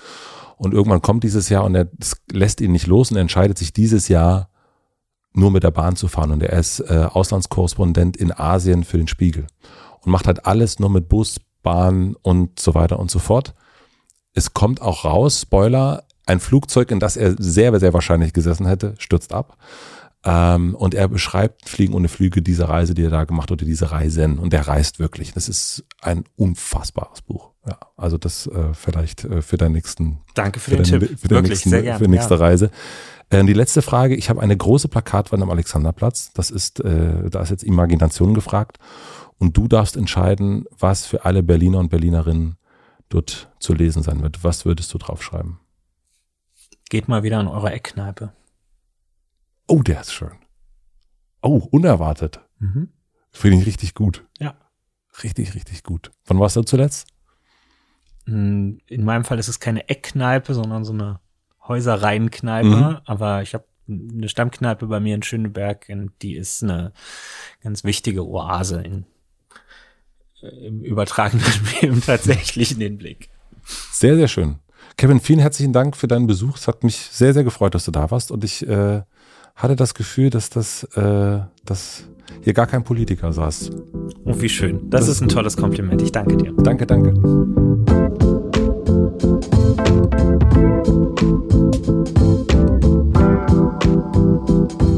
Und 0.59 0.75
irgendwann 0.75 1.01
kommt 1.01 1.25
dieses 1.25 1.49
Jahr 1.49 1.65
und 1.65 1.75
er 1.75 1.89
lässt 2.31 2.61
ihn 2.61 2.73
nicht 2.73 2.87
los 2.87 3.11
und 3.11 3.17
er 3.17 3.23
entscheidet 3.23 3.57
sich 3.57 3.73
dieses 3.73 4.09
Jahr 4.09 4.50
nur 5.33 5.51
mit 5.51 5.63
der 5.63 5.71
Bahn 5.71 5.97
zu 5.97 6.09
fahren. 6.09 6.31
Und 6.31 6.43
er 6.43 6.59
ist 6.59 6.81
äh, 6.81 7.07
Auslandskorrespondent 7.11 8.17
in 8.17 8.33
Asien 8.33 8.85
für 8.85 8.99
den 8.99 9.09
Spiegel 9.09 9.47
und 10.01 10.13
macht 10.13 10.27
halt 10.27 10.47
alles 10.47 10.79
nur 10.79 10.91
mit 10.91 11.09
Bus, 11.09 11.41
Bahn 11.63 12.17
und 12.23 12.59
so 12.59 12.75
weiter 12.75 12.99
und 12.99 13.11
so 13.11 13.19
fort. 13.19 13.55
Es 14.33 14.55
kommt 14.55 14.81
auch 14.81 15.05
raus, 15.05 15.43
Spoiler, 15.43 16.05
ein 16.27 16.41
Flugzeug, 16.41 16.91
in 16.91 17.01
das 17.01 17.17
er 17.17 17.35
sehr, 17.39 17.79
sehr 17.79 17.93
wahrscheinlich 17.93 18.33
gesessen 18.33 18.67
hätte, 18.67 18.95
stürzt 18.99 19.33
ab. 19.33 19.57
Ähm, 20.23 20.75
und 20.75 20.95
er 20.95 21.09
beschreibt 21.09 21.69
Fliegen 21.69 21.95
ohne 21.95 22.09
Flüge, 22.09 22.43
diese 22.43 22.69
Reise, 22.69 22.95
die 22.95 23.05
er 23.05 23.11
da 23.11 23.25
gemacht 23.25 23.51
hat, 23.51 23.53
oder 23.53 23.65
diese 23.65 23.91
Reisen. 23.91 24.39
Und 24.39 24.53
er 24.53 24.69
reist 24.69 24.99
wirklich. 24.99 25.33
Das 25.33 25.49
ist 25.49 25.85
ein 26.03 26.25
unfassbares 26.37 27.23
Buch. 27.23 27.51
Ja, 27.67 27.79
also 27.97 28.19
das 28.19 28.47
äh, 28.47 28.75
vielleicht 28.75 29.25
äh, 29.25 29.43
für 29.43 29.57
deinen 29.57 29.73
nächsten 29.73 30.21
Danke 30.35 30.61
für, 30.61 30.71
für, 30.71 30.77
den 30.77 30.91
deine, 30.91 31.07
Tipp. 31.09 31.21
für, 31.21 31.31
Wirklich, 31.31 31.51
nächsten, 31.51 31.71
sehr 31.71 31.83
gerne. 31.83 31.99
für 31.99 32.05
die 32.05 32.11
nächste 32.11 32.35
ja. 32.35 32.41
Reise. 32.41 32.71
Äh, 33.31 33.45
die 33.45 33.53
letzte 33.53 33.81
Frage, 33.83 34.15
ich 34.17 34.29
habe 34.29 34.41
eine 34.41 34.57
große 34.57 34.89
Plakatwand 34.89 35.43
am 35.43 35.51
Alexanderplatz. 35.51 36.33
Das 36.33 36.51
ist, 36.51 36.81
äh, 36.81 37.31
da 37.31 37.41
ist 37.43 37.51
jetzt 37.51 37.63
Imagination 37.65 38.35
gefragt. 38.35 38.79
Und 39.39 39.57
du 39.57 39.69
darfst 39.69 39.97
entscheiden, 39.97 40.67
was 40.79 41.07
für 41.07 41.25
alle 41.25 41.43
Berliner 41.43 41.79
und 41.79 41.89
Berlinerinnen 41.89 42.57
dort 43.09 43.51
zu 43.59 43.73
lesen 43.73 44.03
sein 44.03 44.23
wird. 44.23 44.45
Was 44.45 44.65
würdest 44.67 44.93
du 44.93 44.99
draufschreiben? 44.99 45.59
Geht 46.91 47.09
mal 47.09 47.23
wieder 47.23 47.41
in 47.41 47.47
eure 47.49 47.73
Eckkneipe. 47.73 48.33
Oh, 49.67 49.83
der 49.83 50.01
ist 50.01 50.13
schön. 50.13 50.33
Oh, 51.41 51.67
unerwartet. 51.71 52.41
Mhm. 52.59 52.91
Finde 53.31 53.59
ich 53.59 53.67
richtig 53.67 53.95
gut. 53.95 54.27
Ja. 54.39 54.55
Richtig, 55.23 55.55
richtig 55.55 55.85
gut. 55.85 56.11
Wann 56.27 56.39
warst 56.41 56.57
du 56.57 56.63
zuletzt? 56.63 57.07
Mm, 58.27 58.75
In 58.89 59.05
meinem 59.05 59.25
Fall 59.25 59.39
ist 59.39 59.49
es 59.49 59.61
keine 59.61 59.89
Eckkneipe, 59.89 60.53
sondern 60.53 60.85
so 60.85 60.93
eine 60.93 61.21
Häuserreihenkneipe. 61.71 62.69
Mhm. 62.69 62.97
Aber 63.07 63.43
ich 63.43 63.55
habe 63.55 63.65
eine 63.89 64.29
Stammkneipe 64.29 64.87
bei 64.87 65.01
mir 65.01 65.15
in 65.15 65.23
Schöneberg 65.23 65.87
und 65.89 66.13
die 66.23 66.35
ist 66.37 66.63
eine 66.63 66.93
ganz 67.63 67.83
wichtige 67.85 68.27
Oase 68.27 68.83
in, 68.83 69.07
äh, 70.43 70.67
im 70.67 70.83
übertragenen, 70.83 71.45
im 71.81 72.03
tatsächlichen 72.03 72.81
Hinblick. 72.81 73.31
Sehr, 73.93 74.17
sehr 74.17 74.29
schön. 74.29 74.57
Kevin, 74.97 75.21
vielen 75.21 75.39
herzlichen 75.39 75.73
Dank 75.73 75.97
für 75.97 76.09
deinen 76.09 76.27
Besuch. 76.27 76.57
Es 76.57 76.69
hat 76.69 76.85
mich 76.85 76.97
sehr, 76.97 77.33
sehr 77.33 77.45
gefreut, 77.45 77.75
dass 77.75 77.85
du 77.85 77.91
da 77.91 78.11
warst. 78.11 78.31
Und 78.31 78.45
ich 78.45 78.67
äh, 78.69 79.03
hatte 79.55 79.77
das 79.77 79.95
Gefühl, 79.95 80.31
dass 80.31 80.51
das, 80.51 80.85
äh, 80.95 81.41
dass 81.65 82.05
hier 82.43 82.53
gar 82.53 82.67
kein 82.67 82.85
Politiker 82.85 83.33
saß. 83.33 83.71
Oh, 84.25 84.41
wie 84.41 84.49
schön. 84.49 84.91
Das, 84.91 85.03
Das 85.03 85.09
ist 85.09 85.15
ist 85.17 85.21
ein 85.23 85.29
gut. 85.29 85.35
tolles 85.35 85.57
Kompliment. 85.57 86.03
Ich 86.03 86.13
danke 86.13 86.37
dir. 86.37 86.53
Danke, 86.53 86.87
danke. 86.87 87.15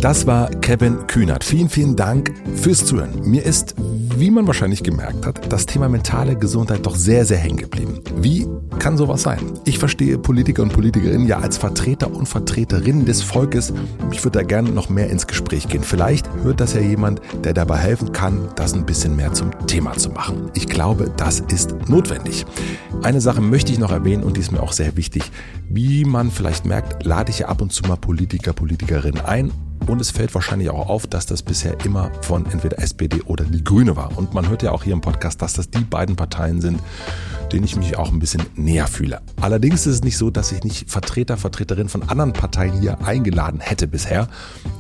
Das 0.03 0.27
war 0.27 0.51
Kevin 0.51 1.07
Kühnert. 1.07 1.45
Vielen, 1.45 1.69
vielen 1.69 1.95
Dank 1.95 2.35
fürs 2.57 2.85
Zuhören. 2.85 3.21
Mir 3.23 3.47
ist, 3.47 3.77
wie 4.17 4.33
man 4.33 4.49
wahrscheinlich 4.49 4.83
gemerkt 4.83 5.25
hat, 5.25 5.53
das 5.53 5.65
Thema 5.65 5.89
mentale 5.89 6.35
Gesundheit 6.35 6.85
doch 6.85 6.97
sehr, 6.97 7.25
sehr 7.25 7.39
hängen 7.39 7.59
geblieben. 7.59 8.01
Wie 8.17 8.49
kann 8.81 8.97
sowas 8.97 9.23
sein? 9.23 9.39
Ich 9.65 9.79
verstehe 9.79 10.19
Politiker 10.19 10.65
und 10.65 10.73
Politikerinnen 10.73 11.29
ja 11.29 11.39
als 11.39 11.57
Vertreter 11.57 12.13
und 12.13 12.27
Vertreterinnen 12.27 13.07
des 13.07 13.23
Volkes. 13.23 13.73
Ich 14.11 14.25
würde 14.25 14.41
da 14.41 14.45
gerne 14.45 14.71
noch 14.71 14.89
mehr 14.89 15.09
ins 15.09 15.29
Gespräch 15.29 15.69
gehen. 15.69 15.85
Vielleicht 15.85 16.29
hört 16.43 16.59
das 16.59 16.75
ja 16.75 16.81
jemand, 16.81 17.21
der 17.45 17.55
dabei 17.55 17.77
helfen 17.77 18.11
kann, 18.11 18.49
das 18.57 18.75
ein 18.75 18.85
bisschen 18.85 19.15
mehr 19.15 19.33
zum 19.35 19.53
Thema 19.69 19.93
zu 19.93 20.11
machen. 20.11 20.51
Ich 20.55 20.67
glaube, 20.67 21.13
das 21.17 21.39
ist 21.39 21.89
notwendig. 21.89 22.45
Eine 23.05 23.21
Sache 23.21 23.41
möchte 23.41 23.71
ich 23.71 23.79
noch 23.79 23.93
erwähnen 23.93 24.25
und 24.25 24.37
die 24.37 24.41
ist 24.41 24.51
mir 24.51 24.65
auch 24.65 24.73
sehr 24.73 24.97
wichtig. 24.97 25.31
Wie 25.69 26.05
man 26.05 26.33
vielleicht 26.33 26.67
merkt, 26.67 27.05
lade 27.05 27.31
ich 27.31 27.39
ja 27.39 27.47
ab 27.47 27.63
und 27.63 27.73
zu 27.73 27.85
mal 27.85 27.97
Politiker, 27.97 28.53
Politikerinnen 28.53 29.25
ein 29.25 29.53
und 29.89 30.01
es 30.01 30.11
fällt 30.11 30.35
wahrscheinlich 30.35 30.71
auch 30.71 30.89
auf, 30.89 31.07
dass 31.07 31.27
das 31.27 31.43
bisher 31.43 31.85
immer 31.85 32.11
von 32.23 32.47
entweder 32.47 32.79
SPD 32.79 33.23
oder 33.23 33.45
die 33.45 33.65
Grüne 33.65 33.97
war. 33.97 34.17
Und 34.17 34.35
man 34.35 34.49
hört 34.49 34.63
ja 34.63 34.73
auch 34.73 34.85
hier 34.85 34.93
im 34.93 35.01
Podcast, 35.01 35.43
dass 35.43 35.55
das 35.55 35.71
die 35.71 35.85
beiden 35.85 36.17
Parteien 36.17 36.61
sind, 36.61 36.81
denen 37.53 37.65
ich 37.65 37.77
mich 37.77 37.97
auch 37.97 38.11
ein 38.11 38.19
bisschen 38.19 38.43
näher 38.55 38.87
fühle. 38.87 39.21
Allerdings 39.41 39.87
ist 39.87 39.95
es 39.95 40.05
nicht 40.05 40.17
so, 40.17 40.31
dass 40.31 40.53
ich 40.53 40.65
nicht 40.65 40.91
Vertreter, 40.91 41.37
Vertreterinnen 41.37 41.89
von 41.89 42.09
anderen 42.09 42.33
Parteien 42.33 42.81
hier 42.81 43.05
eingeladen 43.05 43.61
hätte 43.61 43.87
bisher. 43.87 44.29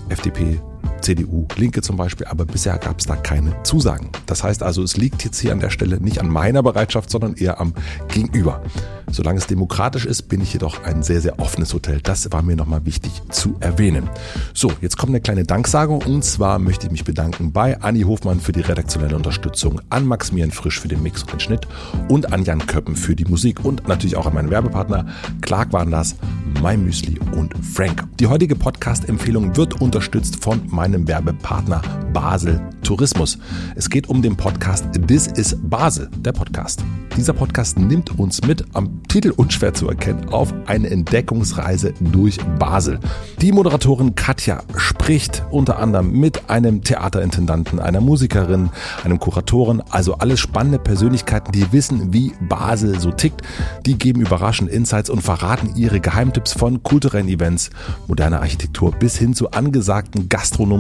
FDP, 0.09 0.61
CDU, 1.03 1.47
Linke 1.57 1.83
zum 1.83 1.97
Beispiel, 1.97 2.27
aber 2.27 2.45
bisher 2.45 2.79
gab 2.79 3.01
es 3.01 3.07
da 3.07 3.17
keine 3.17 3.63
Zusagen. 3.63 4.11
Das 4.27 4.43
heißt 4.43 4.63
also, 4.63 4.83
es 4.83 4.97
liegt 4.97 5.25
jetzt 5.25 5.39
hier 5.39 5.53
an 5.53 5.61
der 5.61 5.71
Stelle 5.71 6.01
nicht 6.01 6.21
an 6.21 6.29
meiner 6.29 6.63
Bereitschaft, 6.63 7.11
sondern 7.11 7.35
eher 7.35 7.61
am 7.61 7.75
Gegenüber. 8.09 8.63
Solange 9.11 9.39
es 9.39 9.47
demokratisch 9.47 10.07
ist, 10.07 10.23
bin 10.29 10.41
ich 10.41 10.53
jedoch 10.55 10.85
ein 10.85 11.03
sehr, 11.03 11.21
sehr 11.21 11.39
offenes 11.39 11.75
Hotel. 11.75 12.01
Das 12.03 12.33
war 12.33 12.41
mir 12.41 12.57
nochmal 12.57 12.87
wichtig 12.87 13.13
zu 13.31 13.57
erwähnen. 13.61 14.09
So, 14.55 14.73
jetzt 14.81 14.97
kommt 14.97 15.11
eine 15.11 15.21
kleine 15.21 15.45
Danksagung 15.45 16.03
und 16.03 16.25
zwar 16.25 16.59
möchte 16.59 16.87
ich 16.87 16.93
mich 16.93 17.05
bedanken 17.05 17.53
bei 17.53 17.81
Anni 17.83 18.03
Hofmann 18.03 18.41
für 18.41 18.53
die 18.53 18.61
redaktionelle 18.61 19.15
Unterstützung, 19.15 19.81
an 19.91 20.07
Maximilian 20.07 20.51
Frisch 20.51 20.81
für 20.81 20.89
den 20.89 21.03
Mix 21.03 21.23
und 21.23 21.33
den 21.33 21.41
Schnitt 21.41 21.69
und 22.09 22.33
an 22.33 22.45
Jan 22.45 22.67
Köppen 22.67 22.97
für 22.97 23.15
die 23.15 23.25
Musik 23.25 23.65
und 23.65 23.87
natürlich 23.87 24.17
auch 24.17 24.27
an 24.27 24.35
meinen 24.35 24.51
Werbepartner 24.51 25.07
Clark 25.41 25.73
waren 25.73 25.91
das, 25.91 26.17
My 26.63 26.77
Müsli 26.77 27.19
und 27.33 27.55
Frank. 27.65 28.05
Die 28.21 28.27
heutige 28.27 28.55
Podcast-Empfehlung 28.57 29.57
wird 29.57 29.81
unterstützt 29.81 30.43
von 30.43 30.63
meinem 30.69 30.92
Werbepartner 30.97 31.83
Basel 32.13 32.61
Tourismus. 32.83 33.39
Es 33.75 33.89
geht 33.89 34.09
um 34.09 34.23
den 34.23 34.37
Podcast 34.37 34.85
This 35.07 35.27
is 35.27 35.57
Basel, 35.63 36.11
der 36.19 36.33
Podcast. 36.33 36.85
Dieser 37.17 37.33
Podcast 37.33 37.79
nimmt 37.79 38.19
uns 38.19 38.43
mit, 38.43 38.65
am 38.73 39.03
Titel 39.05 39.33
unschwer 39.37 39.75
zu 39.75 39.89
erkennen, 39.89 40.31
auf 40.31 40.53
eine 40.67 40.91
Entdeckungsreise 40.91 41.93
durch 42.01 42.39
Basel. 42.59 42.99
Die 43.41 43.53
Moderatorin 43.53 44.15
Katja 44.15 44.63
spricht 44.77 45.45
unter 45.51 45.79
anderem 45.79 46.13
mit 46.13 46.49
einem 46.49 46.83
Theaterintendanten, 46.83 47.81
einer 47.81 48.01
Musikerin, 48.01 48.71
einem 49.05 49.19
Kuratoren, 49.19 49.83
also 49.91 50.15
alles 50.15 50.41
spannende 50.41 50.79
Persönlichkeiten, 50.79 51.53
die 51.53 51.71
wissen, 51.73 52.13
wie 52.13 52.33
Basel 52.49 52.99
so 52.99 53.11
tickt. 53.11 53.43
Die 53.85 53.99
geben 53.99 54.21
überraschende 54.21 54.73
Insights 54.73 55.11
und 55.11 55.23
verraten 55.23 55.77
ihre 55.77 56.01
Geheimtipps 56.01 56.53
von 56.53 56.83
kulturellen 56.83 57.29
Events, 57.29 57.71
moderner 58.07 58.41
Architektur 58.41 58.91
bis 58.93 59.17
hin 59.17 59.35
zu 59.35 59.51
angesagten 59.51 60.29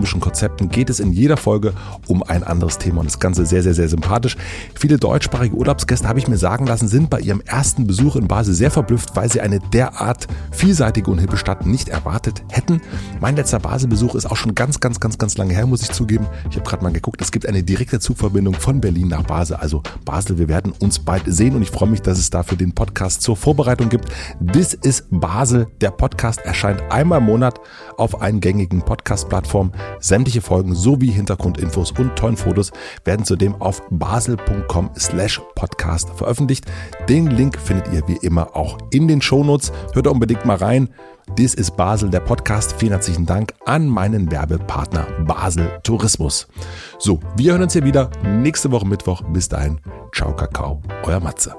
gastronomischen 0.03 0.21
Konzepten 0.21 0.69
geht 0.69 0.91
es 0.91 1.01
in 1.01 1.13
jeder 1.13 1.37
Folge 1.37 1.73
um 2.09 2.23
ein 2.23 2.43
anderes 2.43 2.79
Thema 2.79 3.01
und 3.01 3.07
das 3.07 3.21
Ganze 3.21 3.47
sehr, 3.47 3.63
sehr, 3.63 3.75
sehr 3.75 3.89
sympathisch. 3.89 4.37
Viele 4.75 4.99
deutschsprachige 4.99 5.55
Urlaubsgäste 5.55 6.09
habe 6.09 6.19
ich 6.19 6.29
mir 6.29 6.37
sagen 6.37 6.67
lassen, 6.67 6.89
sind 6.89 7.09
bei 7.09 7.21
ihrem 7.21 7.41
ersten 7.41 7.87
Besuch 7.87 8.17
in 8.17 8.27
Basel 8.27 8.55
sehr 8.55 8.71
verblüfft, 8.71 9.15
weil 9.15 9.31
sie 9.31 9.41
eine 9.41 9.61
derart 9.61 10.27
vielseitige 10.51 11.11
und 11.11 11.19
hippe 11.19 11.37
Stadt 11.37 11.67
nicht 11.67 11.89
erwartet 11.89 12.43
hätten. 12.49 12.81
Mein 13.21 13.37
letzter 13.37 13.61
Basel-Besuch 13.61 14.15
ist 14.15 14.27
auch 14.27 14.37
schon 14.37 14.55
ganz, 14.55 14.81
ganz, 14.81 14.99
ganz, 14.99 15.19
ganz 15.19 15.37
lange 15.39 15.55
her, 15.55 15.67
muss 15.67 15.83
ich 15.83 15.93
zugeben. 15.93 16.27
Ich 16.51 16.57
habe 16.57 16.69
gerade 16.69 16.83
mal 16.83 16.93
geguckt, 16.93 17.21
es 17.23 17.31
gibt 17.31 17.47
eine 17.47 17.63
direkte 17.63 18.01
Zugverbindung 18.01 18.55
von 18.55 18.81
Berlin 18.81 19.09
nach 19.09 19.23
Basel. 19.23 19.57
Also 19.57 19.83
Basel, 20.05 20.39
wir 20.39 20.49
werden 20.49 20.73
uns 20.81 20.99
bald 20.99 21.23
sehen 21.27 21.55
und 21.55 21.63
ich 21.63 21.71
freue 21.71 21.89
mich, 21.89 22.03
dass 22.03 22.19
es 22.19 22.31
dafür 22.31 22.59
den 22.59 22.73
Podcast 22.73 23.23
zur 23.23 23.37
Vorbereitung 23.37 23.89
gibt. 23.89 24.09
This 24.53 24.75
is 24.75 25.05
Basel. 25.11 25.69
Der 25.81 25.91
Podcast 25.91 26.41
erscheint 26.41 26.83
einmal 26.91 27.19
im 27.19 27.27
Monat 27.27 27.61
auf 27.97 28.21
allen 28.21 28.41
gängigen 28.41 28.83
Podcast-Plattformen. 28.83 29.73
Sämtliche 30.01 30.41
Folgen 30.41 30.75
sowie 30.75 31.11
Hintergrundinfos 31.11 31.93
und 31.93 32.17
tollen 32.17 32.37
Fotos 32.37 32.73
werden 33.05 33.25
zudem 33.25 33.55
auf 33.61 33.83
basel.com 33.91 34.91
slash 34.99 35.41
podcast 35.55 36.09
veröffentlicht. 36.11 36.67
Den 37.09 37.27
Link 37.29 37.59
findet 37.59 37.93
ihr 37.93 38.07
wie 38.09 38.19
immer 38.27 38.57
auch 38.57 38.79
in 38.91 39.09
den 39.09 39.23
Shownotes. 39.23 39.73
Hört 39.95 40.07
unbedingt 40.07 40.45
mal 40.45 40.57
rein. 40.57 40.89
Dies 41.39 41.55
ist 41.55 41.77
Basel, 41.77 42.11
der 42.11 42.21
Podcast. 42.21 42.75
Vielen 42.79 42.93
herzlichen 42.93 43.27
Dank 43.27 43.55
an 43.65 43.87
meinen 43.87 44.31
Werbepartner 44.31 45.07
Basel 45.27 45.71
Tourismus. 45.83 46.49
So, 46.99 47.21
wir 47.37 47.53
hören 47.53 47.63
uns 47.63 47.73
hier 47.73 47.85
wieder 47.85 48.11
nächste 48.23 48.71
Woche 48.71 48.87
Mittwoch. 48.87 49.23
Bis 49.33 49.49
dahin, 49.49 49.81
ciao 50.13 50.35
Kakao, 50.35 50.83
euer 51.05 51.21
Matze. 51.21 51.55